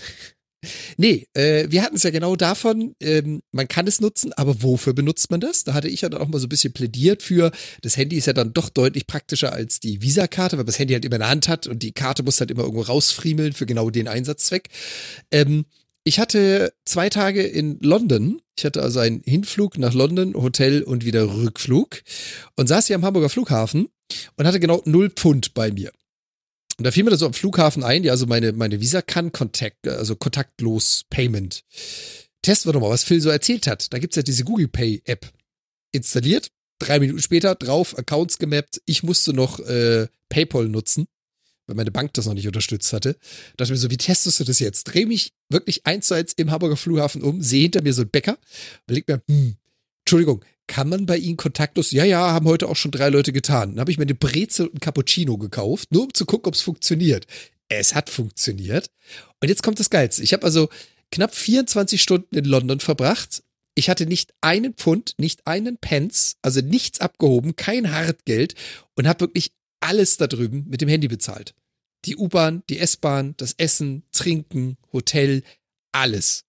Nee, 0.97 1.27
äh, 1.35 1.66
wir 1.70 1.83
hatten 1.83 1.97
es 1.97 2.05
ja 2.05 2.11
genau 2.11 2.37
davon, 2.37 2.95
ähm, 3.01 3.43
man 3.51 3.66
kann 3.66 3.89
es 3.89 4.01
nutzen, 4.01 4.33
aber 4.35 4.62
wofür 4.62 4.93
benutzt 4.93 5.29
man 5.33 5.41
das? 5.41 5.65
Da 5.65 5.74
hatte 5.74 5.89
ich 5.89 6.03
ja 6.03 6.09
dann 6.09 6.20
auch 6.20 6.29
mal 6.29 6.39
so 6.39 6.47
ein 6.47 6.51
bisschen 6.51 6.73
plädiert 6.73 7.24
für, 7.24 7.51
das 7.81 7.97
Handy 7.97 8.16
ist 8.16 8.27
ja 8.27 8.33
dann 8.33 8.53
doch 8.53 8.69
deutlich 8.69 9.09
praktischer 9.09 9.53
als 9.53 9.81
die 9.81 10.03
Visa-Karte, 10.03 10.53
weil 10.53 10.59
man 10.59 10.66
das 10.66 10.79
Handy 10.79 10.95
halt 10.95 11.05
immer 11.05 11.16
in 11.16 11.23
der 11.23 11.31
Hand 11.31 11.49
hat 11.49 11.66
und 11.66 11.83
die 11.83 11.91
Karte 11.91 12.23
muss 12.23 12.39
halt 12.39 12.53
immer 12.53 12.62
irgendwo 12.62 12.83
rausfriemeln 12.83 13.55
für 13.55 13.66
genau 13.66 13.91
den 13.91 14.07
Einsatzzweck. 14.07 14.69
Ähm, 15.33 15.65
ich 16.05 16.19
hatte 16.19 16.73
zwei 16.85 17.09
Tage 17.09 17.43
in 17.43 17.79
London. 17.81 18.41
Ich 18.57 18.65
hatte 18.65 18.83
also 18.83 19.01
einen 19.01 19.23
Hinflug 19.24 19.79
nach 19.79 19.95
London, 19.95 20.35
Hotel 20.35 20.83
und 20.83 21.05
wieder 21.05 21.33
Rückflug 21.33 22.03
und 22.57 22.66
saß 22.66 22.89
hier 22.89 22.97
am 22.97 23.05
Hamburger 23.05 23.29
Flughafen 23.29 23.89
und 24.37 24.47
hatte 24.47 24.61
genau 24.61 24.83
null 24.85 25.11
Pfund 25.11 25.55
bei 25.55 25.70
mir. 25.70 25.93
Und 26.79 26.85
da 26.85 26.91
fiel 26.91 27.05
mir 27.05 27.11
das 27.11 27.20
so 27.20 27.27
am 27.27 27.35
Flughafen 27.35 27.85
ein, 27.85 28.03
ja, 28.03 28.12
also 28.12 28.27
meine, 28.27 28.53
meine 28.53 28.81
Visa 28.81 29.03
kann 29.03 29.33
Kontakt, 29.33 29.87
also 29.87 30.16
kontaktlos 30.16 31.05
Payment. 31.11 31.65
Testen 32.43 32.69
wir 32.69 32.73
doch 32.73 32.81
mal, 32.81 32.91
was 32.91 33.05
Phil 33.05 33.20
so 33.20 33.31
erzählt 33.31 33.66
hat. 33.66 33.93
Da 33.93 33.99
gibt's 33.99 34.16
ja 34.16 34.23
diese 34.23 34.45
Google 34.45 34.69
Pay 34.69 35.03
App. 35.05 35.31
Installiert, 35.93 36.49
drei 36.79 36.99
Minuten 36.99 37.20
später 37.20 37.55
drauf, 37.55 37.97
Accounts 37.97 38.39
gemappt. 38.39 38.83
Ich 38.87 39.03
musste 39.03 39.33
noch 39.33 39.61
äh, 39.61 40.09
PayPal 40.29 40.69
nutzen, 40.69 41.07
weil 41.66 41.76
meine 41.76 41.90
Bank 41.90 42.12
das 42.14 42.26
noch 42.26 42.34
nicht 42.34 42.47
unterstützt 42.47 42.93
hatte. 42.93 43.14
Da 43.14 43.18
dachte 43.59 43.64
ich 43.64 43.70
mir 43.70 43.76
so, 43.76 43.90
wie 43.90 43.97
testest 43.97 44.40
du 44.40 44.44
das 44.44 44.59
jetzt? 44.59 44.84
Dreh 44.84 45.06
mich 45.06 45.32
wirklich 45.48 45.86
eins 45.86 46.09
zu 46.09 46.14
eins 46.14 46.32
im 46.34 46.51
Hamburger 46.51 46.76
Flughafen 46.76 47.22
um, 47.22 47.43
sehe 47.43 47.62
hinter 47.62 47.82
mir 47.82 47.93
so 47.93 48.02
ein 48.02 48.10
Bäcker, 48.10 48.39
überleg 48.86 49.09
mir, 49.09 49.22
hm, 49.28 49.56
Entschuldigung, 50.05 50.44
kann 50.66 50.89
man 50.89 51.06
bei 51.06 51.16
Ihnen 51.16 51.36
kontaktlos? 51.36 51.90
Ja, 51.90 52.05
ja, 52.05 52.32
haben 52.32 52.47
heute 52.47 52.68
auch 52.68 52.76
schon 52.76 52.90
drei 52.90 53.09
Leute 53.09 53.32
getan. 53.32 53.70
Dann 53.70 53.80
habe 53.80 53.90
ich 53.90 53.98
mir 53.98 54.05
eine 54.05 54.14
Brezel 54.14 54.66
und 54.66 54.76
ein 54.76 54.80
Cappuccino 54.80 55.36
gekauft, 55.36 55.93
nur 55.93 56.05
um 56.05 56.14
zu 56.14 56.24
gucken, 56.24 56.48
ob 56.48 56.55
es 56.55 56.62
funktioniert. 56.62 57.26
Es 57.68 57.94
hat 57.94 58.10
funktioniert. 58.10 58.90
Und 59.40 59.48
jetzt 59.48 59.62
kommt 59.62 59.80
das 59.80 59.90
Geilste. 59.90 60.22
Ich 60.22 60.32
habe 60.32 60.44
also 60.44 60.68
knapp 61.10 61.34
24 61.34 62.01
Stunden 62.01 62.36
in 62.36 62.44
London 62.44 62.80
verbracht. 62.80 63.43
Ich 63.74 63.89
hatte 63.89 64.06
nicht 64.06 64.34
einen 64.40 64.74
Pfund, 64.74 65.14
nicht 65.18 65.47
einen 65.47 65.78
Pence, 65.78 66.36
also 66.43 66.60
nichts 66.60 67.01
abgehoben, 67.01 67.56
kein 67.56 67.90
Hartgeld 67.90 68.55
und 68.94 69.06
habe 69.06 69.20
wirklich 69.20 69.52
alles 69.82 70.16
da 70.16 70.26
drüben 70.26 70.66
mit 70.68 70.80
dem 70.80 70.88
Handy 70.88 71.09
bezahlt. 71.09 71.54
Die 72.04 72.16
U-Bahn, 72.16 72.62
die 72.68 72.78
S-Bahn, 72.78 73.34
das 73.36 73.54
Essen, 73.59 74.04
Trinken, 74.12 74.76
Hotel, 74.92 75.42
alles. 75.92 76.44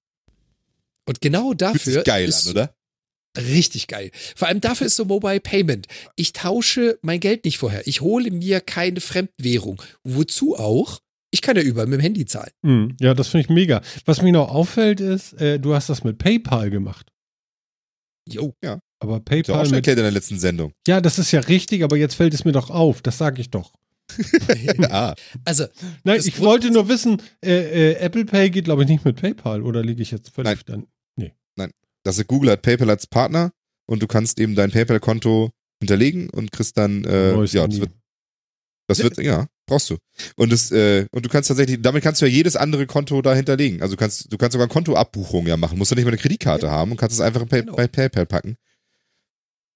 Und 1.06 1.22
genau 1.22 1.50
Fühlt 1.50 1.62
dafür 1.62 1.94
sich 1.94 2.04
geil 2.04 2.28
ist 2.28 2.48
an, 2.48 2.52
oder? 2.52 2.76
Richtig 3.38 3.88
geil. 3.88 4.12
Vor 4.36 4.48
allem 4.48 4.62
dafür 4.62 4.88
ist 4.88 4.96
so 4.96 5.06
Mobile 5.06 5.40
Payment. 5.40 5.88
Ich 6.16 6.34
tausche 6.34 7.00
mein 7.02 7.20
Geld 7.20 7.46
nicht 7.46 7.58
vorher. 7.58 7.86
Ich 7.88 8.02
hole 8.02 8.30
mir 8.32 8.62
keine 8.62 9.00
Fremdwährung. 9.02 9.82
Wozu 10.04 10.56
auch? 10.56 11.00
Ich 11.32 11.42
kann 11.42 11.56
ja 11.56 11.64
überall 11.64 11.88
mit 11.88 12.00
dem 12.00 12.04
Handy 12.04 12.26
zahlen. 12.26 12.52
Hm, 12.64 12.96
ja, 13.00 13.16
das 13.16 13.30
finde 13.30 13.46
ich 13.46 13.50
mega. 13.50 13.82
Was 14.06 14.22
mir 14.22 14.32
noch 14.32 14.50
auffällt 14.50 15.00
ist, 15.00 15.34
äh, 15.34 15.60
du 15.60 15.74
hast 15.74 15.90
das 15.90 16.04
mit 16.04 16.20
PayPal 16.20 16.70
gemacht. 16.70 17.12
Jo. 18.30 18.54
Ja 18.64 18.80
auch 19.10 19.26
PayPal 19.26 19.66
schon 19.66 19.72
mit, 19.72 19.76
erklärt 19.76 19.98
in 19.98 20.04
der 20.04 20.12
letzten 20.12 20.40
Sendung. 20.40 20.74
Ja, 20.88 21.02
das 21.02 21.20
ist 21.20 21.32
ja 21.32 21.40
richtig, 21.42 21.84
aber 21.84 21.98
jetzt 21.98 22.16
fällt 22.16 22.34
es 22.34 22.46
mir 22.46 22.52
doch 22.52 22.70
auf. 22.70 23.02
Das 23.02 23.18
sage 23.18 23.42
ich 23.42 23.50
doch. 23.50 23.74
ah, 24.90 25.14
Also, 25.46 25.66
Nein, 26.04 26.18
Das 26.18 26.26
ich 26.26 26.40
wollte 26.40 26.72
nur 26.72 26.90
wissen, 26.90 27.22
äh, 27.44 27.92
äh, 27.92 27.96
Apple 27.96 28.26
Pay 28.26 28.50
geht, 28.50 28.66
glaube 28.66 28.84
ich, 28.84 28.90
nicht 28.90 29.06
mit 29.06 29.16
PayPal 29.16 29.62
oder 29.62 29.82
liege 29.82 30.02
ich 30.02 30.12
jetzt 30.12 30.30
völlig 30.30 30.66
dann? 30.66 30.88
das 32.04 32.18
ist 32.18 32.28
Google 32.28 32.52
hat 32.52 32.62
PayPal 32.62 32.90
als 32.90 33.08
Partner 33.08 33.52
und 33.86 34.04
du 34.04 34.08
kannst 34.08 34.40
eben 34.40 34.56
dein 34.56 34.72
PayPal-Konto 34.72 35.52
hinterlegen 35.80 36.30
und 36.30 36.52
kriegst 36.52 36.78
dann, 36.78 37.04
äh, 37.06 37.32
Neues 37.32 37.54
ja, 37.54 37.66
das 37.68 37.80
wird, 37.80 37.92
das 38.88 39.00
wird, 39.00 39.18
ja, 39.18 39.48
brauchst 39.66 39.90
du. 39.90 39.98
Und 40.36 40.52
das, 40.52 40.72
äh, 40.72 41.06
und 41.12 41.26
du 41.26 41.30
kannst 41.30 41.48
tatsächlich, 41.48 41.82
damit 41.82 42.04
kannst 42.04 42.22
du 42.22 42.26
ja 42.26 42.32
jedes 42.32 42.56
andere 42.56 42.86
Konto 42.86 43.22
da 43.22 43.34
hinterlegen. 43.34 43.82
Also 43.82 43.96
du 43.96 44.00
kannst, 44.00 44.32
du 44.32 44.38
kannst 44.38 44.54
sogar 44.54 44.68
Kontoabbuchung 44.68 45.48
ja 45.48 45.58
machen. 45.58 45.78
Musst 45.78 45.92
du 45.92 45.96
nicht 45.96 46.06
mal 46.06 46.12
eine 46.12 46.18
Kreditkarte 46.18 46.70
haben 46.70 46.92
und 46.92 46.98
kannst 46.98 47.16
es 47.16 47.22
einfach 47.22 47.42
in 47.42 47.48
Pay, 47.48 47.62
Genau. 47.62 47.76
bei 47.76 47.88
PayPal 47.88 48.26
packen. 48.26 48.58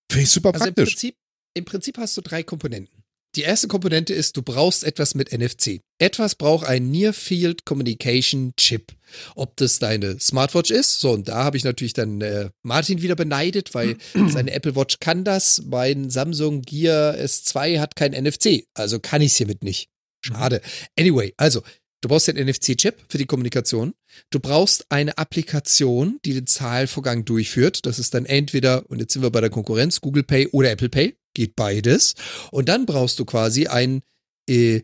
Finde 0.09 0.23
ich 0.23 0.29
super 0.29 0.53
also 0.53 0.65
im, 0.65 0.73
praktisch. 0.73 0.93
Prinzip, 0.93 1.15
im 1.53 1.65
Prinzip 1.65 1.97
hast 1.97 2.15
du 2.17 2.21
drei 2.21 2.43
Komponenten. 2.43 3.03
Die 3.35 3.43
erste 3.43 3.67
Komponente 3.67 4.13
ist, 4.13 4.35
du 4.35 4.41
brauchst 4.41 4.83
etwas 4.83 5.13
mit 5.13 5.31
NFC. 5.31 5.81
Etwas 5.99 6.33
braucht 6.35 6.65
ein 6.65 6.89
Near 6.89 7.13
Field 7.13 7.65
Communication 7.65 8.53
Chip. 8.57 8.93
Ob 9.35 9.55
das 9.57 9.79
deine 9.79 10.19
Smartwatch 10.19 10.71
ist, 10.71 10.99
so 10.99 11.11
und 11.11 11.27
da 11.27 11.43
habe 11.43 11.55
ich 11.55 11.63
natürlich 11.63 11.93
dann 11.93 12.19
äh, 12.21 12.49
Martin 12.63 13.01
wieder 13.01 13.15
beneidet, 13.15 13.75
weil 13.75 13.97
seine 14.27 14.51
Apple 14.51 14.75
Watch 14.75 14.97
kann 14.99 15.23
das. 15.23 15.61
Mein 15.65 16.09
Samsung 16.09 16.63
Gear 16.63 17.15
S2 17.15 17.79
hat 17.79 17.95
kein 17.95 18.11
NFC, 18.13 18.65
also 18.73 18.99
kann 18.99 19.21
ich 19.21 19.31
es 19.31 19.37
hiermit 19.37 19.63
nicht. 19.63 19.89
Schade. 20.21 20.61
Anyway, 20.97 21.33
also 21.37 21.61
du 22.01 22.09
brauchst 22.09 22.27
den 22.27 22.37
NFC-Chip 22.37 23.05
für 23.09 23.17
die 23.17 23.25
Kommunikation. 23.25 23.93
Du 24.29 24.39
brauchst 24.39 24.85
eine 24.89 25.17
Applikation, 25.17 26.19
die 26.25 26.33
den 26.33 26.47
Zahlvorgang 26.47 27.25
durchführt. 27.25 27.85
Das 27.85 27.99
ist 27.99 28.13
dann 28.13 28.25
entweder, 28.25 28.89
und 28.89 28.99
jetzt 28.99 29.13
sind 29.13 29.21
wir 29.21 29.31
bei 29.31 29.41
der 29.41 29.49
Konkurrenz, 29.49 30.01
Google 30.01 30.23
Pay 30.23 30.47
oder 30.47 30.71
Apple 30.71 30.89
Pay. 30.89 31.15
Geht 31.33 31.55
beides. 31.55 32.15
Und 32.51 32.69
dann 32.69 32.85
brauchst 32.85 33.19
du 33.19 33.25
quasi 33.25 33.67
ein 33.67 34.01
äh, 34.49 34.81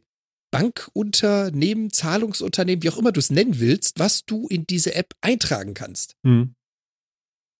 Bankunternehmen, 0.52 1.92
Zahlungsunternehmen, 1.92 2.84
wie 2.84 2.90
auch 2.90 2.98
immer 2.98 3.12
du 3.12 3.20
es 3.20 3.32
nennen 3.32 3.60
willst, 3.60 3.98
was 3.98 4.26
du 4.26 4.48
in 4.48 4.68
diese 4.68 4.94
App 4.94 5.16
eintragen 5.22 5.74
kannst. 5.74 6.16
Hm. 6.24 6.54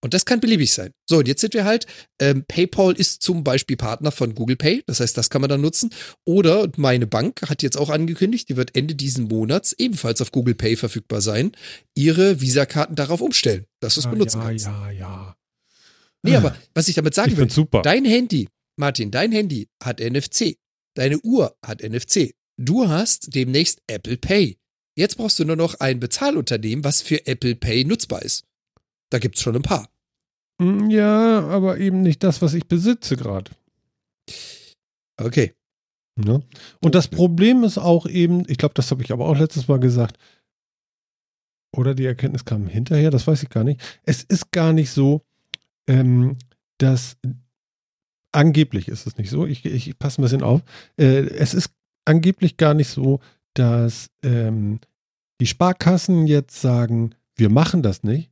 Und 0.04 0.12
das 0.12 0.26
kann 0.26 0.38
beliebig 0.38 0.70
sein. 0.70 0.90
So, 1.08 1.16
und 1.20 1.28
jetzt 1.28 1.40
sind 1.40 1.54
wir 1.54 1.64
halt, 1.64 1.86
ähm, 2.20 2.44
PayPal 2.46 2.92
ist 2.92 3.22
zum 3.22 3.42
Beispiel 3.42 3.78
Partner 3.78 4.12
von 4.12 4.34
Google 4.34 4.56
Pay, 4.56 4.82
das 4.86 5.00
heißt, 5.00 5.16
das 5.16 5.30
kann 5.30 5.40
man 5.40 5.48
dann 5.48 5.62
nutzen. 5.62 5.88
Oder 6.26 6.68
meine 6.76 7.06
Bank 7.06 7.40
hat 7.48 7.62
jetzt 7.62 7.78
auch 7.78 7.88
angekündigt, 7.88 8.50
die 8.50 8.56
wird 8.58 8.76
Ende 8.76 8.94
diesen 8.94 9.28
Monats 9.28 9.72
ebenfalls 9.78 10.20
auf 10.20 10.30
Google 10.30 10.54
Pay 10.56 10.76
verfügbar 10.76 11.22
sein, 11.22 11.52
ihre 11.94 12.42
Visa-Karten 12.42 12.96
darauf 12.96 13.22
umstellen, 13.22 13.64
dass 13.80 13.94
du 13.94 14.00
es 14.00 14.06
Ah, 14.06 14.10
benutzen 14.10 14.40
ja, 14.40 14.46
kannst. 14.46 14.66
ja, 14.66 14.90
ja. 14.90 15.36
Nee, 16.22 16.36
aber 16.36 16.54
was 16.74 16.88
ich 16.88 16.94
damit 16.96 17.14
sagen 17.14 17.30
Ich 17.30 17.36
will, 17.38 17.44
finde 17.44 17.54
super. 17.54 17.80
dein 17.80 18.04
Handy, 18.04 18.48
Martin, 18.76 19.10
dein 19.10 19.32
Handy 19.32 19.68
hat 19.82 20.00
NFC. 20.00 20.58
Deine 20.94 21.18
Uhr 21.20 21.56
hat 21.64 21.82
NFC. 21.82 22.34
Du 22.58 22.88
hast 22.88 23.34
demnächst 23.34 23.80
Apple 23.86 24.18
Pay. 24.18 24.58
Jetzt 24.96 25.16
brauchst 25.16 25.38
du 25.38 25.46
nur 25.46 25.56
noch 25.56 25.80
ein 25.80 25.98
Bezahlunternehmen, 25.98 26.84
was 26.84 27.00
für 27.00 27.26
Apple 27.26 27.56
Pay 27.56 27.84
nutzbar 27.86 28.20
ist. 28.22 28.44
Da 29.10 29.18
gibt's 29.18 29.40
schon 29.42 29.56
ein 29.56 29.62
paar. 29.62 29.88
Hm, 30.60 30.90
Ja, 30.90 31.40
aber 31.48 31.78
eben 31.78 32.02
nicht 32.02 32.22
das, 32.22 32.42
was 32.42 32.54
ich 32.54 32.66
besitze 32.66 33.16
gerade. 33.16 33.50
Okay. 35.16 35.52
Ne? 36.16 36.42
Und 36.80 36.94
das 36.94 37.08
Problem 37.08 37.64
ist 37.64 37.78
auch 37.78 38.06
eben, 38.06 38.44
ich 38.48 38.58
glaube, 38.58 38.74
das 38.74 38.90
habe 38.90 39.02
ich 39.02 39.12
aber 39.12 39.26
auch 39.26 39.36
letztes 39.36 39.66
Mal 39.66 39.80
gesagt, 39.80 40.16
oder 41.76 41.94
die 41.94 42.04
Erkenntnis 42.04 42.44
kam 42.44 42.68
hinterher, 42.68 43.10
das 43.10 43.26
weiß 43.26 43.42
ich 43.42 43.48
gar 43.48 43.64
nicht. 43.64 43.80
Es 44.04 44.22
ist 44.22 44.52
gar 44.52 44.72
nicht 44.72 44.90
so, 44.90 45.22
ähm, 45.88 46.36
dass 46.78 47.16
angeblich 48.32 48.88
ist 48.88 49.06
es 49.06 49.16
nicht 49.16 49.30
so, 49.30 49.44
ich, 49.46 49.64
ich 49.64 49.98
passe 49.98 50.20
ein 50.20 50.24
bisschen 50.24 50.42
auf, 50.42 50.62
äh, 50.96 51.26
es 51.26 51.52
ist 51.52 51.70
angeblich 52.04 52.56
gar 52.56 52.74
nicht 52.74 52.88
so, 52.88 53.20
dass 53.54 54.10
ähm, 54.22 54.80
die 55.40 55.46
Sparkassen 55.46 56.26
jetzt 56.26 56.60
sagen, 56.60 57.14
wir 57.36 57.50
machen 57.50 57.82
das 57.82 58.04
nicht, 58.04 58.30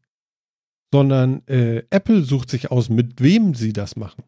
sondern 0.92 1.46
äh, 1.48 1.84
Apple 1.90 2.22
sucht 2.22 2.50
sich 2.50 2.70
aus, 2.70 2.88
mit 2.90 3.20
wem 3.20 3.54
sie 3.54 3.72
das 3.72 3.96
machen. 3.96 4.24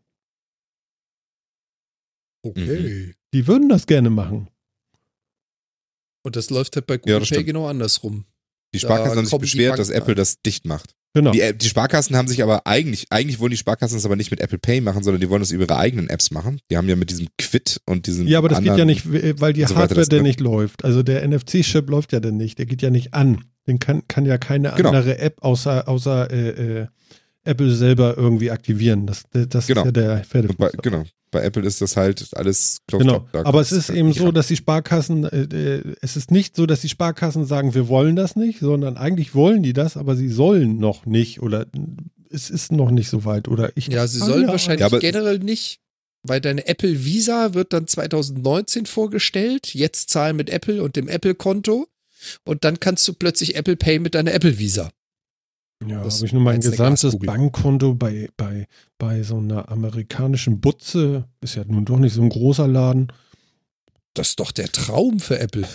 Okay. 2.43 3.15
Die 3.33 3.47
würden 3.47 3.69
das 3.69 3.87
gerne 3.87 4.11
machen. 4.11 4.49
Und 6.25 6.37
das 6.37 6.51
läuft 6.51 6.77
halt 6.77 6.87
bei 6.87 6.97
Google 6.97 7.13
Ja, 7.15 7.19
Pay 7.19 7.27
stimmt. 7.27 7.47
genau 7.47 7.69
andersrum. 7.69 8.25
Die 8.75 8.81
Sparkassen 8.81 9.17
haben 9.19 9.27
sich 9.27 9.39
beschwert, 9.39 9.79
dass 9.79 9.89
Apple 9.91 10.13
an. 10.13 10.17
das 10.17 10.41
dicht 10.43 10.67
macht. 10.67 10.95
Genau. 11.17 11.31
Die, 11.31 11.41
App- 11.43 11.59
die 11.61 11.69
Sparkassen 11.69 12.17
haben 12.17 12.27
sich 12.27 12.43
aber 12.43 12.67
eigentlich, 12.67 13.07
eigentlich 13.11 13.39
wollen 13.39 13.53
die 13.53 13.57
Sparkassen 13.57 13.97
das 13.97 14.05
aber 14.05 14.17
nicht 14.17 14.33
mit 14.33 14.41
Apple 14.41 14.59
Pay 14.59 14.81
machen, 14.81 15.05
sondern 15.05 15.21
die 15.21 15.31
wollen 15.31 15.41
das 15.43 15.53
über 15.53 15.63
ihre 15.65 15.77
eigenen 15.79 16.09
Apps 16.11 16.33
machen. 16.33 16.59
Die 16.71 16.77
haben 16.77 16.89
ja 16.89 16.97
mit 16.97 17.09
diesem 17.11 17.29
Quid 17.39 17.81
und 17.87 18.07
diesen 18.09 18.27
Ja, 18.27 18.39
aber 18.39 18.49
das 18.49 18.61
geht 18.61 18.77
ja 18.77 18.85
nicht, 18.85 19.11
w- 19.13 19.35
weil 19.39 19.53
die 19.53 19.63
so 19.65 19.77
Hardware 19.77 20.07
denn 20.09 20.25
nicht 20.25 20.41
läuft. 20.41 20.85
Also 20.85 21.05
der 21.05 21.23
NFC-Chip 21.27 21.89
läuft 21.89 22.13
ja 22.13 22.19
dann 22.21 22.37
nicht. 22.37 22.59
Der 22.59 22.67
geht 22.67 22.83
ja 22.83 22.91
nicht 22.91 23.15
an. 23.15 23.45
Den 23.69 23.79
kann, 23.79 24.03
kann 24.09 24.27
ja 24.27 24.39
keine 24.39 24.73
Genau. 24.77 24.89
andere 24.89 25.19
App 25.19 25.37
außer, 25.43 25.89
außer 25.89 26.31
äh, 26.33 26.81
äh, 26.83 26.87
Apple 27.45 27.71
selber 27.75 28.17
irgendwie 28.17 28.51
aktivieren. 28.51 29.07
Das, 29.07 29.23
das 29.31 29.67
Genau. 29.69 29.83
ist 29.83 29.87
ja 29.87 29.93
der 29.93 30.25
Pferdefuß. 30.25 30.73
genau. 30.83 31.05
Bei 31.35 31.43
Apple 31.43 31.63
ist 31.67 31.81
das 31.81 31.97
halt 31.97 32.29
alles 32.35 32.79
Genau. 32.87 33.27
Aber 33.33 33.61
es 33.61 33.73
ist 33.73 33.91
eben 33.91 34.09
nicht 34.09 34.21
so, 34.21 34.31
dass 34.33 34.47
die 34.47 34.57
Sparkassen, 34.57 35.25
äh, 35.25 35.43
äh, 35.43 35.95
es 36.01 36.17
ist 36.17 36.31
nicht 36.31 36.55
so, 36.57 36.65
dass 36.65 36.81
die 36.81 36.89
Sparkassen 36.89 37.45
sagen, 37.45 37.75
wir 37.75 37.89
wollen 37.89 38.15
das 38.17 38.37
nicht, 38.37 38.61
sondern 38.61 38.97
eigentlich 38.97 39.35
wollen 39.35 39.63
die 39.65 39.73
das, 39.73 39.97
aber 39.97 40.15
sie 40.17 40.29
sollen 40.29 40.79
noch 40.79 41.07
nicht 41.07 41.43
oder 41.43 41.67
es 42.31 42.51
ist 42.51 42.71
noch 42.73 42.91
nicht 42.91 43.09
so 43.11 43.25
weit 43.25 43.49
oder 43.49 43.73
ich. 43.77 43.89
Ja, 43.89 44.07
sie 44.07 44.21
sollen 44.21 44.49
Ah, 44.49 44.53
wahrscheinlich 44.53 44.81
Ja, 44.81 44.87
aber- 44.87 45.01
generell 45.01 45.41
nicht, 45.41 45.81
weil 46.23 46.41
deine 46.41 46.67
Apple 46.69 47.05
Visa 47.05 47.53
wird 47.55 47.73
dann 47.73 47.87
2019 47.89 48.87
vorgestellt. 48.87 49.75
Jetzt 49.75 50.11
zahlen 50.11 50.37
mit 50.37 50.51
Apple 50.51 50.83
und 50.83 50.97
dem 50.97 51.09
Apple-Konto. 51.09 51.87
Und 52.45 52.65
dann 52.65 52.81
kannst 52.81 53.07
du 53.09 53.13
plötzlich 53.13 53.57
Apple 53.57 53.77
Pay 53.77 53.99
mit 53.99 54.15
deiner 54.15 54.33
Apple 54.33 54.59
Visa. 54.59 54.91
Ja, 55.87 55.99
habe 55.99 56.09
ich 56.09 56.33
nur 56.33 56.43
mein 56.43 56.61
gesamtes? 56.61 57.19
Bankkonto 57.19 57.95
bei, 57.95 58.29
bei, 58.37 58.67
bei 58.99 59.23
so 59.23 59.39
einer 59.39 59.69
amerikanischen 59.71 60.61
Butze, 60.61 61.29
ist 61.41 61.57
ja 61.57 61.65
nun 61.67 61.85
doch 61.85 61.99
nicht 61.99 62.15
so 62.15 62.23
ein 62.23 62.29
großer 62.29 62.67
Laden. 62.69 63.13
Das 64.15 64.31
ist 64.31 64.41
doch 64.41 64.53
der 64.53 64.69
Traum 64.69 65.21
für 65.21 65.39
Apple. 65.39 65.67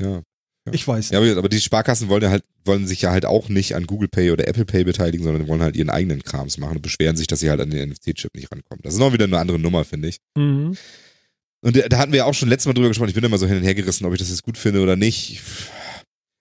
Ja. 0.00 0.22
Ja. 0.64 0.72
Ich 0.72 0.86
weiß 0.86 1.10
Ja, 1.10 1.20
aber, 1.20 1.48
die 1.48 1.60
Sparkassen 1.60 2.08
wollen 2.08 2.22
ja 2.22 2.30
halt, 2.30 2.44
wollen 2.64 2.86
sich 2.86 3.02
ja 3.02 3.10
halt 3.10 3.26
auch 3.26 3.48
nicht 3.48 3.74
an 3.74 3.86
Google 3.86 4.08
Pay 4.08 4.30
oder 4.30 4.46
Apple 4.46 4.64
Pay 4.64 4.84
beteiligen, 4.84 5.24
sondern 5.24 5.48
wollen 5.48 5.62
halt 5.62 5.74
ihren 5.74 5.90
eigenen 5.90 6.22
Krams 6.22 6.56
machen 6.58 6.76
und 6.76 6.82
beschweren 6.82 7.16
sich, 7.16 7.26
dass 7.26 7.40
sie 7.40 7.50
halt 7.50 7.60
an 7.60 7.70
den 7.70 7.90
NFC-Chip 7.90 8.30
nicht 8.34 8.52
rankommen. 8.52 8.80
Das 8.82 8.94
ist 8.94 9.00
noch 9.00 9.12
wieder 9.12 9.24
eine 9.24 9.38
andere 9.38 9.58
Nummer, 9.58 9.84
finde 9.84 10.08
ich. 10.08 10.18
Mhm. 10.36 10.76
Und 11.64 11.76
da 11.76 11.88
da 11.88 11.98
hatten 11.98 12.12
wir 12.12 12.18
ja 12.18 12.24
auch 12.26 12.34
schon 12.34 12.48
letztes 12.48 12.66
Mal 12.66 12.74
drüber 12.74 12.88
gesprochen, 12.88 13.08
ich 13.08 13.14
bin 13.14 13.24
immer 13.24 13.38
so 13.38 13.46
hin 13.46 13.56
und 13.56 13.64
her 13.64 13.74
gerissen, 13.74 14.04
ob 14.04 14.12
ich 14.12 14.18
das 14.20 14.30
jetzt 14.30 14.42
gut 14.44 14.58
finde 14.58 14.80
oder 14.80 14.94
nicht. 14.94 15.40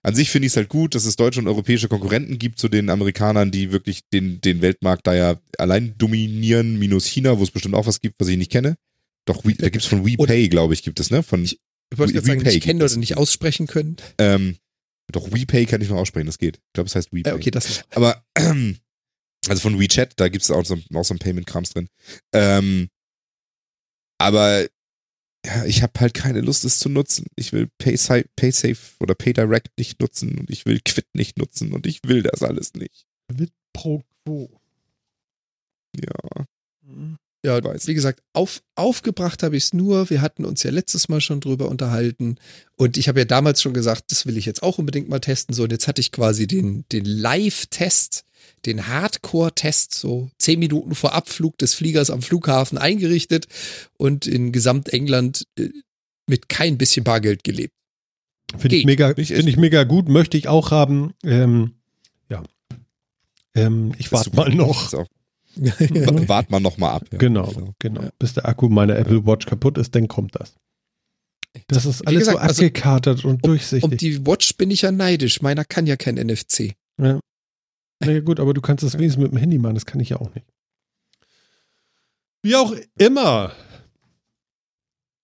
An 0.03 0.15
sich 0.15 0.31
finde 0.31 0.47
ich 0.47 0.53
es 0.53 0.57
halt 0.57 0.69
gut, 0.69 0.95
dass 0.95 1.05
es 1.05 1.15
deutsche 1.15 1.39
und 1.39 1.47
europäische 1.47 1.87
Konkurrenten 1.87 2.39
gibt 2.39 2.57
zu 2.57 2.69
den 2.69 2.89
Amerikanern, 2.89 3.51
die 3.51 3.71
wirklich 3.71 4.01
den, 4.11 4.41
den 4.41 4.61
Weltmarkt 4.61 5.05
da 5.05 5.13
ja 5.13 5.39
allein 5.59 5.95
dominieren, 5.97 6.79
minus 6.79 7.05
China, 7.05 7.37
wo 7.37 7.43
es 7.43 7.51
bestimmt 7.51 7.75
auch 7.75 7.85
was 7.85 8.01
gibt, 8.01 8.19
was 8.19 8.27
ich 8.27 8.37
nicht 8.37 8.51
kenne. 8.51 8.77
Doch, 9.25 9.45
We, 9.45 9.53
da 9.53 9.69
gibt's 9.69 9.87
von 9.87 10.03
WePay, 10.03 10.49
glaube 10.49 10.73
ich, 10.73 10.81
gibt 10.81 10.99
es, 10.99 11.11
ne? 11.11 11.21
Von, 11.21 11.43
Ich 11.43 11.59
wollte 11.95 12.13
gerade 12.13 12.25
sagen, 12.25 12.39
gibt 12.43 12.65
es. 12.65 12.93
oder 12.93 12.99
nicht 12.99 13.17
aussprechen 13.17 13.67
können. 13.67 13.97
ähm, 14.17 14.57
doch, 15.11 15.31
WePay 15.31 15.65
kann 15.65 15.81
ich 15.81 15.89
noch 15.89 15.97
aussprechen, 15.97 16.25
das 16.25 16.37
geht. 16.37 16.57
Ich 16.57 16.73
glaube, 16.73 16.87
es 16.87 16.95
heißt 16.95 17.13
WePay. 17.13 17.31
Äh, 17.31 17.35
okay, 17.35 17.51
das 17.51 17.83
Aber, 17.91 18.23
also 18.35 19.61
von 19.61 19.79
WeChat, 19.79 20.13
da 20.15 20.29
gibt 20.29 20.43
es 20.43 20.49
auch 20.49 20.65
so, 20.65 20.79
auch 20.93 21.03
so 21.03 21.13
ein 21.13 21.19
Payment-Krams 21.19 21.71
drin. 21.71 21.89
Ähm, 22.33 22.87
aber 24.17 24.67
ja, 25.45 25.65
ich 25.65 25.81
habe 25.81 25.99
halt 25.99 26.13
keine 26.13 26.41
Lust, 26.41 26.65
es 26.65 26.79
zu 26.79 26.89
nutzen. 26.89 27.25
Ich 27.35 27.51
will 27.51 27.67
PaySafe, 27.77 28.77
oder 28.99 29.15
PayDirect 29.15 29.77
nicht 29.77 29.99
nutzen 29.99 30.37
und 30.37 30.49
ich 30.49 30.65
will 30.65 30.79
Quid 30.83 31.07
nicht 31.13 31.37
nutzen 31.37 31.73
und 31.73 31.85
ich 31.87 32.01
will 32.05 32.21
das 32.23 32.43
alles 32.43 32.73
nicht. 32.73 33.05
Quid 33.29 33.51
pro 33.73 34.03
quo. 34.25 34.49
Ja, 35.95 36.45
Mhm. 36.83 37.17
Ja, 37.43 37.59
wie 37.63 37.93
gesagt, 37.95 38.21
auf, 38.33 38.61
aufgebracht 38.75 39.41
habe 39.41 39.57
ich 39.57 39.63
es 39.63 39.73
nur. 39.73 40.11
Wir 40.11 40.21
hatten 40.21 40.45
uns 40.45 40.61
ja 40.61 40.69
letztes 40.69 41.09
Mal 41.09 41.21
schon 41.21 41.39
drüber 41.39 41.69
unterhalten. 41.69 42.35
Und 42.75 42.97
ich 42.97 43.07
habe 43.07 43.19
ja 43.21 43.25
damals 43.25 43.63
schon 43.63 43.73
gesagt, 43.73 44.11
das 44.11 44.27
will 44.27 44.37
ich 44.37 44.45
jetzt 44.45 44.61
auch 44.61 44.77
unbedingt 44.77 45.09
mal 45.09 45.19
testen. 45.19 45.55
So, 45.55 45.63
und 45.63 45.71
jetzt 45.71 45.87
hatte 45.87 46.01
ich 46.01 46.11
quasi 46.11 46.45
den, 46.45 46.85
den 46.91 47.03
Live-Test, 47.03 48.25
den 48.67 48.87
Hardcore-Test, 48.87 49.95
so 49.95 50.29
zehn 50.37 50.59
Minuten 50.59 50.93
vor 50.93 51.13
Abflug 51.13 51.57
des 51.57 51.73
Fliegers 51.73 52.11
am 52.11 52.21
Flughafen 52.21 52.77
eingerichtet 52.77 53.47
und 53.97 54.27
in 54.27 54.51
Gesamtengland 54.51 55.47
äh, 55.57 55.69
mit 56.27 56.47
kein 56.47 56.77
bisschen 56.77 57.03
Bargeld 57.03 57.43
gelebt. 57.43 57.73
Finde 58.55 58.75
ich 58.75 58.85
mega, 58.85 59.15
Finde 59.15 59.49
ich 59.49 59.57
mega 59.57 59.83
gut, 59.83 60.09
möchte 60.09 60.37
ich 60.37 60.47
auch 60.47 60.69
haben. 60.69 61.13
Ähm, 61.23 61.73
ja. 62.29 62.43
Ähm, 63.55 63.93
ich 63.97 64.11
warte 64.11 64.35
mal 64.35 64.53
noch. 64.53 64.93
Wa- 64.93 65.07
Wart 65.55 66.49
mal 66.49 66.59
noch 66.59 66.77
mal 66.77 66.91
ab. 66.91 67.03
Ja. 67.11 67.17
Genau, 67.17 67.73
genau. 67.79 68.09
Bis 68.19 68.33
der 68.33 68.47
Akku 68.47 68.69
meiner 68.69 68.97
Apple 68.97 69.25
Watch 69.25 69.45
kaputt 69.45 69.77
ist, 69.77 69.95
dann 69.95 70.07
kommt 70.07 70.35
das. 70.35 70.55
Das 71.67 71.85
ist 71.85 72.07
alles 72.07 72.19
gesagt, 72.19 72.37
so 72.37 72.41
also, 72.41 72.61
abgekatert 72.61 73.25
und 73.25 73.45
durchsichtig. 73.45 73.83
Um 73.83 73.97
die 73.97 74.25
Watch 74.25 74.55
bin 74.55 74.71
ich 74.71 74.83
ja 74.83 74.91
neidisch. 74.91 75.41
Meiner 75.41 75.65
kann 75.65 75.85
ja 75.85 75.97
kein 75.97 76.15
NFC. 76.15 76.73
Ja. 77.01 77.19
Na 77.99 78.11
ja, 78.11 78.19
gut, 78.21 78.39
aber 78.39 78.53
du 78.53 78.61
kannst 78.61 78.83
das 78.83 78.97
wenigstens 78.97 79.21
mit 79.21 79.31
dem 79.31 79.37
Handy 79.37 79.57
machen, 79.57 79.75
das 79.75 79.85
kann 79.85 79.99
ich 79.99 80.09
ja 80.09 80.17
auch 80.17 80.33
nicht. 80.33 80.47
Wie 82.43 82.55
auch 82.55 82.73
immer. 82.97 83.51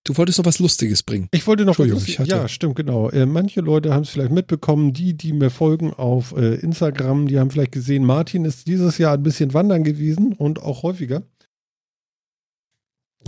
Du 0.07 0.15
wolltest 0.17 0.37
noch 0.37 0.45
was 0.45 0.59
Lustiges 0.59 1.03
bringen. 1.03 1.27
Ich 1.31 1.45
wollte 1.47 1.65
noch 1.65 1.77
was- 1.77 2.17
hatte- 2.17 2.29
Ja, 2.29 2.47
stimmt, 2.47 2.75
genau. 2.75 3.09
Äh, 3.09 3.25
manche 3.25 3.59
Leute 3.61 3.93
haben 3.93 4.03
es 4.03 4.09
vielleicht 4.09 4.31
mitbekommen, 4.31 4.93
die, 4.93 5.13
die 5.15 5.33
mir 5.33 5.49
folgen 5.49 5.93
auf 5.93 6.33
äh, 6.37 6.55
Instagram, 6.55 7.27
die 7.27 7.37
haben 7.39 7.51
vielleicht 7.51 7.73
gesehen, 7.73 8.05
Martin 8.05 8.45
ist 8.45 8.67
dieses 8.67 8.97
Jahr 8.97 9.15
ein 9.15 9.23
bisschen 9.23 9.53
wandern 9.53 9.83
gewesen 9.83 10.31
und 10.33 10.61
auch 10.61 10.83
häufiger. 10.83 11.23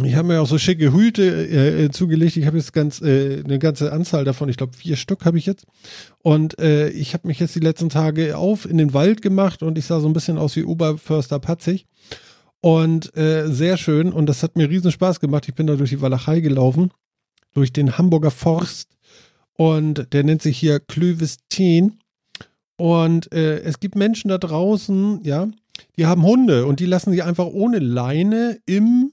Ich 0.04 0.16
habe 0.16 0.30
mir 0.30 0.40
auch 0.42 0.48
so 0.48 0.58
schicke 0.58 0.94
Hüte 0.94 1.24
äh, 1.24 1.86
äh, 1.86 1.90
zugelegt. 1.92 2.38
Ich 2.38 2.46
habe 2.46 2.56
jetzt 2.58 2.72
ganz 2.72 3.02
äh, 3.02 3.42
eine 3.44 3.60
ganze 3.60 3.92
Anzahl 3.92 4.24
davon. 4.24 4.48
Ich 4.48 4.56
glaube, 4.56 4.72
vier 4.78 4.96
Stück 4.96 5.26
habe 5.26 5.38
ich 5.38 5.46
jetzt. 5.46 5.66
Und 6.20 6.58
äh, 6.60 6.90
ich 6.92 7.14
habe 7.14 7.28
mich 7.28 7.40
jetzt 7.40 7.56
die 7.56 7.60
letzten 7.60 7.90
Tage 7.90 8.38
auf 8.38 8.64
in 8.70 8.78
den 8.78 8.94
Wald 8.94 9.22
gemacht 9.22 9.62
und 9.62 9.78
ich 9.78 9.86
sah 9.86 10.00
so 10.00 10.08
ein 10.08 10.14
bisschen 10.14 10.38
aus 10.38 10.56
wie 10.56 10.64
Oberförster 10.64 11.40
Patzig. 11.40 11.86
Und 12.62 13.16
äh, 13.16 13.48
sehr 13.48 13.78
schön. 13.78 14.12
Und 14.12 14.28
das 14.28 14.44
hat 14.44 14.56
mir 14.56 14.70
riesen 14.70 14.92
Spaß 14.92 15.20
gemacht. 15.20 15.48
Ich 15.48 15.56
bin 15.56 15.68
da 15.68 15.76
durch 15.76 15.92
die 15.92 16.02
Walachei 16.02 16.40
gelaufen, 16.40 16.92
durch 17.54 17.72
den 17.72 17.98
Hamburger 17.98 18.32
Forst. 18.32 18.90
Und 19.54 20.14
der 20.14 20.24
nennt 20.24 20.42
sich 20.42 20.58
hier 20.58 20.80
Klövisteen. 20.80 22.00
Und 22.78 23.32
äh, 23.34 23.60
es 23.60 23.80
gibt 23.80 23.96
Menschen 23.96 24.30
da 24.30 24.38
draußen, 24.38 25.22
ja, 25.24 25.50
die 25.98 26.06
haben 26.06 26.24
Hunde 26.24 26.66
und 26.66 26.80
die 26.80 26.86
lassen 26.86 27.12
sie 27.12 27.22
einfach 27.22 27.46
ohne 27.46 27.80
Leine 27.80 28.60
im 28.66 29.12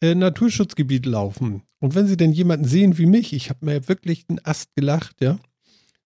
äh, 0.00 0.14
Naturschutzgebiet 0.14 1.06
laufen. 1.06 1.62
Und 1.80 1.94
wenn 1.94 2.06
sie 2.06 2.16
denn 2.16 2.32
jemanden 2.32 2.66
sehen 2.66 2.98
wie 2.98 3.06
mich, 3.06 3.32
ich 3.32 3.50
habe 3.50 3.66
mir 3.66 3.88
wirklich 3.88 4.26
einen 4.28 4.38
Ast 4.44 4.74
gelacht, 4.76 5.16
ja. 5.20 5.38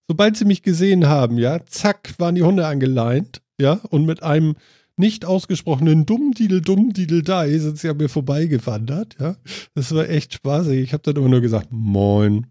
Sobald 0.07 0.37
sie 0.37 0.45
mich 0.45 0.61
gesehen 0.61 1.07
haben, 1.07 1.37
ja, 1.37 1.65
zack, 1.65 2.13
waren 2.17 2.35
die 2.35 2.43
Hunde 2.43 2.65
angeleint, 2.65 3.41
ja, 3.59 3.73
und 3.89 4.05
mit 4.05 4.23
einem 4.23 4.55
nicht 4.97 5.25
ausgesprochenen 5.25 6.05
Dummdidel, 6.05 6.61
Dummdidel 6.61 7.21
Dai 7.21 7.57
sind 7.57 7.77
sie 7.77 7.89
an 7.89 7.97
mir 7.97 8.09
vorbeigewandert, 8.09 9.17
ja. 9.19 9.35
Das 9.73 9.93
war 9.93 10.09
echt 10.09 10.33
spaßig. 10.33 10.79
Ich 10.79 10.93
habe 10.93 11.03
dann 11.03 11.15
immer 11.17 11.29
nur 11.29 11.41
gesagt, 11.41 11.67
moin. 11.71 12.47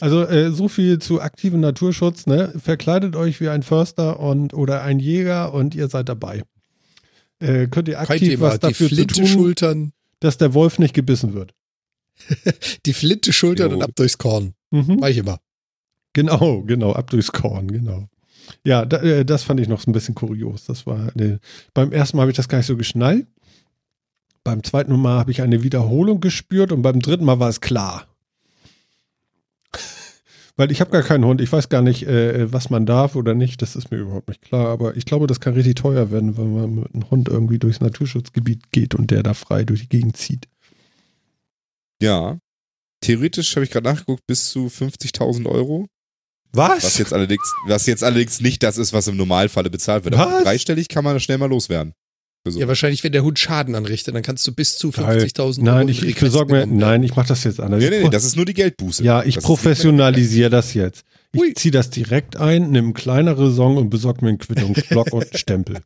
Also 0.00 0.24
äh, 0.24 0.50
so 0.52 0.68
viel 0.68 0.98
zu 0.98 1.20
aktivem 1.20 1.60
Naturschutz, 1.60 2.26
ne? 2.26 2.52
Verkleidet 2.58 3.16
euch 3.16 3.40
wie 3.40 3.48
ein 3.48 3.62
Förster 3.62 4.20
und 4.20 4.52
oder 4.52 4.82
ein 4.82 4.98
Jäger 4.98 5.54
und 5.54 5.74
ihr 5.74 5.88
seid 5.88 6.08
dabei. 6.08 6.42
Äh, 7.38 7.68
könnt 7.68 7.88
ihr 7.88 8.00
aktiv 8.00 8.20
Thema. 8.20 8.48
was 8.48 8.54
Die 8.54 8.60
dafür 8.60 8.88
zu 8.88 8.94
Flinte 8.94 9.14
tun, 9.14 9.26
schultern, 9.26 9.92
dass 10.20 10.36
der 10.36 10.54
Wolf 10.54 10.78
nicht 10.78 10.94
gebissen 10.94 11.34
wird. 11.34 11.54
die 12.86 12.92
Flinte 12.92 13.32
schultern 13.32 13.70
Jo. 13.70 13.76
und 13.76 13.82
ab 13.82 13.90
durchs 13.96 14.18
Korn. 14.18 14.54
Mhm. 14.70 14.98
Mach 15.00 15.08
ich 15.08 15.18
immer. 15.18 15.38
Genau, 16.12 16.62
genau, 16.62 16.92
ab 16.92 17.08
durchs 17.10 17.32
Korn, 17.32 17.68
genau. 17.68 18.08
Ja, 18.64 18.82
äh, 18.82 19.24
das 19.24 19.42
fand 19.42 19.60
ich 19.60 19.68
noch 19.68 19.80
so 19.80 19.90
ein 19.90 19.94
bisschen 19.94 20.14
kurios. 20.14 20.64
Das 20.66 20.86
war 20.86 21.12
eine, 21.14 21.40
beim 21.74 21.92
ersten 21.92 22.16
Mal 22.16 22.22
habe 22.22 22.30
ich 22.30 22.36
das 22.36 22.48
gar 22.48 22.58
nicht 22.58 22.66
so 22.66 22.76
geschnallt. 22.76 23.26
Beim 24.44 24.62
zweiten 24.64 24.98
Mal 25.00 25.18
habe 25.18 25.30
ich 25.30 25.42
eine 25.42 25.62
Wiederholung 25.62 26.20
gespürt 26.20 26.72
und 26.72 26.82
beim 26.82 27.00
dritten 27.00 27.24
Mal 27.24 27.38
war 27.38 27.48
es 27.48 27.60
klar. 27.60 28.08
Weil 30.56 30.72
ich 30.72 30.80
habe 30.80 30.90
gar 30.90 31.02
keinen 31.02 31.24
Hund. 31.24 31.40
Ich 31.40 31.52
weiß 31.52 31.68
gar 31.68 31.82
nicht, 31.82 32.06
äh, 32.06 32.52
was 32.52 32.68
man 32.68 32.84
darf 32.84 33.14
oder 33.14 33.34
nicht. 33.34 33.62
Das 33.62 33.76
ist 33.76 33.90
mir 33.90 33.98
überhaupt 33.98 34.28
nicht 34.28 34.42
klar. 34.42 34.68
Aber 34.68 34.96
ich 34.96 35.04
glaube, 35.04 35.28
das 35.28 35.40
kann 35.40 35.54
richtig 35.54 35.76
teuer 35.76 36.10
werden, 36.10 36.36
wenn 36.36 36.54
man 36.54 36.74
mit 36.74 36.94
einem 36.94 37.10
Hund 37.10 37.28
irgendwie 37.28 37.58
durchs 37.58 37.80
Naturschutzgebiet 37.80 38.72
geht 38.72 38.94
und 38.94 39.10
der 39.10 39.22
da 39.22 39.34
frei 39.34 39.64
durch 39.64 39.82
die 39.82 39.88
Gegend 39.88 40.16
zieht. 40.16 40.48
Ja. 42.02 42.38
Theoretisch 43.00 43.54
habe 43.56 43.64
ich 43.64 43.70
gerade 43.70 43.88
nachgeguckt, 43.88 44.26
bis 44.26 44.50
zu 44.50 44.66
50.000 44.66 45.46
Euro. 45.46 45.86
Was? 46.52 46.84
Was 46.84 46.98
jetzt, 46.98 47.12
allerdings, 47.12 47.42
was 47.66 47.86
jetzt 47.86 48.04
allerdings 48.04 48.40
nicht 48.40 48.62
das 48.62 48.76
ist, 48.78 48.92
was 48.92 49.08
im 49.08 49.16
Normalfalle 49.16 49.70
bezahlt 49.70 50.04
wird. 50.04 50.14
Aber 50.16 50.42
dreistellig 50.42 50.88
kann 50.88 51.02
man 51.04 51.18
schnell 51.20 51.38
mal 51.38 51.46
loswerden. 51.48 51.94
So. 52.46 52.58
Ja, 52.58 52.66
wahrscheinlich, 52.66 53.04
wenn 53.04 53.12
der 53.12 53.22
Hund 53.22 53.38
Schaden 53.38 53.76
anrichtet, 53.76 54.14
dann 54.16 54.22
kannst 54.22 54.44
du 54.48 54.52
bis 54.52 54.76
zu 54.76 54.90
Geil. 54.90 55.18
50.000 55.20 55.38
Euro 55.40 55.60
Nein, 55.62 55.82
in 55.82 55.88
ich, 55.90 56.02
ich 56.02 56.18
besorge 56.18 56.52
mir. 56.52 56.66
Nein, 56.66 57.04
ich 57.04 57.14
mache 57.14 57.28
das 57.28 57.44
jetzt 57.44 57.60
anders. 57.60 57.80
nee, 57.80 57.88
nee, 57.90 58.02
nee, 58.02 58.10
das 58.10 58.24
ist 58.24 58.34
nur 58.34 58.44
die 58.44 58.54
Geldbuße. 58.54 59.04
Ja, 59.04 59.22
ich 59.22 59.36
das 59.36 59.44
professionalisiere 59.44 60.50
das 60.50 60.74
jetzt. 60.74 61.04
Ich 61.32 61.54
ziehe 61.54 61.70
das 61.70 61.88
direkt 61.90 62.36
ein, 62.36 62.70
nehme 62.72 62.92
kleinere 62.94 63.52
Song 63.54 63.76
und 63.76 63.90
besorge 63.90 64.24
mir 64.24 64.30
einen 64.30 64.38
Quittungsblock 64.38 65.12
und 65.12 65.22
einen 65.22 65.36
Stempel. 65.38 65.78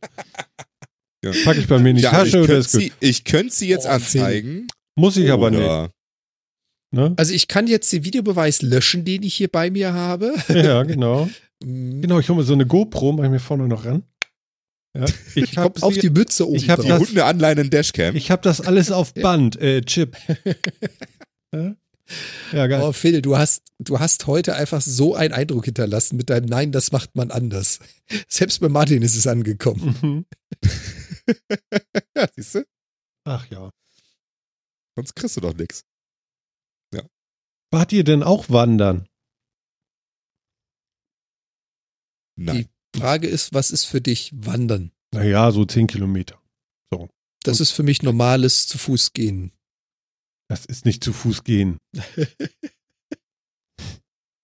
Ja. 1.22 1.32
Packe 1.44 1.60
ich 1.60 1.66
bei 1.68 1.78
mir 1.78 1.90
in 1.90 1.96
die 1.96 2.02
Ja, 2.02 2.10
Tasche 2.10 2.28
ich 2.28 2.34
oder 2.36 2.46
könnte 2.46 2.60
ist 2.60 2.72
gut. 2.72 2.80
sie, 2.80 2.92
ich 3.00 3.24
könnte 3.24 3.54
sie 3.54 3.68
jetzt 3.68 3.86
Oh, 3.86 3.90
anzeigen. 3.90 4.66
Muss 4.96 5.16
ich 5.18 5.30
aber 5.30 5.50
nicht. 5.50 5.90
Ne? 6.92 7.14
Also 7.16 7.32
ich 7.32 7.48
kann 7.48 7.66
jetzt 7.66 7.92
den 7.92 8.04
Videobeweis 8.04 8.62
löschen, 8.62 9.04
den 9.04 9.22
ich 9.22 9.34
hier 9.34 9.48
bei 9.48 9.70
mir 9.70 9.92
habe. 9.92 10.34
Ja, 10.48 10.82
genau. 10.82 11.28
Mm, 11.64 12.02
Genau, 12.02 12.18
ich 12.20 12.28
hole 12.28 12.36
mir 12.38 12.44
so 12.44 12.52
eine 12.52 12.66
GoPro, 12.66 13.12
mache 13.12 13.28
ich 13.28 13.32
mir 13.32 13.40
vorne 13.40 13.66
noch 13.66 13.86
ran. 13.86 14.02
Ja, 14.94 15.06
ich 15.34 15.56
habe 15.56 15.82
auf 15.82 15.96
die 15.96 16.10
Mütze 16.10 16.46
oben 16.46 16.56
ich 16.56 16.68
hab 16.68 16.82
Die 16.82 16.92
Hunde 16.92 17.24
anleihen 17.24 17.70
Dashcam. 17.70 18.14
ich 18.14 18.30
hab 18.30 18.42
das 18.42 18.60
alles 18.60 18.90
auf 18.92 19.14
Band, 19.14 19.58
äh, 19.58 19.80
Chip. 19.80 20.18
ja? 21.54 21.74
geil. 22.52 22.80
Oh, 22.82 22.92
Phil, 22.92 23.22
du 23.22 23.38
hast, 23.38 23.62
du 23.78 23.98
hast 23.98 24.26
heute 24.26 24.54
einfach 24.54 24.82
so 24.82 25.14
einen 25.14 25.32
Eindruck 25.32 25.64
hinterlassen 25.64 26.18
mit 26.18 26.28
deinem 26.28 26.44
Nein, 26.44 26.72
das 26.72 26.92
macht 26.92 27.16
man 27.16 27.30
anders. 27.30 27.78
Selbst 28.28 28.60
bei 28.60 28.68
Martin 28.68 29.00
ist 29.00 29.16
es 29.16 29.26
angekommen. 29.26 29.96
Mhm. 30.02 30.24
ja, 32.14 32.26
siehst 32.36 32.54
du? 32.56 32.66
Ach 33.24 33.46
ja. 33.50 33.70
Sonst 34.94 35.16
kriegst 35.16 35.38
du 35.38 35.40
doch 35.40 35.54
nix. 35.54 35.84
Wart 37.76 37.92
ihr 37.92 38.04
denn 38.04 38.22
auch 38.22 38.48
wandern? 38.48 39.06
Nein. 42.34 42.70
Die 42.94 42.98
Frage 42.98 43.28
ist, 43.28 43.52
was 43.52 43.70
ist 43.70 43.84
für 43.84 44.00
dich 44.00 44.32
Wandern? 44.34 44.92
Naja, 45.12 45.52
so 45.52 45.66
10 45.66 45.86
Kilometer. 45.86 46.40
Das 47.42 47.60
ist 47.60 47.72
für 47.72 47.82
mich 47.82 48.02
normales 48.02 48.66
zu 48.66 48.78
Fuß 48.78 49.12
gehen. 49.12 49.52
Das 50.48 50.64
ist 50.64 50.86
nicht 50.86 51.04
zu 51.04 51.12
Fuß 51.12 51.44
gehen. 51.44 51.76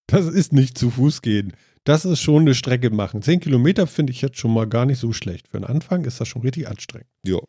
Das 0.07 0.27
ist 0.27 0.53
nicht 0.53 0.77
zu 0.77 0.91
Fuß 0.91 1.23
gehen. 1.23 1.57
Das 1.85 2.05
ist 2.05 2.21
schon 2.21 2.43
eine 2.43 2.55
Strecke 2.55 2.91
machen. 2.91 3.23
10 3.23 3.41
Kilometer 3.41 3.87
finde 3.87 4.13
ich 4.13 4.21
jetzt 4.21 4.37
schon 4.37 4.53
mal 4.53 4.69
gar 4.69 4.85
nicht 4.85 4.99
so 4.99 5.15
schlecht. 5.15 5.49
Für 5.49 5.59
den 5.59 5.65
Anfang 5.65 6.05
ist 6.05 6.21
das 6.21 6.29
schon 6.29 6.43
richtig 6.43 6.69
anstrengend. 6.69 7.09
Ja. 7.27 7.41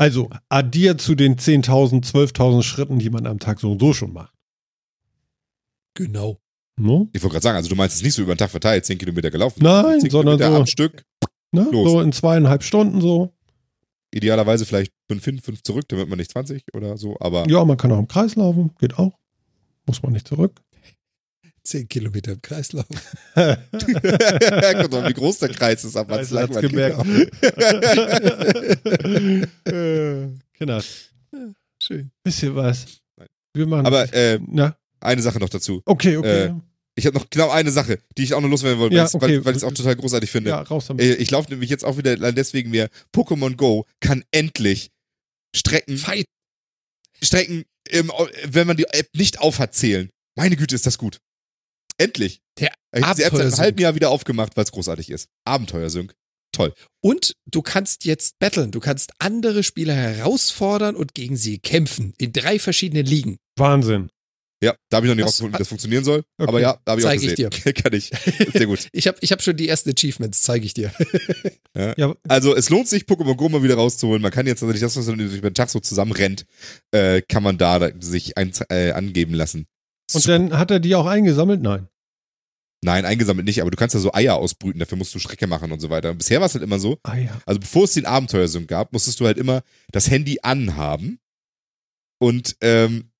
Also 0.00 0.30
addiert 0.48 1.02
zu 1.02 1.14
den 1.14 1.36
10.000, 1.36 2.02
12.000 2.10 2.62
Schritten, 2.62 2.98
die 2.98 3.10
man 3.10 3.26
am 3.26 3.38
Tag 3.38 3.60
so 3.60 3.70
und 3.70 3.80
so 3.80 3.92
schon 3.92 4.14
macht. 4.14 4.32
Genau. 5.92 6.38
No? 6.78 7.10
Ich 7.12 7.22
wollte 7.22 7.34
gerade 7.34 7.42
sagen, 7.42 7.56
also 7.56 7.68
du 7.68 7.74
meinst 7.76 7.96
es 7.96 8.02
nicht 8.02 8.14
so 8.14 8.22
über 8.22 8.34
den 8.34 8.38
Tag 8.38 8.48
verteilt, 8.50 8.86
10 8.86 8.96
Kilometer 8.96 9.30
gelaufen. 9.30 9.62
Nein, 9.62 10.00
10 10.00 10.08
sondern 10.10 10.38
Kilometer 10.38 10.54
so- 10.56 10.60
am 10.62 10.66
Stück. 10.66 11.04
Ne? 11.52 11.68
Los. 11.70 11.90
So 11.90 12.00
in 12.00 12.12
zweieinhalb 12.12 12.62
Stunden 12.62 13.02
so. 13.02 13.34
Idealerweise 14.12 14.64
vielleicht 14.64 14.90
5 15.10 15.22
hin, 15.22 15.38
5 15.38 15.62
zurück, 15.62 15.84
damit 15.88 16.08
man 16.08 16.16
nicht 16.18 16.30
20 16.30 16.64
oder 16.74 16.96
so, 16.96 17.16
aber 17.20 17.46
Ja, 17.50 17.62
man 17.66 17.76
kann 17.76 17.92
auch 17.92 17.98
im 17.98 18.08
Kreis 18.08 18.36
laufen, 18.36 18.70
geht 18.78 18.98
auch. 18.98 19.18
Muss 19.86 20.02
man 20.02 20.12
nicht 20.12 20.26
zurück. 20.26 20.62
Zehn 21.62 21.86
Kilometer 21.88 22.32
im 22.32 22.42
Kreislauf. 22.42 22.86
Guck 23.34 24.92
mal, 24.92 25.08
wie 25.08 25.12
groß 25.14 25.38
der 25.38 25.50
Kreis 25.50 25.84
ist, 25.84 25.96
aber 25.96 26.16
Also 26.16 26.38
hat's 26.38 26.58
gemerkt. 26.60 27.04
Äh, 29.66 30.28
Kinder, 30.54 30.82
Schön. 31.82 32.10
wisst 32.24 32.42
ihr 32.42 32.54
was? 32.54 32.86
Nein. 33.16 33.28
Wir 33.54 33.66
machen. 33.66 33.86
Aber 33.86 34.12
äh, 34.12 34.38
na, 34.46 34.76
eine 35.00 35.22
Sache 35.22 35.38
noch 35.38 35.48
dazu. 35.48 35.82
okay, 35.86 36.16
okay. 36.16 36.46
Äh, 36.46 36.54
Ich 36.96 37.06
habe 37.06 37.16
noch 37.18 37.28
genau 37.30 37.50
eine 37.50 37.70
Sache, 37.70 37.98
die 38.16 38.24
ich 38.24 38.34
auch 38.34 38.40
noch 38.40 38.48
loswerden 38.48 38.78
wollte, 38.78 38.96
Ja, 38.96 39.04
weil 39.14 39.38
okay. 39.38 39.50
ich 39.50 39.56
es 39.56 39.64
auch 39.64 39.72
total 39.72 39.96
großartig 39.96 40.30
finde. 40.30 40.50
ja, 40.50 40.60
raus 40.62 40.86
damit. 40.88 41.04
Äh, 41.04 41.14
Ich 41.14 41.30
laufe 41.30 41.50
nämlich 41.50 41.70
jetzt 41.70 41.84
auch 41.84 41.96
wieder 41.96 42.16
deswegen 42.32 42.70
mehr. 42.70 42.88
Pokémon 43.14 43.56
Go 43.56 43.86
kann 44.00 44.24
endlich 44.30 44.90
Strecken, 45.54 45.96
Fight. 45.96 46.26
Strecken, 47.22 47.64
im, 47.88 48.10
wenn 48.46 48.66
man 48.66 48.76
die 48.76 48.84
App 48.84 49.08
nicht 49.14 49.40
aufhat, 49.40 49.74
zählen. 49.74 50.10
Meine 50.36 50.56
Güte, 50.56 50.74
ist 50.74 50.86
das 50.86 50.96
gut. 50.98 51.18
Endlich. 52.00 52.40
Der 52.58 52.72
ich 52.96 53.04
habe 53.04 53.22
App 53.22 53.32
seit 53.32 53.40
einem 53.42 53.56
halben 53.58 53.80
Jahr 53.80 53.94
wieder 53.94 54.10
aufgemacht, 54.10 54.56
weil 54.56 54.64
es 54.64 54.72
großartig 54.72 55.10
ist. 55.10 55.28
Abenteuersync. 55.44 56.14
Toll. 56.52 56.72
Und 57.00 57.34
du 57.46 57.62
kannst 57.62 58.04
jetzt 58.04 58.38
battlen. 58.38 58.72
Du 58.72 58.80
kannst 58.80 59.12
andere 59.18 59.62
Spieler 59.62 59.94
herausfordern 59.94 60.96
und 60.96 61.14
gegen 61.14 61.36
sie 61.36 61.58
kämpfen. 61.58 62.14
In 62.18 62.32
drei 62.32 62.58
verschiedenen 62.58 63.06
Ligen. 63.06 63.36
Wahnsinn. 63.56 64.10
Ja, 64.62 64.74
da 64.90 64.98
habe 64.98 65.06
ich 65.06 65.10
noch 65.10 65.16
nicht 65.16 65.24
rausgefunden, 65.24 65.54
wie 65.54 65.58
das 65.58 65.68
funktionieren 65.68 66.04
soll. 66.04 66.22
Okay. 66.36 66.48
Aber 66.48 66.60
ja, 66.60 66.78
da 66.84 66.92
habe 66.92 67.00
ich 67.00 67.06
auch 67.06 67.10
Zeig 67.10 67.22
ich 67.22 67.30
gesehen. 67.30 67.74
kann 67.74 67.92
ich. 67.94 68.10
Sehr 68.52 68.66
gut. 68.66 68.88
Ich 68.92 69.06
habe 69.06 69.16
ich 69.22 69.32
hab 69.32 69.42
schon 69.42 69.56
die 69.56 69.68
ersten 69.68 69.90
Achievements, 69.90 70.42
zeige 70.42 70.66
ich 70.66 70.74
dir. 70.74 70.92
Ja, 71.76 72.16
Also 72.26 72.56
es 72.56 72.68
lohnt 72.68 72.88
sich, 72.88 73.04
Pokémon 73.04 73.36
Go 73.36 73.48
mal 73.48 73.62
wieder 73.62 73.76
rauszuholen. 73.76 74.20
Man 74.20 74.32
kann 74.32 74.46
jetzt 74.46 74.58
tatsächlich 74.58 74.82
das, 74.82 74.96
was 74.96 75.06
man 75.06 75.20
über 75.20 75.50
den 75.50 75.54
Tag 75.54 75.70
so 75.70 75.78
zusammenrennt, 75.78 76.44
äh, 76.90 77.22
kann 77.22 77.44
man 77.44 77.58
da 77.58 77.78
da 77.78 77.90
sich 78.00 78.36
ein, 78.36 78.52
äh, 78.70 78.90
angeben 78.90 79.34
lassen. 79.34 79.66
Und 80.14 80.28
dann 80.28 80.58
hat 80.58 80.70
er 80.70 80.80
die 80.80 80.94
auch 80.94 81.06
eingesammelt? 81.06 81.60
Nein. 81.62 81.88
Nein, 82.82 83.04
eingesammelt 83.04 83.46
nicht, 83.46 83.60
aber 83.60 83.70
du 83.70 83.76
kannst 83.76 83.94
ja 83.94 84.00
so 84.00 84.14
Eier 84.14 84.36
ausbrüten, 84.36 84.78
dafür 84.78 84.96
musst 84.96 85.14
du 85.14 85.18
Strecke 85.18 85.46
machen 85.46 85.70
und 85.70 85.80
so 85.80 85.90
weiter. 85.90 86.10
Und 86.10 86.18
bisher 86.18 86.40
war 86.40 86.46
es 86.46 86.54
halt 86.54 86.64
immer 86.64 86.78
so, 86.78 86.98
Ah 87.02 87.16
ja. 87.16 87.38
also 87.44 87.60
bevor 87.60 87.84
es 87.84 87.92
den 87.92 88.06
Abenteuersync 88.06 88.66
gab, 88.66 88.92
musstest 88.92 89.20
du 89.20 89.26
halt 89.26 89.36
immer 89.36 89.62
das 89.92 90.10
Handy 90.10 90.38
anhaben 90.42 91.20
und 92.18 92.56
ähm, 92.62 93.10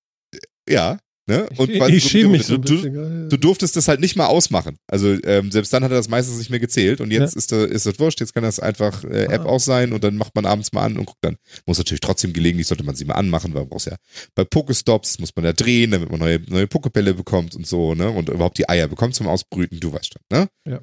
ja, 0.67 0.99
ne? 1.31 1.49
Und 1.57 1.71
ich 1.71 1.81
ich 1.81 2.05
schäme 2.05 2.31
mich 2.31 2.45
so 2.47 2.57
du, 2.59 2.75
du, 2.77 2.83
bisschen. 2.83 3.29
du 3.31 3.37
durftest 3.37 3.77
das 3.77 3.89
halt 3.89 4.01
nicht 4.01 4.17
mal 4.17 4.27
ausmachen. 4.27 4.77
Also 4.89 5.17
ähm, 5.25 5.51
selbst 5.51 5.73
dann 5.73 5.85
hat 5.85 5.91
er 5.91 5.97
das 5.97 6.09
meistens 6.09 6.39
nicht 6.39 6.51
mehr 6.51 6.61
gezählt 6.61 7.01
und 7.01 7.11
jetzt 7.13 7.37
ist, 7.37 7.53
da- 7.53 7.65
ist 7.65 7.87
das 7.87 7.99
wurscht, 7.99 8.21
jetzt 8.21 8.35
kann 8.35 8.43
das 8.43 8.61
einfach 8.61 9.05
äh, 9.05 9.25
App 9.25 9.43
Ah. 9.43 9.45
aus 9.47 9.65
sein 9.65 9.93
und 9.93 10.03
dann 10.05 10.17
macht 10.17 10.35
man 10.35 10.45
abends 10.45 10.73
mal 10.73 10.83
an 10.85 10.99
und 10.99 11.07
guckt 11.07 11.19
dann. 11.23 11.37
Muss 11.67 11.79
natürlich 11.79 12.01
trotzdem 12.01 12.33
gelegentlich, 12.33 12.67
sollte 12.67 12.85
man 12.85 12.95
sie 12.95 13.05
mal 13.05 13.15
anmachen, 13.15 13.55
weil 13.55 13.63
man 13.63 13.69
braucht 13.71 13.87
ja 13.87 13.97
bei 14.35 14.45
Pokestops 14.45 15.19
muss 15.21 15.31
man 15.37 15.45
da 15.45 15.53
drehen, 15.53 15.93
damit 15.93 16.11
man 16.11 16.21
neue, 16.21 16.41
neue 16.49 16.67
Pokebälle 16.67 17.15
bekommt 17.15 17.55
und 17.55 17.67
so, 17.67 17.95
ne? 17.95 18.11
Und 18.11 18.29
überhaupt 18.29 18.59
die 18.59 18.69
Eier 18.69 18.89
bekommt 18.89 19.15
zum 19.15 19.27
Ausbrüten, 19.29 19.79
du 19.81 19.93
weißt 19.93 20.13
schon, 20.15 20.23
ne? 20.67 20.81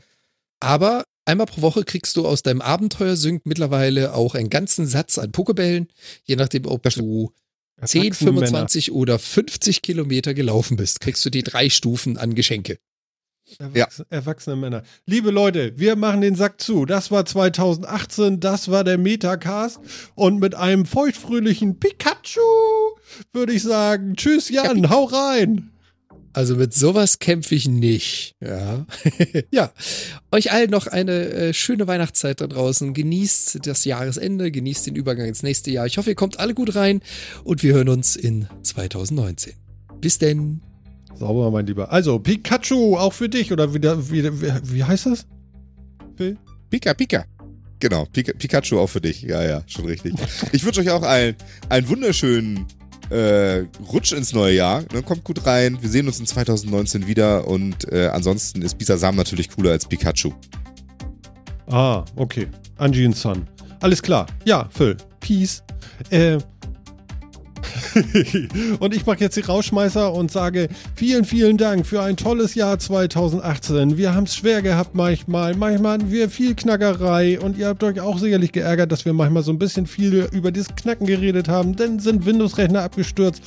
Aber 0.59 1.03
einmal 1.25 1.45
pro 1.45 1.61
Woche 1.61 1.83
kriegst 1.83 2.15
du 2.17 2.25
aus 2.27 2.41
deinem 2.41 2.61
Abenteuersync 2.61 3.45
mittlerweile 3.45 4.13
auch 4.13 4.33
einen 4.35 4.49
ganzen 4.49 4.87
Satz 4.87 5.17
an 5.17 5.31
Pokebällen, 5.31 5.87
je 6.23 6.35
nachdem, 6.35 6.65
ob 6.65 6.81
du 6.83 7.31
10, 7.83 8.03
Erwachsene 8.03 8.31
Männer. 8.31 8.47
25 8.47 8.91
oder 8.91 9.19
50 9.19 9.81
Kilometer 9.81 10.33
gelaufen 10.33 10.77
bist, 10.77 10.99
kriegst 10.99 11.23
du 11.25 11.29
die 11.29 11.43
drei 11.43 11.69
Stufen 11.69 12.17
an 12.17 12.33
Geschenke. 12.33 12.77
Erwachsene, 13.59 14.07
erwachsene 14.09 14.55
Männer. 14.57 14.83
Liebe 15.05 15.31
Leute, 15.31 15.77
wir 15.77 15.95
machen 15.95 16.21
den 16.21 16.35
Sack 16.35 16.59
zu. 16.59 16.85
Das 16.85 17.11
war 17.11 17.25
2018, 17.25 18.39
das 18.39 18.69
war 18.69 18.83
der 18.83 18.97
Metacast. 18.97 19.79
Und 20.15 20.39
mit 20.39 20.53
einem 20.55 20.85
feuchtfröhlichen 20.85 21.79
Pikachu 21.79 22.41
würde 23.31 23.53
ich 23.53 23.63
sagen, 23.63 24.15
tschüss 24.15 24.49
Jan, 24.49 24.89
hau 24.89 25.05
rein. 25.05 25.71
Also 26.37 26.55
mit 26.55 26.71
sowas 26.71 27.17
kämpfe 27.17 27.55
ich 27.55 27.67
nicht. 27.67 28.35
Ja. 28.39 28.85
ja. 29.51 29.71
Euch 30.31 30.51
allen 30.51 30.69
noch 30.69 30.85
eine 30.85 31.29
äh, 31.29 31.51
schöne 31.51 31.87
Weihnachtszeit 31.87 32.41
da 32.41 32.45
draußen. 32.45 32.93
Genießt 32.93 33.65
das 33.65 33.85
Jahresende, 33.85 34.51
genießt 34.51 34.85
den 34.85 34.95
Übergang 34.95 35.25
ins 35.25 35.41
nächste 35.41 35.71
Jahr. 35.71 35.87
Ich 35.87 35.97
hoffe, 35.97 36.11
ihr 36.11 36.15
kommt 36.15 36.39
alle 36.39 36.53
gut 36.53 36.75
rein 36.75 37.01
und 37.43 37.63
wir 37.63 37.73
hören 37.73 37.89
uns 37.89 38.15
in 38.15 38.47
2019. 38.61 39.53
Bis 39.99 40.19
denn. 40.19 40.61
Sauber, 41.15 41.49
mein 41.49 41.65
Lieber. 41.65 41.91
Also, 41.91 42.19
Pikachu, 42.19 42.97
auch 42.97 43.13
für 43.13 43.29
dich. 43.29 43.51
Oder 43.51 43.73
wie, 43.73 43.81
wie, 43.81 44.23
wie, 44.23 44.51
wie 44.61 44.83
heißt 44.83 45.07
das? 45.07 45.25
Phil? 46.17 46.37
Pika, 46.69 46.93
Pika. 46.93 47.25
Genau, 47.79 48.05
Pika, 48.13 48.33
Pikachu 48.33 48.77
auch 48.77 48.91
für 48.91 49.01
dich. 49.01 49.23
Ja, 49.23 49.43
ja, 49.43 49.63
schon 49.65 49.85
richtig. 49.85 50.13
Ich 50.51 50.63
wünsche 50.63 50.81
euch 50.81 50.91
auch 50.91 51.01
allen 51.01 51.35
einen 51.69 51.89
wunderschönen 51.89 52.67
äh, 53.09 53.65
Rutsch 53.91 54.13
ins 54.13 54.33
neue 54.33 54.55
Jahr. 54.55 54.83
Ne, 54.93 55.01
kommt 55.01 55.23
gut 55.23 55.45
rein. 55.45 55.77
Wir 55.81 55.89
sehen 55.89 56.07
uns 56.07 56.19
in 56.19 56.25
2019 56.25 57.07
wieder 57.07 57.47
und 57.47 57.91
äh, 57.91 58.07
ansonsten 58.07 58.61
ist 58.61 58.77
Bisasam 58.77 59.15
natürlich 59.15 59.49
cooler 59.49 59.71
als 59.71 59.85
Pikachu. 59.85 60.31
Ah, 61.67 62.05
okay. 62.15 62.47
Angie 62.77 63.05
und 63.05 63.15
Sun. 63.15 63.47
Alles 63.81 64.01
klar. 64.01 64.27
Ja, 64.45 64.69
Phil. 64.71 64.97
Peace. 65.19 65.63
Äh. 66.09 66.37
und 68.79 68.95
ich 68.95 69.05
mache 69.05 69.19
jetzt 69.19 69.37
die 69.37 69.41
Rauschmeißer 69.41 70.13
und 70.13 70.31
sage 70.31 70.69
vielen, 70.95 71.25
vielen 71.25 71.57
Dank 71.57 71.85
für 71.85 72.01
ein 72.01 72.17
tolles 72.17 72.55
Jahr 72.55 72.77
2018. 72.79 73.97
Wir 73.97 74.13
haben 74.13 74.23
es 74.23 74.35
schwer 74.35 74.61
gehabt 74.61 74.95
manchmal. 74.95 75.55
Manchmal 75.55 75.93
hatten 75.93 76.11
wir 76.11 76.29
viel 76.29 76.55
Knackerei 76.55 77.39
und 77.39 77.57
ihr 77.57 77.67
habt 77.67 77.83
euch 77.83 77.99
auch 77.99 78.19
sicherlich 78.19 78.51
geärgert, 78.51 78.91
dass 78.91 79.05
wir 79.05 79.13
manchmal 79.13 79.43
so 79.43 79.51
ein 79.51 79.59
bisschen 79.59 79.87
viel 79.87 80.27
über 80.31 80.51
das 80.51 80.67
Knacken 80.75 81.07
geredet 81.07 81.47
haben. 81.47 81.75
Dann 81.75 81.99
sind 81.99 82.25
Windows-Rechner 82.25 82.83
abgestürzt 82.83 83.41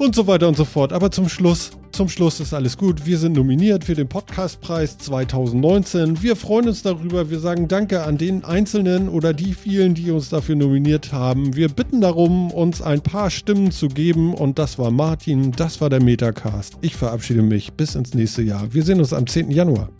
und 0.00 0.14
so 0.14 0.26
weiter 0.26 0.48
und 0.48 0.56
so 0.56 0.64
fort. 0.64 0.92
Aber 0.94 1.10
zum 1.10 1.28
Schluss, 1.28 1.72
zum 1.92 2.08
Schluss 2.08 2.40
ist 2.40 2.54
alles 2.54 2.78
gut. 2.78 3.04
Wir 3.04 3.18
sind 3.18 3.34
nominiert 3.34 3.84
für 3.84 3.94
den 3.94 4.08
Podcastpreis 4.08 4.96
2019. 4.96 6.22
Wir 6.22 6.36
freuen 6.36 6.68
uns 6.68 6.82
darüber. 6.82 7.28
Wir 7.28 7.38
sagen 7.38 7.68
Danke 7.68 8.02
an 8.02 8.16
den 8.16 8.42
Einzelnen 8.42 9.10
oder 9.10 9.34
die 9.34 9.52
vielen, 9.52 9.94
die 9.94 10.10
uns 10.10 10.30
dafür 10.30 10.56
nominiert 10.56 11.12
haben. 11.12 11.54
Wir 11.54 11.68
bitten 11.68 12.00
darum, 12.00 12.50
uns 12.50 12.80
ein 12.80 13.02
paar 13.02 13.28
Stimmen 13.28 13.70
zu 13.72 13.88
geben. 13.88 14.32
Und 14.32 14.58
das 14.58 14.78
war 14.78 14.90
Martin, 14.90 15.52
das 15.52 15.82
war 15.82 15.90
der 15.90 16.02
Metacast. 16.02 16.78
Ich 16.80 16.96
verabschiede 16.96 17.42
mich 17.42 17.74
bis 17.74 17.94
ins 17.94 18.14
nächste 18.14 18.40
Jahr. 18.40 18.72
Wir 18.72 18.82
sehen 18.82 19.00
uns 19.00 19.12
am 19.12 19.26
10. 19.26 19.50
Januar. 19.50 19.90